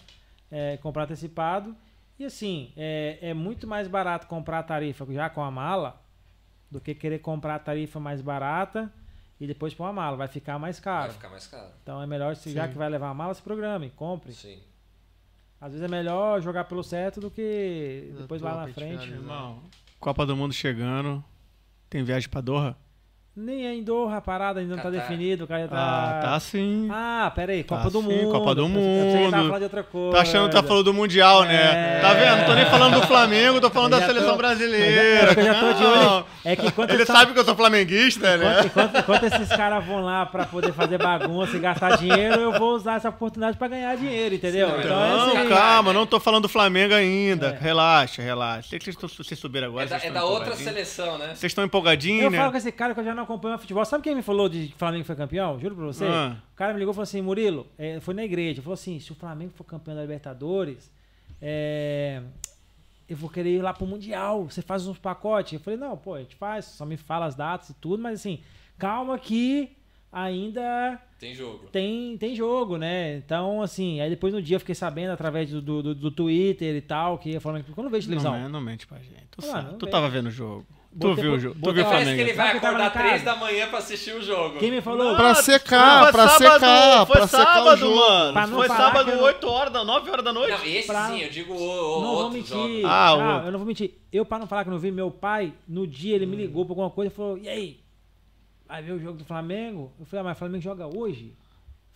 É, 0.52 0.78
comprar 0.78 1.04
antecipado. 1.04 1.76
E 2.18 2.26
assim, 2.26 2.72
é, 2.76 3.20
é 3.22 3.34
muito 3.36 3.68
mais 3.68 3.88
barato 3.88 4.26
comprar 4.26 4.58
a 4.58 4.64
tarifa 4.64 5.06
já 5.14 5.30
com 5.30 5.44
a 5.44 5.52
mala 5.52 6.02
do 6.72 6.82
que 6.82 6.96
querer 6.96 7.20
comprar 7.20 7.54
a 7.56 7.60
tarifa 7.60 8.00
mais 8.00 8.20
barata 8.20 8.92
e 9.40 9.46
depois 9.48 9.74
pôr 9.74 9.86
a 9.86 9.94
mala. 9.94 10.18
Vai 10.18 10.28
ficar 10.28 10.58
mais 10.60 10.80
Vai 10.80 10.84
caro. 10.84 11.14
ficar 11.14 11.30
mais 11.30 11.48
caro. 11.48 11.70
Então 11.84 12.02
é 12.02 12.08
melhor, 12.08 12.36
se 12.36 12.52
já 12.52 12.68
que 12.68 12.78
vai 12.78 12.90
levar 12.90 13.10
a 13.10 13.14
mala, 13.14 13.34
se 13.34 13.42
programe, 13.42 13.90
compre. 13.92 14.34
Sim. 14.34 14.60
Às 15.60 15.72
vezes 15.74 15.84
é 15.84 15.88
melhor 15.88 16.40
jogar 16.42 16.66
pelo 16.66 16.84
certo 16.84 17.20
do 17.20 17.32
que 17.32 18.14
depois 18.18 18.42
lá 18.42 18.56
na 18.68 18.74
frente. 18.74 19.00
finalizado. 19.06 19.22
Irmão, 19.22 19.64
Copa 20.00 20.26
do 20.26 20.36
Mundo 20.36 20.54
chegando. 20.54 21.24
Tem 21.90 22.04
viagem 22.04 22.30
pra 22.30 22.42
Doha? 22.42 22.76
Nem 23.40 23.68
é 23.68 23.76
em 23.76 23.84
Doha, 23.84 24.18
a 24.18 24.22
parada 24.22 24.60
ainda 24.62 24.76
não 24.76 24.82
tá 24.82 24.90
Catar. 24.90 25.04
definido, 25.04 25.44
o 25.44 25.48
cara 25.48 25.62
já 25.62 25.68
tá... 25.68 25.78
Ah, 25.78 26.22
tá 26.24 26.40
sim. 26.40 26.88
Ah, 26.92 27.32
pera 27.36 27.52
aí, 27.52 27.64
Copa 27.64 27.84
Tá 27.84 27.90
do 27.90 28.02
sim, 28.02 28.08
Mundo. 28.08 28.32
Copa 28.32 28.56
do 28.56 28.62
Eu 28.64 28.68
Mundo. 28.68 29.32
falando 29.32 29.58
de 29.60 29.64
outra 29.64 29.84
coisa. 29.84 30.16
Tá 30.16 30.22
achando 30.24 30.50
que 30.50 30.56
tá 30.56 30.64
falando 30.64 30.84
do 30.86 30.94
Mundial, 30.96 31.44
né? 31.44 31.98
É. 31.98 32.00
Tá 32.02 32.14
vendo? 32.16 32.38
Não 32.40 32.46
tô 32.46 32.54
nem 32.56 32.66
falando 32.66 33.00
do 33.00 33.06
Flamengo, 33.06 33.62
tô 33.62 33.70
falando 33.70 33.94
Eu 33.94 34.00
da 34.00 34.08
já 34.08 34.12
seleção 34.12 34.32
tô- 34.32 34.38
brasileira. 34.38 35.34
Eu 35.40 35.46
já 35.46 35.54
tô 35.54 35.74
de 35.74 35.86
olho. 35.86 36.26
É 36.44 36.56
que 36.56 36.66
enquanto 36.66 36.90
Ele 36.90 36.98
eles 36.98 37.08
sabe 37.08 37.32
que 37.34 37.40
eu 37.40 37.46
sou 37.46 37.56
flamenguista, 37.56 38.38
né? 38.38 38.62
Enquanto, 38.66 38.66
enquanto- 38.66 38.98
enquanto 38.98 39.24
esses 39.26 39.50
caras 39.50 39.86
vão 39.86 40.02
lá 40.02 40.26
pra 40.26 40.48
poder 40.48 40.74
fazer 40.74 40.98
bagunça 40.98 41.56
e 41.58 41.60
gastar 41.60 41.96
dinheiro, 41.98 42.42
eu 42.42 42.54
vou 42.58 42.74
usar 42.74 42.96
essa 42.96 43.10
oportunidade 43.10 43.56
pra 43.56 43.68
ganhar 43.68 43.96
dinheiro, 43.98 44.34
entendeu? 44.34 44.68
Sim, 44.70 44.76
então 44.80 45.04
é 45.06 45.10
Não, 45.10 45.38
assim. 45.38 45.50
calma, 45.50 45.94
não 45.94 46.08
tô 46.08 46.20
falando 46.20 46.42
do 46.44 46.50
Flamengo 46.50 46.96
ainda. 46.96 47.50
É. 47.62 47.64
Relaxa, 47.64 48.20
relaxa. 48.24 48.70
Sei 48.70 48.80
que 48.80 48.92
vocês, 48.92 49.16
vocês 49.16 49.40
subiram 49.40 49.68
agora. 49.68 49.86
É 49.86 49.90
da, 49.90 50.00
vocês 50.00 50.12
é 50.12 50.14
da 50.16 50.26
outra 50.26 50.56
seleção, 50.56 51.20
né? 51.20 51.36
Vocês 51.36 51.52
estão 51.52 51.64
empolgadinhos, 51.64 52.24
Eu 52.24 52.32
né? 52.32 52.38
falo 52.40 52.50
com 52.52 52.58
esse 52.58 52.72
cara 52.72 52.96
que 52.96 53.00
eu 53.00 53.06
já 53.06 53.14
não 53.14 53.27
acompanho 53.28 53.52
mais 53.52 53.62
futebol. 53.62 53.86
Sabe 53.86 54.04
quem 54.04 54.16
me 54.16 54.22
falou 54.22 54.50
de 54.50 54.68
que 54.70 54.76
o 54.76 54.78
Flamengo 54.78 55.04
foi 55.06 55.16
campeão? 55.16 55.60
Juro 55.60 55.76
pra 55.76 55.86
você. 55.86 56.06
Ah. 56.06 56.38
O 56.54 56.56
cara 56.56 56.74
me 56.74 56.80
ligou 56.80 56.92
e 56.92 56.96
falou 56.96 57.04
assim: 57.04 57.22
Murilo, 57.22 57.68
é, 57.78 58.00
foi 58.00 58.14
na 58.14 58.24
igreja. 58.24 58.62
Falou 58.62 58.74
assim: 58.74 59.00
se 59.00 59.12
o 59.12 59.16
Flamengo 59.16 59.52
for 59.56 59.64
campeão 59.64 59.96
da 59.96 60.02
Libertadores, 60.02 60.92
é, 61.42 62.22
eu 63.08 63.16
vou 63.16 63.30
querer 63.30 63.56
ir 63.58 63.62
lá 63.62 63.74
pro 63.74 63.86
Mundial. 63.86 64.46
Você 64.50 64.62
faz 64.62 64.88
uns 64.88 64.98
pacotes? 64.98 65.54
Eu 65.54 65.60
falei: 65.60 65.80
não, 65.80 65.96
pô, 65.98 66.16
a 66.16 66.20
gente 66.20 66.36
faz, 66.36 66.66
só 66.66 66.86
me 66.86 66.98
fala 66.98 67.26
as 67.26 67.36
datas 67.36 67.70
e 67.70 67.74
tudo, 67.76 68.02
mas 68.02 68.20
assim, 68.20 68.40
calma 68.78 69.18
que 69.20 69.72
ainda 70.12 71.00
Tem 71.20 71.36
jogo. 71.36 71.68
tem, 71.68 72.18
tem 72.18 72.34
jogo, 72.36 72.78
né? 72.78 73.18
Então, 73.18 73.62
assim, 73.62 74.00
aí 74.02 74.10
depois 74.10 74.34
no 74.34 74.42
dia 74.42 74.56
eu 74.56 74.60
fiquei 74.60 74.74
sabendo 74.74 75.12
através 75.12 75.50
do, 75.52 75.62
do, 75.62 75.84
do- 75.84 75.96
do 75.96 76.12
Twitter 76.12 76.76
e 76.76 76.82
tal, 76.82 77.18
que 77.18 77.32
ia 77.32 77.42
falando 77.42 77.64
que 77.64 77.72
eu 77.78 77.84
não 77.84 77.92
vejo 77.92 78.08
televisão. 78.08 78.40
Não, 78.40 78.50
não 78.50 78.62
mente 78.62 78.88
pra 78.88 78.98
gente. 79.00 79.28
Tu, 79.32 79.40
Ah, 79.46 79.52
sabe. 79.52 79.72
não 79.72 79.78
tu 79.78 79.86
tava 79.88 80.10
vendo 80.10 80.28
o 80.28 80.32
jogo. 80.32 80.66
Tu 81.00 81.14
viu 81.16 81.34
o 81.34 81.40
jogo. 81.40 81.56
Tu 81.62 81.74
viu 81.74 81.84
o 81.84 81.86
Parece 81.86 81.90
que 81.90 82.04
Flamengo. 82.06 82.22
ele 82.22 82.34
vai 82.34 82.48
Sabe 82.48 82.60
que 82.60 82.66
tava 82.66 82.76
acordar 82.78 82.94
casa? 82.94 83.08
3 83.10 83.24
da 83.24 83.36
manhã 83.36 83.68
pra 83.68 83.78
assistir 83.80 84.12
o 84.16 84.22
jogo. 84.22 84.58
Quem 84.60 84.72
me 84.72 84.82
falou? 84.82 85.16
Pra 85.16 85.36
secar, 85.36 86.12
pra 86.12 86.28
sábado, 86.28 86.54
secar, 86.60 87.06
Foi 87.06 87.16
pra 87.18 87.28
secar 87.28 87.42
o 87.44 87.54
sábado, 87.56 87.78
jogo. 87.78 87.96
mano. 87.96 88.34
Pra 88.34 88.48
não 88.48 88.58
Foi 88.58 88.68
falar 88.68 88.80
sábado, 88.80 89.06
que 89.06 89.12
eu 89.12 89.18
não- 89.18 89.24
8 89.24 89.48
horas, 89.48 89.74
da 89.74 89.84
9 89.84 90.10
horas 90.10 90.26
da 90.26 90.34
noite. 90.34 90.52
Não, 90.58 90.66
esse 90.66 90.88
Pra- 90.88 91.08
sim, 91.10 91.20
eu 91.22 91.30
digo 91.30 91.54
o, 91.54 91.58
o 91.58 92.02
não 92.02 92.08
vou 92.08 92.16
outro 92.18 92.34
mentir. 92.34 92.50
jogo. 92.56 92.88
Ah, 92.88 93.08
Ah, 93.10 93.16
o- 93.44 93.46
eu 93.48 93.52
não 93.52 93.60
vou 93.60 93.68
mentir. 93.68 93.94
Eu, 94.12 94.26
pra 94.26 94.40
não 94.40 94.48
falar 94.48 94.64
que 94.64 94.70
eu 94.70 94.74
não 94.74 94.80
vi, 94.80 94.92
meu 94.92 95.12
pai, 95.12 95.54
no 95.68 95.86
dia, 95.86 96.16
ele 96.16 96.26
me 96.26 96.36
ligou 96.36 96.66
pra 96.66 96.72
alguma 96.72 96.90
coisa 96.90 97.12
e 97.12 97.16
falou: 97.16 97.38
E 97.38 97.48
aí? 97.48 97.80
Vai 98.68 98.82
ver 98.82 98.92
o 98.94 99.00
jogo 99.00 99.18
do 99.20 99.24
Flamengo? 99.26 99.92
Eu 100.00 100.06
falei: 100.06 100.22
Ah, 100.22 100.24
mas 100.24 100.36
o 100.36 100.40
Flamengo 100.40 100.64
joga 100.64 100.88
hoje? 100.88 101.34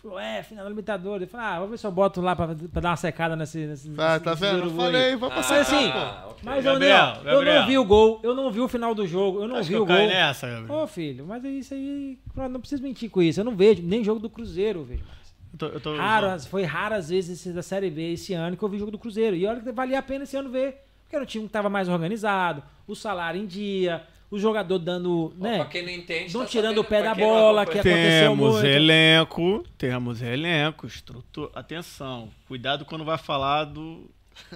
Ele 0.03 0.09
falou: 0.13 0.19
É, 0.19 0.41
final 0.43 0.63
da 0.63 0.69
Libertadores. 0.69 1.27
Eu 1.27 1.31
falei: 1.31 1.45
Ah, 1.45 1.59
vou 1.59 1.67
ver 1.69 1.77
se 1.77 1.85
eu 1.85 1.91
boto 1.91 2.21
lá 2.21 2.35
pra, 2.35 2.47
pra 2.47 2.81
dar 2.81 2.89
uma 2.89 2.95
secada 2.95 3.35
nesse. 3.35 3.59
nesse 3.65 3.91
Ah, 3.97 4.13
nesse- 4.13 4.23
tá 4.25 4.33
vendo? 4.33 4.61
urubu 4.61 4.77
Falei, 4.77 5.15
vai 5.15 5.29
Ah, 5.29 5.33
passar 5.35 5.59
assim, 5.61 5.89
ah, 5.93 6.25
ok. 6.29 6.39
Mas, 6.43 6.63
Gabriel, 6.63 6.97
ô, 6.97 7.05
Neil, 7.05 7.17
eu 7.17 7.23
Gabriel. 7.35 7.59
não 7.61 7.67
vi 7.67 7.77
o 7.77 7.85
gol, 7.85 8.19
eu 8.23 8.35
não 8.35 8.51
vi 8.51 8.59
o 8.61 8.67
final 8.67 8.95
do 8.95 9.05
jogo, 9.05 9.41
eu 9.41 9.47
não 9.47 9.57
Acho 9.57 9.67
vi 9.67 9.73
que 9.75 9.79
eu 9.79 9.83
o 9.83 9.85
gol. 9.85 9.95
nessa, 9.95 10.47
Gabriel. 10.49 10.75
Ô, 10.79 10.87
filho, 10.87 11.25
mas 11.27 11.45
é 11.45 11.49
isso 11.49 11.73
aí. 11.73 12.17
Não 12.35 12.59
preciso 12.59 12.81
mentir 12.81 13.09
com 13.09 13.21
isso. 13.21 13.39
Eu 13.39 13.45
não 13.45 13.55
vejo, 13.55 13.83
nem 13.83 14.03
jogo 14.03 14.19
do 14.19 14.29
Cruzeiro 14.29 14.79
eu 14.79 14.85
vejo 14.85 15.03
mais. 15.05 15.21
Eu 15.53 15.57
tô, 15.59 15.65
eu 15.67 15.79
tô- 15.81 15.95
Raro, 15.97 16.39
foi 16.41 16.63
raras 16.63 17.09
vezes 17.09 17.39
esse 17.39 17.51
da 17.53 17.61
Série 17.61 17.89
B 17.91 18.13
esse 18.13 18.33
ano 18.33 18.55
que 18.57 18.63
eu 18.63 18.69
vi 18.69 18.79
jogo 18.79 18.89
do 18.91 18.97
Cruzeiro. 18.97 19.35
E 19.35 19.45
olha 19.45 19.59
que 19.59 19.71
valia 19.71 19.99
a 19.99 20.01
pena 20.01 20.23
esse 20.23 20.35
ano 20.35 20.49
ver. 20.49 20.83
Porque 21.03 21.15
era 21.17 21.23
um 21.23 21.27
time 21.27 21.45
que 21.45 21.51
tava 21.51 21.69
mais 21.69 21.89
organizado, 21.89 22.63
o 22.87 22.95
salário 22.95 23.39
em 23.41 23.45
dia, 23.45 24.01
o 24.31 24.39
jogador 24.39 24.79
dando. 24.79 25.33
Ó, 25.39 25.43
né? 25.43 25.57
Pra 25.57 25.65
quem 25.65 25.83
não 25.83 25.91
entende, 25.91 26.33
Não 26.33 26.41
tá 26.41 26.47
tirando 26.47 26.75
sabendo, 26.77 26.81
o 26.81 26.89
pé 26.89 27.03
da 27.03 27.13
bola, 27.13 27.65
que 27.65 27.77
é- 27.77 27.81
aconteceu 27.81 28.29
Temos 28.31 28.51
muito. 28.53 28.65
elenco, 28.65 29.63
temos 29.77 30.21
elenco, 30.21 30.87
estrutura. 30.87 31.51
Atenção, 31.53 32.29
cuidado 32.47 32.85
quando 32.85 33.03
vai 33.05 33.17
falar 33.17 33.65
do. 33.65 34.09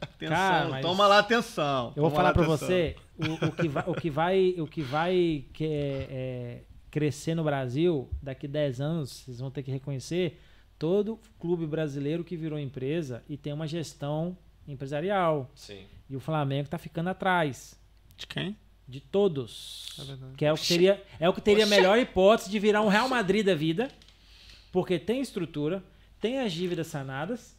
Atenção, 0.00 0.36
Cara, 0.36 0.68
mas- 0.68 0.82
toma 0.82 1.06
lá 1.06 1.18
atenção. 1.18 1.92
Eu 1.96 2.02
vou 2.02 2.10
falar 2.10 2.28
atenção. 2.30 2.48
você, 2.58 2.94
o, 3.18 3.46
o 3.46 3.52
que 3.52 3.68
vai, 3.68 3.84
o 3.86 3.94
que 3.94 4.10
vai, 4.10 4.54
o 4.58 4.66
que 4.66 4.82
vai 4.82 5.44
que, 5.54 5.64
é, 5.64 6.58
crescer 6.90 7.34
no 7.34 7.42
Brasil 7.42 8.08
daqui 8.22 8.46
10 8.46 8.80
anos, 8.80 9.10
vocês 9.10 9.40
vão 9.40 9.50
ter 9.50 9.62
que 9.62 9.70
reconhecer 9.70 10.38
todo 10.78 11.18
clube 11.38 11.66
brasileiro 11.66 12.22
que 12.22 12.36
virou 12.36 12.58
empresa 12.58 13.22
e 13.28 13.36
tem 13.36 13.52
uma 13.52 13.66
gestão 13.66 14.36
empresarial. 14.68 15.50
Sim. 15.54 15.86
E 16.10 16.14
o 16.14 16.20
Flamengo 16.20 16.68
tá 16.68 16.76
ficando 16.78 17.08
atrás 17.08 17.80
De 18.16 18.26
quem? 18.26 18.54
De 18.88 19.00
todos. 19.00 19.94
É 19.98 20.04
verdade. 20.04 20.32
que 20.36 20.44
é 20.44 20.52
o 20.52 20.56
que 20.56 20.66
teria, 20.66 21.02
é 21.20 21.28
o 21.28 21.32
que 21.32 21.40
teria 21.40 21.66
melhor 21.66 21.98
hipótese 21.98 22.50
de 22.50 22.58
virar 22.58 22.82
um 22.82 22.88
Real 22.88 23.08
Madrid 23.08 23.44
da 23.46 23.54
vida, 23.54 23.88
porque 24.70 24.98
tem 24.98 25.20
estrutura, 25.20 25.82
tem 26.20 26.40
as 26.40 26.52
dívidas 26.52 26.86
sanadas, 26.88 27.54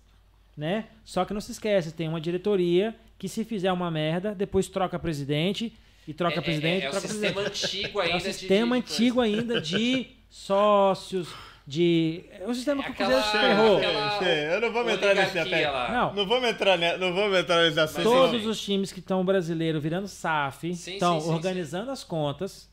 né? 0.56 0.85
Só 1.06 1.26
que 1.26 1.34
não 1.34 1.42
se 1.42 1.52
esquece, 1.52 1.92
tem 1.92 2.08
uma 2.08 2.22
diretoria 2.22 2.95
que 3.18 3.27
se 3.27 3.43
fizer 3.43 3.72
uma 3.72 3.90
merda, 3.90 4.35
depois 4.35 4.68
troca 4.68 5.00
presidente 5.00 5.74
e 6.08 6.14
troca 6.14 6.35
É- 6.35 6.40
é- 6.40 6.42
presidente, 6.42 6.82
é, 6.84 6.85
é 6.85 6.88
o 6.90 6.92
troca 6.92 7.08
sistema 7.08 7.42
presidente. 7.42 7.66
antigo 7.66 8.02
É 8.02 8.06
ainda. 8.06 8.16
o 8.16 8.19
de- 8.19 8.34
sistema 8.34 8.76
de- 8.76 8.85
de 8.85 8.92
antigo 8.93 9.22
ainda 9.22 9.61
de 9.61 10.08
sócios, 10.30 11.30
de 11.66 12.25
é 12.32 12.45
o 12.45 12.53
sistema 12.53 12.82
É 12.82 12.83
que 12.85 12.90
o 12.90 12.93
aquela- 12.93 13.22
Cruzeiro 13.22 13.48
ferrou. 13.48 13.77
aquela- 13.77 14.24
Eu 14.25 14.61
não 14.61 14.72
vou 14.74 14.90
entrar 14.90 15.16
nesse 15.16 15.40
aspecto. 15.40 15.92
Não, 15.92 16.14
Não 16.14 16.27
vamos 16.27 16.50
entrar, 16.50 16.77
ne... 16.77 16.98
não 16.98 17.14
vamos 17.14 17.38
entrar 17.40 17.64
nesse 17.64 17.80
assunto. 17.80 18.03
Todos 18.03 18.45
os 18.45 18.61
times 18.61 18.92
que 18.92 19.00
estão 19.00 19.24
brasileiros 19.24 19.82
virando 19.82 20.08
SAF 20.08 20.74
Sim, 20.75 20.93
estão 20.93 21.19
sim, 21.22 21.27
sim, 21.27 21.33
organizando 21.33 21.90
as 21.92 22.03
contas, 22.03 22.69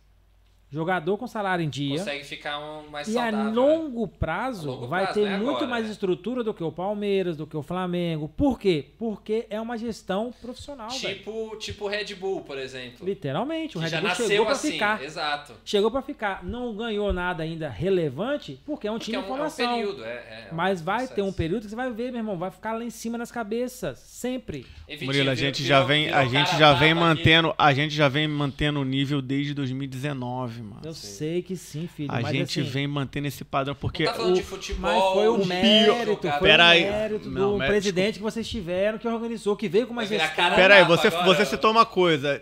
jogador 0.70 1.16
com 1.18 1.26
salário 1.26 1.64
em 1.64 1.68
dia. 1.68 1.98
Consegue 1.98 2.24
ficar 2.24 2.58
um 2.58 2.88
mais 2.90 3.08
E 3.08 3.18
a 3.18 3.22
saudável. 3.22 3.44
né? 3.46 3.50
longo 3.52 4.06
prazo 4.06 4.68
A 4.70 4.72
longo 4.74 4.86
vai 4.86 5.02
prazo, 5.04 5.20
ter 5.20 5.26
não 5.26 5.34
é 5.34 5.38
muito 5.38 5.50
agora, 5.56 5.66
mais 5.66 5.84
né? 5.86 5.90
estrutura 5.90 6.44
do 6.44 6.54
que 6.54 6.62
o 6.62 6.70
Palmeiras, 6.70 7.36
do 7.36 7.46
que 7.46 7.56
o 7.56 7.62
Flamengo. 7.62 8.28
Por 8.28 8.58
quê? 8.58 8.86
Porque 8.98 9.46
é 9.50 9.60
uma 9.60 9.76
gestão 9.76 10.32
profissional. 10.40 10.88
Tipo, 10.88 11.56
tipo 11.58 11.88
Red 11.88 12.14
Bull, 12.14 12.42
por 12.42 12.56
exemplo. 12.58 13.04
Literalmente, 13.06 13.76
o 13.76 13.80
que 13.80 13.84
Red 13.86 13.90
já 13.90 14.00
Bull 14.00 14.08
nasceu 14.08 14.28
chegou 14.28 14.46
pra 14.46 14.54
assim. 14.54 14.72
ficar. 14.72 15.02
Exato. 15.02 15.52
Chegou 15.64 15.90
pra 15.90 16.02
ficar. 16.02 16.44
Não 16.44 16.74
ganhou 16.74 17.12
nada 17.12 17.42
ainda 17.42 17.68
relevante, 17.68 18.60
porque 18.64 18.86
é 18.86 18.90
um 18.90 18.94
Porque 18.94 19.06
time 19.12 19.16
é 19.16 19.20
em 19.20 19.22
um, 19.22 19.26
é 19.26 19.26
um 19.26 19.36
formação. 19.36 19.74
período. 19.74 20.04
É, 20.04 20.46
é 20.48 20.48
um 20.52 20.54
Mas 20.54 20.80
vai 20.80 20.98
processo. 20.98 21.14
ter 21.14 21.22
um 21.22 21.32
período 21.32 21.62
que 21.64 21.68
você 21.70 21.76
vai 21.76 21.90
ver, 21.90 22.10
meu 22.12 22.20
irmão, 22.20 22.38
vai 22.38 22.50
ficar 22.50 22.72
lá 22.74 22.84
em 22.84 22.90
cima 22.90 23.18
nas 23.18 23.32
cabeças, 23.32 23.98
sempre. 23.98 24.66
E 24.88 24.92
Murilo, 25.04 25.30
a 25.30 25.34
virou- 25.34 25.36
gente 25.36 25.64
já 25.64 25.82
vem, 25.82 26.10
a 26.10 26.24
gente 26.26 26.56
já 26.58 26.72
vem 26.74 26.94
brabo 26.94 27.10
aqui. 27.12 27.18
mantendo, 27.20 27.54
a 27.58 27.72
gente 27.72 27.94
já 27.94 28.08
vem 28.08 28.28
mantendo 28.28 28.80
o 28.80 28.84
nível 28.84 29.20
desde 29.20 29.52
2019, 29.54 30.59
mano. 30.62 30.80
Eu 30.84 30.94
sei 30.94 31.42
que 31.42 31.56
sim, 31.56 31.88
filho. 31.94 32.10
A 32.12 32.20
mas 32.20 32.32
gente 32.32 32.60
assim, 32.60 32.70
vem 32.70 32.86
mantendo 32.86 33.26
esse 33.28 33.44
padrão 33.44 33.74
porque 33.74 34.04
Não 34.04 34.12
tá 34.12 34.18
falando 34.18 34.32
o- 34.32 34.36
de 34.36 34.42
futebol. 34.42 34.80
Mas 34.90 35.12
foi 35.14 35.28
o 35.28 35.46
mérito, 35.46 36.06
jogar- 36.06 36.38
foi 36.38 36.48
Pera 36.48 36.64
o 36.64 36.66
aí. 36.68 36.82
mérito 36.84 37.30
Não, 37.30 37.52
do 37.52 37.58
mas- 37.58 37.68
presidente 37.68 38.14
que 38.18 38.22
vocês 38.22 38.48
tiveram, 38.48 38.98
que 38.98 39.08
organizou, 39.08 39.56
que 39.56 39.68
veio 39.68 39.86
com 39.86 39.92
uma 39.92 40.06
gestão. 40.06 40.30
cara- 40.36 40.54
Pera 40.54 40.74
aí, 40.76 40.82
Mapa 40.82 40.96
você, 40.96 41.06
agora. 41.08 41.24
você 41.26 41.46
citou 41.46 41.70
uma 41.70 41.84
coisa. 41.86 42.40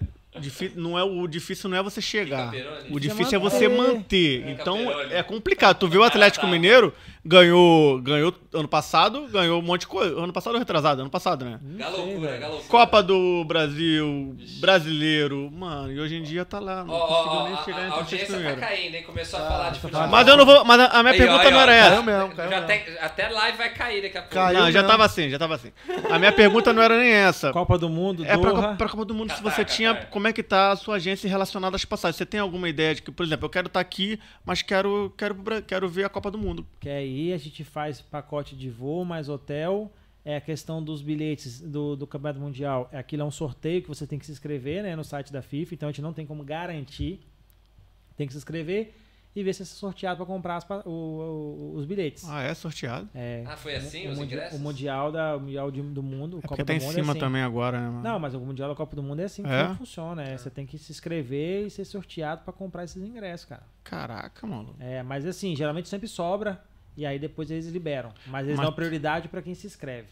Não 0.77 0.97
é, 0.97 1.03
o 1.03 1.27
difícil 1.27 1.69
não 1.69 1.77
é 1.77 1.83
você 1.83 2.01
chegar. 2.01 2.53
O 2.91 3.01
difícil 3.01 3.37
é 3.37 3.41
você 3.41 3.67
manter. 3.69 4.47
Então 4.49 4.79
é 5.11 5.21
complicado. 5.23 5.79
Tu 5.79 5.89
viu 5.89 6.01
o 6.03 6.05
Atlético 6.05 6.47
tá. 6.47 6.53
Mineiro? 6.53 6.95
Ganhou, 7.25 8.01
ganhou 8.01 8.33
ano 8.55 8.69
passado, 8.69 9.27
ganhou 9.29 9.59
um 9.61 9.63
monte 9.63 9.83
de 9.83 9.87
coisa. 9.89 10.19
Ano 10.19 10.33
passado 10.33 10.55
ou 10.55 10.59
retrasado? 10.59 11.01
Ano 11.03 11.11
passado, 11.11 11.45
né? 11.45 11.59
Galocura, 11.77 12.21
velho. 12.29 12.41
galocura. 12.41 12.69
Copa 12.69 13.03
do 13.03 13.45
Brasil, 13.45 14.37
brasileiro. 14.61 15.51
Mano, 15.53 15.93
e 15.93 16.01
hoje 16.01 16.17
em 16.17 16.23
dia 16.23 16.45
tá 16.45 16.59
lá. 16.59 16.85
Não 16.85 16.95
ó, 16.95 17.07
conseguiu 17.07 17.39
ó, 17.41 17.45
nem 17.45 17.55
a, 17.55 17.63
chegar 17.65 17.79
a 17.79 17.81
entre 17.87 17.93
os 17.95 17.99
audiência 18.01 18.55
tá 18.55 18.57
caindo, 18.57 18.95
hein? 18.95 19.03
Começou 19.03 19.39
a 19.39 19.43
Tá, 19.43 19.49
falar 19.49 19.65
de 19.71 19.75
tá 19.75 19.81
futebol. 19.81 19.93
falando. 20.01 20.11
Mas 20.13 20.29
eu 20.29 20.37
não 20.37 20.47
vou. 20.47 20.65
Mas 20.65 20.81
a, 20.81 20.85
a 20.87 21.03
minha 21.03 21.13
Aí, 21.13 21.19
pergunta 21.19 21.49
ó, 21.49 21.51
não 21.51 21.59
ó, 21.59 21.63
era 21.63 21.73
já- 21.73 21.79
essa. 21.79 21.91
Caiu 21.91 22.03
mesmo, 22.03 22.35
caiu 22.37 22.51
já 22.51 22.61
mesmo. 22.61 22.67
tem- 22.85 22.99
até 23.01 23.29
live 23.29 23.59
vai 23.59 23.71
cair 23.75 24.03
daqui 24.03 24.19
a 24.19 24.21
pouco. 24.23 24.35
Caiu. 24.35 24.59
Não, 24.59 24.67
já 24.71 24.79
mesmo. 24.79 24.89
tava 24.89 25.05
assim, 25.05 25.29
já 25.31 25.39
tava 25.39 25.55
assim. 25.55 25.73
A 26.11 26.19
minha 26.19 26.33
pergunta 26.33 26.73
não 26.73 26.83
era 26.83 26.99
nem 26.99 27.11
essa. 27.11 27.53
Copa 27.53 27.77
do 27.79 27.89
Mundo, 27.89 28.25
É 28.25 28.37
pra, 28.39 28.51
Doha. 28.53 28.75
pra 28.77 28.89
Copa 28.89 29.05
do 29.05 29.15
Mundo, 29.15 29.31
se 29.33 29.43
Catar, 29.43 29.51
você 29.55 29.65
tinha. 29.65 29.95
Catar. 29.95 30.07
Como 30.11 30.29
é 30.29 30.33
que 30.33 30.43
tá 30.43 30.73
a 30.73 30.77
sua 30.77 30.97
agência 30.97 31.29
relacionada 31.29 31.77
às 31.77 31.85
passagens? 31.85 32.17
Você 32.17 32.27
tem 32.27 32.41
alguma 32.41 32.69
ideia 32.69 32.95
de 32.95 33.03
que, 33.03 33.11
por 33.11 33.25
exemplo, 33.27 33.47
eu 33.47 33.51
quero 33.51 33.67
estar 33.67 33.81
aqui, 33.81 34.19
mas 34.45 34.63
quero, 34.63 35.13
quero, 35.17 35.37
quero 35.67 35.89
ver 35.89 36.05
a 36.05 36.09
Copa 36.09 36.31
do 36.31 36.39
Mundo. 36.39 36.67
Que 36.81 36.89
aí 37.09 37.33
a 37.33 37.39
gente 37.39 37.65
faz 37.65 38.01
pacote 38.01 38.55
de 38.57 38.69
voo 38.70 39.05
mais 39.05 39.28
hotel. 39.28 39.91
É 40.25 40.37
a 40.37 40.41
questão 40.41 40.83
dos 40.83 41.01
bilhetes 41.01 41.61
do, 41.61 41.97
do 41.97 42.07
Campeonato 42.07 42.39
Mundial. 42.41 42.89
Aquilo 42.93 43.23
é 43.23 43.25
um 43.25 43.31
sorteio 43.31 43.81
que 43.83 43.89
você 43.89 44.07
tem 44.07 44.19
que 44.19 44.27
se 44.27 44.33
inscrever 44.33 44.83
né, 44.83 44.95
no 44.95 45.03
site 45.05 45.33
da 45.33 45.41
FIFA, 45.41 45.75
então 45.75 45.89
a 45.89 45.93
gente 45.93 46.03
não 46.03 46.12
tem 46.12 46.27
como 46.27 46.45
garantir. 46.45 47.20
Tem 48.17 48.27
que 48.27 48.33
se 48.33 48.39
inscrever. 48.39 48.95
e 49.37 49.43
ver 49.45 49.53
se 49.55 49.62
é 49.62 49.65
sorteado 49.65 50.17
para 50.17 50.27
comprar 50.27 50.57
as 50.57 50.67
o- 50.85 50.91
o- 50.91 51.73
os 51.77 51.85
bilhetes. 51.85 52.25
Ah, 52.28 52.43
é 52.43 52.53
sorteado. 52.55 53.09
É, 53.15 53.45
Ah, 53.47 53.57
foi 53.57 53.77
assim 53.77 54.09
o, 54.09 54.11
os 54.11 54.19
ingressos? 54.19 54.59
o 54.59 54.62
mundial 54.62 55.12
da 55.12 55.37
o 55.37 55.41
mundial 55.41 55.70
de- 55.70 55.81
do 55.83 56.03
mundo, 56.03 56.37
o 56.37 56.39
É 56.39 56.43
Copa 56.43 56.49
porque 56.57 56.62
do 56.65 56.67
tá 56.67 56.73
em 56.75 56.77
é 56.78 56.81
cima 56.81 57.12
assim. 57.12 57.20
também 57.20 57.43
agora, 57.43 57.78
né, 57.81 57.87
mano? 57.89 58.03
Não, 58.03 58.19
mas 58.19 58.35
o 58.35 58.41
mundial 58.41 58.69
da 58.70 58.75
Copa 58.75 58.97
do 58.97 59.03
Mundo 59.03 59.20
é 59.20 59.25
assim 59.27 59.45
que 59.45 59.49
É? 59.49 59.73
funciona. 59.77 60.25
é. 60.25 60.37
Você 60.37 60.51
tem 60.51 60.67
que 60.67 60.77
se 60.77 60.91
inscrever 60.91 61.67
e 61.67 61.70
ser 61.70 61.85
sorteado 61.85 62.43
para 62.43 62.53
comprar 62.53 62.83
esses 62.83 63.01
ingressos, 63.01 63.45
cara. 63.47 63.62
Caraca, 63.85 64.45
mano. 64.45 64.75
É, 64.81 65.05
mas 65.05 65.25
assim, 65.25 65.55
geralmente 65.55 65.89
sempre 65.89 66.09
sobra 66.09 66.61
e 66.99 67.07
aí 67.07 67.18
depois 67.18 67.51
eles 67.51 67.67
liberam. 67.68 68.10
Mas 68.27 68.47
eles 68.47 68.57
Mas- 68.59 68.67
dão 68.67 68.75
prioridade 68.75 69.28
para 69.28 69.41
quem 69.41 69.55
se 69.55 69.67
inscreve. 69.67 70.09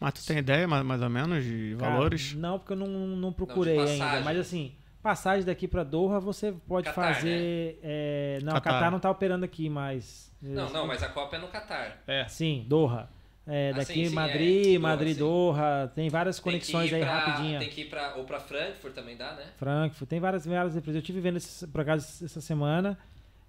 Mas 0.00 0.14
tu 0.14 0.24
tem 0.26 0.38
ideia, 0.38 0.66
mais, 0.68 0.84
mais 0.84 1.02
ou 1.02 1.10
menos, 1.10 1.42
de 1.44 1.76
Cara, 1.78 1.92
valores? 1.92 2.32
Não, 2.34 2.58
porque 2.58 2.72
eu 2.72 2.76
não, 2.76 2.86
não 2.86 3.32
procurei 3.32 3.76
ainda. 3.78 3.90
passagem. 3.98 4.24
Mas 4.24 4.38
assim, 4.38 4.72
passagem 5.02 5.44
daqui 5.44 5.66
pra 5.66 5.82
Doha 5.82 6.20
você 6.20 6.52
pode 6.68 6.84
Catar, 6.86 7.14
fazer. 7.16 7.80
é, 7.82 8.38
Não, 8.44 8.52
Catar. 8.52 8.70
Catar. 8.74 8.90
não 8.92 9.00
tá 9.00 9.10
operando 9.10 9.44
aqui, 9.44 9.68
mas. 9.68 10.32
Não, 10.40 10.70
não, 10.70 10.86
mas 10.86 11.02
a 11.02 11.08
Copa 11.08 11.34
é 11.34 11.38
no 11.40 11.48
Catar. 11.48 11.98
É. 12.06 12.28
Sim, 12.28 12.64
Doha. 12.68 13.08
É, 13.50 13.70
Ah, 13.74 13.78
daqui 13.78 13.94
sim, 13.94 14.04
sim, 14.10 14.14
Madrid, 14.14 14.66
é, 14.66 14.68
Doha, 14.78 14.78
Madrid, 14.80 15.12
sim. 15.14 15.18
Doha. 15.18 15.92
Tem 15.94 16.08
várias 16.10 16.36
Tem 16.36 16.44
conexões 16.44 16.92
ir 16.92 16.94
aí 16.96 17.00
pra- 17.00 17.18
rapidinha. 17.18 17.58
Tem 17.58 17.68
que 17.70 17.80
ir 17.80 17.84
pra, 17.88 18.14
ou 18.16 18.24
pra 18.24 18.38
Frankfurt 18.38 18.94
também 18.94 19.16
dá, 19.16 19.32
né? 19.32 19.46
Frankfurt, 19.56 20.08
tem 20.08 20.20
várias, 20.20 20.44
várias 20.46 20.76
empresas. 20.76 20.96
Eu 20.96 21.02
tive 21.02 21.18
vendo 21.20 21.38
esse, 21.38 21.66
por 21.66 21.80
acaso 21.80 22.24
essa 22.24 22.40
semana. 22.40 22.96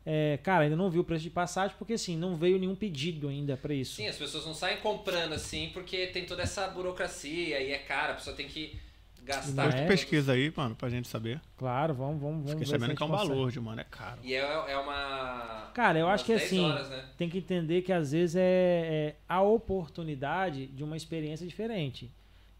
É, 0.06 0.40
cara, 0.42 0.64
ainda 0.64 0.76
não 0.76 0.90
vi 0.90 0.98
o 0.98 1.03
preço 1.03 1.24
de 1.24 1.30
passagem, 1.30 1.76
porque 1.78 1.94
assim, 1.94 2.18
não 2.18 2.36
veio 2.36 2.58
nenhum 2.58 2.76
pedido 2.76 3.28
ainda 3.28 3.58
pra 3.58 3.74
isso. 3.74 3.95
Sim, 3.95 4.08
as 4.08 4.18
pessoas 4.18 4.45
não 4.45 4.53
saem 4.53 4.78
comprando 4.78 5.34
assim 5.34 5.69
porque 5.74 6.08
tem 6.08 6.26
toda 6.26 6.42
essa 6.42 6.68
burocracia 6.68 7.60
e 7.60 7.72
é 7.72 7.78
cara, 7.78 8.14
a 8.14 8.16
pessoa 8.16 8.36
tem 8.36 8.48
que 8.48 8.80
gastar. 9.24 9.68
Depois 9.68 9.76
é? 9.76 9.84
tu 9.84 9.88
pesquisa 9.88 10.32
aí, 10.34 10.52
mano, 10.56 10.76
pra 10.76 10.90
gente 10.90 11.08
saber. 11.08 11.40
Claro, 11.58 11.94
vamos, 11.94 12.22
vamos, 12.22 12.38
vamos 12.38 12.52
Fiquei 12.52 12.66
sabendo 12.66 12.95
que 12.95 13.03
é 13.03 13.06
um 13.06 13.10
balúrdio, 13.10 13.61
mano. 13.61 13.82
É 13.82 13.84
caro. 13.84 14.19
E 14.24 14.34
é, 14.34 14.40
é 14.40 14.78
uma. 14.78 15.69
Cara, 15.74 16.00
eu 16.00 16.08
acho 16.08 16.26
que 16.26 16.34
10 16.34 16.44
assim, 16.44 16.60
horas, 16.61 16.90
né? 16.90 17.06
tem 17.18 17.30
que 17.30 17.38
entender 17.38 17.82
que 17.82 17.94
às 17.94 18.11
vezes 18.11 18.36
é, 18.36 18.42
é 18.42 19.16
a 19.28 19.42
oportunidade 19.42 20.68
de 20.68 20.84
uma 20.84 20.98
experiência 20.98 21.45
diferente. 21.45 22.11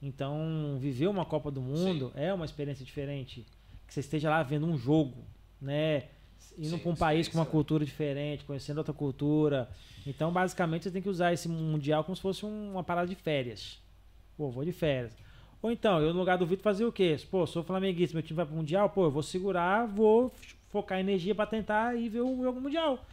Então, 0.01 0.77
viver 0.80 1.08
uma 1.08 1.26
Copa 1.26 1.51
do 1.51 1.61
Mundo 1.61 2.11
é 2.16 2.34
uma 2.34 2.45
experiência 2.45 2.85
diferente. 2.85 3.45
Que 3.85 3.93
você 3.93 4.00
esteja 4.00 4.30
lá 4.30 4.42
vendo 4.43 4.66
um 4.66 4.77
jogo, 4.77 5.26
né? 5.59 6.03
Indo 6.60 6.78
para 6.78 6.92
um 6.92 6.96
país 6.96 7.28
com 7.28 7.38
uma 7.38 7.46
cultura 7.46 7.86
diferente, 7.86 8.44
conhecendo 8.44 8.80
outra 8.80 8.94
cultura. 8.94 9.70
Então, 10.06 10.32
basicamente, 10.32 10.84
você 10.84 10.92
tem 10.92 11.02
que 11.02 11.08
usar 11.10 11.32
esse 11.32 11.48
mundial 11.48 12.04
como 12.04 12.16
se 12.16 12.22
fosse 12.22 12.46
um- 12.46 12.72
uma 12.74 12.84
parada 12.84 13.08
de 13.08 13.16
férias. 13.16 13.80
Pô, 14.38 14.50
vou 14.50 14.66
de 14.66 14.72
férias. 14.72 15.14
Ou 15.62 15.72
então, 15.72 16.00
eu 16.02 16.14
no 16.14 16.20
lugar 16.20 16.38
do 16.38 16.46
Vitor 16.46 16.64
fazer 16.64 16.86
o 16.86 16.92
quê? 16.92 17.18
Pô, 17.30 17.46
sou 17.48 17.64
flamenguista, 17.64 18.16
meu 18.16 18.24
time 18.24 18.36
vai 18.38 18.46
pro 18.46 18.56
Mundial, 18.56 18.90
pô, 18.90 19.06
eu 19.06 19.12
vou 19.12 19.24
segurar, 19.24 19.86
vou 19.88 20.34
focar 20.70 21.00
energia 21.00 21.34
pra 21.36 21.46
tentar 21.46 21.96
ir 21.96 22.10
ver 22.10 22.22
o 22.22 22.42
jogo 22.44 22.62
mundial. 22.62 23.06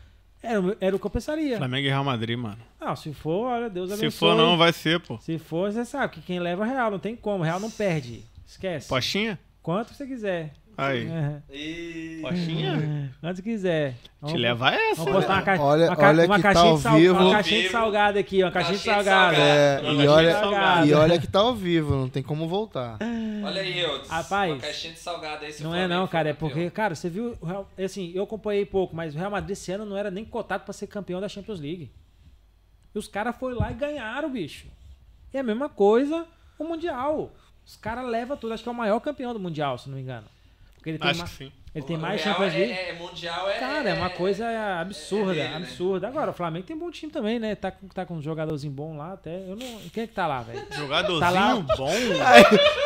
Era, 0.43 0.77
era 0.81 0.95
o 0.95 0.99
que 0.99 1.07
eu 1.07 1.11
pensaria. 1.11 1.57
Flamengo 1.57 1.87
e 1.87 1.91
Real 1.91 2.05
Madrid, 2.05 2.39
mano. 2.39 2.59
Não, 2.81 2.95
se 2.95 3.13
for, 3.15 3.47
olha, 3.47 3.69
Deus 3.71 3.91
abençoe. 3.91 4.11
Se 4.11 4.17
for 4.19 4.37
não, 4.37 4.57
vai 4.57 4.73
ser, 4.73 5.01
pô. 5.01 5.19
Se 5.19 5.39
for, 5.39 5.73
você 5.73 5.85
sabe 5.85 6.15
que 6.15 6.21
quem 6.21 6.39
leva 6.39 6.65
é 6.65 6.69
o 6.69 6.71
Real, 6.71 6.91
não 6.91 6.99
tem 6.99 7.17
como. 7.17 7.41
O 7.41 7.43
Real 7.45 7.59
não 7.59 7.71
perde. 7.71 8.23
Esquece. 8.47 8.89
Postinha? 8.89 9.39
Quanto 9.63 9.93
você 9.95 10.07
quiser. 10.07 10.53
Aí. 10.79 11.07
É. 11.09 11.43
E... 11.55 12.19
Postinha? 12.21 13.13
Quanto 13.21 13.43
quiser. 13.43 13.93
Te 13.95 14.11
Vamos- 14.21 14.41
leva 14.41 14.75
essa, 14.75 14.97
Vamos 14.97 15.13
postar 15.15 15.33
uma, 15.35 15.43
ca... 15.43 15.63
Olha- 15.63 15.87
uma, 15.87 15.97
ca... 15.97 16.09
olha 16.09 16.27
uma 16.27 16.37
que 16.37 16.43
tá 16.43 16.53
caixinha, 16.53 16.71
ao 16.71 16.77
de, 16.77 16.83
sal... 16.83 16.97
vivo. 16.99 17.15
uma 17.15 17.31
caixinha 17.33 17.63
de 17.63 17.69
salgado 17.71 18.19
aqui. 18.19 18.43
Uma 18.43 18.51
caixinha 18.53 18.79
de 18.79 18.85
Caixinha 18.85 19.05
de 19.05 19.11
salgado. 19.11 19.37
É, 19.41 19.81
Uma 19.91 20.05
e 20.05 20.09
olha, 20.09 20.33
salgado. 20.33 20.87
e 20.87 20.93
olha 20.95 21.19
que 21.19 21.27
tá 21.27 21.39
ao 21.39 21.55
vivo, 21.55 21.95
não 21.95 22.09
tem 22.11 22.23
como 22.23 22.47
voltar. 22.47 22.99
Olha 23.45 23.61
aí, 23.63 23.79
eu. 23.81 24.03
Rapaz, 24.07 24.53
uma 24.53 24.61
caixinha 24.61 24.93
de 24.93 24.99
salgado 24.99 25.45
aí. 25.45 25.55
Não 25.61 25.75
é 25.75 25.89
não, 25.89 26.07
cara, 26.07 26.29
é 26.29 26.33
campeão. 26.33 26.51
porque, 26.51 26.71
cara, 26.71 26.95
você 26.95 27.09
viu, 27.09 27.37
Real- 27.43 27.69
assim, 27.83 28.13
eu 28.15 28.25
acompanhei 28.25 28.67
pouco, 28.67 28.95
mas 28.95 29.15
o 29.15 29.19
Real 29.19 29.31
Madrid 29.31 29.53
esse 29.53 29.73
ano 29.73 29.87
não 29.87 29.97
era 29.97 30.11
nem 30.11 30.25
cotado 30.25 30.65
pra 30.65 30.73
ser 30.75 30.89
campeão 30.89 31.21
da 31.21 31.29
Champions 31.29 31.61
League. 31.61 31.91
E 32.95 32.99
os 32.99 33.09
caras 33.09 33.35
foram 33.37 33.57
lá 33.59 33.71
e 33.71 33.75
ganharam, 33.75 34.31
bicho. 34.31 34.67
É 35.33 35.39
a 35.39 35.43
mesma 35.43 35.69
coisa 35.69 36.27
o 36.59 36.65
Mundial. 36.65 37.31
Os 37.67 37.77
caras 37.77 38.07
levam 38.07 38.37
tudo, 38.37 38.55
acho 38.55 38.63
que 38.63 38.69
é 38.69 38.73
o 38.73 38.75
maior 38.75 39.01
campeão 39.01 39.33
do 39.33 39.41
Mundial, 39.41 39.77
se 39.79 39.89
não 39.89 39.97
me 39.97 40.03
engano. 40.03 40.27
Porque 40.87 40.91
ele 40.91 40.99
tem, 41.01 41.11
Acho 41.11 41.19
ma- 41.19 41.25
que 41.27 41.31
sim. 41.33 41.53
ele 41.75 41.85
tem 41.85 41.97
mais 41.99 42.23
Real 42.23 42.37
Champions 42.37 42.55
League. 42.55 42.73
É, 42.73 42.91
é, 42.91 42.93
mundial 42.93 43.51
é. 43.51 43.55
Cara, 43.55 43.89
é 43.91 43.95
uma 43.95 44.09
coisa 44.11 44.47
absurda, 44.81 45.33
é 45.33 45.35
dele, 45.35 45.49
né? 45.49 45.57
absurda. 45.57 46.07
Agora, 46.07 46.31
o 46.31 46.33
Flamengo 46.33 46.65
tem 46.65 46.77
um 46.77 46.79
bom 46.79 46.91
time 46.93 47.11
também, 47.11 47.41
né? 47.41 47.57
Tá, 47.57 47.73
com- 47.73 47.89
tá 47.89 48.07
com 48.07 48.15
um 48.15 48.23
jogadorzinho 48.23 48.73
bom 48.73 48.97
lá 48.97 49.15
até. 49.15 49.35
Eu 49.49 49.57
não... 49.57 49.67
Quem 49.93 50.05
é 50.05 50.07
que 50.07 50.13
tá 50.15 50.29
lá, 50.29 50.43
velho? 50.43 50.63
Jogadorzinho 50.79 51.19
Tá 51.21 51.31
lá. 51.31 51.55
bom. 51.77 51.91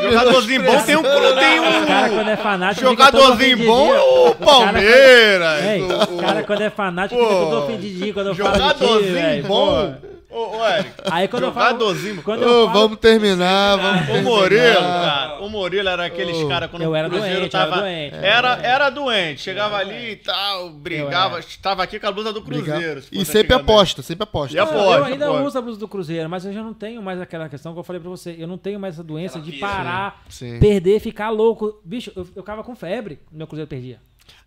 Jogadorzinho 0.00 0.62
bom 0.62 0.82
tem 0.82 0.96
um. 0.96 1.02
Tem 1.02 1.60
um 1.60 2.14
quando 2.16 2.30
é 2.30 2.36
fanático. 2.38 2.86
jogadorzinho 2.88 3.58
bom 3.66 3.94
é 3.94 4.00
o 4.00 4.34
Palmeiras. 4.36 5.64
Ei, 5.64 5.82
o- 5.82 6.16
cara 6.18 6.42
quando 6.42 6.62
é 6.62 6.70
fanático 6.70 7.20
fica 7.20 7.34
todo 7.34 7.58
ofendidinho 7.64 8.14
quando 8.14 8.26
eu 8.28 8.34
falo 8.34 8.54
Jogadorzinho 8.54 9.42
bom. 9.46 9.94
Ô, 10.30 10.58
ô, 10.58 10.66
Eric. 10.68 10.90
Aí 11.10 11.26
quando 11.26 11.44
eu 11.44 11.52
falo... 11.52 11.78
Quando 12.24 12.42
Ô, 12.42 12.44
eu 12.44 12.66
falo... 12.66 12.80
vamos 12.80 12.98
terminar, 12.98 13.76
vamos 13.76 14.08
O. 14.08 14.22
Morelo, 14.22 14.80
cara. 14.80 15.40
O 15.40 15.48
Morelo 15.48 15.88
era 15.88 16.06
aqueles 16.06 16.42
caras 16.48 16.70
quando 16.70 16.82
Eu 16.82 16.90
o 16.90 16.94
era 16.94 17.08
Cruzeiro 17.08 17.40
doente, 17.40 17.54
eu 17.54 17.60
era 17.60 17.70
tava. 17.70 17.82
doente. 17.82 18.14
Era, 18.14 18.48
era 18.62 18.90
doente. 18.90 19.40
Chegava 19.40 19.76
ali 19.76 20.12
e 20.12 20.16
tal, 20.16 20.70
brigava. 20.70 21.38
era. 21.38 21.46
Tava 21.60 21.82
aqui 21.82 21.98
com 21.98 22.06
a 22.06 22.12
blusa 22.12 22.32
do. 22.32 22.42
Cruzeiro. 22.42 23.02
se 23.02 23.08
E 23.12 23.24
sempre 23.24 23.54
aposta, 23.54 24.02
sempre 24.02 24.22
aposta. 24.22 24.56
E 24.56 24.58
aposta, 24.60 24.78
eu 24.98 25.04
ainda 25.04 25.26
aposta. 25.26 25.46
uso 25.46 25.58
a 25.58 25.62
blusa 25.62 25.78
do 25.80 25.88
Cruzeiro, 25.88 26.28
mas 26.30 26.44
eu 26.44 26.52
já 26.52 26.62
não 26.62 26.74
tenho 26.74 27.02
mais 27.02 27.20
aquela 27.20 27.48
questão 27.48 27.72
que 27.72 27.78
eu 27.80 27.84
falei 27.84 28.00
pra 28.00 28.10
você. 28.10 28.36
Eu 28.38 28.46
não 28.46 28.56
tenho 28.58 28.78
mais 28.78 28.94
essa 28.94 29.04
doença 29.04 29.40
de 29.40 29.52
parar, 29.54 30.22
Sim. 30.28 30.58
perder, 30.60 31.00
ficar 31.00 31.30
louco. 31.30 31.80
Bicho, 31.84 32.12
eu, 32.14 32.22
eu 32.36 32.42
ficava 32.42 32.62
com 32.62 32.76
febre, 32.76 33.18
meu 33.32 33.46
Cruzeiro 33.46 33.68
perdia. 33.68 34.00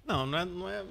Não, 0.06 0.26
não 0.26 0.38
é. 0.38 0.46
Não 0.46 0.70
é 0.70 0.84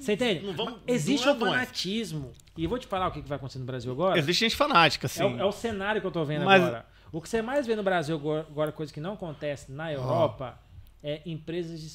Você 0.00 0.14
entende? 0.14 0.44
Não 0.46 0.54
vamos- 0.54 0.80
Existe 0.86 1.24
não 1.26 1.32
é 1.32 1.36
um 1.36 1.38
doença. 1.38 1.54
fanatismo. 1.56 2.32
E 2.56 2.64
eu 2.64 2.70
vou 2.70 2.78
te 2.78 2.86
falar 2.86 3.08
o 3.08 3.10
que 3.10 3.20
vai 3.22 3.36
acontecer 3.36 3.58
no 3.58 3.64
Brasil 3.66 3.92
agora. 3.92 4.18
Existe 4.18 4.40
gente 4.40 4.56
fanática, 4.56 5.06
assim. 5.06 5.22
É 5.22 5.26
o, 5.26 5.38
é 5.40 5.44
o 5.44 5.52
cenário 5.52 6.00
que 6.00 6.06
eu 6.06 6.10
tô 6.10 6.24
vendo 6.24 6.44
Mas- 6.44 6.62
agora. 6.62 6.86
O 7.12 7.20
que 7.20 7.28
você 7.28 7.40
mais 7.40 7.64
vê 7.66 7.76
no 7.76 7.82
Brasil 7.84 8.16
agora, 8.16 8.72
coisa 8.72 8.92
que 8.92 9.00
não 9.00 9.12
acontece 9.12 9.70
na 9.70 9.92
Europa, 9.92 10.58
é 11.02 11.20
empresas 11.24 11.80
de 11.80 11.86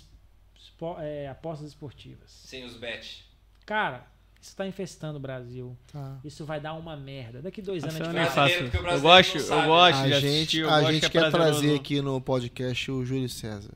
espo- 0.58 0.96
é, 1.00 1.28
apostas 1.28 1.68
esportivas. 1.68 2.32
Sem 2.32 2.64
os 2.64 2.76
bet. 2.78 3.26
Cara, 3.66 4.06
isso 4.42 4.56
tá 4.56 4.66
infestando 4.66 5.18
o 5.18 5.20
Brasil. 5.20 5.76
Tá. 5.92 6.18
Isso 6.24 6.46
vai 6.46 6.62
dar 6.62 6.74
uma 6.76 6.96
merda. 6.96 7.42
Daqui 7.42 7.62
dois 7.62 7.84
anos 7.84 8.00
a 8.00 8.06
gente 8.06 8.30
vai... 8.34 8.60
O 8.70 8.88
Eu 8.96 9.02
gosto, 9.02 9.38
eu 9.38 9.64
gosto 9.66 10.00
A 10.00 10.08
de 10.08 10.20
gente, 10.22 10.64
a 10.64 10.92
gente 10.92 11.00
que 11.02 11.18
é 11.18 11.22
quer 11.22 11.30
prazeroso. 11.32 11.60
trazer 11.62 11.76
aqui 11.76 12.02
no 12.02 12.22
podcast 12.22 12.90
o 12.90 13.04
Júlio 13.06 13.28
César. 13.28 13.74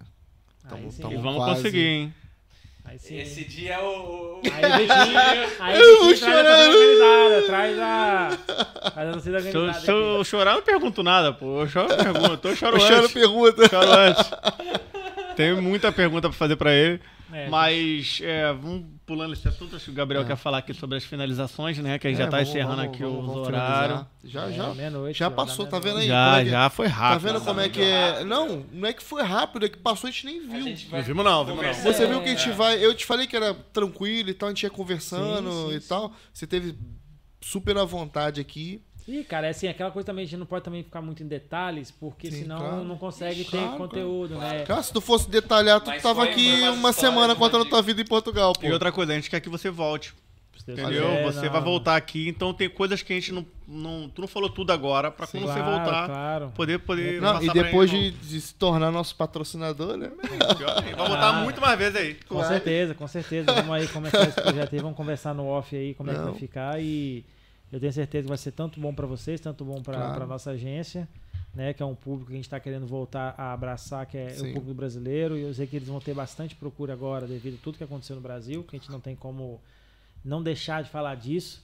Tamo- 0.69 0.89
sim. 0.93 1.01
tamo 1.01 1.13
E 1.13 1.17
vamos 1.17 1.35
quase. 1.35 1.55
conseguir, 1.55 1.85
hein? 1.85 2.13
Aí 2.85 2.99
sim. 2.99 3.17
Esse 3.17 3.45
dia 3.45 3.75
é 3.75 3.79
o. 3.79 4.41
Aí 4.43 4.61
o 4.61 5.63
aí 5.63 5.81
o 5.81 6.07
Vitinho 6.07 6.31
traz 6.31 6.47
a 6.47 6.55
torcida 6.55 6.69
organizada, 6.69 7.41
traz 7.45 7.79
a, 7.79 8.37
traz 8.91 9.09
a 9.09 9.11
torcida 9.13 9.41
Se 9.41 9.47
eu, 9.47 9.61
organizada 9.61 9.79
se 9.85 9.91
eu 9.91 10.23
chorar, 10.23 10.51
eu 10.51 10.55
não 10.57 10.63
pergunto 10.63 11.01
nada, 11.03 11.33
pô. 11.33 11.61
Eu 11.61 11.67
choro, 11.67 11.91
eu 11.91 11.97
pergunto. 11.97 12.47
Eu 12.49 12.55
choro 12.55 12.79
Chano 12.79 12.97
antes. 13.03 13.13
pergunta. 13.13 13.69
Choro 13.69 13.91
antes. 13.91 14.31
Tem 15.35 15.53
muita 15.55 15.91
pergunta 15.91 16.29
pra 16.29 16.37
fazer 16.37 16.55
pra 16.55 16.73
ele. 16.73 16.99
É, 17.31 17.47
Mas, 17.49 18.19
é, 18.21 18.53
vamos 18.53 18.85
pulando 19.05 19.33
esse 19.33 19.47
assunto. 19.47 19.75
Acho 19.75 19.85
que 19.85 19.91
o 19.91 19.93
Gabriel 19.93 20.25
quer 20.25 20.35
falar 20.37 20.59
aqui 20.59 20.73
sobre 20.73 20.97
as 20.97 21.03
finalizações, 21.03 21.77
né? 21.77 21.99
Que 21.99 22.07
a 22.07 22.09
gente 22.09 22.19
já 22.19 22.25
É, 22.25 22.27
tá 22.29 22.37
vamos- 22.37 22.49
encerrando 22.49 22.75
vamos- 22.77 22.93
aqui 22.93 23.03
vamos- 23.03 23.19
os 23.19 23.25
vamos 23.25 23.47
horários. 23.47 23.99
finalizar. 23.99 24.07
Já, 24.23 24.49
É, 24.49 24.53
já. 24.53 25.11
Já 25.13 25.31
passou, 25.31 25.65
tá 25.67 25.79
vendo 25.79 25.97
aí? 25.99 26.07
Já, 26.07 26.39
é 26.39 26.43
que- 26.43 26.49
já 26.49 26.69
foi 26.69 26.87
Tá 26.87 26.93
rápido. 26.95 27.21
vendo 27.23 27.33
Passa 27.33 27.45
como 27.45 27.59
é 27.59 27.69
que 27.69 27.81
é? 27.81 28.09
rápido. 28.09 28.25
Não, 28.27 28.65
não 28.71 28.87
é 28.87 28.93
que 28.93 29.03
foi 29.03 29.23
rápido, 29.23 29.65
é 29.65 29.69
que 29.69 29.77
passou 29.77 30.07
a 30.07 30.11
gente 30.11 30.25
nem 30.25 30.39
viu. 30.47 30.63
gente 30.63 30.89
Não 30.91 31.01
vimos 31.01 31.25
não, 31.25 31.45
vimos 31.45 31.63
não. 31.65 31.73
Você 31.73 32.07
viu 32.07 32.21
que 32.21 32.29
a 32.29 32.33
É. 32.33 32.37
gente 32.37 32.51
vai. 32.55 32.83
Eu 32.83 32.93
te 32.93 33.05
falei 33.05 33.27
que 33.27 33.35
era 33.35 33.53
tranquilo 33.53 34.29
e 34.29 34.33
tal, 34.33 34.47
a 34.47 34.51
gente 34.51 34.63
ia 34.63 34.69
conversando 34.69 35.49
Sim, 35.51 35.69
sim, 35.69 35.75
e 35.75 35.79
tal. 35.81 36.13
Você 36.33 36.47
teve 36.47 36.77
super 37.41 37.77
à 37.77 37.83
vontade 37.83 38.39
aqui. 38.39 38.81
Ih, 39.07 39.23
cara, 39.25 39.47
é 39.47 39.49
assim, 39.49 39.67
aquela 39.67 39.91
coisa 39.91 40.05
também, 40.05 40.23
a 40.23 40.25
gente 40.25 40.39
não 40.39 40.45
pode 40.45 40.63
também 40.63 40.81
ficar 40.83 41.01
muito 41.01 41.21
em 41.23 41.27
detalhes, 41.27 41.91
porque 41.91 42.31
Sim, 42.31 42.43
senão 42.43 42.57
claro. 42.57 42.83
não 42.85 42.97
consegue 42.97 43.43
ter 43.43 43.57
Claro, 43.57 43.77
conteúdo, 43.77 44.35
né? 44.37 44.63
Cara, 44.65 44.81
se 44.81 44.93
tu 44.93 45.01
fosse 45.01 45.29
detalhar, 45.29 45.81
tu 45.81 45.89
Mas 45.89 46.01
tava 46.01 46.23
aqui 46.23 46.61
uma 46.69 46.93
semana 46.93 47.35
contando 47.35 47.65
tua 47.65 47.81
vida 47.81 48.01
em 48.01 48.05
Portugal, 48.05 48.53
pô. 48.53 48.65
E 48.65 48.71
outra 48.71 48.91
coisa, 48.91 49.11
a 49.11 49.15
gente 49.15 49.29
quer 49.29 49.41
que 49.41 49.49
você 49.49 49.69
volte. 49.69 50.13
Entendeu? 50.65 50.87
quiser, 50.87 51.23
você 51.25 51.41
não, 51.47 51.51
vai 51.51 51.59
não. 51.59 51.67
voltar 51.67 51.97
aqui, 51.97 52.29
então 52.29 52.53
tem 52.53 52.69
coisas 52.69 53.01
que 53.01 53.11
a 53.11 53.15
gente 53.17 53.33
não. 53.33 53.45
não 53.67 54.07
tu 54.07 54.21
não 54.21 54.27
falou 54.29 54.49
tudo 54.49 54.71
agora, 54.71 55.11
pra 55.11 55.27
quando 55.27 55.43
você 55.43 55.59
Claro, 55.59 55.71
voltar, 55.77 56.05
claro. 56.07 56.51
poder, 56.55 56.79
poder 56.79 57.21
Não, 57.21 57.33
passar 57.33 57.43
e 57.43 57.49
pra 57.51 57.63
depois 57.63 57.91
ele, 57.91 58.11
de, 58.11 58.17
de 58.29 58.39
se 58.39 58.55
tornar 58.55 58.89
nosso 58.89 59.13
patrocinador, 59.17 59.97
né? 59.97 60.09
não. 60.17 60.95
Vai 60.95 60.95
voltar 60.95 61.29
Ah. 61.29 61.33
muito 61.43 61.59
mais 61.59 61.77
vezes 61.77 61.95
aí. 61.97 62.13
Com 62.29 62.41
certeza, 62.45 62.93
com 62.95 63.07
certeza. 63.09 63.51
Vamos 63.51 63.71
aí 63.75 63.87
começar 63.89 64.23
esse 64.23 64.41
projeto 64.41 64.73
aí, 64.73 64.79
vamos 64.79 64.95
conversar 64.95 65.33
no 65.33 65.47
off 65.47 65.75
aí 65.75 65.93
como 65.95 66.11
é 66.11 66.13
que 66.13 66.19
Não. 66.19 66.29
vai 66.29 66.39
ficar 66.39 66.81
e 66.81 67.25
eu 67.73 67.79
tenho 67.79 67.91
certeza 67.91 68.23
que 68.23 68.29
vai 68.29 68.37
ser 68.37 68.51
tanto 68.51 68.79
bom 68.79 68.93
para 68.93 69.05
vocês, 69.07 69.41
tanto 69.41 69.65
bom 69.65 69.81
para 69.81 69.95
Claro. 69.97 70.23
a 70.23 70.27
nossa 70.27 70.51
agência, 70.51 71.07
né, 71.53 71.73
que 71.73 71.81
é 71.83 71.85
um 71.85 71.95
público 71.95 72.27
que 72.27 72.33
a 72.33 72.35
gente 72.35 72.45
está 72.45 72.59
querendo 72.59 72.85
voltar 72.87 73.35
a 73.37 73.51
abraçar, 73.53 74.05
que 74.05 74.17
é 74.17 74.29
Sim. 74.29 74.49
o 74.51 74.53
público 74.53 74.73
brasileiro, 74.75 75.37
e 75.37 75.41
eu 75.41 75.53
sei 75.53 75.67
que 75.67 75.75
eles 75.75 75.87
vão 75.87 75.99
ter 75.99 76.13
bastante 76.13 76.55
procura 76.55 76.93
agora 76.93 77.27
devido 77.27 77.55
a 77.55 77.63
tudo 77.63 77.77
que 77.77 77.83
aconteceu 77.83 78.15
no 78.15 78.21
Brasil, 78.21 78.63
que 78.63 78.75
a 78.75 78.79
gente 78.79 78.91
não 78.91 78.99
tem 78.99 79.15
como 79.15 79.59
não 80.23 80.41
deixar 80.41 80.83
de 80.83 80.89
falar 80.89 81.15
disso, 81.15 81.63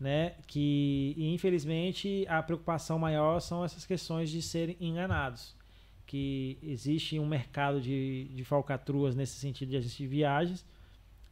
né, 0.00 0.34
que 0.46 1.14
infelizmente 1.18 2.24
a 2.28 2.42
preocupação 2.42 2.98
maior 2.98 3.40
são 3.40 3.64
essas 3.64 3.84
questões 3.84 4.30
de 4.30 4.40
serem 4.40 4.76
enganados 4.80 5.54
que 6.06 6.56
existe 6.62 7.18
um 7.18 7.26
mercado 7.26 7.80
de, 7.80 8.24
de 8.34 8.42
falcatruas 8.44 9.14
nesse 9.14 9.34
sentido 9.38 9.68
de 9.70 9.76
agência 9.76 9.98
de 9.98 10.06
viagens, 10.06 10.64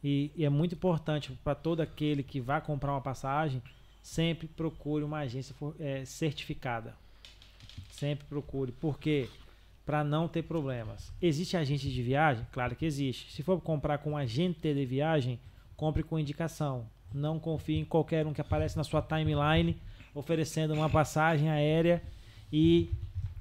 E, 0.03 0.31
e 0.35 0.45
é 0.45 0.49
muito 0.49 0.75
importante 0.75 1.31
para 1.43 1.55
todo 1.55 1.81
aquele 1.81 2.21
que 2.21 2.39
vai 2.39 2.61
comprar 2.61 2.91
uma 2.91 3.01
passagem, 3.01 3.59
sempre 4.01 4.47
procure 4.47 5.03
uma 5.03 5.19
agência 5.19 5.55
é, 5.79 6.05
certificada. 6.05 6.95
Sempre 7.91 8.25
procure. 8.25 8.71
Por 8.71 8.99
quê? 8.99 9.29
Para 9.85 10.03
não 10.03 10.27
ter 10.27 10.43
problemas. 10.43 11.11
Existe 11.21 11.57
agente 11.57 11.91
de 11.91 12.03
viagem? 12.03 12.45
Claro 12.51 12.75
que 12.75 12.85
existe. 12.85 13.31
Se 13.31 13.43
for 13.43 13.59
comprar 13.61 13.99
com 13.99 14.11
um 14.11 14.17
agente 14.17 14.73
de 14.73 14.85
viagem, 14.85 15.39
compre 15.75 16.03
com 16.03 16.19
indicação. 16.19 16.87
Não 17.13 17.39
confie 17.39 17.77
em 17.77 17.85
qualquer 17.85 18.25
um 18.27 18.33
que 18.33 18.41
aparece 18.41 18.77
na 18.77 18.83
sua 18.83 19.01
timeline 19.01 19.79
oferecendo 20.13 20.73
uma 20.73 20.89
passagem 20.89 21.49
aérea 21.49 22.01
e, 22.51 22.89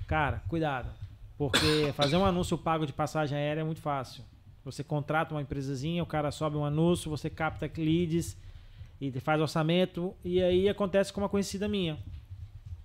cara, 0.06 0.42
cuidado. 0.48 0.90
Porque 1.38 1.92
fazer 1.94 2.16
um 2.16 2.24
anúncio 2.24 2.56
pago 2.56 2.86
de 2.86 2.92
passagem 2.92 3.36
aérea 3.36 3.62
é 3.62 3.64
muito 3.64 3.80
fácil. 3.80 4.22
Você 4.64 4.82
contrata 4.82 5.34
uma 5.34 5.42
empresazinha, 5.42 6.02
o 6.02 6.06
cara 6.06 6.30
sobe 6.30 6.56
um 6.56 6.64
anúncio, 6.64 7.10
você 7.10 7.30
capta 7.30 7.70
leads 7.76 8.36
e 9.00 9.10
faz 9.20 9.40
orçamento 9.40 10.14
e 10.24 10.42
aí 10.42 10.68
acontece 10.68 11.12
com 11.12 11.20
uma 11.20 11.28
conhecida 11.28 11.68
minha, 11.68 11.98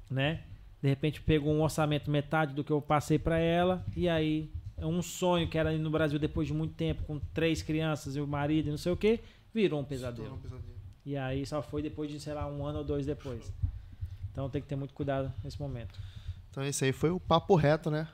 né? 0.10 0.42
De 0.82 0.90
repente 0.90 1.22
pegou 1.22 1.54
um 1.54 1.62
orçamento 1.62 2.10
metade 2.10 2.54
do 2.54 2.64
que 2.64 2.72
eu 2.72 2.82
passei 2.82 3.20
para 3.20 3.38
ela 3.38 3.86
e 3.96 4.10
aí 4.10 4.50
é 4.78 4.86
um 4.86 5.02
sonho 5.02 5.48
que 5.48 5.58
era 5.58 5.74
ir 5.74 5.78
no 5.78 5.90
Brasil 5.92 6.18
depois 6.18 6.48
de 6.48 6.54
muito 6.54 6.74
tempo 6.74 7.04
com 7.04 7.20
três 7.34 7.62
crianças 7.62 8.16
e 8.16 8.20
o 8.22 8.28
marido 8.28 8.68
e 8.68 8.72
não 8.72 8.78
sei 8.78 8.92
o 8.92 8.98
que 8.98 9.20
virou 9.54 9.80
um 9.80 9.86
pesadelo. 9.86 10.40
E 11.06 11.16
aí 11.16 11.46
só 11.46 11.62
foi 11.62 11.82
depois 11.82 12.10
de 12.12 12.20
sei 12.20 12.34
lá 12.34 12.48
um 12.48 12.66
ano 12.66 12.80
ou 12.80 12.84
dois 12.84 13.06
depois. 13.06 13.52
Então 14.32 14.50
tem 14.50 14.62
que 14.62 14.68
ter 14.68 14.76
muito 14.76 14.94
cuidado 14.94 15.32
nesse 15.44 15.60
momento. 15.60 16.00
Então 16.50 16.64
esse 16.64 16.84
aí 16.84 16.92
foi 16.92 17.10
o 17.12 17.20
papo 17.20 17.56
reto, 17.56 17.90
né? 17.92 18.08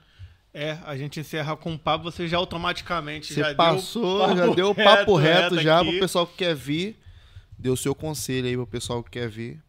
É, 0.53 0.77
a 0.85 0.97
gente 0.97 1.19
encerra 1.19 1.55
com 1.55 1.71
um 1.71 1.77
papo, 1.77 2.03
você 2.03 2.27
já 2.27 2.37
automaticamente 2.37 3.33
Você 3.33 3.41
já 3.41 3.53
passou, 3.53 4.27
deu 4.27 4.37
já 4.37 4.53
deu 4.53 4.69
o 4.71 4.75
papo 4.75 5.15
reto, 5.15 5.59
já 5.59 5.79
aqui. 5.79 5.91
pro 5.91 5.99
pessoal 5.99 6.25
que 6.25 6.35
quer 6.37 6.55
vir. 6.55 6.97
Deu 7.57 7.73
o 7.73 7.77
seu 7.77 7.95
conselho 7.95 8.47
aí 8.47 8.55
pro 8.55 8.67
pessoal 8.67 9.03
que 9.03 9.11
quer 9.11 9.29
vir. 9.29 9.61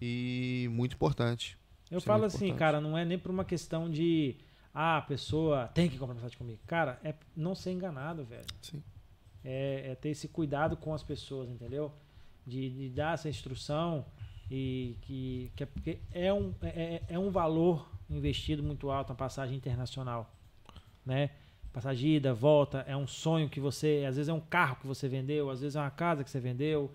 E 0.00 0.68
muito 0.70 0.94
importante. 0.94 1.58
Eu 1.90 1.98
é 1.98 2.00
falo 2.00 2.24
assim, 2.24 2.46
importante. 2.46 2.58
cara, 2.58 2.80
não 2.80 2.96
é 2.96 3.04
nem 3.04 3.18
por 3.18 3.30
uma 3.30 3.44
questão 3.44 3.90
de 3.90 4.36
ah, 4.72 4.98
a 4.98 5.02
pessoa 5.02 5.68
tem 5.68 5.88
que 5.88 5.98
comprar 5.98 6.14
passagem 6.14 6.38
comigo. 6.38 6.60
Cara, 6.66 6.98
é 7.02 7.14
não 7.36 7.54
ser 7.54 7.72
enganado, 7.72 8.24
velho. 8.24 8.46
Sim. 8.62 8.82
É, 9.44 9.90
é 9.92 9.94
ter 9.94 10.10
esse 10.10 10.28
cuidado 10.28 10.76
com 10.76 10.94
as 10.94 11.02
pessoas, 11.02 11.48
entendeu? 11.48 11.92
De, 12.46 12.70
de 12.70 12.88
dar 12.90 13.14
essa 13.14 13.28
instrução 13.28 14.04
e 14.50 14.96
que, 15.02 15.52
que 15.56 15.62
é 15.62 15.66
porque 15.66 15.98
é 16.12 16.32
um, 16.32 16.54
é, 16.62 16.68
é- 16.68 17.02
é 17.10 17.18
um 17.18 17.30
valor 17.30 17.88
investido 18.08 18.62
muito 18.62 18.90
alto 18.90 19.10
na 19.10 19.14
passagem 19.14 19.56
internacional, 19.56 20.32
né? 21.04 21.30
Passagem 21.72 22.16
ida, 22.16 22.34
volta, 22.34 22.84
é 22.88 22.96
um 22.96 23.06
sonho 23.06 23.48
que 23.48 23.60
você, 23.60 24.04
às 24.08 24.16
vezes 24.16 24.28
é 24.28 24.32
um 24.32 24.40
carro 24.40 24.76
que 24.80 24.86
você 24.86 25.06
vendeu, 25.08 25.50
às 25.50 25.60
vezes 25.60 25.76
é 25.76 25.80
uma 25.80 25.90
casa 25.90 26.24
que 26.24 26.30
você 26.30 26.40
vendeu, 26.40 26.90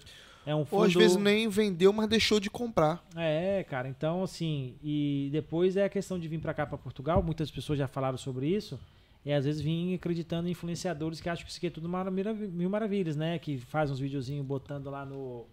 é 0.46 0.54
um 0.54 0.66
fundo... 0.66 0.80
Ou 0.80 0.86
às 0.86 0.94
vezes 0.94 1.16
nem 1.16 1.48
vendeu, 1.48 1.94
mas 1.94 2.08
deixou 2.08 2.40
de 2.40 2.50
comprar. 2.50 3.06
É, 3.16 3.64
cara, 3.64 3.88
então 3.88 4.24
assim, 4.24 4.76
e 4.84 5.30
depois 5.32 5.78
é 5.78 5.86
a 5.86 5.90
questão 5.90 6.20
de 6.20 6.28
vir 6.28 6.40
pra 6.40 6.54
cá, 6.54 6.66
pra 6.66 6.78
Portugal, 6.78 7.24
muitas 7.24 7.50
pessoas 7.50 7.80
já 7.80 7.88
falaram 7.88 8.18
sobre 8.18 8.48
isso, 8.48 8.80
e 9.26 9.32
às 9.32 9.46
vezes 9.46 9.62
vim 9.62 9.94
acreditando 9.94 10.50
em 10.50 10.52
influenciadores 10.52 11.22
que 11.22 11.30
acham 11.30 11.46
que 11.46 11.50
isso 11.50 11.58
aqui 11.58 11.68
é 11.68 11.70
tudo 11.70 11.88
maravilha, 11.88 12.34
mil 12.34 12.70
maravilhas, 12.70 13.16
né? 13.16 13.40
Que 13.40 13.58
faz 13.58 13.90
uns 13.90 14.00
videozinhos 14.00 14.46
botando 14.46 14.90
lá 14.90 15.06
no. 15.06 15.46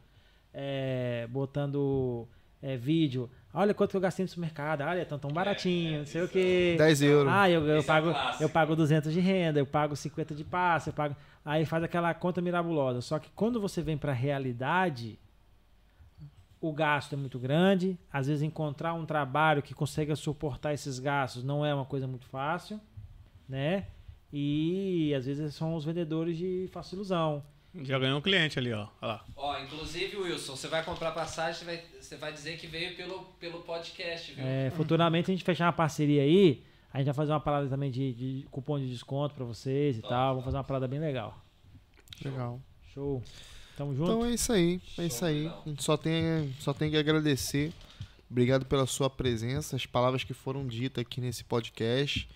é, 0.52 1.28
botando 1.30 2.26
é, 2.62 2.76
vídeo. 2.76 3.30
Olha 3.52 3.74
quanto 3.74 3.90
que 3.90 3.96
eu 3.96 4.00
gastei 4.00 4.24
no 4.24 4.28
supermercado, 4.28 4.82
olha, 4.82 5.04
tão 5.04 5.18
tão 5.18 5.30
baratinho, 5.30 6.00
não 6.00 6.06
sei 6.06 6.22
o 6.22 6.28
quê. 6.28 6.76
10 6.78 7.02
euros. 7.02 7.32
Ah, 7.32 7.50
eu, 7.50 7.66
eu, 7.66 7.80
é 7.80 7.82
pago, 7.82 8.10
clássico. 8.10 8.42
eu 8.44 8.48
pago 8.48 8.76
200 8.76 9.12
de 9.12 9.18
renda, 9.18 9.58
eu 9.58 9.66
pago 9.66 9.96
50 9.96 10.34
de 10.34 10.44
passe, 10.44 10.90
eu 10.90 10.94
pago. 10.94 11.16
Aí 11.44 11.64
faz 11.64 11.82
aquela 11.82 12.14
conta 12.14 12.40
mirabulosa. 12.40 13.00
Só 13.00 13.18
que 13.18 13.28
quando 13.34 13.60
você 13.60 13.82
vem 13.82 13.98
para 13.98 14.12
a 14.12 14.14
realidade, 14.14 15.18
o 16.60 16.72
gasto 16.72 17.14
é 17.14 17.16
muito 17.16 17.38
grande. 17.38 17.98
Às 18.12 18.28
vezes 18.28 18.42
encontrar 18.42 18.94
um 18.94 19.06
trabalho 19.06 19.62
que 19.62 19.74
consiga 19.74 20.14
suportar 20.14 20.72
esses 20.72 20.98
gastos 20.98 21.42
não 21.42 21.64
é 21.64 21.74
uma 21.74 21.84
coisa 21.84 22.06
muito 22.06 22.26
fácil, 22.26 22.80
né? 23.48 23.86
E 24.32 25.12
às 25.16 25.26
vezes 25.26 25.54
são 25.54 25.74
os 25.74 25.84
vendedores 25.84 26.36
de 26.36 26.68
falsa 26.70 26.94
ilusão. 26.94 27.42
Já 27.82 27.98
ganhou 27.98 28.18
um 28.18 28.20
cliente 28.20 28.58
ali, 28.58 28.72
ó. 28.72 28.88
Olha 29.00 29.12
lá. 29.12 29.24
Ó, 29.36 29.58
inclusive, 29.60 30.16
Wilson, 30.16 30.56
você 30.56 30.66
vai 30.66 30.84
comprar 30.84 31.12
passagem, 31.12 31.54
você 31.60 31.64
vai, 31.64 31.82
você 32.00 32.16
vai 32.16 32.32
dizer 32.32 32.58
que 32.58 32.66
veio 32.66 32.96
pelo, 32.96 33.20
pelo 33.38 33.60
podcast, 33.60 34.32
viu? 34.32 34.44
É, 34.44 34.70
futuramente 34.70 35.30
a 35.30 35.34
gente 35.34 35.44
fechar 35.44 35.66
uma 35.66 35.72
parceria 35.72 36.22
aí, 36.22 36.64
a 36.92 36.98
gente 36.98 37.06
vai 37.06 37.14
fazer 37.14 37.32
uma 37.32 37.40
parada 37.40 37.68
também 37.68 37.90
de, 37.90 38.12
de 38.12 38.46
cupom 38.50 38.78
de 38.78 38.90
desconto 38.90 39.34
para 39.34 39.44
vocês 39.44 39.96
e 39.98 40.02
tal. 40.02 40.30
Vamos 40.34 40.44
fazer 40.44 40.56
uma 40.56 40.64
parada 40.64 40.88
bem 40.88 40.98
legal. 40.98 41.40
Legal. 42.24 42.60
Show. 42.92 43.22
Tamo 43.76 43.94
junto. 43.94 44.10
Então 44.10 44.26
é 44.26 44.32
isso 44.32 44.52
aí. 44.52 44.80
É 44.92 44.96
Show, 44.96 45.04
isso 45.04 45.24
aí. 45.24 45.42
legal. 45.42 45.62
A 45.64 45.68
gente 45.68 45.84
só 45.84 45.96
tem, 45.96 46.54
só 46.58 46.74
tem 46.74 46.90
que 46.90 46.96
agradecer. 46.96 47.72
Obrigado 48.28 48.64
pela 48.66 48.86
sua 48.86 49.08
presença, 49.08 49.76
as 49.76 49.86
palavras 49.86 50.24
que 50.24 50.34
foram 50.34 50.66
ditas 50.66 51.02
aqui 51.02 51.20
nesse 51.20 51.44
podcast. 51.44 52.28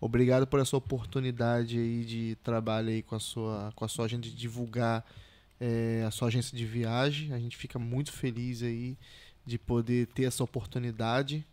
Obrigado 0.00 0.46
por 0.46 0.60
essa 0.60 0.76
oportunidade 0.76 1.78
aí 1.78 2.04
de 2.04 2.36
trabalho 2.42 2.90
aí 2.90 3.02
com 3.02 3.14
a 3.14 3.20
sua, 3.20 3.72
com 3.74 3.84
a 3.84 3.88
sua 3.88 4.04
agenda 4.04 4.22
de 4.22 4.34
divulgar 4.34 5.04
é, 5.58 6.04
a 6.06 6.10
sua 6.10 6.28
agência 6.28 6.56
de 6.56 6.66
viagem. 6.66 7.32
A 7.32 7.38
gente 7.38 7.56
fica 7.56 7.78
muito 7.78 8.12
feliz 8.12 8.62
aí 8.62 8.96
de 9.44 9.58
poder 9.58 10.06
ter 10.08 10.24
essa 10.24 10.44
oportunidade. 10.44 11.44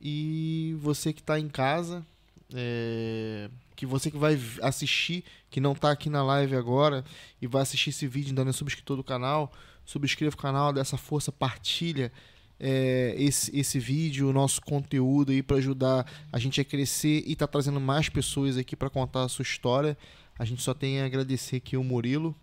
E 0.00 0.76
você 0.80 1.12
que 1.12 1.20
está 1.20 1.38
em 1.38 1.48
casa, 1.48 2.04
é, 2.52 3.48
que 3.76 3.86
você 3.86 4.10
que 4.10 4.18
vai 4.18 4.40
assistir, 4.62 5.24
que 5.48 5.60
não 5.60 5.72
está 5.72 5.90
aqui 5.90 6.10
na 6.10 6.24
live 6.24 6.56
agora 6.56 7.04
e 7.40 7.46
vai 7.46 7.62
assistir 7.62 7.90
esse 7.90 8.06
vídeo 8.08 8.30
ainda 8.30 8.44
não 8.44 8.50
é 8.50 8.52
subscritor 8.52 8.96
do 8.96 9.04
canal, 9.04 9.52
subscreva 9.84 10.34
o 10.34 10.38
canal, 10.38 10.72
dá 10.72 10.80
essa 10.80 10.96
força, 10.96 11.30
partilha 11.30 12.12
é, 12.58 13.14
esse, 13.18 13.56
esse 13.56 13.78
vídeo, 13.78 14.28
o 14.28 14.32
nosso 14.32 14.60
conteúdo 14.62 15.32
aí 15.32 15.42
para 15.42 15.56
ajudar 15.56 16.06
a 16.32 16.38
gente 16.38 16.60
a 16.60 16.64
crescer 16.64 17.22
e 17.26 17.36
tá 17.36 17.46
trazendo 17.46 17.80
mais 17.80 18.08
pessoas 18.08 18.56
aqui 18.56 18.74
para 18.74 18.90
contar 18.90 19.24
a 19.24 19.28
sua 19.28 19.42
história. 19.42 19.96
A 20.38 20.44
gente 20.44 20.62
só 20.62 20.74
tem 20.74 21.00
a 21.00 21.06
agradecer 21.06 21.56
aqui 21.56 21.76
o 21.76 21.84
Murilo. 21.84 22.34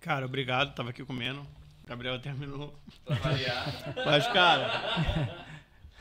Cara, 0.00 0.26
obrigado, 0.26 0.74
tava 0.74 0.90
aqui 0.90 1.04
comendo. 1.04 1.46
Gabriel 1.86 2.18
terminou. 2.18 2.74
Pra 3.04 3.16
variar. 3.16 3.94
Mas, 4.04 4.26
cara, 4.28 5.46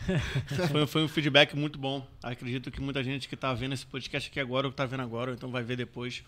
foi, 0.72 0.88
foi 0.88 1.04
um 1.04 1.08
feedback 1.08 1.56
muito 1.56 1.78
bom. 1.78 2.06
Acredito 2.22 2.72
que 2.72 2.82
muita 2.82 3.04
gente 3.04 3.28
que 3.28 3.36
tá 3.36 3.54
vendo 3.54 3.74
esse 3.74 3.86
podcast 3.86 4.30
aqui 4.30 4.40
agora, 4.40 4.68
ou 4.68 4.72
que 4.72 4.78
tá 4.78 4.86
vendo 4.86 5.04
agora, 5.04 5.32
ou 5.32 5.36
então 5.36 5.52
vai 5.52 5.64
ver 5.64 5.76
depois, 5.76 6.24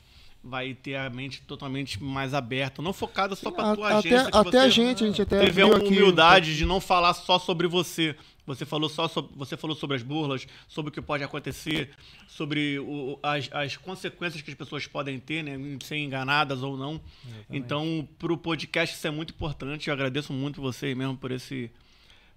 vai 0.47 0.75
ter 0.75 0.95
a 0.95 1.09
mente 1.09 1.41
totalmente 1.41 2.01
mais 2.03 2.33
aberta. 2.33 2.81
Não 2.81 2.93
focada 2.93 3.35
só 3.35 3.49
pra 3.49 3.71
A- 3.71 3.75
tua 3.75 3.87
até 3.97 4.09
agência. 4.15 4.27
até 4.31 4.51
você 4.51 4.57
a 4.57 4.69
gente, 4.69 5.03
a 5.03 5.07
gente 5.07 5.21
até 5.21 5.39
teve 5.39 5.61
a 5.61 5.65
viu 5.65 5.75
aqui- 5.75 5.87
humildade 5.87 6.55
de 6.55 6.65
não 6.65 6.79
falar 6.79 7.13
só 7.15 7.39
sobre 7.39 7.67
você. 7.67 8.15
Você 8.45 8.63
falou 8.63 8.87
só 8.87 9.07
sobre, 9.07 9.31
você 9.35 9.57
falou 9.57 9.75
sobre 9.75 9.95
as 9.95 10.03
burlas, 10.03 10.45
sobre 10.67 10.89
o 10.89 10.91
que 10.93 11.01
pode 11.01 11.23
acontecer, 11.23 11.89
sobre 12.27 12.77
o- 12.77 13.17
as, 13.23 13.49
as 13.51 13.75
consequências 13.75 14.39
que 14.43 14.51
as 14.51 14.55
pessoas 14.55 14.85
podem 14.85 15.19
ter, 15.19 15.41
né, 15.43 15.55
em 15.55 15.79
ser 15.83 15.97
enganadas 15.97 16.61
ou 16.61 16.77
não. 16.77 17.01
Então, 17.49 18.07
pro 18.19 18.37
podcast 18.37 18.95
isso 18.95 19.07
é 19.07 19.11
muito 19.11 19.31
importante. 19.33 19.87
Eu 19.87 19.93
agradeço 19.95 20.31
muito 20.31 20.61
você 20.61 20.93
mesmo 20.93 21.17
por 21.17 21.31
esse 21.31 21.71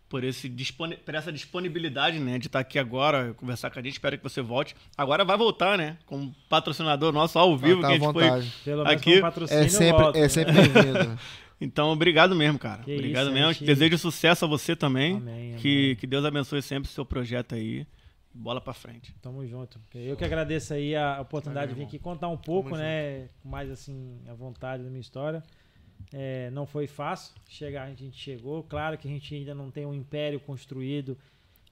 por 0.08 0.24
esse 0.24 0.48
por 1.04 1.14
essa 1.14 1.30
disponibilidade, 1.32 2.18
né, 2.18 2.38
de 2.38 2.46
estar 2.46 2.60
aqui 2.60 2.78
agora, 2.78 3.34
conversar 3.34 3.70
com 3.70 3.78
a 3.78 3.82
gente. 3.82 3.92
Espero 3.94 4.16
que 4.16 4.22
você 4.22 4.40
volte. 4.40 4.74
Agora 4.96 5.24
vai 5.24 5.36
voltar, 5.36 5.76
né, 5.76 5.98
como 6.06 6.34
patrocinador 6.48 7.12
nosso 7.12 7.38
ao 7.38 7.56
vivo 7.56 7.80
tá 7.82 7.88
que 7.88 7.94
a 7.94 7.98
gente 7.98 8.12
foi. 8.12 8.24
Pelo 8.64 8.88
aqui 8.88 9.20
um 9.22 9.26
É 9.50 9.68
sempre, 9.68 10.18
é 10.18 10.22
né? 10.22 10.28
sempre 10.28 10.52
bem-vindo. 10.54 11.18
Então, 11.60 11.88
obrigado 11.90 12.36
mesmo, 12.36 12.56
cara. 12.56 12.84
Que 12.84 12.94
obrigado 12.94 13.24
isso, 13.26 13.34
mesmo. 13.34 13.52
gente- 13.52 13.64
Desejo 13.64 13.98
sucesso 13.98 14.44
a 14.44 14.48
você 14.48 14.76
também. 14.76 15.16
Amém, 15.16 15.56
Que, 15.56 15.82
amém. 15.86 15.96
que 15.96 16.06
Deus 16.06 16.24
abençoe 16.24 16.62
sempre 16.62 16.88
o 16.88 16.92
seu 16.92 17.04
projeto 17.04 17.56
aí. 17.56 17.84
Bola 18.32 18.60
pra 18.60 18.72
frente. 18.72 19.12
Tamo 19.20 19.44
junto. 19.44 19.80
Eu 19.92 20.16
que 20.16 20.24
agradeço 20.24 20.72
aí 20.72 20.94
a 20.94 21.20
oportunidade 21.20 21.70
de 21.70 21.74
vir 21.74 21.80
irmão. 21.80 21.88
aqui 21.88 21.98
contar 21.98 22.28
um 22.28 22.36
pouco, 22.36 22.70
Tamo 22.70 22.80
né? 22.80 23.28
Com 23.42 23.48
mais 23.48 23.68
assim, 23.72 24.20
a 24.28 24.34
vontade 24.34 24.84
da 24.84 24.88
minha 24.88 25.00
história. 25.00 25.42
É, 26.12 26.50
não 26.50 26.66
foi 26.66 26.86
fácil 26.86 27.34
chegar, 27.46 27.84
a 27.84 27.94
gente 27.94 28.16
chegou. 28.16 28.62
Claro 28.62 28.96
que 28.96 29.06
a 29.06 29.10
gente 29.10 29.34
ainda 29.34 29.54
não 29.54 29.70
tem 29.70 29.84
um 29.84 29.94
império 29.94 30.40
construído, 30.40 31.18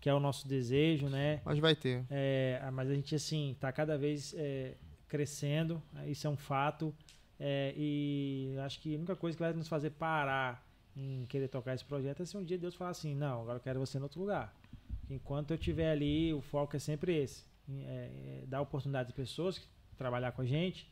que 0.00 0.08
é 0.08 0.14
o 0.14 0.20
nosso 0.20 0.46
desejo, 0.46 1.08
né? 1.08 1.40
Mas 1.44 1.58
vai 1.58 1.74
ter. 1.74 2.04
É, 2.10 2.60
mas 2.72 2.90
a 2.90 2.94
gente, 2.94 3.14
assim, 3.14 3.52
está 3.52 3.72
cada 3.72 3.96
vez 3.96 4.34
é, 4.36 4.74
crescendo, 5.08 5.82
isso 6.06 6.26
é 6.26 6.30
um 6.30 6.36
fato. 6.36 6.94
É, 7.38 7.74
e 7.76 8.54
acho 8.64 8.80
que 8.80 8.94
a 8.94 8.98
única 8.98 9.16
coisa 9.16 9.36
que 9.36 9.42
vai 9.42 9.52
nos 9.52 9.68
fazer 9.68 9.90
parar 9.90 10.66
em 10.96 11.26
querer 11.26 11.48
tocar 11.48 11.74
esse 11.74 11.84
projeto 11.84 12.22
é 12.22 12.26
se 12.26 12.36
um 12.36 12.44
dia 12.44 12.58
Deus 12.58 12.74
falar 12.74 12.90
assim: 12.90 13.14
não, 13.14 13.42
agora 13.42 13.58
eu 13.58 13.62
quero 13.62 13.80
você 13.80 13.98
em 13.98 14.02
outro 14.02 14.20
lugar. 14.20 14.54
Enquanto 15.08 15.52
eu 15.52 15.56
estiver 15.56 15.90
ali, 15.90 16.32
o 16.34 16.40
foco 16.40 16.76
é 16.76 16.78
sempre 16.78 17.16
esse: 17.16 17.44
é, 17.68 18.42
é 18.42 18.46
dar 18.46 18.60
oportunidade 18.60 19.08
às 19.08 19.14
pessoas 19.14 19.58
que 19.58 19.66
trabalhar 19.96 20.32
com 20.32 20.42
a 20.42 20.46
gente, 20.46 20.90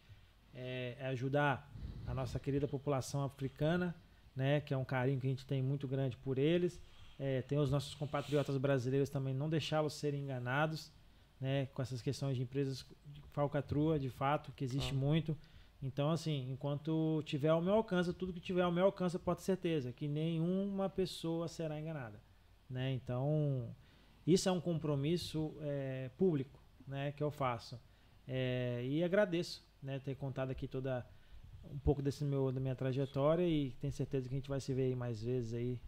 ajudar 1.11 1.74
a 2.07 2.15
nossa 2.15 2.39
querida 2.39 2.67
população 2.69 3.25
africana, 3.25 3.95
né, 4.35 4.61
que 4.61 4.75
é 4.75 4.77
um 4.77 4.85
carinho 4.85 5.21
que 5.21 5.27
a 5.27 5.31
gente 5.31 5.47
tem 5.47 5.63
muito 5.63 5.87
grande 5.87 6.17
por 6.17 6.39
eles. 6.39 6.81
É, 7.19 7.43
tem 7.43 7.59
os 7.59 7.71
nossos 7.71 7.95
compatriotas 7.95 8.57
brasileiros 8.57 9.09
também, 9.09 9.33
não 9.33 9.49
deixá-los 9.49 9.95
serem 9.95 10.23
enganados 10.23 10.91
né, 11.41 11.67
com 11.67 11.83
essas 11.83 12.03
questões 12.03 12.37
de 12.37 12.43
empresas 12.43 12.85
de 13.13 13.21
falcatrua, 13.33 13.99
de 13.99 14.11
fato, 14.11 14.53
que 14.53 14.65
existe 14.65 14.93
Ah. 14.93 14.97
muito. 14.97 15.37
Então, 15.83 16.11
assim, 16.11 16.51
enquanto 16.51 17.23
tiver 17.27 17.51
ao 17.51 17.61
meu 17.61 17.75
alcance, 17.75 18.13
tudo 18.15 18.33
que 18.33 18.41
tiver 18.41 18.63
ao 18.63 18.73
meu 18.73 18.87
alcance, 18.87 19.19
pode 19.19 19.41
ter 19.41 19.45
certeza 19.45 19.93
que 19.93 20.09
nenhuma 20.09 20.89
pessoa 20.89 21.47
será 21.47 21.79
enganada. 21.79 22.19
Né? 22.71 22.93
Então, 22.93 23.69
isso 24.27 24.49
é 24.49 24.53
um 24.53 24.61
compromisso 24.61 25.55
é, 25.61 26.11
público 26.17 26.59
né, 26.89 27.13
que 27.13 27.23
eu 27.23 27.31
faço. 27.31 27.79
É, 28.27 28.83
e 28.83 29.05
agradeço 29.05 29.63
né, 29.83 29.99
ter 29.99 30.15
contado 30.15 30.51
aqui 30.51 30.67
toda 30.67 31.07
um 31.73 31.79
pouco 31.79 32.03
desse 32.03 32.25
meu, 32.25 32.51
da 32.53 32.61
minha 32.61 32.75
trajetória 32.75 33.47
e 33.47 33.73
tenho 33.81 33.93
certeza 33.93 34.29
que 34.29 34.35
a 34.35 34.39
gente 34.39 34.49
vai 34.49 34.61
se 34.61 34.73
ver 34.73 34.85
aí 34.85 34.95
mais 34.95 35.23
vezes 35.23 35.55
aí. 35.55 35.81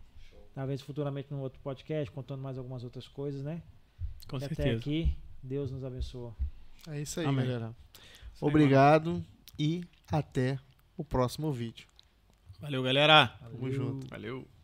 Talvez 0.54 0.80
futuramente 0.80 1.30
num 1.30 1.40
outro 1.40 1.60
podcast, 1.60 2.10
contando 2.10 2.42
mais 2.42 2.56
algumas 2.56 2.82
outras 2.82 3.06
coisas, 3.06 3.42
né? 3.42 3.62
Com 4.28 4.38
e 4.38 4.44
até 4.44 4.54
certeza. 4.54 4.78
aqui, 4.78 5.14
Deus 5.42 5.70
nos 5.70 5.84
abençoe. 5.84 6.32
É 6.88 7.00
isso 7.00 7.20
aí, 7.20 7.26
Amém. 7.26 7.44
galera. 7.44 7.74
Isso 8.34 8.44
aí, 8.44 8.48
Obrigado 8.48 9.24
e 9.58 9.84
até 10.10 10.58
o 10.96 11.04
próximo 11.04 11.52
vídeo. 11.52 11.86
Valeu, 12.58 12.82
galera. 12.82 13.28
Tamo 13.38 13.70
junto. 13.70 14.08
Valeu. 14.08 14.55